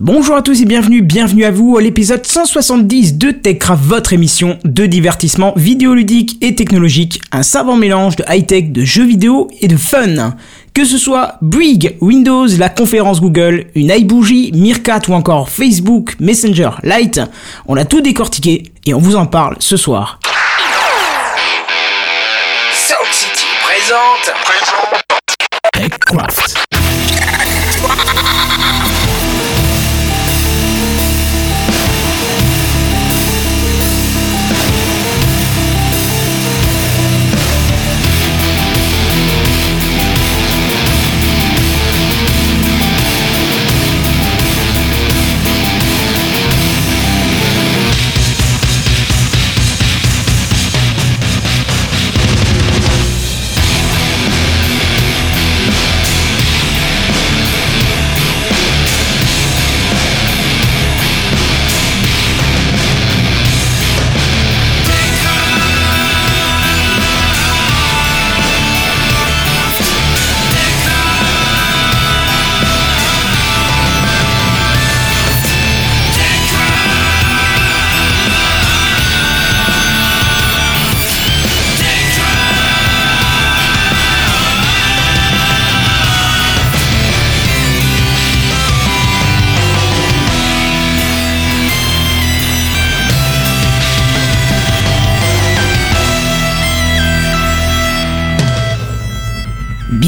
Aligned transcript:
Bonjour 0.00 0.34
à 0.34 0.42
tous 0.42 0.60
et 0.60 0.64
bienvenue, 0.64 1.02
bienvenue 1.02 1.44
à 1.44 1.52
vous 1.52 1.76
à 1.76 1.80
l'épisode 1.80 2.26
170 2.26 3.16
de 3.16 3.30
TechCraft, 3.30 3.80
votre 3.80 4.12
émission 4.12 4.58
de 4.64 4.86
divertissement 4.86 5.52
vidéoludique 5.54 6.36
et 6.40 6.56
technologique, 6.56 7.20
un 7.30 7.44
savant 7.44 7.76
mélange 7.76 8.16
de 8.16 8.24
high-tech, 8.28 8.72
de 8.72 8.84
jeux 8.84 9.04
vidéo 9.04 9.46
et 9.60 9.68
de 9.68 9.76
fun. 9.76 10.34
Que 10.74 10.84
ce 10.84 10.98
soit 10.98 11.36
Brig, 11.42 11.96
Windows, 12.00 12.48
la 12.58 12.70
conférence 12.70 13.20
Google, 13.20 13.66
une 13.76 13.90
iBougie, 13.96 14.50
Meerkat 14.52 15.02
ou 15.06 15.12
encore 15.12 15.48
Facebook, 15.48 16.16
Messenger, 16.18 16.70
Lite, 16.82 17.20
on 17.66 17.76
a 17.76 17.84
tout 17.84 18.00
décortiqué 18.00 18.64
et 18.84 18.94
on 18.94 18.98
vous 18.98 19.14
en 19.14 19.26
parle 19.26 19.54
ce 19.60 19.76
soir. 19.76 20.18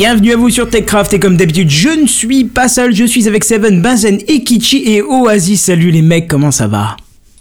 Bienvenue 0.06 0.34
à 0.34 0.36
vous 0.36 0.50
sur 0.50 0.70
TechCraft 0.70 1.14
et 1.14 1.18
comme 1.18 1.36
d'habitude 1.36 1.68
je 1.68 1.88
ne 1.88 2.06
suis 2.06 2.44
pas 2.44 2.68
seul, 2.68 2.94
je 2.94 3.04
suis 3.04 3.26
avec 3.26 3.42
Seven, 3.42 3.82
Benzen, 3.82 4.20
Ekichi 4.28 4.84
et 4.86 5.02
Oasis. 5.02 5.62
Salut 5.62 5.90
les 5.90 6.00
mecs, 6.00 6.28
comment 6.28 6.52
ça 6.52 6.68
va? 6.68 6.96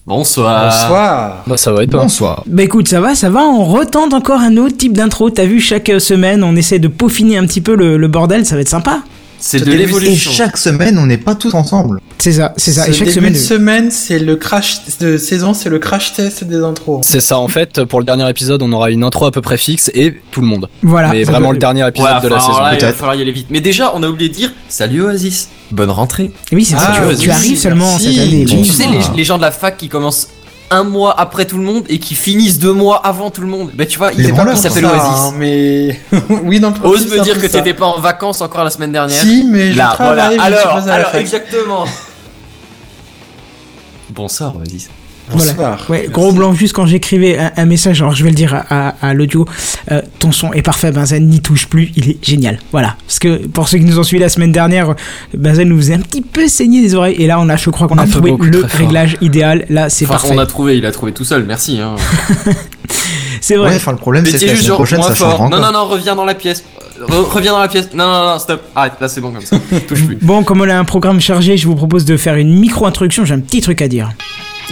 Bonsoir. 0.08 0.64
Bonsoir. 0.72 1.44
Bah 1.46 1.58
ça 1.58 1.72
va 1.72 1.84
et 1.84 1.88
toi? 1.88 2.02
Bonsoir. 2.02 2.44
Bah 2.48 2.64
écoute, 2.64 2.88
ça 2.88 3.00
va, 3.00 3.14
ça 3.14 3.30
va, 3.30 3.44
on 3.44 3.66
retente 3.66 4.16
encore 4.16 4.42
un 4.42 4.58
autre 4.58 4.78
type 4.78 4.94
d'intro. 4.94 5.30
T'as 5.30 5.46
vu, 5.46 5.60
chaque 5.60 5.92
semaine 6.00 6.44
on 6.44 6.56
essaie 6.56 6.80
de 6.80 6.88
peaufiner 6.88 7.38
un 7.38 7.46
petit 7.46 7.62
peu 7.62 7.76
le, 7.76 7.98
le 7.98 8.08
bordel, 8.08 8.48
ça 8.48 8.56
va 8.56 8.62
être 8.62 8.68
sympa. 8.68 9.04
C'est 9.48 9.60
de 9.64 9.72
Et 9.72 9.78
l'évolution. 9.78 10.32
chaque 10.32 10.58
semaine, 10.58 10.98
on 10.98 11.06
n'est 11.06 11.20
pas 11.20 11.36
tous 11.36 11.54
ensemble. 11.54 12.02
C'est 12.18 12.32
ça, 12.32 12.54
c'est 12.58 12.72
ça. 12.74 12.86
Ce 12.86 12.90
Et 12.90 12.94
chaque 12.94 13.02
début 13.10 13.14
semaine. 13.20 13.34
de 13.34 13.38
semaine, 13.38 13.92
c'est 13.92 14.18
le 14.18 14.36
crash 14.38 14.80
de 15.00 15.18
saison, 15.18 15.54
c'est 15.54 15.70
le 15.70 15.78
crash 15.78 16.14
test 16.14 16.44
des 16.46 16.64
intros. 16.64 17.02
C'est 17.04 17.20
ça 17.20 17.38
en 17.38 17.48
fait, 17.48 17.84
pour 17.84 18.00
le 18.00 18.06
dernier 18.06 18.28
épisode, 18.28 18.64
on 18.64 18.72
aura 18.74 18.90
une 18.90 19.04
intro 19.04 19.26
à 19.28 19.32
peu 19.32 19.42
près 19.42 19.58
fixe 19.58 19.92
et 19.94 20.16
tout 20.32 20.42
le 20.42 20.48
monde. 20.48 20.68
Voilà. 20.82 21.10
Mais 21.10 21.26
Ça 21.26 21.32
vraiment 21.32 21.52
le 21.52 21.60
dernier 21.60 21.88
épisode 21.88 22.10
Ouais, 22.16 22.22
de 22.24 22.28
la 22.34 22.40
saison. 22.40 22.60
là, 22.60 22.74
il 22.74 22.82
va 22.82 22.92
falloir 22.94 23.16
y 23.16 23.22
aller 23.22 23.32
vite. 23.32 23.48
Mais 23.52 23.62
déjà, 23.62 23.92
on 23.94 24.02
a 24.02 24.08
oublié 24.08 24.30
de 24.30 24.34
dire 24.34 24.52
salut 24.68 25.04
Oasis, 25.04 25.50
bonne 25.72 25.92
rentrée. 25.92 26.32
Oui, 26.52 26.66
c'est 26.66 26.76
ça, 26.76 26.94
Ah, 26.96 27.02
tu, 27.02 27.08
oui, 27.10 27.16
tu 27.18 27.30
arrives 27.30 27.60
seulement 27.60 27.92
merci. 27.92 28.16
cette 28.16 28.24
année. 28.28 28.46
Tu, 28.46 28.56
Bon. 28.56 28.64
tu 28.64 28.72
sais, 28.72 28.88
les, 28.88 29.00
les 29.16 29.24
gens 29.24 29.38
de 29.38 29.44
la 29.44 29.52
fac 29.52 29.78
qui 29.78 29.90
commencent 29.90 30.28
un 30.72 30.84
mois 30.84 31.20
après 31.20 31.46
tout 31.46 31.58
le 31.58 31.64
monde 31.64 31.84
et 31.90 32.00
qui 32.00 32.16
finissent 32.16 32.58
deux 32.60 32.74
mois 32.74 32.98
avant 33.06 33.30
tout 33.30 33.42
le 33.42 33.48
monde. 33.48 33.72
Bah, 33.74 33.86
tu 33.86 33.98
vois, 33.98 34.12
il, 34.14 34.26
est 34.26 34.34
pas- 34.34 34.46
il 34.52 34.58
s'appelle 34.58 34.84
Ça, 34.84 34.92
Oasis. 34.94 35.20
hein, 35.20 35.34
mais 35.38 36.00
oui, 36.44 36.60
dans 36.60 36.72
le 36.72 36.76
Ose 36.88 37.08
me 37.12 37.20
dire 37.22 37.40
que 37.40 37.46
t'étais 37.48 37.74
pas 37.74 37.86
en 37.86 38.00
vacances 38.00 38.42
encore 38.42 38.64
la 38.64 38.70
semaine 38.72 38.92
dernière. 38.92 39.20
Si, 39.22 39.44
mais 39.50 39.72
je 39.74 39.78
Là, 39.78 39.92
travaille, 39.94 40.36
voilà. 40.38 40.38
je 40.38 40.42
Alors, 40.42 40.60
suis 40.60 40.68
pas 40.68 40.84
à 40.84 40.86
la 40.86 40.94
alors 41.08 41.16
exactement. 41.16 41.86
Bonsoir 44.10 44.56
Oasis. 44.58 44.90
Voilà. 45.32 45.78
Ouais, 45.90 46.08
gros 46.12 46.32
blanc 46.32 46.54
juste 46.54 46.74
quand 46.74 46.86
j'écrivais 46.86 47.38
un, 47.40 47.52
un 47.58 47.66
message, 47.66 48.02
alors 48.02 48.14
je 48.14 48.24
vais 48.24 48.30
le 48.30 48.36
dire 48.36 48.54
à, 48.54 48.90
à- 48.90 48.96
à 49.10 49.14
l'audio, 49.14 49.46
euh, 49.92 50.02
ton 50.20 50.32
son 50.32 50.54
est 50.54 50.62
parfait, 50.62 50.92
Benzen 50.92 51.28
n'y 51.28 51.42
touche 51.42 51.68
plus, 51.68 51.92
il 51.96 52.10
est 52.12 52.18
génial. 52.24 52.60
Voilà. 52.72 52.96
Parce 53.08 53.20
que 53.20 53.46
pour 53.48 53.68
ceux 53.68 53.80
qui 53.80 53.86
nous 53.86 53.98
ont 54.00 54.04
suivis 54.04 54.22
la 54.22 54.30
semaine 54.30 54.52
dernière, 54.52 54.94
Benzen 55.34 55.68
nous 55.68 55.78
faisait 55.78 55.96
un 55.96 56.00
petit 56.02 56.22
peu 56.22 56.48
saigner 56.48 56.82
les 56.82 56.94
oreilles, 56.94 57.16
et 57.18 57.26
là 57.28 57.40
on 57.40 57.50
a, 57.50 57.56
je 57.56 57.70
crois 57.72 57.88
qu'on 57.88 57.98
a 57.98 58.04
Un 58.04 58.06
peu 58.06 58.12
trouvé 58.12 58.32
beaucoup, 58.32 58.46
le 58.46 58.62
fort. 58.62 58.70
réglage 58.80 59.18
idéal. 59.22 59.66
Là, 59.70 59.90
c'est 59.90 60.06
Enfin, 60.06 60.14
parfait. 60.16 60.30
on 60.34 60.38
a 60.38 60.46
trouvé, 60.46 60.78
il 60.78 60.86
a 60.86 60.92
trouvé 60.92 61.12
tout 61.12 61.26
seul. 61.26 61.44
Merci. 61.46 61.80
Hein. 61.82 61.96
C'est 63.42 63.58
Ouais, 63.58 63.66
vrai. 63.68 63.76
enfin, 63.76 63.92
le 63.92 63.98
problème, 63.98 64.26
c'est 64.26 64.40
que 64.40 64.46
la 64.46 64.56
semaine 64.56 64.74
prochaine, 64.74 65.02
ça 65.04 65.14
fort. 65.14 65.50
Non, 65.50 65.60
non, 65.60 65.72
non, 65.72 65.86
reviens 65.86 66.16
dans 66.16 66.26
la 66.26 66.34
pièce. 66.34 66.64
Re- 67.00 67.30
reviens 67.30 67.52
dans 67.52 67.60
la 67.60 67.68
pièce. 67.68 67.90
Non, 67.94 68.06
non, 68.08 68.26
non, 68.32 68.40
stop. 68.40 68.62
Arrête, 68.76 68.94
là 69.00 69.08
c'est 69.08 69.22
bon 69.22 69.32
comme 69.32 69.44
ça. 69.44 69.58
Touche 69.88 70.04
plus. 70.06 70.18
Bon, 70.22 70.44
comme 70.44 70.62
on 70.62 70.70
a 70.70 70.76
un 70.76 70.84
programme 70.86 71.20
chargé, 71.20 71.56
je 71.58 71.68
vous 71.68 71.76
propose 71.76 72.06
de 72.06 72.18
faire 72.18 72.36
une 72.38 72.58
micro-introduction. 72.60 73.24
J'ai 73.26 73.34
un 73.36 73.40
petit 73.40 73.62
truc 73.62 73.82
à 73.84 73.88
dire. 73.88 74.10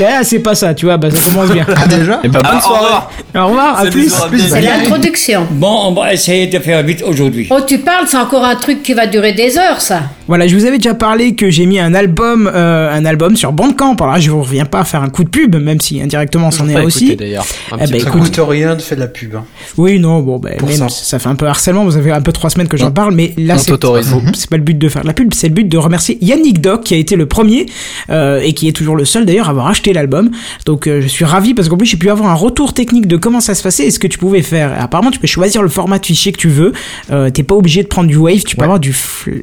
Ah, 0.02 0.24
c'est 0.24 0.40
pas 0.40 0.56
ça, 0.56 0.74
tu 0.74 0.86
vois, 0.86 0.98
bah 0.98 1.10
ça 1.12 1.30
commence 1.30 1.52
bien. 1.52 1.66
Ah, 1.76 1.88
déjà 1.88 2.20
Et 2.24 2.28
bah 2.28 2.42
Ah, 2.44 2.52
bonne 2.52 2.62
soirée 2.62 2.84
revoir. 2.86 3.12
Au 3.36 3.48
revoir, 3.48 3.80
à 3.80 3.86
plus. 3.86 4.14
C'est 4.50 4.62
l'introduction. 4.62 5.48
Bon, 5.52 5.88
on 5.88 5.94
va 5.94 6.14
essayer 6.14 6.48
de 6.48 6.60
faire 6.60 6.82
vite 6.84 7.04
aujourd'hui. 7.04 7.48
Oh, 7.52 7.60
tu 7.66 7.78
parles, 7.80 8.06
c'est 8.08 8.18
encore 8.18 8.44
un 8.44 8.56
truc 8.56 8.82
qui 8.84 8.94
va 8.94 9.06
durer 9.08 9.34
des 9.34 9.58
heures, 9.58 9.82
ça. 9.82 10.02
Voilà, 10.30 10.48
je 10.48 10.56
vous 10.56 10.66
avais 10.66 10.78
déjà 10.78 10.94
parlé 10.94 11.36
que 11.36 11.50
j'ai 11.50 11.66
mis 11.66 11.80
un 11.80 11.94
album, 11.94 12.50
euh, 12.54 12.90
un 12.96 13.04
album 13.04 13.36
sur 13.36 13.52
Bandcamp. 13.52 13.96
Alors 13.96 14.14
là, 14.14 14.20
je 14.22 14.32
vous 14.32 14.42
reviens 14.42 14.64
pas 14.64 14.86
faire 14.86 15.02
un 15.04 15.10
coup 15.10 15.26
de 15.26 15.30
pub, 15.30 15.58
même 15.58 15.82
si 15.82 16.02
indirectement 16.02 16.50
c'en 16.50 16.70
est 16.70 16.76
Pas 16.76 16.84
aussi. 16.86 17.18
d'ailleurs. 17.18 17.46
Eh 17.74 17.76
ben, 17.78 17.88
Ça 17.88 17.98
écoute, 17.98 18.12
coûte 18.22 18.40
rien 18.48 18.74
de 18.76 18.82
faire 18.82 18.96
de 18.98 19.02
la 19.02 19.08
pub. 19.10 19.36
hein. 19.36 19.44
Oui, 19.78 20.00
non, 20.00 20.22
bon, 20.22 20.40
ben, 20.40 20.56
même, 20.66 20.78
ça. 20.78 20.88
ça 20.88 21.20
fait 21.20 21.28
un 21.28 21.36
peu 21.36 21.46
harcèlement. 21.46 21.84
Vous 21.84 21.98
avez 21.98 22.12
un 22.12 22.22
peu 22.22 22.32
trois 22.32 22.50
semaines 22.50 22.70
que 22.70 22.78
j'en 22.78 22.88
On- 22.88 22.92
parle, 22.92 23.14
mais 23.14 23.34
là, 23.38 23.58
c'est 23.58 23.72
t'autorise. 23.72 24.16
c'est 24.34 24.50
pas 24.50 24.56
le 24.56 24.64
but 24.64 24.78
de 24.78 24.88
faire 24.88 25.02
de 25.02 25.08
la 25.08 25.14
pub, 25.14 25.34
c'est 25.34 25.50
le 25.50 25.54
but 25.54 25.68
de 25.68 25.78
remercier 25.78 26.18
Yannick 26.22 26.62
Doc 26.62 26.84
qui 26.86 26.94
a 26.94 26.98
été 26.98 27.18
le 27.18 27.26
premier 27.26 27.66
euh, 28.10 28.40
et 28.42 28.54
qui 28.54 28.70
est 28.70 28.74
toujours 28.74 28.96
le 28.96 29.04
seul 29.04 29.26
d'ailleurs 29.26 29.48
à 29.48 29.52
avoir 29.52 29.68
acheté 29.68 29.92
l'album. 29.92 30.32
Donc, 30.66 30.88
euh, 30.88 31.02
je 31.02 31.08
suis 31.10 31.26
ravi 31.26 31.54
parce 31.54 31.68
qu'en 31.68 31.76
plus, 31.76 31.86
j'ai 31.88 31.98
pu 31.98 32.10
avoir 32.10 32.30
un 32.30 32.36
retour 32.36 32.74
technique 32.74 33.08
de 33.08 33.18
comment 33.18 33.42
ça 33.42 33.56
se 33.56 33.62
passait 33.62 33.88
et 33.88 33.92
ce 33.92 34.00
que 34.00 34.08
tu 34.08 34.18
pouvais 34.20 34.42
faire. 34.42 34.72
Et 34.74 34.80
apparemment, 34.82 35.12
tu 35.12 35.20
peux 35.20 35.28
choisir 35.28 35.62
le 35.62 35.68
format 35.70 36.00
de 36.00 36.06
fichier 36.06 36.32
que 36.32 36.38
tu 36.38 36.48
veux. 36.48 36.72
Euh, 37.12 37.30
T'es 37.30 37.44
pas 37.44 37.56
obligé 37.56 37.84
de 37.84 37.88
prendre 37.90 38.08
du 38.08 38.16
Wave, 38.16 38.44
tu 38.44 38.56
peux 38.56 38.62
Ouais. 38.62 38.66
avoir 38.68 38.80
du 38.80 38.94
fl- 38.94 39.42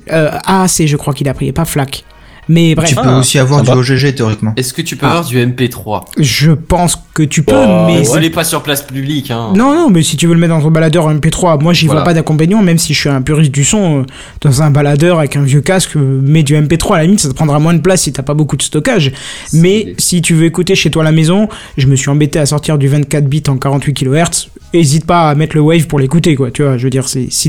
je 0.86 0.96
crois 0.96 1.12
qu'il 1.14 1.28
a 1.28 1.34
pris, 1.34 1.48
et 1.48 1.52
pas 1.52 1.64
FLAC. 1.64 2.04
Mais 2.48 2.74
bref, 2.74 2.88
Tu 2.88 2.96
peux 2.96 3.06
aussi 3.10 3.38
avoir 3.38 3.60
sympa. 3.64 3.80
du 3.80 3.92
OGG 3.92 4.12
théoriquement. 4.16 4.52
Est-ce 4.56 4.72
que 4.74 4.82
tu 4.82 4.96
peux 4.96 5.06
Ah. 5.06 5.10
avoir 5.10 5.24
du 5.24 5.38
MP3 5.38 6.04
je 6.18 6.50
pense 6.50 6.98
que 7.14 7.22
tu 7.22 7.44
peux, 7.44 7.54
Oh, 7.54 7.84
mais 7.86 8.02
ce 8.04 8.18
n'est 8.18 8.30
pas 8.30 8.42
sur 8.42 8.62
place 8.64 8.82
publique. 8.82 9.30
Hein. 9.30 9.52
Non, 9.54 9.72
non, 9.72 9.88
mais 9.90 10.02
si 10.02 10.16
tu 10.16 10.26
veux 10.26 10.34
le 10.34 10.40
mettre 10.40 10.54
dans 10.54 10.62
ton 10.62 10.70
baladeur 10.72 11.08
MP3, 11.08 11.62
moi 11.62 11.72
j'y 11.74 11.86
Voilà. 11.86 12.00
vois 12.00 12.06
pas 12.06 12.14
d'inconvénient, 12.14 12.60
même 12.60 12.78
si 12.78 12.92
je 12.92 12.98
suis 12.98 13.08
un 13.08 13.22
puriste 13.22 13.52
du 13.52 13.62
son, 13.62 14.00
euh, 14.00 14.02
dans 14.40 14.62
un 14.62 14.70
baladeur 14.72 15.20
avec 15.20 15.36
un 15.36 15.42
vieux 15.42 15.60
casque, 15.60 15.94
euh, 15.96 16.20
mets 16.24 16.42
du 16.42 16.56
MP3 16.56 16.96
à 16.96 16.98
la 16.98 17.04
limite, 17.04 17.20
ça 17.20 17.28
te 17.28 17.34
prendra 17.34 17.60
moins 17.60 17.74
de 17.74 17.80
place 17.82 18.02
si 18.02 18.12
t'as 18.12 18.22
pas 18.24 18.34
beaucoup 18.34 18.56
de 18.56 18.62
stockage. 18.62 19.12
Mais 19.52 19.94
si 19.98 20.20
tu 20.20 20.34
veux 20.34 20.46
écouter 20.46 20.74
chez 20.74 20.90
toi 20.90 21.02
à 21.02 21.04
la 21.04 21.12
maison, 21.12 21.48
je 21.76 21.86
me 21.86 21.94
suis 21.94 22.08
embêté 22.10 22.40
à 22.40 22.46
sortir 22.46 22.78
du 22.78 22.88
24 22.88 23.26
bits 23.28 23.44
en 23.46 23.58
48 23.58 23.94
kHz, 23.94 24.48
hésite 24.72 25.04
pas 25.06 25.28
à 25.30 25.34
mettre 25.36 25.54
le 25.54 25.62
wave 25.62 25.86
pour 25.86 26.00
l'écouter, 26.00 26.34
quoi, 26.34 26.50
tu 26.50 26.64
vois, 26.64 26.78
je 26.78 26.82
veux 26.84 26.90
dire, 26.90 27.06
c'est 27.06 27.26
si 27.30 27.48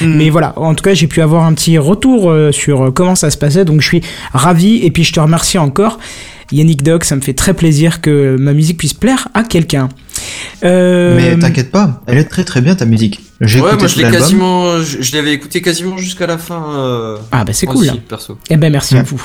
déjà. 0.00 0.06
Mais 0.06 0.30
voilà, 0.30 0.52
en 0.56 0.74
tout 0.74 0.82
cas, 0.82 0.94
j'ai 0.94 1.06
pu 1.06 1.20
avoir 1.20 1.44
un 1.44 1.54
petit 1.54 1.78
retour 1.78 2.30
euh, 2.30 2.52
sur 2.52 2.86
euh, 2.86 2.90
comment 2.90 3.14
ça 3.14 3.30
se 3.30 3.36
passait, 3.36 3.64
donc 3.64 3.80
je 3.80 3.86
suis 3.86 4.02
ravi, 4.32 4.84
et 4.84 4.90
puis 4.90 5.04
je 5.04 5.12
te 5.12 5.20
remercie 5.20 5.58
encore. 5.58 5.98
Yannick 6.52 6.82
Doc, 6.82 7.04
ça 7.04 7.16
me 7.16 7.20
fait 7.20 7.34
très 7.34 7.54
plaisir 7.54 8.00
que 8.00 8.36
ma 8.38 8.52
musique 8.52 8.78
puisse 8.78 8.94
plaire 8.94 9.28
à 9.34 9.42
quelqu'un. 9.42 9.88
Euh, 10.64 11.16
Mais 11.16 11.38
t'inquiète 11.38 11.70
pas, 11.70 12.02
elle 12.06 12.18
est 12.18 12.24
très 12.24 12.44
très 12.44 12.60
bien 12.60 12.74
ta 12.74 12.84
musique. 12.86 13.20
J'ai 13.42 13.60
Ouais, 13.60 13.68
écouté 13.68 13.82
moi 13.82 13.88
je 13.88 13.96
l'ai 13.96 14.02
l'album. 14.04 14.20
quasiment, 14.20 14.78
je, 14.82 15.02
je 15.02 15.14
l'avais 15.16 15.32
écouté 15.34 15.60
quasiment 15.60 15.98
jusqu'à 15.98 16.26
la 16.26 16.38
fin. 16.38 16.64
Euh, 16.76 17.18
Ah 17.30 17.44
bah 17.44 17.52
c'est 17.52 17.66
cool. 17.66 17.76
aussi, 17.86 18.00
perso. 18.00 18.38
Eh 18.48 18.56
ben 18.56 18.72
merci 18.72 18.96
à 18.96 19.02
vous. 19.02 19.22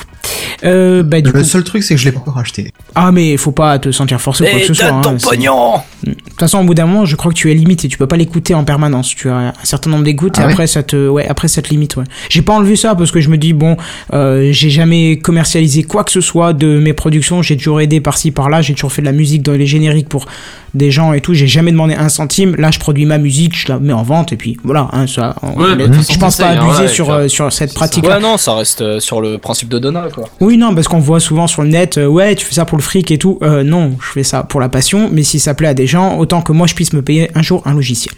Euh, 0.64 1.02
bah 1.02 1.20
du 1.22 1.30
Le 1.32 1.38
coup, 1.40 1.44
seul 1.44 1.64
truc, 1.64 1.82
c'est 1.82 1.94
que 1.94 2.00
je 2.00 2.04
l'ai 2.04 2.12
pas 2.12 2.20
encore 2.20 2.36
acheté. 2.38 2.72
ah 2.94 3.10
mais 3.10 3.36
faut 3.38 3.52
pas 3.52 3.78
te 3.78 3.90
sentir 3.90 4.20
forcé 4.20 4.44
ou 4.44 4.46
quoi 4.50 4.60
que 4.60 4.66
ce 4.66 4.74
soit. 4.74 4.88
hein, 4.90 5.00
c'est- 5.18 5.28
pognon 5.30 5.76
De 6.04 6.12
toute 6.12 6.38
façon, 6.38 6.58
au 6.58 6.64
bout 6.64 6.74
d'un 6.74 6.84
moment, 6.86 7.06
je 7.06 7.16
crois 7.16 7.32
que 7.32 7.36
tu 7.38 7.50
es 7.50 7.54
limité. 7.54 7.88
Tu 7.88 7.96
peux 7.96 8.06
pas 8.06 8.16
l'écouter 8.18 8.54
en 8.54 8.64
permanence. 8.64 9.08
Tu 9.08 9.30
as 9.30 9.34
un 9.36 9.52
certain 9.64 9.88
nombre 9.90 10.04
d'écoutes 10.04 10.34
Ah 10.36 10.42
et 10.42 10.46
ouais 10.46 10.52
après 10.52 10.66
ça 10.66 10.82
te, 10.82 11.08
ouais, 11.08 11.26
après 11.26 11.48
ça 11.48 11.62
te 11.62 11.70
limite. 11.70 11.96
Ouais. 11.96 12.04
J'ai 12.28 12.42
pas 12.42 12.52
enlevé 12.52 12.76
ça 12.76 12.94
parce 12.94 13.10
que 13.10 13.20
je 13.20 13.30
me 13.30 13.38
dis 13.38 13.54
bon, 13.54 13.78
euh, 14.12 14.50
j'ai 14.52 14.68
jamais 14.68 15.18
commercialisé 15.18 15.84
quoi 15.84 16.04
que 16.04 16.12
ce 16.12 16.20
soit 16.20 16.52
de 16.52 16.78
mes 16.78 16.92
productions. 16.92 17.40
J'ai 17.40 17.56
toujours 17.56 17.80
aidé 17.80 18.00
par-ci 18.02 18.30
par-là. 18.30 18.60
J'ai 18.60 18.74
toujours 18.74 18.92
fait 18.92 19.00
de 19.02 19.06
la 19.06 19.12
musique 19.12 19.42
dans 19.42 19.52
les 19.52 19.66
génériques 19.66 20.08
pour 20.10 20.26
des 20.74 20.90
gens 20.90 21.12
et 21.12 21.20
tout. 21.20 21.34
J'ai 21.34 21.46
jamais 21.46 21.70
demandé 21.72 21.94
un 21.94 22.08
centime. 22.08 22.54
Là, 22.56 22.70
je 22.70 22.78
produis 22.78 23.04
ma 23.06 23.18
musique, 23.18 23.56
je 23.56 23.68
la 23.68 23.78
mets 23.78 23.92
en 23.92 24.02
vente 24.02 24.32
et 24.32 24.36
puis 24.36 24.56
voilà. 24.64 24.88
Hein, 24.92 25.06
ça, 25.06 25.34
on- 25.42 25.60
Ouais, 25.60 25.66
je 25.76 26.18
pense 26.18 26.36
pas 26.38 26.50
hein, 26.50 26.58
abuser 26.68 26.88
sur 26.88 27.10
euh, 27.10 27.28
sur 27.28 27.52
cette 27.52 27.74
pratique. 27.74 28.06
Ouais, 28.06 28.20
non, 28.20 28.36
ça 28.36 28.54
reste 28.54 28.80
euh, 28.82 29.00
sur 29.00 29.20
le 29.20 29.38
principe 29.38 29.68
de 29.68 29.78
Donna, 29.78 30.06
quoi. 30.14 30.28
Oui, 30.40 30.56
non, 30.56 30.74
parce 30.74 30.88
qu'on 30.88 30.98
voit 30.98 31.20
souvent 31.20 31.46
sur 31.46 31.62
le 31.62 31.68
net, 31.68 31.98
euh, 31.98 32.06
ouais, 32.06 32.34
tu 32.34 32.44
fais 32.46 32.54
ça 32.54 32.64
pour 32.64 32.78
le 32.78 32.82
fric 32.82 33.10
et 33.10 33.18
tout. 33.18 33.38
Euh, 33.42 33.62
non, 33.62 33.96
je 34.00 34.06
fais 34.12 34.22
ça 34.24 34.42
pour 34.42 34.60
la 34.60 34.68
passion, 34.68 35.08
mais 35.12 35.22
si 35.22 35.38
ça 35.40 35.54
plaît 35.54 35.68
à 35.68 35.74
des 35.74 35.86
gens, 35.86 36.16
autant 36.18 36.42
que 36.42 36.52
moi 36.52 36.66
je 36.66 36.74
puisse 36.74 36.92
me 36.92 37.02
payer 37.02 37.30
un 37.34 37.42
jour 37.42 37.62
un 37.66 37.74
logiciel. 37.74 38.14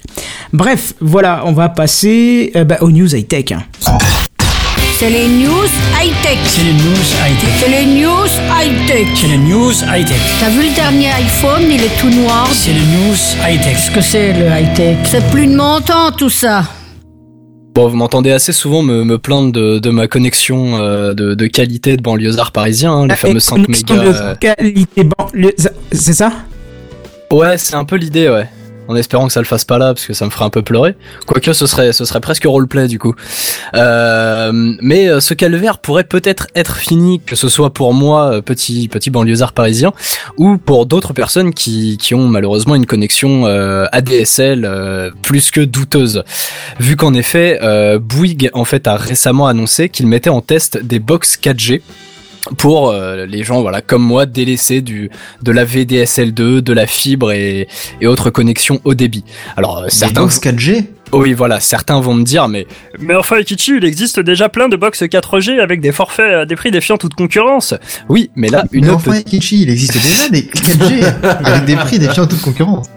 Bref, 0.52 0.94
voilà, 1.00 1.42
on 1.46 1.52
va 1.52 1.68
passer 1.68 2.52
euh, 2.56 2.64
bah, 2.64 2.78
aux 2.80 2.90
news 2.90 3.14
high-tech. 3.14 3.52
hein. 3.52 3.62
C'est 4.98 5.10
les 5.10 5.28
news 5.28 5.68
high-tech. 6.00 6.38
C'est 6.46 6.62
les 6.64 6.72
news 6.72 7.04
high-tech. 7.24 7.50
C'est 7.58 7.68
les 7.68 7.86
news 7.86 8.26
high-tech. 8.50 9.06
C'est 9.14 9.26
les 9.28 9.38
news 9.38 9.72
high-tech. 9.72 10.16
T'as 10.40 10.48
vu 10.50 10.68
le 10.68 10.74
dernier 10.74 11.08
iPhone, 11.10 11.62
il 11.70 11.82
est 11.82 11.98
tout 12.00 12.10
noir. 12.10 12.48
C'est 12.52 12.72
les 12.72 12.80
news 12.80 13.16
high-tech. 13.46 13.72
Qu'est-ce 13.74 13.90
que 13.90 14.00
c'est 14.00 14.32
le 14.32 14.46
high-tech? 14.46 14.96
C'est 15.04 15.24
plus 15.30 15.46
de 15.46 15.56
mon 15.56 15.80
temps 15.80 16.10
tout 16.16 16.30
ça. 16.30 16.64
Bon, 17.74 17.88
vous 17.88 17.96
m'entendez 17.96 18.30
assez 18.30 18.52
souvent 18.52 18.82
me, 18.82 19.02
me 19.04 19.18
plaindre 19.18 19.50
de, 19.52 19.78
de 19.80 19.90
ma 19.90 20.06
connexion 20.06 20.76
euh, 20.78 21.12
de, 21.12 21.34
de 21.34 21.46
qualité 21.48 21.96
de 21.96 22.02
banlieusard 22.02 22.52
parisien, 22.52 22.92
hein, 22.92 23.06
les 23.08 23.14
Et 23.14 23.16
fameux 23.16 23.40
5 23.40 23.56
connexion 23.62 23.96
mégas. 23.96 24.12
de 24.12 24.16
euh. 24.18 24.34
qualité 24.36 25.02
banlieue- 25.04 25.54
c'est 25.90 26.12
ça? 26.14 26.32
Ouais, 27.32 27.58
c'est 27.58 27.74
un 27.74 27.84
peu 27.84 27.96
l'idée, 27.96 28.28
ouais. 28.28 28.48
En 28.88 28.96
espérant 28.96 29.26
que 29.26 29.32
ça 29.32 29.40
le 29.40 29.46
fasse 29.46 29.64
pas 29.64 29.78
là, 29.78 29.94
parce 29.94 30.06
que 30.06 30.12
ça 30.12 30.26
me 30.26 30.30
ferait 30.30 30.44
un 30.44 30.50
peu 30.50 30.62
pleurer. 30.62 30.94
Quoique 31.26 31.52
ce 31.52 31.66
serait, 31.66 31.92
ce 31.92 32.04
serait 32.04 32.20
presque 32.20 32.44
roleplay 32.44 32.86
du 32.86 32.98
coup. 32.98 33.14
Euh, 33.74 34.52
mais 34.52 35.08
euh, 35.08 35.20
ce 35.20 35.32
calvaire 35.34 35.78
pourrait 35.78 36.04
peut-être 36.04 36.48
être 36.54 36.76
fini, 36.76 37.20
que 37.24 37.34
ce 37.34 37.48
soit 37.48 37.72
pour 37.72 37.94
moi, 37.94 38.34
euh, 38.34 38.40
petit 38.42 38.88
petit 38.88 39.10
banlieusard 39.10 39.52
parisien, 39.52 39.92
ou 40.36 40.58
pour 40.58 40.86
d'autres 40.86 41.14
personnes 41.14 41.54
qui, 41.54 41.96
qui 41.98 42.14
ont 42.14 42.28
malheureusement 42.28 42.74
une 42.74 42.86
connexion 42.86 43.46
euh, 43.46 43.86
ADSL 43.92 45.12
plus 45.22 45.50
que 45.50 45.60
douteuse. 45.60 46.22
Vu 46.78 46.96
qu'en 46.96 47.14
effet, 47.14 47.58
Bouygues 47.98 48.50
en 48.52 48.64
fait 48.64 48.86
a 48.86 48.96
récemment 48.96 49.46
annoncé 49.46 49.88
qu'il 49.88 50.06
mettait 50.06 50.30
en 50.30 50.40
test 50.40 50.78
des 50.78 50.98
box 50.98 51.38
4G 51.42 51.80
pour 52.58 52.90
euh, 52.90 53.26
les 53.26 53.42
gens 53.42 53.62
voilà 53.62 53.80
comme 53.80 54.02
moi 54.02 54.26
délaissés 54.26 54.80
du 54.80 55.10
de 55.42 55.52
la 55.52 55.64
VDSL2, 55.64 56.60
de 56.60 56.72
la 56.72 56.86
fibre 56.86 57.32
et, 57.32 57.68
et 58.00 58.06
autres 58.06 58.30
connexions 58.30 58.80
haut 58.84 58.94
débit. 58.94 59.24
Alors 59.56 59.78
euh, 59.78 59.86
Certains 59.88 60.28
certains 60.28 60.50
box 60.50 60.58
4G 60.58 60.84
oui 61.12 61.32
voilà, 61.32 61.60
certains 61.60 62.00
vont 62.00 62.14
me 62.14 62.24
dire 62.24 62.48
mais 62.48 62.66
mais 62.98 63.14
enfin 63.14 63.38
Ikichi, 63.38 63.76
il 63.76 63.84
existe 63.84 64.20
déjà 64.20 64.48
plein 64.48 64.68
de 64.68 64.76
box 64.76 65.02
4G 65.02 65.60
avec 65.60 65.80
des 65.80 65.92
forfaits 65.92 66.32
à 66.34 66.46
des 66.46 66.56
prix 66.56 66.70
défiant 66.70 66.96
toute 66.96 67.14
concurrence. 67.14 67.74
Oui, 68.08 68.30
mais 68.36 68.48
là 68.48 68.64
une 68.72 68.86
Mais 68.86 68.90
autre 68.90 69.08
enfin, 69.08 69.22
Kichi, 69.22 69.62
il 69.62 69.70
existe 69.70 69.94
déjà 69.94 70.28
des 70.28 70.42
4G 70.54 71.04
avec 71.22 71.64
des 71.64 71.76
prix 71.76 71.98
défiant 71.98 72.26
toute 72.26 72.42
concurrence. 72.42 72.88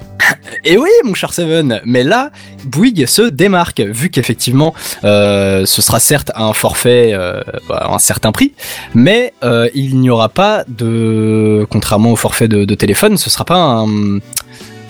Et 0.66 0.78
oui, 0.78 0.90
mon 1.04 1.14
cher 1.14 1.34
Seven, 1.34 1.82
mais 1.86 2.04
là, 2.04 2.32
Bouygues 2.66 3.06
se 3.06 3.22
démarque, 3.22 3.80
vu 3.80 4.10
qu'effectivement, 4.10 4.74
euh, 5.04 5.66
ce 5.66 5.82
sera 5.82 6.00
certes 6.00 6.32
un 6.36 6.54
forfait 6.54 7.12
euh, 7.14 7.42
à 7.70 7.94
un 7.94 8.00
certain 8.00 8.32
prix, 8.32 8.54
mais 8.94 9.34
euh, 9.44 9.70
il 9.74 10.00
n'y 10.00 10.10
aura 10.10 10.30
pas 10.30 10.64
de, 10.68 11.66
contrairement 11.70 12.12
au 12.12 12.16
forfait 12.16 12.48
de, 12.48 12.66
de 12.66 12.76
téléphone, 12.76 13.18
ce 13.18 13.30
sera 13.30 13.46
pas 13.46 13.56
un, 13.56 14.20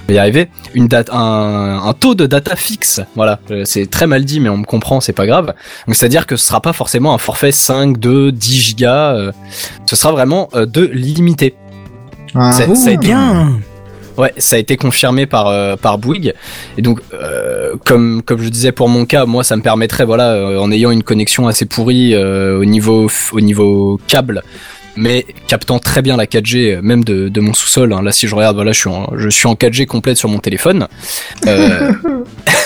vais 0.08 0.16
y 0.16 0.20
arriver, 0.20 0.50
une 0.74 0.88
date, 0.88 1.10
un, 1.12 1.82
un 1.84 1.94
taux 1.94 2.16
de 2.16 2.26
data 2.26 2.56
fixe. 2.56 3.02
Voilà, 3.16 3.40
Euh, 3.52 3.64
c'est 3.66 3.90
très 3.90 4.08
mal 4.08 4.24
dit, 4.26 4.40
mais 4.40 4.50
on 4.50 4.58
me 4.58 4.66
comprend, 4.66 5.00
c'est 5.02 5.14
pas 5.14 5.26
grave. 5.28 5.54
Donc 5.88 5.96
c'est-à-dire 5.96 6.26
que 6.26 6.36
ce 6.36 6.46
sera 6.48 6.62
pas 6.62 6.74
forcément 6.74 7.14
un 7.14 7.18
forfait 7.18 7.52
5, 7.52 7.98
2, 7.98 8.32
10 8.32 8.60
gigas, 8.62 9.14
euh, 9.16 9.32
ce 9.86 9.96
sera 9.96 10.12
vraiment 10.12 10.50
euh, 10.56 10.66
de 10.66 10.82
l'illimité. 10.86 11.56
Ah, 12.36 12.52
C'est- 12.52 12.74
ça 12.76 12.90
a 12.90 12.94
été- 12.94 13.08
bien 13.08 13.52
Ouais, 14.18 14.34
ça 14.38 14.56
a 14.56 14.60
été 14.60 14.78
confirmé 14.78 15.28
par 15.28 15.46
euh, 15.46 15.76
par 15.76 16.00
Bouygues 16.00 16.34
et 16.76 16.82
donc 16.82 17.02
euh, 17.14 17.76
comme 17.86 18.24
comme 18.24 18.42
je 18.42 18.50
disais 18.50 18.72
pour 18.72 18.90
mon 18.90 19.06
cas, 19.06 19.28
moi 19.28 19.44
ça 19.44 19.56
me 19.56 19.62
permettrait 19.62 20.06
voilà 20.06 20.32
euh, 20.32 20.58
en 20.60 20.72
ayant 20.72 20.90
une 20.90 21.04
connexion 21.04 21.48
assez 21.48 21.66
pourrie 21.68 22.16
euh, 22.16 22.58
au 22.60 22.66
niveau 22.66 23.08
au 23.32 23.42
niveau 23.42 24.00
câble 24.08 24.42
mais 24.98 25.26
captant 25.48 25.80
très 25.80 26.02
bien 26.02 26.18
la 26.18 26.26
4G 26.26 26.76
euh, 26.78 26.82
même 26.82 27.04
de, 27.04 27.30
de 27.30 27.42
mon 27.42 27.54
sous-sol 27.54 27.94
hein. 27.94 28.02
là 28.02 28.12
si 28.12 28.28
je 28.28 28.36
regarde 28.36 28.56
voilà 28.56 28.72
je 28.72 28.80
suis 28.80 28.90
en, 28.90 29.10
je 29.16 29.30
suis 29.30 29.48
en 29.48 29.54
4G 29.54 29.86
complète 29.86 30.18
sur 30.18 30.28
mon 30.30 30.40
téléphone 30.40 30.88
euh, 31.48 31.92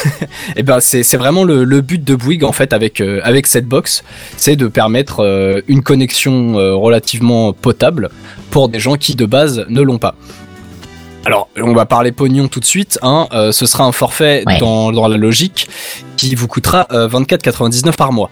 et 0.55 0.63
ben 0.63 0.79
c'est 0.79 1.03
c'est 1.03 1.17
vraiment 1.17 1.43
le, 1.43 1.63
le 1.63 1.81
but 1.81 2.03
de 2.03 2.15
Bouygues 2.15 2.43
en 2.43 2.51
fait 2.51 2.73
avec 2.73 3.01
euh, 3.01 3.19
avec 3.23 3.47
cette 3.47 3.67
box 3.67 4.03
c'est 4.37 4.55
de 4.55 4.67
permettre 4.67 5.19
euh, 5.19 5.61
une 5.67 5.83
connexion 5.83 6.57
euh, 6.57 6.73
relativement 6.75 7.53
potable 7.53 8.09
pour 8.49 8.69
des 8.69 8.79
gens 8.79 8.95
qui 8.95 9.15
de 9.15 9.25
base 9.25 9.65
ne 9.69 9.81
l'ont 9.81 9.99
pas 9.99 10.15
alors, 11.23 11.49
on 11.55 11.73
va 11.73 11.85
parler 11.85 12.11
pognon 12.11 12.47
tout 12.47 12.59
de 12.59 12.65
suite. 12.65 12.97
Hein. 13.03 13.27
Euh, 13.31 13.51
ce 13.51 13.67
sera 13.67 13.83
un 13.83 13.91
forfait 13.91 14.43
Ouais. 14.47 14.57
dans, 14.57 14.91
dans 14.91 15.07
la 15.07 15.17
logique 15.17 15.69
qui 16.17 16.33
vous 16.33 16.47
coûtera 16.47 16.87
euh, 16.91 17.07
24,99 17.07 17.95
par 17.95 18.11
mois. 18.11 18.31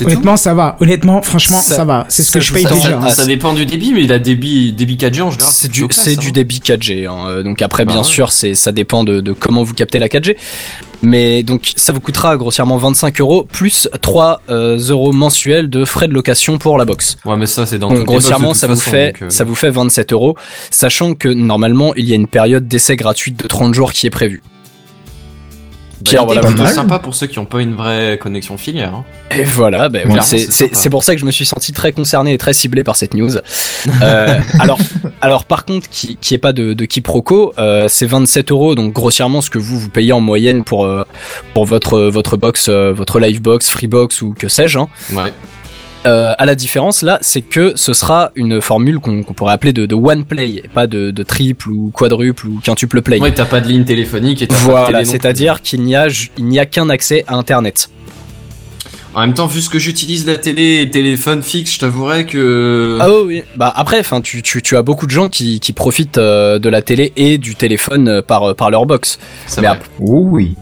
Honnêtement, 0.00 0.36
ça 0.36 0.54
va. 0.54 0.76
Honnêtement, 0.80 1.22
franchement, 1.22 1.60
ça, 1.60 1.76
Ça- 1.76 1.84
va. 1.84 2.06
C'est 2.08 2.22
ce 2.22 2.30
que 2.32 2.40
je 2.40 2.52
paye 2.52 2.62
ça- 2.64 2.70
déjà. 2.74 2.82
ça- 2.90 2.98
hein. 3.02 3.10
Ça 3.10 3.26
dépend 3.26 3.52
du 3.52 3.66
débit, 3.66 3.92
mais 3.92 4.06
la 4.06 4.18
débit, 4.18 4.72
débit 4.72 4.96
4G 4.96 5.22
en 5.22 5.30
général. 5.30 5.52
C'est 5.52 5.70
du, 5.70 5.80
plutôt 5.86 5.94
c'est 6.00 6.12
classe, 6.14 6.18
du 6.24 6.28
hein. 6.28 6.32
débit 6.32 6.60
4G. 6.60 7.06
Hein. 7.06 7.16
Euh, 7.28 7.42
Donc 7.42 7.62
après, 7.62 7.84
Bah 7.84 7.92
bien 7.92 8.02
ouais. 8.02 8.06
sûr, 8.08 8.32
c'est 8.32 8.54
ça 8.54 8.72
dépend 8.72 9.04
de, 9.04 9.20
de 9.20 9.32
comment 9.32 9.62
vous 9.62 9.74
captez 9.74 9.98
la 9.98 10.08
4G. 10.08 10.36
Mais 11.02 11.42
donc 11.42 11.72
ça 11.76 11.92
vous 11.94 12.00
coûtera 12.00 12.36
grossièrement 12.36 12.76
25 12.76 13.20
euros 13.20 13.44
plus 13.50 13.88
3 14.02 14.42
euh, 14.50 14.76
euros 14.78 15.12
mensuels 15.12 15.70
de 15.70 15.84
frais 15.86 16.08
de 16.08 16.12
location 16.12 16.58
pour 16.58 16.76
la 16.76 16.84
box. 16.84 17.16
Ouais, 17.24 17.36
mais 17.38 17.46
ça, 17.46 17.64
c'est 17.64 17.78
dans 17.78 17.88
Donc 17.90 18.04
grossièrement, 18.04 18.48
toute 18.48 18.56
ça 18.58 18.66
vous 18.66 18.76
façon, 18.76 18.90
fait 18.90 19.06
donc, 19.12 19.22
euh, 19.22 19.30
ça 19.30 19.44
vous 19.44 19.54
fait 19.54 19.70
27 19.70 20.12
euros, 20.12 20.36
sachant 20.70 21.14
que 21.14 21.28
normalement 21.28 21.94
il 21.96 22.04
y 22.06 22.12
a 22.12 22.16
une 22.16 22.26
période 22.26 22.68
d'essai 22.68 22.96
gratuite 22.96 23.42
de 23.42 23.48
30 23.48 23.72
jours 23.72 23.92
qui 23.92 24.06
est 24.06 24.10
prévue. 24.10 24.42
Bah, 26.00 26.04
Pierre, 26.10 26.22
l'idée 26.22 26.34
voilà, 26.40 26.48
plutôt 26.48 26.66
sympa 26.66 26.98
pour 26.98 27.14
ceux 27.14 27.26
qui 27.26 27.38
n'ont 27.38 27.44
pas 27.44 27.60
une 27.60 27.74
vraie 27.74 28.18
connexion 28.18 28.56
filière. 28.56 28.94
hein. 28.94 29.04
Et 29.36 29.44
voilà, 29.44 29.88
ben, 29.88 30.08
c'est 30.22 30.90
pour 30.90 31.04
ça 31.04 31.14
que 31.14 31.20
je 31.20 31.26
me 31.26 31.30
suis 31.30 31.46
senti 31.46 31.72
très 31.72 31.92
concerné 31.92 32.32
et 32.32 32.38
très 32.38 32.52
ciblé 32.52 32.82
par 32.84 32.96
cette 32.96 33.14
news. 33.14 33.36
Euh, 34.02 34.38
alors, 34.58 34.78
alors 35.20 35.44
par 35.44 35.64
contre, 35.64 35.88
qui 35.90 36.16
qui 36.16 36.34
est 36.34 36.38
pas 36.38 36.52
de, 36.52 36.72
de 36.72 36.84
quiproquo, 36.84 37.52
euh, 37.58 37.86
c'est 37.88 38.06
27 38.06 38.50
euros, 38.50 38.74
donc 38.74 38.92
grossièrement 38.92 39.40
ce 39.40 39.50
que 39.50 39.58
vous 39.58 39.78
vous 39.78 39.88
payez 39.90 40.12
en 40.12 40.20
moyenne 40.20 40.64
pour 40.64 40.84
euh, 40.84 41.04
pour 41.54 41.66
votre 41.66 42.00
votre 42.00 42.36
box, 42.36 42.68
euh, 42.68 42.92
votre 42.92 43.20
live 43.20 43.40
box, 43.42 43.68
free 43.68 43.86
box 43.86 44.22
ou 44.22 44.34
que 44.36 44.48
sais-je. 44.48 44.78
Hein. 44.78 44.88
Ouais. 45.12 45.32
Euh, 46.06 46.32
à 46.38 46.46
la 46.46 46.54
différence 46.54 47.02
là, 47.02 47.18
c'est 47.20 47.42
que 47.42 47.72
ce 47.76 47.92
sera 47.92 48.30
une 48.34 48.62
formule 48.62 49.00
qu'on 49.00 49.22
pourrait 49.22 49.52
appeler 49.52 49.74
de, 49.74 49.84
de 49.84 49.94
one 49.94 50.24
play, 50.24 50.62
et 50.64 50.68
pas 50.72 50.86
de, 50.86 51.10
de 51.10 51.22
triple 51.22 51.68
ou 51.70 51.90
quadruple 51.92 52.46
ou 52.46 52.58
quintuple 52.64 53.02
play. 53.02 53.20
Ouais, 53.20 53.32
t'as 53.32 53.44
pas 53.44 53.60
de 53.60 53.68
ligne 53.68 53.84
téléphonique 53.84 54.40
et 54.40 54.48
Voilà, 54.50 55.04
c'est-à-dire 55.04 55.60
qu'il 55.60 55.82
n'y 55.82 55.94
a 55.94 56.08
ju- 56.08 56.30
il 56.38 56.46
n'y 56.46 56.58
a 56.58 56.64
qu'un 56.64 56.88
accès 56.88 57.24
à 57.28 57.34
Internet. 57.34 57.90
En 59.12 59.20
même 59.22 59.34
temps, 59.34 59.46
vu 59.48 59.60
ce 59.60 59.68
que 59.68 59.80
j'utilise 59.80 60.24
la 60.24 60.36
télé 60.36 60.62
et 60.62 60.84
le 60.84 60.90
téléphone 60.90 61.42
fixe, 61.42 61.74
je 61.74 61.80
t'avouerais 61.80 62.24
que. 62.26 62.96
Ah 63.00 63.08
oui, 63.26 63.42
bah 63.56 63.70
après, 63.74 63.98
enfin, 63.98 64.20
tu, 64.20 64.40
tu, 64.40 64.62
tu 64.62 64.76
as 64.76 64.82
beaucoup 64.82 65.06
de 65.06 65.10
gens 65.10 65.28
qui, 65.28 65.58
qui 65.60 65.72
profitent 65.72 66.16
euh, 66.16 66.60
de 66.60 66.68
la 66.68 66.80
télé 66.80 67.12
et 67.16 67.36
du 67.36 67.56
téléphone 67.56 68.08
euh, 68.08 68.22
par, 68.22 68.54
par 68.54 68.70
leur 68.70 68.86
box. 68.86 69.18
c'est 69.48 69.60
mais 69.62 69.66
vrai. 69.66 69.80
Oh 70.00 70.22
oui. 70.30 70.54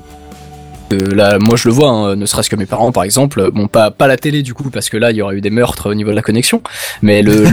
Euh, 0.93 1.15
là, 1.15 1.39
moi 1.39 1.57
je 1.57 1.69
le 1.69 1.75
vois, 1.75 1.91
hein, 1.91 2.17
ne 2.17 2.25
serait-ce 2.27 2.49
que 2.49 2.57
mes 2.57 2.65
parents 2.67 2.93
par 2.93 3.05
exemple, 3.05 3.51
bon 3.53 3.69
pas, 3.69 3.91
pas 3.91 4.07
la 4.07 4.17
télé 4.17 4.43
du 4.43 4.55
coup, 4.55 4.71
parce 4.71 4.89
que 4.89 4.97
là 4.97 5.11
il 5.11 5.17
y 5.19 5.23
aurait 5.23 5.37
eu 5.37 5.41
des 5.43 5.51
meurtres 5.51 5.91
au 5.91 5.95
niveau 5.95 6.11
de 6.11 6.17
la 6.17 6.23
connexion, 6.23 6.63
mais 7.03 7.21
le, 7.23 7.45
le, 7.45 7.51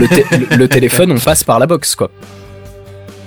le- 0.50 0.56
le 0.56 0.68
téléphone 0.68 1.12
on 1.12 1.18
passe 1.18 1.44
par 1.44 1.58
la 1.58 1.66
box 1.66 1.94
quoi. 1.96 2.10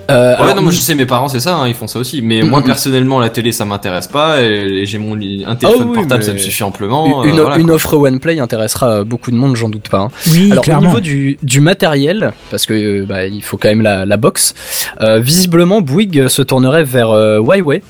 Euh, 0.09 0.35
Ouais, 0.35 0.41
alors, 0.41 0.55
non, 0.55 0.61
moi 0.63 0.71
je 0.71 0.79
sais, 0.79 0.95
mes 0.95 1.05
parents 1.05 1.27
c'est 1.27 1.39
ça, 1.39 1.55
hein, 1.55 1.67
ils 1.67 1.75
font 1.75 1.85
ça 1.85 1.99
aussi. 1.99 2.23
Mais 2.23 2.41
moi 2.41 2.63
personnellement, 2.63 3.19
la 3.19 3.29
télé 3.29 3.51
ça 3.51 3.63
m'intéresse 3.65 4.07
pas. 4.07 4.41
Et, 4.41 4.45
et 4.81 4.85
j'ai 4.87 4.97
mon 4.97 5.13
un 5.13 5.55
téléphone 5.55 5.55
Ah 5.63 5.85
oui, 5.87 5.93
portable, 5.93 6.23
ça 6.23 6.33
me 6.33 6.39
suffit 6.39 6.63
amplement. 6.63 7.23
une, 7.23 7.37
euh, 7.37 7.41
voilà, 7.43 7.57
une 7.59 7.69
offre 7.69 7.93
OnePlay 7.95 8.39
intéressera 8.39 8.89
euh, 8.89 9.03
beaucoup 9.03 9.29
de 9.29 9.35
monde, 9.35 9.55
j'en 9.55 9.69
doute 9.69 9.87
pas. 9.87 9.99
hein. 9.99 10.07
Oui, 10.31 10.51
Alors 10.51 10.65
au 10.67 10.81
niveau 10.83 10.99
du, 10.99 11.37
du 11.43 11.61
matériel, 11.61 12.33
parce 12.49 12.65
que 12.65 12.73
euh, 12.73 13.05
bah, 13.07 13.27
il 13.27 13.43
faut 13.43 13.57
quand 13.57 13.69
même 13.69 13.83
la, 13.83 14.07
la 14.07 14.17
box, 14.17 14.55
euh, 15.01 15.19
visiblement 15.19 15.79
Bouygues 15.81 16.27
se 16.27 16.41
tournerait 16.41 16.83
vers 16.85 17.11
euh, 17.11 17.37
Huawei, 17.37 17.83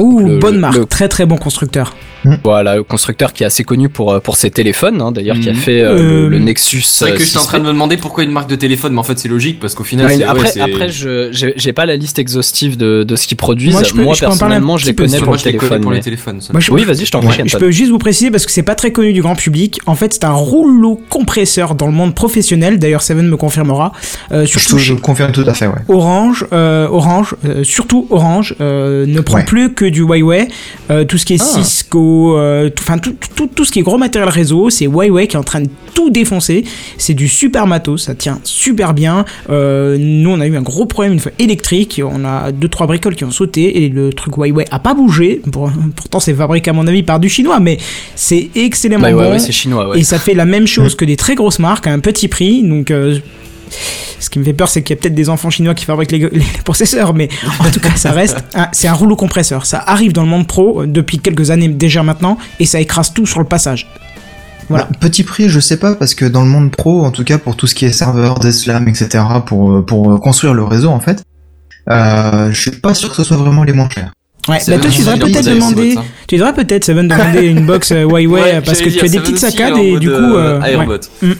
Oh, 0.00 0.20
le- 0.20 0.38
bonne 0.38 0.58
marque. 0.58 0.76
le- 0.76 0.86
Très 0.86 1.08
très 1.08 1.26
bon 1.26 1.36
constructeur. 1.36 1.94
Voilà, 2.44 2.76
le 2.76 2.82
constructeur 2.82 3.32
qui 3.32 3.42
est 3.42 3.46
assez 3.46 3.64
connu 3.64 3.88
pour 3.88 4.12
euh, 4.12 4.20
pour 4.20 4.36
ses 4.36 4.50
téléphones, 4.50 5.00
hein, 5.00 5.12
d'ailleurs 5.12 5.38
qui 5.38 5.48
a 5.48 5.52
Mhm. 5.52 5.58
fait 5.58 5.80
euh, 5.80 5.90
Euh, 5.98 5.98
le, 6.22 6.28
le 6.28 6.38
Nexus. 6.38 6.82
C'est 6.82 7.04
vrai 7.04 7.12
euh, 7.14 7.16
que 7.16 7.22
j'étais 7.24 7.38
en 7.38 7.42
6P. 7.42 7.46
train 7.46 7.58
de 7.58 7.64
me 7.64 7.72
demander 7.72 7.96
pourquoi 7.96 8.24
une 8.24 8.30
marque 8.30 8.48
de 8.50 8.56
téléphone, 8.56 8.92
mais 8.92 8.98
en 8.98 9.02
fait 9.04 9.18
c'est 9.18 9.28
logique 9.28 9.58
parce 9.60 9.74
qu'au 9.74 9.84
final, 9.84 10.06
Ouais, 10.06 10.16
c'est- 10.16 10.24
après, 10.24 10.52
ouais, 10.54 10.60
après, 10.60 10.88
je 10.88 11.30
j'ai 11.56 11.72
pas 11.72 11.86
la 11.86 11.96
liste 11.96 12.18
exhaustive 12.18 12.76
de, 12.76 13.02
de 13.04 13.16
ce 13.16 13.26
qu'ils 13.26 13.36
produisent. 13.36 13.72
Moi, 13.72 13.80
Moi, 13.80 13.88
je 13.88 13.94
peux- 13.94 14.02
je 14.02 14.04
en 14.04 14.08
parler 14.08 14.24
un 14.24 14.28
personnellement, 14.28 14.76
je 14.76 14.86
les 14.86 14.94
connais 14.94 15.18
pour 15.18 15.26
moi 15.28 15.36
le 15.36 15.40
je 15.40 15.44
les 15.46 15.50
connais 15.52 15.58
téléphone. 15.60 15.82
pour 15.82 15.92
les 15.92 16.00
téléphones. 16.00 16.40
Moi, 16.52 16.60
je, 16.60 16.70
Oui, 16.72 16.84
vas-y, 16.84 17.04
je 17.06 17.10
t'en 17.12 17.20
prie. 17.20 17.42
je 17.46 17.56
peux 17.56 17.70
juste 17.70 17.90
vous 17.90 17.98
préciser 17.98 18.30
parce 18.30 18.46
que 18.46 18.52
c'est 18.52 18.62
pas 18.62 18.74
très 18.74 18.92
connu 18.92 19.12
du 19.12 19.22
grand 19.22 19.34
public. 19.36 19.80
En 19.86 19.94
fait, 19.94 20.12
c'est 20.14 20.24
un 20.24 20.32
rouleau 20.32 21.00
compresseur 21.08 21.74
dans 21.74 21.86
le 21.86 21.92
monde 21.92 22.14
professionnel. 22.14 22.78
D'ailleurs, 22.78 23.02
Seven 23.02 23.26
me 23.28 23.36
confirmera. 23.36 23.92
Euh, 24.32 24.44
Je, 24.44 24.58
surtout 24.58 24.78
je 24.78 24.94
confirme 24.94 25.32
tout 25.32 25.44
à 25.46 25.54
fait, 25.54 25.66
ouais. 25.66 25.74
Orange, 25.88 26.46
euh, 26.52 26.88
Orange, 26.90 27.34
euh, 27.46 27.64
surtout 27.64 28.06
Orange, 28.10 28.54
euh, 28.60 29.06
ne 29.06 29.20
prend 29.20 29.38
Ouais. 29.38 29.44
plus 29.44 29.72
que 29.74 29.84
du 29.84 30.00
Huawei. 30.00 30.48
Euh, 30.90 31.04
tout 31.04 31.18
ce 31.18 31.24
qui 31.24 31.34
est 31.34 31.40
Ah. 31.42 31.62
Cisco, 31.62 32.09
réseau, 32.10 32.36
euh, 32.36 32.68
tout- 32.70 32.82
enfin 32.82 32.98
tout, 32.98 33.14
tout, 33.34 33.48
tout 33.54 33.64
ce 33.64 33.72
qui 33.72 33.78
est 33.80 33.82
gros 33.82 33.98
matériel 33.98 34.28
réseau, 34.30 34.70
c'est 34.70 34.86
Huawei 34.86 35.26
qui 35.26 35.36
est 35.36 35.38
en 35.38 35.42
train 35.44 35.60
de 35.60 35.68
tout 35.94 36.10
défoncer. 36.10 36.64
C'est 36.98 37.14
du 37.14 37.28
super 37.28 37.66
matos, 37.66 38.02
ça 38.04 38.14
tient 38.14 38.38
super 38.44 38.94
bien. 38.94 39.24
Euh, 39.50 39.96
nous, 39.98 40.30
on 40.30 40.40
a 40.40 40.46
eu 40.46 40.56
un 40.56 40.62
gros 40.62 40.86
problème 40.86 41.12
une 41.14 41.20
fois 41.20 41.32
électrique, 41.38 42.00
on 42.04 42.24
a 42.24 42.52
deux 42.52 42.68
trois 42.68 42.86
bricoles 42.86 43.14
qui 43.16 43.24
ont 43.24 43.30
sauté 43.30 43.84
et 43.84 43.88
le 43.88 44.12
truc 44.12 44.36
Huawei 44.36 44.64
a 44.70 44.78
pas 44.78 44.94
bougé. 44.94 45.40
Pour- 45.52 45.70
pourtant, 45.96 46.20
c'est 46.20 46.34
fabriqué 46.34 46.70
à 46.70 46.72
mon 46.72 46.86
avis 46.86 47.02
par 47.02 47.20
du 47.20 47.28
chinois, 47.28 47.60
mais 47.60 47.78
c'est 48.14 48.50
excellemment 48.54 49.02
Bah, 49.02 49.12
bon. 49.12 49.30
ouais, 49.32 49.52
chinois, 49.52 49.88
ouais. 49.90 50.00
Et 50.00 50.04
ça 50.04 50.18
fait 50.18 50.34
la 50.34 50.44
même 50.44 50.66
chose 50.66 50.94
que 50.94 51.04
des 51.04 51.16
très 51.16 51.34
grosses 51.34 51.58
marques 51.58 51.86
à 51.86 51.92
un 51.92 51.98
petit 52.00 52.28
prix. 52.28 52.62
Donc, 52.62 52.90
euh, 52.90 53.18
ce 54.18 54.28
qui 54.30 54.38
me 54.38 54.44
fait 54.44 54.52
peur, 54.52 54.68
c'est 54.68 54.82
qu'il 54.82 54.94
y 54.96 54.98
a 54.98 55.02
peut-être 55.02 55.14
des 55.14 55.28
enfants 55.28 55.50
chinois 55.50 55.74
qui 55.74 55.84
fabriquent 55.84 56.12
les, 56.12 56.28
les 56.30 56.44
processeurs, 56.64 57.14
mais 57.14 57.28
en 57.58 57.70
tout 57.70 57.80
cas, 57.80 57.90
ça 57.96 58.12
reste. 58.12 58.36
C'est 58.72 58.88
un 58.88 58.92
rouleau 58.92 59.16
compresseur. 59.16 59.66
Ça 59.66 59.82
arrive 59.86 60.12
dans 60.12 60.22
le 60.22 60.28
monde 60.28 60.46
pro 60.46 60.82
euh, 60.82 60.86
depuis 60.86 61.18
quelques 61.18 61.50
années 61.50 61.68
déjà 61.68 62.02
maintenant, 62.02 62.36
et 62.58 62.64
ça 62.66 62.80
écrase 62.80 63.12
tout 63.12 63.26
sur 63.26 63.40
le 63.40 63.46
passage. 63.46 63.88
Voilà. 64.68 64.84
Bah, 64.84 64.98
petit 65.00 65.24
prix, 65.24 65.48
je 65.48 65.58
sais 65.58 65.78
pas, 65.78 65.94
parce 65.96 66.14
que 66.14 66.24
dans 66.24 66.42
le 66.42 66.48
monde 66.48 66.70
pro, 66.70 67.04
en 67.04 67.10
tout 67.10 67.24
cas 67.24 67.38
pour 67.38 67.56
tout 67.56 67.66
ce 67.66 67.74
qui 67.74 67.86
est 67.86 67.92
serveur, 67.92 68.38
Deslam, 68.38 68.86
etc., 68.88 69.24
pour, 69.44 69.72
euh, 69.72 69.82
pour 69.82 70.12
euh, 70.12 70.18
construire 70.18 70.54
le 70.54 70.62
réseau, 70.62 70.90
en 70.90 71.00
fait, 71.00 71.24
euh, 71.90 72.52
je 72.52 72.60
suis 72.60 72.70
pas 72.70 72.94
sûr 72.94 73.10
que 73.10 73.16
ce 73.16 73.24
soit 73.24 73.36
vraiment 73.36 73.64
les 73.64 73.72
moins 73.72 73.88
chers. 73.88 74.12
Ouais, 74.48 74.58
bah 74.68 74.78
toi, 74.78 74.90
tu 74.90 75.00
devrais 75.00 75.18
peut-être 75.18 75.44
demander. 75.50 75.96
Tu 76.26 76.36
devrais 76.36 76.54
peut-être, 76.54 76.84
Seven, 76.84 77.06
demander 77.08 77.46
une 77.46 77.66
box 77.66 77.90
Huawei 77.92 78.26
Ouais, 78.26 78.60
parce 78.62 78.80
que 78.80 78.88
tu 78.88 79.04
as 79.04 79.08
des 79.08 79.18
petites 79.20 79.38
saccades 79.38 79.76
et 79.76 79.98
du 79.98 80.08
coup. 80.08 80.14
euh, 80.14 80.60
ouais. 80.60 81.00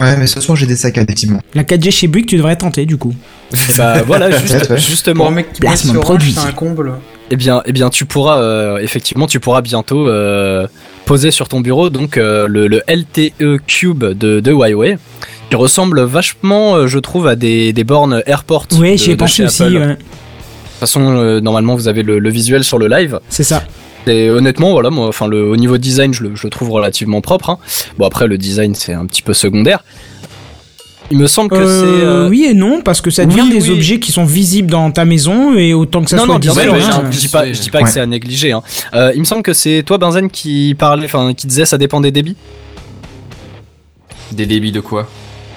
Ouais, 0.00 0.16
mais 0.16 0.26
ce 0.26 0.40
soir 0.40 0.56
j'ai 0.56 0.66
des 0.66 0.76
saccades, 0.76 1.04
effectivement. 1.04 1.40
La 1.54 1.62
4G 1.64 1.90
chez 1.90 2.06
Bouygues, 2.08 2.26
tu 2.26 2.36
devrais 2.36 2.56
tenter 2.56 2.86
du 2.86 2.96
coup. 2.96 3.14
Et 3.54 3.56
bah 3.76 4.02
voilà, 4.06 4.30
juste- 4.38 4.46
Peut-être, 4.48 4.60
ouais. 4.70 4.76
Pour 4.76 4.78
justement. 4.78 5.28
un 5.28 5.30
mec 5.32 5.52
qui 5.52 5.60
Placement 5.60 5.92
bosse 5.92 6.00
sur 6.00 6.00
produit. 6.00 6.32
C'est 6.32 6.48
un 6.48 6.52
comble. 6.52 6.94
Eh 7.32 7.36
bien, 7.36 7.62
eh 7.66 7.72
bien, 7.72 7.90
tu 7.90 8.06
pourras 8.06 8.40
euh, 8.42 8.78
effectivement, 8.78 9.26
tu 9.26 9.38
pourras 9.40 9.60
bientôt 9.60 10.08
euh, 10.08 10.66
poser 11.04 11.30
sur 11.30 11.48
ton 11.48 11.60
bureau 11.60 11.88
donc 11.90 12.16
euh, 12.16 12.48
le, 12.48 12.66
le 12.66 12.82
LTE 12.88 13.60
Cube 13.66 14.04
de, 14.04 14.40
de 14.40 14.50
Huawei, 14.52 14.98
qui 15.48 15.56
ressemble 15.56 16.00
vachement, 16.02 16.74
euh, 16.76 16.86
je 16.88 16.98
trouve, 16.98 17.28
à 17.28 17.36
des, 17.36 17.72
des 17.72 17.84
bornes 17.84 18.22
AirPort. 18.26 18.66
Ouais, 18.72 18.92
de- 18.92 18.96
j'y 18.96 19.10
ai 19.10 19.14
de 19.14 19.18
pensé 19.18 19.44
aussi. 19.44 19.62
Ouais. 19.62 19.70
De 19.70 19.94
toute 19.94 19.98
façon, 20.80 21.02
euh, 21.18 21.40
normalement, 21.40 21.74
vous 21.76 21.86
avez 21.88 22.02
le, 22.02 22.18
le 22.18 22.30
visuel 22.30 22.64
sur 22.64 22.78
le 22.78 22.88
live. 22.88 23.20
C'est 23.28 23.44
ça. 23.44 23.62
Et 24.06 24.30
honnêtement, 24.30 24.72
voilà, 24.72 24.90
moi, 24.90 25.08
enfin, 25.08 25.26
le, 25.28 25.44
au 25.48 25.56
niveau 25.56 25.76
design, 25.78 26.12
je 26.14 26.22
le, 26.24 26.34
je 26.34 26.44
le 26.44 26.50
trouve 26.50 26.70
relativement 26.70 27.20
propre. 27.20 27.50
hein. 27.50 27.58
Bon, 27.98 28.06
après, 28.06 28.26
le 28.26 28.38
design, 28.38 28.74
c'est 28.74 28.94
un 28.94 29.06
petit 29.06 29.22
peu 29.22 29.34
secondaire. 29.34 29.84
Il 31.12 31.18
me 31.18 31.26
semble 31.26 31.50
que 31.50 31.56
Euh, 31.56 31.80
c'est. 31.98 32.04
euh, 32.04 32.28
Oui 32.28 32.46
et 32.48 32.54
non, 32.54 32.82
parce 32.82 33.00
que 33.00 33.10
ça 33.10 33.26
devient 33.26 33.42
oui, 33.42 33.50
des 33.58 33.68
oui. 33.68 33.76
objets 33.76 33.98
qui 33.98 34.12
sont 34.12 34.24
visibles 34.24 34.70
dans 34.70 34.90
ta 34.92 35.04
maison 35.04 35.54
et 35.56 35.74
autant 35.74 36.02
que 36.04 36.10
ça 36.10 36.16
non, 36.16 36.24
soit 36.24 36.34
non, 36.34 36.38
design, 36.38 36.68
je, 36.78 36.86
hein. 36.90 37.04
je 37.10 37.18
dis 37.18 37.28
pas, 37.28 37.52
je 37.52 37.60
dis 37.60 37.70
pas 37.70 37.82
que 37.82 37.88
c'est 37.90 37.98
à 38.00 38.06
négliger. 38.06 38.52
Hein. 38.52 38.62
Euh, 38.94 39.10
il 39.14 39.18
me 39.20 39.24
semble 39.24 39.42
que 39.42 39.52
c'est 39.52 39.82
toi, 39.84 39.98
Benzen, 39.98 40.30
qui 40.30 40.74
parlait, 40.78 41.06
enfin, 41.06 41.34
qui 41.34 41.46
disait 41.48 41.64
ça 41.64 41.78
dépend 41.78 42.00
des 42.00 42.12
débits 42.12 42.36
Des 44.32 44.46
débits 44.46 44.70
de 44.72 44.80
quoi? 44.80 45.08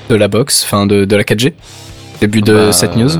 De 0.10 0.16
la 0.16 0.28
box, 0.28 0.64
enfin, 0.66 0.86
de, 0.88 1.06
de 1.06 1.16
la 1.16 1.24
4G. 1.24 1.54
Début 2.20 2.42
de 2.42 2.54
Bah, 2.54 2.74
cette 2.74 2.96
news. 2.96 3.12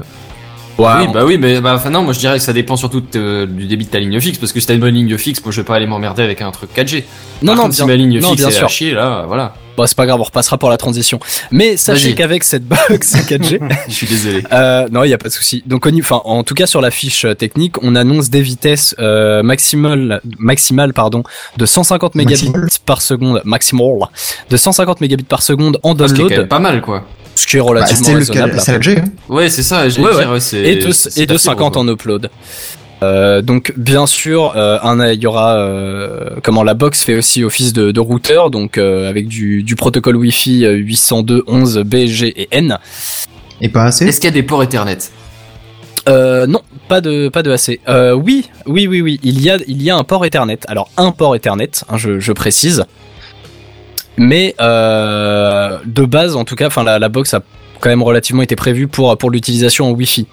Ouais, 0.80 0.88
oui, 1.02 1.08
bah 1.14 1.24
oui, 1.24 1.38
mais 1.38 1.62
bah, 1.62 1.74
enfin 1.76 1.92
non, 1.92 2.02
moi 2.02 2.14
je 2.14 2.20
dirais 2.20 2.38
que 2.38 2.44
ça 2.44 2.52
dépend 2.54 2.76
surtout 2.76 3.00
de- 3.02 3.08
euh, 3.16 3.46
du 3.46 3.66
débit 3.68 3.86
de 3.86 3.92
ta 3.92 4.00
ligne 4.00 4.20
fixe, 4.20 4.40
parce 4.40 4.52
que 4.52 4.60
si 4.60 4.66
t'as 4.66 4.74
une 4.74 4.80
bonne 4.80 4.96
ligne 4.96 5.16
fixe, 5.20 5.44
moi 5.46 5.52
je 5.52 5.62
vais 5.62 5.66
pas 5.66 5.76
aller 5.76 5.86
m'emmerder 5.86 6.24
avec 6.24 6.42
un 6.42 6.50
truc 6.52 6.72
4G. 6.76 7.04
non, 7.44 7.48
Par 7.48 7.56
non, 7.56 7.62
contre, 7.64 7.76
bien, 7.76 7.84
si 7.86 7.88
ma 7.88 7.96
ligne 7.96 8.20
non, 8.20 8.30
fixe 8.30 8.42
bien 8.42 8.50
est 8.50 8.54
à 8.56 8.58
sûr. 8.58 8.70
chier, 8.70 8.92
là, 8.94 9.26
voilà. 9.28 9.54
Bon, 9.78 9.86
c'est 9.88 9.96
pas 9.98 10.06
grave, 10.08 10.20
on 10.20 10.24
repassera 10.24 10.58
pour 10.60 10.70
la 10.70 10.78
transition. 10.78 11.20
Mais 11.52 11.78
sachez 11.78 12.14
qu'avec 12.16 12.44
cette 12.44 12.64
box 12.64 13.16
4G, 13.28 13.60
Je 13.88 13.94
suis 13.94 14.08
désolé. 14.08 14.44
Euh, 14.52 14.88
non, 14.92 15.04
il 15.04 15.10
y 15.10 15.14
a 15.14 15.18
pas 15.20 15.30
de 15.30 15.34
souci. 15.34 15.64
Donc, 15.66 15.88
enfin, 16.00 16.22
en 16.26 16.44
tout 16.44 16.54
cas 16.56 16.66
sur 16.68 16.82
la 16.82 16.90
fiche 16.92 17.26
euh, 17.26 17.34
technique, 17.36 17.82
on 17.84 17.96
annonce 17.96 18.30
des 18.30 18.42
vitesses 18.42 18.96
euh, 19.00 19.42
maximales, 19.44 20.22
maximales 20.40 20.94
pardon, 20.94 21.24
de 21.58 21.66
150 21.68 22.16
mégabits 22.16 22.52
par 22.86 23.02
seconde, 23.02 23.42
maximal, 23.46 24.10
de 24.50 24.58
150 24.58 25.02
mégabits 25.02 25.24
par 25.24 25.42
seconde 25.44 25.80
en 25.84 25.96
Ce 25.98 26.14
qui 26.14 26.22
est 26.22 26.24
quand 26.24 26.24
download, 26.24 26.38
même 26.40 26.48
pas 26.48 26.60
mal, 26.60 26.82
quoi. 26.82 27.06
Ce 27.36 27.48
qui 27.48 27.58
est 27.58 27.60
Bah, 27.60 27.66
relativement 27.66 28.10
le 28.12 28.18
raisonnable. 28.20 28.52
cas, 28.54 28.60
c'est 28.60 28.72
la 28.74 28.80
G, 28.82 28.98
hein. 29.00 29.04
Ouais, 29.30 29.50
c'est 29.50 29.64
ça, 29.64 29.90
j'ai 29.90 30.02
Ouais, 30.02 30.12
dire, 30.16 30.32
ouais, 30.32 30.40
et 30.54 30.76
de, 30.76 30.82
et 30.82 31.26
de 31.26 31.34
pas 31.34 31.40
fibre, 31.40 31.40
50 31.40 31.74
quoi. 31.74 31.82
en 31.82 31.88
upload. 31.88 32.30
Euh, 33.02 33.42
donc 33.42 33.74
bien 33.76 34.06
sûr, 34.08 34.54
euh, 34.56 34.78
un, 34.82 35.06
il 35.12 35.20
y 35.22 35.28
aura 35.28 35.58
euh, 35.58 36.30
comment 36.42 36.64
la 36.64 36.74
box 36.74 37.04
fait 37.04 37.16
aussi 37.16 37.44
office 37.44 37.74
de, 37.74 37.92
de 37.92 38.00
routeur, 38.00 38.50
donc 38.50 38.78
euh, 38.78 39.10
avec 39.10 39.28
du, 39.28 39.62
du 39.64 39.76
protocole 39.76 40.16
Wi-Fi 40.16 40.66
euh, 40.66 40.78
802.11 40.78 41.84
BG 41.84 42.28
et 42.42 42.48
N. 42.52 42.78
Et 43.60 43.68
pas 43.70 43.84
assez? 43.86 44.06
Est-ce 44.06 44.22
qu'il 44.22 44.30
y 44.30 44.32
a 44.32 44.34
des 44.34 44.44
ports 44.44 44.64
Ethernet? 44.64 44.98
Euh, 46.10 46.48
non, 46.48 46.62
pas 46.90 47.02
de 47.02 47.30
pas 47.30 47.44
de 47.44 47.52
AC. 47.52 47.80
Euh, 47.88 48.14
oui, 48.14 48.50
oui, 48.66 48.88
oui, 48.88 49.02
oui. 49.02 49.20
Il 49.24 49.42
y 49.42 49.50
a 49.50 49.58
il 49.68 49.82
y 49.82 49.90
a 49.90 49.96
un 49.98 50.04
port 50.04 50.26
Ethernet. 50.26 50.60
Alors 50.68 50.90
un 50.98 51.12
port 51.12 51.36
Ethernet, 51.36 51.72
hein, 51.90 51.98
je, 51.98 52.20
je 52.20 52.32
précise. 52.34 52.86
Mais 54.18 54.56
euh, 54.62 55.78
de 55.86 56.06
base, 56.06 56.36
en 56.36 56.44
tout 56.46 56.56
cas, 56.56 56.68
enfin 56.68 56.84
la, 56.84 57.00
la 57.00 57.10
box 57.10 57.34
a 57.34 57.42
quand 57.80 57.90
même 57.90 58.04
relativement 58.04 58.42
été 58.44 58.56
prévue 58.56 58.88
pour 58.88 59.18
pour 59.18 59.32
l'utilisation 59.32 59.88
en 59.88 59.92
Wi-Fi. 59.92 60.28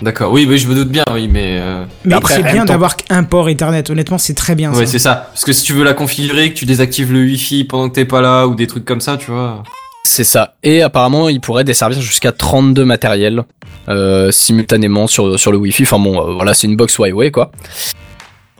D'accord, 0.00 0.32
oui, 0.32 0.46
oui, 0.48 0.58
je 0.58 0.66
me 0.66 0.74
doute 0.74 0.88
bien, 0.88 1.04
oui, 1.12 1.28
mais. 1.30 1.58
euh, 1.60 1.84
Mais 2.04 2.14
Après, 2.14 2.34
c'est 2.34 2.48
en 2.48 2.52
bien 2.52 2.64
d'avoir 2.64 2.96
qu'un 2.96 3.22
port 3.22 3.48
Ethernet. 3.48 3.88
Honnêtement, 3.88 4.18
c'est 4.18 4.34
très 4.34 4.56
bien. 4.56 4.72
Ouais, 4.74 4.84
c'est 4.86 4.98
ça. 4.98 5.28
Parce 5.32 5.44
que 5.44 5.52
si 5.52 5.62
tu 5.62 5.74
veux 5.74 5.84
la 5.84 5.94
configurer, 5.94 6.50
que 6.52 6.58
tu 6.58 6.64
désactives 6.64 7.12
le 7.12 7.20
Wi-Fi 7.20 7.64
pendant 7.64 7.88
que 7.88 7.94
t'es 7.94 8.04
pas 8.04 8.20
là, 8.20 8.46
ou 8.48 8.54
des 8.56 8.66
trucs 8.66 8.84
comme 8.84 9.00
ça, 9.00 9.16
tu 9.16 9.30
vois. 9.30 9.62
C'est 10.04 10.24
ça. 10.24 10.54
Et 10.64 10.82
apparemment, 10.82 11.28
il 11.28 11.40
pourrait 11.40 11.62
desservir 11.62 12.00
jusqu'à 12.00 12.32
32 12.32 12.84
matériels 12.84 13.44
euh, 13.88 14.32
simultanément 14.32 15.06
sur 15.06 15.38
sur 15.38 15.52
le 15.52 15.58
Wi-Fi. 15.58 15.84
Enfin 15.84 16.00
bon, 16.00 16.20
euh, 16.20 16.32
voilà, 16.34 16.52
c'est 16.54 16.66
une 16.66 16.74
box 16.76 16.96
Huawei 16.96 17.30
quoi. 17.30 17.52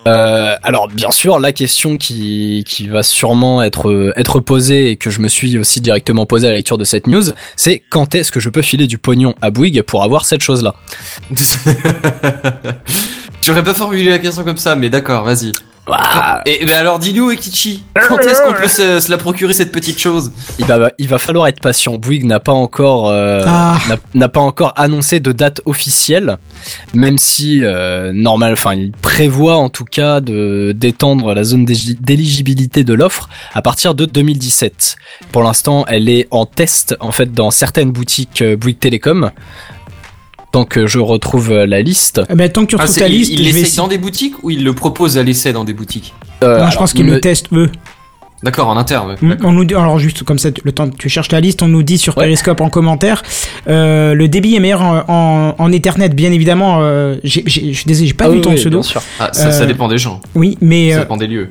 Euh, 0.06 0.56
alors 0.62 0.88
bien 0.88 1.11
sûr, 1.11 1.38
la 1.38 1.52
question 1.52 1.97
qui, 1.97 2.64
qui 2.66 2.88
va 2.88 3.02
sûrement 3.02 3.62
être 3.62 3.88
euh, 3.88 4.12
être 4.16 4.40
posée 4.40 4.90
et 4.90 4.97
que 4.97 5.11
je 5.11 5.21
me 5.21 5.28
suis 5.28 5.56
aussi 5.59 5.80
directement 5.80 6.26
posée 6.26 6.49
à 6.49 6.50
la 6.50 6.56
lecture 6.56 6.78
de 6.78 6.85
cette 6.85 7.06
news, 7.06 7.23
c'est 7.56 7.82
quand 7.90 8.14
est-ce 8.14 8.32
que 8.32 8.40
je 8.40 8.49
peux 8.49 8.62
filer 8.62 8.87
du 8.87 8.99
pognon 8.99 9.35
à 9.40 9.50
Bouygues 9.50 9.82
pour 9.82 10.02
avoir 10.02 10.25
cette 10.25 10.42
chose-là? 10.42 10.75
Tu 13.40 13.50
aurais 13.50 13.64
pas 13.64 13.75
formulé 13.75 14.04
la 14.09 14.21
question 14.21 14.44
comme 14.44 14.56
ça, 14.56 14.76
mais 14.76 14.88
d'accord, 14.88 15.25
vas-y. 15.25 15.52
Ouah, 15.89 16.43
Et 16.47 16.65
ben 16.65 16.77
alors 16.77 17.01
dis-nous, 17.01 17.33
Ekichi, 17.33 17.83
quand 18.09 18.19
est-ce 18.21 18.41
qu'on 18.43 18.53
peut 18.53 18.69
se, 18.69 19.01
se 19.01 19.11
la 19.11 19.19
procurer 19.19 19.53
cette 19.53 19.73
petite 19.73 19.99
chose? 19.99 20.31
Il 20.61 20.65
va 20.65 20.91
il 20.97 21.09
va 21.09 21.19
falloir 21.19 21.49
être 21.49 21.61
patient. 21.61 21.95
Bouygues 21.99 22.25
n'a 22.25 22.39
pas 22.39 22.53
encore 22.53 23.11
euh, 23.11 23.43
Ah. 23.45 23.79
n'a- 23.89 23.97
n'a 24.15 24.29
pas 24.29 24.41
encore 24.41 24.75
annoncé 24.77 25.19
de 25.19 25.33
date 25.33 25.61
officielle, 25.65 26.39
même 26.95 27.19
si 27.19 27.65
euh, 27.65 28.12
normal, 28.15 28.53
enfin 28.53 28.75
il 28.75 28.93
prévoit 28.93 29.57
en 29.57 29.71
tout 29.71 29.85
cas 29.85 30.21
de 30.21 30.71
d'étendre 30.71 31.35
la 31.35 31.43
zone 31.43 31.65
d'éligibilité 31.65 32.85
de 32.85 32.95
l'offre 32.95 33.29
à 33.53 33.61
partir 33.61 33.97
de 33.97 34.05
2017. 34.05 34.95
Pour 35.33 35.43
l'instant, 35.43 35.85
elle 35.89 36.09
est 36.09 36.29
en 36.31 36.47
test 36.47 36.97
en 37.01 37.11
fait 37.11 37.33
dans 37.33 37.51
certaines 37.51 37.91
boutiques 37.91 38.41
euh, 38.43 38.57
Bouygues 38.57 38.79
Télécom. 38.79 39.33
Tant 40.52 40.64
que 40.66 40.87
je 40.87 40.99
retrouve 40.99 41.50
euh, 41.50 41.66
la 41.66 41.80
liste, 41.80 42.21
Eh 42.30 42.35
ben, 42.35 42.49
tant 42.50 42.62
que 42.62 42.66
tu 42.66 42.76
Ah, 42.78 42.82
retrouves 42.82 42.99
ta 42.99 43.09
il, 43.09 43.12
liste, 43.18 43.32
il 43.32 43.38
je 43.38 43.42
vais 43.52 43.61
l'essaye 43.61 43.76
dans 43.78 43.88
des 43.88 43.97
boutiques 43.99 44.35
ou 44.44 44.50
il 44.50 44.62
le 44.64 44.75
propose 44.75 45.16
à 45.16 45.23
l'essai 45.23 45.52
dans 45.54 45.64
des 45.64 45.73
boutiques? 45.73 46.12
Euh, 46.44 46.49
Non, 46.50 46.56
je 46.56 46.61
alors, 46.64 46.78
pense 46.78 46.92
qu'ils 46.92 47.06
me- 47.06 47.12
le 47.12 47.21
testent 47.21 47.47
eux. 47.54 47.71
D'accord, 48.42 48.68
en 48.68 48.76
interne. 48.76 49.16
Mm, 49.23 49.35
On 49.44 49.52
nous 49.52 49.64
dit, 49.64 49.75
alors 49.75 49.99
juste 49.99 50.25
comme 50.25 50.38
ça, 50.38 50.50
le 50.62 50.73
temps 50.73 50.90
que 50.90 50.97
tu 50.97 51.09
cherches 51.09 51.30
la 51.32 51.40
liste, 51.40 51.62
on 51.62 51.68
nous 51.68 51.82
dit 51.85 51.97
sur 51.97 52.18
Ouais. 52.18 52.25
Periscope 52.25 52.61
en 52.61 52.68
commentaire, 52.71 53.23
euh, 53.68 54.12
le 54.14 54.28
débit 54.28 54.54
est 54.56 54.61
meilleur 54.61 54.82
en, 54.82 55.04
en, 55.09 55.54
en 55.59 55.73
Ethernet, 55.73 56.09
bien 56.11 56.32
évidemment. 56.32 56.80
euh, 56.82 57.16
j'ai- 57.25 57.44
j'ai- 57.47 57.73
je 57.73 57.76
suis 57.78 57.87
désolé, 57.87 58.09
j'ai 58.09 58.14
pas 58.14 58.25
Ah 58.26 58.30
vu 58.30 58.37
oui, 58.37 58.42
ton 58.42 58.50
oui, 58.50 58.56
pseudo. 58.56 58.78
bien 58.80 58.82
sûr. 58.82 59.00
Ah, 59.21 59.30
ça, 59.32 59.52
ça 59.52 59.64
dépend 59.64 59.87
des 59.88 59.97
gens. 59.99 60.21
Oui, 60.35 60.59
mais 60.61 60.90
Ça 60.90 60.97
euh, 60.99 61.00
dépend 61.02 61.16
des 61.16 61.28
lieux. 61.28 61.50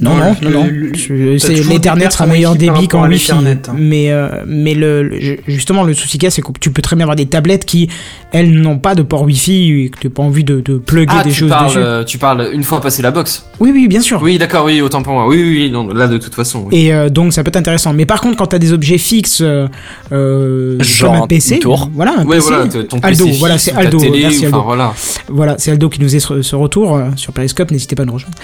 Non, 0.00 0.16
non, 0.16 0.36
le- 0.42 0.50
non, 0.50 0.64
non. 0.64 0.70
le- 0.70 1.38
c'est- 1.38 2.10
sera 2.10 2.26
meilleur 2.26 2.52
Wi-Fi 2.52 2.66
débit 2.66 2.88
qu'en 2.88 3.08
Wi-Fi. 3.08 3.32
hein. 3.32 3.44
Mais, 3.78 4.10
euh, 4.10 4.28
mais 4.46 4.74
le, 4.74 5.02
le- 5.04 5.20
ju- 5.20 5.40
justement, 5.46 5.84
le 5.84 5.94
souci 5.94 6.18
qu'il 6.18 6.24
y 6.24 6.26
a, 6.26 6.30
c'est 6.30 6.42
que 6.42 6.48
tu 6.60 6.70
peux 6.70 6.82
très 6.82 6.96
bien 6.96 7.04
avoir 7.04 7.14
des 7.16 7.26
tablettes 7.26 7.64
qui, 7.64 7.88
elles, 8.32 8.52
n'ont 8.60 8.78
pas 8.78 8.94
de 8.96 9.02
port 9.02 9.22
Wi-Fi 9.22 9.84
et 9.84 9.88
que 9.90 9.98
tu 10.00 10.06
n'as 10.08 10.12
pas 10.12 10.22
envie 10.22 10.42
de, 10.44 10.60
de 10.60 10.78
plugger 10.78 11.06
Ah, 11.16 11.22
des 11.22 11.30
tu 11.30 11.36
choses 11.40 11.48
parles, 11.50 11.66
dessus. 11.66 11.78
euh, 11.78 12.02
tu 12.04 12.18
parles 12.18 12.48
une 12.52 12.64
fois 12.64 12.80
passé 12.80 13.02
la 13.02 13.10
box. 13.12 13.46
Oui, 13.60 13.70
oui, 13.72 13.86
bien 13.86 14.00
sûr. 14.00 14.20
Oui, 14.20 14.36
d'accord, 14.36 14.64
oui, 14.64 14.80
autant 14.80 15.02
pour 15.02 15.12
moi. 15.12 15.28
Oui, 15.28 15.36
oui, 15.40 15.62
oui, 15.64 15.70
non, 15.70 15.86
là 15.88 16.08
de 16.08 16.18
toute 16.18 16.34
façon. 16.34 16.64
Oui. 16.70 16.76
Et 16.86 16.92
euh, 16.92 17.08
donc 17.08 17.32
ça 17.32 17.44
peut 17.44 17.48
être 17.50 17.56
intéressant. 17.56 17.92
Mais 17.92 18.04
par 18.06 18.20
contre, 18.20 18.36
quand 18.36 18.46
tu 18.48 18.56
as 18.56 18.58
des 18.58 18.72
objets 18.72 18.98
fixes, 18.98 19.42
Genre 19.42 21.12
comme 21.12 21.22
un 21.22 21.26
PC, 21.26 21.58
tour. 21.60 21.88
voilà, 21.94 22.14
un 22.18 22.24
Ouais, 22.24 22.36
PC. 22.36 22.48
voilà, 22.48 22.66
t- 22.68 22.84
ton 22.86 22.98
Aldo, 22.98 23.24
PC 23.26 23.38
voilà, 23.38 23.54
fixe 23.58 23.64
c'est 23.64 23.76
Aldo, 23.80 23.98
télé, 23.98 24.20
merci, 24.22 24.38
enfin, 24.38 24.46
Aldo. 24.46 24.62
voilà. 24.62 24.94
Voilà, 25.28 25.54
c'est 25.58 25.70
Aldo 25.70 25.88
qui 25.88 26.00
nous 26.00 26.14
est 26.14 26.20
ce, 26.20 26.42
ce 26.42 26.56
retour 26.56 26.96
euh, 26.96 27.04
sur 27.16 27.32
Periscope. 27.32 27.70
N'hésitez 27.70 27.94
pas 27.94 28.02
à 28.02 28.06
nous 28.06 28.14
rejoindre. 28.14 28.36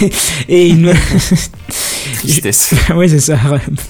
Et 0.48 0.66
il 0.68 0.80
nous... 0.80 0.87
Ouais, 2.94 3.08
c'est 3.08 3.20
ça. 3.20 3.38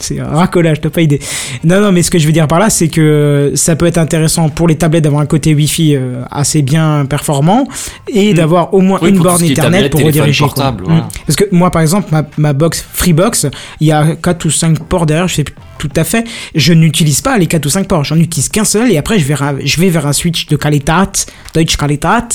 C'est 0.00 0.20
un 0.20 0.26
racolage, 0.28 0.80
t'as 0.80 0.90
pas 0.90 1.00
idée. 1.02 1.20
Non, 1.64 1.80
non, 1.80 1.92
mais 1.92 2.02
ce 2.02 2.10
que 2.10 2.18
je 2.18 2.26
veux 2.26 2.32
dire 2.32 2.46
par 2.46 2.58
là, 2.58 2.68
c'est 2.70 2.88
que 2.88 3.52
ça 3.54 3.76
peut 3.76 3.86
être 3.86 3.98
intéressant 3.98 4.48
pour 4.48 4.68
les 4.68 4.76
tablettes 4.76 5.04
d'avoir 5.04 5.22
un 5.22 5.26
côté 5.26 5.54
Wi-Fi 5.54 5.96
euh, 5.96 6.22
assez 6.30 6.62
bien 6.62 7.06
performant 7.06 7.66
et 8.08 8.34
d'avoir 8.34 8.74
au 8.74 8.80
moins 8.80 8.98
Oui, 9.02 9.10
une 9.10 9.18
borne 9.18 9.42
Ethernet 9.44 9.88
pour 9.88 10.00
rediriger. 10.02 10.44
portable, 10.44 10.82
Mm. 10.82 10.86
voilà. 10.86 11.08
Parce 11.26 11.36
que 11.36 11.44
moi, 11.52 11.70
par 11.70 11.82
exemple, 11.82 12.08
ma, 12.10 12.22
ma 12.36 12.52
box 12.52 12.84
Freebox, 12.92 13.46
il 13.80 13.86
y 13.86 13.92
a 13.92 14.16
4 14.22 14.44
ou 14.44 14.50
5 14.50 14.78
ports 14.84 15.06
derrière, 15.06 15.28
je 15.28 15.34
sais 15.36 15.44
plus. 15.44 15.54
Tout 15.78 15.90
à 15.96 16.04
fait. 16.04 16.24
Je 16.54 16.72
n'utilise 16.72 17.20
pas 17.20 17.38
les 17.38 17.46
4 17.46 17.64
ou 17.66 17.68
5 17.70 17.86
ports, 17.88 18.04
j'en 18.04 18.16
utilise 18.16 18.48
qu'un 18.48 18.64
seul 18.64 18.90
et 18.90 18.98
après 18.98 19.18
je 19.18 19.24
vais, 19.26 19.34
je 19.64 19.80
vais 19.80 19.88
vers 19.88 20.06
un 20.06 20.12
switch 20.12 20.46
de 20.46 20.56
Qualitat, 20.56 21.12
Deutsche 21.54 21.76
Qualitat 21.76 22.28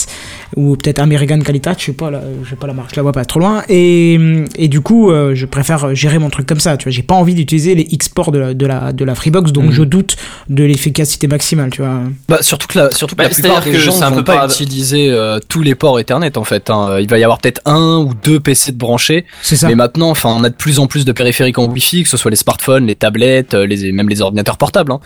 ou 0.56 0.76
peut-être 0.76 1.00
American 1.00 1.40
Qualitat, 1.40 1.74
je 1.80 1.86
sais 1.86 1.94
pas, 1.94 2.12
là, 2.12 2.22
je 2.44 2.50
sais 2.50 2.56
pas 2.56 2.68
la 2.68 2.74
marque, 2.74 2.92
je 2.92 2.96
la 2.98 3.02
vois 3.02 3.12
pas 3.12 3.26
trop 3.26 3.40
loin. 3.40 3.64
Et, 3.70 4.20
et 4.56 4.68
du 4.68 4.82
coup, 4.82 5.10
euh, 5.12 5.34
je 5.34 5.46
préfère 5.46 5.96
gérer 5.96 6.20
mon 6.20 6.30
truc 6.30 6.46
comme 6.46 6.60
ça, 6.60 6.78
tu 6.78 6.84
vois. 6.86 6.92
J'ai 6.92 7.02
pas 7.04 7.16
envie 7.16 7.34
d'utiliser 7.34 7.74
les 7.76 7.88
X-ports 7.90 8.32
de 8.32 8.38
la, 8.40 8.54
de 8.54 8.66
la, 8.66 8.94
de 8.94 9.04
la 9.04 9.16
Freebox, 9.16 9.52
donc 9.52 9.66
Mhm. 9.66 9.72
je 9.72 9.84
doute 9.84 10.16
de 10.50 10.64
l'efficacité 10.64 11.28
maximale, 11.28 11.72
tu 11.72 11.82
vois. 11.82 12.02
Bah, 12.30 12.38
surtout 12.42 12.68
que 12.68 12.78
la, 12.78 12.92
surtout 12.92 13.16
que 13.16 13.24
Bah, 13.24 13.30
la 13.30 13.30
plupart 13.34 13.64
des 13.64 13.72
que 13.72 13.78
gens 13.80 13.92
c'est 13.94 14.04
un 14.04 14.10
ne 14.12 14.16
vont 14.16 14.22
peu 14.24 14.26
pas 14.26 14.46
utiliser 14.46 15.10
euh, 15.10 15.40
tous 15.50 15.62
les 15.64 15.74
ports 15.76 16.00
Ethernet 16.00 16.38
en 16.38 16.44
fait. 16.44 16.70
hein. 16.70 16.98
Il 17.00 17.10
va 17.10 17.18
y 17.18 17.24
avoir 17.24 17.40
peut-être 17.40 17.62
un 17.66 17.98
ou 17.98 18.14
deux 18.24 18.40
PC 18.40 18.72
de 18.74 18.78
branchés, 18.78 19.26
C'est 19.42 19.56
ça. 19.56 19.68
mais 19.68 19.76
maintenant, 19.76 20.10
enfin, 20.12 20.30
on 20.38 20.44
a 20.44 20.50
de 20.50 20.56
plus 20.56 20.80
en 20.80 20.86
plus 20.88 21.04
de 21.06 21.12
périphériques 21.12 21.58
en 21.58 21.66
Wi-Fi, 21.66 22.04
que 22.04 22.10
ce 22.10 22.18
soit 22.18 22.30
les 22.32 22.38
smartphones, 22.38 22.86
les 22.86 22.96
tablettes, 22.96 23.24
euh, 23.54 23.66
les, 23.66 23.92
même 23.92 24.10
les 24.10 24.22
ordinateurs 24.22 24.58
portables. 24.58 24.92
hein. 24.92 25.00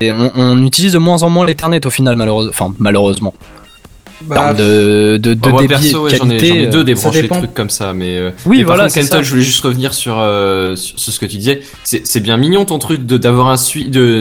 Et 0.00 0.12
on, 0.12 0.30
on 0.36 0.64
utilise 0.66 0.92
de 0.92 0.98
moins 0.98 1.22
en 1.22 1.30
moins 1.30 1.44
l'Ethernet 1.46 1.84
au 1.86 1.90
final, 1.90 2.16
malheureusement. 2.16 2.50
Enfin, 2.50 2.74
malheureusement. 2.78 3.34
Bah, 4.22 4.52
de, 4.52 5.16
de, 5.16 5.34
de 5.34 5.34
Bah, 5.34 5.50
moi, 5.50 5.62
perso, 5.68 6.04
ouais, 6.04 6.16
j'en 6.16 6.24
ai, 6.28 6.38
qualité. 6.38 6.48
j'en 6.48 6.54
ai 6.56 6.66
deux 6.66 6.78
euh, 6.80 6.84
des 6.84 7.28
trucs 7.28 7.54
comme 7.54 7.70
ça, 7.70 7.92
mais 7.92 8.18
euh, 8.18 8.30
Oui, 8.46 8.58
mais 8.58 8.64
voilà, 8.64 8.88
Kenton, 8.88 9.22
je 9.22 9.30
voulais 9.30 9.42
juste 9.42 9.60
revenir 9.62 9.94
sur, 9.94 10.18
euh, 10.18 10.74
sur, 10.74 10.98
sur 10.98 11.12
ce 11.12 11.20
que 11.20 11.26
tu 11.26 11.36
disais. 11.36 11.60
C'est, 11.84 12.04
c'est 12.04 12.18
bien 12.18 12.36
mignon 12.36 12.64
ton 12.64 12.80
truc 12.80 13.06
de 13.06 13.16
d'avoir 13.16 13.46
un 13.48 13.56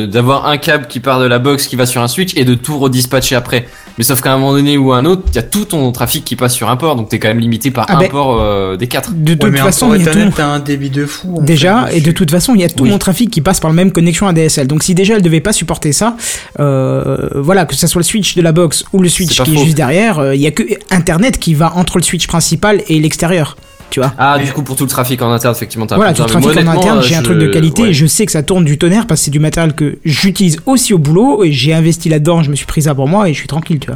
d'avoir 0.06 0.46
un 0.46 0.58
câble 0.58 0.86
qui 0.88 1.00
part 1.00 1.20
de 1.20 1.26
la 1.26 1.40
box 1.40 1.66
qui 1.66 1.76
va 1.76 1.88
sur 1.88 2.02
un 2.04 2.08
switch 2.08 2.34
et 2.38 2.46
de 2.46 2.54
tout 2.54 2.78
redispatcher 2.78 3.34
après. 3.36 3.68
Mais 3.98 4.04
sauf 4.04 4.22
qu'à 4.22 4.32
un 4.34 4.38
moment 4.38 4.54
donné 4.54 4.77
ou 4.77 4.94
à 4.94 4.98
un 4.98 5.06
autre, 5.06 5.24
il 5.30 5.36
y 5.36 5.39
a 5.39 5.44
tout 5.44 5.66
ton 5.66 5.92
trafic 5.92 6.24
qui 6.24 6.36
passe 6.36 6.54
sur 6.54 6.70
un 6.70 6.75
port, 6.77 6.96
donc 6.96 7.10
t'es 7.10 7.18
quand 7.20 7.27
même 7.30 7.39
limité 7.39 7.72
par 7.72 7.86
Ah 7.89 7.96
un 7.96 8.00
ben, 8.00 8.10
port 8.10 8.39
euh, 8.39 8.77
des 8.77 8.88
quatre. 8.88 9.12
De 9.13 9.34
toute 9.34 9.58
façon, 9.58 9.88
port 9.88 9.96
il 9.96 10.06
y 10.06 10.08
a 10.08 10.12
tout. 10.12 10.20
t'as 10.36 10.46
un 10.46 10.60
débit 10.60 10.89
de 10.89 11.06
fou. 11.06 11.38
en 11.38 11.42
Déjà, 11.42 11.88
fait, 11.88 11.98
et 11.98 12.01
de 12.01 12.12
toute 12.12 12.30
façon, 12.32 12.54
il 12.56 12.62
y 12.62 12.63
a 12.63 12.70
tout 12.70 12.84
Oui. 12.84 12.89
mon 12.92 13.00
trafic 13.00 13.30
qui 13.32 13.42
passe 13.42 13.60
par 13.60 13.70
la 13.72 13.75
même 13.75 13.92
connexion 13.92 14.27
ADSL. 14.27 14.68
Donc 14.68 14.84
si 14.84 14.94
déjà 14.94 15.16
elle 15.16 15.22
devait 15.22 15.42
pas 15.42 15.54
supporter 15.54 15.92
ça, 15.94 16.16
euh, 16.60 17.27
voilà, 17.36 17.66
que 17.66 17.75
ce 17.75 17.88
soit 17.88 18.00
le 18.00 18.04
switch 18.06 18.36
de 18.36 18.42
la 18.42 18.51
box 18.51 18.84
ou 18.94 19.01
le 19.01 19.10
switch 19.10 19.42
qui 19.42 19.56
est 19.56 19.58
juste 19.63 19.75
derrière, 19.77 20.20
euh, 20.20 20.36
il 20.36 20.42
y 20.42 20.48
a 20.48 20.51
que 20.51 20.63
Internet 20.92 21.38
qui 21.39 21.54
va 21.54 21.74
entre 21.75 21.98
le 21.98 22.04
switch 22.04 22.27
principal 22.27 22.82
et 22.88 23.00
l'extérieur. 23.00 23.58
Tu 23.89 24.00
vois 24.01 24.13
Ah, 24.17 24.38
du 24.38 24.51
coup, 24.51 24.63
pour 24.63 24.75
tout 24.75 24.84
le 24.84 24.89
trafic 24.89 25.22
en 25.22 25.32
interne, 25.32 25.56
effectivement, 25.56 25.88
t'as 25.88 25.96
voilà, 25.96 26.12
un 26.12 26.13
tout 26.13 26.24
peu 26.24 26.34
le 26.36 26.41
trafic 26.41 26.60
en 26.67 26.72
interne, 26.72 27.01
j'ai 27.03 27.15
un 27.15 27.20
je- 27.20 27.24
truc 27.24 27.38
de 27.39 27.48
qualité 27.48 27.84
ouais. 27.84 27.89
et 27.89 27.94
je 27.94 28.06
sais 28.06 28.25
que 28.25 28.32
ça 28.32 28.44
tourne 28.44 28.65
du 28.65 28.77
tonnerre 28.77 29.08
parce 29.08 29.22
que 29.22 29.25
c'est 29.25 29.32
du 29.32 29.39
matériel 29.39 29.74
que 29.74 29.98
j'utilise 30.03 30.58
aussi 30.65 30.94
au 30.94 30.98
boulot 30.98 31.44
et 31.44 31.51
j'ai 31.51 31.74
investi 31.74 32.10
là-dedans, 32.10 32.44
je 32.44 32.51
me 32.51 32.56
suis 32.56 32.65
pris 32.65 32.82
ça 32.84 32.94
pour 32.96 33.08
moi 33.08 33.29
et 33.29 33.34
je 33.34 33.39
suis 33.39 33.48
tranquille, 33.48 33.79
tu 33.79 33.88
vois. 33.88 33.96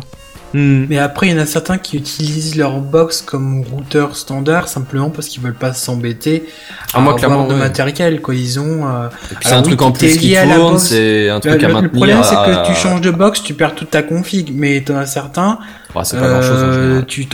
Mais 0.53 0.97
après, 0.97 1.27
il 1.27 1.31
y 1.31 1.33
en 1.33 1.41
a 1.41 1.45
certains 1.45 1.77
qui 1.77 1.97
utilisent 1.97 2.55
leur 2.57 2.79
box 2.79 3.21
comme 3.21 3.61
routeur 3.61 4.15
standard 4.17 4.67
simplement 4.67 5.09
parce 5.09 5.27
qu'ils 5.27 5.41
veulent 5.41 5.53
pas 5.53 5.73
s'embêter 5.73 6.45
Ah, 6.93 6.97
à 6.97 7.01
moi, 7.01 7.15
avoir 7.23 7.47
de 7.47 7.53
ouais. 7.53 7.59
matériel. 7.59 8.21
Quoi, 8.21 8.35
ils 8.35 8.59
ont. 8.59 8.85
euh, 8.87 9.07
c'est 9.41 9.53
un 9.53 9.59
oui, 9.59 9.63
truc 9.69 9.81
en 9.81 9.91
plus 9.91 10.17
qui 10.17 10.35
à 10.35 10.45
tourne, 10.45 10.77
c'est 10.77 11.29
un 11.29 11.35
Le, 11.35 11.39
truc 11.41 11.53
à 11.53 11.55
le- 11.55 11.67
le 11.67 11.73
maintenir. 11.73 11.91
problème, 11.91 12.19
c'est 12.23 12.35
que 12.35 12.51
à- 12.59 12.63
tu 12.67 12.73
changes 12.73 13.01
de 13.01 13.11
box, 13.11 13.43
tu 13.43 13.53
perds 13.53 13.75
toute 13.75 13.91
ta 13.91 14.03
config. 14.03 14.51
Mais 14.53 14.81
t'en 14.81 14.97
as 14.97 15.05
certains. 15.05 15.59
Ouais, 15.95 16.03
c'est 16.05 16.17
pas 16.19 16.27
grand 16.27 16.41
chose 16.41 16.63
en 16.63 16.67
euh, 16.67 17.01
tu 17.07 17.27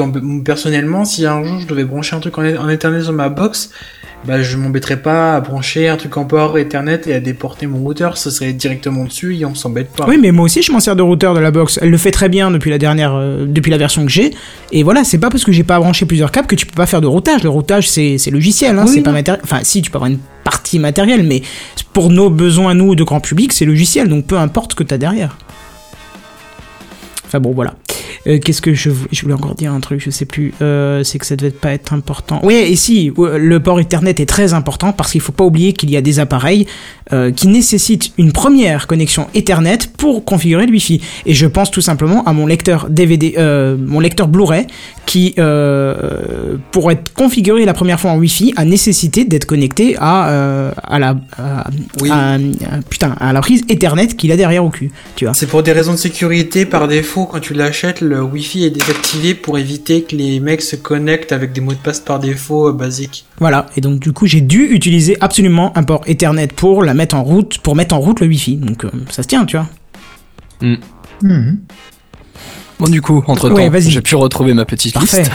personnellement, 0.43 1.05
si 1.05 1.25
un 1.25 1.43
jour 1.43 1.59
je 1.59 1.67
devais 1.67 1.83
brancher 1.85 2.15
un 2.15 2.19
truc 2.19 2.37
en, 2.37 2.43
en 2.43 2.69
Ethernet 2.69 3.01
sur 3.01 3.13
ma 3.13 3.29
box, 3.29 3.69
bah 4.27 4.41
je 4.41 4.57
m'embêterais 4.57 4.97
pas 4.97 5.35
à 5.35 5.39
brancher 5.39 5.87
un 5.87 5.95
truc 5.95 6.17
en 6.17 6.25
port 6.25 6.57
Ethernet 6.57 6.99
et 7.07 7.13
à 7.13 7.21
déporter 7.21 7.65
mon 7.65 7.79
routeur. 7.79 8.17
Ce 8.17 8.29
serait 8.29 8.51
directement 8.51 9.05
dessus 9.05 9.37
et 9.37 9.45
on 9.45 9.55
s'embête 9.55 9.89
pas. 9.93 10.05
Oui, 10.05 10.17
mais 10.21 10.31
moi 10.31 10.45
aussi 10.45 10.61
je 10.61 10.71
m'en 10.73 10.81
sers 10.81 10.97
de 10.97 11.01
routeur 11.01 11.33
de 11.33 11.39
la 11.39 11.49
box. 11.49 11.79
Elle 11.81 11.89
le 11.89 11.97
fait 11.97 12.11
très 12.11 12.27
bien 12.27 12.51
depuis 12.51 12.69
la 12.69 12.77
dernière, 12.77 13.15
euh, 13.15 13.45
depuis 13.47 13.71
la 13.71 13.77
version 13.77 14.05
que 14.05 14.11
j'ai. 14.11 14.33
Et 14.73 14.83
voilà, 14.83 15.05
c'est 15.05 15.17
pas 15.17 15.29
parce 15.29 15.45
que 15.45 15.53
j'ai 15.53 15.63
pas 15.63 15.79
branché 15.79 16.05
plusieurs 16.05 16.33
câbles 16.33 16.47
que 16.47 16.55
tu 16.55 16.65
peux 16.65 16.75
pas 16.75 16.85
faire 16.85 16.99
de 16.99 17.07
routage. 17.07 17.43
Le 17.43 17.49
routage 17.49 17.87
c'est 17.87 18.17
logiciel, 18.29 18.77
hein, 18.77 18.83
Oui, 18.85 18.95
c'est 18.95 19.01
pas 19.01 19.13
matériel. 19.13 19.41
Enfin, 19.45 19.59
si 19.63 19.81
tu 19.81 19.89
peux 19.89 19.97
avoir 19.97 20.11
une 20.11 20.19
partie 20.43 20.77
matérielle, 20.77 21.23
mais 21.23 21.41
pour 21.93 22.09
nos 22.09 22.29
besoins 22.29 22.73
nous 22.73 22.95
de 22.95 23.03
grand 23.05 23.21
public, 23.21 23.53
c'est 23.53 23.65
logiciel. 23.65 24.09
Donc 24.09 24.25
peu 24.25 24.37
importe 24.37 24.71
ce 24.71 24.75
que 24.75 24.83
t'as 24.83 24.97
derrière. 24.97 25.37
Enfin 27.25 27.39
bon, 27.39 27.53
voilà. 27.53 27.75
Euh, 28.27 28.39
Qu'est-ce 28.39 28.61
que 28.61 28.73
je, 28.73 28.89
vou- 28.89 29.07
je 29.11 29.21
voulais 29.21 29.33
encore 29.33 29.55
dire 29.55 29.71
un 29.71 29.79
truc, 29.79 30.01
je 30.03 30.09
sais 30.09 30.25
plus. 30.25 30.53
Euh, 30.61 31.03
c'est 31.03 31.17
que 31.19 31.25
ça 31.25 31.35
devait 31.35 31.51
pas 31.51 31.71
être 31.71 31.93
important. 31.93 32.39
Oui, 32.43 32.55
et 32.55 32.75
si, 32.75 33.11
euh, 33.17 33.37
le 33.37 33.59
port 33.61 33.79
Ethernet 33.79 34.15
est 34.19 34.27
très 34.29 34.53
important 34.53 34.91
parce 34.91 35.11
qu'il 35.11 35.21
faut 35.21 35.31
pas 35.31 35.43
oublier 35.45 35.73
qu'il 35.73 35.89
y 35.91 35.97
a 35.97 36.01
des 36.01 36.19
appareils 36.19 36.65
euh, 37.13 37.31
qui 37.31 37.47
nécessitent 37.47 38.11
une 38.17 38.31
première 38.31 38.87
connexion 38.87 39.27
Ethernet 39.33 39.77
pour 39.97 40.25
configurer 40.25 40.65
le 40.65 40.71
Wi-Fi. 40.73 41.01
Et 41.25 41.33
je 41.33 41.45
pense 41.47 41.71
tout 41.71 41.81
simplement 41.81 42.23
à 42.25 42.33
mon 42.33 42.45
lecteur 42.45 42.89
DVD, 42.89 43.35
mon 43.79 43.99
lecteur 43.99 44.27
Blu-ray 44.27 44.67
qui, 45.05 45.33
pour 46.71 46.91
être 46.91 47.13
configuré 47.13 47.65
la 47.65 47.73
première 47.73 47.99
fois 47.99 48.11
en 48.11 48.17
Wi-Fi, 48.17 48.53
a 48.57 48.65
nécessité 48.65 49.23
d'être 49.25 49.45
connecté 49.45 49.95
à, 49.99 50.71
à 50.83 50.99
la, 50.99 51.15
à, 51.37 51.67
Oui. 52.01 52.09
à- 52.11 52.33
à- 52.33 52.37
putain, 52.89 53.15
à 53.19 53.31
la 53.33 53.41
prise 53.41 53.63
Ethernet 53.69 54.07
qu'il 54.07 54.31
a 54.31 54.37
derrière 54.37 54.63
au 54.65 54.69
cul. 54.69 54.91
Tu 55.15 55.25
vois. 55.25 55.33
C'est 55.33 55.47
pour 55.47 55.63
des 55.63 55.71
raisons 55.71 55.93
de 55.93 55.97
sécurité, 55.97 56.65
par 56.65 56.87
défaut, 56.87 57.25
quand 57.25 57.39
tu 57.39 57.53
l'achètes, 57.53 58.01
le 58.01 58.16
Wi-Fi 58.23 58.65
est 58.65 58.69
désactivé 58.69 59.33
pour 59.33 59.57
éviter 59.57 60.03
que 60.03 60.15
les 60.15 60.39
mecs 60.39 60.61
se 60.61 60.75
connectent 60.75 61.31
avec 61.31 61.53
des 61.53 61.61
mots 61.61 61.73
de 61.73 61.77
passe 61.77 61.99
par 61.99 62.19
défaut 62.19 62.69
euh, 62.69 62.73
basiques. 62.73 63.25
Voilà, 63.39 63.67
et 63.75 63.81
donc 63.81 63.99
du 63.99 64.13
coup 64.13 64.25
j'ai 64.27 64.41
dû 64.41 64.65
utiliser 64.65 65.17
absolument 65.21 65.75
un 65.77 65.83
port 65.83 66.01
Ethernet 66.07 66.47
pour 66.47 66.83
la 66.83 66.93
mettre 66.93 67.15
en 67.15 67.23
route, 67.23 67.57
pour 67.59 67.75
mettre 67.75 67.95
en 67.95 67.99
route 67.99 68.19
le 68.19 68.27
Wi-Fi. 68.27 68.57
Donc 68.57 68.85
euh, 68.85 68.91
ça 69.09 69.23
se 69.23 69.27
tient, 69.27 69.45
tu 69.45 69.57
vois. 69.57 69.67
Mhm. 70.61 71.59
Bon 72.79 72.87
du 72.87 73.01
coup, 73.01 73.23
entre 73.25 73.49
temps, 73.49 73.55
Ouais, 73.55 73.81
j'ai 73.81 74.01
pu 74.01 74.15
retrouver 74.15 74.53
ma 74.53 74.63
petite 74.63 74.93
Parfait. 74.93 75.23
liste. 75.23 75.31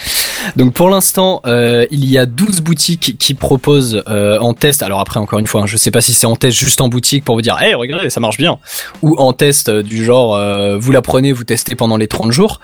Donc 0.56 0.72
pour 0.72 0.88
l'instant, 0.88 1.42
euh, 1.46 1.84
il 1.90 2.06
y 2.06 2.16
a 2.16 2.24
12 2.24 2.62
boutiques 2.62 3.16
qui 3.18 3.34
proposent 3.34 4.02
euh, 4.08 4.38
en 4.38 4.54
test. 4.54 4.82
Alors 4.82 5.00
après, 5.00 5.20
encore 5.20 5.38
une 5.38 5.46
fois, 5.46 5.62
hein, 5.62 5.66
je 5.66 5.76
sais 5.76 5.90
pas 5.90 6.00
si 6.00 6.14
c'est 6.14 6.26
en 6.26 6.34
test 6.34 6.56
juste 6.56 6.80
en 6.80 6.88
boutique 6.88 7.24
pour 7.26 7.34
vous 7.34 7.42
dire, 7.42 7.58
hey, 7.60 7.74
regardez, 7.74 8.08
ça 8.08 8.20
marche 8.20 8.38
bien, 8.38 8.58
ou 9.02 9.16
en 9.18 9.34
test 9.34 9.68
euh, 9.68 9.82
du 9.82 10.02
genre, 10.02 10.34
euh, 10.34 10.78
vous 10.78 10.90
la 10.90 11.02
prenez, 11.02 11.32
vous 11.32 11.44
testez 11.44 11.74
pendant 11.74 11.98
les 11.98 12.08
30 12.08 12.32
jours. 12.32 12.58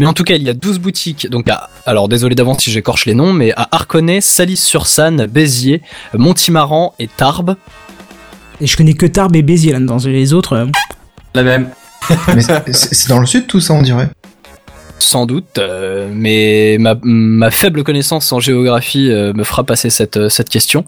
Mais 0.00 0.06
en 0.06 0.12
tout 0.12 0.24
cas, 0.24 0.34
il 0.34 0.42
y 0.42 0.48
a 0.50 0.54
12 0.54 0.80
boutiques. 0.80 1.28
Donc, 1.30 1.48
à, 1.48 1.70
alors 1.86 2.08
désolé 2.08 2.34
d'avance 2.34 2.64
si 2.64 2.72
j'écorche 2.72 3.06
les 3.06 3.14
noms, 3.14 3.32
mais 3.32 3.52
à 3.52 3.68
Arconnet, 3.70 4.20
Salis-sur-Sanne, 4.20 5.26
Béziers, 5.26 5.82
Montimaran 6.14 6.94
et 6.98 7.06
Tarbes. 7.06 7.54
Et 8.60 8.66
je 8.66 8.76
connais 8.76 8.94
que 8.94 9.06
Tarbes 9.06 9.36
et 9.36 9.42
Béziers 9.42 9.72
là-dedans, 9.72 9.98
les 10.04 10.32
autres... 10.32 10.54
euh, 10.54 10.66
La 11.34 11.44
même. 11.44 11.68
Mais 12.34 12.42
c'est 12.72 13.08
dans 13.08 13.18
le 13.18 13.26
sud 13.26 13.46
tout 13.46 13.60
ça, 13.60 13.74
on 13.74 13.82
dirait. 13.82 14.08
Sans 15.00 15.26
doute, 15.26 15.58
euh, 15.58 16.08
mais 16.12 16.76
ma, 16.80 16.96
ma 17.04 17.52
faible 17.52 17.84
connaissance 17.84 18.32
en 18.32 18.40
géographie 18.40 19.12
euh, 19.12 19.32
me 19.32 19.44
fera 19.44 19.62
passer 19.62 19.90
cette, 19.90 20.16
euh, 20.16 20.28
cette 20.28 20.48
question. 20.48 20.84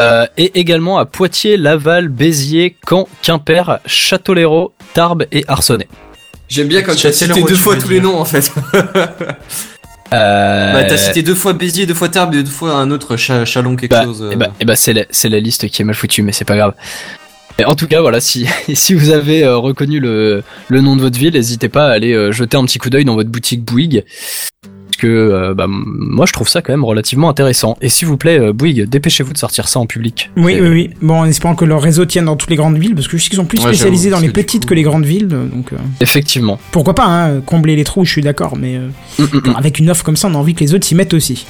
Euh, 0.00 0.26
et 0.38 0.58
également 0.58 0.96
à 0.98 1.04
Poitiers, 1.04 1.58
Laval, 1.58 2.08
Béziers, 2.08 2.74
Caen, 2.88 3.06
Quimper, 3.20 3.80
Châteaulérault, 3.84 4.72
Tarbes 4.94 5.26
et 5.30 5.44
Arcenay. 5.46 5.88
J'aime 6.48 6.68
bien 6.68 6.80
quand 6.80 6.94
tu 6.94 7.06
as 7.06 7.12
cité 7.12 7.42
deux 7.42 7.54
fois 7.54 7.76
tous 7.76 7.90
les 7.90 8.00
noms 8.00 8.18
en 8.18 8.24
fait. 8.24 8.50
Euh, 10.14 10.72
Bah, 10.72 10.84
t'as 10.84 10.96
cité 10.96 11.20
deux 11.22 11.34
fois 11.34 11.52
Béziers, 11.52 11.84
deux 11.84 11.92
fois 11.92 12.08
Tarbes 12.08 12.34
et 12.34 12.42
deux 12.42 12.50
fois 12.50 12.72
un 12.76 12.90
autre 12.90 13.18
cha- 13.18 13.44
Chalon 13.44 13.76
quelque 13.76 13.90
bah, 13.90 14.04
chose. 14.04 14.22
euh. 14.22 14.30
eh 14.32 14.36
bah, 14.36 14.46
eh 14.58 14.64
bah, 14.64 14.74
c'est 14.74 14.94
la, 14.94 15.04
c'est 15.10 15.28
la 15.28 15.38
liste 15.38 15.68
qui 15.68 15.82
est 15.82 15.84
mal 15.84 15.94
foutue, 15.94 16.22
mais 16.22 16.32
c'est 16.32 16.46
pas 16.46 16.56
grave. 16.56 16.72
En 17.66 17.74
tout 17.74 17.86
cas, 17.88 18.00
voilà, 18.00 18.20
si, 18.20 18.46
si 18.74 18.94
vous 18.94 19.10
avez 19.10 19.44
euh, 19.44 19.56
reconnu 19.56 19.98
le, 20.00 20.42
le 20.68 20.80
nom 20.80 20.94
de 20.96 21.00
votre 21.00 21.18
ville, 21.18 21.34
n'hésitez 21.34 21.68
pas 21.68 21.86
à 21.88 21.90
aller 21.92 22.12
euh, 22.12 22.30
jeter 22.32 22.56
un 22.56 22.64
petit 22.64 22.78
coup 22.78 22.88
d'œil 22.90 23.04
dans 23.04 23.14
votre 23.16 23.30
boutique 23.30 23.64
Bouygues. 23.64 24.04
Parce 24.62 24.96
que 25.02 25.06
euh, 25.08 25.54
bah, 25.54 25.66
moi, 25.68 26.24
je 26.26 26.32
trouve 26.32 26.48
ça 26.48 26.62
quand 26.62 26.72
même 26.72 26.84
relativement 26.84 27.28
intéressant. 27.28 27.76
Et 27.82 27.88
s'il 27.88 28.06
vous 28.08 28.16
plaît, 28.16 28.38
euh, 28.38 28.52
Bouygues, 28.52 28.84
dépêchez-vous 28.88 29.32
de 29.32 29.38
sortir 29.38 29.66
ça 29.68 29.80
en 29.80 29.86
public. 29.86 30.30
Oui, 30.36 30.56
oui, 30.60 30.68
oui. 30.68 30.90
Bon, 31.02 31.20
en 31.20 31.24
espérant 31.24 31.54
que 31.56 31.64
leur 31.64 31.82
réseau 31.82 32.04
tienne 32.04 32.24
dans 32.26 32.36
toutes 32.36 32.50
les 32.50 32.56
grandes 32.56 32.78
villes, 32.78 32.94
parce 32.94 33.08
que 33.08 33.16
je 33.18 33.22
sais 33.24 33.28
qu'ils 33.28 33.36
sont 33.38 33.44
plus 33.44 33.58
Ouais, 33.60 33.66
spécialisés 33.74 34.10
dans 34.10 34.20
les 34.20 34.28
que 34.28 34.32
petites 34.32 34.62
coup- 34.64 34.68
que 34.70 34.74
les 34.74 34.82
grandes 34.82 35.04
villes, 35.04 35.26
donc 35.28 35.72
euh, 35.72 35.76
Effectivement. 36.00 36.58
pourquoi 36.70 36.94
pas, 36.94 37.06
hein, 37.06 37.40
combler 37.44 37.74
les 37.76 37.84
trous, 37.84 38.04
je 38.04 38.10
suis 38.12 38.22
d'accord, 38.22 38.56
mais 38.56 38.76
euh, 38.76 38.88
Mm, 39.18 39.22
mm, 39.24 39.50
mm. 39.50 39.56
avec 39.56 39.78
une 39.80 39.90
offre 39.90 40.04
comme 40.04 40.16
ça, 40.16 40.28
on 40.28 40.34
a 40.34 40.38
envie 40.38 40.54
que 40.54 40.60
les 40.60 40.74
autres 40.74 40.86
s'y 40.86 40.94
mettent 40.94 41.14
aussi. 41.14 41.44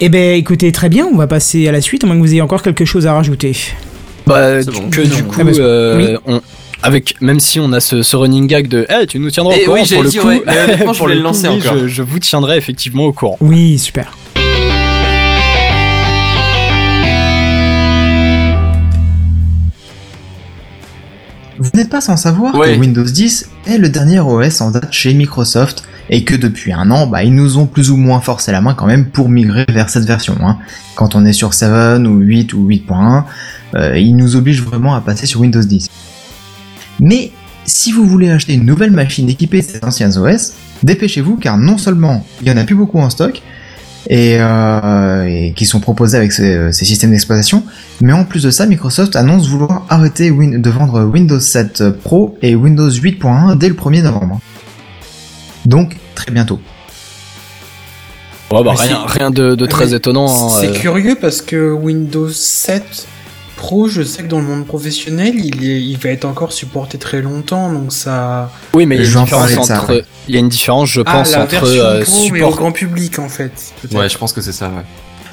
Eh 0.00 0.08
ben, 0.08 0.36
écoutez, 0.36 0.70
très 0.72 0.88
bien, 0.88 1.06
on 1.12 1.16
va 1.16 1.26
passer 1.26 1.66
à 1.68 1.72
la 1.72 1.80
suite, 1.80 2.04
à 2.04 2.06
moins 2.06 2.16
que 2.16 2.20
vous 2.22 2.32
ayez 2.32 2.40
encore 2.42 2.62
quelque 2.62 2.84
chose 2.84 3.06
à 3.06 3.14
rajouter. 3.14 3.52
Bah, 4.28 4.62
bon. 4.62 4.90
que 4.90 5.00
Non. 5.00 5.16
du 5.16 5.24
coup, 5.24 5.40
Ah, 5.40 5.48
euh, 5.58 5.96
oui. 5.96 6.18
on, 6.34 6.40
avec 6.82 7.20
même 7.20 7.40
si 7.40 7.58
on 7.58 7.72
a 7.72 7.80
ce, 7.80 8.02
ce 8.02 8.14
running 8.16 8.46
gag 8.46 8.68
de, 8.68 8.86
eh, 8.88 9.06
tu 9.06 9.18
nous 9.18 9.30
tiendras 9.30 9.54
Eh 9.56 9.62
au 9.62 9.64
courant 9.72 9.80
oui, 9.82 9.88
pour 9.94 10.02
le 10.04 10.10
coup. 10.10 10.28
ouais, 10.28 10.42
mais 10.46 10.58
honnêtement, 10.64 10.92
je 10.92 10.98
pour 10.98 11.06
voulais 11.06 11.14
le 11.16 11.22
lancer 11.22 11.48
coup, 11.48 11.54
oui, 11.54 11.60
encore. 11.66 11.78
Je, 11.78 11.88
je 11.88 12.02
vous 12.02 12.18
tiendrai 12.20 12.56
effectivement 12.56 13.04
au 13.04 13.12
courant. 13.12 13.36
Oui, 13.40 13.78
super. 13.78 14.12
Vous 21.58 21.70
n'êtes 21.74 21.90
pas 21.90 22.00
sans 22.00 22.16
savoir 22.16 22.54
Ouais. 22.54 22.74
que 22.74 22.80
Windows 22.80 23.02
10 23.04 23.48
est 23.66 23.78
le 23.78 23.88
dernier 23.88 24.20
OS 24.20 24.60
en 24.60 24.70
date 24.70 24.92
chez 24.92 25.12
Microsoft 25.14 25.82
et 26.10 26.24
que 26.24 26.34
depuis 26.34 26.72
un 26.72 26.90
an, 26.90 27.06
bah, 27.06 27.22
ils 27.22 27.34
nous 27.34 27.58
ont 27.58 27.66
plus 27.66 27.90
ou 27.90 27.96
moins 27.96 28.20
forcé 28.20 28.52
la 28.52 28.60
main 28.60 28.74
quand 28.74 28.86
même 28.86 29.06
pour 29.06 29.28
migrer 29.28 29.66
vers 29.68 29.90
cette 29.90 30.04
version. 30.04 30.36
Hein. 30.42 30.58
Quand 30.94 31.14
on 31.14 31.24
est 31.24 31.32
sur 31.32 31.54
7 31.54 32.00
ou 32.06 32.18
8 32.18 32.52
ou 32.54 32.68
8.1, 32.68 33.24
euh, 33.74 33.98
ils 33.98 34.16
nous 34.16 34.36
obligent 34.36 34.62
vraiment 34.62 34.94
à 34.94 35.00
passer 35.00 35.26
sur 35.26 35.40
Windows 35.40 35.62
10. 35.62 35.88
Mais 37.00 37.30
si 37.64 37.92
vous 37.92 38.06
voulez 38.06 38.30
acheter 38.30 38.54
une 38.54 38.64
nouvelle 38.64 38.90
machine 38.90 39.28
équipée 39.28 39.60
de 39.60 39.66
ces 39.66 39.84
anciens 39.84 40.16
OS, 40.16 40.54
dépêchez-vous 40.82 41.36
car 41.36 41.58
non 41.58 41.76
seulement 41.76 42.24
il 42.40 42.48
y 42.48 42.50
en 42.50 42.56
a 42.56 42.64
plus 42.64 42.74
beaucoup 42.74 42.98
en 42.98 43.10
stock, 43.10 43.42
et, 44.08 44.36
euh, 44.40 45.50
qui 45.54 45.66
sont 45.66 45.80
proposés 45.80 46.16
avec 46.16 46.32
ces, 46.32 46.72
ces 46.72 46.84
systèmes 46.86 47.10
d'exploitation. 47.10 47.64
Mais 48.00 48.14
en 48.14 48.24
plus 48.24 48.42
de 48.42 48.50
ça, 48.50 48.64
Microsoft 48.64 49.16
annonce 49.16 49.48
vouloir 49.48 49.84
arrêter 49.90 50.30
de 50.30 50.70
vendre 50.70 51.04
Windows 51.04 51.40
7 51.40 51.90
Pro 51.90 52.38
et 52.40 52.54
Windows 52.54 52.88
8.1 52.88 53.58
dès 53.58 53.68
le 53.68 53.74
1er 53.74 54.02
novembre. 54.02 54.40
Donc 55.68 55.96
très 56.14 56.30
bientôt. 56.32 56.58
Ouais, 58.50 58.64
bah, 58.64 58.72
rien, 58.76 59.04
rien 59.06 59.30
de, 59.30 59.54
de 59.54 59.66
très 59.66 59.86
Mais 59.86 59.92
étonnant. 59.92 60.26
hein, 60.48 60.58
C'est 60.60 60.68
euh. 60.68 60.72
curieux 60.72 61.16
parce 61.20 61.42
que 61.42 61.70
Windows 61.70 62.30
7 62.30 63.06
Pro, 63.56 63.88
je 63.88 64.02
sais 64.02 64.22
que 64.22 64.28
dans 64.28 64.38
le 64.38 64.44
monde 64.46 64.66
professionnel, 64.66 65.34
il, 65.36 65.68
est, 65.68 65.82
il 65.82 65.98
va 65.98 66.10
être 66.10 66.24
encore 66.24 66.52
supporté 66.52 66.96
très 66.96 67.20
longtemps, 67.20 67.70
donc 67.72 67.92
ça. 67.92 68.50
Oui, 68.72 68.86
mais 68.86 68.94
il 68.96 69.02
y 69.02 69.04
a 69.04 69.18
une 69.18 69.24
différence 69.24 69.66
ça, 69.66 69.84
ouais. 69.86 70.04
Il 70.28 70.34
y 70.34 70.38
a 70.38 70.40
une 70.40 70.48
différence, 70.48 70.88
je 70.90 71.00
pense, 71.00 71.34
ah, 71.34 71.38
la 71.38 71.44
entre 71.44 71.64
euh, 71.66 72.02
Pro, 72.04 72.12
mais 72.32 72.40
au 72.40 72.46
support. 72.46 72.56
grand 72.56 72.72
public 72.72 73.18
en 73.18 73.28
fait. 73.28 73.52
Ouais, 73.92 74.08
je 74.08 74.16
pense 74.16 74.32
que 74.32 74.40
c'est 74.40 74.52
ça, 74.52 74.68
ouais. 74.68 74.84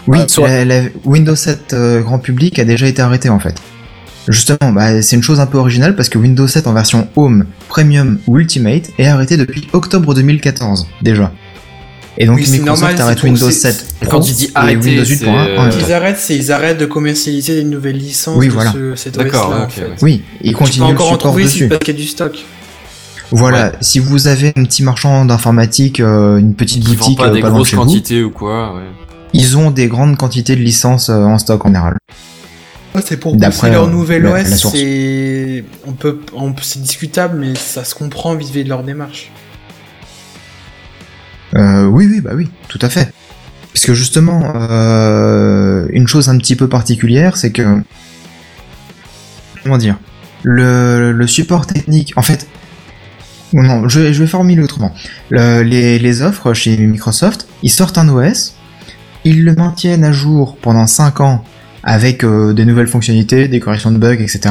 Oui, 0.08 0.18
Ouais, 0.20 0.26
soit- 0.28 0.48
la- 0.48 0.66
la 0.66 0.82
Windows 1.06 1.36
7 1.36 1.74
euh, 1.74 2.02
grand 2.02 2.18
public 2.20 2.58
a 2.60 2.66
déjà 2.66 2.88
été 2.88 3.02
arrêté 3.02 3.30
en 3.30 3.40
fait. 3.40 3.56
Justement, 4.28 4.72
bah, 4.72 5.02
c'est 5.02 5.16
une 5.16 5.22
chose 5.24 5.40
un 5.40 5.46
peu 5.46 5.58
originale 5.60 5.96
parce 5.96 6.10
que 6.10 6.18
Windows 6.18 6.48
7 6.48 6.66
en 6.68 6.74
version 6.74 7.08
Home, 7.16 7.46
Premium 7.70 8.18
ou 8.28 8.40
Ultimate 8.40 8.90
est 8.98 9.06
arrêté 9.08 9.38
depuis 9.38 9.68
octobre 9.74 10.14
2014 10.16 10.88
déjà. 11.02 11.32
Et 12.18 12.26
donc 12.26 12.38
Oui, 12.38 12.50
Microsoft 12.50 12.82
normal, 12.82 13.02
arrête 13.02 13.24
Windows 13.24 13.52
c'est- 13.52 13.72
7 13.74 13.86
Quand 14.10 14.20
Pro 14.20 14.24
il 14.28 14.34
dit 14.34 14.46
et 14.46 14.52
arrêter, 14.56 14.78
Windows 14.90 15.04
8.1 15.04 15.16
c'est, 15.18 15.28
en 15.28 15.34
même 15.36 15.56
temps. 15.56 15.72
Ce 15.72 15.78
qu'ils 15.84 15.94
arrêtent, 15.94 16.18
c'est 16.18 16.36
ils 16.38 16.52
arrêtent 16.52 16.78
de 16.80 16.86
commercialiser 16.86 17.56
des 17.56 17.64
nouvelles 17.66 17.98
licences 17.98 18.38
Oui, 18.38 18.48
de 18.48 18.54
voilà. 18.54 18.72
ce, 18.72 18.96
cet 18.96 19.18
D'accord, 19.18 19.50
ouais, 19.50 19.56
en 19.58 19.64
ok, 19.66 19.72
fait. 19.72 19.82
ouais. 19.82 19.88
Oui, 20.02 20.24
il 20.42 20.48
Tu 20.48 20.52
peux 20.54 20.58
continue 20.60 20.88
le 20.88 20.94
encore 20.94 21.08
en 21.10 21.12
support 21.16 21.36
dessus. 21.36 21.48
si 21.64 21.68
parce 21.68 21.80
qu'il 21.80 21.94
y 21.94 21.98
a 21.98 22.02
du 22.02 22.08
stock. 22.08 22.38
Voilà, 23.32 23.66
Ouais. 23.66 23.72
si 23.82 24.00
vous 24.00 24.28
avez 24.28 24.54
un 24.56 24.64
petit 24.64 24.82
marchand 24.84 25.26
d'informatique, 25.26 26.00
euh, 26.00 26.38
une 26.38 26.54
petite 26.56 26.86
boutique 26.86 27.18
pas 27.18 27.28
euh, 27.28 27.34
des 27.34 27.42
pas 27.42 27.48
loin 27.48 27.50
de 27.50 27.54
grosses 27.56 27.70
chez 27.70 27.76
vous, 27.76 27.84
quantités 27.84 28.24
ou 28.24 28.30
quoi, 28.30 28.76
ouais. 28.76 28.84
ils 29.34 29.58
ont 29.58 29.72
des 29.72 29.88
grandes 29.88 30.16
quantités 30.16 30.56
de 30.56 30.62
licences 30.62 31.10
euh, 31.10 31.24
en 31.24 31.38
stock 31.38 31.66
en 31.66 31.70
général. 31.70 31.98
Ouais, 32.96 33.02
c'est 33.06 33.18
pour 33.18 33.36
D'après, 33.36 33.56
pousser 33.58 33.70
leur 33.72 33.88
la- 33.88 34.42
OS, 34.42 34.72
c'est 34.72 35.64
on 35.86 35.92
peut, 35.92 36.22
on 36.34 36.54
c'est 36.62 36.82
discutable, 36.82 37.38
mais 37.40 37.54
ça 37.56 37.84
se 37.84 37.94
comprend 37.94 38.36
vis-à-vis 38.36 38.64
de 38.64 38.70
leur 38.70 38.84
démarche. 38.84 39.32
Euh, 41.56 41.86
oui, 41.86 42.08
oui, 42.10 42.22
bah 42.22 42.32
oui, 42.34 42.50
tout 42.68 42.80
à 42.82 42.90
fait. 42.90 43.12
Parce 43.74 43.86
que 43.86 43.94
justement, 43.94 44.54
euh, 44.56 45.88
une 45.92 46.08
chose 46.08 46.30
un 46.30 46.38
petit 46.38 46.56
peu 46.56 46.68
particulière, 46.70 47.36
c'est 47.38 47.52
que 47.52 47.82
comment 49.64 49.78
dire, 49.78 49.98
le, 50.44 51.12
le 51.12 51.28
support 51.28 51.66
technique, 51.68 52.14
en 52.16 52.22
fait, 52.22 52.48
non, 53.54 53.88
je, 53.88 54.12
je 54.14 54.20
vais 54.22 54.28
formuler 54.28 54.62
autrement. 54.62 54.94
Le- 55.30 55.62
les, 55.64 56.00
les 56.00 56.22
offres 56.22 56.54
chez 56.54 56.78
Microsoft, 56.78 57.48
ils 57.64 57.70
sortent 57.70 57.98
un 57.98 58.08
OS, 58.10 58.56
ils 59.24 59.44
le 59.44 59.54
maintiennent 59.56 60.04
à 60.04 60.12
jour 60.12 60.56
pendant 60.62 60.88
5 60.88 61.20
ans 61.22 61.44
avec 61.86 62.24
euh, 62.24 62.52
des 62.54 62.66
nouvelles 62.66 62.88
fonctionnalités, 62.88 63.48
des 63.48 63.60
corrections 63.60 63.92
de 63.92 63.98
bugs, 63.98 64.14
etc. 64.20 64.50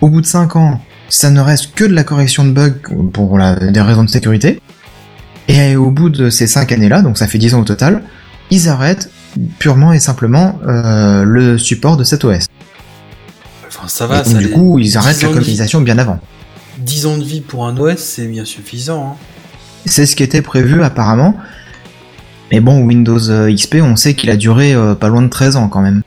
Au 0.00 0.08
bout 0.08 0.20
de 0.20 0.26
5 0.26 0.56
ans, 0.56 0.80
ça 1.08 1.30
ne 1.30 1.40
reste 1.40 1.74
que 1.74 1.84
de 1.84 1.92
la 1.92 2.04
correction 2.04 2.44
de 2.44 2.52
bugs 2.52 2.74
pour 3.12 3.36
la- 3.38 3.56
des 3.56 3.80
raisons 3.80 4.04
de 4.04 4.08
sécurité. 4.10 4.60
Et 5.48 5.76
au 5.76 5.90
bout 5.90 6.08
de 6.08 6.30
ces 6.30 6.46
5 6.46 6.72
années-là, 6.72 7.02
donc 7.02 7.18
ça 7.18 7.26
fait 7.26 7.38
10 7.38 7.54
ans 7.54 7.60
au 7.60 7.64
total, 7.64 8.02
ils 8.50 8.68
arrêtent 8.68 9.10
purement 9.58 9.92
et 9.92 9.98
simplement 9.98 10.58
euh, 10.66 11.24
le 11.24 11.58
support 11.58 11.96
de 11.96 12.04
cet 12.04 12.24
OS. 12.24 12.46
Enfin, 13.66 13.88
ça 13.88 14.04
Et 14.04 14.08
va, 14.08 14.22
donc, 14.22 14.32
ça 14.32 14.38
du 14.38 14.50
coup, 14.50 14.78
ils 14.78 14.96
arrêtent 14.96 15.16
10 15.18 15.22
la 15.24 15.28
communication 15.32 15.80
bien 15.80 15.98
avant. 15.98 16.20
10 16.78 17.06
ans 17.06 17.18
de 17.18 17.24
vie 17.24 17.40
pour 17.40 17.66
un 17.66 17.76
OS, 17.76 17.98
c'est 17.98 18.26
bien 18.26 18.44
suffisant. 18.44 19.12
Hein. 19.12 19.16
C'est 19.86 20.06
ce 20.06 20.14
qui 20.16 20.22
était 20.22 20.42
prévu 20.42 20.82
apparemment. 20.82 21.36
Mais 22.52 22.60
bon, 22.60 22.82
Windows 22.84 23.30
euh, 23.30 23.52
XP, 23.52 23.76
on 23.82 23.96
sait 23.96 24.14
qu'il 24.14 24.30
a 24.30 24.36
duré 24.36 24.72
euh, 24.74 24.94
pas 24.94 25.08
loin 25.08 25.22
de 25.22 25.28
13 25.28 25.56
ans 25.56 25.68
quand 25.68 25.80
même. 25.82 26.02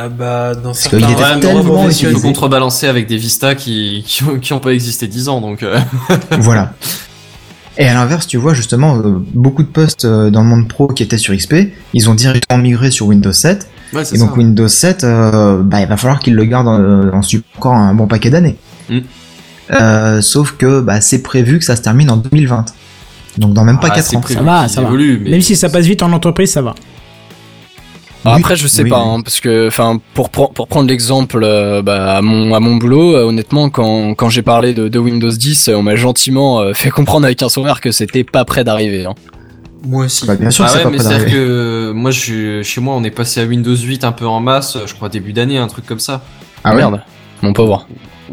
Ah 0.00 0.08
bah, 0.08 0.54
dans 0.54 0.72
qu'il 0.72 0.80
certains 0.80 0.98
était 0.98 1.48
endroits 1.48 1.88
tellement 1.88 1.88
Il 1.90 2.06
faut 2.12 2.20
contrebalancer 2.20 2.86
avec 2.86 3.06
des 3.08 3.16
Vista 3.16 3.54
qui, 3.54 4.04
qui, 4.06 4.22
ont, 4.24 4.38
qui 4.38 4.52
ont 4.52 4.60
pas 4.60 4.70
existé 4.72 5.06
10 5.08 5.28
ans, 5.28 5.40
donc... 5.40 5.62
euh, 5.62 5.78
voilà. 6.38 6.72
Et 7.78 7.86
à 7.86 7.94
l'inverse, 7.94 8.26
tu 8.26 8.36
vois 8.38 8.54
justement, 8.54 8.96
euh, 8.98 9.18
beaucoup 9.34 9.62
de 9.62 9.68
postes 9.68 10.04
euh, 10.04 10.30
dans 10.30 10.42
le 10.42 10.48
monde 10.48 10.68
pro 10.68 10.88
qui 10.88 11.02
étaient 11.02 11.18
sur 11.18 11.34
XP, 11.34 11.54
ils 11.94 12.08
ont 12.10 12.14
directement 12.14 12.58
migré 12.58 12.90
sur 12.90 13.06
Windows 13.06 13.32
7. 13.32 13.68
Ouais, 13.92 14.04
c'est 14.04 14.16
Et 14.16 14.18
donc. 14.18 14.36
Windows 14.36 14.68
7, 14.68 15.04
euh, 15.04 15.62
bah, 15.62 15.80
il 15.80 15.86
va 15.86 15.96
falloir 15.96 16.18
qu'ils 16.20 16.34
le 16.34 16.44
gardent 16.44 16.68
en, 16.68 17.16
en 17.16 17.22
support 17.22 17.48
encore 17.56 17.74
un 17.74 17.94
bon 17.94 18.06
paquet 18.06 18.30
d'années. 18.30 18.56
Mm. 18.90 18.98
Euh, 19.70 20.20
sauf 20.22 20.52
que 20.52 20.80
bah, 20.80 21.00
c'est 21.00 21.22
prévu 21.22 21.58
que 21.58 21.64
ça 21.64 21.76
se 21.76 21.82
termine 21.82 22.10
en 22.10 22.16
2020. 22.16 22.64
Donc 23.38 23.52
dans 23.52 23.64
même 23.64 23.78
pas 23.78 23.88
Ah, 23.92 23.96
4 23.96 24.04
c'est 24.06 24.16
ans. 24.16 24.20
prévu 24.20 24.38
Ça 24.38 24.44
va, 24.44 24.66
ça 24.68 24.80
va. 24.80 24.88
évolue, 24.88 25.20
mais- 25.22 25.30
Même 25.30 25.40
si 25.42 25.54
ça 25.56 25.68
passe 25.68 25.86
vite 25.86 26.02
en 26.02 26.12
entreprise, 26.12 26.50
ça 26.50 26.62
va. 26.62 26.74
Oui, 28.34 28.36
Après, 28.36 28.56
je 28.56 28.66
sais 28.66 28.82
oui, 28.82 28.90
pas, 28.90 29.02
oui. 29.02 29.08
hein, 29.08 29.20
parce 29.22 29.40
que, 29.40 29.68
enfin, 29.68 30.00
pour 30.14 30.30
pour 30.30 30.52
prendre 30.68 30.88
l'exemple, 30.88 31.40
euh, 31.42 31.82
bah, 31.82 32.16
à 32.16 32.22
mon 32.22 32.54
à 32.54 32.60
mon 32.60 32.76
boulot, 32.76 33.14
euh, 33.16 33.24
honnêtement, 33.24 33.70
quand 33.70 34.14
quand 34.14 34.28
j'ai 34.28 34.42
parlé 34.42 34.74
de, 34.74 34.88
de 34.88 34.98
Windows 34.98 35.30
10, 35.30 35.68
euh, 35.68 35.74
on 35.76 35.82
m'a 35.82 35.96
gentiment 35.96 36.60
euh, 36.60 36.74
fait 36.74 36.90
comprendre 36.90 37.24
avec 37.26 37.42
un 37.42 37.48
sourire 37.48 37.80
que 37.80 37.90
c'était 37.92 38.24
pas 38.24 38.44
près 38.44 38.64
d'arriver. 38.64 39.06
Hein. 39.06 39.14
Moi 39.84 40.06
aussi. 40.06 40.26
Bah, 40.26 40.34
bien 40.36 40.50
sûr, 40.50 40.64
Ah 40.64 40.68
c'est 40.68 40.78
ouais, 40.78 40.84
pas 40.84 40.90
mais 40.90 40.98
c'est-à-dire 40.98 41.18
d'arriver. 41.18 41.32
que 41.32 41.92
moi, 41.94 42.10
je 42.10 42.18
suis, 42.20 42.64
chez 42.64 42.80
moi, 42.80 42.94
on 42.96 43.04
est 43.04 43.10
passé 43.12 43.40
à 43.40 43.44
Windows 43.44 43.76
8 43.76 44.04
un 44.04 44.12
peu 44.12 44.26
en 44.26 44.40
masse, 44.40 44.76
je 44.86 44.94
crois 44.94 45.08
début 45.08 45.32
d'année, 45.32 45.58
un 45.58 45.68
truc 45.68 45.86
comme 45.86 46.00
ça. 46.00 46.22
Ah 46.64 46.70
ouais 46.70 46.76
Merde, 46.76 47.00
mon 47.42 47.52
pauvre. 47.52 47.86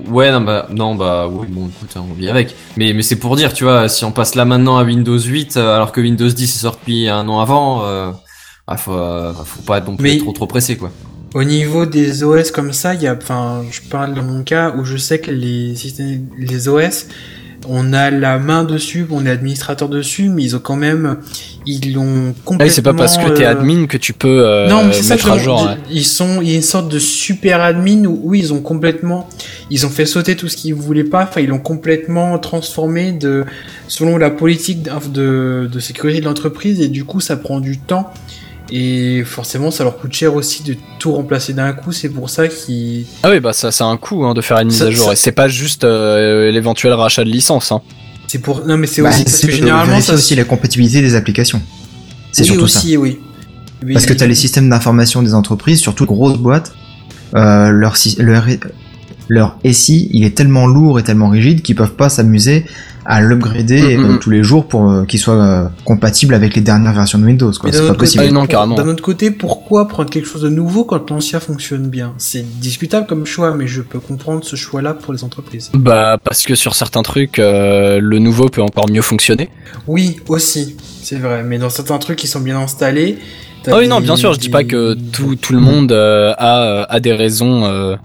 Ouais, 0.10 0.30
non, 0.32 0.42
bah, 0.42 0.68
non, 0.72 0.96
bah, 0.96 1.28
oui, 1.32 1.48
bon, 1.50 1.68
écoute, 1.70 1.92
hein, 1.96 2.04
on 2.10 2.14
vit 2.14 2.28
avec. 2.30 2.54
Mais, 2.76 2.92
mais 2.94 3.02
c'est 3.02 3.16
pour 3.16 3.36
dire, 3.38 3.54
tu 3.54 3.64
vois, 3.64 3.88
si 3.88 4.04
on 4.04 4.12
passe 4.12 4.36
là 4.36 4.44
maintenant 4.44 4.78
à 4.78 4.84
Windows 4.84 5.18
8, 5.20 5.56
euh, 5.56 5.76
alors 5.76 5.92
que 5.94 6.02
Windows 6.02 6.28
10 6.28 6.44
est 6.44 6.60
sorti 6.60 7.08
un 7.08 7.30
an 7.30 7.40
avant, 7.40 7.86
euh, 7.86 8.12
ah, 8.68 8.78
faut, 8.78 8.94
euh, 8.94 9.34
faut 9.46 9.62
pas 9.62 9.80
non 9.82 9.96
plus 9.96 10.04
Mais- 10.04 10.16
être 10.16 10.24
trop 10.24 10.32
trop 10.34 10.48
pressé, 10.48 10.76
quoi. 10.78 10.92
Au 11.34 11.44
niveau 11.44 11.86
des 11.86 12.24
OS 12.24 12.50
comme 12.52 12.72
ça, 12.72 12.94
il 12.94 13.02
y 13.02 13.08
a, 13.08 13.14
enfin, 13.16 13.62
je 13.70 13.82
parle 13.90 14.14
de 14.14 14.22
mon 14.22 14.44
cas 14.44 14.74
où 14.78 14.86
je 14.86 14.96
sais 14.96 15.20
que 15.20 15.32
les 15.32 15.76
systèmes, 15.76 16.28
les 16.40 16.70
OS, 16.70 17.08
on 17.68 17.92
a 17.92 18.10
la 18.10 18.38
main 18.40 18.64
dessus, 18.64 19.06
on 19.12 19.26
est 19.26 19.30
administrateur 19.32 19.90
dessus, 19.90 20.30
mais 20.30 20.44
ils 20.44 20.56
ont 20.56 20.60
quand 20.60 20.78
même, 20.78 21.18
ils 21.66 21.94
l'ont 21.94 22.34
complètement. 22.46 22.58
Ah 22.60 22.64
oui, 22.64 22.70
c'est 22.72 22.82
pas 22.82 22.94
parce 22.94 23.18
que 23.18 23.28
t'es 23.32 23.44
euh, 23.44 23.50
admin 23.52 23.86
que 23.88 23.98
tu 23.98 24.14
peux 24.14 24.46
euh, 24.48 24.70
non, 24.70 24.86
mais 24.86 24.94
c'est 24.94 25.04
ça 25.04 25.16
mettre 25.16 25.26
que 25.28 25.32
à 25.34 25.38
je- 25.40 25.44
jour. 25.44 25.62
ouais. 25.64 25.76
Ils 25.92 26.06
sont, 26.06 26.40
il 26.42 26.50
y 26.50 26.54
a 26.54 26.56
une 26.56 26.62
sorte 26.62 26.90
de 26.90 27.00
super 27.00 27.60
admin 27.60 28.06
où, 28.06 28.18
oui, 28.24 28.40
ils 28.40 28.54
ont 28.54 28.62
complètement, 28.62 29.28
ils 29.70 29.86
ont 29.86 29.90
fait 29.90 30.06
sauter 30.06 30.38
tout 30.38 30.48
ce 30.48 30.56
qu'ils 30.56 30.74
voulaient 30.76 31.04
pas. 31.04 31.24
Enfin, 31.24 31.42
ils 31.42 31.50
l'ont 31.50 31.60
complètement 31.60 32.40
transformé 32.40 33.12
de, 33.12 33.44
selon 33.90 34.16
la 34.18 34.30
politique 34.30 34.84
de, 34.84 34.92
de, 35.10 35.68
de 35.70 35.80
sécurité 35.82 36.22
de 36.22 36.26
l'entreprise 36.26 36.80
et 36.80 36.88
du 36.88 37.04
coup, 37.04 37.20
ça 37.20 37.36
prend 37.36 37.60
du 37.60 37.78
temps. 37.78 38.10
Et 38.72 39.24
forcément, 39.26 39.70
ça 39.70 39.84
leur 39.84 39.98
coûte 39.98 40.12
cher 40.14 40.34
aussi 40.34 40.64
de 40.64 40.76
tout 40.98 41.12
remplacer 41.14 41.54
d'un 41.54 41.72
coup. 41.74 41.92
C'est 41.92 42.10
pour 42.10 42.30
ça 42.30 42.48
qu'ils, 42.48 43.06
Ah 43.22 43.30
oui, 43.30 43.40
bah 43.40 43.54
ça, 43.54 43.72
c'est 43.72 43.84
un 43.84 43.96
coût 43.98 44.26
hein, 44.26 44.34
de 44.34 44.42
faire 44.42 44.58
une 44.58 44.70
mise 44.70 44.80
Ça- 44.80 44.86
à 44.86 44.92
jour. 44.92 45.06
ça- 45.08 45.14
Et 45.14 45.16
c'est 45.16 45.32
pas 45.32 45.48
juste 45.48 45.84
euh, 45.84 46.50
l'éventuel 46.52 46.94
rachat 46.94 47.24
de 47.24 47.30
licence. 47.30 47.72
Hein. 47.72 47.82
c'est 48.28 48.40
pour, 48.40 48.66
non, 48.66 48.76
mais 48.78 48.88
c'est 48.88 49.02
Bah, 49.04 49.10
aussi 49.10 49.24
parce 49.24 49.36
c'est 49.36 49.48
que 49.48 49.54
généralement, 49.54 50.02
ça 50.02 50.16
aussi 50.16 50.36
la 50.36 50.46
compatibilité 50.46 51.02
des 51.02 51.14
applications. 51.16 51.62
C'est 52.32 52.42
oui, 52.42 52.48
surtout 52.48 52.68
ça. 52.68 52.80
aussi, 52.80 52.98
oui. 52.98 53.20
Mais- 53.86 53.94
Parce 53.94 54.08
que 54.08 54.14
tu 54.14 54.24
as 54.24 54.28
les 54.28 54.34
systèmes 54.36 54.68
d'information 54.70 55.22
des 55.22 55.36
entreprises, 55.36 55.80
surtout 55.80 56.06
grosses 56.08 56.38
boîtes, 56.40 56.74
euh, 57.36 57.70
leur, 57.70 57.96
leur 59.28 59.58
SI, 59.72 60.10
il 60.14 60.24
est 60.26 60.36
tellement 60.36 60.68
lourd 60.68 61.00
et 61.00 61.04
tellement 61.04 61.30
rigide 61.30 61.62
qu'ils 61.62 61.76
peuvent 61.76 61.96
pas 61.96 62.10
s'amuser 62.10 62.66
à 63.08 63.22
l'upgrader 63.22 63.98
Mm, 63.98 64.02
mm, 64.02 64.06
euh, 64.06 64.14
mm. 64.14 64.20
tous 64.20 64.30
les 64.32 64.44
jours 64.44 64.68
pour 64.68 64.90
euh, 64.90 65.06
qu'il 65.06 65.20
soit 65.20 65.36
euh, 65.36 65.68
compatible 65.84 66.34
avec 66.34 66.56
les 66.56 66.62
dernières 66.62 66.94
versions 66.94 67.20
de 67.20 67.26
Windows. 67.26 67.52
C'est 67.54 67.60
d'un 67.62 67.70
pas 67.72 67.78
autre 67.78 67.88
côté, 67.90 67.98
possible. 68.00 68.24
Ah, 68.28 68.32
non, 68.32 68.40
pour- 68.42 68.48
carrément. 68.50 68.76
D'un 68.76 68.88
autre 68.88 69.04
côté, 69.04 69.30
pourquoi 69.30 69.88
prendre 69.88 70.10
quelque 70.10 70.28
chose 70.28 70.42
de 70.42 70.50
nouveau 70.50 70.86
quand 70.86 71.12
l'ancien 71.12 71.40
fonctionne 71.40 71.88
bien? 71.90 72.14
C'est 72.18 72.44
discutable 72.60 73.06
comme 73.06 73.26
choix, 73.28 73.54
mais 73.54 73.68
je 73.68 73.82
peux 73.82 74.00
comprendre 74.00 74.44
ce 74.44 74.56
choix-là 74.56 74.96
pour 74.96 75.14
les 75.14 75.24
entreprises. 75.24 75.70
Bah 75.76 76.18
parce 76.24 76.44
que 76.46 76.56
sur 76.56 76.74
certains 76.74 77.04
trucs, 77.04 77.38
euh, 77.38 78.00
le 78.02 78.18
nouveau 78.18 78.50
peut 78.50 78.64
encore 78.64 78.90
mieux 78.90 79.04
fonctionner. 79.04 79.50
Oui, 79.86 80.18
aussi, 80.28 80.76
c'est 81.04 81.18
vrai. 81.20 81.44
Mais 81.44 81.60
dans 81.60 81.70
certains 81.70 82.00
trucs 82.00 82.18
qui 82.18 82.28
sont 82.28 82.40
bien 82.42 82.60
installés. 82.60 83.20
Ah 83.68 83.78
oui, 83.78 83.88
non, 83.88 84.00
bien 84.00 84.16
sûr, 84.16 84.34
je 84.34 84.40
dis 84.40 84.50
pas 84.50 84.64
que 84.64 84.96
tout, 85.12 85.36
tout 85.36 85.54
le 85.54 85.60
monde 85.60 85.92
euh, 85.92 86.34
a, 86.38 86.84
a 86.92 87.00
des 87.00 87.14
raisons 87.14 87.66
euh, 87.66 87.96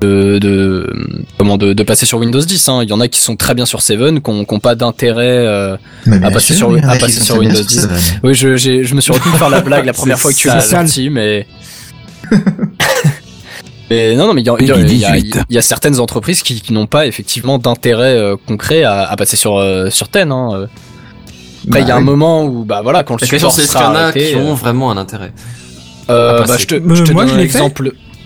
de, 0.00 0.38
de, 0.38 0.92
comment, 1.38 1.56
de, 1.56 1.72
de 1.72 1.82
passer 1.82 2.06
sur 2.06 2.18
Windows 2.18 2.40
10. 2.40 2.68
Hein. 2.68 2.80
Il 2.84 2.88
y 2.88 2.92
en 2.92 3.00
a 3.00 3.08
qui 3.08 3.20
sont 3.20 3.36
très 3.36 3.54
bien 3.54 3.66
sur 3.66 3.82
7, 3.82 4.22
qui 4.22 4.30
n'ont 4.30 4.44
pas 4.60 4.74
d'intérêt. 4.74 5.46
euh, 5.46 5.76
à 6.22 6.30
passer 6.30 6.54
sûr, 6.54 6.68
sur- 6.78 6.88
à 6.90 6.96
passer 6.96 7.20
sur 7.20 7.38
Windows 7.38 7.56
sur 7.56 7.66
10. 7.66 7.80
ça. 7.82 7.88
Oui, 8.22 8.34
je, 8.34 8.56
je 8.56 8.94
me 8.94 9.00
suis 9.00 9.12
retenu 9.12 9.32
de 9.32 9.36
faire 9.36 9.50
la 9.50 9.60
blague 9.60 9.84
la 9.86 9.92
première 9.94 10.18
fois 10.18 10.32
que 10.32 10.36
tu 10.38 10.48
l'as 10.48 10.60
sorti, 10.60 11.10
mais... 11.10 11.46
mais 13.90 14.14
non, 14.16 14.26
non, 14.28 14.34
mais 14.34 14.42
il 14.42 14.46
y, 14.46 14.50
a- 14.50 14.56
il 14.60 14.66
y 14.66 14.70
a- 14.70 14.74
Peggy 14.74 14.94
il 14.94 15.00
y 15.00 15.04
a- 15.04 15.12
18. 15.12 15.38
il 15.48 15.54
y 15.54 15.58
a 15.58 15.62
certaines 15.62 15.98
entreprises 15.98 16.42
qui, 16.42 16.60
qui 16.60 16.72
n'ont 16.72 16.86
pas 16.86 17.06
effectivement 17.06 17.58
d'intérêt 17.58 18.16
euh, 18.16 18.36
concret 18.46 18.84
à, 18.84 19.02
à 19.02 19.16
passer 19.16 19.36
sur, 19.36 19.56
euh, 19.58 19.88
sur 19.90 20.08
Ten. 20.08 20.30
Hein. 20.30 20.68
Après, 21.66 21.80
il 21.82 21.88
y 21.88 21.90
a 21.90 21.94
Bah 21.94 21.96
un 21.96 22.00
moment 22.00 22.44
où, 22.44 22.64
bah 22.64 22.80
voilà, 22.82 23.02
quand 23.02 23.20
le 23.20 23.26
support 23.26 23.52
sera 23.52 23.90
en 23.90 23.94
a 23.94 23.98
arrêté, 24.00 24.30
qui 24.30 24.36
ont 24.36 24.54
vraiment 24.54 24.90
un 24.90 24.96
intérêt 24.96 25.32
euh, 26.10 26.44
bah, 26.46 26.56
je 26.58 26.66
te, 26.66 26.74
je 26.94 27.02
te 27.02 27.12
moi, 27.12 27.24
donne 27.26 27.34
je 27.34 27.40
un 27.40 27.48
fait. 27.48 27.58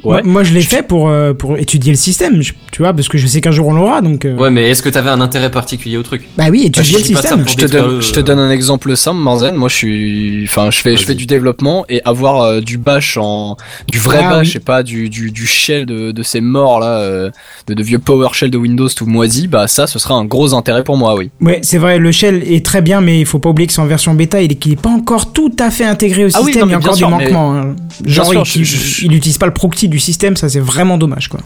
Moi, 0.04 0.16
Ouais. 0.16 0.22
moi, 0.24 0.42
je 0.42 0.52
l'ai 0.52 0.62
fait 0.62 0.82
pour, 0.82 1.08
euh, 1.08 1.32
pour 1.32 1.56
étudier 1.58 1.92
le 1.92 1.96
système, 1.98 2.42
je- 2.42 2.54
tu 2.72 2.82
vois, 2.82 2.92
parce 2.92 3.08
que 3.08 3.18
je 3.18 3.26
sais 3.28 3.40
qu'un 3.40 3.52
jour 3.52 3.68
on 3.68 3.72
l'aura, 3.74 4.00
donc. 4.00 4.24
euh, 4.24 4.34
Ouais, 4.36 4.50
mais 4.50 4.68
est-ce 4.68 4.82
que 4.82 4.88
t'avais 4.88 5.10
un 5.10 5.20
intérêt 5.20 5.50
particulier 5.50 5.96
au 5.96 6.02
truc? 6.02 6.22
Bah 6.36 6.46
oui, 6.50 6.64
étudier 6.66 6.98
le 6.98 7.04
système. 7.04 7.44
Je 7.46 7.54
te, 7.54 7.66
donne, 7.66 7.86
le- 7.96 8.00
je 8.00 8.12
te 8.12 8.18
donne 8.20 8.40
un 8.40 8.50
exemple 8.50 8.96
simple, 8.96 9.20
Marzen. 9.20 9.54
Moi, 9.54 9.68
je 9.68 9.74
suis, 9.76 10.44
enfin, 10.44 10.70
je 10.72 10.78
fais, 10.80 10.96
je 10.96 11.04
fais 11.04 11.14
du 11.14 11.26
développement 11.26 11.84
et 11.88 12.00
avoir 12.04 12.42
euh, 12.42 12.60
du 12.60 12.78
bash 12.78 13.16
en, 13.16 13.56
du 13.88 13.98
vrai 14.00 14.20
Ah, 14.24 14.30
bash 14.30 14.48
oui. 14.48 14.56
et 14.56 14.60
pas 14.60 14.82
du, 14.82 15.08
du, 15.08 15.30
du 15.30 15.46
shell 15.46 15.86
de, 15.86 16.10
de 16.10 16.22
ces 16.24 16.40
morts 16.40 16.80
là, 16.80 16.98
euh, 16.98 17.30
de, 17.68 17.74
de 17.74 17.82
vieux 17.82 17.98
PowerShell 18.00 18.50
de 18.50 18.58
Windows 18.58 18.88
tout 18.88 19.06
moisi. 19.06 19.46
Bah 19.46 19.68
ça, 19.68 19.86
ce 19.86 19.98
sera 20.00 20.14
un 20.14 20.24
gros 20.24 20.52
intérêt 20.54 20.82
pour 20.82 20.96
moi, 20.96 21.14
oui. 21.16 21.30
Ouais, 21.40 21.60
c'est 21.62 21.78
vrai, 21.78 21.98
le 21.98 22.10
shell 22.10 22.42
est 22.44 22.64
très 22.66 22.82
bien, 22.82 23.00
mais 23.00 23.20
il 23.20 23.26
faut 23.26 23.38
pas 23.38 23.50
oublier 23.50 23.68
que 23.68 23.72
c'est 23.72 23.80
en 23.80 23.86
version 23.86 24.14
bêta 24.14 24.40
et 24.40 24.48
qu'il 24.48 24.72
est 24.72 24.80
pas 24.80 24.90
encore 24.90 25.32
tout 25.32 25.52
à 25.60 25.70
fait 25.70 25.84
intégré 25.84 26.24
au 26.24 26.28
Ah 26.34 26.40
oui, 26.40 26.46
système. 26.52 26.62
non, 26.62 26.68
il 26.68 26.72
y 26.72 26.74
a 26.74 26.78
encore 26.78 26.92
des 26.94 26.98
sûr, 26.98 27.10
mais- 27.10 27.24
manquements. 27.24 27.54
hein. 27.54 27.76
Genre, 28.04 28.26
sûr, 28.26 28.42
il, 28.56 28.64
je- 28.64 28.76
je- 28.76 29.04
il 29.06 29.14
utilise 29.14 29.38
pas 29.38 29.46
le 29.46 29.52
proxy 29.52 29.88
du 29.92 30.00
système, 30.00 30.36
ça 30.36 30.48
c'est 30.48 30.58
vraiment 30.60 30.98
dommage, 30.98 31.28
quoi. 31.28 31.38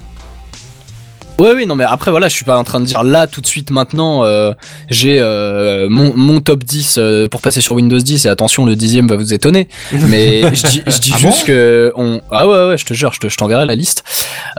Ouais, 1.38 1.52
oui, 1.54 1.66
non, 1.66 1.74
mais 1.74 1.85
après 1.85 2.11
voilà, 2.11 2.28
je 2.28 2.35
suis 2.35 2.46
pas 2.46 2.56
en 2.56 2.64
train 2.64 2.80
de 2.80 2.87
dire 2.87 3.04
là 3.04 3.26
tout 3.26 3.42
de 3.42 3.46
suite 3.46 3.70
maintenant, 3.70 4.24
euh, 4.24 4.52
j'ai 4.88 5.18
euh, 5.20 5.87
mon, 5.90 6.16
mon 6.16 6.40
top 6.40 6.64
10 6.64 6.94
euh, 6.96 7.28
pour 7.28 7.42
passer 7.42 7.61
sur 7.61 7.74
Windows 7.74 7.98
10 7.98 8.24
et 8.24 8.28
attention, 8.30 8.64
le 8.64 8.74
dixième 8.74 9.06
va 9.06 9.16
vous 9.16 9.35
étonner. 9.35 9.68
Mais 9.92 10.40
je 10.54 10.66
dis, 10.66 10.82
je 10.87 10.98
dis 10.98 11.12
Ah 11.14 11.18
juste 11.18 11.40
bon 11.40 11.46
que 11.48 11.92
on, 11.94 12.22
ah 12.30 12.48
ouais, 12.48 12.68
ouais, 12.68 12.78
je 12.78 12.87
te 12.87 12.94
jure, 12.94 13.12
je 13.12 13.20
te- 13.20 13.28
je 13.28 13.37
t'enverrai 13.37 13.66
la 13.66 13.74
liste. 13.74 14.02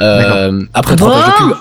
Euh, 0.02 0.62
après 0.76 0.96
trois 0.96 1.14
pages 1.14 1.26
de 1.26 1.32
pub. 1.48 1.58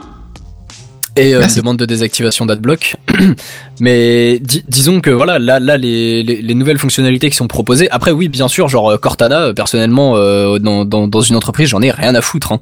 Et 1.16 1.35
euh, 1.35 1.42
demande 1.57 1.79
de 1.79 1.87
désactivation 1.87 2.44
d'adblock. 2.46 2.96
Mais 3.81 4.38
di- 4.38 4.64
disons 4.68 5.00
que 5.00 5.11
voilà, 5.11 5.38
là, 5.38 5.59
là 5.61 5.76
les, 5.79 6.22
les, 6.22 6.42
les 6.42 6.55
nouvelles 6.55 6.79
fonctionnalités 6.79 7.31
qui 7.31 7.37
sont 7.37 7.48
proposées. 7.48 7.90
Après, 7.90 8.11
oui, 8.11 8.29
bien 8.29 8.48
sûr, 8.48 8.68
genre 8.68 8.90
euh, 8.90 8.98
Cortana, 8.98 9.40
euh, 9.46 9.52
personnellement, 9.55 10.16
euh, 10.16 10.59
dans, 10.59 10.85
dans, 10.85 11.09
dans 11.09 11.20
une 11.22 11.37
entreprise, 11.37 11.68
j'en 11.68 11.81
ai 11.83 11.90
rien 11.90 12.14
à 12.14 12.20
foutre. 12.20 12.52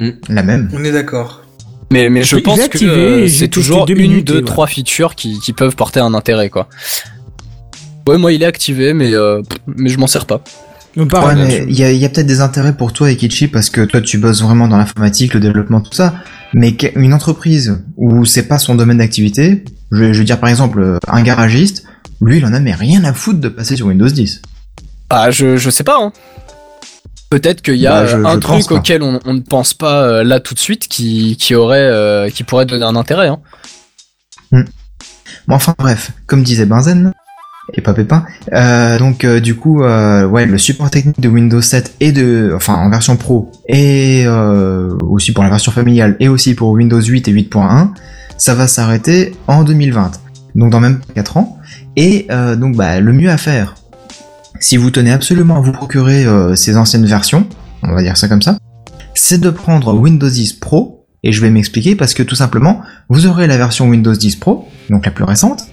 Hein. 0.00 0.12
La 0.28 0.42
même. 0.42 0.70
On 0.72 0.84
est 0.84 0.92
d'accord. 0.92 1.42
Mais, 1.90 2.08
mais 2.08 2.22
je 2.22 2.36
pense 2.36 2.58
que 2.58 2.64
activé 2.64 2.90
euh, 2.90 3.28
c'est 3.28 3.48
toujours 3.48 3.86
deux 3.86 3.94
une, 3.94 4.02
minutes 4.10 4.26
deux, 4.26 4.42
trois 4.42 4.66
features 4.66 5.14
qui, 5.14 5.38
qui 5.40 5.52
peuvent 5.52 5.76
porter 5.76 6.00
un 6.00 6.14
intérêt, 6.14 6.48
quoi. 6.50 6.68
Ouais, 8.08 8.18
moi, 8.18 8.32
il 8.32 8.42
est 8.42 8.46
activé, 8.46 8.94
mais, 8.94 9.14
euh, 9.14 9.42
mais 9.66 9.88
je 9.90 9.98
m'en 9.98 10.06
sers 10.06 10.26
pas. 10.26 10.42
Donc, 10.96 11.12
Ouais, 11.12 11.34
mais 11.34 11.64
il 11.68 11.76
y 11.78 11.82
a, 11.84 11.90
il 11.90 11.98
y 11.98 12.04
a 12.04 12.08
peut-être 12.08 12.26
des 12.26 12.40
intérêts 12.40 12.76
pour 12.76 12.92
toi, 12.92 13.10
Ekichi, 13.10 13.48
parce 13.48 13.68
que 13.70 13.80
toi, 13.84 14.00
tu 14.00 14.18
bosses 14.18 14.42
vraiment 14.42 14.68
dans 14.68 14.76
l'informatique, 14.76 15.34
le 15.34 15.40
développement, 15.40 15.80
tout 15.80 15.92
ça. 15.92 16.14
Mais 16.54 16.76
une 16.94 17.12
entreprise 17.12 17.82
où 17.96 18.24
c'est 18.24 18.46
pas 18.46 18.58
son 18.58 18.74
domaine 18.76 18.98
d'activité, 18.98 19.64
je, 19.90 20.04
veux 20.04 20.24
dire 20.24 20.38
par 20.38 20.48
exemple 20.48 20.80
euh, 20.80 20.98
un 21.08 21.22
garagiste, 21.22 21.84
lui, 22.20 22.38
il 22.38 22.46
en 22.46 22.52
a 22.52 22.60
mais 22.60 22.72
rien 22.74 23.02
à 23.04 23.12
foutre 23.12 23.40
de 23.40 23.48
passer 23.48 23.76
sur 23.76 23.86
Windows 23.86 24.08
10. 24.08 24.40
Ah, 25.10 25.30
je, 25.30 25.56
je 25.56 25.70
sais 25.70 25.84
pas, 25.84 25.96
hein. 26.00 26.12
Peut-être 27.30 27.60
qu'il 27.62 27.76
y 27.76 27.86
a 27.88 28.02
Bah, 28.02 28.06
je- 28.06 28.16
un 28.24 28.38
truc 28.38 28.70
auquel 28.70 29.02
on, 29.02 29.18
on 29.24 29.34
ne 29.34 29.40
pense 29.40 29.74
pas 29.74 30.02
euh, 30.04 30.24
là 30.24 30.38
tout 30.38 30.54
de 30.54 30.58
suite 30.60 30.86
qui, 30.86 31.36
qui 31.40 31.54
aurait, 31.56 31.78
euh, 31.80 32.30
qui 32.30 32.44
pourrait 32.44 32.66
donner 32.66 32.84
un 32.84 32.96
intérêt, 32.96 33.28
hein. 33.28 33.40
Bon, 34.52 35.56
enfin 35.56 35.74
bref, 35.78 36.12
comme 36.26 36.42
disait 36.42 36.64
Benzen, 36.66 37.12
et 37.76 37.80
pas 37.80 37.92
Pépin, 37.92 38.24
euh, 38.52 38.98
donc 38.98 39.24
euh, 39.24 39.40
du 39.40 39.54
coup, 39.56 39.82
euh, 39.82 40.26
ouais, 40.26 40.46
le 40.46 40.58
support 40.58 40.90
technique 40.90 41.20
de 41.20 41.28
Windows 41.28 41.60
7 41.60 41.96
et 42.00 42.12
de, 42.12 42.52
enfin 42.54 42.74
en 42.74 42.88
version 42.88 43.16
pro, 43.16 43.50
et 43.68 44.24
euh, 44.26 44.96
aussi 45.02 45.32
pour 45.32 45.42
la 45.42 45.50
version 45.50 45.72
familiale, 45.72 46.16
et 46.20 46.28
aussi 46.28 46.54
pour 46.54 46.70
Windows 46.70 47.00
8 47.00 47.28
et 47.28 47.32
8.1, 47.32 47.88
ça 48.36 48.54
va 48.54 48.66
s'arrêter 48.66 49.34
en 49.48 49.64
2020, 49.64 50.12
donc 50.54 50.70
dans 50.70 50.80
même 50.80 51.00
4 51.14 51.36
ans, 51.36 51.58
et 51.96 52.28
donc 52.56 52.76
bah, 52.76 53.00
le 53.00 53.12
mieux 53.12 53.30
à 53.30 53.36
faire, 53.36 53.74
si 54.60 54.76
vous 54.76 54.90
tenez 54.90 55.12
absolument 55.12 55.56
à 55.56 55.60
vous 55.60 55.72
procurer 55.72 56.26
ces 56.56 56.76
anciennes 56.76 57.06
versions, 57.06 57.46
on 57.82 57.94
va 57.94 58.02
dire 58.02 58.16
ça 58.16 58.28
comme 58.28 58.42
ça, 58.42 58.58
c'est 59.14 59.40
de 59.40 59.50
prendre 59.50 59.94
Windows 59.94 60.28
10 60.28 60.54
Pro, 60.54 61.06
et 61.22 61.32
je 61.32 61.40
vais 61.40 61.50
m'expliquer 61.50 61.96
parce 61.96 62.14
que 62.14 62.22
tout 62.22 62.34
simplement, 62.34 62.82
vous 63.08 63.26
aurez 63.26 63.46
la 63.46 63.56
version 63.56 63.88
Windows 63.88 64.14
10 64.14 64.36
Pro, 64.36 64.68
donc 64.90 65.06
la 65.06 65.12
plus 65.12 65.24
récente, 65.24 65.66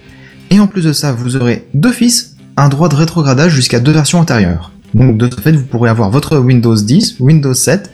et 0.52 0.60
en 0.60 0.68
plus 0.68 0.84
de 0.86 0.94
ça, 0.94 1.12
vous 1.12 1.36
aurez 1.38 1.68
d'office 1.74 2.36
un 2.58 2.70
droit 2.70 2.90
de 2.90 2.96
rétrogradage 2.96 3.54
jusqu'à 3.54 3.80
deux 3.80 3.92
versions 3.94 4.20
antérieures. 4.20 4.72
Donc 4.94 5.18
de 5.18 5.30
ce 5.34 5.42
fait, 5.42 5.54
vous 5.54 5.66
pourrez 5.66 5.90
avoir 5.90 6.12
votre 6.12 6.38
Windows 6.38 6.76
10, 6.76 7.16
Windows 7.20 7.54
7, 7.54 7.90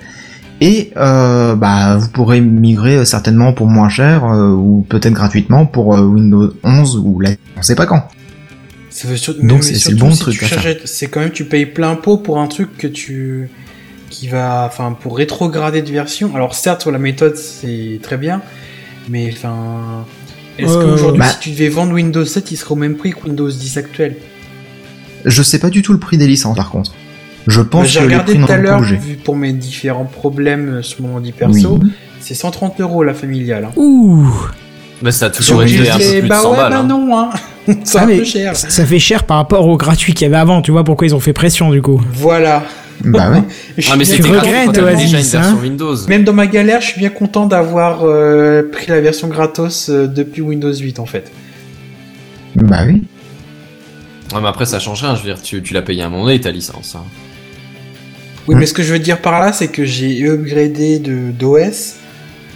et 0.59 0.91
euh, 0.97 1.55
bah, 1.55 1.97
vous 1.97 2.09
pourrez 2.09 2.41
migrer 2.41 2.95
euh, 2.97 3.05
certainement 3.05 3.53
pour 3.53 3.67
moins 3.67 3.89
cher, 3.89 4.25
euh, 4.25 4.49
ou 4.49 4.85
peut-être 4.89 5.13
gratuitement 5.13 5.65
pour 5.67 5.95
euh, 5.95 6.01
Windows 6.01 6.51
11, 6.63 6.97
ou 6.97 7.19
là, 7.19 7.29
on 7.55 7.61
sait 7.61 7.75
pas 7.75 7.85
quand. 7.85 8.07
Ça 8.89 9.07
veut 9.07 9.15
Donc, 9.43 9.63
c'est- 9.63 9.91
le 9.91 9.95
bon 9.97 10.11
si 10.11 10.19
truc 10.19 10.43
C'est 10.85 11.07
quand 11.07 11.19
même, 11.19 11.29
tu 11.31 11.45
payes 11.45 11.67
plein 11.67 11.95
pot 11.95 12.17
pour 12.17 12.39
un 12.39 12.47
truc 12.47 12.75
que 12.77 12.87
tu. 12.87 13.47
qui 14.09 14.27
va. 14.27 14.63
Enfin, 14.65 14.97
pour 14.99 15.17
rétrograder 15.17 15.83
de 15.83 15.91
version. 15.91 16.33
Alors, 16.35 16.55
certes, 16.55 16.81
sur 16.81 16.91
la 16.91 16.97
méthode, 16.97 17.35
c'est 17.35 17.99
très 18.01 18.17
bien. 18.17 18.41
Mais, 19.09 19.29
enfin. 19.31 20.05
Est-ce 20.57 20.73
Euh, 20.75 20.91
qu'aujourd'hui, 20.91 21.19
bah- 21.19 21.27
si 21.29 21.39
tu 21.39 21.49
devais 21.51 21.69
vendre 21.69 21.93
Windows 21.93 22.25
7, 22.25 22.51
il 22.51 22.57
serait 22.57 22.71
au 22.71 22.75
même 22.75 22.95
prix 22.95 23.11
que 23.13 23.23
Windows 23.25 23.49
10 23.49 23.77
actuel? 23.77 24.15
Je 25.25 25.43
sais 25.43 25.59
pas 25.59 25.69
du 25.69 25.81
tout 25.81 25.93
le 25.93 25.99
prix 25.99 26.17
des 26.17 26.27
licences 26.27 26.55
par 26.55 26.69
contre. 26.69 26.93
Je 27.47 27.61
Bah, 27.61 27.67
pense 27.71 27.87
J'ai 27.87 27.99
que 27.99 28.03
les 28.05 28.15
regardé 28.15 28.33
prix 28.35 28.45
tout 28.45 28.51
à 28.51 28.57
l'heure, 28.57 28.77
bougé. 28.79 28.95
vu 28.97 29.15
pour 29.15 29.35
mes 29.35 29.53
différents 29.53 30.05
problèmes 30.05 30.69
euh, 30.75 30.81
sur 30.81 31.01
mon 31.01 31.19
dit 31.19 31.29
Oui. 31.29 31.61
perso. 31.61 31.79
C'est 32.19 32.33
130 32.35 32.81
euros 32.81 33.03
la 33.03 33.13
familiale. 33.13 33.65
Hein. 33.65 33.71
Ouh, 33.77 34.27
Bah, 35.01 35.11
ça 35.11 35.27
a 35.27 35.29
toujours 35.29 35.61
été 35.63 35.89
un 35.89 35.93
peu 35.93 35.99
10, 35.99 36.11
plus 36.13 36.21
de 36.23 36.27
bah 36.27 36.39
100 36.41 36.51
ouais, 36.51 36.57
balles. 36.57 36.71
bah 36.71 36.79
hein. 36.79 36.83
non, 36.83 37.17
hein. 37.17 37.29
c'est 37.83 37.97
Ah, 37.99 38.03
un 38.03 38.05
mais 38.07 38.17
peu 38.17 38.23
cher. 38.25 38.55
ça 38.55 38.85
fait 38.85 38.99
cher 38.99 39.23
par 39.25 39.37
rapport 39.37 39.67
au 39.67 39.77
gratuit 39.77 40.13
qu'il 40.13 40.25
y 40.25 40.27
avait 40.27 40.37
avant, 40.41 40.61
tu 40.61 40.71
vois 40.71 40.83
pourquoi 40.83 41.05
ils 41.07 41.13
ont 41.15 41.19
fait 41.19 41.33
pression 41.33 41.69
du 41.71 41.81
coup? 41.81 42.01
Voilà. 42.13 42.63
Bah 43.03 43.29
ouais. 43.31 43.43
Je 43.77 43.89
Ah, 43.91 43.95
mais 43.95 44.05
c'était 44.05 44.23
bien 44.23 44.31
gratuit 44.33 44.51
regrettes, 44.51 44.77
Oasis, 44.83 44.99
déjà 45.05 45.17
une 45.19 45.23
version 45.25 45.57
hein. 45.57 45.61
Windows. 45.61 45.95
Même 46.07 46.23
dans 46.23 46.33
ma 46.33 46.47
galère, 46.47 46.81
je 46.81 46.87
suis 46.87 46.99
bien 46.99 47.09
content 47.09 47.45
d'avoir 47.45 48.03
euh, 48.03 48.63
pris 48.71 48.87
la 48.87 48.99
version 49.01 49.27
gratos 49.27 49.89
euh, 49.89 50.07
depuis 50.07 50.41
Windows 50.41 50.73
8 50.73 50.99
en 50.99 51.05
fait. 51.05 51.31
Bah 52.55 52.83
oui. 52.87 53.03
Ouais, 54.33 54.41
mais 54.41 54.47
après, 54.47 54.65
ça 54.65 54.79
change 54.79 55.01
rien. 55.03 55.15
Je 55.15 55.21
veux 55.21 55.27
dire, 55.33 55.41
tu, 55.41 55.61
tu 55.61 55.73
l'as 55.73 55.81
payé 55.81 56.01
à 56.03 56.07
un 56.07 56.09
moment 56.09 56.25
donné, 56.25 56.41
ta 56.41 56.51
licence. 56.51 56.95
hein. 56.95 57.03
Oui, 58.47 58.55
mais 58.55 58.65
ce 58.65 58.73
que 58.73 58.81
je 58.83 58.93
veux 58.93 58.99
dire 58.99 59.21
par 59.21 59.39
là, 59.39 59.53
c'est 59.53 59.67
que 59.67 59.85
j'ai 59.85 60.23
upgradé 60.27 60.99
de 60.99 61.31
d'OS. 61.31 61.95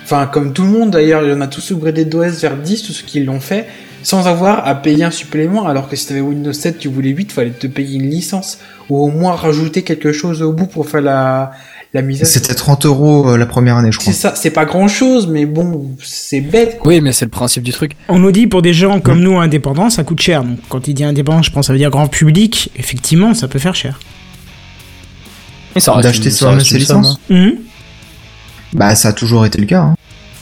Enfin, 0.03 0.25
comme 0.25 0.53
tout 0.53 0.63
le 0.63 0.69
monde 0.69 0.91
d'ailleurs, 0.91 1.21
il 1.23 1.29
y 1.29 1.33
en 1.33 1.41
a 1.41 1.47
tous 1.47 1.71
upgradé 1.71 2.05
d'OS 2.05 2.41
vers 2.41 2.57
10, 2.57 2.83
tous 2.83 2.93
ceux 2.93 3.05
qui 3.05 3.23
l'ont 3.23 3.39
fait, 3.39 3.67
sans 4.03 4.27
avoir 4.27 4.67
à 4.67 4.75
payer 4.75 5.03
un 5.03 5.11
supplément. 5.11 5.67
Alors 5.67 5.87
que 5.89 5.95
si 5.95 6.07
t'avais 6.07 6.21
Windows 6.21 6.53
7, 6.53 6.79
tu 6.79 6.87
voulais 6.89 7.09
8, 7.09 7.31
fallait 7.31 7.51
te 7.51 7.67
payer 7.67 7.97
une 7.99 8.09
licence 8.09 8.57
ou 8.89 8.97
au 9.03 9.09
moins 9.09 9.33
rajouter 9.35 9.83
quelque 9.83 10.11
chose 10.11 10.41
au 10.41 10.53
bout 10.53 10.67
pour 10.67 10.89
faire 10.89 11.01
la 11.01 11.51
la 11.93 12.01
mise 12.01 12.21
à 12.21 12.23
jour. 12.23 12.31
C'était 12.33 12.53
30 12.53 12.85
euros 12.85 13.29
euh, 13.31 13.37
la 13.37 13.45
première 13.45 13.75
année, 13.75 13.91
je 13.91 13.97
crois. 13.99 14.13
C'est 14.13 14.17
ça, 14.19 14.33
c'est 14.35 14.51
pas 14.51 14.63
grand 14.63 14.87
chose, 14.87 15.27
mais 15.27 15.45
bon, 15.45 15.89
c'est 16.01 16.39
bête. 16.39 16.77
quoi. 16.79 16.93
Oui, 16.93 17.01
mais 17.01 17.11
c'est 17.11 17.25
le 17.25 17.31
principe 17.31 17.63
du 17.63 17.73
truc. 17.73 17.91
On 18.07 18.17
nous 18.17 18.31
dit 18.31 18.47
pour 18.47 18.61
des 18.61 18.73
gens 18.73 19.01
comme 19.01 19.19
nous 19.19 19.37
indépendants, 19.39 19.89
ça 19.89 20.05
coûte 20.05 20.21
cher. 20.21 20.43
Donc 20.45 20.57
quand 20.69 20.87
il 20.87 20.93
dit 20.93 21.03
indépendant, 21.03 21.41
je 21.41 21.51
pense 21.51 21.63
que 21.63 21.67
ça 21.67 21.73
veut 21.73 21.79
dire 21.79 21.89
grand 21.89 22.07
public. 22.07 22.71
Effectivement, 22.77 23.33
ça 23.33 23.49
peut 23.49 23.59
faire 23.59 23.75
cher. 23.75 23.99
Et 25.75 25.79
ça 25.81 25.99
D'acheter 26.01 26.31
soi-même 26.31 26.61
ses 26.61 26.79
licences. 26.79 27.19
Mhm. 27.29 27.55
Bah 28.73 28.95
ça 28.95 29.09
a 29.09 29.13
toujours 29.13 29.45
été 29.45 29.59
le 29.59 29.65
cas. 29.67 29.81
hein. 29.81 29.95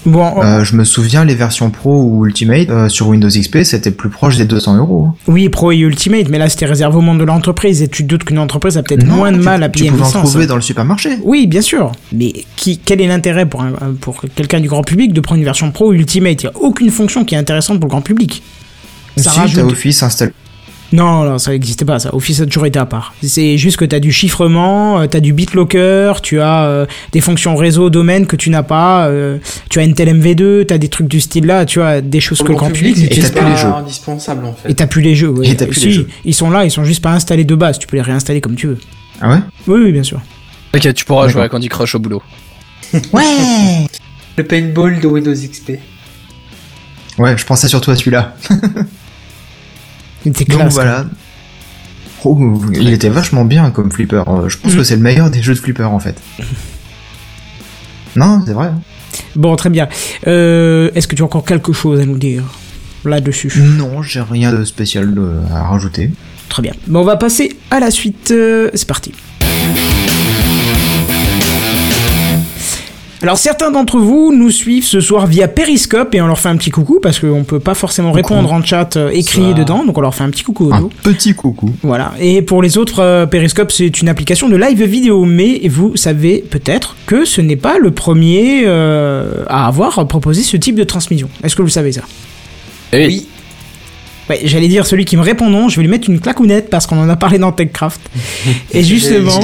Bon, 0.06 0.32
oh, 0.38 0.42
Euh, 0.42 0.64
je 0.64 0.76
me 0.78 0.86
souviens 0.86 1.26
les 1.26 1.36
versions 1.36 1.70
Pro 1.72 2.02
ou 2.04 2.26
Ultimate 2.26 2.70
euh, 2.70 2.88
sur 2.90 3.10
Windows 3.10 3.28
XP, 3.28 3.64
c'était 3.64 3.92
plus 3.92 4.10
proche 4.10 4.38
des 4.38 4.46
200 4.46 4.78
euros. 4.78 5.10
oui, 5.28 5.50
Pro 5.50 5.72
et 5.74 5.78
Ultimate, 5.78 6.30
mais 6.30 6.38
là 6.38 6.48
c'était 6.48 6.66
réservé 6.66 6.98
au 6.98 7.02
monde 7.02 7.20
de 7.20 7.26
l'entreprise 7.26 7.82
et 7.82 7.90
tu 7.90 8.04
te 8.04 8.08
doutes 8.08 8.24
qu'une 8.24 8.40
entreprise 8.40 8.78
a 8.78 8.84
peut-être 8.84 9.06
moins 9.06 9.32
de 9.34 9.38
tu- 9.40 9.44
mal 9.44 9.62
à 9.62 9.68
Tu 9.68 9.80
payer 9.80 9.86
une 9.88 9.92
pouvais 9.98 10.04
en 10.04 10.08
licence. 10.08 10.30
trouver 10.30 10.48
dans 10.48 10.56
le 10.56 10.62
supermarché. 10.62 11.18
Oui, 11.24 11.48
bien 11.48 11.62
sûr. 11.62 11.92
Mais 12.14 12.32
qui, 12.56 12.78
quel 12.78 13.02
est 13.02 13.08
l'intérêt 13.08 13.46
pour, 13.46 13.62
un- 13.62 13.74
pour 14.00 14.22
quelqu'un 14.36 14.62
du 14.62 14.70
grand 14.70 14.84
public 14.84 15.12
de 15.12 15.20
prendre 15.20 15.40
une 15.40 15.46
version 15.46 15.70
Pro 15.72 15.90
ou 15.90 15.94
Ultimate? 15.94 16.44
Il 16.44 16.46
n'y 16.50 16.54
a 16.56 16.58
aucune 16.60 16.90
fonction 16.92 17.26
qui 17.26 17.36
est 17.36 17.38
intéressante 17.38 17.80
pour 17.80 17.88
le 17.88 17.92
grand 17.92 18.02
public. 18.02 18.42
Ça 19.18 19.32
si 19.32 19.40
rajoute- 19.40 19.64
Office 19.72 20.02
installé. 20.02 20.32
Non, 20.92 21.24
non, 21.24 21.38
ça 21.38 21.52
n'existait 21.52 21.86
pas, 21.86 22.00
ça. 22.00 22.14
Office 22.16 22.42
a 22.42 22.46
toujours 22.46 22.66
été 22.66 22.80
à 22.80 22.86
part. 22.86 23.14
C'est 23.22 23.58
juste 23.58 23.78
que 23.78 23.86
tu 23.86 23.96
as 23.96 24.00
du 24.00 24.12
chiffrement, 24.12 25.08
tu 25.08 25.16
as 25.16 25.20
du 25.20 25.34
BitLocker, 25.34 26.14
tu 26.24 26.42
as 26.42 26.64
euh, 26.64 26.86
des 27.12 27.22
fonctions 27.22 27.56
réseau, 27.56 27.90
domaine 27.90 28.26
que 28.26 28.36
tu 28.36 28.50
n'as 28.50 28.64
pas, 28.64 29.08
euh, 29.08 29.38
tu 29.70 29.80
as 29.80 29.84
Intel 29.84 30.20
MV2, 30.20 30.66
tu 30.66 30.74
as 30.74 30.78
des 30.78 30.88
trucs 30.90 31.08
du 31.08 31.22
style 31.22 31.46
là, 31.46 31.66
tu 31.66 31.80
vois, 31.80 32.02
des 32.02 32.20
choses 32.20 32.42
que 32.42 32.48
le 32.48 32.56
grand 32.56 32.72
public 32.72 32.98
n'utilise 32.98 33.32
t'as 33.32 33.40
pas. 33.40 33.46
plus 33.46 33.52
les 33.52 33.58
jeux. 33.62 33.68
indispensable 33.68 34.46
en 34.46 34.54
fait. 34.54 34.70
Et 34.70 34.74
t'as 34.74 34.88
plus 34.88 35.02
les 35.02 35.16
jeux, 35.16 35.30
ouais. 35.30 35.48
Et 35.48 35.56
t'as 35.56 35.68
plus 35.68 35.80
Si, 35.80 35.86
les 35.88 35.94
jeux. 35.94 36.10
Ils 36.26 36.34
sont 36.34 36.50
là, 36.50 36.66
ils 36.66 36.72
sont 36.72 36.84
juste 36.84 37.04
pas 37.04 37.12
installés 37.12 37.46
de 37.46 37.56
base, 37.56 37.78
tu 37.78 37.86
peux 37.88 37.98
les 37.98 38.02
réinstaller 38.02 38.42
comme 38.42 38.56
tu 38.56 38.68
veux. 38.68 38.78
Ah 39.22 39.30
ouais? 39.32 39.40
Oui, 39.68 39.82
oui, 39.86 39.92
bien 39.92 40.04
sûr. 40.04 40.20
Ok, 40.76 40.94
tu 40.94 41.06
pourras 41.06 41.28
jouer 41.28 41.44
à 41.44 41.50
Candy 41.50 41.70
Crush 41.70 41.96
au 41.96 42.00
boulot. 42.00 42.22
Ouais 43.14 43.24
Le 44.38 44.44
paintball 44.44 45.00
de 45.00 45.08
Windows 45.08 45.34
XP. 45.34 45.74
Ouais, 47.20 47.38
je 47.38 47.46
pensais 47.46 47.68
surtout 47.68 47.92
à 47.92 47.96
celui-là. 47.96 48.36
Il 50.38 50.42
était 50.42 50.46
Donc 50.58 50.70
voilà. 50.72 51.06
Oh, 52.26 52.62
il 52.74 52.92
était 52.92 53.10
vachement 53.10 53.46
bien 53.46 53.72
comme 53.72 53.92
flipper. 53.92 54.24
Euh, 54.28 54.50
Je 54.50 54.58
pense 54.58 54.74
Mm. 54.74 54.78
que 54.78 54.84
c'est 54.84 54.96
le 54.96 55.02
meilleur 55.02 55.30
des 55.32 55.42
jeux 55.42 55.54
de 55.54 55.60
flipper 55.60 55.84
en 55.86 56.00
fait. 56.00 56.16
Non, 58.16 58.42
c'est 58.46 58.54
vrai. 58.54 58.68
hein. 58.68 58.82
Bon, 59.36 59.56
très 59.56 59.70
bien. 59.70 59.88
Euh, 60.28 60.92
Est-ce 60.96 61.08
que 61.08 61.16
tu 61.16 61.22
as 61.22 61.26
encore 61.26 61.46
quelque 61.46 61.74
chose 61.74 62.00
à 62.00 62.06
nous 62.06 62.18
dire 62.18 62.44
là-dessus? 63.06 63.52
Non, 63.58 64.02
j'ai 64.02 64.22
rien 64.22 64.52
de 64.52 64.64
spécial 64.66 65.14
euh, 65.18 65.42
à 65.54 65.64
rajouter. 65.64 66.12
Très 66.50 66.62
bien. 66.62 66.74
Bon, 66.88 67.00
on 67.02 67.04
va 67.06 67.16
passer 67.18 67.58
à 67.72 67.80
la 67.80 67.92
suite. 67.92 68.28
C'est 68.74 68.88
parti. 68.88 69.14
Alors 73.22 73.38
certains 73.38 73.70
d'entre 73.70 74.00
vous 74.00 74.34
nous 74.34 74.50
suivent 74.50 74.86
ce 74.86 75.02
soir 75.02 75.28
via 75.28 75.50
Periscope 75.50 76.16
et 76.16 76.22
on 76.22 76.28
leur 76.28 76.40
fait 76.40 76.48
un 76.48 76.56
petit 76.56 76.70
coucou 76.70 77.00
parce 77.02 77.20
qu'on 77.20 77.44
peut 77.44 77.60
pas 77.60 77.74
forcément 77.74 78.14
répondre 78.14 78.52
en 78.54 78.64
chat 78.64 78.96
euh, 78.96 79.10
écrit 79.10 79.50
Ça. 79.50 79.54
dedans, 79.54 79.84
donc 79.84 79.98
on 79.98 80.02
leur 80.02 80.16
fait 80.16 80.24
un 80.24 80.30
petit 80.30 80.44
coucou. 80.44 80.70
Un 80.74 80.90
petit 81.04 81.34
coucou. 81.36 81.74
Voilà. 81.84 82.14
Et 82.22 82.42
pour 82.42 82.62
les 82.62 82.78
autres, 82.78 83.00
euh, 83.02 83.26
Periscope 83.26 83.74
c'est 83.74 84.02
une 84.02 84.08
application 84.08 84.48
de 84.48 84.56
live 84.56 84.82
vidéo, 84.84 85.26
mais 85.26 85.62
vous 85.68 85.98
savez 85.98 86.44
peut-être 86.50 86.96
que 87.08 87.26
ce 87.26 87.42
n'est 87.42 87.58
pas 87.58 87.78
le 87.78 87.92
premier 87.92 88.64
euh, 88.66 89.44
à 89.48 89.68
avoir 89.68 90.08
proposé 90.08 90.42
ce 90.42 90.56
type 90.56 90.76
de 90.76 90.86
transmission. 90.86 91.30
Est-ce 91.44 91.58
que 91.58 91.62
vous 91.62 91.68
savez 91.70 91.92
ça? 91.92 92.04
Eh 92.94 93.06
Oui. 93.06 93.28
Ouais, 94.30 94.42
j'allais 94.44 94.68
dire 94.68 94.86
celui 94.86 95.06
qui 95.06 95.18
me 95.18 95.22
répond 95.24 95.50
non, 95.50 95.70
je 95.70 95.76
vais 95.78 95.82
lui 95.82 95.90
mettre 95.90 96.10
une 96.10 96.20
claquounette 96.20 96.70
parce 96.70 96.86
qu'on 96.86 97.00
en 97.00 97.10
a 97.10 97.16
parlé 97.16 97.40
dans 97.40 97.52
TechCraft. 97.52 98.00
Et 98.74 98.84
justement, 98.84 99.40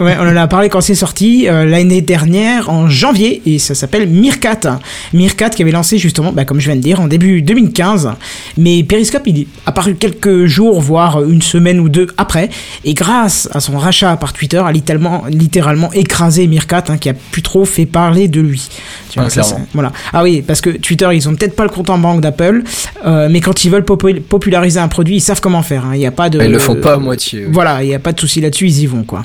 ouais, 0.00 0.16
on 0.20 0.28
en 0.28 0.36
a 0.36 0.46
parlé 0.46 0.68
quand 0.68 0.80
c'est 0.80 0.94
sorti 0.94 1.48
euh, 1.48 1.64
l'année 1.64 2.00
dernière 2.00 2.70
en 2.70 2.88
janvier 2.88 3.42
et 3.46 3.58
ça 3.58 3.74
s'appelle 3.74 4.08
Meerkat. 4.08 4.78
Meerkat 5.12 5.50
qui 5.50 5.62
avait 5.62 5.72
lancé 5.72 5.98
justement, 5.98 6.32
bah, 6.32 6.44
comme 6.44 6.60
je 6.60 6.66
viens 6.66 6.76
de 6.76 6.80
dire, 6.80 7.00
en 7.00 7.08
début 7.08 7.42
2015. 7.42 8.12
Mais 8.56 8.84
Periscope, 8.84 9.22
il 9.26 9.40
est 9.40 9.46
apparu 9.66 9.94
quelques 9.96 10.46
jours, 10.46 10.80
voire 10.80 11.24
une 11.24 11.42
semaine 11.42 11.80
ou 11.80 11.88
deux 11.88 12.06
après. 12.16 12.50
Et 12.84 12.94
grâce 12.94 13.48
à 13.52 13.60
son 13.60 13.78
rachat 13.78 14.16
par 14.16 14.32
Twitter, 14.32 14.58
a 14.64 14.70
littéralement, 14.70 15.24
littéralement 15.28 15.92
écrasé 15.92 16.46
Meerkat, 16.46 16.84
hein, 16.88 16.98
qui 16.98 17.08
a 17.08 17.14
plus 17.14 17.42
trop 17.42 17.64
fait 17.64 17.86
parler 17.86 18.28
de 18.28 18.40
lui. 18.40 18.68
Tu 19.10 19.18
vois, 19.18 19.26
Ah, 19.26 19.42
ça, 19.42 19.56
voilà. 19.74 19.90
Ah 20.12 20.22
oui, 20.22 20.42
parce 20.46 20.60
que 20.60 20.70
Twitter, 20.70 21.08
ils 21.12 21.28
ont 21.28 21.34
peut-être 21.34 21.56
pas 21.56 21.64
le 21.64 21.70
compte 21.70 21.90
en 21.90 21.98
banque 21.98 22.20
d'Apple, 22.20 22.62
euh, 23.04 23.28
mais 23.30 23.40
quand 23.40 23.64
ils 23.64 23.70
veulent 23.70 23.84
populariser 24.20 24.78
un 24.80 24.88
produit, 24.88 25.16
ils 25.16 25.20
savent 25.20 25.40
comment 25.40 25.62
faire. 25.62 25.84
hein. 25.86 25.90
Il 25.94 25.98
n'y 25.98 26.06
a 26.06 26.10
pas 26.12 26.30
de. 26.30 26.40
Ils 26.42 26.50
le 26.50 26.58
font 26.58 26.76
pas 26.76 26.94
à 26.94 26.98
moitié. 26.98 27.40
oui. 27.46 27.50
Voilà, 27.52 27.82
il 27.82 27.88
n'y 27.88 27.94
a 27.94 27.98
pas 27.98 28.12
de 28.12 28.20
souci 28.20 28.40
là-dessus, 28.40 28.66
ils 28.66 28.80
y 28.82 28.86
vont 28.86 29.02
quoi. 29.04 29.24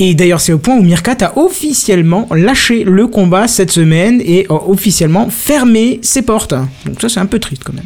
Et 0.00 0.14
d'ailleurs, 0.14 0.40
c'est 0.40 0.52
au 0.52 0.58
point 0.58 0.74
où 0.76 0.82
Meerkat 0.82 1.16
a 1.20 1.38
officiellement 1.38 2.26
lâché 2.32 2.82
le 2.82 3.06
combat 3.06 3.46
cette 3.46 3.70
semaine 3.70 4.20
et 4.24 4.44
a 4.48 4.54
officiellement 4.68 5.28
fermé 5.30 6.00
ses 6.02 6.22
portes. 6.22 6.52
Donc 6.84 7.00
ça, 7.00 7.08
c'est 7.08 7.20
un 7.20 7.26
peu 7.26 7.38
triste 7.38 7.62
quand 7.64 7.72
même. 7.74 7.84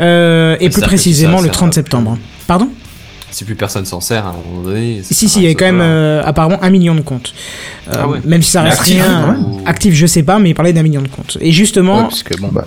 Euh, 0.00 0.56
et 0.60 0.70
plus 0.70 0.82
précisément 0.82 1.36
ça 1.38 1.42
le 1.42 1.48
sert 1.48 1.52
30 1.52 1.68
à- 1.68 1.72
septembre. 1.72 2.18
Pardon? 2.48 2.68
Si 3.30 3.44
plus 3.44 3.54
personne 3.56 3.84
s'en 3.84 4.00
sert 4.00 4.26
à 4.26 4.30
un 4.30 4.32
moment 4.32 4.62
donné. 4.62 5.00
Si, 5.02 5.28
si, 5.28 5.38
il 5.40 5.44
y 5.44 5.48
a 5.48 5.50
quand 5.54 5.64
même 5.64 5.80
euh, 5.80 6.22
apparemment 6.24 6.58
un 6.62 6.70
million 6.70 6.94
de 6.94 7.00
comptes. 7.00 7.34
Euh, 7.88 7.92
Ah 7.98 8.08
ouais. 8.08 8.18
Même 8.24 8.42
si 8.42 8.50
ça 8.52 8.62
reste 8.62 8.80
actif, 8.80 9.02
rien. 9.02 9.12
hein, 9.12 9.38
ou- 9.40 9.60
Actif, 9.66 9.94
je 9.94 10.06
sais 10.06 10.22
pas, 10.22 10.38
mais 10.38 10.50
il 10.50 10.54
parlait 10.54 10.72
d'un 10.72 10.82
million 10.84 11.02
de 11.02 11.08
comptes. 11.08 11.38
Et 11.40 11.50
justement, 11.52 11.96
Ouais, 11.98 12.02
parce 12.04 12.22
que 12.22 12.36
bon. 12.40 12.48
Bah, 12.52 12.66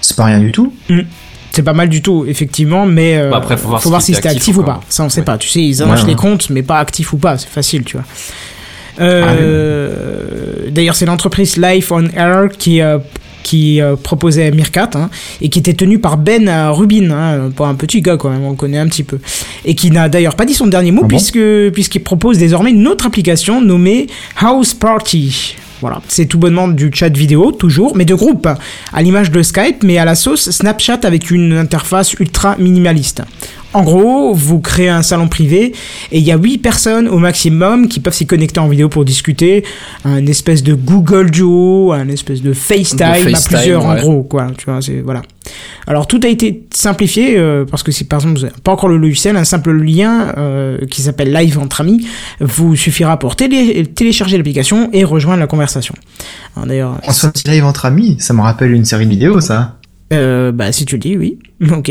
c'est 0.00 0.16
pas 0.16 0.24
rien 0.26 0.38
du 0.40 0.52
tout. 0.52 0.72
C'est 1.56 1.62
pas 1.62 1.72
mal 1.72 1.88
du 1.88 2.02
tout, 2.02 2.24
effectivement, 2.28 2.86
mais 2.86 3.16
euh, 3.16 3.30
Bah 3.30 3.38
après, 3.38 3.56
faut 3.56 3.68
voir 3.68 3.80
si 4.02 4.14
c'était 4.14 4.28
actif 4.28 4.42
actif 4.42 4.58
ou 4.58 4.62
pas. 4.62 4.80
Ça, 4.88 5.02
on 5.04 5.08
sait 5.08 5.20
Ouais. 5.20 5.24
pas. 5.24 5.38
Tu 5.38 5.48
sais, 5.48 5.60
ils 5.62 5.82
annoncent 5.82 6.02
Ouais, 6.02 6.08
les 6.10 6.14
comptes, 6.14 6.50
mais 6.50 6.62
pas 6.62 6.78
actif 6.78 7.12
ou 7.12 7.16
pas. 7.18 7.38
C'est 7.38 7.48
facile, 7.48 7.82
tu 7.84 7.96
vois. 7.96 8.06
Euh, 9.00 10.68
D'ailleurs, 10.70 10.94
c'est 10.96 11.06
l'entreprise 11.06 11.56
Life 11.56 11.90
on 11.92 12.04
Air 12.16 12.48
qui 12.58 12.80
euh, 12.80 12.98
qui 13.42 13.80
euh, 13.80 13.94
proposait 13.94 14.50
Meerkat 14.50 14.90
hein, 14.94 15.08
et 15.40 15.48
qui 15.50 15.60
était 15.60 15.74
tenu 15.74 16.00
par 16.00 16.16
Ben 16.18 16.50
Rubin, 16.70 17.10
hein, 17.12 17.50
pas 17.54 17.66
un 17.68 17.74
petit 17.76 18.02
gars 18.02 18.16
quand 18.16 18.28
même, 18.28 18.42
on 18.42 18.50
le 18.50 18.56
connaît 18.56 18.78
un 18.78 18.88
petit 18.88 19.04
peu, 19.04 19.20
et 19.64 19.76
qui 19.76 19.92
n'a 19.92 20.08
d'ailleurs 20.08 20.34
pas 20.34 20.44
dit 20.44 20.54
son 20.54 20.66
dernier 20.66 20.90
mot 20.90 21.02
Ah 21.04 21.06
bon 21.06 21.16
puisque 21.16 21.38
puisqu'il 21.72 22.00
propose 22.02 22.38
désormais 22.38 22.70
une 22.72 22.88
autre 22.88 23.06
application 23.06 23.60
nommée 23.60 24.08
House 24.40 24.74
Party. 24.74 25.54
Voilà, 25.80 26.00
c'est 26.08 26.26
tout 26.26 26.38
bonnement 26.38 26.68
du 26.68 26.90
chat 26.92 27.14
vidéo, 27.14 27.52
toujours, 27.52 27.96
mais 27.96 28.04
de 28.04 28.14
groupe, 28.14 28.48
à 28.92 29.02
l'image 29.02 29.30
de 29.30 29.42
Skype, 29.42 29.82
mais 29.82 29.98
à 29.98 30.04
la 30.04 30.14
sauce 30.14 30.50
Snapchat 30.50 31.00
avec 31.02 31.30
une 31.30 31.52
interface 31.52 32.14
ultra 32.14 32.56
minimaliste. 32.56 33.22
En 33.76 33.82
gros, 33.82 34.32
vous 34.34 34.60
créez 34.60 34.88
un 34.88 35.02
salon 35.02 35.28
privé 35.28 35.72
et 36.10 36.18
il 36.18 36.24
y 36.24 36.32
a 36.32 36.36
8 36.38 36.58
personnes 36.58 37.08
au 37.08 37.18
maximum 37.18 37.88
qui 37.88 38.00
peuvent 38.00 38.14
s'y 38.14 38.26
connecter 38.26 38.58
en 38.60 38.68
vidéo 38.68 38.88
pour 38.88 39.04
discuter. 39.04 39.64
Un 40.04 40.24
espèce 40.26 40.62
de 40.62 40.74
Google 40.74 41.30
Duo, 41.30 41.92
un 41.92 42.08
espèce 42.08 42.40
de 42.42 42.52
FaceTime, 42.52 42.96
De 42.98 43.02
à 43.04 43.14
FaceTime, 43.14 43.56
plusieurs 43.58 43.84
en 43.84 43.94
gros, 43.96 44.22
quoi. 44.22 44.46
Tu 44.56 44.64
vois, 44.64 44.80
c'est 44.80 45.00
voilà. 45.00 45.22
Alors 45.86 46.08
tout 46.08 46.20
a 46.24 46.26
été 46.28 46.64
simplifié 46.74 47.38
euh, 47.38 47.64
parce 47.64 47.84
que 47.84 47.92
si 47.92 48.02
par 48.04 48.18
exemple 48.18 48.38
vous 48.38 48.46
n'avez 48.46 48.54
pas 48.64 48.72
encore 48.72 48.88
le 48.88 48.96
logiciel, 48.96 49.36
un 49.36 49.44
simple 49.44 49.70
lien 49.72 50.32
euh, 50.36 50.78
qui 50.90 51.02
s'appelle 51.02 51.32
Live 51.32 51.58
entre 51.58 51.82
amis 51.82 52.04
vous 52.40 52.74
suffira 52.74 53.16
pour 53.18 53.36
télé- 53.36 53.86
télécharger 53.86 54.36
l'application 54.38 54.90
et 54.92 55.04
rejoindre 55.04 55.38
la 55.40 55.46
conversation. 55.46 55.94
Alors, 56.56 56.66
D'ailleurs, 56.66 57.00
En 57.06 57.12
sortie 57.12 57.46
live 57.48 57.64
entre 57.64 57.84
amis, 57.84 58.16
ça 58.18 58.34
me 58.34 58.40
rappelle 58.40 58.72
une 58.72 58.84
série 58.84 59.06
vidéo, 59.06 59.40
ça. 59.40 59.75
Euh, 60.12 60.52
bah 60.52 60.72
si 60.72 60.84
tu 60.84 60.94
le 60.96 61.00
dis, 61.00 61.16
oui, 61.16 61.38
ok. 61.70 61.90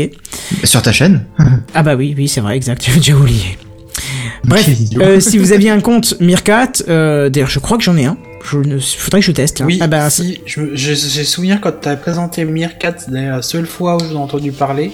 Sur 0.64 0.82
ta 0.82 0.92
chaîne. 0.92 1.24
Ah 1.74 1.82
bah 1.82 1.94
oui, 1.94 2.14
oui, 2.16 2.26
c'est 2.28 2.40
vrai, 2.40 2.56
exact, 2.56 2.82
j'avais 2.86 2.98
déjà 2.98 3.14
oublié. 3.14 3.58
Bref, 4.44 4.64
Quel 4.64 4.80
idiot. 4.80 5.02
euh, 5.02 5.20
si 5.20 5.38
vous 5.38 5.52
aviez 5.52 5.70
un 5.70 5.80
compte 5.80 6.14
Meerkat, 6.20 6.72
euh, 6.88 7.28
d'ailleurs 7.28 7.48
je 7.50 7.58
crois 7.58 7.76
que 7.78 7.82
j'en 7.84 7.96
ai 7.96 8.04
un, 8.04 8.16
je 8.50 8.58
ne... 8.58 8.78
faudrait 8.78 9.20
que 9.20 9.26
je 9.26 9.32
teste. 9.32 9.56
tiens. 9.56 9.66
Oui, 9.66 9.78
ah 9.80 9.86
bah, 9.88 10.08
si, 10.10 10.40
je 10.46 10.60
me- 10.60 10.76
j'ai 10.76 10.94
j'ai 10.94 11.24
souvenir 11.24 11.60
quand 11.60 11.72
tu 11.82 11.88
as 11.88 11.96
présenté 11.96 12.44
c'est 12.98 13.10
d'ailleurs 13.10 13.36
la 13.36 13.42
seule 13.42 13.66
fois 13.66 13.96
où 13.96 14.00
j'en 14.00 14.12
ai 14.12 14.22
entendu 14.22 14.52
parler, 14.52 14.92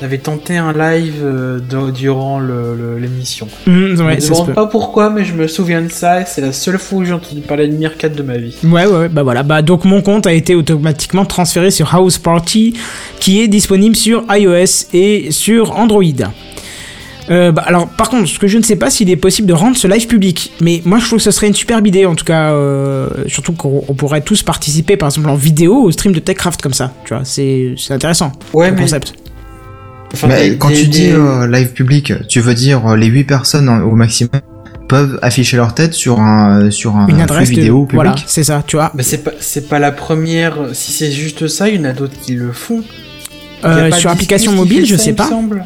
t'avais 0.00 0.18
tenté 0.18 0.56
un 0.56 0.72
live 0.72 1.20
euh, 1.22 1.58
de- 1.60 1.90
durant 1.90 2.40
l'émission. 2.40 3.46
hum, 3.66 3.94
je 3.96 4.02
me 4.02 4.16
demande 4.28 4.54
pas 4.54 4.66
pourquoi, 4.66 5.10
mais 5.10 5.24
je 5.24 5.32
me 5.34 5.46
souviens 5.46 5.82
de 5.82 5.88
ça, 5.90 6.20
et 6.20 6.24
c'est 6.26 6.40
la 6.40 6.52
seule 6.52 6.78
fois 6.78 6.98
où 6.98 7.04
j'ai 7.04 7.12
entendu 7.12 7.40
parler 7.40 7.68
de 7.68 7.76
Meerkat 7.76 8.08
de 8.10 8.22
ma 8.22 8.36
vie. 8.36 8.54
Ouais, 8.64 8.86
ouais, 8.86 8.92
ouais, 8.98 9.08
bah 9.08 9.22
voilà. 9.22 9.42
Bah, 9.42 9.62
donc 9.62 9.84
mon 9.84 10.02
compte 10.02 10.26
a 10.26 10.32
été 10.32 10.54
automatiquement 10.54 11.24
transféré 11.24 11.70
sur 11.70 11.94
House 11.94 12.18
Party, 12.18 12.74
qui 13.20 13.40
est 13.40 13.48
disponible 13.48 13.96
sur 13.96 14.24
iOS 14.30 14.86
et 14.92 15.30
sur 15.30 15.76
Android. 15.78 16.02
Euh, 17.30 17.52
bah, 17.52 17.62
alors, 17.66 17.88
par 17.88 18.10
contre, 18.10 18.28
ce 18.28 18.38
que 18.38 18.46
je 18.46 18.58
ne 18.58 18.62
sais 18.62 18.76
pas, 18.76 18.90
s'il 18.90 19.08
est 19.08 19.16
possible 19.16 19.48
de 19.48 19.54
rendre 19.54 19.76
ce 19.78 19.88
live 19.88 20.06
public. 20.06 20.52
Mais 20.60 20.82
moi, 20.84 20.98
je 20.98 21.06
trouve 21.06 21.18
que 21.18 21.22
ce 21.22 21.30
serait 21.30 21.46
une 21.48 21.54
superbe 21.54 21.86
idée, 21.86 22.04
en 22.04 22.14
tout 22.14 22.24
cas, 22.26 22.52
euh, 22.52 23.08
surtout 23.28 23.54
qu'on 23.54 23.82
on 23.88 23.94
pourrait 23.94 24.20
tous 24.20 24.42
participer, 24.42 24.98
par 24.98 25.08
exemple, 25.08 25.30
en 25.30 25.34
vidéo 25.34 25.74
au 25.84 25.90
stream 25.90 26.12
de 26.12 26.20
TechCraft 26.20 26.60
comme 26.60 26.74
ça. 26.74 26.92
Tu 27.06 27.14
vois, 27.14 27.24
c'est 27.24 27.74
c'est 27.78 27.94
intéressant. 27.94 28.30
Ouais, 28.52 28.70
mais 28.70 28.82
concept. 28.82 29.14
Enfin, 30.14 30.28
Mais 30.28 30.50
des- 30.50 30.56
quand 30.58 30.68
des- 30.70 30.74
tu 30.76 30.86
dis 30.88 31.00
des- 31.08 31.12
euh, 31.12 31.46
live 31.46 31.68
public, 31.72 32.12
tu 32.28 32.40
veux 32.40 32.54
dire 32.54 32.86
euh, 32.86 32.96
les 32.96 33.06
8 33.06 33.24
personnes 33.24 33.68
en- 33.68 33.82
au 33.82 33.94
maximum 33.94 34.30
peuvent 34.88 35.18
afficher 35.22 35.56
leur 35.56 35.74
tête 35.74 35.94
sur 35.94 36.20
un 36.20 36.70
sur 36.70 36.96
un 36.96 37.06
Une 37.06 37.14
flux 37.14 37.22
adresse 37.22 37.50
de- 37.50 37.54
vidéo 37.56 37.80
public? 37.84 37.94
Voilà, 37.94 38.14
c'est 38.26 38.44
ça, 38.44 38.62
tu 38.66 38.76
vois. 38.76 38.90
Mais 38.94 39.02
c'est 39.02 39.18
pas, 39.24 39.32
c'est 39.40 39.68
pas 39.68 39.78
la 39.78 39.92
première. 39.92 40.54
Si 40.72 40.92
c'est 40.92 41.10
juste 41.12 41.46
ça, 41.48 41.68
il 41.68 41.76
y 41.76 41.78
en 41.78 41.84
a 41.84 41.92
d'autres 41.92 42.18
qui 42.20 42.34
le 42.34 42.52
font. 42.52 42.82
Euh, 43.64 43.84
sur 43.86 43.92
Discus 43.92 44.06
application 44.06 44.52
mobile, 44.52 44.84
je 44.86 44.96
ça, 44.96 45.04
sais 45.04 45.12
pas. 45.14 45.28
semble. 45.28 45.64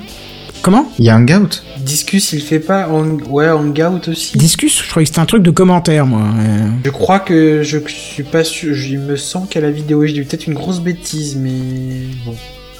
Comment? 0.62 0.90
Il 0.98 1.04
y 1.04 1.08
a 1.08 1.14
un 1.14 1.22
Hangout. 1.22 1.62
Discus, 1.78 2.32
il 2.32 2.40
fait 2.42 2.58
pas. 2.58 2.88
Hang- 2.88 3.22
Ouais, 3.28 3.48
Hangout 3.48 4.08
aussi. 4.08 4.36
Discus, 4.36 4.82
je 4.84 4.88
croyais 4.90 5.04
que 5.04 5.08
c'était 5.10 5.20
un 5.20 5.24
truc 5.26 5.42
de 5.42 5.50
commentaire, 5.52 6.04
moi. 6.06 6.22
Euh, 6.22 6.66
Je 6.84 6.90
crois 6.90 7.20
que 7.20 7.62
je 7.62 7.78
suis 7.86 8.24
pas 8.24 8.42
sûr. 8.44 8.74
je- 8.74 8.96
me 8.96 9.16
semble 9.16 9.46
qu'à 9.48 9.60
la 9.60 9.70
vidéo, 9.70 10.04
j'ai 10.06 10.20
peut-être 10.22 10.46
une 10.48 10.54
grosse 10.54 10.80
bêtise, 10.80 11.36
mais 11.36 11.50
bon. 12.26 12.34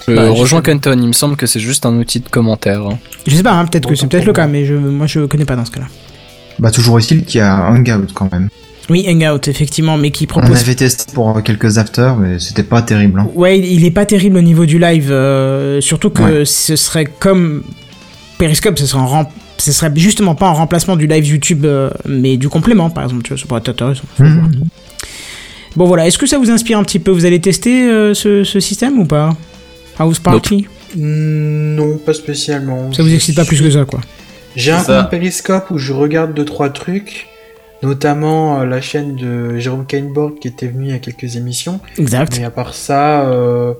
Je 0.09 0.16
Bah, 0.16 0.31
rejoins 0.31 0.61
sais 0.61 0.64
Kenton, 0.73 0.99
il 1.01 1.09
me 1.09 1.12
semble 1.12 1.37
que 1.37 1.47
c'est 1.47 1.61
juste 1.61 1.85
un 1.87 1.97
outil 1.99 2.21
de 2.21 2.29
commentaire. 2.29 2.81
hein. 2.87 2.99
Je 3.27 3.35
sais 3.35 3.42
pas, 3.42 3.53
hein, 3.53 3.66
peut-être 3.66 3.88
que 3.88 3.94
c'est 3.94 4.07
peut-être 4.07 4.25
le 4.27 4.33
cas, 4.33 4.47
mais 4.47 4.64
je, 4.64 4.75
moi 4.75 5.07
je 5.07 5.27
connais 5.27 5.44
pas 5.44 5.57
dans 5.57 5.64
ce 5.64 5.71
cas-là. 5.71 5.87
Bah 6.59 6.71
toujours 6.71 6.99
est-il 6.99 7.25
qu'il 7.25 7.38
y 7.38 7.42
a 7.42 7.68
Hangout 7.71 8.12
quand 8.14 8.31
même. 8.33 8.49
Oui, 8.90 9.05
Hangout, 9.07 9.47
effectivement, 9.49 9.99
mais 9.99 10.11
qui 10.11 10.25
On 10.25 10.40
propose. 10.40 10.61
avait 10.62 10.75
testé 10.75 11.12
pour 11.12 11.37
euh, 11.37 11.40
quelques 11.42 11.77
afters, 11.79 12.16
mais 12.16 12.38
c'était 12.38 12.62
pas 12.62 12.81
terrible. 12.83 13.21
Hein. 13.21 13.29
Ouais, 13.35 13.59
il- 13.59 13.85
est 13.85 13.90
pas 13.90 14.07
terrible 14.07 14.38
au 14.38 14.42
niveau 14.42 14.64
du 14.66 14.79
live, 14.79 15.09
euh, 15.12 15.81
surtout 15.83 16.09
que 16.11 16.23
Ouais. 16.23 16.44
ce 16.47 16.75
serait 16.75 17.05
comme 17.05 17.62
Periscope, 18.38 18.79
ce 18.79 18.87
serait, 18.87 19.01
en 19.01 19.07
rem- 19.07 19.27
ce 19.59 19.73
serait 19.73 19.92
justement 19.94 20.35
pas 20.35 20.47
en 20.49 20.55
remplacement 20.55 20.97
du 20.97 21.07
live 21.07 21.27
YouTube, 21.27 21.64
euh, 21.66 21.90
mais 22.07 22.37
du 22.38 22.49
complément, 22.49 22.88
par 22.88 23.05
exemple, 23.05 23.23
tu 23.25 23.29
vois, 23.35 23.38
ça 23.38 23.44
pourrait 23.47 23.61
être 23.61 23.68
intéressant. 23.68 24.05
Mhm. 24.18 24.51
Bon 25.77 25.87
voilà, 25.87 26.07
est-ce 26.07 26.16
que 26.18 26.27
ça 26.27 26.38
vous 26.38 26.51
inspire 26.51 26.79
un 26.79 26.83
petit 26.83 26.99
peu? 26.99 27.11
Vous 27.11 27.25
allez 27.27 27.40
tester 27.40 27.88
euh, 27.90 28.14
ce, 28.14 28.42
ce 28.42 28.59
système 28.59 28.99
ou 28.99 29.05
pas? 29.05 29.37
House 29.98 30.18
Party 30.20 30.66
Non, 30.96 31.98
pas 31.98 32.14
spécialement. 32.14 32.92
Ça 32.92 33.02
vous 33.02 33.12
excite 33.12 33.37
pas 33.37 33.44
plus 33.44 33.61
que 33.61 33.70
ça, 33.70 33.84
quoi 33.84 34.00
J'ai 34.56 34.72
un 34.72 34.82
compte 34.82 35.11
Periscope 35.11 35.70
où 35.70 35.78
je 35.78 35.92
regarde 35.92 36.34
deux 36.34 36.44
trois 36.44 36.70
trucs, 36.70 37.26
notamment 37.82 38.61
euh, 38.61 38.64
la 38.64 38.80
chaîne 38.80 39.16
de 39.16 39.58
Jérôme 39.58 39.87
Kainborg 39.87 40.38
qui 40.38 40.48
était 40.48 40.68
venu 40.68 40.87
il 40.87 40.90
y 40.90 40.94
a 40.94 40.98
quelques 40.98 41.37
émissions. 41.37 41.80
Exact. 41.98 42.38
Mais 42.38 42.44
à 42.44 42.50
part 42.50 42.74
ça, 42.74 43.28
euh, 43.28 43.74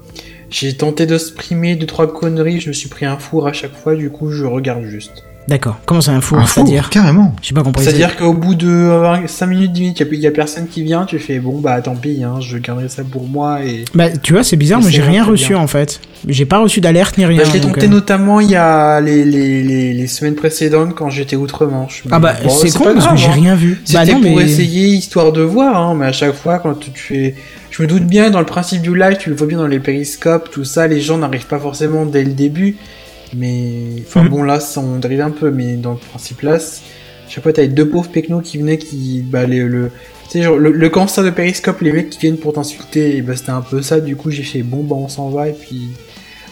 j'ai 0.51 0.77
tenté 0.77 1.07
de 1.07 1.19
streamer 1.19 1.77
deux 1.77 1.87
trois 1.87 2.13
conneries, 2.13 2.61
je 2.61 2.69
me 2.69 2.75
suis 2.75 2.89
pris 2.89 3.07
un 3.07 3.19
four 3.19 3.47
à 3.47 3.53
chaque 3.53 3.75
fois, 3.75 3.95
du 3.95 4.11
coup 4.11 4.31
je 4.31 4.45
regarde 4.45 4.85
juste. 4.85 5.25
D'accord. 5.49 5.79
Comment 5.87 6.03
c'est 6.03 6.11
un 6.11 6.21
four 6.21 6.39
Un 6.39 6.43
four, 6.45 6.67
C'est-à-dire 6.67 6.91
carrément. 6.91 7.35
J'ai 7.41 7.55
pas 7.55 7.63
compris. 7.63 7.83
C'est-à-dire 7.83 8.17
qu'au 8.17 8.35
bout 8.35 8.55
de 8.55 8.91
5 9.27 9.47
minutes, 9.47 9.73
10 9.73 9.81
minutes, 9.81 10.03
il 10.13 10.19
n'y 10.21 10.27
a, 10.27 10.31
personne 10.31 10.69
qui 10.69 10.83
vient, 10.83 11.07
tu 11.07 11.19
fais 11.19 11.39
bon 11.39 11.59
bah 11.59 11.81
tant 11.81 11.97
pis, 11.97 12.23
hein, 12.23 12.35
je 12.41 12.59
garderai 12.59 12.91
ça 12.91 13.03
pour 13.03 13.27
moi 13.27 13.65
et. 13.65 13.87
Bah, 13.95 14.11
tu 14.11 14.35
vois, 14.35 14.45
c'est 14.45 14.57
bizarre, 14.57 14.81
Mais 14.85 14.91
j'ai 14.91 15.01
rien 15.01 15.25
reçu 15.25 15.55
bien. 15.55 15.59
en 15.63 15.67
fait. 15.67 16.01
J'ai 16.27 16.45
pas 16.45 16.59
reçu 16.59 16.83
d'alerte 16.83 17.17
ni 17.17 17.25
rien. 17.25 17.39
Bah, 17.39 17.45
je 17.49 17.53
l'ai 17.55 17.61
tenté 17.61 17.87
euh, 17.87 17.89
notamment 17.89 18.41
il 18.41 18.51
y 18.51 18.57
a 18.57 19.01
les, 19.01 19.25
les, 19.25 19.63
les, 19.63 19.95
les 19.95 20.07
semaines 20.07 20.35
précédentes 20.35 20.95
quand 20.95 21.09
j'étais 21.09 21.37
outre-Manche. 21.37 22.05
Ah 22.11 22.19
bah, 22.19 22.35
Bon, 22.43 22.51
c'est 22.51 22.71
con 22.77 22.85
pas 22.85 22.93
parce 22.93 23.07
que 23.07 23.17
j'ai 23.17 23.29
hein. 23.29 23.33
rien 23.33 23.55
vu. 23.55 23.81
Bah 23.93 24.01
C'était 24.05 24.13
non, 24.13 24.21
pour 24.21 24.37
mais. 24.37 24.45
essayer 24.45 24.89
histoire 24.89 25.33
de 25.33 25.41
voir, 25.41 25.77
hein, 25.81 25.95
mais 25.99 26.07
à 26.07 26.13
chaque 26.13 26.35
fois 26.35 26.59
quand 26.59 26.79
tu 26.79 26.91
fais, 26.95 27.35
je 27.71 27.83
me 27.83 27.89
doute 27.89 28.05
bien 28.05 28.29
dans 28.31 28.41
le 28.41 28.47
principe 28.47 28.83
du 28.83 28.95
live, 28.95 29.17
tu 29.19 29.31
le 29.31 29.37
vois 29.37 29.47
bien 29.47 29.59
dans 29.59 29.67
les 29.67 29.81
périscopes, 29.81 30.51
tout 30.51 30.65
ça, 30.65 30.87
les 30.87 31.01
gens 31.01 31.17
n'arrivent 31.17 31.47
pas 31.47 31.59
forcément 31.59 32.05
dès 32.05 32.25
le 32.25 32.33
début, 32.33 32.77
mais 33.37 34.03
enfin 34.07 34.25
bon 34.25 34.43
là, 34.43 34.61
ça, 34.61 34.81
on 34.81 34.99
dérive 34.99 35.21
un 35.23 35.31
peu, 35.31 35.51
mais 35.51 35.77
dans 35.77 35.93
le 35.93 35.99
principe 35.99 36.41
là, 36.43 36.59
c- 36.59 36.83
je 37.29 37.35
sais 37.35 37.41
pas, 37.41 37.53
t'avais 37.53 37.69
deux 37.69 37.89
pauvres 37.89 38.09
pecnos 38.11 38.41
qui 38.43 38.59
venaient, 38.59 38.79
qui, 38.79 39.23
bah, 39.27 39.45
les, 39.47 39.61
le, 39.65 39.91
tu 40.25 40.39
sais, 40.39 40.43
genre, 40.43 40.57
le, 40.57 40.73
le 40.73 40.89
cancer 40.89 41.23
de 41.25 41.31
périscope, 41.31 41.81
les 41.83 41.93
mecs 41.93 42.11
qui 42.11 42.19
viennent 42.21 42.39
pour 42.39 42.53
t'insulter, 42.55 43.17
et 43.17 43.23
bah, 43.23 43.37
c'était 43.37 43.51
un 43.51 43.61
peu 43.61 43.83
ça, 43.83 44.01
du 44.01 44.17
coup, 44.17 44.31
j'ai 44.31 44.43
fait, 44.43 44.63
bon, 44.63 44.83
bah, 44.83 44.97
on 44.99 45.09
s'en 45.09 45.29
va, 45.29 45.49
et 45.49 45.53
puis, 45.53 45.89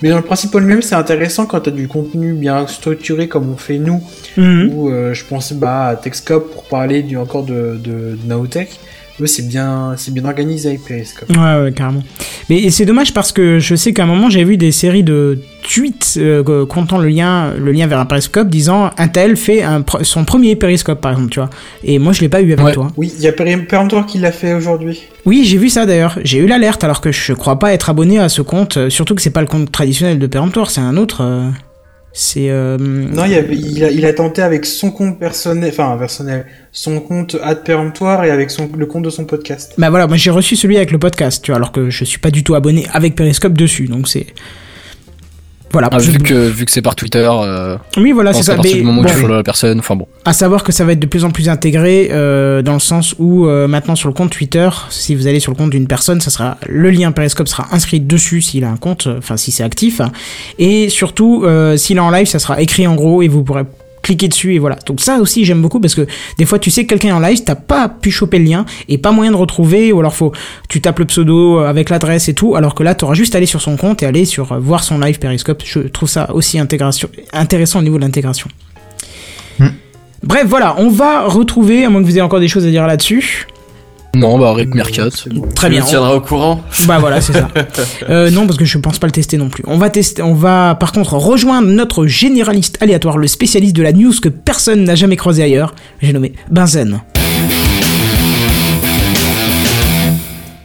mais 0.03 0.11
dans 0.11 0.17
le 0.19 0.23
principe 0.23 0.55
en 0.55 0.59
lui-même, 0.59 0.83
c'est 0.83 0.95
intéressant 0.95 1.47
quand 1.47 1.61
t'as 1.61 1.71
du 1.71 1.89
contenu 1.89 2.35
bien 2.35 2.67
structuré 2.67 3.29
comme 3.29 3.51
on 3.51 3.57
fait 3.57 3.79
nous, 3.79 4.03
Mhm. 4.37 4.71
ou 4.75 4.91
euh, 4.91 5.15
je 5.15 5.25
pense 5.25 5.55
bah 5.55 5.87
à 5.87 5.97
Techscope 5.97 6.53
pour 6.53 6.65
parler 6.65 7.03
du 7.03 7.17
encore 7.17 7.43
de, 7.45 7.79
de, 7.83 8.19
de 8.23 8.27
Naotech. 8.27 8.79
Eux, 9.21 9.27
c'est 9.27 9.49
bien, 9.49 9.95
c'est 9.97 10.13
bien 10.13 10.25
organisé 10.27 10.69
avec 10.69 10.85
Periscope. 10.85 11.31
Ouais, 11.31 11.63
ouais, 11.63 11.73
carrément. 11.75 12.03
Mais 12.51 12.69
c'est 12.71 12.85
dommage 12.85 13.15
parce 13.15 13.33
que 13.33 13.59
je 13.59 13.75
sais 13.75 13.93
qu'à 13.95 14.03
un 14.03 14.07
moment, 14.07 14.29
j'ai 14.29 14.45
vu 14.45 14.57
des 14.59 14.73
séries 14.73 15.03
de 15.03 15.39
tweets 15.63 16.15
euh, 16.19 16.67
comptant 16.67 16.99
le 16.99 17.09
lien, 17.09 17.55
le 17.59 17.73
lien 17.73 17.87
vers 17.87 17.99
un 17.99 18.05
périscope 18.05 18.49
disant 18.49 18.91
un 18.99 19.09
tel 19.09 19.37
fait 19.37 19.63
un, 19.63 19.81
pr- 19.81 20.05
son 20.05 20.25
premier 20.27 20.55
périscope, 20.55 21.01
par 21.01 21.13
exemple, 21.13 21.31
tu 21.31 21.41
vois. 21.41 21.51
Et 21.83 21.99
moi, 21.99 22.13
je 22.13 22.21
l'ai 22.21 22.29
pas 22.29 22.43
eu 22.43 22.53
avec 22.53 22.65
Ouais. 22.65 22.73
toi. 22.73 22.89
Oui, 22.97 23.11
il 23.17 23.25
y 23.25 23.27
a 23.29 23.33
Péremptoire 23.33 24.05
qui 24.07 24.19
l'a 24.19 24.33
fait 24.33 24.53
aujourd'hui. 24.55 25.03
Oui, 25.25 25.45
j'ai 25.47 25.57
vu 25.59 25.71
ça 25.71 25.87
d'ailleurs. 25.87 26.19
J'ai 26.23 26.39
eu 26.39 26.47
l'alerte 26.47 26.85
alors 26.85 27.01
que 27.01 27.11
je 27.11 27.33
crois 27.33 27.59
pas 27.59 27.73
être 27.73 27.89
abonné 27.91 28.19
à 28.19 28.29
ce 28.29 28.43
compte. 28.43 28.77
euh, 28.77 28.91
Surtout 28.91 29.15
que 29.15 29.23
c'est 29.23 29.31
pas 29.31 29.41
le 29.41 29.47
compte 29.49 29.73
traditionnel 29.73 30.19
de 30.19 30.27
péremptoire, 30.27 30.71
c'est 30.71 30.81
un 30.83 30.97
autre. 30.97 31.23
euh, 31.23 31.49
c'est. 32.19 32.49
euh, 32.49 32.79
Non, 32.79 33.27
il, 33.27 33.33
y 33.33 33.35
avait, 33.35 33.55
il, 33.55 33.85
a, 33.85 33.91
il 33.91 34.07
a 34.07 34.13
tenté 34.15 34.41
avec 34.41 34.65
son 34.65 34.91
compte 34.91 35.19
personnel, 35.21 35.71
enfin 35.71 35.97
personnel, 35.99 36.47
son 36.73 36.99
compte 37.01 37.37
ad 37.43 37.63
péremptoire 37.63 38.25
et 38.25 38.31
avec 38.31 38.51
son, 38.51 38.71
le 38.77 38.87
compte 38.87 39.05
de 39.05 39.11
son 39.11 39.27
podcast. 39.27 39.75
Bah 39.77 39.91
voilà, 39.91 40.07
moi 40.07 40.17
j'ai 40.17 40.31
reçu 40.31 40.57
celui 40.57 40.79
avec 40.79 40.91
le 40.93 40.99
podcast, 40.99 41.45
tu 41.45 41.51
vois, 41.51 41.57
alors 41.57 41.73
que 41.73 41.91
je 41.91 42.05
suis 42.05 42.19
pas 42.19 42.31
du 42.31 42.43
tout 42.43 42.55
abonné 42.55 42.87
avec 42.93 43.15
Periscope 43.15 43.53
dessus, 43.53 43.87
donc 43.87 44.09
c'est. 44.09 44.27
Voilà. 45.73 45.89
Ah, 45.93 45.99
vu 45.99 46.19
que 46.19 46.49
vu 46.49 46.65
que 46.65 46.71
c'est 46.71 46.81
par 46.81 46.95
Twitter, 46.95 47.29
euh, 47.29 47.77
Oui, 47.97 48.13
voilà, 48.13 48.33
c'est 48.33 48.43
ça. 48.43 48.55
partir 48.55 48.73
Mais 48.77 48.81
du 48.81 48.87
moment 48.87 49.03
où 49.03 49.05
bon, 49.23 49.27
la 49.29 49.43
personne, 49.43 49.79
enfin 49.79 49.97
bon. 49.97 50.07
à 50.25 50.33
savoir 50.33 50.65
que 50.65 50.73
ça 50.73 50.85
va 50.85 50.93
être 50.93 51.01
de 51.01 51.07
plus 51.07 51.25
en 51.25 51.31
plus 51.31 51.49
intégré 51.49 52.09
euh, 52.13 52.63
dans 52.63 52.73
le 52.73 52.79
sens 52.79 53.15
où 53.19 53.47
euh, 53.47 53.69
maintenant 53.69 53.95
sur 53.97 54.09
le 54.09 54.15
compte 54.15 54.31
Twitter, 54.31 54.69
si 54.91 55.15
vous 55.15 55.27
allez 55.27 55.41
sur 55.41 55.53
le 55.53 55.57
compte 55.57 55.71
d'une 55.71 55.87
personne, 55.87 56.21
ça 56.21 56.31
sera 56.31 56.57
le 56.67 56.91
lien 56.91 57.13
Periscope 57.13 57.49
sera 57.49 57.67
inscrit 57.73 58.01
dessus 58.01 58.41
s'il 58.41 58.65
a 58.65 58.71
un 58.71 58.77
compte, 58.77 59.07
euh, 59.07 59.19
enfin 59.19 59.37
si 59.37 59.51
c'est 59.53 59.65
actif, 59.65 60.01
et 60.59 60.89
surtout 60.89 61.43
euh, 61.45 61.77
s'il 61.77 61.97
est 61.99 62.01
en 62.01 62.11
live, 62.11 62.27
ça 62.27 62.39
sera 62.39 62.61
écrit 62.63 62.87
en 62.87 62.95
gros 62.95 63.21
et 63.23 63.29
vous 63.29 63.43
pourrez 63.43 63.65
cliquer 64.07 64.29
dessus 64.29 64.55
et 64.55 64.59
voilà. 64.59 64.77
Donc 64.87 65.01
ça 65.01 65.19
aussi 65.19 65.45
j'aime 65.45 65.61
beaucoup 65.61 65.81
parce 65.81 65.95
que 65.95 66.07
des 66.39 66.45
fois 66.45 66.59
tu 66.59 66.71
sais 66.71 66.85
que 66.85 66.91
quelqu'un 66.91 67.09
est 67.09 67.13
en 67.13 67.21
live, 67.21 67.43
t'as 67.45 67.57
pas 67.57 67.89
pu 67.89 68.11
choper 68.11 68.39
le 68.39 68.45
lien 68.45 68.65
et 68.89 68.99
pas 68.99 69.11
moyen 69.11 69.33
de 69.33 69.37
retrouver 69.37 69.93
ou 69.93 69.99
alors 69.99 70.15
faut 70.15 70.33
tu 70.69 70.81
tapes 70.81 71.01
le 71.01 71.05
pseudo 71.07 71.59
avec 71.59 71.91
l'adresse 71.91 72.29
et 72.29 72.35
tout 72.35 72.55
alors 72.55 72.75
que 72.75 72.83
là 72.83 72.95
t'auras 72.95 73.15
juste 73.15 73.35
à 73.35 73.39
aller 73.39 73.47
sur 73.47 73.61
son 73.61 73.77
compte 73.77 74.03
et 74.03 74.07
aller 74.07 74.25
sur 74.25 74.53
euh, 74.53 74.59
voir 74.61 74.85
son 74.85 74.99
live 74.99 75.19
Periscope. 75.19 75.63
Je 75.65 75.81
trouve 75.81 76.09
ça 76.09 76.33
aussi 76.33 76.59
intégration 76.59 77.09
intéressant 77.33 77.81
au 77.81 77.83
niveau 77.83 77.97
de 77.97 78.03
l'intégration. 78.03 78.49
Hmm. 79.59 79.69
Bref, 80.23 80.47
voilà, 80.47 80.77
on 80.79 80.89
va 80.89 81.27
retrouver, 81.27 81.85
à 81.85 81.91
moins 81.91 82.01
que 82.01 82.07
vous 82.07 82.13
ayez 82.13 82.23
encore 82.23 82.41
des 82.41 82.49
choses 82.49 82.67
à 82.67 82.71
dire 82.71 82.87
là-dessus. 82.87 83.47
Non, 84.19 84.39
bah 84.39 84.53
Rick 84.55 84.75
Mercat. 84.75 85.11
Très 85.11 85.69
Tu 85.69 85.71
bien. 85.75 85.83
me 85.83 85.87
tiendras 85.87 86.15
au 86.15 86.21
courant. 86.21 86.63
Bah 86.87 86.99
voilà, 86.99 87.21
c'est 87.21 87.33
ça. 87.35 87.49
Euh, 88.09 88.31
non, 88.31 88.47
parce 88.47 88.59
que 88.59 88.65
je 88.65 88.79
pense 88.79 88.99
pas 88.99 89.07
le 89.09 89.13
tester 89.13 89.37
non 89.37 89.49
plus. 89.49 89.63
On 89.67 89.79
va 89.79 89.91
tester, 89.91 90.23
on 90.23 90.35
va 90.35 90.75
par 90.79 90.93
contre 90.93 91.15
rejoindre 91.15 91.69
notre 91.69 92.07
généraliste 92.07 92.79
aléatoire, 92.81 93.19
le 93.19 93.27
spécialiste 93.27 93.75
de 93.77 93.83
la 93.83 93.93
news 93.93 94.13
que 94.23 94.29
personne 94.29 94.85
n'a 94.85 94.95
jamais 94.95 95.17
croisé 95.17 95.43
ailleurs. 95.43 95.75
J'ai 96.01 96.13
nommé 96.13 96.33
Benzen. 96.51 97.01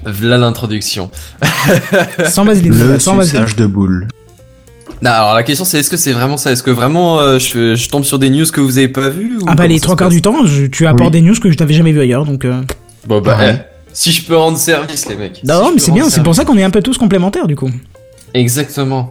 Voilà 0.05 0.37
l'introduction. 0.37 1.09
Sans 2.29 2.43
vaseline, 2.45 2.73
Le 2.77 2.99
sans 2.99 3.15
vaseline. 3.15 3.45
de 3.57 3.65
boule. 3.65 4.07
Non, 5.01 5.11
alors 5.11 5.33
la 5.35 5.43
question 5.43 5.65
c'est 5.65 5.79
est-ce 5.79 5.89
que 5.89 5.97
c'est 5.97 6.11
vraiment 6.11 6.37
ça? 6.37 6.51
Est-ce 6.51 6.63
que 6.63 6.71
vraiment 6.71 7.19
euh, 7.19 7.39
je, 7.39 7.75
je 7.75 7.89
tombe 7.89 8.03
sur 8.03 8.19
des 8.19 8.29
news 8.29 8.45
que 8.51 8.61
vous 8.61 8.77
avez 8.77 8.87
pas 8.87 9.09
vues 9.09 9.37
ou 9.41 9.45
Ah 9.47 9.55
bah 9.55 9.65
les 9.67 9.79
trois 9.79 9.95
quarts 9.95 10.09
du 10.09 10.21
temps, 10.21 10.45
je- 10.45 10.65
tu 10.67 10.85
apportes 10.85 11.13
Oui. 11.13 11.21
des 11.21 11.27
news 11.27 11.35
que 11.39 11.51
je 11.51 11.57
n'avais 11.57 11.73
jamais 11.73 11.91
vu 11.91 12.01
ailleurs, 12.01 12.25
donc. 12.25 12.45
euh, 12.45 12.61
Bon 13.07 13.21
bah 13.21 13.37
Ouais. 13.39 13.55
eh, 13.59 13.65
si 13.93 14.11
je 14.11 14.25
peux 14.25 14.35
rendre 14.37 14.57
service 14.57 15.07
les 15.09 15.15
mecs. 15.15 15.43
Non, 15.43 15.63
Si 15.63 15.67
je 15.69 15.73
mais 15.73 15.79
c'est 15.79 15.91
bien, 15.91 16.09
c'est 16.09 16.23
pour 16.23 16.35
ça 16.35 16.45
qu'on 16.45 16.57
est 16.57 16.63
un 16.63 16.69
peu 16.69 16.81
tous 16.81 16.97
complémentaires 16.97 17.47
du 17.47 17.55
coup. 17.55 17.69
Exactement. 18.33 19.09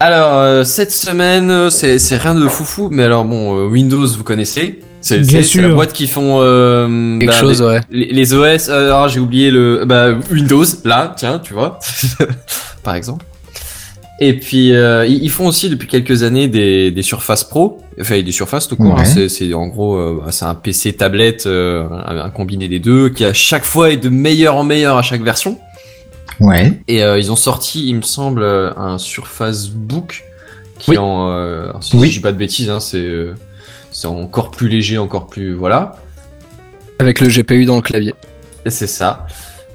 Alors 0.00 0.36
euh, 0.38 0.64
cette 0.64 0.90
semaine 0.92 1.50
euh, 1.50 1.70
c'est 1.70 1.98
c'est 2.00 2.16
rien 2.16 2.34
de 2.34 2.48
foufou 2.48 2.88
mais 2.90 3.04
alors 3.04 3.24
bon 3.24 3.56
euh, 3.56 3.66
Windows 3.68 4.06
vous 4.06 4.24
connaissez 4.24 4.80
c'est 5.00 5.18
la 5.60 5.68
boîte 5.68 5.92
qui 5.92 6.08
font 6.08 6.38
euh, 6.40 7.18
Quelque 7.18 7.30
bah, 7.30 7.36
chose, 7.38 7.60
les, 7.60 7.66
ouais. 7.68 7.80
les, 7.90 8.06
les 8.06 8.34
OS 8.34 8.68
euh, 8.68 8.86
alors 8.86 9.08
j'ai 9.08 9.20
oublié 9.20 9.50
le 9.52 9.84
bah 9.84 10.08
Windows 10.30 10.64
là 10.84 11.14
tiens 11.16 11.38
tu 11.38 11.54
vois 11.54 11.78
par 12.82 12.94
exemple 12.96 13.24
et 14.28 14.34
puis 14.38 14.72
euh, 14.74 15.06
ils 15.06 15.30
font 15.30 15.46
aussi 15.46 15.68
depuis 15.68 15.88
quelques 15.88 16.22
années 16.22 16.48
des, 16.48 16.90
des 16.90 17.02
Surface 17.02 17.44
Pro 17.44 17.78
enfin 18.00 18.20
des 18.22 18.32
Surface 18.32 18.68
tout 18.68 18.76
court 18.76 18.94
Ouais. 18.94 19.00
hein. 19.06 19.26
c'est 19.28 19.52
en 19.54 19.66
gros 19.68 19.96
euh, 19.96 20.22
c'est 20.30 20.44
un 20.44 20.54
PC 20.54 20.92
tablette 20.94 21.46
euh, 21.46 21.86
un, 21.90 22.16
un 22.18 22.30
combiné 22.30 22.68
des 22.68 22.78
deux 22.78 23.08
qui 23.08 23.24
à 23.24 23.32
chaque 23.32 23.64
fois 23.64 23.90
est 23.90 23.96
de 23.96 24.08
meilleur 24.08 24.56
en 24.56 24.64
meilleur 24.64 24.96
à 24.96 25.02
chaque 25.02 25.22
version 25.22 25.58
Ouais. 26.40 26.80
et 26.88 27.04
euh, 27.04 27.18
ils 27.18 27.30
ont 27.30 27.36
sorti, 27.36 27.86
il 27.88 27.96
me 27.96 28.02
semble, 28.02 28.42
un 28.44 28.96
Surface 28.98 29.68
Book 29.68 30.24
qui 30.78 30.90
Oui. 30.90 30.96
est 30.96 30.98
en, 30.98 31.30
euh, 31.30 31.70
si 31.80 31.96
Oui. 31.96 32.08
je 32.08 32.14
dis 32.14 32.20
pas 32.20 32.32
de 32.32 32.38
bêtises, 32.38 32.70
hein, 32.70 32.80
c'est 32.80 33.26
c'est 33.92 34.06
encore 34.08 34.50
plus 34.50 34.68
léger, 34.68 34.96
encore 34.98 35.26
plus 35.26 35.52
voilà. 35.52 35.96
Avec 36.98 37.20
le 37.20 37.28
GPU 37.28 37.64
dans 37.66 37.76
le 37.76 37.82
clavier. 37.82 38.14
C'est 38.66 38.86
ça. 38.86 39.26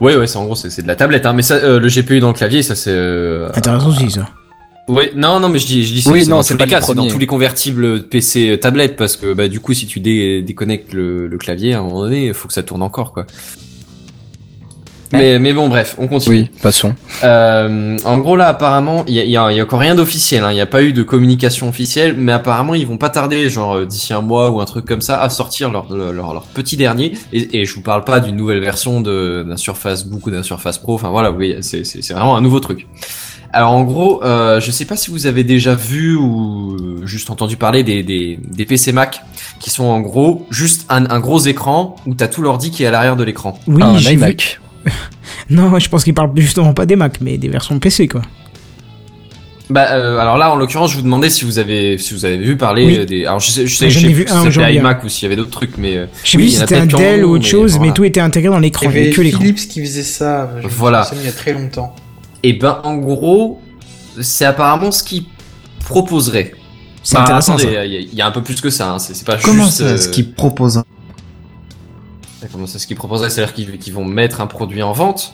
Ouais, 0.02 0.16
ouais, 0.16 0.28
c'est 0.28 0.38
en 0.38 0.46
gros 0.46 0.56
c'est 0.56 0.70
c'est 0.70 0.82
de 0.82 0.88
la 0.88 0.96
tablette, 0.96 1.26
hein, 1.26 1.34
mais 1.34 1.42
ça, 1.42 1.56
euh, 1.56 1.80
le 1.80 1.88
GPU 1.90 2.20
dans 2.20 2.30
le 2.30 2.34
clavier, 2.34 2.64
ça 2.64 2.76
c'est. 2.76 2.92
Euh, 2.92 3.50
Intéressant 3.54 3.90
aussi 3.90 4.12
ça. 4.12 4.28
Ouais, 4.88 5.12
non, 5.16 5.40
non, 5.42 5.50
mais 5.50 5.60
je 5.60 5.66
dis, 5.68 5.86
je 5.86 5.94
dis 5.94 6.04
Oui, 6.10 6.24
c'est 6.24 6.30
non, 6.30 6.38
dans 6.38 6.42
c'est 6.44 6.56
pas 6.56 6.64
les 6.66 6.72
le 6.72 6.78
cas, 6.80 6.82
c'est 6.82 6.94
dans 6.96 7.08
tous 7.08 7.18
les 7.20 7.26
convertibles 7.28 8.04
PC 8.04 8.52
euh, 8.52 8.58
tablette 8.58 8.96
parce 8.96 9.18
que 9.18 9.34
bah 9.34 9.48
du 9.50 9.60
coup 9.60 9.74
si 9.74 9.86
tu 9.86 10.00
dé 10.00 10.42
déconnectes 10.42 10.94
le, 10.94 11.28
le 11.28 11.38
clavier 11.38 11.74
à 11.74 11.80
un 11.80 11.84
moment 11.84 12.02
donné, 12.04 12.28
il 12.28 12.34
faut 12.34 12.48
que 12.48 12.54
ça 12.54 12.64
tourne 12.64 12.82
encore 12.82 13.12
quoi. 13.12 13.26
Mais, 15.14 15.40
mais 15.40 15.54
bon 15.54 15.70
bref, 15.70 15.96
on 16.00 16.08
continue. 16.10 16.36
Oui, 16.36 16.50
passons. 16.62 16.94
Euh, 17.24 17.98
en 18.04 18.18
gros 18.18 18.36
là 18.36 18.50
apparemment 18.50 19.06
il 19.08 19.14
y 19.14 19.20
a, 19.22 19.24
y 19.24 19.38
a- 19.38 19.52
il 19.54 19.56
y 19.58 19.60
a 19.62 19.64
encore 19.64 19.80
rien 19.80 19.96
d'officiel, 19.96 20.44
hein. 20.44 20.52
il 20.52 20.56
n'y 20.56 20.62
a 20.62 20.66
pas 20.66 20.84
eu 20.84 20.92
de 20.92 21.02
communication 21.02 21.70
officielle, 21.70 22.14
mais 22.18 22.34
apparemment 22.34 22.76
ils 22.76 22.86
vont 22.86 22.98
pas 22.98 23.10
tarder, 23.10 23.50
genre 23.50 23.76
euh, 23.78 23.86
d'ici 23.86 24.12
un 24.14 24.20
mois 24.22 24.52
ou 24.52 24.60
un 24.60 24.66
truc 24.66 24.84
comme 24.86 25.00
ça, 25.00 25.22
à 25.22 25.30
sortir 25.30 25.72
leur, 25.72 25.94
leur, 25.94 26.34
leur 26.34 26.44
petit 26.44 26.76
dernier. 26.76 27.14
Et, 27.32 27.62
et 27.62 27.66
je 27.66 27.74
vous 27.74 27.82
parle 27.82 28.04
pas 28.04 28.20
d'une 28.20 28.36
nouvelle 28.36 28.60
version 28.60 29.00
de- 29.00 29.46
d'un 29.48 29.56
Surface 29.58 30.06
Book 30.06 30.28
ou 30.28 30.32
d'un 30.32 30.44
Surface 30.44 30.78
Pro, 30.78 30.96
enfin 30.96 31.10
voilà, 31.10 31.32
oui, 31.32 31.56
c'est 31.62 31.84
vraiment 32.12 32.36
un 32.36 32.42
nouveau 32.42 32.60
truc. 32.60 32.86
Alors 33.54 33.72
en 33.72 33.84
gros, 33.84 34.24
euh, 34.24 34.60
je 34.60 34.72
sais 34.72 34.86
pas 34.86 34.96
si 34.98 35.10
vous 35.10 35.26
avez 35.26 35.44
déjà 35.44 35.74
vu 35.74 36.16
ou 36.16 37.06
juste 37.06 37.30
entendu 37.30 37.56
parler 37.58 37.84
des, 37.84 38.04
des, 38.04 38.38
des 38.44 38.66
PC 38.66 38.92
Mac 38.92 39.22
qui 39.60 39.70
sont 39.70 39.86
en 39.86 40.02
gros 40.02 40.46
juste 40.52 40.86
un, 40.90 41.10
un 41.10 41.20
gros 41.20 41.40
écran 41.40 41.96
où 42.06 42.14
t'as 42.14 42.28
tout 42.28 42.42
l'ordi 42.42 42.72
qui 42.72 42.84
est 42.84 42.88
à 42.88 42.92
l'arrière 42.92 43.16
de 43.16 43.24
l'écran. 43.24 43.58
Oui, 43.68 43.82
un 43.82 43.98
j'ai 43.98 44.10
vu. 44.12 44.16
iMac. 44.18 44.60
Non, 45.50 45.78
je 45.80 45.90
pense 45.90 46.04
qu'il 46.04 46.14
parle 46.14 46.32
justement 46.36 46.74
pas 46.74 46.86
des 46.86 46.96
Mac, 46.96 47.20
mais 47.22 47.38
des 47.38 47.48
versions 47.48 47.80
PC 47.80 48.08
quoi. 48.08 48.22
Bah 49.70 49.88
euh, 49.92 50.18
alors 50.18 50.38
là 50.38 50.50
en 50.52 50.56
l'occurrence 50.56 50.92
je 50.92 50.96
vous 50.96 51.02
demandais 51.02 51.30
si 51.30 51.44
vous 51.44 51.60
avez 51.60 51.98
si 51.98 52.14
vous 52.14 52.24
avez 52.24 52.38
vu 52.38 52.56
parler 52.56 52.86
Oui. 52.86 52.98
euh, 53.00 53.06
des 53.06 53.26
alors 53.26 53.42
je 53.42 53.52
sais 53.52 53.68
je 53.68 53.76
sais 53.76 53.90
je 53.90 54.00
vu 54.08 54.26
si 54.26 54.34
c'était 54.34 54.48
aujourd'hui, 54.48 54.76
iMac 54.78 55.04
ou 55.04 55.10
s'il 55.10 55.24
y 55.24 55.26
avait 55.26 55.36
d'autres 55.36 55.52
trucs 55.52 55.78
mais 55.78 56.08
Je 56.24 56.32
sais 56.32 56.38
Oui, 56.38 56.44
plus 56.44 56.52
si 56.52 56.58
c'était 56.60 56.78
un 56.78 56.86
Dell 56.86 57.26
ou 57.26 57.32
autre 57.36 57.46
chose, 57.46 57.74
mais 57.74 57.78
voilà. 57.80 57.94
tout 57.94 58.04
était 58.06 58.22
intégré 58.22 58.50
dans 58.50 58.60
l'écran, 58.60 58.90
il 58.90 58.96
y 58.96 59.00
avait 59.02 59.10
que 59.10 59.20
l'écran. 59.22 59.42
Philips 59.42 59.68
qui 59.68 59.82
faisait 59.82 60.04
ça. 60.04 60.50
je 60.62 60.68
Voilà. 60.70 61.06
Il 61.14 61.26
y 61.26 61.28
a 61.28 61.34
très 61.34 61.52
longtemps. 61.52 61.94
Et 62.44 62.54
ben 62.54 62.80
en 62.84 62.98
gros 62.98 63.62
c'est 64.22 64.46
apparemment 64.46 64.92
ce 64.92 65.04
qu'ils 65.04 65.26
proposeraient. 65.86 66.54
C'est 67.04 67.18
intéressant. 67.18 67.56
Il 67.58 68.10
y, 68.14 68.22
a- 68.22 68.28
un 68.28 68.32
peu 68.32 68.42
plus 68.44 68.60
que 68.60 68.70
ça 68.70 68.92
hein, 68.92 69.00
c'est 69.00 69.16
c'est 69.16 69.26
pas 69.26 69.38
Comment 69.38 69.64
juste 69.64 69.78
ça, 69.78 69.84
euh, 69.86 69.98
ce 69.98 70.10
qu'ils 70.10 70.32
proposent 70.34 70.84
comment 72.52 72.68
ça 72.68 72.80
ce 72.80 72.88
qu'ils 72.88 72.96
proposeraient 72.98 73.30
c'est-à-dire 73.30 73.54
qu'ils 73.54 73.78
qu'ils 73.78 73.94
vont 73.94 74.06
mettre 74.06 74.42
un 74.42 74.48
produit 74.48 74.82
en 74.84 74.94
vente 74.94 75.34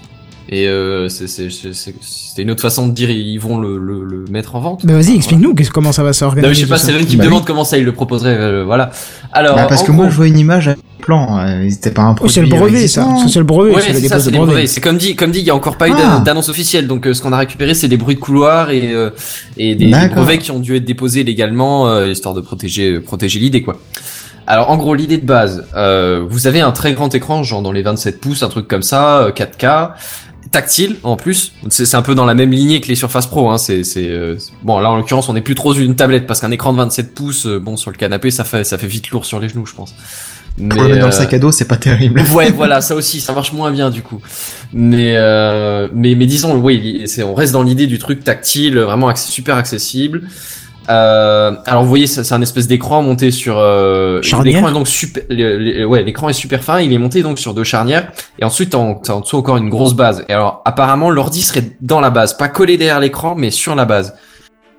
et 0.50 0.68
euh, 0.68 1.10
c'est 1.10 1.28
c'est 1.28 1.50
c'est- 1.50 1.74
c'est- 1.74 1.96
c'est 2.02 2.42
une 2.42 2.52
autre 2.52 2.62
façon 2.62 2.88
de 2.88 2.92
dire 2.94 3.10
ils 3.10 3.38
vont 3.38 3.58
le, 3.58 3.78
le, 3.78 4.04
le 4.04 4.26
mettre 4.30 4.56
en 4.56 4.60
vente. 4.60 4.86
Bah 4.86 4.94
vas-y, 4.94 5.16
explique-nous 5.16 5.56
comment 5.72 5.92
ça 5.94 6.04
va 6.04 6.12
s'organiser. 6.14 6.54
je 6.54 6.60
sais 6.62 6.68
pas, 6.68 6.78
c'est 6.78 6.92
Seven 6.92 7.06
qui 7.06 7.14
me 7.16 7.20
Bah 7.20 7.24
oui. 7.26 7.30
demande 7.30 7.46
comment 7.46 7.64
ça 7.64 7.78
ils 7.78 7.86
le 7.86 7.94
proposeraient, 7.94 8.36
euh, 8.38 8.64
voilà. 8.66 8.92
Alors, 9.32 9.56
Bah, 9.56 9.66
Parce 9.70 9.84
que 9.84 9.92
moi, 9.92 10.10
je 10.10 10.16
vois 10.16 10.28
une 10.28 10.38
image 10.38 10.76
plan. 11.06 11.38
euh, 11.40 11.68
C'était 11.70 11.92
pas 11.92 12.02
un 12.04 12.14
produit. 12.14 12.34
c'est 12.34 12.42
le 12.42 12.48
brevet 12.48 12.88
ça. 12.88 13.08
c'est 13.28 13.40
le 13.40 13.46
brevet, 13.46 13.76
Ouais, 13.76 13.82
c'est 13.82 14.08
ça, 14.08 14.18
les 14.32 14.38
brevet. 14.38 14.68
C'est 14.68 14.82
comme 14.82 14.98
dit, 14.98 15.16
comme 15.16 15.32
dit, 15.32 15.40
il 15.40 15.46
y 15.46 15.50
a 15.50 15.56
encore 15.56 15.78
pas 15.78 15.88
eu 15.90 15.94
Ah. 15.96 16.18
d'an- 16.18 16.20
d'annonce 16.22 16.50
officielle. 16.50 16.88
Donc, 16.88 17.06
euh, 17.08 17.14
ce 17.14 17.22
qu'on 17.22 17.32
a 17.34 17.38
récupéré, 17.38 17.74
c'est 17.74 17.88
des 17.88 17.98
bruits 17.98 18.16
de 18.16 18.20
couloir 18.20 18.72
et 18.72 18.92
euh, 18.94 19.10
et 19.58 19.76
des, 19.76 19.88
brevets 20.14 20.40
qui 20.40 20.52
ont 20.52 20.60
dû 20.60 20.76
être 20.76 20.86
déposés 20.86 21.24
légalement, 21.24 21.88
euh, 21.88 22.08
histoire 22.10 22.34
de 22.34 22.42
protéger 22.42 23.00
protéger 23.00 23.40
l'idée, 23.40 23.62
quoi. 23.62 23.78
Alors, 24.46 24.70
en 24.72 24.76
gros, 24.78 24.94
l'idée 24.94 25.18
de 25.18 25.26
base, 25.26 25.66
euh, 25.76 26.26
vous 26.30 26.48
avez 26.48 26.60
un 26.60 26.72
très 26.74 26.92
grand 26.94 27.14
écran, 27.16 27.44
genre 27.44 27.62
dans 27.62 27.72
les 27.72 27.82
27 27.82 28.20
pouces, 28.20 28.44
un 28.44 28.50
truc 28.50 28.68
comme 28.68 28.82
ça, 28.84 29.20
euh, 29.20 29.32
4K, 29.32 29.94
tactile 30.52 30.98
en 31.04 31.16
plus. 31.16 31.54
C'est 31.70 31.86
c'est 31.86 31.96
un 31.96 32.02
peu 32.02 32.14
dans 32.14 32.26
la 32.26 32.34
même 32.36 32.52
lignée 32.52 32.82
que 32.82 32.90
les 32.90 32.96
Surface 32.96 33.26
Pro. 33.28 33.50
Hein. 33.50 33.58
C'est 33.58 33.86
c'est, 33.86 34.10
euh, 34.10 34.36
bon 34.64 34.80
là 34.80 34.92
en 34.92 34.98
l'occurrence, 34.98 35.30
on 35.30 35.36
est 35.38 35.42
plus 35.42 35.56
trop 35.56 35.74
sur 35.74 35.82
une 35.84 35.96
tablette 35.96 36.28
parce 36.28 36.42
qu'un 36.42 36.52
écran 36.52 36.74
de 36.74 36.78
27 36.78 37.16
pouces, 37.16 37.46
euh, 37.48 37.58
bon 37.60 37.78
sur 37.78 37.90
le 37.90 37.96
canapé, 37.96 38.32
ça 38.32 38.44
fait 38.44 38.66
ça 38.66 38.78
fait 38.78 38.88
vite 38.88 39.10
lourd 39.12 39.26
sur 39.26 39.40
les 39.40 39.48
genoux, 39.48 39.66
je 39.66 39.74
pense. 39.74 39.96
Mais, 40.58 40.70
Pour 40.76 40.84
le 40.84 40.90
mettre 40.90 41.00
dans 41.02 41.08
le 41.08 41.14
euh, 41.14 41.18
sac 41.18 41.34
à 41.34 41.40
dos, 41.40 41.52
c'est 41.52 41.68
pas 41.68 41.78
terrible. 41.78 42.22
Ouais, 42.34 42.52
voilà, 42.52 42.82
ça 42.88 42.96
aussi, 42.96 43.20
ça 43.22 43.34
marche 43.34 43.54
moins 43.54 43.72
bien 43.72 43.90
du 43.90 44.02
coup. 44.04 44.22
Mais 44.72 45.14
euh, 45.18 45.88
mais 45.94 46.16
mais 46.16 46.26
disons, 46.26 46.56
oui, 46.58 47.04
c'est 47.06 47.24
on 47.24 47.34
reste 47.34 47.54
dans 47.54 47.64
l'idée 47.64 47.88
du 47.88 47.98
truc 48.00 48.24
tactile, 48.24 48.78
vraiment 48.80 49.14
super 49.16 49.56
accessible. 49.58 50.24
Euh, 50.90 51.54
alors 51.66 51.84
vous 51.84 51.90
voyez, 51.90 52.08
c'est 52.08 52.34
un 52.34 52.42
espèce 52.42 52.68
d'écran 52.68 53.02
monté 53.02 53.32
sur 53.32 53.58
euh, 53.58 54.22
Charnière. 54.22 54.56
l'écran 54.56 54.70
est 54.70 54.74
donc 54.74 54.88
super, 54.88 55.24
le- 55.30 55.58
le- 55.58 55.86
ouais, 55.86 56.04
l'écran 56.04 56.28
est 56.28 56.34
super 56.34 56.62
fin. 56.62 56.82
Il 56.82 56.92
est 56.92 56.98
monté 56.98 57.24
donc 57.24 57.40
sur 57.40 57.54
deux 57.54 57.64
charnières 57.64 58.12
et 58.38 58.44
ensuite 58.44 58.76
en, 58.76 58.96
t'as 58.96 59.14
en 59.14 59.22
dessous 59.22 59.38
encore 59.38 59.56
une 59.58 59.70
grosse 59.70 59.94
base. 59.94 60.26
Et 60.28 60.34
alors 60.34 60.62
apparemment 60.66 61.10
l'ordi 61.10 61.42
serait 61.42 61.72
dans 61.82 62.02
la 62.02 62.10
base, 62.10 62.36
pas 62.38 62.50
collé 62.50 62.76
derrière 62.78 63.00
l'écran, 63.00 63.34
mais 63.36 63.50
sur 63.50 63.76
la 63.76 63.86
base. 63.86 64.14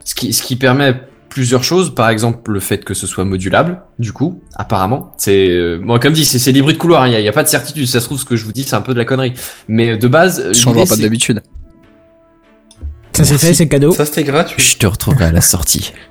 Ce 0.04 0.14
qui, 0.14 0.34
ce 0.34 0.42
qui 0.42 0.56
permet 0.56 0.94
plusieurs 1.34 1.64
choses. 1.64 1.94
Par 1.94 2.08
exemple, 2.10 2.52
le 2.52 2.60
fait 2.60 2.84
que 2.84 2.94
ce 2.94 3.08
soit 3.08 3.24
modulable. 3.24 3.82
Du 3.98 4.12
coup, 4.12 4.40
apparemment, 4.54 5.12
c'est 5.18 5.48
euh, 5.50 5.78
moi 5.78 5.98
comme 5.98 6.12
dit, 6.12 6.24
c'est 6.24 6.38
c'est 6.38 6.52
des 6.52 6.62
bruits 6.62 6.74
de 6.74 6.78
couloir. 6.78 7.08
Il 7.08 7.12
y 7.12 7.16
a, 7.16 7.20
il 7.20 7.24
y 7.24 7.28
a 7.28 7.32
pas 7.32 7.42
de 7.42 7.48
certitude. 7.48 7.86
Ça 7.86 7.98
se 7.98 8.06
trouve 8.06 8.20
ce 8.20 8.24
que 8.24 8.36
je 8.36 8.44
vous 8.44 8.52
dis, 8.52 8.62
c'est 8.62 8.76
un 8.76 8.80
peu 8.80 8.94
de 8.94 8.98
la 8.98 9.04
connerie. 9.04 9.34
Mais 9.66 9.98
de 9.98 10.08
base, 10.08 10.52
changera 10.52 10.84
l'idée, 10.84 10.96
pas 10.96 11.02
d'habitude. 11.02 11.42
Ça 13.12 13.24
c'est 13.24 13.38
fait, 13.38 13.52
c'est 13.52 13.68
cadeau. 13.68 13.92
Ça, 13.92 14.04
c'était 14.06 14.24
gratuit. 14.24 14.62
je 14.62 14.76
te 14.76 14.86
retrouverai 14.86 15.26
à 15.26 15.32
la 15.32 15.42
sortie. 15.42 15.92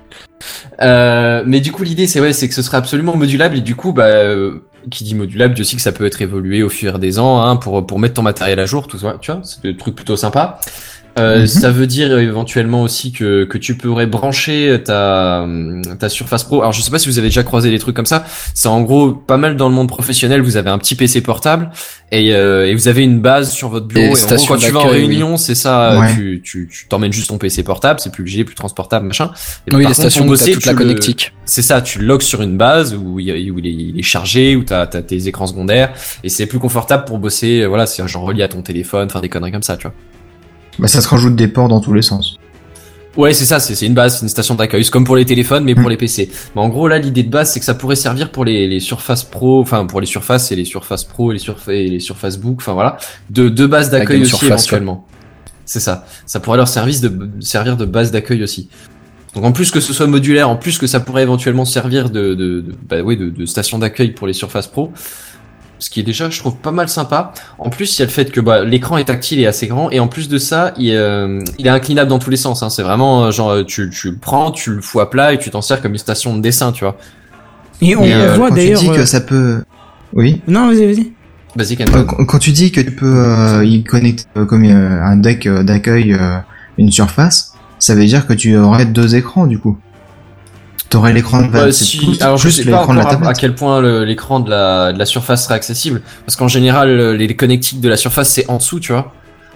Euh, 0.82 1.42
mais 1.46 1.60
du 1.60 1.72
coup, 1.72 1.84
l'idée, 1.84 2.06
c'est 2.06 2.20
ouais, 2.20 2.32
c'est 2.32 2.48
que 2.48 2.54
ce 2.54 2.60
serait 2.60 2.76
absolument 2.76 3.16
modulable 3.16 3.56
et 3.56 3.60
du 3.60 3.76
coup, 3.76 3.92
bah, 3.92 4.06
euh, 4.06 4.58
qui 4.90 5.04
dit 5.04 5.14
modulable, 5.14 5.54
dit 5.54 5.62
aussi 5.62 5.76
que 5.76 5.80
ça 5.80 5.92
peut 5.92 6.04
être 6.04 6.20
évolué 6.20 6.62
au 6.62 6.68
fur 6.68 6.98
des 6.98 7.18
ans, 7.18 7.40
hein, 7.40 7.56
pour 7.56 7.86
pour 7.86 7.98
mettre 7.98 8.14
ton 8.14 8.22
matériel 8.22 8.58
à 8.58 8.66
jour, 8.66 8.88
tout 8.88 8.98
ça, 8.98 9.16
tu 9.20 9.30
vois, 9.30 9.40
c'est 9.44 9.62
des 9.62 9.76
trucs 9.76 9.94
plutôt 9.94 10.16
sympas. 10.16 10.60
Euh, 11.16 11.40
Mhm. 11.42 11.46
Ça 11.46 11.70
veut 11.70 11.86
dire 11.86 12.18
éventuellement 12.18 12.82
aussi 12.82 13.12
que 13.12 13.44
que 13.44 13.56
tu 13.56 13.76
pourrais 13.76 14.06
brancher 14.06 14.80
ta 14.84 15.46
ta 16.00 16.08
Surface 16.08 16.42
Pro. 16.44 16.60
Alors 16.60 16.72
je 16.72 16.82
sais 16.82 16.90
pas 16.90 16.98
si 16.98 17.08
vous 17.08 17.18
avez 17.18 17.28
déjà 17.28 17.44
croisé 17.44 17.70
des 17.70 17.78
trucs 17.78 17.94
comme 17.94 18.04
ça. 18.06 18.24
C'est 18.52 18.66
en 18.68 18.80
gros 18.82 19.12
pas 19.12 19.36
mal 19.36 19.56
dans 19.56 19.68
le 19.68 19.74
monde 19.74 19.88
professionnel. 19.88 20.42
Vous 20.42 20.56
avez 20.56 20.70
un 20.70 20.78
petit 20.78 20.96
PC 20.96 21.20
portable 21.20 21.70
et, 22.10 22.34
euh, 22.34 22.66
et 22.66 22.74
vous 22.74 22.88
avez 22.88 23.02
une 23.04 23.20
base 23.20 23.52
sur 23.52 23.68
votre 23.68 23.86
bureau. 23.86 24.02
Et 24.16 24.18
Et, 24.18 24.24
en 24.24 24.36
gros, 24.36 24.46
quand 24.46 24.56
tu 24.56 24.70
vas 24.72 24.80
en 24.80 24.86
oui. 24.88 24.92
réunion, 25.06 25.36
c'est 25.36 25.54
ça. 25.54 25.98
Ouais. 26.00 26.14
Tu 26.14 26.40
tu 26.44 26.68
tu 26.70 26.86
t'emmènes 26.88 27.12
juste 27.12 27.28
ton 27.28 27.38
PC 27.38 27.62
portable. 27.62 28.00
C'est 28.00 28.10
plus 28.12 28.24
léger, 28.24 28.42
plus 28.44 28.56
transportable, 28.56 29.06
machin. 29.06 29.26
Et 29.26 29.28
Oui, 29.66 29.70
par 29.70 29.78
les 29.78 29.84
contre, 29.86 29.96
stations 29.96 30.24
bosser, 30.26 30.52
toute 30.52 30.66
la 30.66 30.74
connectique. 30.74 31.32
c'est 31.44 31.62
ça, 31.62 31.80
tu 31.80 32.00
logs 32.00 32.22
sur 32.22 32.42
une 32.42 32.56
base 32.56 32.94
où 32.94 33.20
il, 33.20 33.50
où 33.52 33.58
il, 33.60 33.66
est, 33.66 33.72
il 33.72 33.98
est 33.98 34.02
chargé, 34.02 34.56
où 34.56 34.64
t'as 34.64 34.80
as 34.82 34.86
tes 34.86 35.28
écrans 35.28 35.46
secondaires, 35.46 35.92
et 36.24 36.28
c'est 36.28 36.46
plus 36.46 36.58
confortable 36.58 37.04
pour 37.04 37.18
bosser, 37.18 37.60
euh, 37.62 37.66
voilà, 37.66 37.86
c'est 37.86 38.06
genre 38.08 38.24
relié 38.24 38.42
à 38.42 38.48
ton 38.48 38.62
téléphone, 38.62 39.06
enfin 39.06 39.20
des 39.20 39.28
conneries 39.28 39.52
comme 39.52 39.62
ça, 39.62 39.76
tu 39.76 39.84
vois. 39.86 39.94
Bah, 40.78 40.88
ça 40.88 41.00
se 41.00 41.08
rajoute 41.08 41.36
des 41.36 41.48
ports 41.48 41.68
dans 41.68 41.80
tous 41.80 41.92
les 41.92 42.02
sens. 42.02 42.36
Ouais, 43.16 43.32
c'est 43.32 43.44
ça, 43.44 43.60
c'est 43.60 43.76
c'est 43.76 43.86
une 43.86 43.94
base, 43.94 44.16
c'est 44.16 44.22
une 44.22 44.28
station 44.28 44.56
d'accueil, 44.56 44.84
c'est 44.84 44.90
comme 44.90 45.04
pour 45.04 45.14
les 45.14 45.24
téléphones, 45.24 45.62
mais 45.62 45.76
pour 45.76 45.86
Mm. 45.86 45.90
les 45.90 45.96
PC. 45.96 46.30
Mais 46.56 46.60
en 46.60 46.68
gros, 46.68 46.88
là, 46.88 46.98
l'idée 46.98 47.22
de 47.22 47.30
base, 47.30 47.52
c'est 47.52 47.60
que 47.60 47.64
ça 47.66 47.74
pourrait 47.74 47.94
servir 47.94 48.32
pour 48.32 48.44
les, 48.44 48.66
les 48.66 48.80
Surface 48.80 49.22
Pro, 49.22 49.60
enfin 49.60 49.86
pour 49.86 50.00
les 50.00 50.06
Surface 50.06 50.50
et 50.50 50.56
les 50.56 50.64
Surface 50.64 51.04
Pro 51.04 51.30
et 51.30 51.34
les, 51.34 51.38
Surfa 51.38 51.72
et 51.72 51.88
les 51.88 52.00
Surface 52.00 52.38
Book, 52.38 52.56
enfin 52.58 52.72
voilà, 52.72 52.96
de 53.30 53.48
deux 53.48 53.68
bases 53.68 53.90
d'accueil 53.90 54.22
aussi 54.22 54.30
Surface, 54.30 54.48
éventuellement. 54.64 55.06
C'est 55.64 55.78
ça, 55.80 56.06
ça 56.26 56.40
pourrait 56.40 56.56
leur 56.58 56.66
service 56.68 57.00
de 57.00 57.30
servir 57.40 57.76
de 57.76 57.84
base 57.84 58.10
d'accueil 58.10 58.42
aussi. 58.42 58.68
Donc 59.36 59.44
en 59.44 59.52
plus 59.52 59.70
que 59.70 59.80
ce 59.80 59.92
soit 59.92 60.06
modulaire, 60.08 60.48
en 60.48 60.56
plus 60.56 60.78
que 60.78 60.86
ça 60.88 60.98
pourrait 61.00 61.22
éventuellement 61.22 61.64
servir 61.64 62.10
de, 62.10 62.34
de, 62.34 62.60
de- 62.60 62.74
bah 62.88 63.02
de, 63.02 63.30
de 63.30 63.46
station 63.46 63.78
d'accueil 63.78 64.10
pour 64.10 64.26
les 64.26 64.32
Surface 64.32 64.66
Pro, 64.66 64.92
ce 65.84 65.90
qui 65.90 66.00
est 66.00 66.02
déjà, 66.02 66.30
je 66.30 66.38
trouve, 66.38 66.56
pas 66.56 66.70
mal 66.72 66.88
sympa. 66.88 67.32
En 67.58 67.68
plus, 67.68 67.98
il 67.98 68.00
y 68.00 68.02
a 68.02 68.06
le 68.06 68.10
fait 68.10 68.32
que 68.32 68.40
bah, 68.40 68.64
l'écran 68.64 68.96
est 68.96 69.04
tactile 69.04 69.38
et 69.40 69.46
assez 69.46 69.66
grand, 69.66 69.90
et 69.90 70.00
en 70.00 70.08
plus 70.08 70.30
de 70.30 70.38
ça, 70.38 70.72
il, 70.78 70.92
euh, 70.94 71.42
il 71.58 71.66
est 71.66 71.70
inclinable 71.70 72.08
dans 72.08 72.18
tous 72.18 72.30
les 72.30 72.38
sens. 72.38 72.62
Hein. 72.62 72.70
C'est 72.70 72.82
vraiment 72.82 73.26
euh, 73.26 73.30
genre 73.30 73.50
euh, 73.50 73.64
tu, 73.64 73.90
tu 73.90 74.10
le 74.12 74.16
prends, 74.16 74.50
tu 74.50 74.70
le 74.70 74.80
fous 74.80 75.00
à 75.00 75.10
plat 75.10 75.34
et 75.34 75.38
tu 75.38 75.50
t'en 75.50 75.60
sers 75.60 75.82
comme 75.82 75.92
une 75.92 75.98
station 75.98 76.34
de 76.34 76.40
dessin, 76.40 76.72
tu 76.72 76.84
vois. 76.84 76.96
Et 77.82 77.94
on, 77.96 78.02
Et, 78.04 78.14
euh, 78.14 78.34
voit 78.36 78.48
quand 78.48 78.54
tu 78.54 78.60
d'ailleurs. 78.62 78.80
dis 78.80 78.88
que 78.90 79.04
ça 79.04 79.20
peut... 79.20 79.62
Oui 80.14 80.40
Non, 80.48 80.68
vas-y, 80.68 80.86
vas-y. 80.86 81.12
Vas-y, 81.56 81.76
quand 81.76 82.04
quand 82.26 82.38
tu 82.38 82.50
dis 82.50 82.72
que 82.72 82.80
tu 82.80 82.90
peux 82.92 83.14
euh, 83.16 83.64
y 83.64 83.84
connecter 83.84 84.24
euh, 84.38 84.46
comme 84.46 84.64
euh, 84.64 85.02
un 85.04 85.16
deck 85.16 85.46
euh, 85.46 85.62
d'accueil 85.62 86.12
euh, 86.14 86.38
une 86.78 86.90
surface, 86.90 87.52
ça 87.78 87.94
veut 87.94 88.06
dire 88.06 88.26
que 88.26 88.32
tu 88.32 88.56
aurais 88.56 88.86
deux 88.86 89.14
écrans 89.16 89.46
du 89.46 89.58
coup. 89.58 89.76
T'aurais 90.90 91.12
l'écran 91.12 91.42
de 91.48 91.70
c'est 91.70 91.84
si- 91.84 92.18
alors 92.20 92.36
je 92.36 92.48
sais 92.48 92.64
pas 92.64 92.82
encore 92.82 93.26
à, 93.26 93.34
quel 93.34 93.54
point 93.54 93.82
l'écran 94.04 94.38
de 94.40 94.50
la, 94.50 94.92
de 94.92 94.98
la 94.98 95.06
surface 95.06 95.44
serait 95.44 95.54
accessible, 95.54 96.02
parce 96.24 96.36
qu'en 96.36 96.46
général 96.48 97.16
les, 97.16 97.26
les 97.26 97.36
connectiques 97.36 97.80
de 97.80 97.88
la 97.88 97.96
surface 97.96 98.28
c'est 98.30 98.48
en 98.48 98.58
dessous, 98.58 98.78
tu 98.80 98.92
vois. 98.92 99.12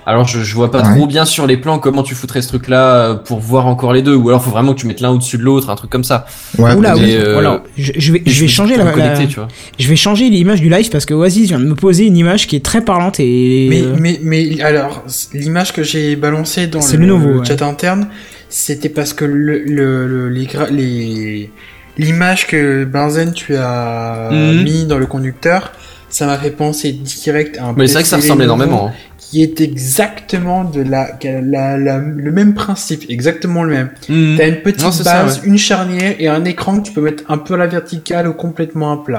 Alors 0.07 0.27
je, 0.27 0.41
je 0.43 0.55
vois 0.55 0.71
pas 0.71 0.81
Ouais. 0.83 0.97
trop 0.97 1.07
bien 1.07 1.27
sur 1.27 1.47
les 1.47 1.59
plans 1.59 1.79
comment 1.79 2.03
tu 2.03 2.15
foutrais 2.15 2.41
ce 2.41 2.49
truc-là 2.49 2.95
euh, 2.95 3.15
pour 3.15 3.41
voir 3.41 3.67
encore 3.67 3.93
les 3.93 4.01
deux, 4.01 4.15
ou 4.15 4.31
alors 4.31 4.43
faut 4.43 4.51
vraiment 4.51 4.73
que 4.73 4.81
tu 4.81 4.87
mettes 4.87 5.03
l'un 5.03 5.11
au-dessus 5.11 5.37
de 5.37 5.43
l'autre, 5.43 5.69
un 5.69 5.77
truc 5.77 5.91
comme 5.91 6.03
ça. 6.03 6.25
Ouais, 6.59 6.73
Oula, 6.75 6.95
mais, 6.95 7.01
oui. 7.03 7.15
euh, 7.15 7.35
Voilà. 7.35 7.63
Je, 7.77 7.93
je 7.95 8.13
vais, 8.15 8.23
je 8.25 8.41
vais 8.41 8.49
changer 8.49 8.77
la, 8.79 8.85
la- 8.85 9.27
tu 9.27 9.35
vois. 9.37 9.49
je 9.79 9.87
vais 9.87 9.97
changer 9.97 10.31
l'image 10.31 10.63
du 10.63 10.71
live 10.71 10.89
parce 10.89 11.05
que 11.05 11.13
Oasis 11.13 11.49
vient 11.49 11.61
de 11.61 11.67
me 11.67 11.75
poser 11.75 12.07
une 12.07 12.17
image 12.17 12.47
qui 12.47 12.57
est 12.57 12.65
très 12.65 12.81
parlante 12.81 13.21
et. 13.21 13.67
Mais, 13.69 13.83
euh, 13.83 13.97
mais, 14.01 14.19
mais 14.23 14.61
alors, 14.63 15.05
l'image 15.35 15.75
que 15.75 15.83
j'ai 15.83 16.17
balancée 16.17 16.69
dans 16.69 16.81
le, 16.81 16.97
le 16.97 17.07
nouveau, 17.07 17.29
le 17.29 17.39
ouais. 17.41 17.45
chat 17.47 17.61
interne, 17.61 18.09
c'était 18.49 18.89
parce 18.89 19.13
que 19.13 19.25
le, 19.25 19.59
le, 19.65 20.07
le- 20.07 20.29
les, 20.71 21.51
l'image 21.97 22.47
que 22.47 22.85
Benzen 22.85 23.33
tu 23.33 23.57
as 23.57 24.29
Mhm. 24.33 24.63
mis 24.63 24.87
dans 24.87 24.99
le 24.99 25.07
conducteur, 25.07 25.73
ça 26.09 26.27
m'a 26.27 26.39
fait 26.39 26.51
penser 26.51 26.93
direct 26.93 27.59
à 27.59 27.65
un 27.67 27.73
Mais 27.75 27.87
c'est 27.87 27.95
vrai 27.95 28.03
que 28.03 28.09
ça 28.09 28.17
ressemble 28.17 28.43
énormément. 28.43 28.89
hein. 28.89 28.93
Qui 29.19 29.43
est 29.43 29.61
exactement 29.61 30.65
de 30.65 30.81
la, 30.81 31.19
la, 31.23 31.77
la- 31.77 31.99
le 31.99 32.33
même 32.33 32.55
principe, 32.55 33.05
exactement 33.11 33.63
le 33.63 33.75
même. 33.75 33.91
Mhm. 34.09 34.37
T'as 34.39 34.49
une 34.49 34.63
petite 34.63 34.83
Non, 34.83 34.91
c'est 34.93 35.03
ça, 35.05 35.25
base, 35.25 35.43
une 35.45 35.59
charnière 35.59 36.15
et 36.19 36.29
un 36.29 36.45
écran 36.47 36.81
que 36.81 36.87
tu 36.87 36.93
peux 36.93 37.03
mettre 37.03 37.25
un 37.29 37.37
peu 37.37 37.55
à 37.55 37.57
la 37.59 37.67
verticale 37.67 38.27
ou 38.29 38.33
complètement 38.33 38.91
à 38.93 39.05
plat. 39.05 39.19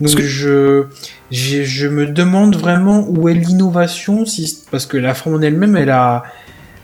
Donc 0.00 0.14
que- 0.14 0.22
je, 0.22 0.84
j'ai- 1.32 1.64
je 1.64 1.88
me 1.88 2.06
demande 2.06 2.54
vraiment 2.54 3.04
où 3.08 3.28
est 3.28 3.34
l'innovation, 3.34 4.24
si, 4.26 4.62
parce 4.70 4.86
que 4.86 4.96
la 4.96 5.12
forme 5.14 5.34
en 5.36 5.40
elle-même, 5.42 5.76
elle 5.76 5.90
a, 5.90 6.22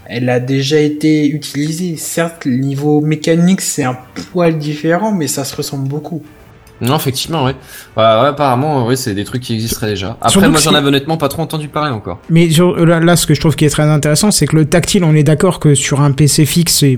elle 0.06 0.28
a 0.28 0.40
déjà 0.40 0.78
été 0.78 1.28
utilisée. 1.28 1.96
Certes, 1.96 2.44
le 2.44 2.56
niveau 2.56 3.00
mécanique, 3.00 3.60
c'est 3.60 3.84
un 3.84 3.98
poil 4.32 4.58
différent, 4.58 5.12
mais 5.12 5.26
ça 5.26 5.44
se 5.44 5.56
ressemble 5.56 5.88
beaucoup. 5.88 6.22
Non, 6.80 6.96
effectivement, 6.96 7.44
ouais. 7.44 7.54
Bah, 7.96 8.22
ouais, 8.22 8.28
apparemment, 8.28 8.86
ouais, 8.86 8.96
c'est 8.96 9.14
des 9.14 9.24
trucs 9.24 9.42
qui 9.42 9.54
existeraient 9.54 9.90
déjà. 9.90 10.16
Après, 10.20 10.30
Surtout 10.30 10.50
moi, 10.50 10.60
j'en 10.60 10.74
avais 10.74 10.88
honnêtement 10.88 11.16
pas 11.16 11.28
trop 11.28 11.42
entendu 11.42 11.68
parler 11.68 11.92
encore. 11.92 12.18
Mais 12.30 12.50
sur- 12.50 12.84
là, 12.84 12.98
là, 13.00 13.16
ce 13.16 13.26
que 13.26 13.34
je 13.34 13.40
trouve 13.40 13.54
qui 13.56 13.64
est 13.64 13.70
très 13.70 13.84
intéressant, 13.84 14.30
c'est 14.30 14.46
que 14.46 14.56
le 14.56 14.64
tactile, 14.64 15.04
on 15.04 15.14
est 15.14 15.22
d'accord 15.22 15.60
que 15.60 15.74
sur 15.74 16.00
un 16.00 16.10
PC 16.12 16.44
fixe, 16.46 16.74
c'est 16.80 16.96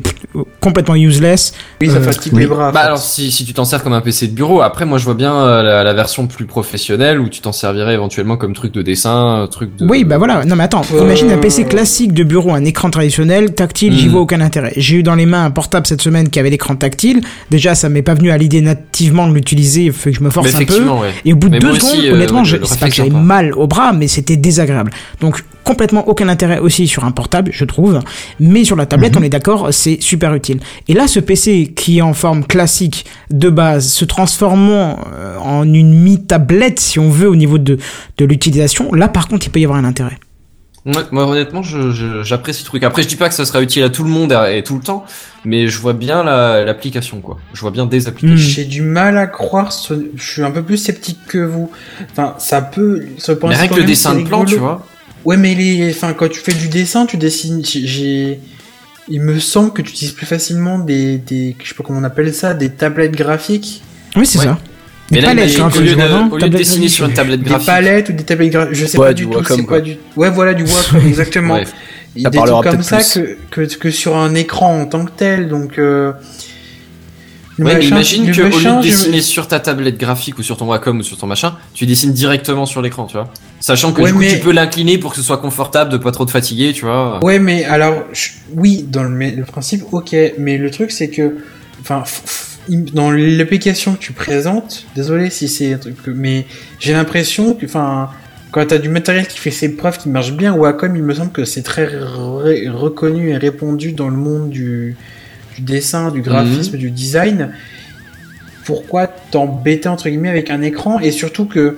complètement 0.61 0.95
useless. 0.97 1.53
Oui, 1.81 1.89
ça 1.91 1.97
Euh, 1.97 2.03
fatigue 2.03 2.33
oui. 2.35 2.41
les 2.41 2.47
bras. 2.47 2.73
Bah 2.73 2.81
alors 2.81 2.99
si, 2.99 3.31
si 3.31 3.45
tu 3.45 3.53
t'en 3.53 3.65
sers 3.65 3.83
comme 3.83 3.93
un 3.93 4.01
PC 4.01 4.27
de 4.29 4.33
bureau, 4.35 4.61
après 4.63 4.85
moi 4.87 4.99
je 4.99 5.05
vois 5.05 5.15
bien 5.15 5.35
euh, 5.35 5.63
la, 5.63 5.85
la 5.85 5.93
version 5.95 6.27
plus 6.27 6.47
professionnelle 6.47 7.21
où 7.21 7.29
tu 7.29 7.41
t'en 7.41 7.53
servirais 7.53 7.95
éventuellement 7.95 8.37
comme 8.37 8.53
truc 8.55 8.73
de 8.73 8.83
dessin, 8.83 9.43
euh, 9.43 9.47
truc 9.47 9.77
de... 9.77 9.87
Oui, 9.87 10.05
bah 10.05 10.19
voilà. 10.19 10.45
Non, 10.45 10.57
mais 10.57 10.65
attends, 10.65 10.83
Euh, 10.95 11.03
imagine 11.03 11.31
un 11.31 11.39
PC 11.39 11.65
classique 11.65 12.13
de 12.13 12.25
bureau, 12.25 12.53
un 12.53 12.65
écran 12.65 12.91
traditionnel, 12.91 13.55
tactile, 13.55 13.93
j'y 13.97 14.07
Mhm. 14.07 14.13
vois 14.13 14.21
aucun 14.23 14.41
intérêt. 14.41 14.73
J'ai 14.77 14.97
eu 14.97 15.03
dans 15.03 15.15
les 15.15 15.27
mains 15.27 15.45
un 15.45 15.51
portable 15.51 15.87
cette 15.87 16.03
semaine 16.03 16.29
qui 16.29 16.39
avait 16.41 16.51
l'écran 16.51 16.75
tactile. 16.77 17.21
Déjà, 17.51 17.75
ça 17.75 17.89
m'est 17.89 18.03
pas 18.03 18.15
venu 18.15 18.31
à 18.31 18.39
l'idée 18.39 18.61
nativement 18.61 19.29
de 19.29 19.35
l'utiliser, 19.35 19.66
il 19.75 19.93
faut 19.93 20.11
que 20.11 20.17
je 20.17 20.21
me 20.23 20.31
force 20.31 20.55
un 20.55 20.65
peu. 20.65 20.81
ouais. 20.89 21.11
Et 21.25 21.33
au 21.33 21.37
bout 21.37 21.49
de 21.49 21.55
Mais 21.55 21.59
deux 21.61 21.71
aussi, 21.71 21.81
secondes, 21.81 22.05
euh, 22.07 22.15
honnêtement, 22.15 22.45
je, 22.45 22.57
c'est 22.65 22.79
pas 22.81 22.89
que 22.89 22.95
j'avais 22.95 23.11
mal 23.11 23.53
au 23.55 23.67
bras, 23.67 23.93
mais 23.93 24.09
c'était 24.09 24.37
désagréable. 24.37 24.91
Donc, 25.21 25.43
complètement 25.65 26.07
aucun 26.09 26.29
intérêt 26.29 26.59
aussi 26.61 26.87
sur 26.87 27.05
un 27.05 27.11
portable, 27.11 27.51
je 27.53 27.65
trouve. 27.65 28.01
Mais 28.39 28.65
sur 28.65 28.77
la 28.77 28.87
tablette, 28.87 29.15
Mhm. 29.17 29.23
on 29.23 29.25
est 29.25 29.29
d'accord, 29.29 29.69
c'est 29.73 29.99
super 30.01 30.33
utile. 30.35 30.61
Et 30.89 30.95
là, 30.95 31.09
ce 31.09 31.19
PC 31.21 31.73
qui 31.75 31.99
est 31.99 32.03
en 32.03 32.15
forme 32.15 32.45
classique 32.45 33.05
de 33.31 33.51
base, 33.51 33.89
se 33.89 34.05
transformant 34.05 34.99
euh, 35.15 35.37
en 35.39 35.65
une 35.73 35.93
mi-tablette, 35.93 36.79
si 36.81 36.99
on 36.99 37.11
veut, 37.11 37.29
au 37.29 37.37
niveau 37.37 37.59
de, 37.59 37.79
de 38.19 38.25
l'utilisation, 38.25 38.93
là, 38.95 39.09
par 39.09 39.27
contre, 39.29 39.47
il 39.47 39.51
peut 39.51 39.61
y 39.61 39.65
avoir 39.65 39.79
un 39.79 39.85
intérêt. 39.85 40.19
Ouais, 40.87 41.03
moi 41.11 41.27
honnêtement 41.27 41.63
je- 41.65 41.91
je- 41.91 42.23
j'apprécie 42.23 42.63
le 42.63 42.67
truc. 42.67 42.85
Après 42.85 43.03
je 43.03 43.09
dis 43.09 43.17
pas 43.17 43.29
que 43.29 43.35
ça 43.35 43.45
sera 43.45 43.61
utile 43.61 43.83
à 43.83 43.91
tout 43.91 44.05
le 44.05 44.09
monde 44.11 44.33
et, 44.51 44.63
tout 44.63 44.77
le 44.77 44.81
temps, 44.83 45.05
mais 45.45 45.67
je 45.69 45.79
vois 45.81 45.95
bien 45.95 46.23
la- 46.23 46.65
l'application 46.65 47.21
quoi. 47.21 47.39
Je 47.53 47.61
vois 47.61 47.73
bien 47.73 47.87
des 47.87 48.07
applications. 48.07 48.35
Hmm. 48.37 48.39
J'ai 48.39 48.65
du 48.65 48.83
mal 48.83 49.19
à 49.19 49.27
croire, 49.27 49.73
ce- 49.73 50.11
je 50.15 50.23
suis 50.25 50.43
un 50.43 50.51
peu 50.53 50.63
plus 50.63 50.77
sceptique 50.77 51.19
que 51.27 51.39
vous. 51.39 51.71
Enfin, 52.13 52.35
ça 52.39 52.63
peut, 52.63 53.05
se 53.19 53.33
Mais 53.33 53.39
penser 53.39 53.55
rien 53.57 53.69
que 53.69 53.75
le 53.75 53.85
dessin 53.85 54.15
de 54.15 54.23
plan, 54.25 54.45
tu 54.45 54.57
vois. 54.57 54.87
Ouais, 55.25 55.37
mais 55.37 55.57
les, 55.57 55.91
enfin, 55.91 56.13
quand 56.13 56.29
tu 56.31 56.39
fais 56.39 56.55
du 56.55 56.69
dessin, 56.69 57.05
tu 57.05 57.17
dessines, 57.17 57.65
j'ai- 57.65 57.85
j'ai, 57.87 58.41
il 59.09 59.21
me 59.23 59.41
semble 59.41 59.73
que 59.73 59.83
tu 59.83 59.91
utilises 59.91 60.13
plus 60.13 60.27
facilement 60.27 60.79
des, 60.79 61.19
des, 61.19 61.57
je 61.61 61.69
sais 61.69 61.75
pas 61.75 61.83
comment 61.83 61.99
on 61.99 62.05
appelle 62.05 62.33
ça, 62.33 62.55
des 62.55 62.71
tablettes 62.71 63.17
graphiques, 63.17 63.83
Oui, 64.15 64.25
c'est 64.25 64.39
Ouais. 64.39 64.45
ça. 64.45 64.59
Mais 65.11 65.19
Des 65.19 65.23
là, 65.23 65.29
palettes, 65.29 65.45
imagine 65.53 65.63
hein, 65.63 65.71
qu'au 65.73 65.81
lieu, 65.81 65.95
de, 65.95 66.33
au 66.33 66.37
lieu 66.37 66.49
de 66.49 66.57
dessiner 66.57 66.89
sur 66.89 67.07
une 67.07 67.15
tablette 67.15 67.41
des 67.41 67.49
graphique, 67.49 67.67
palettes 67.67 68.09
ou 68.09 68.13
des 68.13 68.25
tablettes 68.25 68.51
graphiques, 68.53 68.75
je 68.75 68.87
sais 68.87 68.99
Ouais, 68.99 69.07
pas 69.09 69.15
du 69.15 69.27
tout, 69.29 69.45
c'est 69.47 69.63
quoi. 69.65 69.81
du, 69.81 69.97
ouais, 70.17 70.31
voilà, 70.31 70.53
du 70.55 70.65
Wacom, 70.65 71.01
exactement. 71.07 71.55
Ouais. 71.55 71.65
Et 72.17 72.23
Ça 72.23 72.31
des 72.31 72.39
trucs 72.39 72.63
comme 72.65 72.83
ça 72.83 72.99
que, 73.03 73.37
que, 73.51 73.61
que 73.77 73.91
sur 73.91 74.17
un 74.17 74.35
écran 74.35 74.81
en 74.81 74.87
tant 74.87 75.05
que 75.05 75.11
tel, 75.17 75.49
donc, 75.49 75.79
euh, 75.79 76.13
Ouais, 77.59 77.65
mais 77.65 77.75
machin- 77.77 77.87
imagine 77.89 78.31
que 78.33 78.41
au 78.43 78.45
lieu 78.45 78.51
machin, 78.51 78.77
de 78.81 78.83
je- 78.83 78.89
dessiner 78.91 79.21
sur 79.23 79.49
ta 79.49 79.61
tablette 79.61 79.97
graphique 79.97 80.39
ou 80.39 80.43
sur 80.43 80.59
ton 80.59 80.67
Wacom 80.67 80.99
ou 80.99 81.03
sur 81.03 81.17
ton 81.17 81.27
machin, 81.27 81.55
tu 81.73 81.87
dessines 81.87 82.13
directement 82.13 82.67
sur 82.67 82.83
l'écran, 82.83 83.07
tu 83.07 83.15
vois. 83.17 83.33
Sachant 83.61 83.93
que 83.93 84.03
Ouais, 84.03 84.09
du 84.09 84.13
coup 84.15 84.21
mais- 84.21 84.29
tu 84.35 84.41
peux 84.41 84.53
l'incliner 84.53 84.99
pour 84.99 85.13
que 85.13 85.17
ce 85.17 85.23
soit 85.23 85.39
confortable, 85.39 85.91
de 85.91 85.97
pas 85.97 86.11
trop 86.13 86.27
te 86.27 86.31
fatiguer, 86.33 86.73
tu 86.75 86.85
vois. 86.85 87.25
Ouais, 87.25 87.39
mais 87.39 87.65
alors, 87.65 88.03
je- 88.13 88.31
oui, 88.55 88.85
dans 88.87 89.05
le, 89.05 89.31
le 89.31 89.45
principe, 89.45 89.85
ok, 89.93 90.15
mais 90.39 90.59
le 90.59 90.71
truc, 90.71 90.91
c'est 90.91 91.09
que, 91.09 91.37
enfin, 91.81 92.03
dans 92.69 93.11
l'application 93.11 93.95
que 93.95 93.99
tu 94.01 94.13
présentes, 94.13 94.87
désolé 94.95 95.31
si 95.31 95.49
c'est 95.49 95.73
un 95.75 95.79
truc, 95.79 95.97
mais 96.07 96.47
j'ai 96.81 96.93
l'impression 96.93 97.55
que, 97.55 97.67
enfin, 97.67 98.11
quand 98.51 98.67
t'as 98.67 98.79
du 98.79 98.89
matériel 98.89 99.27
qui 99.27 99.39
fait 99.39 99.51
ses 99.51 99.77
preuves, 99.77 99.99
qui 99.99 100.09
marche 100.09 100.33
bien, 100.33 100.55
Wacom, 100.55 100.97
il 100.97 101.03
me 101.03 101.15
semble 101.15 101.33
que 101.33 101.45
c'est 101.45 101.63
très 101.63 101.87
re- 101.87 102.69
reconnu 102.71 103.31
et 103.31 103.37
répandu 103.37 103.93
dans 103.93 104.09
le 104.09 104.17
monde 104.17 104.51
du, 104.51 104.97
du 105.57 105.63
dessin, 105.63 106.11
du 106.11 106.23
graphisme, 106.23 106.77
du 106.77 106.91
design, 106.91 107.51
pourquoi 108.65 109.07
t'embêter 109.07 109.89
entre 109.89 110.09
guillemets 110.09 110.31
avec 110.31 110.51
un 110.51 110.63
écran? 110.63 110.99
Et 111.01 111.13
surtout 111.13 111.45
que 111.47 111.77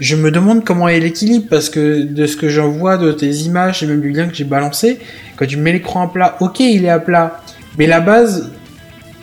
je 0.00 0.14
me 0.16 0.30
demande 0.30 0.64
comment 0.64 0.88
est 0.88 1.00
l'équilibre 1.00 1.46
parce 1.48 1.70
que 1.70 2.02
de 2.02 2.26
ce 2.26 2.36
que 2.36 2.48
j'en 2.48 2.68
vois 2.68 2.98
de 2.98 3.12
tes 3.12 3.30
images 3.30 3.82
et 3.82 3.86
même 3.86 4.00
du 4.00 4.10
lien 4.10 4.28
que 4.28 4.34
j'ai 4.34 4.44
balancé, 4.44 4.98
quand 5.36 5.46
tu 5.46 5.56
mets 5.56 5.72
l'écran 5.72 6.02
à 6.02 6.12
plat, 6.12 6.36
ok 6.40 6.60
il 6.60 6.84
est 6.84 6.90
à 6.90 6.98
plat, 7.00 7.42
mais 7.78 7.86
la 7.86 8.00
base 8.00 8.50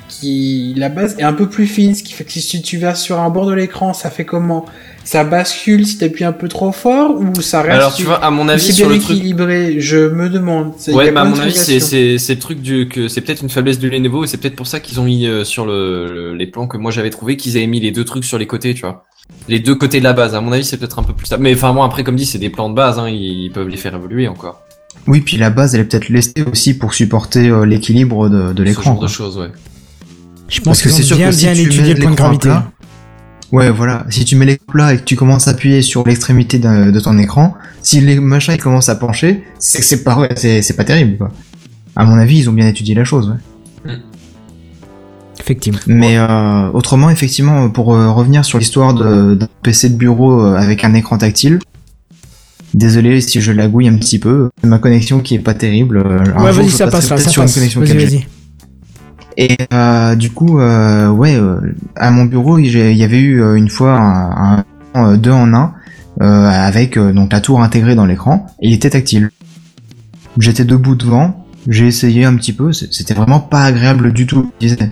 qui 0.08 0.74
la 0.78 0.90
base 0.90 1.16
est 1.18 1.24
un 1.24 1.34
peu 1.34 1.48
plus 1.50 1.66
fine, 1.68 1.96
ce 1.96 2.04
qui 2.04 2.14
fait 2.14 2.24
que 2.24 2.32
si 2.32 2.62
tu 2.62 2.78
vas 2.78 2.96
sur 2.96 3.20
un 3.20 3.30
bord 3.30 3.46
de 3.48 3.54
l'écran, 3.54 3.94
ça 3.94 4.10
fait 4.10 4.26
comment? 4.26 4.66
Ça 5.04 5.24
bascule 5.24 5.86
si 5.86 5.98
t'appuies 6.00 6.24
un 6.24 6.32
peu 6.32 6.48
trop 6.48 6.72
fort 6.72 7.20
ou 7.20 7.42
ça 7.42 7.62
reste 7.62 7.76
Alors 7.76 7.94
tu 7.94 8.04
vois, 8.04 8.24
à 8.24 8.32
mon 8.32 8.48
avis 8.48 8.62
aussi 8.64 8.74
sur 8.74 8.88
bien 8.88 8.96
le 8.98 9.02
truc, 9.02 9.18
équilibré? 9.18 9.76
Je 9.80 9.98
me 10.10 10.30
demande. 10.30 10.74
Ouais, 10.88 11.12
bah 11.12 11.22
à 11.22 11.26
mon 11.26 11.40
avis 11.40 11.54
c'est 11.54 11.80
c'est 11.80 12.18
c'est 12.18 12.34
le 12.36 12.40
truc 12.40 12.62
du 12.62 12.88
que 12.88 13.08
c'est 13.08 13.22
peut-être 13.22 13.42
une 13.44 13.50
faiblesse 13.50 13.78
de 13.80 13.88
Lenovo 13.88 14.24
et 14.24 14.28
c'est 14.28 14.38
peut-être 14.38 14.56
pour 14.56 14.68
ça 14.68 14.80
qu'ils 14.80 15.00
ont 15.00 15.04
mis 15.04 15.28
euh, 15.28 15.44
sur 15.44 15.66
le, 15.66 16.08
le- 16.12 16.36
les 16.36 16.48
plans 16.48 16.68
que 16.68 16.78
moi 16.78 16.92
j'avais 16.92 17.10
trouvé 17.12 17.38
qu'ils 17.38 17.56
avaient 17.58 17.68
mis 17.68 17.80
les 17.80 17.92
deux 17.92 18.06
trucs 18.06 18.26
sur 18.26 18.38
les 18.40 18.48
côtés, 18.48 18.74
tu 18.74 18.82
vois. 18.82 19.06
Les 19.48 19.60
deux 19.60 19.76
côtés 19.76 20.00
de 20.00 20.04
la 20.04 20.14
base. 20.14 20.34
À 20.34 20.42
mon 20.42 20.52
avis 20.52 20.64
c'est 20.64 20.78
peut-être 20.78 20.98
un 21.00 21.04
peu 21.04 21.14
plus 21.14 21.26
stable. 21.28 21.44
Mais 21.44 21.54
enfin 21.54 21.72
bon 21.74 21.84
après 21.84 22.04
comme 22.04 22.16
dit 22.16 22.26
c'est 22.26 22.40
des 22.40 22.50
plans 22.50 22.70
de 22.70 22.76
base, 22.76 22.98
hein, 22.98 23.08
ils 23.10 23.52
peuvent 23.54 23.68
les 23.70 23.78
faire 23.78 23.94
évoluer 23.96 24.28
encore. 24.28 24.62
Oui, 25.08 25.22
puis 25.22 25.38
la 25.38 25.52
base, 25.52 25.76
elle 25.76 25.82
est 25.82 25.84
peut-être 25.84 26.10
lestée 26.10 26.42
aussi 26.52 26.76
pour 26.76 26.96
supporter 26.96 27.50
euh, 27.50 27.64
l'équilibre 27.66 28.28
de, 28.28 28.54
de 28.54 28.64
Ce 28.64 28.68
l'écran. 28.68 28.84
genre 28.94 29.00
de 29.00 29.08
choses, 29.08 29.38
ouais. 29.38 29.50
Je 30.48 30.62
Parce 30.62 30.82
pense 30.82 30.82
que 30.84 30.90
c'est 30.90 31.04
sûr 31.04 31.18
bien 31.18 31.30
que 31.30 31.36
si 31.36 31.46
bien 31.46 31.54
tu 31.54 31.60
mets 31.62 31.66
étudié 31.66 31.94
le 31.94 32.02
point 32.02 32.12
de 32.12 32.16
gravité. 32.16 32.48
plat, 32.50 32.72
Ouais, 33.52 33.70
voilà. 33.70 34.06
Si 34.10 34.26
tu 34.26 34.36
mets 34.36 34.46
l'écran 34.46 34.66
plat 34.68 34.94
et 34.94 34.98
que 34.98 35.04
tu 35.04 35.16
commences 35.16 35.48
à 35.48 35.52
appuyer 35.52 35.82
sur 35.82 36.06
l'extrémité 36.06 36.60
de 36.60 37.00
ton 37.00 37.18
écran, 37.18 37.56
si 37.82 38.02
les 38.02 38.20
machins 38.20 38.54
ils 38.56 38.62
commencent 38.62 38.90
à 38.90 38.96
pencher, 38.96 39.44
c'est 39.60 39.80
que 39.80 39.86
c'est 39.86 40.04
pas 40.04 40.18
ouais, 40.18 40.30
c'est 40.36 40.76
pas 40.76 40.84
terrible 40.84 41.18
quoi. 41.18 41.32
À 41.96 42.04
mon 42.06 42.18
avis, 42.18 42.40
ils 42.40 42.50
ont 42.50 42.54
bien 42.54 42.68
étudié 42.68 42.94
la 42.96 43.06
chose. 43.06 43.34
Ouais. 43.86 43.94
Effectivement. 45.40 45.80
Mais 45.88 46.18
euh, 46.18 46.70
autrement, 46.72 47.10
effectivement, 47.10 47.70
pour 47.70 47.94
euh, 47.94 48.12
revenir 48.12 48.44
sur 48.44 48.58
l'histoire 48.58 48.94
d'un 48.94 49.48
PC 49.62 49.90
de 49.90 49.96
bureau 49.96 50.42
euh, 50.42 50.56
avec 50.56 50.84
un 50.84 50.94
écran 50.94 51.18
tactile. 51.18 51.60
Désolé 52.74 53.22
si 53.22 53.40
je 53.40 53.52
lagouille 53.52 53.88
un 53.88 53.96
petit 53.96 54.20
peu, 54.20 54.50
c'est 54.62 54.68
ma 54.68 54.80
connexion 54.80 55.20
qui 55.20 55.36
est 55.36 55.40
pas 55.40 55.54
terrible. 55.54 56.00
un 56.00 56.44
Ouais, 56.44 56.52
vas-y, 56.52 56.70
ça 56.70 56.88
passe 56.88 57.10
là, 57.10 57.18
ça 57.18 57.30
sur 57.30 57.44
une 57.44 57.50
connexion 57.50 57.80
Vas-y, 57.80 57.92
4G. 57.92 58.06
vas-y. 58.06 58.28
Et 59.38 59.58
euh, 59.74 60.16
du 60.16 60.32
coup, 60.32 60.60
euh, 60.60 61.10
ouais, 61.10 61.36
euh, 61.36 61.60
à 61.96 62.12
mon 62.12 62.26
bureau, 62.26 62.58
il 62.58 62.68
y 62.68 63.04
avait 63.04 63.20
eu 63.20 63.42
euh, 63.42 63.56
une 63.56 63.70
fois 63.70 63.94
un, 63.94 64.60
un, 64.60 64.66
un 64.94 65.18
deux 65.18 65.32
en 65.32 65.54
un 65.54 65.74
euh, 66.22 66.50
avec 66.50 66.98
euh, 66.98 67.12
donc 67.12 67.34
la 67.34 67.42
tour 67.42 67.62
intégrée 67.62 67.96
dans 67.96 68.06
l'écran 68.06 68.48
et 68.62 68.70
il 68.70 68.74
était 68.74 68.90
tactile. 68.90 69.32
J'étais 70.38 70.64
debout 70.64 70.96
devant, 70.96 71.46
j'ai 71.68 71.88
essayé 71.88 72.26
un 72.26 72.36
petit 72.36 72.54
peu, 72.54 72.72
c'était 72.72 73.14
vraiment 73.14 73.40
pas 73.40 73.64
agréable 73.64 74.14
du 74.14 74.26
tout. 74.26 74.52
je 74.62 74.68
disais. 74.68 74.92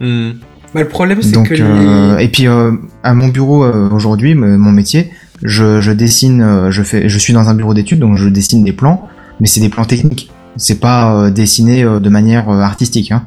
Hmm. 0.00 0.32
Bah, 0.74 0.82
le 0.82 0.88
problème 0.88 1.22
c'est 1.22 1.42
que 1.42 1.54
euh, 1.58 2.18
les... 2.18 2.24
et 2.24 2.28
puis 2.28 2.46
euh, 2.46 2.72
à 3.02 3.14
mon 3.14 3.28
bureau 3.28 3.64
euh, 3.64 3.88
aujourd'hui, 3.90 4.34
mon 4.34 4.70
métier, 4.70 5.10
je, 5.42 5.80
je 5.80 5.92
dessine, 5.92 6.42
euh, 6.42 6.70
je 6.70 6.82
fais, 6.82 7.08
je 7.08 7.18
suis 7.18 7.32
dans 7.32 7.48
un 7.48 7.54
bureau 7.54 7.72
d'études 7.72 8.00
donc 8.00 8.16
je 8.16 8.28
dessine 8.28 8.62
des 8.64 8.74
plans, 8.74 9.08
mais 9.40 9.46
c'est 9.46 9.60
des 9.60 9.70
plans 9.70 9.86
techniques. 9.86 10.30
C'est 10.56 10.80
pas 10.80 11.14
euh, 11.14 11.30
dessiné 11.30 11.84
euh, 11.84 12.00
de 12.00 12.08
manière 12.10 12.50
euh, 12.50 12.60
artistique. 12.60 13.12
Hein. 13.12 13.26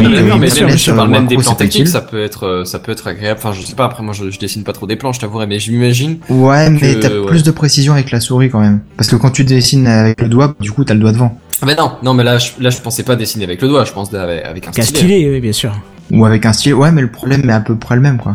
D'accord, 0.00 0.38
mais 0.38 0.50
sûr, 0.50 0.66
même, 0.66 0.76
je 0.76 0.90
parle 0.92 1.08
le 1.08 1.12
même 1.12 1.26
des 1.26 1.36
plans 1.36 1.54
techniques, 1.54 1.88
ça 1.88 2.00
peut 2.00 2.22
être, 2.22 2.46
euh, 2.46 2.64
ça 2.64 2.78
peut 2.78 2.92
être 2.92 3.06
agréable. 3.06 3.40
Enfin, 3.42 3.52
je 3.52 3.62
sais 3.62 3.74
pas. 3.74 3.84
Après, 3.84 4.02
moi, 4.02 4.14
je, 4.14 4.30
je 4.30 4.38
dessine 4.38 4.64
pas 4.64 4.72
trop 4.72 4.86
des 4.86 4.96
plans, 4.96 5.12
je 5.12 5.20
t'avouerai, 5.20 5.46
mais 5.46 5.58
je 5.58 5.70
m'imagine. 5.70 6.18
Ouais, 6.28 6.70
mais 6.70 7.00
t'as 7.00 7.10
ouais. 7.10 7.26
plus 7.26 7.42
de 7.42 7.50
précision 7.50 7.92
avec 7.92 8.10
la 8.10 8.20
souris 8.20 8.50
quand 8.50 8.60
même. 8.60 8.80
Parce 8.96 9.08
que 9.08 9.16
quand 9.16 9.30
tu 9.30 9.44
dessines 9.44 9.86
avec 9.86 10.20
le 10.20 10.28
doigt, 10.28 10.54
du 10.60 10.72
coup, 10.72 10.84
t'as 10.84 10.94
le 10.94 11.00
doigt 11.00 11.12
devant. 11.12 11.38
Ah, 11.60 11.66
mais 11.66 11.74
non, 11.74 11.92
non, 12.02 12.14
mais 12.14 12.24
là, 12.24 12.38
je, 12.38 12.50
là, 12.60 12.70
je 12.70 12.78
pensais 12.80 13.02
pas 13.02 13.16
dessiner 13.16 13.44
avec 13.44 13.60
le 13.62 13.68
doigt. 13.68 13.84
Je 13.84 13.92
pense 13.92 14.12
avec, 14.14 14.44
avec 14.44 14.66
un 14.68 14.72
stylet. 14.72 14.86
stylet, 14.86 15.30
oui, 15.30 15.40
bien 15.40 15.52
sûr. 15.52 15.72
Ou 16.10 16.24
avec 16.24 16.44
un 16.46 16.52
stylet. 16.52 16.74
Ouais, 16.74 16.90
mais 16.90 17.02
le 17.02 17.10
problème 17.10 17.48
est 17.48 17.52
à 17.52 17.60
peu 17.60 17.76
près 17.76 17.94
le 17.94 18.00
même, 18.00 18.18
quoi. 18.18 18.34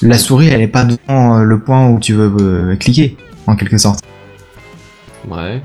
La 0.00 0.16
souris, 0.16 0.48
elle 0.48 0.60
est 0.60 0.68
pas 0.68 0.84
devant 0.84 1.38
euh, 1.38 1.42
le 1.42 1.58
point 1.58 1.88
où 1.88 1.98
tu 1.98 2.12
veux 2.12 2.32
euh, 2.40 2.76
cliquer, 2.76 3.16
en 3.46 3.56
quelque 3.56 3.78
sorte. 3.78 4.00
Ouais. 5.28 5.60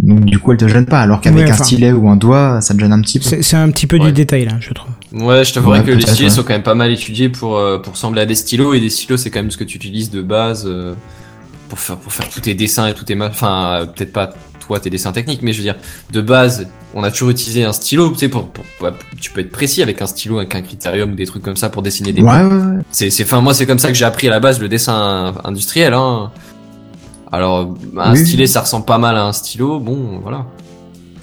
Donc, 0.00 0.24
du 0.26 0.38
coup, 0.38 0.52
elle 0.52 0.58
te 0.58 0.68
gêne 0.68 0.86
pas. 0.86 1.00
Alors 1.00 1.20
qu'avec 1.20 1.46
Ouais, 1.46 1.50
un 1.50 1.54
stylet 1.56 1.92
ou 1.92 2.08
un 2.08 2.16
doigt, 2.16 2.60
ça 2.60 2.74
te 2.74 2.80
gêne 2.80 2.92
un 2.92 3.00
petit 3.00 3.18
peu. 3.18 3.24
C'est 3.24 3.42
c'est 3.42 3.56
un 3.56 3.70
petit 3.70 3.86
peu 3.86 3.98
Ouais. 3.98 4.06
du 4.06 4.12
détail 4.12 4.44
là, 4.44 4.52
je 4.60 4.72
trouve. 4.72 4.90
Ouais, 5.12 5.44
je 5.44 5.54
t'avouerais 5.54 5.80
Ouais, 5.80 5.84
que 5.86 5.90
les 5.92 6.02
stylets 6.02 6.24
ouais. 6.24 6.30
sont 6.30 6.42
quand 6.42 6.52
même 6.52 6.62
pas 6.62 6.74
mal 6.74 6.90
étudiés 6.92 7.28
pour 7.28 7.56
euh, 7.56 7.78
pour 7.78 7.94
ressembler 7.94 8.20
à 8.20 8.26
des 8.26 8.34
stylos 8.34 8.74
et 8.74 8.80
des 8.80 8.90
stylos 8.90 9.16
c'est 9.16 9.30
quand 9.30 9.40
même 9.40 9.50
ce 9.50 9.56
que 9.56 9.64
tu 9.64 9.76
utilises 9.76 10.10
de 10.10 10.20
base 10.22 10.64
euh, 10.66 10.94
pour 11.68 11.78
faire 11.78 11.96
pour 11.96 12.12
faire 12.12 12.28
tous 12.28 12.40
tes 12.40 12.54
dessins 12.54 12.86
et 12.88 12.94
tous 12.94 13.04
tes 13.04 13.14
ma- 13.14 13.28
enfin 13.28 13.80
euh, 13.82 13.86
peut-être 13.86 14.12
pas 14.12 14.34
toi 14.66 14.78
tes 14.80 14.90
dessins 14.90 15.12
techniques 15.12 15.42
mais 15.42 15.52
je 15.52 15.58
veux 15.58 15.64
dire 15.64 15.76
de 16.12 16.20
base 16.20 16.66
on 16.94 17.02
a 17.04 17.10
toujours 17.10 17.30
utilisé 17.30 17.64
un 17.64 17.72
stylo 17.72 18.10
tu 18.10 18.18
sais 18.18 18.28
pour, 18.28 18.48
pour, 18.48 18.64
pour- 18.78 18.90
tu 19.20 19.30
peux 19.30 19.40
être 19.40 19.50
précis 19.52 19.80
avec 19.82 20.02
un 20.02 20.06
stylo 20.06 20.38
avec 20.38 20.54
un 20.54 20.60
critérium 20.62 21.12
ou 21.12 21.14
des 21.14 21.26
trucs 21.26 21.42
comme 21.42 21.56
ça 21.56 21.68
pour 21.70 21.82
dessiner 21.82 22.12
des 22.12 22.20
ouais, 22.22 22.42
ouais. 22.42 22.82
C'est 22.90 23.10
c'est 23.10 23.22
enfin 23.24 23.40
moi 23.40 23.54
c'est 23.54 23.64
comme 23.66 23.78
ça 23.78 23.88
que 23.88 23.94
j'ai 23.94 24.04
appris 24.04 24.26
à 24.26 24.30
la 24.30 24.40
base 24.40 24.60
le 24.60 24.68
dessin 24.68 25.32
industriel 25.44 25.94
hein. 25.94 26.30
Alors 27.32 27.74
un 27.98 28.12
Oui. 28.12 28.18
stylet 28.18 28.46
ça 28.46 28.60
ressemble 28.60 28.84
pas 28.84 28.98
mal 28.98 29.16
à 29.16 29.24
un 29.24 29.32
stylo 29.32 29.80
bon 29.80 30.20
voilà. 30.22 30.46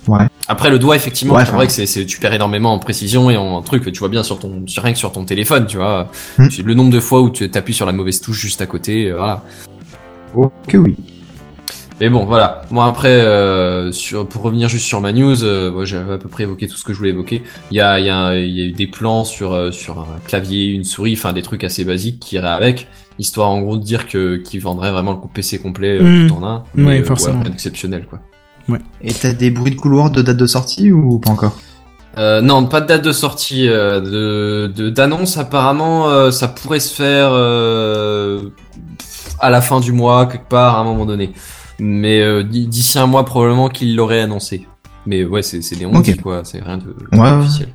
Ouais. 0.07 0.27
Après 0.49 0.69
le 0.69 0.79
doigt 0.79 0.97
effectivement, 0.97 1.35
Ouais, 1.35 1.45
c'est 1.45 1.51
vrai 1.53 1.65
que 1.67 1.71
c'est, 1.71 2.05
tu 2.05 2.19
perds 2.19 2.33
énormément 2.33 2.73
en 2.73 2.79
précision 2.79 3.29
et 3.29 3.37
en 3.37 3.61
truc. 3.61 3.89
Tu 3.89 3.99
vois 3.99 4.09
bien 4.09 4.21
sur 4.21 4.37
ton, 4.37 4.63
sur 4.67 4.83
rien 4.83 4.91
que 4.91 4.99
sur 4.99 5.13
ton 5.13 5.23
téléphone, 5.23 5.65
tu 5.65 5.77
vois. 5.77 6.09
Hmm. 6.37 6.47
Le 6.65 6.73
nombre 6.73 6.91
de 6.91 6.99
fois 6.99 7.21
où 7.21 7.29
tu 7.29 7.49
t'appuies 7.49 7.73
sur 7.73 7.85
la 7.85 7.93
mauvaise 7.93 8.19
touche 8.19 8.37
juste 8.39 8.61
à 8.61 8.65
côté, 8.65 9.09
euh, 9.11 9.15
voilà. 9.15 9.43
Ok, 10.35 10.51
oui. 10.73 10.97
Mais 12.01 12.09
bon, 12.09 12.25
voilà. 12.25 12.63
Moi 12.69 12.85
après, 12.85 13.21
euh, 13.21 13.93
sur, 13.93 14.27
pour 14.27 14.41
revenir 14.41 14.67
juste 14.67 14.85
sur 14.87 14.99
ma 14.99 15.13
news, 15.13 15.41
euh, 15.43 15.85
j'avais 15.85 16.13
à 16.15 16.17
peu 16.17 16.27
près 16.27 16.43
évoqué 16.43 16.67
tout 16.67 16.75
ce 16.75 16.83
que 16.83 16.91
je 16.91 16.97
voulais 16.97 17.11
évoquer. 17.11 17.43
Il 17.71 17.77
y 17.77 17.81
a, 17.81 17.99
il 17.99 18.05
y 18.05 18.09
a, 18.09 18.35
il 18.35 18.51
y 18.51 18.61
a 18.61 18.65
eu 18.65 18.71
des 18.71 18.87
plans 18.87 19.23
sur 19.23 19.53
euh, 19.53 19.71
sur 19.71 19.99
un 19.99 20.19
clavier, 20.27 20.65
une 20.65 20.83
souris, 20.83 21.13
enfin 21.13 21.31
des 21.31 21.43
trucs 21.43 21.63
assez 21.63 21.85
basiques 21.85 22.19
qui 22.19 22.35
iraient 22.35 22.47
avec, 22.49 22.87
histoire 23.19 23.49
en 23.49 23.61
gros 23.61 23.77
de 23.77 23.83
dire 23.83 24.07
que 24.07 24.37
qu'ils 24.37 24.61
vendraient 24.61 24.91
vraiment 24.91 25.11
le 25.13 25.17
PC 25.33 25.59
complet 25.59 25.99
euh, 26.01 26.27
tout 26.27 26.35
en 26.35 26.43
un. 26.45 26.63
Ouais, 26.77 27.01
euh, 27.01 27.03
forcément. 27.05 27.41
rien 27.41 27.49
d'exceptionnel 27.49 28.05
quoi. 28.09 28.19
Et 29.01 29.11
t'as 29.13 29.33
des 29.33 29.51
bruits 29.51 29.71
de 29.71 29.79
couloir 29.79 30.09
de 30.09 30.21
date 30.21 30.37
de 30.37 30.45
sortie 30.47 30.91
ou 30.91 31.19
pas 31.19 31.31
encore? 31.31 31.57
Euh, 32.17 32.41
non, 32.41 32.65
pas 32.65 32.79
de 32.79 32.85
date 32.87 33.03
de 33.03 33.11
sortie. 33.11 33.67
Euh, 33.67 33.99
de 33.99 34.71
de- 34.73 34.89
d'annonce, 34.89 35.37
apparemment, 35.37 36.09
euh, 36.09 36.31
ça 36.31 36.47
pourrait 36.47 36.79
se 36.79 36.93
faire 36.93 37.29
euh, 37.31 38.49
à 39.39 39.49
la 39.49 39.61
fin 39.61 39.79
du 39.79 39.91
mois, 39.91 40.27
quelque 40.27 40.47
part, 40.47 40.77
à 40.77 40.81
un 40.81 40.83
moment 40.83 41.05
donné. 41.05 41.33
Mais 41.79 42.21
euh, 42.21 42.43
d'ici 42.43 42.97
un 42.99 43.07
mois, 43.07 43.25
probablement 43.25 43.67
qu'il 43.67 43.95
l'aurait 43.95 44.21
annoncé. 44.21 44.67
Mais 45.05 45.25
ouais, 45.25 45.41
c'est 45.41 45.61
c'est 45.61 45.75
des 45.75 45.85
ondes, 45.85 45.97
Ok. 45.97 46.21
quoi. 46.21 46.41
C'est 46.45 46.61
rien 46.63 46.77
de 46.77 46.95
Ouais, 47.11 47.19
ouais. 47.19 47.31
officiel. 47.31 47.69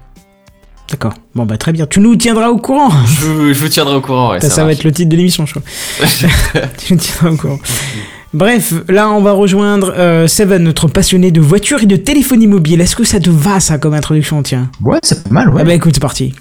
D'accord. 0.91 1.15
Bon 1.35 1.45
bah 1.45 1.59
très 1.59 1.73
bien. 1.73 1.87
Tu 1.87 2.01
nous 2.01 2.17
tiendras 2.17 2.49
au 2.49 2.57
courant. 2.59 2.91
Je, 3.07 3.27
vous- 3.27 3.53
je 3.53 3.59
vous 3.59 3.69
tiendrai 3.69 3.97
au 3.97 4.01
courant. 4.01 4.31
Ouais, 4.33 4.41
ça, 4.41 4.49
ça 4.49 4.65
va 4.65 4.73
être 4.73 4.85
le 4.85 4.93
titre 4.93 5.11
de 5.11 5.17
l'émission, 5.17 5.45
je 5.47 5.53
crois. 5.55 5.63
tu 6.79 6.95
nous 6.95 6.99
tiendras 6.99 7.31
au 7.31 7.37
courant. 7.37 7.59
Bref, 8.35 8.73
là 8.89 9.09
on 9.11 9.23
va 9.23 9.33
rejoindre 9.33 9.93
euh, 9.97 10.27
Seven, 10.27 10.63
notre 10.63 10.87
passionné 10.89 11.31
de 11.31 11.41
voitures 11.41 11.83
et 11.83 11.87
de 11.87 11.97
téléphonie 11.97 12.47
mobile. 12.47 12.81
Est-ce 12.81 12.97
que 12.97 13.05
ça 13.05 13.21
te 13.21 13.31
va 13.31 13.59
ça 13.61 13.79
comme 13.79 13.95
introduction, 13.95 14.43
tiens? 14.43 14.71
Ouais, 14.83 14.99
c'est 15.03 15.25
pas 15.25 15.31
mal, 15.31 15.49
ouais. 15.51 15.63
Ah 15.63 15.65
bah 15.65 15.75
écoute, 15.75 15.93
c'est 15.95 16.01
parti. 16.01 16.35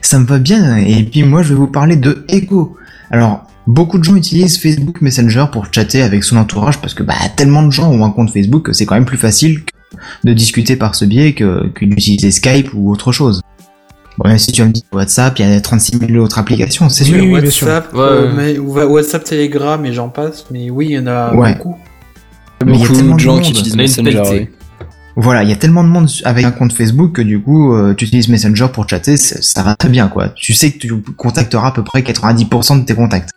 Ça 0.00 0.18
me 0.18 0.26
va 0.26 0.38
bien, 0.38 0.76
et 0.76 1.04
puis 1.04 1.22
moi 1.22 1.42
je 1.42 1.50
vais 1.50 1.54
vous 1.54 1.66
parler 1.68 1.96
de 1.96 2.24
Echo. 2.28 2.76
Alors, 3.10 3.44
beaucoup 3.66 3.98
de 3.98 4.04
gens 4.04 4.14
utilisent 4.16 4.58
Facebook 4.60 5.00
Messenger 5.00 5.46
pour 5.50 5.66
chatter 5.72 6.02
avec 6.02 6.22
son 6.24 6.36
entourage 6.36 6.78
parce 6.78 6.92
que 6.94 7.02
bah 7.02 7.14
tellement 7.36 7.62
de 7.62 7.70
gens 7.70 7.90
ont 7.90 8.04
un 8.04 8.10
compte 8.10 8.30
Facebook 8.30 8.64
que 8.66 8.72
c'est 8.72 8.84
quand 8.84 8.94
même 8.94 9.04
plus 9.06 9.16
facile 9.18 9.64
que 9.64 9.72
de 10.24 10.32
discuter 10.32 10.76
par 10.76 10.94
ce 10.94 11.04
biais 11.04 11.32
que, 11.34 11.68
que 11.68 11.84
d'utiliser 11.84 12.30
Skype 12.30 12.70
ou 12.74 12.90
autre 12.90 13.12
chose. 13.12 13.40
Bon, 14.18 14.28
même 14.28 14.38
si 14.38 14.52
tu 14.52 14.60
vas 14.60 14.68
me 14.68 14.72
dire 14.72 14.82
WhatsApp, 14.92 15.38
il 15.38 15.48
y 15.48 15.52
a 15.54 15.60
36 15.60 15.98
000 15.98 16.22
autres 16.22 16.38
applications, 16.38 16.88
c'est 16.90 17.04
Oui, 17.04 17.10
sûr. 17.10 17.24
oui, 17.32 17.40
bien 17.40 17.50
sûr. 17.50 17.66
WhatsApp, 17.66 17.94
Ouais, 17.94 18.00
euh, 18.00 18.32
mais- 18.36 18.58
WhatsApp, 18.58 19.24
Telegram 19.24 19.84
et 19.86 19.92
j'en 19.92 20.08
passe, 20.10 20.44
mais 20.50 20.68
oui, 20.70 20.88
il 20.90 20.92
y 20.92 20.98
en 20.98 21.06
a 21.06 21.34
Ouais. 21.34 21.54
beaucoup. 21.54 21.76
Mais 22.64 22.74
il 22.74 22.80
y 22.80 22.84
a 22.84 22.88
tellement 22.88 23.14
de 23.16 23.20
gens 23.20 23.34
monde, 23.34 23.42
qui 23.42 23.50
utilisent 23.52 23.76
Messenger. 23.76 24.22
oui. 24.30 24.48
Voilà, 25.16 25.42
il 25.42 25.48
y 25.50 25.52
a 25.52 25.56
tellement 25.56 25.82
de 25.84 25.88
monde 25.88 26.08
avec 26.24 26.44
un 26.44 26.52
compte 26.52 26.72
Facebook 26.72 27.12
que 27.16 27.22
du 27.22 27.40
coup, 27.40 27.74
euh, 27.74 27.92
tu 27.94 28.04
utilises 28.06 28.28
Messenger 28.28 28.68
pour 28.72 28.88
chatter, 28.88 29.16
ça, 29.16 29.42
ça 29.42 29.62
va 29.62 29.74
très 29.76 29.88
bien, 29.90 30.08
quoi. 30.08 30.28
Tu 30.30 30.54
sais 30.54 30.70
que 30.72 30.78
tu 30.78 30.90
contacteras 31.16 31.68
à 31.68 31.72
peu 31.72 31.84
près 31.84 32.02
90% 32.02 32.76
de 32.80 32.84
tes 32.86 32.94
contacts. 32.94 33.30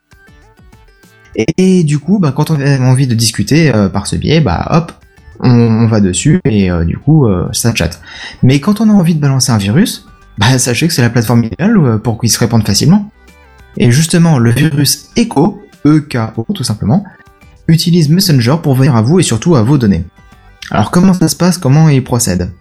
Et, 1.57 1.83
du 1.83 1.99
coup, 1.99 2.19
bah, 2.19 2.31
quand 2.35 2.49
on 2.49 2.59
a 2.61 2.79
envie 2.79 3.07
de 3.07 3.13
discuter 3.15 3.73
euh, 3.75 3.89
par 3.89 4.07
ce 4.07 4.15
biais, 4.15 4.39
bah 4.39 4.67
hop, 4.71 4.93
on, 5.39 5.49
on 5.49 5.87
va 5.87 5.99
dessus 6.01 6.39
et 6.45 6.69
euh, 6.71 6.85
du 6.85 6.97
coup, 6.97 7.27
euh, 7.27 7.47
ça 7.51 7.73
chatte. 7.73 8.01
Mais 8.43 8.59
quand 8.59 8.81
on 8.81 8.89
a 8.89 8.93
envie 8.93 9.15
de 9.15 9.19
balancer 9.19 9.51
un 9.51 9.57
virus, 9.57 10.07
bah 10.37 10.57
sachez 10.57 10.87
que 10.87 10.93
c'est 10.93 11.01
la 11.01 11.09
plateforme 11.09 11.43
idéale 11.45 11.77
euh, 11.77 11.97
pour 11.97 12.19
qu'il 12.19 12.29
se 12.29 12.39
répande 12.39 12.65
facilement. 12.65 13.09
Et 13.77 13.91
justement, 13.91 14.39
le 14.39 14.51
virus 14.51 15.09
Echo, 15.15 15.61
E-K-O 15.85 16.45
tout 16.53 16.63
simplement, 16.63 17.03
utilise 17.67 18.09
Messenger 18.09 18.55
pour 18.61 18.75
venir 18.75 18.95
à 18.95 19.01
vous 19.01 19.19
et 19.19 19.23
surtout 19.23 19.55
à 19.55 19.63
vos 19.63 19.77
données. 19.77 20.05
Alors 20.71 20.91
comment 20.91 21.13
ça 21.13 21.27
se 21.27 21.35
passe? 21.35 21.57
Comment 21.57 21.89
il 21.89 22.03
procède? 22.03 22.51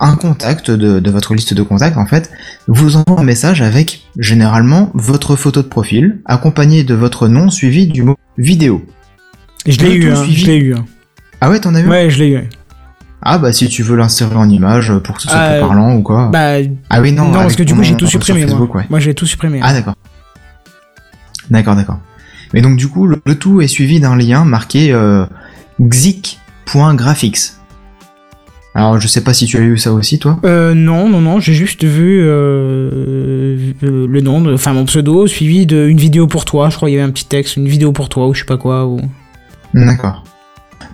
Un 0.00 0.16
contact 0.16 0.70
de, 0.70 0.98
de 0.98 1.10
votre 1.10 1.32
liste 1.34 1.54
de 1.54 1.62
contacts 1.62 1.96
en 1.96 2.06
fait 2.06 2.30
vous 2.66 2.96
envoie 2.96 3.20
un 3.20 3.24
message 3.24 3.62
avec 3.62 4.02
généralement 4.18 4.90
votre 4.94 5.36
photo 5.36 5.62
de 5.62 5.68
profil 5.68 6.20
accompagné 6.24 6.82
de 6.82 6.94
votre 6.94 7.28
nom 7.28 7.50
suivi 7.50 7.86
du 7.86 8.02
mot 8.02 8.16
vidéo. 8.36 8.84
Je 9.64 9.78
l'ai 9.78 9.94
eu, 9.94 10.10
hein, 10.10 10.24
je 10.28 10.46
l'ai 10.46 10.56
eu. 10.56 10.74
hein. 10.74 10.84
Ah 11.44 11.50
ouais, 11.50 11.58
t'en 11.58 11.74
as 11.74 11.82
vu 11.82 11.88
Ouais, 11.88 12.08
je 12.08 12.22
l'ai 12.22 12.30
eu. 12.30 12.48
Ah 13.20 13.38
bah 13.38 13.52
si 13.52 13.68
tu 13.68 13.82
veux 13.82 13.96
l'insérer 13.96 14.36
en 14.36 14.48
image 14.48 14.90
euh, 14.92 15.00
pour 15.00 15.16
que 15.16 15.22
ce 15.22 15.28
soit 15.28 15.36
Euh, 15.36 15.58
plus 15.58 15.66
parlant 15.66 15.94
ou 15.96 16.02
quoi. 16.02 16.28
Bah, 16.32 16.58
ah 16.88 17.00
oui, 17.00 17.10
non, 17.10 17.24
non, 17.26 17.32
parce 17.32 17.56
que 17.56 17.64
du 17.64 17.74
coup, 17.74 17.82
j'ai 17.82 17.96
tout 17.96 18.06
supprimé, 18.06 18.40
moi. 18.42 18.48
Facebook, 18.50 18.74
ouais. 18.76 18.86
Moi, 18.88 19.00
j'ai 19.00 19.12
tout 19.12 19.26
supprimé. 19.26 19.58
Ah 19.60 19.72
d'accord. 19.72 19.94
D'accord, 21.50 21.74
d'accord. 21.74 21.98
Mais 22.54 22.60
donc 22.60 22.76
du 22.76 22.86
coup, 22.86 23.08
le, 23.08 23.20
le 23.26 23.34
tout 23.34 23.60
est 23.60 23.66
suivi 23.66 23.98
d'un 23.98 24.14
lien 24.16 24.44
marqué 24.44 24.92
euh, 24.92 25.24
xic.graphics. 25.80 27.54
Alors 28.74 28.98
je 29.00 29.06
sais 29.08 29.22
pas 29.22 29.34
si 29.34 29.46
tu 29.46 29.56
as 29.56 29.60
eu 29.60 29.76
ça 29.78 29.92
aussi 29.92 30.18
toi. 30.20 30.38
Euh, 30.44 30.74
non, 30.74 31.08
non, 31.08 31.20
non, 31.20 31.40
j'ai 31.40 31.54
juste 31.54 31.84
vu 31.84 32.20
euh, 32.22 33.72
euh, 33.82 34.06
le 34.08 34.20
nom, 34.20 34.54
enfin 34.54 34.72
mon 34.74 34.84
pseudo, 34.84 35.26
suivi 35.26 35.66
d'une 35.66 35.98
vidéo 35.98 36.26
pour 36.28 36.44
toi. 36.44 36.70
Je 36.70 36.76
crois 36.76 36.88
qu'il 36.88 36.96
y 36.96 37.00
avait 37.00 37.08
un 37.08 37.12
petit 37.12 37.26
texte, 37.26 37.56
une 37.56 37.68
vidéo 37.68 37.90
pour 37.92 38.08
toi 38.08 38.28
ou 38.28 38.34
je 38.34 38.40
sais 38.40 38.46
pas 38.46 38.56
quoi. 38.56 38.86
Ou... 38.86 39.00
D'accord. 39.74 40.24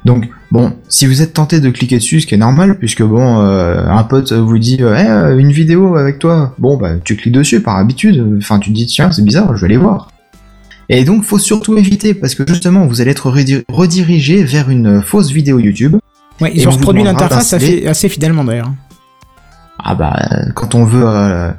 Donc 0.05 0.29
bon, 0.51 0.73
si 0.89 1.07
vous 1.07 1.23
êtes 1.23 1.35
tenté 1.35 1.61
de 1.61 1.71
cliquer 1.71 1.97
dessus, 1.99 2.21
ce 2.21 2.27
qui 2.27 2.35
est 2.35 2.39
normal, 2.39 2.79
puisque 2.79 3.03
bon, 3.03 3.41
euh, 3.41 3.85
un 3.89 4.03
pote 4.05 4.33
vous 4.33 4.59
dit 4.59 4.79
euh, 4.81 4.97
Eh, 4.97 5.09
euh, 5.09 5.39
une 5.39 5.53
vidéo 5.53 5.97
avec 5.97 6.19
toi, 6.19 6.55
bon 6.59 6.77
bah 6.77 6.93
tu 7.05 7.17
cliques 7.17 7.35
dessus 7.35 7.61
par 7.61 7.77
habitude. 7.77 8.37
Enfin 8.39 8.59
tu 8.59 8.71
te 8.71 8.75
dis 8.75 8.87
tiens 8.87 9.11
c'est 9.11 9.25
bizarre, 9.25 9.55
je 9.57 9.61
vais 9.61 9.67
aller 9.67 9.77
voir. 9.77 10.11
Et 10.89 11.05
donc 11.05 11.25
faut 11.25 11.39
surtout 11.39 11.77
éviter 11.77 12.15
parce 12.15 12.35
que 12.35 12.45
justement 12.47 12.87
vous 12.87 13.01
allez 13.01 13.11
être 13.11 13.31
redi- 13.31 13.65
redirigé 13.69 14.43
vers 14.45 14.71
une 14.71 15.03
fausse 15.03 15.31
vidéo 15.31 15.59
YouTube. 15.59 15.97
Ouais, 16.41 16.53
ils 16.55 16.67
ont 16.69 16.71
reproduit 16.71 17.03
l'interface 17.03 17.53
assez, 17.53 17.87
assez 17.87 18.09
fidèlement 18.09 18.45
d'ailleurs. 18.45 18.73
Ah 19.79 19.95
bah 19.95 20.17
quand 20.55 20.75
on 20.75 20.85
veut 20.85 21.05
euh, 21.05 21.51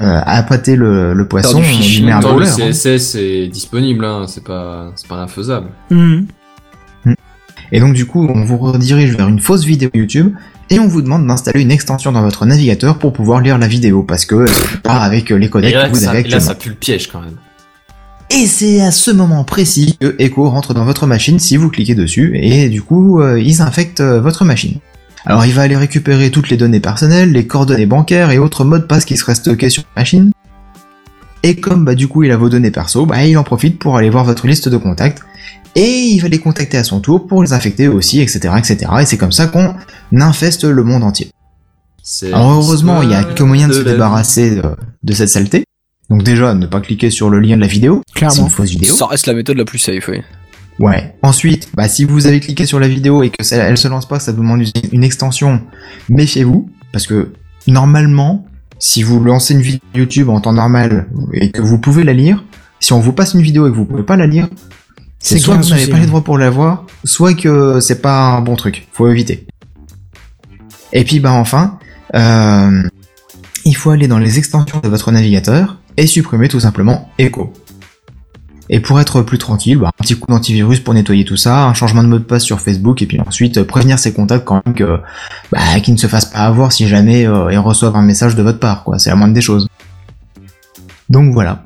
euh, 0.00 0.20
appâter 0.26 0.74
le, 0.76 1.14
le 1.14 1.28
poisson, 1.28 1.58
on 1.58 2.04
met 2.04 2.12
un 2.12 2.20
le 2.20 2.42
hein. 2.46 2.70
CSS 2.72 3.14
est 3.14 3.48
disponible, 3.48 4.04
hein. 4.04 4.24
c'est 4.26 4.42
pas, 4.42 4.90
c'est 4.96 5.06
pas 5.06 5.16
infaisable. 5.16 5.68
Mhm. 5.90 6.26
Et 7.74 7.80
donc 7.80 7.92
du 7.92 8.06
coup, 8.06 8.24
on 8.32 8.44
vous 8.44 8.56
redirige 8.56 9.16
vers 9.16 9.26
une 9.26 9.40
fausse 9.40 9.64
vidéo 9.64 9.90
YouTube 9.94 10.32
et 10.70 10.78
on 10.78 10.86
vous 10.86 11.02
demande 11.02 11.26
d'installer 11.26 11.60
une 11.60 11.72
extension 11.72 12.12
dans 12.12 12.22
votre 12.22 12.46
navigateur 12.46 12.98
pour 12.98 13.12
pouvoir 13.12 13.40
lire 13.40 13.58
la 13.58 13.66
vidéo 13.66 14.04
parce 14.04 14.24
que 14.24 14.46
c'est 14.46 14.80
pas 14.80 14.98
avec 14.98 15.30
les 15.30 15.46
Et 15.46 15.50
codecs 15.50 15.74
que 15.74 15.88
vous 15.88 15.96
ça, 15.96 16.10
avez 16.10 16.20
et 16.20 16.22
là, 16.22 16.36
actuellement. 16.36 16.46
ça 16.46 16.54
pue 16.54 16.68
le 16.68 16.76
piège 16.76 17.08
quand 17.10 17.20
même. 17.20 17.34
Et 18.30 18.46
c'est 18.46 18.80
à 18.80 18.92
ce 18.92 19.10
moment 19.10 19.42
précis 19.42 19.96
que 20.00 20.14
Echo 20.20 20.48
rentre 20.48 20.72
dans 20.72 20.84
votre 20.84 21.08
machine 21.08 21.40
si 21.40 21.56
vous 21.56 21.68
cliquez 21.68 21.96
dessus 21.96 22.38
et 22.40 22.68
du 22.68 22.80
coup, 22.80 23.20
euh, 23.20 23.40
ils 23.40 23.60
infectent 23.60 24.00
euh, 24.00 24.20
votre 24.20 24.44
machine. 24.44 24.78
Alors 25.26 25.44
il 25.44 25.52
va 25.52 25.62
aller 25.62 25.76
récupérer 25.76 26.30
toutes 26.30 26.50
les 26.50 26.56
données 26.56 26.78
personnelles, 26.78 27.32
les 27.32 27.48
coordonnées 27.48 27.86
bancaires 27.86 28.30
et 28.30 28.38
autres 28.38 28.64
mots 28.64 28.78
de 28.78 28.84
passe 28.84 29.04
qui 29.04 29.16
seraient 29.16 29.34
stockés 29.34 29.70
sur 29.70 29.82
la 29.96 30.02
machine. 30.02 30.30
Et 31.42 31.56
comme 31.56 31.84
bah 31.84 31.96
du 31.96 32.06
coup 32.06 32.22
il 32.22 32.30
a 32.30 32.36
vos 32.36 32.48
données 32.48 32.70
perso, 32.70 33.04
bah 33.04 33.24
il 33.24 33.36
en 33.36 33.42
profite 33.42 33.80
pour 33.80 33.96
aller 33.96 34.10
voir 34.10 34.24
votre 34.24 34.46
liste 34.46 34.68
de 34.68 34.76
contacts 34.76 35.22
et 35.74 36.02
il 36.06 36.20
va 36.20 36.28
les 36.28 36.38
contacter 36.38 36.76
à 36.78 36.84
son 36.84 37.00
tour 37.00 37.26
pour 37.26 37.42
les 37.42 37.52
infecter 37.52 37.88
aussi, 37.88 38.20
etc., 38.20 38.54
etc. 38.58 38.90
Et 39.00 39.06
c'est 39.06 39.16
comme 39.18 39.32
ça 39.32 39.46
qu'on 39.46 39.74
infeste 40.12 40.64
le 40.64 40.82
monde 40.84 41.02
entier. 41.02 41.30
C'est 42.02 42.32
Alors 42.32 42.52
heureusement, 42.52 43.02
il 43.02 43.10
y 43.10 43.14
a 43.14 43.24
quelques 43.24 43.40
moyens 43.40 43.70
de 43.70 43.74
se 43.78 43.82
débarrasser 43.82 44.56
de, 44.56 44.62
de 45.02 45.12
cette 45.12 45.28
saleté. 45.30 45.64
Donc 46.10 46.22
déjà, 46.22 46.54
ne 46.54 46.66
pas 46.66 46.80
cliquer 46.80 47.08
sur 47.10 47.30
le 47.30 47.40
lien 47.40 47.56
de 47.56 47.62
la 47.62 47.66
vidéo, 47.66 48.02
c'est 48.08 48.14
Clairement. 48.18 48.44
une 48.44 48.50
fausse 48.50 48.70
vidéo. 48.70 48.94
Ça 48.94 49.06
reste 49.06 49.26
la 49.26 49.32
méthode 49.34 49.56
la 49.56 49.64
plus 49.64 49.78
safe, 49.78 50.08
oui. 50.08 50.20
Ouais. 50.78 51.14
Ensuite, 51.22 51.68
bah, 51.74 51.88
si 51.88 52.04
vous 52.04 52.26
avez 52.26 52.40
cliqué 52.40 52.66
sur 52.66 52.78
la 52.78 52.88
vidéo 52.88 53.22
et 53.22 53.30
que 53.30 53.42
ça, 53.42 53.56
elle 53.56 53.78
se 53.78 53.88
lance 53.88 54.06
pas, 54.06 54.20
ça 54.20 54.32
vous 54.32 54.42
demande 54.42 54.60
une- 54.62 54.70
une 54.92 55.04
extension, 55.04 55.62
méfiez-vous, 56.10 56.68
parce 56.92 57.06
que 57.06 57.32
normalement, 57.66 58.44
si 58.78 59.02
vous 59.02 59.22
lancez 59.22 59.54
une 59.54 59.62
vidéo 59.62 59.80
YouTube 59.94 60.28
en 60.28 60.40
temps 60.40 60.52
normal 60.52 61.06
et 61.32 61.50
que 61.50 61.62
vous 61.62 61.78
pouvez 61.78 62.04
la 62.04 62.12
lire, 62.12 62.44
si 62.80 62.92
on 62.92 63.00
vous 63.00 63.12
passe 63.12 63.32
une 63.34 63.40
vidéo 63.42 63.66
et 63.66 63.70
que 63.70 63.76
vous 63.76 63.86
pouvez 63.86 64.02
pas 64.02 64.16
la 64.16 64.26
lire, 64.26 64.48
c'est 65.24 65.38
soit 65.38 65.56
que 65.56 65.62
vous 65.62 65.70
n'avez 65.70 65.86
pas 65.86 65.98
les 65.98 66.06
droits 66.06 66.22
pour 66.22 66.36
la 66.36 66.50
voir, 66.50 66.84
soit 67.02 67.34
que 67.34 67.80
c'est 67.80 68.02
pas 68.02 68.26
un 68.26 68.42
bon 68.42 68.56
truc. 68.56 68.86
Faut 68.92 69.08
éviter. 69.08 69.46
Et 70.92 71.02
puis 71.02 71.18
bah 71.18 71.32
enfin, 71.32 71.78
euh, 72.14 72.82
il 73.64 73.74
faut 73.74 73.90
aller 73.90 74.06
dans 74.06 74.18
les 74.18 74.38
extensions 74.38 74.80
de 74.80 74.88
votre 74.88 75.10
navigateur 75.10 75.78
et 75.96 76.06
supprimer 76.06 76.48
tout 76.48 76.60
simplement 76.60 77.08
Echo. 77.18 77.52
Et 78.68 78.80
pour 78.80 79.00
être 79.00 79.22
plus 79.22 79.38
tranquille, 79.38 79.78
bah, 79.78 79.88
un 79.88 80.02
petit 80.02 80.14
coup 80.14 80.30
d'antivirus 80.30 80.80
pour 80.80 80.92
nettoyer 80.92 81.24
tout 81.24 81.36
ça, 81.36 81.64
un 81.64 81.74
changement 81.74 82.02
de 82.02 82.08
mot 82.08 82.18
de 82.18 82.24
passe 82.24 82.44
sur 82.44 82.60
Facebook, 82.60 83.00
et 83.00 83.06
puis 83.06 83.18
ensuite 83.20 83.58
euh, 83.58 83.64
prévenir 83.64 83.98
ses 83.98 84.12
contacts 84.12 84.44
quand 84.44 84.62
même 84.64 84.74
que 84.74 85.00
bah, 85.52 85.80
qu'ils 85.82 85.94
ne 85.94 85.98
se 85.98 86.06
fassent 86.06 86.30
pas 86.30 86.40
avoir 86.40 86.72
si 86.72 86.86
jamais 86.86 87.26
euh, 87.26 87.50
ils 87.50 87.58
reçoivent 87.58 87.96
un 87.96 88.02
message 88.02 88.36
de 88.36 88.42
votre 88.42 88.58
part, 88.58 88.84
quoi. 88.84 88.98
C'est 88.98 89.10
la 89.10 89.16
moindre 89.16 89.34
des 89.34 89.40
choses. 89.40 89.68
Donc 91.08 91.32
voilà. 91.32 91.64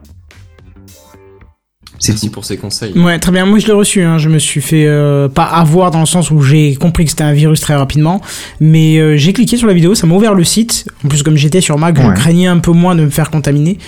C'est 1.98 2.12
Merci 2.12 2.30
pour 2.30 2.44
ces 2.44 2.56
conseils. 2.56 2.92
Ouais, 2.96 3.18
très 3.18 3.32
bien. 3.32 3.44
Moi, 3.44 3.58
je 3.58 3.66
l'ai 3.66 3.72
reçu. 3.72 4.02
Hein. 4.02 4.18
Je 4.18 4.28
me 4.28 4.38
suis 4.38 4.60
fait 4.60 4.86
euh, 4.86 5.28
pas 5.28 5.44
avoir 5.44 5.90
dans 5.90 6.00
le 6.00 6.06
sens 6.06 6.30
où 6.30 6.40
j'ai 6.40 6.76
compris 6.76 7.04
que 7.04 7.10
c'était 7.10 7.24
un 7.24 7.32
virus 7.32 7.60
très 7.60 7.74
rapidement, 7.74 8.20
mais 8.60 8.98
euh, 8.98 9.16
j'ai 9.16 9.32
cliqué 9.32 9.56
sur 9.56 9.66
la 9.66 9.74
vidéo, 9.74 9.94
ça 9.96 10.06
m'a 10.06 10.14
ouvert 10.14 10.34
le 10.34 10.44
site. 10.44 10.86
En 11.04 11.08
plus, 11.08 11.22
comme 11.24 11.36
j'étais 11.36 11.60
sur 11.60 11.76
Mac, 11.76 11.96
je 12.00 12.06
Ouais. 12.06 12.14
craignais 12.14 12.46
un 12.46 12.58
peu 12.58 12.70
moins 12.70 12.94
de 12.94 13.02
me 13.02 13.10
faire 13.10 13.30
contaminer. 13.30 13.78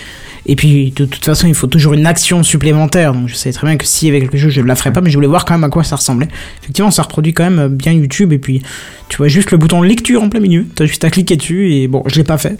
Et 0.50 0.56
puis, 0.56 0.92
de 0.96 1.04
toute 1.04 1.24
façon, 1.24 1.46
il 1.46 1.54
faut 1.54 1.68
toujours 1.68 1.94
une 1.94 2.06
action 2.06 2.42
supplémentaire. 2.42 3.12
Donc, 3.14 3.28
je 3.28 3.34
savais 3.36 3.52
très 3.52 3.66
bien 3.68 3.76
que 3.76 3.86
s'il 3.86 4.08
y 4.08 4.10
avait 4.10 4.20
quelque 4.20 4.36
chose, 4.36 4.50
je 4.50 4.60
ne 4.60 4.66
la 4.66 4.74
ferais 4.74 4.92
pas, 4.92 5.00
mais 5.00 5.08
je 5.08 5.14
voulais 5.16 5.28
voir 5.28 5.44
quand 5.44 5.54
même 5.54 5.62
à 5.62 5.68
quoi 5.68 5.84
ça 5.84 5.94
ressemblait. 5.94 6.26
Effectivement, 6.62 6.90
ça 6.90 7.02
reproduit 7.02 7.32
quand 7.32 7.48
même 7.48 7.68
bien 7.68 7.92
YouTube. 7.92 8.32
Et 8.32 8.38
puis, 8.38 8.60
tu 9.08 9.16
vois 9.16 9.28
juste 9.28 9.52
le 9.52 9.58
bouton 9.58 9.80
lecture 9.80 10.22
en 10.22 10.28
plein 10.28 10.40
milieu. 10.40 10.66
T'as 10.74 10.86
juste 10.86 11.04
à 11.04 11.10
cliquer 11.10 11.36
dessus. 11.36 11.72
Et 11.74 11.86
bon, 11.88 12.02
je 12.06 12.16
l'ai 12.16 12.24
pas 12.24 12.36
fait. 12.36 12.56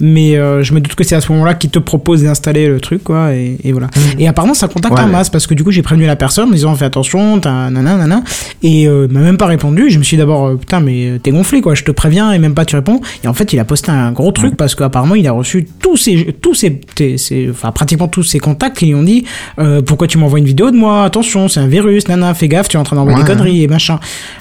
Mais 0.00 0.36
euh, 0.36 0.62
je 0.62 0.72
me 0.74 0.80
doute 0.80 0.94
que 0.94 1.02
c'est 1.02 1.16
à 1.16 1.20
ce 1.20 1.32
moment-là 1.32 1.54
qu'il 1.54 1.70
te 1.70 1.78
propose 1.80 2.22
d'installer 2.22 2.68
le 2.68 2.80
truc, 2.80 3.02
quoi. 3.02 3.34
Et, 3.34 3.58
et 3.64 3.72
voilà. 3.72 3.88
Et 4.18 4.28
apparemment, 4.28 4.54
ça 4.54 4.68
contacte 4.68 4.94
Ouais, 4.94 5.00
en 5.00 5.08
masse 5.12 5.28
parce 5.30 5.46
que 5.48 5.54
du 5.54 5.64
coup, 5.64 5.72
j'ai 5.72 5.82
prévenu 5.82 6.06
la 6.06 6.14
personne 6.16 6.48
en 6.50 6.52
disant 6.52 6.74
fais 6.76 6.84
attention, 6.84 7.40
t'as 7.40 7.68
nanana, 7.70 7.96
nanana. 7.96 8.22
Et 8.62 8.86
euh, 8.86 9.06
il 9.10 9.12
m'a 9.14 9.20
même 9.20 9.36
pas 9.38 9.46
répondu. 9.46 9.90
Je 9.90 9.98
me 9.98 10.04
suis 10.04 10.16
d'abord, 10.16 10.46
euh, 10.46 10.56
putain, 10.56 10.78
mais 10.80 11.18
t'es 11.22 11.32
gonflé, 11.32 11.60
quoi. 11.60 11.74
Je 11.74 11.82
te 11.82 11.90
préviens 11.90 12.30
et 12.32 12.38
même 12.38 12.54
pas 12.54 12.64
tu 12.64 12.76
réponds. 12.76 13.00
Et 13.24 13.28
en 13.28 13.34
fait, 13.34 13.52
il 13.52 13.58
a 13.58 13.64
posté 13.64 13.90
un 13.90 14.12
gros 14.12 14.30
truc 14.30 14.56
parce 14.56 14.74
qu'apparemment, 14.76 15.16
il 15.16 15.26
a 15.26 15.32
reçu 15.32 15.66
tous 15.80 15.96
ses, 15.96 16.32
tous 16.40 16.54
ses, 16.54 16.78
tes- 16.94 17.16
enfin, 17.50 17.72
pratiquement 17.72 18.08
tous 18.08 18.22
ses 18.22 18.38
contacts 18.38 18.76
qui 18.78 18.86
lui 18.86 18.94
ont 18.94 19.02
dit 19.02 19.24
euh, 19.58 19.82
pourquoi 19.82 20.06
tu 20.06 20.18
m'envoies 20.18 20.38
une 20.38 20.44
vidéo 20.44 20.70
de 20.70 20.76
moi? 20.76 21.04
Attention, 21.04 21.48
c'est 21.48 21.60
un 21.60 21.66
virus, 21.66 22.08
nana, 22.08 22.34
fais 22.34 22.48
gaffe, 22.48 22.68
tu 22.68 22.76
es 22.76 22.80
en 22.80 22.84
train 22.84 22.96
d'envoyer 22.96 23.18
Ouais. 23.18 23.24
des 23.24 23.30
conneries 23.30 23.62
et 23.62 23.68
machin. 23.68 23.98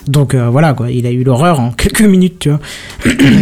Donc 0.07 0.33
euh, 0.33 0.49
voilà, 0.49 0.73
quoi. 0.73 0.89
Il 0.91 1.05
a 1.05 1.11
eu 1.11 1.23
l'horreur 1.23 1.59
en 1.59 1.71
quelques 1.77 2.01
minutes, 2.01 2.39
tu 2.39 2.49
vois. 2.49 2.59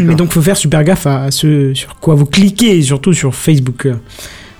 mais 0.04 0.16
donc, 0.16 0.32
faut 0.34 0.42
faire 0.42 0.58
super 0.58 0.84
gaffe 0.84 1.08
à 1.08 1.32
ce 1.32 1.74
sur 1.74 1.96
quoi 2.00 2.16
vous 2.16 2.26
cliquez, 2.26 2.78
et 2.78 2.82
surtout 2.82 3.14
sur 3.14 3.34
Facebook. 3.36 3.86
euh. 3.86 3.94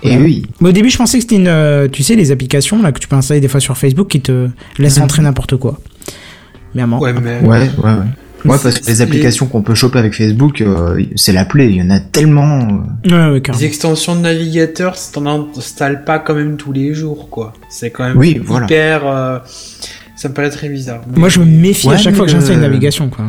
Et 0.04 0.16
oui. 0.16 0.42
Mais 0.60 0.70
au 0.70 0.72
début, 0.72 0.90
je 0.90 0.96
pensais 0.98 1.18
que 1.18 1.22
c'était 1.22 1.36
une, 1.36 1.46
euh, 1.46 1.86
tu 1.86 2.02
sais, 2.02 2.16
les 2.16 2.32
applications 2.32 2.82
là 2.82 2.90
que 2.90 2.98
tu 2.98 3.06
peux 3.06 3.14
installer 3.14 3.40
des 3.40 3.46
fois 3.48 3.60
sur 3.60 3.76
Facebook 3.76 4.08
qui 4.08 4.20
te 4.20 4.48
laissent 4.78 4.96
Mhm. 4.98 5.04
entrer 5.04 5.22
n'importe 5.22 5.56
quoi. 5.56 5.78
Mais 6.74 6.82
à 6.82 6.86
moi. 6.88 6.98
Ouais, 6.98 7.12
mais. 7.12 7.38
Ouais, 7.40 7.58
ouais, 7.60 7.68
ouais. 7.84 8.06
Ouais, 8.44 8.56
parce 8.62 8.78
que 8.80 8.86
les 8.86 9.00
applications 9.02 9.46
qu'on 9.46 9.62
peut 9.62 9.74
choper 9.74 9.98
avec 9.98 10.14
Facebook, 10.14 10.60
euh, 10.60 11.00
c'est 11.16 11.32
la 11.32 11.44
plaie. 11.44 11.68
Il 11.70 11.76
y 11.76 11.82
en 11.82 11.90
a 11.90 12.00
tellement. 12.00 12.82
euh, 13.06 13.10
Ouais, 13.30 13.32
ouais, 13.38 13.42
Les 13.52 13.64
extensions 13.64 14.16
de 14.16 14.20
navigateur, 14.20 14.96
si 14.96 15.12
t'en 15.12 15.26
installes 15.56 16.04
pas 16.04 16.18
quand 16.18 16.34
même 16.34 16.56
tous 16.56 16.72
les 16.72 16.92
jours, 16.94 17.28
quoi. 17.30 17.52
C'est 17.68 17.90
quand 17.90 18.04
même 18.04 18.16
Oui, 18.16 18.40
voilà. 18.44 18.66
hyper. 18.66 19.06
euh, 19.06 19.38
Ça 20.16 20.28
me 20.28 20.34
paraît 20.34 20.50
très 20.50 20.68
bizarre. 20.68 21.00
Moi, 21.16 21.28
je 21.28 21.40
me 21.40 21.44
méfie 21.44 21.88
Ouais, 21.88 21.94
à 21.94 21.98
chaque 21.98 22.14
fois 22.14 22.24
que 22.26 22.30
j'installe 22.30 22.56
une 22.56 22.60
navigation, 22.62 23.08
quoi. 23.08 23.24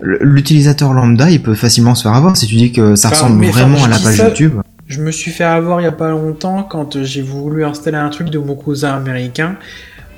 L'utilisateur 0.00 0.92
lambda, 0.92 1.28
il 1.30 1.42
peut 1.42 1.54
facilement 1.54 1.94
se 1.96 2.02
faire 2.04 2.12
avoir 2.14 2.36
si 2.36 2.46
tu 2.46 2.54
dis 2.54 2.70
que 2.72 2.94
ça 2.94 3.08
Enfin, 3.08 3.16
ressemble 3.26 3.44
vraiment 3.46 3.82
à 3.84 3.88
la 3.88 3.98
page 3.98 4.16
ça- 4.16 4.28
YouTube. 4.28 4.52
Je 4.86 5.00
me 5.02 5.10
suis 5.10 5.30
fait 5.32 5.44
avoir 5.44 5.80
il 5.80 5.84
y 5.84 5.88
a 5.88 5.92
pas 5.92 6.08
longtemps 6.10 6.62
quand 6.62 7.02
j'ai 7.02 7.20
voulu 7.20 7.64
installer 7.64 7.96
un 7.98 8.08
truc 8.08 8.30
de 8.30 8.38
mon 8.38 8.54
cousin 8.54 8.94
américain 8.96 9.56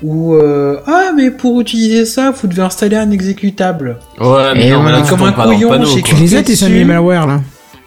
où 0.03 0.33
euh, 0.35 0.79
ah 0.87 1.11
mais 1.15 1.31
pour 1.31 1.59
utiliser 1.61 2.05
ça 2.05 2.31
vous 2.31 2.47
devez 2.47 2.61
installer 2.63 2.95
un 2.95 3.11
exécutable. 3.11 3.97
Ouais, 4.19 4.53
mais 4.55 4.67
Et 4.67 4.71
non, 4.71 4.81
mais 4.83 4.91
là, 4.91 5.01
tu 5.01 5.09
Comme 5.09 5.23
un 5.23 5.31
pas 5.31 5.45
dans 5.45 5.51
le 5.51 5.55
couillon, 5.55 5.69
panneau, 5.69 5.85
j'ai. 5.85 6.01
Tu 6.01 6.15
les 6.15 6.35
as, 6.35 6.43
tes 6.43 6.53
dessus. 6.53 6.85
malware, 6.85 7.27
là. 7.27 7.41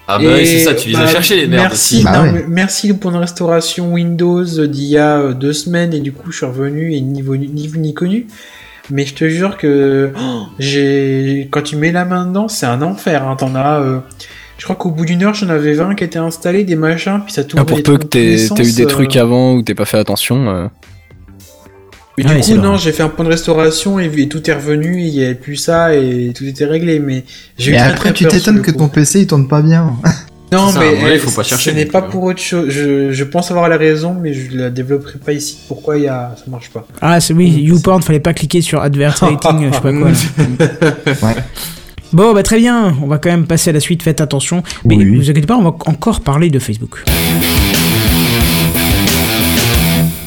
Ah 0.06 0.18
bah 0.18 0.24
oui, 0.36 0.46
c'est 0.46 0.58
ça, 0.60 0.74
tu 0.74 0.88
les 0.88 0.94
bah, 0.94 1.00
as 1.00 1.06
cherchés, 1.06 1.36
les 1.36 1.46
merdes 1.46 1.62
Merci. 1.62 2.02
Bah 2.04 2.18
non, 2.18 2.22
ouais. 2.24 2.32
mais 2.32 2.44
merci 2.46 2.92
pour 2.92 3.10
une 3.10 3.16
restauration 3.16 3.92
Windows 3.92 4.44
d'il 4.44 4.84
y 4.84 4.98
a 4.98 5.16
euh, 5.16 5.32
deux 5.32 5.54
semaines 5.54 5.94
et 5.94 6.00
du 6.00 6.12
coup 6.12 6.30
je 6.30 6.36
suis 6.36 6.46
revenu 6.46 6.92
et 6.92 7.00
ni 7.00 7.22
vu 7.22 7.38
ni, 7.38 7.66
vu 7.68 7.78
ni 7.78 7.94
connu. 7.94 8.26
Mais 8.90 9.06
je 9.06 9.14
te 9.14 9.26
jure 9.30 9.56
que 9.56 10.12
oh, 10.14 10.42
j'ai 10.58 11.48
quand 11.50 11.62
tu 11.62 11.76
mets 11.76 11.90
la 11.90 12.04
main 12.04 12.26
dedans 12.26 12.48
c'est 12.48 12.66
un 12.66 12.82
enfer. 12.82 13.26
Hein. 13.26 13.36
T'en 13.36 13.54
as, 13.54 13.80
euh, 13.80 13.98
je 14.58 14.64
crois 14.64 14.76
qu'au 14.76 14.90
bout 14.90 15.06
d'une 15.06 15.22
heure 15.22 15.32
j'en 15.32 15.48
avais 15.48 15.72
20 15.72 15.94
qui 15.94 16.04
étaient 16.04 16.18
installés 16.18 16.64
des 16.64 16.76
machins 16.76 17.20
puis 17.24 17.32
ça 17.32 17.42
tournait 17.44 17.62
Ah, 17.62 17.64
pour 17.66 17.78
dans 17.78 17.82
peu 17.82 17.96
que 17.96 18.02
les 18.18 18.46
t'aies 18.48 18.68
eu 18.68 18.72
des 18.72 18.82
euh. 18.82 18.86
trucs 18.86 19.16
avant 19.16 19.54
ou 19.54 19.62
t'aies 19.62 19.74
pas 19.74 19.86
fait 19.86 19.96
attention. 19.98 20.48
euh, 20.54 20.66
Mais 22.16 22.24
Ah 22.28 22.34
du 22.34 22.40
coup, 22.54 22.60
non, 22.60 22.76
j'ai 22.76 22.92
fait 22.92 23.02
un 23.02 23.08
point 23.08 23.24
de 23.24 23.30
restauration 23.30 23.98
et, 23.98 24.10
et 24.16 24.28
tout 24.28 24.48
est 24.48 24.54
revenu, 24.54 25.00
il 25.00 25.08
y 25.08 25.24
avait 25.24 25.34
plus 25.34 25.56
ça 25.56 25.94
et 25.94 26.32
tout 26.36 26.44
était 26.44 26.64
réglé. 26.64 27.00
Mais 27.00 27.24
j'ai 27.58 27.72
eu 27.72 27.74
Et 27.74 27.78
très, 27.78 27.86
après, 27.88 28.12
très 28.12 28.12
tu 28.12 28.26
t'étonnes 28.28 28.62
que 28.62 28.70
coup. 28.70 28.78
ton 28.78 28.88
PC 28.88 29.20
il 29.22 29.26
tourne 29.26 29.48
pas 29.48 29.62
bien. 29.62 29.92
Non, 30.52 30.68
ça, 30.70 30.78
mais 30.78 31.16
euh, 31.16 31.18
faut 31.18 31.32
pas 31.32 31.42
chercher 31.42 31.70
Ce 31.70 31.74
n'est 31.74 31.86
pas 31.86 32.02
pour 32.02 32.22
autre 32.22 32.38
chose. 32.38 32.66
Je, 32.68 33.10
je 33.10 33.24
pense 33.24 33.50
avoir 33.50 33.68
la 33.68 33.76
raison, 33.76 34.14
mais 34.22 34.32
je 34.34 34.56
la 34.56 34.70
développerai 34.70 35.18
pas 35.18 35.32
ici. 35.32 35.58
Pourquoi 35.66 35.96
il 35.98 36.04
y 36.04 36.08
a 36.08 36.36
ça 36.36 36.44
marche 36.48 36.70
pas? 36.70 36.86
Ah, 37.00 37.18
c'est 37.18 37.34
oui, 37.34 37.50
Mm. 37.50 37.58
YouPorn, 37.70 38.02
fallait 38.02 38.20
pas 38.20 38.34
cliquer 38.34 38.60
sur 38.60 38.80
advertising, 38.80 39.36
je 39.42 39.74
sais 39.74 39.80
pas 39.80 39.92
quoi. 39.92 41.28
Ouais. 41.28 41.34
Bon, 42.12 42.32
bah 42.34 42.44
très 42.44 42.58
bien, 42.58 42.94
on 43.02 43.08
va 43.08 43.18
quand 43.18 43.30
même 43.30 43.46
passer 43.46 43.70
à 43.70 43.72
la 43.72 43.80
suite, 43.80 44.04
faites 44.04 44.20
attention. 44.20 44.62
Mais 44.84 44.94
Oui. 44.96 45.16
vous 45.16 45.28
inquiétez 45.28 45.46
pas, 45.46 45.56
on 45.56 45.62
va 45.64 45.74
encore 45.86 46.20
parler 46.20 46.50
de 46.50 46.60
Facebook. 46.60 47.02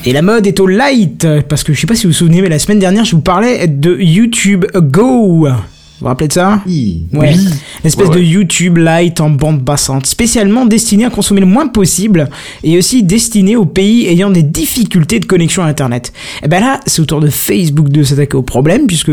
Et 0.08 0.14
la 0.14 0.22
mode 0.22 0.48
est 0.48 0.62
au 0.62 0.68
light, 0.68 1.28
parce 1.50 1.66
que 1.66 1.74
je 1.74 1.82
sais 1.82 1.86
pas 1.86 1.94
si 1.94 2.04
vous 2.08 2.14
vous 2.14 2.18
souvenez, 2.18 2.42
mais 2.42 2.48
la 2.48 2.60
semaine 2.60 2.80
dernière, 2.80 3.04
je 3.04 3.14
vous 3.14 3.22
parlais 3.22 3.68
de 3.68 3.94
YouTube 4.00 4.64
Go. 4.74 5.50
Vous 5.50 5.54
vous 6.00 6.06
rappelez 6.08 6.30
de 6.30 6.34
ça 6.34 6.62
Oui. 6.66 7.08
Ouais. 7.12 7.34
Une 7.34 7.50
espèce 7.84 8.08
Ouais, 8.08 8.16
de. 8.16 8.22
YouTube 8.22 8.78
Lite 8.78 9.20
en 9.20 9.32
bande 9.32 9.66
passante, 9.66 10.06
spécialement 10.06 10.66
destiné 10.66 11.04
à 11.04 11.10
consommer 11.10 11.42
le 11.42 11.46
moins 11.46 11.68
possible 11.68 12.30
et 12.64 12.78
aussi 12.78 13.04
destiné 13.04 13.58
aux 13.58 13.66
pays 13.66 14.08
ayant 14.08 14.30
des 14.30 14.44
difficultés 14.44 15.20
de 15.20 15.26
connexion 15.26 15.62
à 15.64 15.66
Internet. 15.66 16.14
Et 16.42 16.48
ben 16.48 16.62
là, 16.62 16.80
c'est 16.86 17.02
au 17.02 17.06
tour 17.06 17.20
de 17.20 17.28
Facebook 17.28 17.90
de 17.90 18.02
s'attaquer 18.04 18.38
au 18.38 18.44
problème 18.44 18.88
puisque 18.88 19.12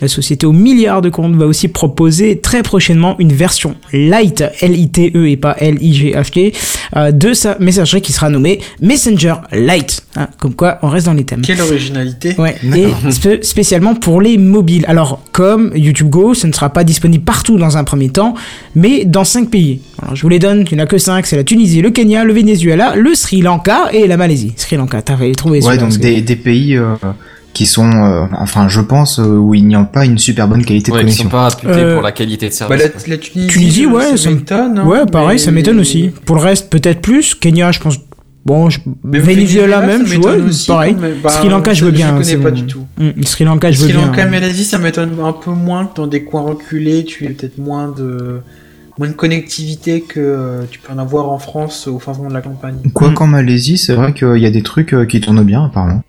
la 0.00 0.08
société 0.08 0.46
aux 0.46 0.52
milliards 0.52 1.02
de 1.02 1.08
comptes 1.08 1.34
va 1.34 1.46
aussi 1.46 1.68
proposer 1.68 2.38
très 2.38 2.62
prochainement 2.62 3.16
une 3.18 3.32
version 3.32 3.74
Lite, 3.92 4.44
L-I-T-E 4.60 5.28
et 5.28 5.36
pas 5.36 5.56
L-I-G-H-T, 5.58 6.52
euh, 6.96 7.10
de 7.12 7.32
sa 7.34 7.56
messagerie 7.58 8.00
qui 8.02 8.12
sera 8.12 8.30
nommée 8.30 8.60
Messenger 8.80 9.34
Lite. 9.52 10.04
Hein, 10.16 10.28
comme 10.38 10.54
quoi, 10.54 10.78
on 10.82 10.88
reste 10.88 11.06
dans 11.06 11.14
les 11.14 11.24
thèmes. 11.24 11.42
Quelle 11.42 11.60
originalité. 11.60 12.34
Ouais, 12.38 12.56
et 12.76 12.88
spé- 13.10 13.42
spécialement 13.42 13.94
pour 13.94 14.20
les 14.20 14.38
mobiles. 14.38 14.84
Alors, 14.88 15.20
comme 15.32 15.72
YouTube 15.74 16.08
Go, 16.10 16.34
ce 16.34 16.46
ne 16.46 16.52
sera 16.52 16.70
pas 16.70 16.84
disponible 16.84 17.24
partout 17.24 17.58
dans 17.58 17.76
un 17.76 17.84
premier 17.84 18.08
temps, 18.10 18.34
mais 18.74 19.04
dans 19.04 19.24
5 19.24 19.50
pays. 19.50 19.80
Alors, 20.02 20.14
je 20.16 20.22
vous 20.22 20.28
les 20.28 20.38
donne, 20.38 20.64
il 20.70 20.74
n'y 20.76 20.80
en 20.80 20.84
a 20.84 20.86
que 20.86 20.98
5, 20.98 21.26
c'est 21.26 21.36
la 21.36 21.44
Tunisie, 21.44 21.82
le 21.82 21.90
Kenya, 21.90 22.24
le 22.24 22.32
Venezuela, 22.32 22.94
le 22.96 23.14
Sri 23.14 23.40
Lanka 23.42 23.90
et 23.92 24.06
la 24.06 24.16
Malaisie. 24.16 24.52
Sri 24.56 24.76
Lanka, 24.76 25.02
t'avais 25.02 25.32
trouvé 25.32 25.62
Ouais, 25.64 25.78
donc 25.78 25.96
des, 25.98 26.20
des 26.20 26.36
pays 26.36 26.76
euh, 26.76 26.94
qui 27.58 27.66
sont, 27.66 27.90
euh, 27.90 28.24
enfin, 28.38 28.68
je 28.68 28.80
pense, 28.80 29.18
euh, 29.18 29.24
où 29.36 29.52
il 29.52 29.66
n'y 29.66 29.74
a 29.74 29.82
pas 29.82 30.04
une 30.04 30.16
super 30.16 30.46
bonne 30.46 30.64
qualité 30.64 30.92
de 30.92 30.96
Ouais, 30.96 31.00
qui 31.00 31.06
connexion. 31.06 31.24
sont 31.24 31.30
pas 31.30 31.48
réputés 31.48 31.72
Euh, 31.72 31.94
pour 31.94 32.02
la 32.04 32.12
qualité 32.12 32.46
de 32.46 32.50
Bah, 32.52 32.56
service. 32.56 32.82
la, 33.08 33.16
la 33.16 33.18
Tunisie, 33.18 33.48
Tunisie, 33.48 33.84
euh, 33.86 33.88
ouais, 33.88 34.16
ça 34.16 34.30
m'étonne. 34.30 34.78
hein, 34.78 34.86
Ouais, 34.86 35.04
pareil, 35.06 35.30
mais- 35.32 35.38
ça 35.38 35.50
m'étonne 35.50 35.80
aussi. 35.80 36.10
Pour 36.24 36.36
le 36.36 36.42
reste, 36.42 36.70
peut-être 36.70 37.00
plus. 37.00 37.34
Kenya, 37.34 37.72
je 37.72 37.80
pense. 37.80 37.96
Bon, 38.46 38.70
je... 38.70 38.78
Mais 39.02 39.18
Venezuela 39.18 39.80
même, 39.80 40.06
je 40.06 40.14
m'étonne 40.14 40.38
vois, 40.40 40.48
aussi, 40.50 40.66
pareil. 40.68 40.96
Bah, 41.20 41.30
Sri 41.30 41.48
Lanka, 41.48 41.74
je 41.74 41.84
veux 41.84 41.90
bien. 41.90 42.06
Je 42.06 42.10
hein, 42.12 42.14
connais 42.18 42.24
c'est 42.30 42.36
pas 42.36 42.50
du 42.52 42.62
tout. 42.62 42.86
Hum, 43.00 43.12
Sri 43.24 43.44
Lanka, 43.44 43.72
je 43.72 43.78
veux 43.78 43.88
Sri 43.88 43.92
bien. 43.96 44.06
Lanka, 44.06 44.22
hein. 44.22 44.26
Malaisie, 44.30 44.64
ça 44.64 44.78
m'étonne 44.78 45.10
un 45.20 45.32
peu 45.32 45.50
moins 45.50 45.86
que 45.86 45.96
dans 45.96 46.06
des 46.06 46.22
coins 46.22 46.42
reculés, 46.42 47.04
tu 47.04 47.26
as 47.26 47.30
peut-être 47.30 47.58
moins 47.58 47.88
de 47.88 48.40
moins 48.98 49.08
de 49.08 49.12
connectivité 49.12 50.00
que 50.00 50.18
euh, 50.20 50.62
tu 50.70 50.78
peux 50.78 50.92
en 50.92 50.98
avoir 50.98 51.28
en 51.30 51.38
France 51.38 51.86
au 51.88 51.98
fin 51.98 52.14
fond 52.14 52.28
de 52.28 52.34
la 52.34 52.40
campagne. 52.40 52.76
Quoi 52.94 53.10
Mm. 53.10 53.14
qu'en 53.14 53.26
Malaisie, 53.26 53.78
c'est 53.78 53.94
vrai 53.94 54.12
qu'il 54.14 54.38
y 54.38 54.46
a 54.46 54.50
des 54.50 54.62
trucs 54.62 54.92
euh, 54.94 55.04
qui 55.04 55.20
tournent 55.20 55.44
bien, 55.44 55.64
apparemment. 55.66 56.02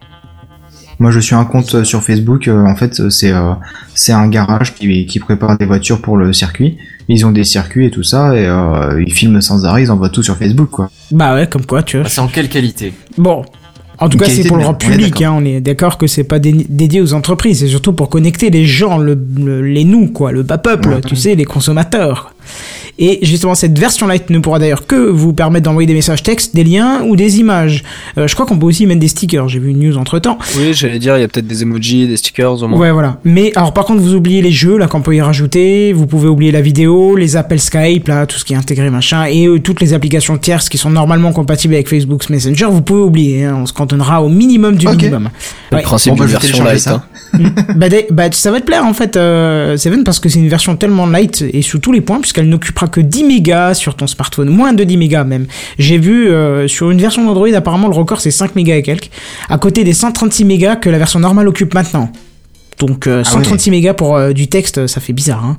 Moi, 0.99 1.11
je 1.11 1.19
suis 1.19 1.33
un 1.35 1.45
compte 1.45 1.73
euh, 1.75 1.83
sur 1.83 2.03
Facebook. 2.03 2.47
euh, 2.47 2.65
en 2.65 2.75
fait, 2.75 2.99
euh, 2.99 3.09
c'est 3.09 3.31
euh, 3.31 3.53
c'est 3.95 4.11
un 4.11 4.27
garage 4.27 4.75
qui, 4.75 5.05
qui 5.05 5.19
prépare 5.19 5.57
des 5.57 5.65
voitures 5.65 6.01
pour 6.01 6.17
le 6.17 6.33
circuit. 6.33 6.77
Ils 7.07 7.25
ont 7.25 7.31
des 7.31 7.45
circuits 7.45 7.85
et 7.85 7.91
tout 7.91 8.03
ça, 8.03 8.35
et 8.35 8.45
euh, 8.45 9.01
ils 9.05 9.13
filment 9.13 9.41
sans 9.41 9.65
arrêt. 9.65 9.83
Ils 9.83 9.91
envoient 9.91 10.09
tout 10.09 10.23
sur 10.23 10.35
Facebook, 10.37 10.69
quoi. 10.69 10.89
Bah 11.11 11.33
ouais, 11.35 11.47
comme 11.47 11.65
quoi, 11.65 11.83
tu 11.83 11.97
vois. 11.97 12.05
Ah, 12.05 12.09
c'est 12.09 12.19
en 12.21 12.27
quelle 12.27 12.49
qualité? 12.49 12.93
Bon. 13.17 13.43
En 14.01 14.07
tout 14.07 14.17
Une 14.17 14.23
cas, 14.23 14.29
c'est 14.29 14.47
pour 14.47 14.55
le 14.55 14.63
grand 14.63 14.73
public. 14.75 15.21
hein, 15.23 15.33
on 15.35 15.43
est 15.43 15.59
d'accord 15.59 15.97
que 15.97 16.07
c'est 16.07 16.23
pas 16.23 16.39
dé- 16.39 16.65
dédié 16.69 17.01
aux 17.01 17.13
entreprises. 17.13 17.59
C'est 17.59 17.67
surtout 17.67 17.91
pour 17.91 18.07
connecter 18.09 18.49
les 18.49 18.65
gens, 18.65 18.97
le, 18.97 19.17
le- 19.37 19.61
les 19.61 19.83
nous, 19.83 20.07
quoi, 20.07 20.31
le 20.31 20.41
bas 20.43 20.57
peuple, 20.57 20.87
Ouais. 20.89 21.01
tu 21.01 21.17
sais, 21.17 21.35
les 21.35 21.43
consommateurs. 21.43 22.33
Et 23.01 23.19
justement, 23.23 23.55
cette 23.55 23.79
version 23.79 24.05
light 24.07 24.29
ne 24.29 24.39
pourra 24.39 24.59
d'ailleurs 24.59 24.85
que 24.85 24.95
vous 24.95 25.31
permettre 25.33 25.63
d'envoyer 25.65 25.87
des 25.87 25.93
messages 25.93 26.21
textes, 26.21 26.53
des 26.53 26.63
liens 26.65 27.01
ou 27.07 27.15
des 27.15 27.39
images. 27.39 27.83
Euh, 28.17 28.27
je 28.27 28.33
crois 28.33 28.45
qu'on 28.45 28.59
peut 28.59 28.65
aussi 28.65 28.85
mettre 28.85 28.99
des 28.99 29.07
stickers. 29.07 29.47
J'ai 29.47 29.59
vu 29.59 29.69
une 29.69 29.79
news 29.79 29.97
entre 29.97 30.19
temps. 30.19 30.37
Oui, 30.57 30.73
j'allais 30.73 30.99
dire, 30.99 31.17
il 31.17 31.21
y 31.21 31.23
a 31.23 31.27
peut-être 31.29 31.47
des 31.47 31.61
emojis, 31.63 32.07
des 32.07 32.17
stickers 32.17 32.61
au 32.61 32.67
moins. 32.67 32.77
Ouais, 32.77 32.91
voilà. 32.91 33.17
Mais 33.23 33.51
alors, 33.55 33.73
par 33.73 33.85
contre, 33.85 34.01
vous 34.01 34.13
oubliez 34.15 34.41
les 34.41 34.51
jeux, 34.51 34.77
là, 34.77 34.87
qu'on 34.87 35.01
peut 35.01 35.15
y 35.15 35.21
rajouter. 35.21 35.93
Vous 35.93 36.07
pouvez 36.07 36.27
oublier 36.27 36.51
la 36.51 36.61
vidéo, 36.61 37.15
les 37.15 37.37
appels 37.37 37.61
Skype, 37.61 38.07
là, 38.09 38.25
tout 38.25 38.37
ce 38.37 38.43
qui 38.43 38.53
est 38.53 38.57
intégré, 38.57 38.89
machin, 38.89 39.25
et 39.25 39.47
euh, 39.47 39.59
toutes 39.59 39.79
les 39.79 39.93
applications 39.93 40.37
tierces 40.37 40.67
qui 40.67 40.77
sont 40.77 40.89
normalement 40.89 41.31
compatibles 41.31 41.75
avec 41.75 41.87
Facebook 41.87 42.29
Messenger. 42.29 42.65
Vous 42.69 42.81
pouvez 42.81 43.01
oublier. 43.01 43.45
hein. 43.45 43.55
on 43.61 43.65
se 43.65 43.71
cantonnera 43.73 44.21
au 44.21 44.27
minimum 44.29 44.75
du 44.75 44.87
Ok. 44.87 44.97
minimum. 44.97 45.29
Le 45.71 45.77
Ouais. 45.77 45.83
principe 45.83 46.15
d'une 46.15 46.25
version 46.25 46.63
light. 46.65 46.79
ça. 46.79 47.05
hein. 47.33 47.39
bah, 47.75 47.87
bah, 48.11 48.23
ça 48.31 48.51
va 48.51 48.59
te 48.59 48.65
plaire 48.65 48.83
en 48.83 48.93
fait, 48.93 49.15
euh, 49.15 49.77
Seven, 49.77 50.03
parce 50.03 50.19
que 50.19 50.27
c'est 50.29 50.39
une 50.39 50.49
version 50.49 50.75
tellement 50.75 51.05
light 51.05 51.45
et 51.53 51.61
sous 51.61 51.79
tous 51.79 51.91
les 51.91 52.01
points, 52.01 52.19
puisqu'elle 52.19 52.49
n'occupera 52.49 52.87
que 52.89 53.01
10 53.01 53.23
mégas 53.23 53.73
sur 53.73 53.95
ton 53.95 54.07
smartphone, 54.07 54.49
moins 54.49 54.73
de 54.73 54.83
10 54.83 54.97
mégas 54.97 55.23
même. 55.23 55.45
J'ai 55.77 55.97
vu 55.97 56.29
euh, 56.29 56.67
sur 56.67 56.91
une 56.91 56.99
version 56.99 57.23
d'Android, 57.25 57.47
apparemment 57.53 57.87
le 57.87 57.95
record 57.95 58.21
c'est 58.21 58.31
5 58.31 58.55
mégas 58.55 58.75
et 58.75 58.81
quelques, 58.83 59.09
à 59.49 59.57
côté 59.57 59.83
des 59.83 59.93
136 59.93 60.45
mégas 60.45 60.75
que 60.77 60.89
la 60.89 60.97
version 60.97 61.19
normale 61.19 61.47
occupe 61.47 61.73
maintenant. 61.73 62.11
Donc 62.79 63.07
euh, 63.07 63.23
Ah 63.25 63.29
136 63.29 63.71
mégas 63.71 63.93
pour 63.93 64.15
euh, 64.15 64.31
du 64.31 64.47
texte, 64.47 64.87
ça 64.87 65.01
fait 65.01 65.11
bizarre. 65.11 65.43
Hein. 65.43 65.57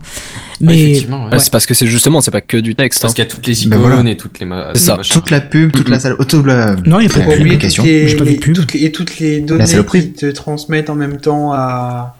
Ouais, 0.62 0.66
Mais 0.68 1.00
ouais. 1.00 1.32
Ouais, 1.32 1.38
c'est 1.38 1.52
parce 1.52 1.66
que 1.66 1.74
c'est 1.74 1.86
justement, 1.86 2.22
c'est 2.22 2.30
pas 2.30 2.40
que 2.40 2.56
du 2.56 2.74
texte. 2.74 3.02
Parce 3.02 3.12
hein. 3.12 3.14
qu'il 3.14 3.24
y 3.24 3.26
a 3.26 3.30
toutes 3.30 3.46
les 3.46 3.52
Bah, 3.52 3.76
icônes 3.76 3.92
voilà. 3.92 4.10
et 4.10 4.16
toutes 4.16 4.40
les 4.40 4.46
ma- 4.46 4.70
C'est 4.72 4.80
ça. 4.86 4.98
Toute 5.06 5.28
la 5.30 5.42
pub, 5.42 5.70
toute 5.72 5.90
la 5.90 6.00
salle, 6.00 6.16
auto, 6.18 6.42
la, 6.42 6.76
non, 6.86 6.98
il 6.98 7.08
y 7.08 7.10
a 7.10 7.12
pas 7.12 7.18
de 7.20 7.24
pub. 7.24 7.32
toutes 7.34 7.42
publication. 7.42 7.84
les, 7.84 8.08
J'ai 8.08 8.16
pas 8.16 8.24
de 8.24 8.30
pub. 8.36 8.54
toutes 8.54 8.72
les- 8.72 8.84
et 8.86 8.92
toutes 8.92 9.18
les 9.18 9.40
données 9.40 9.64
qui 9.90 10.12
te 10.12 10.26
transmettent 10.30 10.88
en 10.88 10.94
même 10.94 11.18
temps 11.20 11.52
à, 11.52 12.16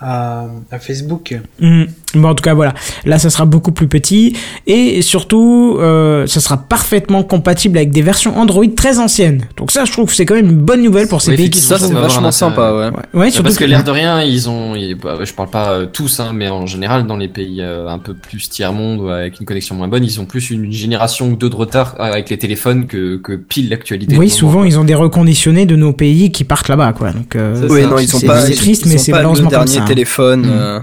à, 0.00 0.46
à 0.70 0.78
Facebook. 0.78 1.38
Mhm. 1.60 1.88
Bon, 2.14 2.28
en 2.28 2.34
tout 2.34 2.42
cas, 2.42 2.54
voilà. 2.54 2.74
Là, 3.04 3.18
ça 3.18 3.30
sera 3.30 3.44
beaucoup 3.46 3.72
plus 3.72 3.88
petit. 3.88 4.34
Et 4.66 5.00
surtout, 5.02 5.76
euh, 5.80 6.26
ça 6.26 6.40
sera 6.40 6.56
parfaitement 6.56 7.22
compatible 7.22 7.78
avec 7.78 7.90
des 7.90 8.02
versions 8.02 8.38
Android 8.38 8.64
très 8.76 8.98
anciennes. 8.98 9.42
Donc 9.56 9.70
ça, 9.70 9.84
je 9.84 9.92
trouve 9.92 10.08
que 10.08 10.14
c'est 10.14 10.26
quand 10.26 10.34
même 10.34 10.50
une 10.50 10.56
bonne 10.56 10.82
nouvelle 10.82 11.08
pour 11.08 11.22
ces 11.22 11.30
Oui, 11.32 11.36
pays 11.36 11.50
qui 11.50 11.60
Ça, 11.60 11.78
sont... 11.78 11.84
c'est 11.86 11.90
avoir 11.90 12.04
un 12.04 12.08
vachement 12.08 12.30
sympa, 12.32 12.72
ouais. 12.72 12.78
Ouais, 12.78 12.90
ouais, 13.14 13.20
Ouais, 13.20 13.30
surtout 13.30 13.44
parce 13.44 13.56
que 13.56 13.64
que- 13.64 13.68
l'air 13.70 13.84
de 13.84 13.90
rien, 13.90 14.22
ils 14.22 14.48
ont, 14.48 14.74
ils- 14.74 14.94
bah, 14.94 15.16
je 15.22 15.32
parle 15.32 15.50
pas 15.50 15.70
euh, 15.72 15.86
tous, 15.86 16.20
hein, 16.20 16.32
mais 16.34 16.48
en 16.48 16.66
général 16.66 17.06
dans 17.06 17.16
les 17.16 17.28
pays 17.28 17.60
euh, 17.60 17.88
un 17.88 17.98
peu 17.98 18.14
plus 18.14 18.48
tiers 18.48 18.72
monde 18.72 19.00
ou 19.00 19.08
avec 19.08 19.40
une 19.40 19.46
connexion 19.46 19.74
moins 19.74 19.88
bonne, 19.88 20.04
ils 20.04 20.20
ont 20.20 20.24
plus 20.26 20.50
une 20.50 20.70
génération 20.72 21.28
ou 21.30 21.36
deux 21.36 21.48
de 21.50 21.56
retard 21.56 21.94
avec 21.98 22.28
les 22.30 22.38
téléphones 22.38 22.86
que, 22.86 23.16
que 23.16 23.32
pile 23.34 23.68
l'actualité. 23.70 24.12
Oui, 24.16 24.26
moment, 24.26 24.36
souvent 24.36 24.64
ils 24.64 24.78
ont 24.78 24.84
des 24.84 24.94
reconditionnés 24.94 25.66
de 25.66 25.76
nos 25.76 25.92
pays 25.92 26.30
qui 26.32 26.44
partent 26.44 26.68
là-bas, 26.68 26.92
quoi. 26.92 27.12
Donc, 27.12 27.36
euh, 27.36 27.54
C'est 27.60 27.70
Oui, 27.72 27.82
ça. 27.82 27.86
non, 27.88 27.98
ils 27.98 28.14
ont 28.14 28.18
c'est- 28.18 28.26
pas. 28.26 28.40
c'est 28.40 28.52
ils- 28.52 28.56
triste, 28.56 28.82
ils 28.84 28.88
mais 28.90 28.94
ont 28.96 28.98
c'est 28.98 29.12
pas 29.12 29.18
malheureusement 29.18 29.50
comme 29.50 29.64
dernier 29.64 29.78
ça. 29.80 29.84
téléphone. 29.86 30.42
Mm. 30.42 30.50
euh, 30.52 30.80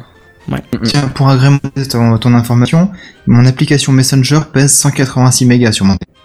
Tiens, 0.83 1.07
pour 1.13 1.29
agrémenter 1.29 1.87
ton, 1.89 2.17
ton 2.17 2.33
information, 2.33 2.89
mon 3.27 3.45
application 3.45 3.91
Messenger 3.91 4.39
pèse 4.53 4.73
186 4.77 5.45
mégas 5.45 5.71
sur 5.73 5.85
mon 5.85 5.95
téléphone. 5.95 6.15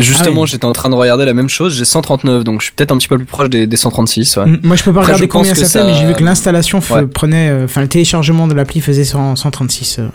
Justement, 0.00 0.40
Ah 0.40 0.42
oui. 0.42 0.48
j'étais 0.48 0.64
en 0.64 0.72
train 0.72 0.90
de 0.90 0.94
regarder 0.96 1.24
la 1.24 1.34
même 1.34 1.48
chose. 1.48 1.76
J'ai 1.76 1.84
139, 1.84 2.42
donc 2.44 2.60
je 2.60 2.66
suis 2.66 2.74
peut-être 2.74 2.90
un 2.92 2.98
petit 2.98 3.06
peu 3.08 3.16
plus 3.16 3.26
proche 3.26 3.48
des, 3.48 3.66
des 3.66 3.76
136. 3.76 4.36
Ouais. 4.36 4.46
Mm, 4.46 4.60
Moi, 4.64 4.76
je 4.76 4.82
peux 4.82 4.92
pas 4.92 5.00
Après, 5.00 5.12
regarder 5.12 5.28
combien 5.28 5.54
ça 5.54 5.60
que 5.60 5.60
fait, 5.66 5.78
ça- 5.78 5.84
mais 5.84 5.94
j'ai 5.94 6.04
vu 6.06 6.14
que 6.14 6.24
l'installation 6.24 6.80
Ouais. 6.90 7.06
prenait, 7.06 7.48
euh, 7.50 7.64
enfin, 7.64 7.80
le 7.80 7.88
téléchargement 7.88 8.48
de 8.48 8.54
l'appli 8.54 8.80
faisait 8.80 9.04
100 9.04 9.36
136. 9.36 10.00
euh. 10.00 10.08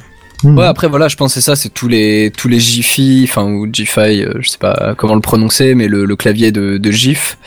Ouais, 0.44 0.66
après 0.66 0.88
voilà, 0.88 1.08
je 1.10 1.18
c'est 1.28 1.42
ça, 1.42 1.58
c'est 1.58 1.68
tous 1.74 1.90
les 1.90 2.32
tous 2.36 2.48
les 2.48 2.62
Jiffy, 2.62 3.26
enfin 3.30 3.44
ou 3.44 3.68
Gify, 3.72 4.24
euh, 4.24 4.34
je 4.40 4.48
sais 4.48 4.58
pas 4.58 4.96
comment 4.98 5.16
le 5.16 5.20
prononcer, 5.22 5.76
mais 5.76 5.90
le, 5.90 6.06
le 6.06 6.16
clavier 6.16 6.54
de, 6.54 6.78
de 6.78 6.92
GIF, 6.92 7.38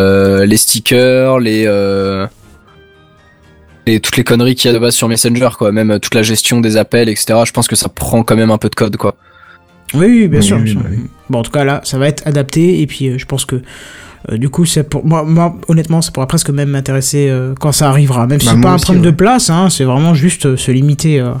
euh, 0.00 0.44
les 0.44 0.56
stickers, 0.56 1.38
les 1.38 1.64
euh, 1.68 2.26
et 3.86 4.00
toutes 4.00 4.16
les 4.16 4.24
conneries 4.24 4.54
qu'il 4.54 4.68
y 4.68 4.70
a 4.70 4.74
de 4.74 4.78
base 4.80 4.94
sur 4.94 5.08
Messenger, 5.08 5.50
quoi, 5.58 5.72
même 5.72 5.90
euh, 5.90 5.98
toute 5.98 6.14
la 6.14 6.22
gestion 6.22 6.60
des 6.60 6.76
appels, 6.76 7.08
etc. 7.08 7.40
Je 7.44 7.52
pense 7.52 7.66
que 7.68 7.76
ça 7.76 7.88
prend 7.88 8.22
quand 8.22 8.36
même 8.36 8.50
un 8.50 8.58
peu 8.58 8.68
de 8.68 8.74
code, 8.74 8.96
quoi. 8.96 9.16
Oui, 9.94 10.06
oui, 10.06 10.28
bien 10.28 10.40
Oui, 10.40 10.46
sûr. 10.46 10.56
oui, 10.58 10.62
bien 10.64 10.72
sûr. 10.72 10.82
oui. 10.90 10.98
Bon, 11.28 11.40
en 11.40 11.42
tout 11.42 11.50
cas, 11.50 11.64
là, 11.64 11.80
ça 11.84 11.98
va 11.98 12.08
être 12.08 12.26
adapté. 12.26 12.80
Et 12.80 12.86
puis, 12.86 13.08
euh, 13.08 13.18
je 13.18 13.26
pense 13.26 13.44
que, 13.44 13.56
euh, 14.30 14.38
du 14.38 14.48
coup, 14.48 14.64
c'est 14.64 14.88
pour 14.88 15.04
moi, 15.04 15.24
moi, 15.24 15.56
honnêtement, 15.68 16.00
ça 16.00 16.10
pourra 16.12 16.26
presque 16.26 16.50
même 16.50 16.70
m'intéresser 16.70 17.28
euh, 17.28 17.54
quand 17.58 17.72
ça 17.72 17.88
arrivera. 17.88 18.26
Même 18.26 18.40
si 18.40 18.46
Bah, 18.46 18.52
c'est 18.52 18.58
moi 18.58 18.70
pas 18.70 18.76
un 18.76 18.78
problème 18.78 19.04
ouais. 19.04 19.10
de 19.10 19.16
place, 19.16 19.50
hein, 19.50 19.68
c'est 19.68 19.84
vraiment 19.84 20.14
juste 20.14 20.46
euh, 20.46 20.56
se 20.56 20.70
limiter 20.70 21.20
euh, 21.20 21.32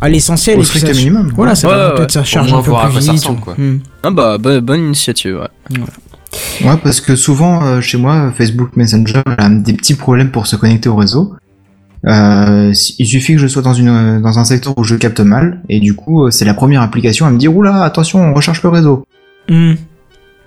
à 0.00 0.08
l'essentiel. 0.08 0.58
Au 0.58 0.64
strict 0.64 0.86
ça- 0.86 0.92
minimum. 0.92 1.32
Voilà, 1.36 1.54
ça 1.54 1.68
Ouais, 1.68 1.74
va 1.74 1.88
ouais, 1.90 1.94
peut-être 1.96 2.10
ça 2.12 2.24
charge 2.24 2.52
un 2.52 2.60
peu 2.62 2.72
plus 2.72 2.98
vite. 3.00 3.10
ressemble, 3.10 3.40
quoi. 3.40 3.54
Hmm. 3.56 3.78
Ah 4.02 4.10
bah 4.10 4.36
bonne, 4.38 4.60
bonne 4.60 4.80
initiative. 4.84 5.36
Ouais. 5.70 5.78
Ouais, 6.68 6.76
parce 6.82 7.00
que 7.00 7.16
souvent, 7.16 7.64
euh, 7.64 7.80
chez 7.80 7.96
moi, 7.96 8.32
Facebook 8.36 8.70
Messenger 8.76 9.22
a 9.38 9.48
des 9.48 9.72
petits 9.72 9.94
problèmes 9.94 10.30
pour 10.30 10.46
se 10.46 10.56
connecter 10.56 10.88
au 10.88 10.96
réseau. 10.96 11.34
Euh, 12.06 12.72
il 12.98 13.06
suffit 13.06 13.34
que 13.34 13.40
je 13.40 13.46
sois 13.46 13.62
dans 13.62 13.74
une 13.74 14.20
dans 14.22 14.38
un 14.38 14.44
secteur 14.44 14.76
où 14.76 14.84
je 14.84 14.94
capte 14.94 15.20
mal, 15.20 15.62
et 15.68 15.80
du 15.80 15.94
coup, 15.94 16.24
euh, 16.24 16.30
c'est 16.30 16.44
la 16.44 16.54
première 16.54 16.82
application 16.82 17.26
à 17.26 17.30
me 17.30 17.38
dire 17.38 17.54
oula, 17.54 17.82
attention, 17.82 18.20
on 18.20 18.34
recherche 18.34 18.62
le 18.62 18.68
réseau. 18.68 19.04
Hmm. 19.48 19.74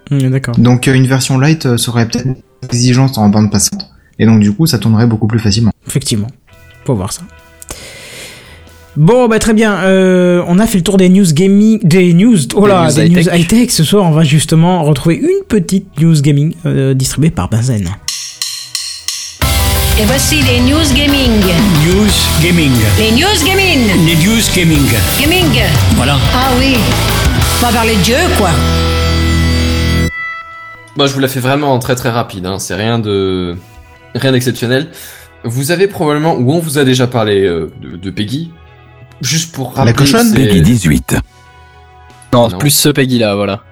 Hmm, 0.09 0.29
D'accord. 0.29 0.57
Donc 0.57 0.87
euh, 0.87 0.93
une 0.93 1.07
version 1.07 1.37
light 1.39 1.77
serait 1.77 2.07
peut-être 2.07 2.27
exigente 2.63 3.17
en 3.17 3.29
bande 3.29 3.51
passante, 3.51 3.89
et 4.19 4.25
donc 4.25 4.39
du 4.39 4.53
coup, 4.53 4.65
ça 4.65 4.77
tournerait 4.77 5.07
beaucoup 5.07 5.27
plus 5.27 5.39
facilement. 5.39 5.71
Effectivement. 5.87 6.27
Faut 6.85 6.95
voir 6.95 7.11
ça. 7.11 7.21
Bon, 8.97 9.29
bah 9.29 9.39
très 9.39 9.53
bien. 9.53 9.75
Euh, 9.83 10.43
on 10.47 10.59
a 10.59 10.67
fait 10.67 10.77
le 10.77 10.83
tour 10.83 10.97
des 10.97 11.07
news 11.07 11.25
gaming, 11.31 11.79
des 11.83 12.13
news, 12.13 12.37
oh 12.55 12.67
là, 12.67 12.87
news 12.87 12.95
des 12.95 13.09
news 13.09 13.19
high-tech. 13.19 13.39
high-tech. 13.39 13.69
Ce 13.71 13.83
soir, 13.85 14.05
on 14.05 14.11
va 14.11 14.23
justement 14.23 14.83
retrouver 14.83 15.15
une 15.15 15.45
petite 15.47 15.99
news 16.01 16.19
gaming 16.21 16.53
euh, 16.65 16.93
distribuée 16.93 17.29
par 17.29 17.49
Benzen. 17.49 17.87
Et 19.99 20.05
voici 20.05 20.41
les 20.41 20.59
news 20.61 20.93
gaming. 20.95 21.31
News 21.85 22.11
Gaming. 22.41 22.71
Les 22.97 23.11
news 23.11 23.45
gaming. 23.45 24.05
Les 24.05 24.15
News 24.15 24.41
Gaming. 24.55 24.87
Gaming. 25.19 25.61
Voilà. 25.95 26.17
Ah 26.33 26.49
oui. 26.57 26.75
On 27.61 27.65
va 27.65 27.71
parler 27.71 27.95
de 27.95 28.01
Dieu, 28.01 28.15
quoi. 28.37 28.49
Moi, 30.97 31.07
je 31.07 31.13
vous 31.13 31.19
la 31.19 31.27
fais 31.27 31.39
vraiment 31.39 31.77
très 31.79 31.95
très 31.95 32.09
rapide. 32.09 32.45
Hein. 32.45 32.57
C'est 32.59 32.75
rien 32.75 32.99
de 32.99 33.55
rien 34.15 34.31
d'exceptionnel. 34.31 34.89
Vous 35.43 35.71
avez 35.71 35.87
probablement 35.87 36.35
ou 36.35 36.51
on 36.53 36.59
vous 36.59 36.77
a 36.77 36.83
déjà 36.83 37.07
parlé 37.07 37.41
euh, 37.43 37.71
de, 37.81 37.97
de 37.97 38.09
Peggy. 38.09 38.51
Juste 39.21 39.53
pour 39.53 39.73
rappeler. 39.75 39.93
cochonne 39.93 40.27
c'est- 40.29 40.35
Peggy 40.35 40.61
18. 40.61 41.15
Non, 42.33 42.49
Non. 42.49 42.57
plus 42.57 42.69
ce 42.71 42.89
Peggy 42.89 43.19
là, 43.19 43.35
voilà. 43.35 43.63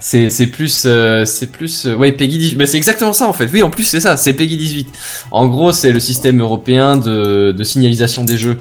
C'est 0.00 0.30
c'est 0.30 0.46
plus 0.46 0.84
euh, 0.86 1.24
c'est 1.24 1.50
plus 1.50 1.86
euh, 1.86 1.94
ouais 1.96 2.12
Peggy 2.12 2.38
18. 2.38 2.56
Mais 2.56 2.66
c'est 2.66 2.76
exactement 2.76 3.12
ça 3.12 3.26
en 3.28 3.32
fait. 3.32 3.48
Oui, 3.52 3.62
en 3.62 3.70
plus 3.70 3.84
c'est 3.84 4.00
ça, 4.00 4.16
c'est 4.16 4.32
Peggy 4.32 4.56
18. 4.56 4.88
En 5.32 5.48
gros, 5.48 5.72
c'est 5.72 5.90
le 5.92 6.00
système 6.00 6.40
européen 6.40 6.96
de 6.96 7.52
de 7.56 7.64
signalisation 7.64 8.24
des 8.24 8.38
jeux 8.38 8.58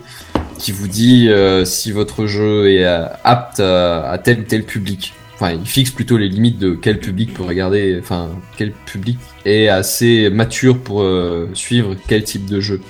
qui 0.57 0.71
vous 0.71 0.87
dit 0.87 1.29
euh, 1.29 1.63
si 1.65 1.91
votre 1.91 2.25
jeu 2.25 2.71
est 2.71 2.83
euh, 2.85 3.05
apte 3.23 3.59
à, 3.59 4.09
à 4.09 4.17
tel 4.17 4.39
ou 4.39 4.43
tel 4.43 4.63
public. 4.63 5.13
Enfin, 5.35 5.51
il 5.51 5.67
fixe 5.67 5.91
plutôt 5.91 6.17
les 6.17 6.29
limites 6.29 6.57
de 6.57 6.71
quel 6.73 6.99
public 6.99 7.31
peut 7.35 7.43
regarder, 7.43 7.99
enfin 8.01 8.29
quel 8.57 8.71
public 8.71 9.19
est 9.45 9.67
assez 9.67 10.31
mature 10.31 10.79
pour 10.79 11.03
euh, 11.03 11.47
suivre 11.53 11.95
quel 12.07 12.23
type 12.23 12.45
de 12.47 12.59
jeu. 12.59 12.81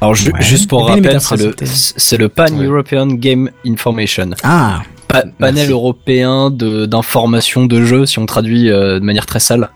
Alors 0.00 0.16
Ouais. 0.16 0.42
juste 0.42 0.68
pour 0.68 0.88
rappel, 0.88 1.20
c'est 1.20 2.16
le, 2.16 2.24
le 2.24 2.28
Pan 2.28 2.46
Ouais. 2.52 2.66
European 2.66 3.06
Game 3.06 3.48
Information. 3.64 4.30
Ah, 4.42 4.82
Pa- 5.22 5.28
panel 5.38 5.54
Merci. 5.54 5.70
européen 5.72 6.50
de- 6.50 6.86
d'information 6.86 7.64
de, 7.66 7.84
jeux, 7.84 8.06
si 8.06 8.18
on 8.18 8.26
traduit 8.26 8.70
euh, 8.70 8.98
de 9.00 9.04
manière 9.04 9.26
très 9.26 9.40
sale. 9.40 9.70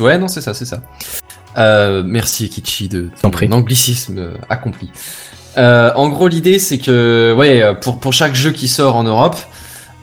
Ouais, 0.00 0.18
non, 0.18 0.28
c'est 0.28 0.40
ça, 0.40 0.54
c'est 0.54 0.64
ça. 0.66 0.82
Euh, 1.56 2.02
merci 2.06 2.48
Kichi 2.48 2.88
de 2.88 3.08
ton 3.22 3.30
anglicisme 3.52 4.18
euh, 4.18 4.30
accompli. 4.48 4.90
Euh, 5.56 5.90
en 5.96 6.08
gros, 6.08 6.28
l'idée 6.28 6.58
c'est 6.58 6.78
que, 6.78 7.34
ouais, 7.36 7.62
pour 7.80 7.98
pour 7.98 8.12
chaque 8.12 8.34
jeu 8.34 8.52
qui 8.52 8.68
sort 8.68 8.94
en 8.96 9.02
Europe, 9.04 9.36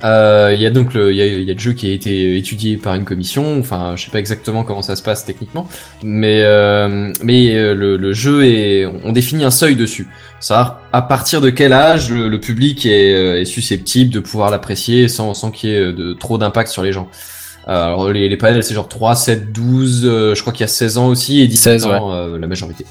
euh, 0.06 0.51
il 0.53 0.62
y 0.62 0.66
a 0.66 0.70
donc 0.70 0.93
le, 0.93 1.12
il 1.12 1.18
y 1.18 1.22
a, 1.22 1.26
il 1.26 1.43
y 1.43 1.51
a 1.51 1.53
le 1.53 1.60
jeu 1.60 1.74
qui 1.74 1.89
a 1.89 1.93
été 1.93 2.38
étudié 2.38 2.78
par 2.78 2.95
une 2.95 3.03
commission. 3.06 3.60
Enfin, 3.60 3.95
je 3.95 4.06
sais 4.06 4.12
pas 4.12 4.20
exactement 4.20 4.64
comment 4.64 4.82
ça 4.82 4.95
se 4.95 5.01
passe 5.03 5.26
techniquement, 5.26 5.68
mais 6.03 6.41
euh, 6.43 7.12
mais 7.24 7.56
euh, 7.56 7.74
le, 7.74 7.97
le 7.97 8.14
jeu 8.14 8.45
est, 8.45 8.86
on 9.03 9.12
définit 9.12 9.43
un 9.43 9.51
seuil 9.51 9.76
dessus. 9.76 10.08
Ça, 10.39 10.82
à 10.93 11.01
partir 11.01 11.41
de 11.41 11.49
quel 11.49 11.74
âge 11.74 12.12
le, 12.12 12.30
le 12.30 12.39
public 12.39 12.86
est, 12.86 13.16
euh, 13.16 13.41
est 13.41 13.45
susceptible 13.45 14.14
de 14.14 14.20
pouvoir 14.20 14.51
l'apprécier 14.51 15.08
sans 15.08 15.34
sans 15.34 15.51
qu'il 15.51 15.72
y 15.72 15.74
ait 15.74 15.91
de 15.91 16.14
trop 16.14 16.38
d'impact 16.38 16.70
sur 16.70 16.84
les 16.84 16.93
gens. 16.93 17.10
Alors 17.68 18.12
les, 18.12 18.30
les 18.30 18.38
panels 18.38 18.64
c'est 18.64 18.76
genre 18.76 18.88
3, 18.88 19.16
7, 19.16 19.51
12, 19.51 20.01
euh, 20.06 20.36
je 20.36 20.41
crois 20.41 20.53
qu'il 20.53 20.62
y 20.62 20.66
a 20.66 20.68
16 20.68 20.97
ans 20.99 21.08
aussi 21.08 21.41
et 21.41 21.47
17 21.47 21.80
16, 21.82 21.86
ans 21.88 22.14
euh, 22.14 22.38
la 22.38 22.45
majorité. 22.45 22.86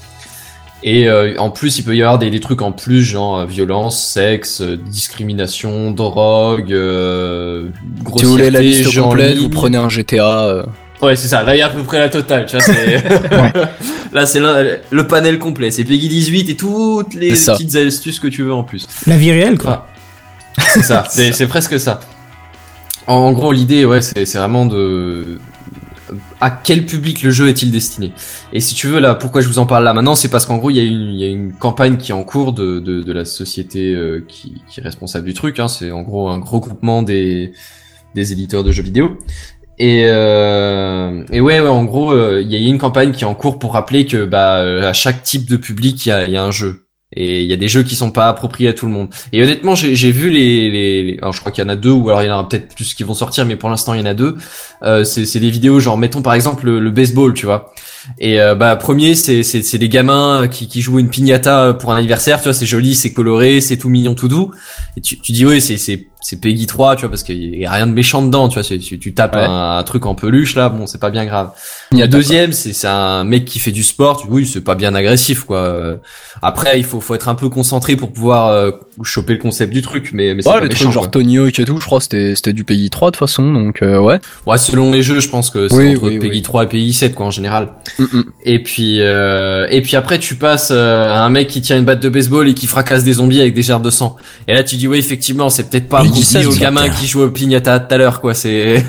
Et 0.83 1.07
euh, 1.07 1.33
en 1.39 1.49
plus 1.49 1.79
il 1.79 1.83
peut 1.83 1.95
y 1.95 2.01
avoir 2.03 2.19
des, 2.19 2.29
des 2.29 2.39
trucs 2.39 2.61
en 2.61 2.71
plus 2.71 3.03
genre 3.03 3.39
euh, 3.39 3.45
violence, 3.45 3.99
sexe, 4.01 4.61
euh, 4.61 4.77
discrimination, 4.77 5.91
drogue, 5.91 6.71
euh, 6.71 7.69
Si 8.17 8.23
vous 8.25 8.31
voulez 8.31 8.51
la 8.51 8.59
grossièreté, 8.59 8.83
liste 8.83 8.99
complète, 8.99 9.37
vous 9.37 9.49
prenez 9.49 9.77
un 9.77 9.89
GTA. 9.89 10.45
euh, 10.45 10.63
Ouais 11.01 11.15
c'est 11.15 11.27
ça, 11.27 11.43
là 11.43 11.55
il 11.55 11.59
y 11.59 11.61
a 11.61 11.67
à 11.67 11.69
peu 11.69 11.83
près 11.83 11.99
la 11.99 12.09
totale, 12.09 12.45
tu 12.45 12.55
vois, 12.57 12.65
c'est... 12.65 13.03
là 14.13 14.25
c'est 14.25 14.39
le, 14.39 14.79
le 14.91 15.07
panel 15.07 15.39
complet, 15.39 15.71
c'est 15.71 15.83
Peggy 15.83 16.07
18 16.07 16.49
et 16.51 16.55
toutes 16.55 17.13
les 17.15 17.31
C'est 17.31 17.35
ça. 17.45 17.53
petites 17.53 17.75
astuces 17.75 18.19
que 18.19 18.27
tu 18.27 18.43
veux 18.43 18.53
en 18.53 18.63
plus. 18.63 18.87
la 19.07 19.17
vie 19.17 19.31
réelle, 19.31 19.57
quoi. 19.57 19.87
Ah, 20.57 20.63
c'est 20.73 20.83
ça, 20.83 21.03
c'est 21.09 21.31
c'est 21.33 21.47
presque 21.47 21.79
ça. 21.79 21.99
En 23.07 23.33
gros, 23.33 23.51
l'idée, 23.51 23.85
ouais, 23.85 24.01
c'est 24.01 24.25
c'est 24.25 24.37
vraiment 24.37 24.65
de 24.65 25.39
à 26.41 26.51
quel 26.51 26.85
public 26.85 27.23
le 27.23 27.31
jeu 27.31 27.47
est-il 27.47 27.71
destiné. 27.71 28.11
Et 28.53 28.59
si 28.59 28.75
tu 28.75 28.87
veux 28.87 28.99
là, 28.99 29.15
pourquoi 29.15 29.41
je 29.41 29.47
vous 29.47 29.59
en 29.59 29.65
parle 29.65 29.83
là 29.83 29.93
maintenant, 29.93 30.15
c'est 30.15 30.29
parce 30.29 30.45
qu'en 30.45 30.57
gros, 30.57 30.69
il 30.69 30.77
y 30.77 30.79
a 30.79 30.83
une 30.83 31.13
y 31.13 31.23
a 31.23 31.27
une 31.27 31.53
campagne 31.53 31.97
qui 31.97 32.11
est 32.11 32.15
en 32.15 32.23
cours 32.23 32.53
de 32.53 32.79
de, 32.79 33.01
de 33.01 33.13
la 33.13 33.25
société 33.25 33.93
euh, 33.93 34.23
qui 34.27 34.61
qui 34.69 34.79
est 34.79 34.83
responsable 34.83 35.25
du 35.25 35.33
truc. 35.33 35.59
Hein, 35.59 35.67
c'est 35.67 35.91
en 35.91 36.01
gros 36.01 36.29
un 36.29 36.39
gros 36.39 36.59
groupement 36.59 37.03
des 37.03 37.53
des 38.15 38.31
éditeurs 38.31 38.63
de 38.63 38.71
jeux 38.71 38.83
vidéo. 38.83 39.17
Et, 39.77 40.05
euh, 40.05 41.25
et 41.31 41.41
ouais, 41.41 41.59
ouais, 41.59 41.67
en 41.67 41.83
gros, 41.83 42.11
euh, 42.13 42.41
il 42.41 42.51
y 42.51 42.55
a 42.55 42.59
une 42.69 42.77
campagne 42.77 43.11
qui 43.11 43.23
est 43.23 43.27
en 43.27 43.35
cours 43.35 43.59
pour 43.59 43.73
rappeler 43.73 44.05
que 44.05 44.25
bah 44.25 44.59
euh, 44.59 44.89
à 44.89 44.93
chaque 44.93 45.21
type 45.21 45.49
de 45.49 45.57
public, 45.57 46.05
il 46.05 46.09
y 46.09 46.11
a, 46.13 46.27
y 46.27 46.37
a 46.37 46.43
un 46.43 46.51
jeu. 46.51 46.84
Et 47.13 47.43
il 47.43 47.47
y 47.49 47.53
a 47.53 47.57
des 47.57 47.67
jeux 47.67 47.83
qui 47.83 47.95
sont 47.95 48.11
pas 48.11 48.27
appropriés 48.27 48.69
à 48.69 48.73
tout 48.73 48.87
le 48.87 48.91
monde. 48.91 49.07
Et 49.31 49.41
honnêtement, 49.41 49.75
j'ai 49.75 50.11
vu 50.11 50.29
les, 50.31 50.69
les, 50.69 51.03
les- 51.03 51.17
alors 51.19 51.33
je 51.33 51.39
crois 51.39 51.51
qu'il 51.51 51.63
y 51.63 51.67
en 51.67 51.69
a 51.69 51.75
deux 51.75 51.91
ou 51.91 52.09
alors 52.09 52.23
il 52.23 52.25
y 52.27 52.29
en 52.31 52.33
aura 52.33 52.49
peut-être 52.49 52.73
plus 52.75 52.93
qui 52.93 53.03
vont 53.03 53.13
sortir, 53.13 53.45
mais 53.45 53.55
pour 53.55 53.69
l'instant 53.69 53.93
il 53.93 53.99
y 53.99 54.03
en 54.03 54.07
a 54.07 54.13
deux. 54.15 54.35
Euh, 54.83 55.03
c'est 55.03 55.39
des 55.39 55.49
vidéos 55.51 55.79
genre 55.79 55.97
mettons 55.97 56.21
par 56.21 56.33
exemple 56.33 56.65
le, 56.65 56.79
le 56.79 56.91
baseball, 56.91 57.33
tu 57.33 57.45
vois. 57.45 57.71
Et 58.19 58.41
euh, 58.41 58.53
bah 58.55 58.75
premier 58.75 59.15
c'est 59.15 59.43
c'est 59.43 59.61
c'est 59.63 59.77
des 59.77 59.87
gamins 59.89 60.47
qui 60.47 60.67
qui 60.67 60.81
jouent 60.81 60.99
une 60.99 61.09
piñata 61.09 61.73
pour 61.73 61.91
un 61.93 61.97
anniversaire, 61.97 62.37
tu 62.39 62.45
vois, 62.45 62.53
c'est 62.53 62.65
joli, 62.65 62.95
c'est 62.95 63.13
coloré, 63.13 63.61
c'est 63.61 63.77
tout 63.77 63.89
mignon, 63.89 64.13
tout 64.15 64.27
doux. 64.27 64.51
Et 64.97 65.01
tu 65.01 65.19
tu 65.19 65.31
dis 65.31 65.45
oui, 65.45 65.61
c'est 65.61 65.77
c'est 65.77 66.07
c'est 66.21 66.41
Peggy 66.41 66.65
3, 66.65 66.95
tu 66.95 67.01
vois, 67.01 67.09
parce 67.09 67.21
qu'il 67.23 67.55
y 67.55 67.65
a 67.67 67.71
rien 67.71 67.85
de 67.87 67.93
méchant 67.93 68.23
dedans, 68.23 68.49
tu 68.49 68.59
vois. 68.59 68.63
Tu, 68.79 68.99
tu 68.99 69.13
tapes 69.13 69.35
Ouais. 69.35 69.43
un, 69.45 69.77
un 69.77 69.83
truc 69.83 70.05
en 70.07 70.15
peluche 70.15 70.55
là, 70.55 70.69
bon 70.69 70.85
c'est 70.87 70.99
pas 70.99 71.11
bien 71.11 71.25
grave. 71.25 71.51
Il 71.91 71.99
y 71.99 72.03
a 72.03 72.07
deuxième, 72.07 72.51
c'est 72.53 72.87
un 72.87 73.23
mec 73.23 73.45
qui 73.45 73.59
fait 73.59 73.71
du 73.71 73.83
sport. 73.83 74.25
Oui, 74.29 74.45
c'est 74.51 74.61
pas 74.61 74.75
bien 74.75 74.95
agressif 74.95 75.43
quoi. 75.43 75.97
Après, 76.41 76.77
il 76.79 76.83
faut 76.85 76.99
faut 76.99 77.15
être 77.15 77.29
un 77.29 77.35
peu 77.35 77.49
concentré 77.49 77.95
pour 77.95 78.11
pouvoir 78.11 78.47
euh, 78.49 78.71
choper 79.03 79.33
le 79.33 79.39
concept 79.39 79.71
du 79.73 79.81
truc, 79.81 80.09
mais 80.13 80.33
mais 80.33 80.41
c'est 80.41 80.49
Ouais, 80.49 80.55
pas 80.55 80.61
les 80.61 80.67
méchant, 80.69 80.79
trucs 80.85 80.93
genre 80.93 81.03
quoi. 81.03 81.11
Tony 81.11 81.37
Hawk 81.37 81.59
et 81.59 81.65
tout, 81.65 81.79
je 81.79 81.85
crois 81.85 82.01
c'était 82.01 82.35
c'était 82.35 82.53
du 82.53 82.63
pays 82.63 82.89
3 82.89 83.09
de 83.09 83.15
toute 83.15 83.19
façon, 83.19 83.51
donc 83.53 83.81
euh, 83.81 83.99
ouais. 83.99 84.19
Ouais, 84.45 84.57
selon 84.57 84.91
les 84.91 85.03
jeux, 85.03 85.19
je 85.19 85.29
pense 85.29 85.49
que 85.49 85.67
c'est 85.69 85.75
Oui, 85.75 85.95
entre 85.95 86.07
oui, 86.07 86.19
Peggy 86.19 86.37
oui. 86.37 86.41
3 86.41 86.63
et 86.63 86.67
Peggy 86.67 86.93
7 86.93 87.15
quoi 87.15 87.27
en 87.27 87.31
général. 87.31 87.69
Mm, 87.99 88.03
mm. 88.03 88.23
Et 88.45 88.63
puis 88.63 88.97
euh, 89.01 89.67
et 89.69 89.81
puis 89.81 89.95
après 89.95 90.19
tu 90.19 90.35
passes 90.35 90.69
euh, 90.71 91.07
à 91.09 91.21
un 91.23 91.29
mec 91.29 91.47
qui 91.47 91.61
tient 91.61 91.77
une 91.77 91.85
batte 91.85 92.01
de 92.01 92.09
baseball 92.09 92.47
et 92.49 92.53
qui 92.53 92.67
fracasse 92.67 93.03
des 93.03 93.13
zombies 93.13 93.41
avec 93.41 93.53
des 93.53 93.63
gerbes 93.63 93.83
de 93.83 93.89
sang. 93.91 94.15
Et 94.47 94.53
là 94.53 94.63
tu 94.63 94.75
dis 94.75 94.87
oui 94.87 94.97
effectivement 94.97 95.49
c'est 95.49 95.69
peut-être 95.69 95.87
pas 95.87 96.03
16, 96.05 96.47
au 96.47 96.51
gamin 96.55 96.89
qui 96.89 97.07
joue 97.07 97.21
au 97.21 97.29
pignata 97.29 97.79
tout 97.79 97.93
à 97.93 97.97
l'heure 97.97 98.21
quoi. 98.21 98.33
C'est 98.33 98.85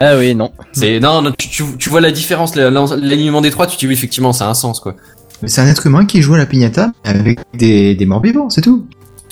Ah 0.00 0.16
oui, 0.18 0.34
non. 0.34 0.52
c'est 0.72 0.98
non, 1.00 1.22
non 1.22 1.32
tu, 1.38 1.48
tu, 1.48 1.64
tu 1.78 1.88
vois 1.88 2.00
la 2.00 2.10
différence 2.10 2.37
la- 2.56 2.70
l'alignement 2.70 3.40
des 3.40 3.50
trois 3.50 3.66
tu 3.66 3.76
dis 3.76 3.86
oui 3.86 3.92
effectivement 3.94 4.32
ça 4.32 4.46
a 4.46 4.50
un 4.50 4.54
sens 4.54 4.80
quoi. 4.80 4.94
Mais 5.42 5.48
c'est 5.48 5.60
un 5.60 5.66
être 5.68 5.86
humain 5.86 6.04
qui 6.04 6.20
joue 6.22 6.34
à 6.34 6.38
la 6.38 6.46
piñata 6.46 6.92
avec 7.04 7.38
des, 7.54 7.94
des 7.94 8.06
morts 8.06 8.22
vivants, 8.22 8.50
c'est 8.50 8.60
tout. 8.62 8.86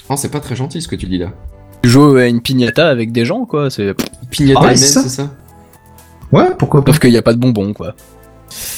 Non 0.09 0.17
c'est 0.17 0.29
pas 0.31 0.41
très 0.41 0.55
gentil 0.57 0.81
ce 0.81 0.89
que 0.89 0.97
tu 0.97 1.07
dis 1.07 1.19
là. 1.19 1.29
Tu 1.83 1.91
joues 1.91 2.17
à 2.17 2.27
une 2.27 2.41
piñata 2.41 2.89
avec 2.89 3.13
des 3.13 3.25
gens, 3.25 3.45
quoi. 3.45 3.71
C'est 3.71 3.95
Pignata 4.31 4.61
Ah, 4.65 4.77
c'est 4.77 4.87
ça. 4.87 5.03
c'est 5.03 5.09
ça. 5.09 5.31
Ouais, 6.33 6.47
pourquoi 6.59 6.85
pas. 6.85 6.93
sauf 6.93 7.01
qu'il 7.01 7.11
y 7.11 7.17
a 7.17 7.23
pas 7.23 7.33
de 7.33 7.39
bonbons, 7.39 7.73
quoi. 7.73 7.95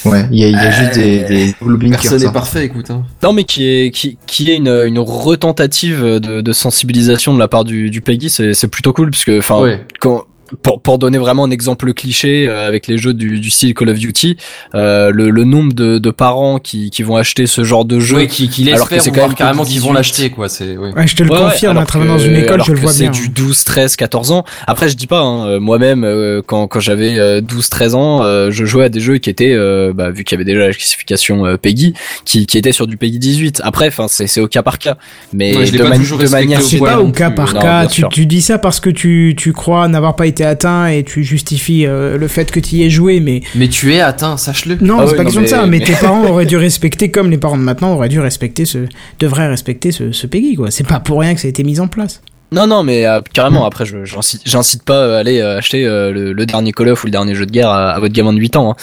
Ouais, 0.05 0.25
il 0.31 0.39
y 0.39 0.43
a, 0.45 0.49
y 0.49 0.55
a 0.55 0.71
juste 0.71 0.95
des, 0.95 1.23
des 1.23 1.55
Personne 1.91 2.21
n'est 2.23 2.31
parfait 2.31 2.65
écoute 2.65 2.89
hein. 2.89 3.03
Non, 3.23 3.33
mais 3.33 3.43
qui 3.43 3.65
est 3.67 3.91
qui 3.91 4.17
qui 4.25 4.49
est 4.49 4.55
une 4.57 4.67
une 4.67 4.99
retentative 4.99 6.03
de, 6.03 6.41
de 6.41 6.51
sensibilisation 6.53 7.33
de 7.33 7.39
la 7.39 7.47
part 7.47 7.63
du 7.63 7.89
du 7.91 8.01
Peggy, 8.01 8.29
c'est 8.29 8.53
c'est 8.55 8.67
plutôt 8.67 8.93
cool 8.93 9.11
parce 9.11 9.23
que 9.23 9.37
enfin 9.37 9.61
Ouais. 9.61 9.85
quand 9.99 10.23
pour, 10.61 10.81
pour 10.81 10.97
donner 10.99 11.17
vraiment 11.17 11.43
un 11.45 11.51
exemple 11.51 11.93
cliché 11.93 12.47
euh, 12.47 12.67
avec 12.67 12.87
les 12.87 12.97
jeux 12.97 13.13
du, 13.13 13.39
du 13.39 13.49
style 13.49 13.73
Call 13.73 13.89
of 13.89 13.97
Duty, 13.99 14.37
euh, 14.75 15.11
le, 15.11 15.29
le 15.29 15.43
nombre 15.43 15.73
de, 15.73 15.97
de 15.97 16.11
parents 16.11 16.59
qui, 16.59 16.89
qui 16.89 17.03
vont 17.03 17.15
acheter 17.15 17.47
ce 17.47 17.63
genre 17.63 17.85
de 17.85 17.99
jeu, 17.99 18.17
Ouais, 18.17 18.27
qui, 18.27 18.49
qui 18.49 18.71
alors 18.71 18.89
que 18.89 18.99
c'est 18.99 19.11
quand 19.11 19.21
même 19.27 19.33
carrément 19.35 19.63
qu'ils 19.63 19.79
vont 19.81 19.87
18. 19.89 19.93
l'acheter 19.95 20.29
quoi. 20.29 20.49
C'est 20.49 20.77
ouais. 20.77 20.93
Ouais, 20.93 21.07
je 21.07 21.15
te 21.15 21.23
le 21.23 21.31
Ouais, 21.31 21.39
confirme, 21.39 21.83
travaillant 21.85 22.15
que- 22.15 22.19
dans 22.19 22.23
une 22.25 22.35
école, 22.35 22.53
alors 22.55 22.65
je 22.65 22.71
le 22.73 22.77
que 22.77 22.83
vois 22.83 22.91
c'est 22.93 23.03
bien. 23.03 23.11
du 23.11 23.29
12, 23.29 23.63
13, 23.63 23.95
14 23.95 24.31
ans. 24.31 24.43
Après, 24.67 24.89
je 24.89 24.95
dis 24.95 25.07
pas, 25.07 25.21
hein, 25.21 25.47
euh, 25.47 25.59
moi-même, 25.59 26.03
euh, 26.03 26.41
quand, 26.45 26.67
quand 26.67 26.79
j'avais 26.79 27.17
euh, 27.19 27.41
12, 27.41 27.69
13 27.69 27.95
ans, 27.95 28.23
euh, 28.23 28.51
je 28.51 28.65
jouais 28.65 28.85
à 28.85 28.89
des 28.89 28.99
jeux 28.99 29.17
qui 29.17 29.29
étaient, 29.29 29.53
euh, 29.53 29.93
bah, 29.93 30.09
vu 30.11 30.23
qu'il 30.23 30.35
y 30.35 30.41
avait 30.41 30.45
déjà 30.51 30.67
la 30.67 30.73
classification 30.73 31.45
euh, 31.45 31.57
PEGI, 31.57 31.93
qui, 32.25 32.45
qui 32.45 32.57
étaient 32.57 32.71
sur 32.71 32.87
du 32.87 32.97
PEGI 32.97 33.19
18. 33.19 33.61
Après, 33.63 33.87
enfin, 33.87 34.07
c'est 34.07 34.27
c'est 34.27 34.41
au 34.41 34.47
cas 34.47 34.61
par 34.63 34.77
cas. 34.79 34.97
Mais 35.33 35.55
Ouais, 35.55 35.65
je 35.65 35.71
l'ai 35.71 35.77
de, 35.79 35.83
pas 35.83 35.89
de 35.97 36.29
manière 36.29 36.61
C'est 36.61 36.77
pas 36.79 36.99
au 36.99 37.11
cas 37.11 37.31
par 37.31 37.53
non, 37.53 37.61
cas, 37.61 37.87
tu, 37.87 38.03
tu 38.11 38.25
dis 38.25 38.41
ça 38.41 38.57
parce 38.57 38.79
que 38.79 38.89
tu, 38.89 39.35
tu 39.37 39.53
crois 39.53 39.87
n'avoir 39.87 40.15
pas 40.15 40.27
été 40.27 40.38
atteint 40.45 40.87
et 40.87 41.03
tu 41.03 41.23
justifies 41.23 41.85
euh, 41.85 42.17
le 42.17 42.27
fait 42.27 42.51
que 42.51 42.59
tu 42.59 42.75
y 42.75 42.83
aies 42.83 42.89
joué, 42.89 43.19
mais 43.19 43.41
Mais 43.55 43.67
tu 43.67 43.93
es 43.93 43.99
atteint, 44.01 44.37
sache-le. 44.37 44.77
non, 44.81 44.97
Ah 44.99 45.03
c'est 45.05 45.11
oui, 45.11 45.17
pas 45.17 45.23
non, 45.23 45.23
question 45.25 45.41
de 45.41 45.47
ça, 45.47 45.65
mais- 45.65 45.79
mais, 45.79 45.85
tes 45.85 45.93
parents 45.93 46.25
auraient 46.25 46.45
dû 46.45 46.57
respecter, 46.69 47.11
comme 47.11 47.29
les 47.31 47.37
parents 47.37 47.57
de 47.57 47.63
maintenant 47.63 47.93
auraient 47.93 48.09
dû 48.09 48.19
respecter 48.19 48.65
ce, 48.65 48.79
devraient 49.19 49.47
respecter 49.47 49.91
ce, 49.91 50.11
ce 50.11 50.27
Peggy, 50.27 50.55
quoi. 50.55 50.71
C'est 50.71 50.87
pas 50.87 50.99
pour 50.99 51.19
rien 51.21 51.33
que 51.35 51.41
ça 51.41 51.47
a 51.47 51.49
été 51.49 51.63
mis 51.63 51.79
en 51.79 51.87
place. 51.87 52.21
Non, 52.51 52.65
non, 52.65 52.81
mais 52.83 53.05
euh, 53.05 53.21
carrément, 53.33 53.65
après, 53.65 53.85
je- 53.85 54.05
j'incite 54.05 54.41
j'incite 54.45 54.83
pas 54.83 55.15
à 55.15 55.19
aller 55.19 55.39
euh, 55.39 55.57
acheter 55.59 55.85
euh, 55.85 56.11
le, 56.11 56.33
le 56.33 56.45
dernier 56.47 56.71
Call 56.71 56.89
of 56.89 57.03
ou 57.03 57.07
le 57.07 57.11
dernier 57.11 57.35
jeu 57.35 57.45
de 57.45 57.51
guerre 57.51 57.69
à, 57.69 57.91
à 57.91 57.99
votre 57.99 58.13
gamin 58.13 58.33
de 58.33 58.39
8 58.39 58.55
ans. 58.55 58.71
hein. 58.71 58.75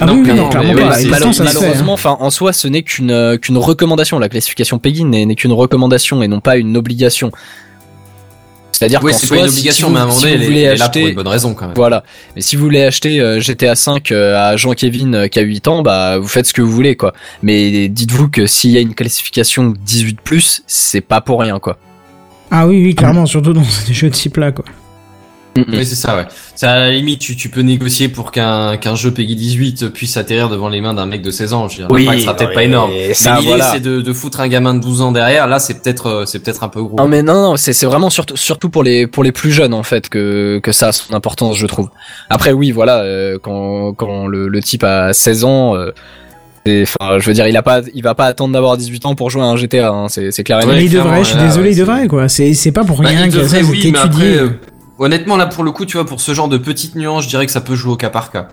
Ah 0.00 0.06
Non, 0.06 0.14
oui, 0.14 0.22
mais 0.26 0.34
non, 0.34 0.48
clairement 0.48 0.74
mais 0.74 0.80
pas. 0.82 0.96
hein. 1.00 1.40
malheureusement, 1.44 1.96
en 2.04 2.30
soi, 2.30 2.52
ce 2.52 2.68
n'est 2.68 2.82
qu'une 2.82 3.10
euh, 3.10 3.36
qu'une 3.36 3.56
recommandation. 3.58 4.18
La 4.20 4.28
classification 4.28 4.78
PEGI 4.78 5.04
n'est 5.04 5.26
n'est 5.26 5.34
qu'une 5.34 5.52
recommandation 5.52 6.22
et 6.22 6.28
non 6.28 6.38
pas 6.40 6.56
une 6.56 6.76
obligation. 6.76 7.32
C'est-à-dire 8.78 9.02
Oui, 9.02 9.12
qu'en 9.12 9.18
c'est 9.18 9.26
pas 9.28 9.36
une 9.38 9.48
si- 9.48 9.58
obligation, 9.58 9.86
si 9.88 9.90
vous- 9.90 9.94
mais 9.94 9.98
à 9.98 10.02
un 10.02 10.06
moment 10.06 10.18
si 10.18 10.26
vous 10.26 10.44
voulez 10.44 10.60
elle 10.60 10.74
est 10.74 10.76
là 10.76 10.88
pour 10.88 10.96
acheter, 10.96 11.08
une 11.08 11.14
bonne 11.16 11.28
raison 11.28 11.54
quand 11.54 11.66
même. 11.66 11.74
voilà. 11.76 12.04
Mais 12.36 12.42
si 12.42 12.54
vous 12.56 12.62
voulez 12.62 12.82
acheter 12.84 13.20
euh, 13.20 13.40
GTA 13.40 13.74
5 13.74 14.12
à 14.12 14.56
Jean-Kévin 14.56 15.12
euh, 15.14 15.28
qui 15.28 15.38
a 15.38 15.42
8 15.42 15.66
ans, 15.68 15.82
bah 15.82 16.18
vous 16.18 16.28
faites 16.28 16.46
ce 16.46 16.52
que 16.52 16.62
vous 16.62 16.70
voulez 16.70 16.94
quoi. 16.96 17.12
Mais 17.42 17.88
dites-vous 17.88 18.28
que 18.28 18.46
s'il 18.46 18.70
y 18.70 18.76
a 18.76 18.80
une 18.80 18.94
classification 18.94 19.74
18+, 19.86 20.60
c'est 20.66 21.00
pas 21.00 21.20
pour 21.20 21.40
rien 21.40 21.58
quoi. 21.58 21.76
Ah 22.50 22.66
oui, 22.66 22.82
oui, 22.82 22.94
clairement, 22.94 23.26
surtout 23.26 23.52
dans 23.52 23.62
des 23.88 23.92
jeux 23.94 24.08
de 24.10 24.14
ce 24.14 24.22
type-là, 24.22 24.52
quoi. 24.52 24.64
Oui, 25.68 25.84
c'est 25.86 25.94
ça, 25.94 26.16
ouais. 26.16 26.26
C'est 26.54 26.66
à 26.66 26.76
la 26.78 26.90
limite, 26.92 27.18
tu, 27.20 27.36
tu 27.36 27.48
peux 27.48 27.60
négocier 27.62 28.08
pour 28.08 28.30
qu'un 28.32 28.76
qu'un 28.76 28.94
jeu 28.94 29.10
Peggy 29.10 29.34
18 29.36 29.88
puisse 29.92 30.16
atterrir 30.16 30.48
devant 30.48 30.68
les 30.68 30.80
mains 30.80 30.94
d'un 30.94 31.06
mec 31.06 31.22
de 31.22 31.30
16 31.30 31.52
ans. 31.52 31.68
Je 31.68 31.78
veux 31.82 31.82
dire, 31.84 31.90
Oui, 31.90 32.04
l'impact 32.04 32.22
sera 32.22 32.36
peut-être 32.36 32.54
pas 32.54 32.64
énorme. 32.64 32.90
ça, 33.14 33.32
mais 33.34 33.36
l'idée, 33.40 33.48
voilà. 33.48 33.70
c'est 33.72 33.80
de, 33.80 34.00
de 34.00 34.12
foutre 34.12 34.40
un 34.40 34.48
gamin 34.48 34.74
de 34.74 34.80
12 34.80 35.00
ans 35.02 35.12
derrière. 35.12 35.46
Là, 35.46 35.58
c'est 35.58 35.82
peut-être, 35.82 36.06
euh, 36.06 36.24
c'est 36.26 36.38
peut-être 36.40 36.62
un 36.64 36.68
peu 36.68 36.82
gros. 36.82 36.96
Non 36.96 37.08
mais 37.08 37.22
non 37.22 37.34
non, 37.34 37.56
c'est 37.56 37.72
c'est 37.72 37.86
vraiment 37.86 38.10
surtout 38.10 38.36
surtout 38.36 38.68
pour 38.70 38.82
les 38.82 39.06
pour 39.06 39.24
les 39.24 39.32
plus 39.32 39.52
jeunes 39.52 39.74
en 39.74 39.82
fait 39.82 40.08
que 40.08 40.60
que 40.62 40.72
ça 40.72 40.88
a 40.88 40.92
son 40.92 41.14
importance 41.14 41.56
je 41.56 41.66
trouve. 41.66 41.88
Après 42.30 42.52
oui, 42.52 42.70
voilà, 42.70 42.98
euh, 43.02 43.38
quand 43.42 43.92
quand 43.94 44.26
le, 44.26 44.48
le 44.48 44.62
type 44.62 44.84
a 44.84 45.12
16 45.12 45.44
ans 45.44 45.76
euh, 45.76 45.90
Enfin, 46.68 47.18
je 47.18 47.24
veux 47.26 47.32
dire, 47.32 47.46
il 47.48 47.56
a 47.56 47.62
pas, 47.62 47.80
il 47.94 48.02
va 48.02 48.14
pas 48.14 48.26
attendre 48.26 48.52
d'avoir 48.52 48.76
18 48.76 49.06
ans 49.06 49.14
pour 49.14 49.30
jouer 49.30 49.40
à 49.40 49.46
un 49.46 49.56
GTA. 49.56 49.88
Hein, 49.88 50.08
c'est 50.10 50.30
c'est 50.32 50.44
clair 50.44 50.60
et 50.60 50.66
Ouais, 50.66 50.72
net. 50.72 50.80
mais 50.80 50.84
il 50.84 50.92
devrait, 50.92 51.20
je 51.20 51.28
suis 51.28 51.36
là, 51.38 51.46
désolé, 51.46 51.68
ouais, 51.68 51.72
il 51.72 51.78
devrait, 51.78 52.06
quoi. 52.08 52.28
C'est 52.28 52.52
c'est 52.52 52.72
pas 52.72 52.84
pour 52.84 53.00
Bah, 53.00 53.08
rien 53.08 53.26
que 53.28 53.36
devrait, 53.36 53.62
ça, 53.62 53.66
oui, 53.70 53.88
mais 53.90 53.98
après, 53.98 54.36
euh, 54.36 54.48
honnêtement, 54.98 55.36
là, 55.36 55.46
pour 55.46 55.64
le 55.64 55.70
coup, 55.72 55.84
tu 55.86 55.96
vois, 55.96 56.06
pour 56.06 56.20
ce 56.20 56.34
genre 56.34 56.48
de 56.48 56.58
petites 56.58 56.94
nuances, 56.94 57.24
je 57.24 57.28
dirais 57.28 57.46
que 57.46 57.52
ça 57.52 57.60
peut 57.60 57.74
jouer 57.74 57.92
au 57.92 57.96
cas 57.96 58.10
par 58.10 58.30
cas. 58.30 58.48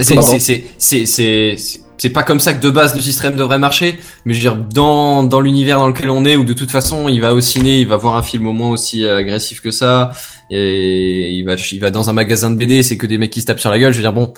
C'est, 0.00 0.14
Pardon. 0.14 0.30
c'est, 0.30 0.38
c'est, 0.38 0.64
c'est, 0.78 1.06
c'est, 1.06 1.54
c'est- 1.58 1.80
c'est 2.00 2.10
pas 2.10 2.22
comme 2.22 2.38
ça 2.38 2.54
que 2.54 2.62
de 2.62 2.70
base 2.70 2.94
le 2.94 3.00
système 3.00 3.34
devrait 3.34 3.58
marcher, 3.58 3.98
mais 4.24 4.32
je 4.32 4.38
veux 4.48 4.54
dire, 4.54 4.64
dans, 4.72 5.24
dans 5.24 5.40
l'univers 5.40 5.80
dans 5.80 5.88
lequel 5.88 6.10
on 6.10 6.24
est, 6.24 6.36
où 6.36 6.44
de 6.44 6.52
toute 6.52 6.70
façon, 6.70 7.08
il 7.08 7.20
va 7.20 7.34
au 7.34 7.40
ciné, 7.40 7.80
il 7.80 7.88
va 7.88 7.96
voir 7.96 8.14
un 8.14 8.22
film 8.22 8.46
au 8.46 8.52
moins 8.52 8.70
aussi 8.70 9.04
euh, 9.04 9.16
agressif 9.16 9.60
que 9.60 9.72
ça, 9.72 10.12
et 10.48 11.32
il 11.32 11.42
va, 11.44 11.54
il 11.72 11.80
va 11.80 11.90
dans 11.90 12.08
un 12.08 12.12
magasin 12.12 12.52
de 12.52 12.56
BD, 12.56 12.84
c'est 12.84 12.96
que 12.96 13.06
des 13.08 13.18
mecs 13.18 13.30
qui 13.32 13.40
se 13.40 13.46
tapent 13.46 13.58
sur 13.58 13.70
la 13.70 13.80
gueule, 13.80 13.92
je 13.92 13.98
veux 13.98 14.04
dire, 14.04 14.12
bon, 14.12 14.32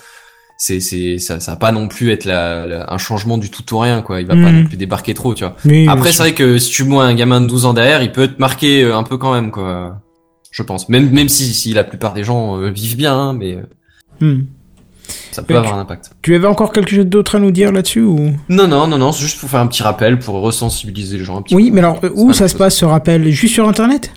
c'est, 0.57 0.81
c'est, 0.81 1.19
ça, 1.19 1.39
ça 1.39 1.51
va 1.53 1.57
pas 1.59 1.71
non 1.71 1.87
plus 1.87 2.11
être 2.13 2.25
la, 2.25 2.67
la- 2.67 2.91
un 2.95 2.97
changement 2.97 3.37
du 3.37 3.51
tout 3.51 3.75
au 3.75 3.79
rien, 3.81 4.01
quoi, 4.01 4.23
il 4.23 4.27
va 4.27 4.33
pas 4.37 4.41
Mhm. 4.51 4.63
non 4.63 4.65
plus 4.67 4.79
débarquer 4.79 5.13
trop, 5.13 5.35
tu 5.35 5.45
vois. 5.45 5.55
Oui, 5.67 5.87
Après, 5.87 6.13
c'est 6.13 6.19
vrai 6.23 6.33
que 6.33 6.57
si 6.57 6.71
tu 6.71 6.85
mets 6.85 6.97
un 6.97 7.15
gamin 7.15 7.43
de 7.43 7.47
12 7.47 7.67
ans 7.67 7.75
derrière, 7.75 8.03
il 8.03 8.11
peut 8.13 8.29
te 8.29 8.41
marquer 8.41 8.85
euh, 8.85 8.97
un 8.97 9.03
peu 9.03 9.19
quand 9.19 9.35
même, 9.35 9.51
quoi. 9.51 10.01
Je 10.51 10.63
pense. 10.63 10.89
Même, 10.89 11.11
même 11.11 11.29
si, 11.29 11.53
si 11.55 11.73
la 11.73 11.85
plupart 11.85 12.13
des 12.13 12.25
gens 12.25 12.59
euh, 12.61 12.71
vivent 12.71 12.97
bien, 12.97 13.15
hein, 13.15 13.33
mais 13.33 13.55
euh, 13.57 13.63
Hmm. 14.21 14.43
ça 15.33 15.43
peut 15.43 15.55
Mais 15.55 15.59
avoir 15.61 15.75
un 15.77 15.81
impact. 15.81 16.11
Tu 16.23 16.35
avais 16.35 16.47
encore 16.47 16.73
quelque 16.73 16.91
chose 16.91 17.07
d'autre 17.07 17.37
à 17.37 17.39
nous 17.39 17.51
dire 17.53 17.73
là-dessus 17.73 18.03
ou? 18.03 18.33
Non, 18.51 18.69
non, 18.69 18.87
non, 18.87 18.99
non, 18.99 19.13
c'est 19.13 19.23
juste 19.23 19.41
pour 19.41 19.49
faire 19.49 19.61
un 19.61 19.67
petit 19.67 19.83
rappel, 19.83 20.19
pour 20.19 20.35
resensibiliser 20.43 21.17
les 21.19 21.25
gens 21.25 21.39
un 21.39 21.43
petit 21.43 21.55
Oui, 21.55 21.69
peu. 21.71 21.75
mais 21.77 21.81
alors 21.81 22.01
euh, 22.05 22.11
où 22.15 22.33
ça 22.35 22.47
se 22.49 22.53
chose. 22.53 22.59
passe 22.59 22.77
ce 22.77 22.85
rappel? 22.85 23.29
Juste 23.31 23.55
sur 23.55 23.67
internet? 23.69 24.13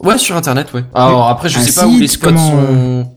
Ouais, 0.00 0.16
sur 0.18 0.34
internet, 0.36 0.72
ouais. 0.72 0.84
Alors 0.94 1.28
après, 1.28 1.48
je 1.48 1.58
un 1.58 1.62
sais 1.62 1.78
pas 1.80 1.86
où 1.86 1.98
les 1.98 2.08
spots 2.08 2.28
comment, 2.28 2.50
sont. 2.50 3.12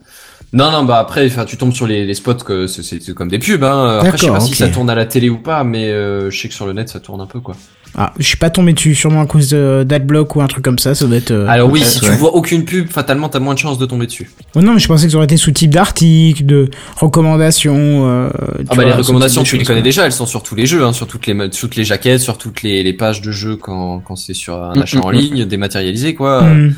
Non, 0.55 0.71
non, 0.71 0.83
bah 0.85 0.97
après, 0.99 1.25
enfin, 1.27 1.45
tu 1.45 1.57
tombes 1.57 1.73
sur 1.73 1.85
les, 1.85 2.05
les 2.05 2.13
spots 2.15 2.33
que 2.45 2.65
c'est- 2.65 3.13
comme 3.13 3.27
des 3.29 3.37
pubs. 3.39 3.63
Hein. 3.63 3.99
Après, 4.01 4.17
je 4.17 4.23
sais 4.25 4.31
pas 4.31 4.39
si 4.39 4.55
ça 4.55 4.69
tourne 4.69 4.89
à 4.89 4.95
la 4.95 5.05
télé 5.05 5.29
ou 5.29 5.37
pas, 5.37 5.63
mais 5.63 5.89
euh, 5.91 6.31
je 6.31 6.39
sais 6.41 6.47
que 6.47 6.53
sur 6.53 6.65
le 6.65 6.73
net, 6.73 6.89
ça 6.89 6.99
tourne 6.99 7.19
un 7.21 7.27
peu, 7.27 7.39
quoi. 7.41 7.55
Ah, 7.97 8.11
je 8.19 8.23
suis 8.25 8.35
pas 8.35 8.49
tombé 8.49 8.73
dessus, 8.73 8.93
sûrement 8.93 9.21
à 9.21 9.25
cause 9.25 9.51
d'adblock 9.51 10.35
ou 10.35 10.41
un 10.41 10.47
truc 10.47 10.65
comme 10.65 10.79
ça, 10.79 10.95
ça 10.95 11.05
doit 11.07 11.15
être... 11.15 11.31
euh, 11.31 11.47
Alors 11.47 11.69
oui, 11.71 11.81
si 11.81 12.01
tu 12.01 12.09
vois 12.11 12.35
aucune 12.35 12.65
pub, 12.65 12.89
fatalement, 12.89 13.29
t'as 13.29 13.39
moins 13.39 13.53
de 13.53 13.59
chances 13.59 13.77
de 13.77 13.85
tomber 13.85 14.05
dessus. 14.05 14.29
Oh 14.53 14.61
non, 14.61 14.73
mais 14.73 14.79
je 14.79 14.87
pensais 14.89 15.05
que 15.05 15.11
ça 15.11 15.15
aurait 15.17 15.23
été 15.25 15.37
sous 15.37 15.51
type 15.51 15.71
d'article, 15.71 16.45
de 16.45 16.69
recommandations... 16.97 18.05
euh, 18.09 18.29
Ah 18.33 18.63
bah 18.69 18.75
vois, 18.75 18.85
les 18.85 18.91
recommandations 18.91 19.43
tu 19.43 19.57
les 19.57 19.63
connais 19.63 19.81
déjà, 19.81 20.05
elles 20.05 20.11
sont 20.11 20.25
sur 20.25 20.43
tous 20.43 20.55
les 20.55 20.65
jeux, 20.65 20.83
hein, 20.83 20.91
sur 20.93 21.07
toutes 21.07 21.25
les 21.27 21.49
toutes 21.49 21.75
les 21.77 21.83
jaquettes, 21.85 22.19
sur 22.21 22.37
toutes 22.37 22.61
les, 22.63 22.83
les 22.83 22.93
pages 22.93 23.21
de 23.21 23.31
jeux 23.31 23.55
quand 23.55 23.99
quand 23.99 24.15
c'est 24.15 24.33
sur 24.33 24.61
un 24.61 24.75
Mm, 24.75 24.81
achat 24.81 24.99
en 24.99 25.09
mm, 25.09 25.15
ligne 25.15 25.45
dématérialisé 25.45 26.15
quoi. 26.15 26.43
Hmm. 26.43 26.73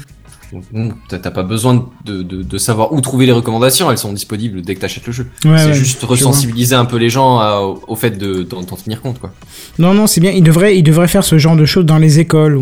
T'as 1.10 1.32
pas 1.32 1.43
besoin 1.43 1.89
de, 2.06 2.22
de, 2.24 2.41
de 2.43 2.58
savoir 2.58 2.93
où 2.93 3.02
trouver 3.02 3.26
les 3.26 3.32
recommandations, 3.32 3.91
elles 3.91 3.98
sont 3.98 4.14
disponibles 4.14 4.62
dès 4.62 4.76
que 4.76 4.82
t'achètes 4.82 5.06
le 5.08 5.14
jeu. 5.14 5.28
Ouais, 5.45 5.58
c'est 5.58 5.66
ouais, 5.68 5.74
juste 5.74 6.04
resensibiliser 6.04 6.76
un 6.76 6.86
peu 6.86 6.98
les 6.98 7.10
gens 7.10 7.39
à- 7.39 7.60
au, 7.88 7.95
fait 7.95 8.12
de 8.18 8.43
d'en 8.43 8.62
d'en 8.62 8.76
tenir 8.76 9.02
compte 9.02 9.20
quoi. 9.20 9.32
Non, 9.80 9.93
non, 9.93 10.08
c'est 10.08 10.22
bien. 10.22 10.32
Il 10.32 10.43
devrait, 10.43 10.78
il 10.78 10.84
devrait 10.84 11.08
faire 11.08 11.24
ce 11.24 11.38
genre 11.38 11.56
de 11.56 11.66
choses 11.66 11.86
dans 11.86 11.98
les 11.98 12.20
écoles. 12.20 12.60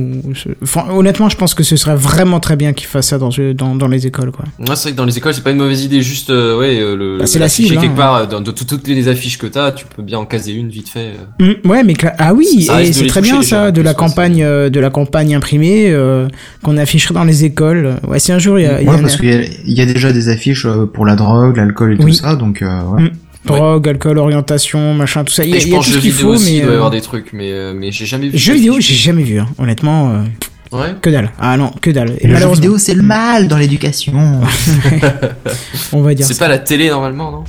Enfin, 0.63 0.85
honnêtement, 0.91 1.29
je 1.29 1.37
pense 1.37 1.53
que 1.53 1.63
ce 1.63 1.75
serait 1.75 1.95
vraiment 1.95 2.39
très 2.39 2.55
bien 2.55 2.73
qu'il 2.73 2.87
fasse 2.87 3.07
ça 3.07 3.17
dans, 3.17 3.29
dans, 3.55 3.75
dans 3.75 3.87
les 3.87 4.07
écoles, 4.07 4.31
quoi. 4.31 4.45
Ouais, 4.59 4.75
c'est 4.75 4.83
vrai 4.83 4.91
que 4.91 4.97
dans 4.97 5.05
les 5.05 5.17
écoles 5.17 5.33
c'est 5.33 5.43
pas 5.43 5.51
une 5.51 5.57
mauvaise 5.57 5.83
idée, 5.83 6.01
juste 6.01 6.29
euh, 6.29 6.57
ouais 6.57 6.79
euh, 6.79 6.95
le 6.95 7.17
Bah, 7.19 7.27
c'est 7.27 7.39
la 7.39 7.49
cible, 7.49 7.75
quelque 7.79 7.91
hein. 7.91 7.95
part 7.95 8.15
euh, 8.15 8.25
dans 8.25 8.41
de 8.41 8.51
tout- 8.51 8.65
toutes 8.65 8.87
les 8.87 9.07
affiches 9.07 9.37
que 9.37 9.47
t'as, 9.47 9.71
tu 9.71 9.85
peux 9.85 10.01
bien 10.03 10.19
en 10.19 10.25
caser 10.25 10.53
une 10.53 10.69
vite 10.69 10.89
fait. 10.89 11.13
euh. 11.41 11.53
Hmm, 11.63 11.69
ouais, 11.69 11.83
mais 11.83 11.93
ah 12.17 12.33
oui, 12.33 12.67
c'est 12.91 13.07
très 13.07 13.21
bien 13.21 13.41
ça, 13.41 13.71
de 13.71 13.81
la 13.81 13.93
campagne, 13.93 14.43
euh, 14.43 14.69
de 14.69 14.79
la 14.79 14.89
campagne 14.89 15.35
imprimée 15.35 15.89
euh, 15.91 16.27
qu'on 16.63 16.77
afficherait 16.77 17.13
dans 17.13 17.23
les 17.23 17.43
écoles. 17.45 17.74
Ouais, 18.07 18.19
si 18.19 18.31
un 18.31 18.39
jour 18.39 18.59
il 18.59 18.63
y 18.63 18.65
a, 18.65 18.81
il 18.81 18.85
y 18.85 18.87
a 18.87 18.91
Ouais, 18.91 18.97
une- 18.97 19.03
parce 19.03 19.17
qu'il 19.17 19.29
y, 19.29 19.33
a- 19.33 19.41
il 19.65 19.73
y 19.73 19.81
a 19.81 19.85
déjà 19.85 20.11
des 20.13 20.29
affiches 20.29 20.65
euh, 20.65 20.85
pour 20.85 21.05
la 21.05 21.15
drogue, 21.15 21.57
l'alcool 21.57 21.93
et 21.93 22.03
Oui. 22.03 22.11
tout 22.11 22.17
ça, 22.17 22.35
donc 22.35 22.61
euh, 22.61 22.81
ouais. 22.83 23.03
Mm. 23.03 23.09
drogue, 23.45 23.87
alcool, 23.89 24.17
orientation, 24.17 24.93
machin, 24.93 25.23
tout 25.23 25.33
ça. 25.33 25.43
Il 25.43 25.51
y 25.51 25.53
a, 25.53 25.57
Et 25.57 25.59
je 25.59 25.67
y 25.67 25.73
a 25.73 25.75
pense 25.77 25.85
tout 25.85 25.91
jeux 25.91 25.97
ce 25.97 26.01
qu'il 26.03 26.11
vidéo 26.11 26.27
faut, 26.27 26.33
aussi, 26.33 26.45
mais 26.53 26.57
il 26.57 26.61
doit 26.63 26.69
y 26.69 26.73
euh, 26.73 26.77
avoir 26.77 26.91
des 26.91 27.01
trucs, 27.01 27.31
mais 27.33 27.51
euh, 27.51 27.73
mais 27.75 27.91
j'ai 27.91 28.05
jamais 28.05 28.29
vu. 28.29 28.37
jeux 28.37 28.53
vidéo, 28.53 28.75
j'ai 28.79 28.95
jamais 28.95 29.23
vu. 29.23 29.39
Hein. 29.39 29.47
Honnêtement, 29.57 30.09
euh, 30.11 30.23
Ouais. 30.71 30.95
que 31.01 31.09
dalle. 31.09 31.31
Ah 31.39 31.55
non, 31.57 31.71
que 31.81 31.91
dalle. 31.91 32.13
Et 32.19 32.27
le 32.27 32.35
jeu 32.35 32.49
vidéo, 32.51 32.77
c'est 32.77 32.95
le 32.95 33.03
mal 33.03 33.47
dans 33.47 33.57
l'éducation. 33.57 34.13
on 35.93 36.01
va 36.01 36.13
dire. 36.13 36.25
C'est 36.25 36.39
pas 36.39 36.47
la 36.47 36.57
télé 36.59 36.89
normalement, 36.89 37.31
non? 37.31 37.43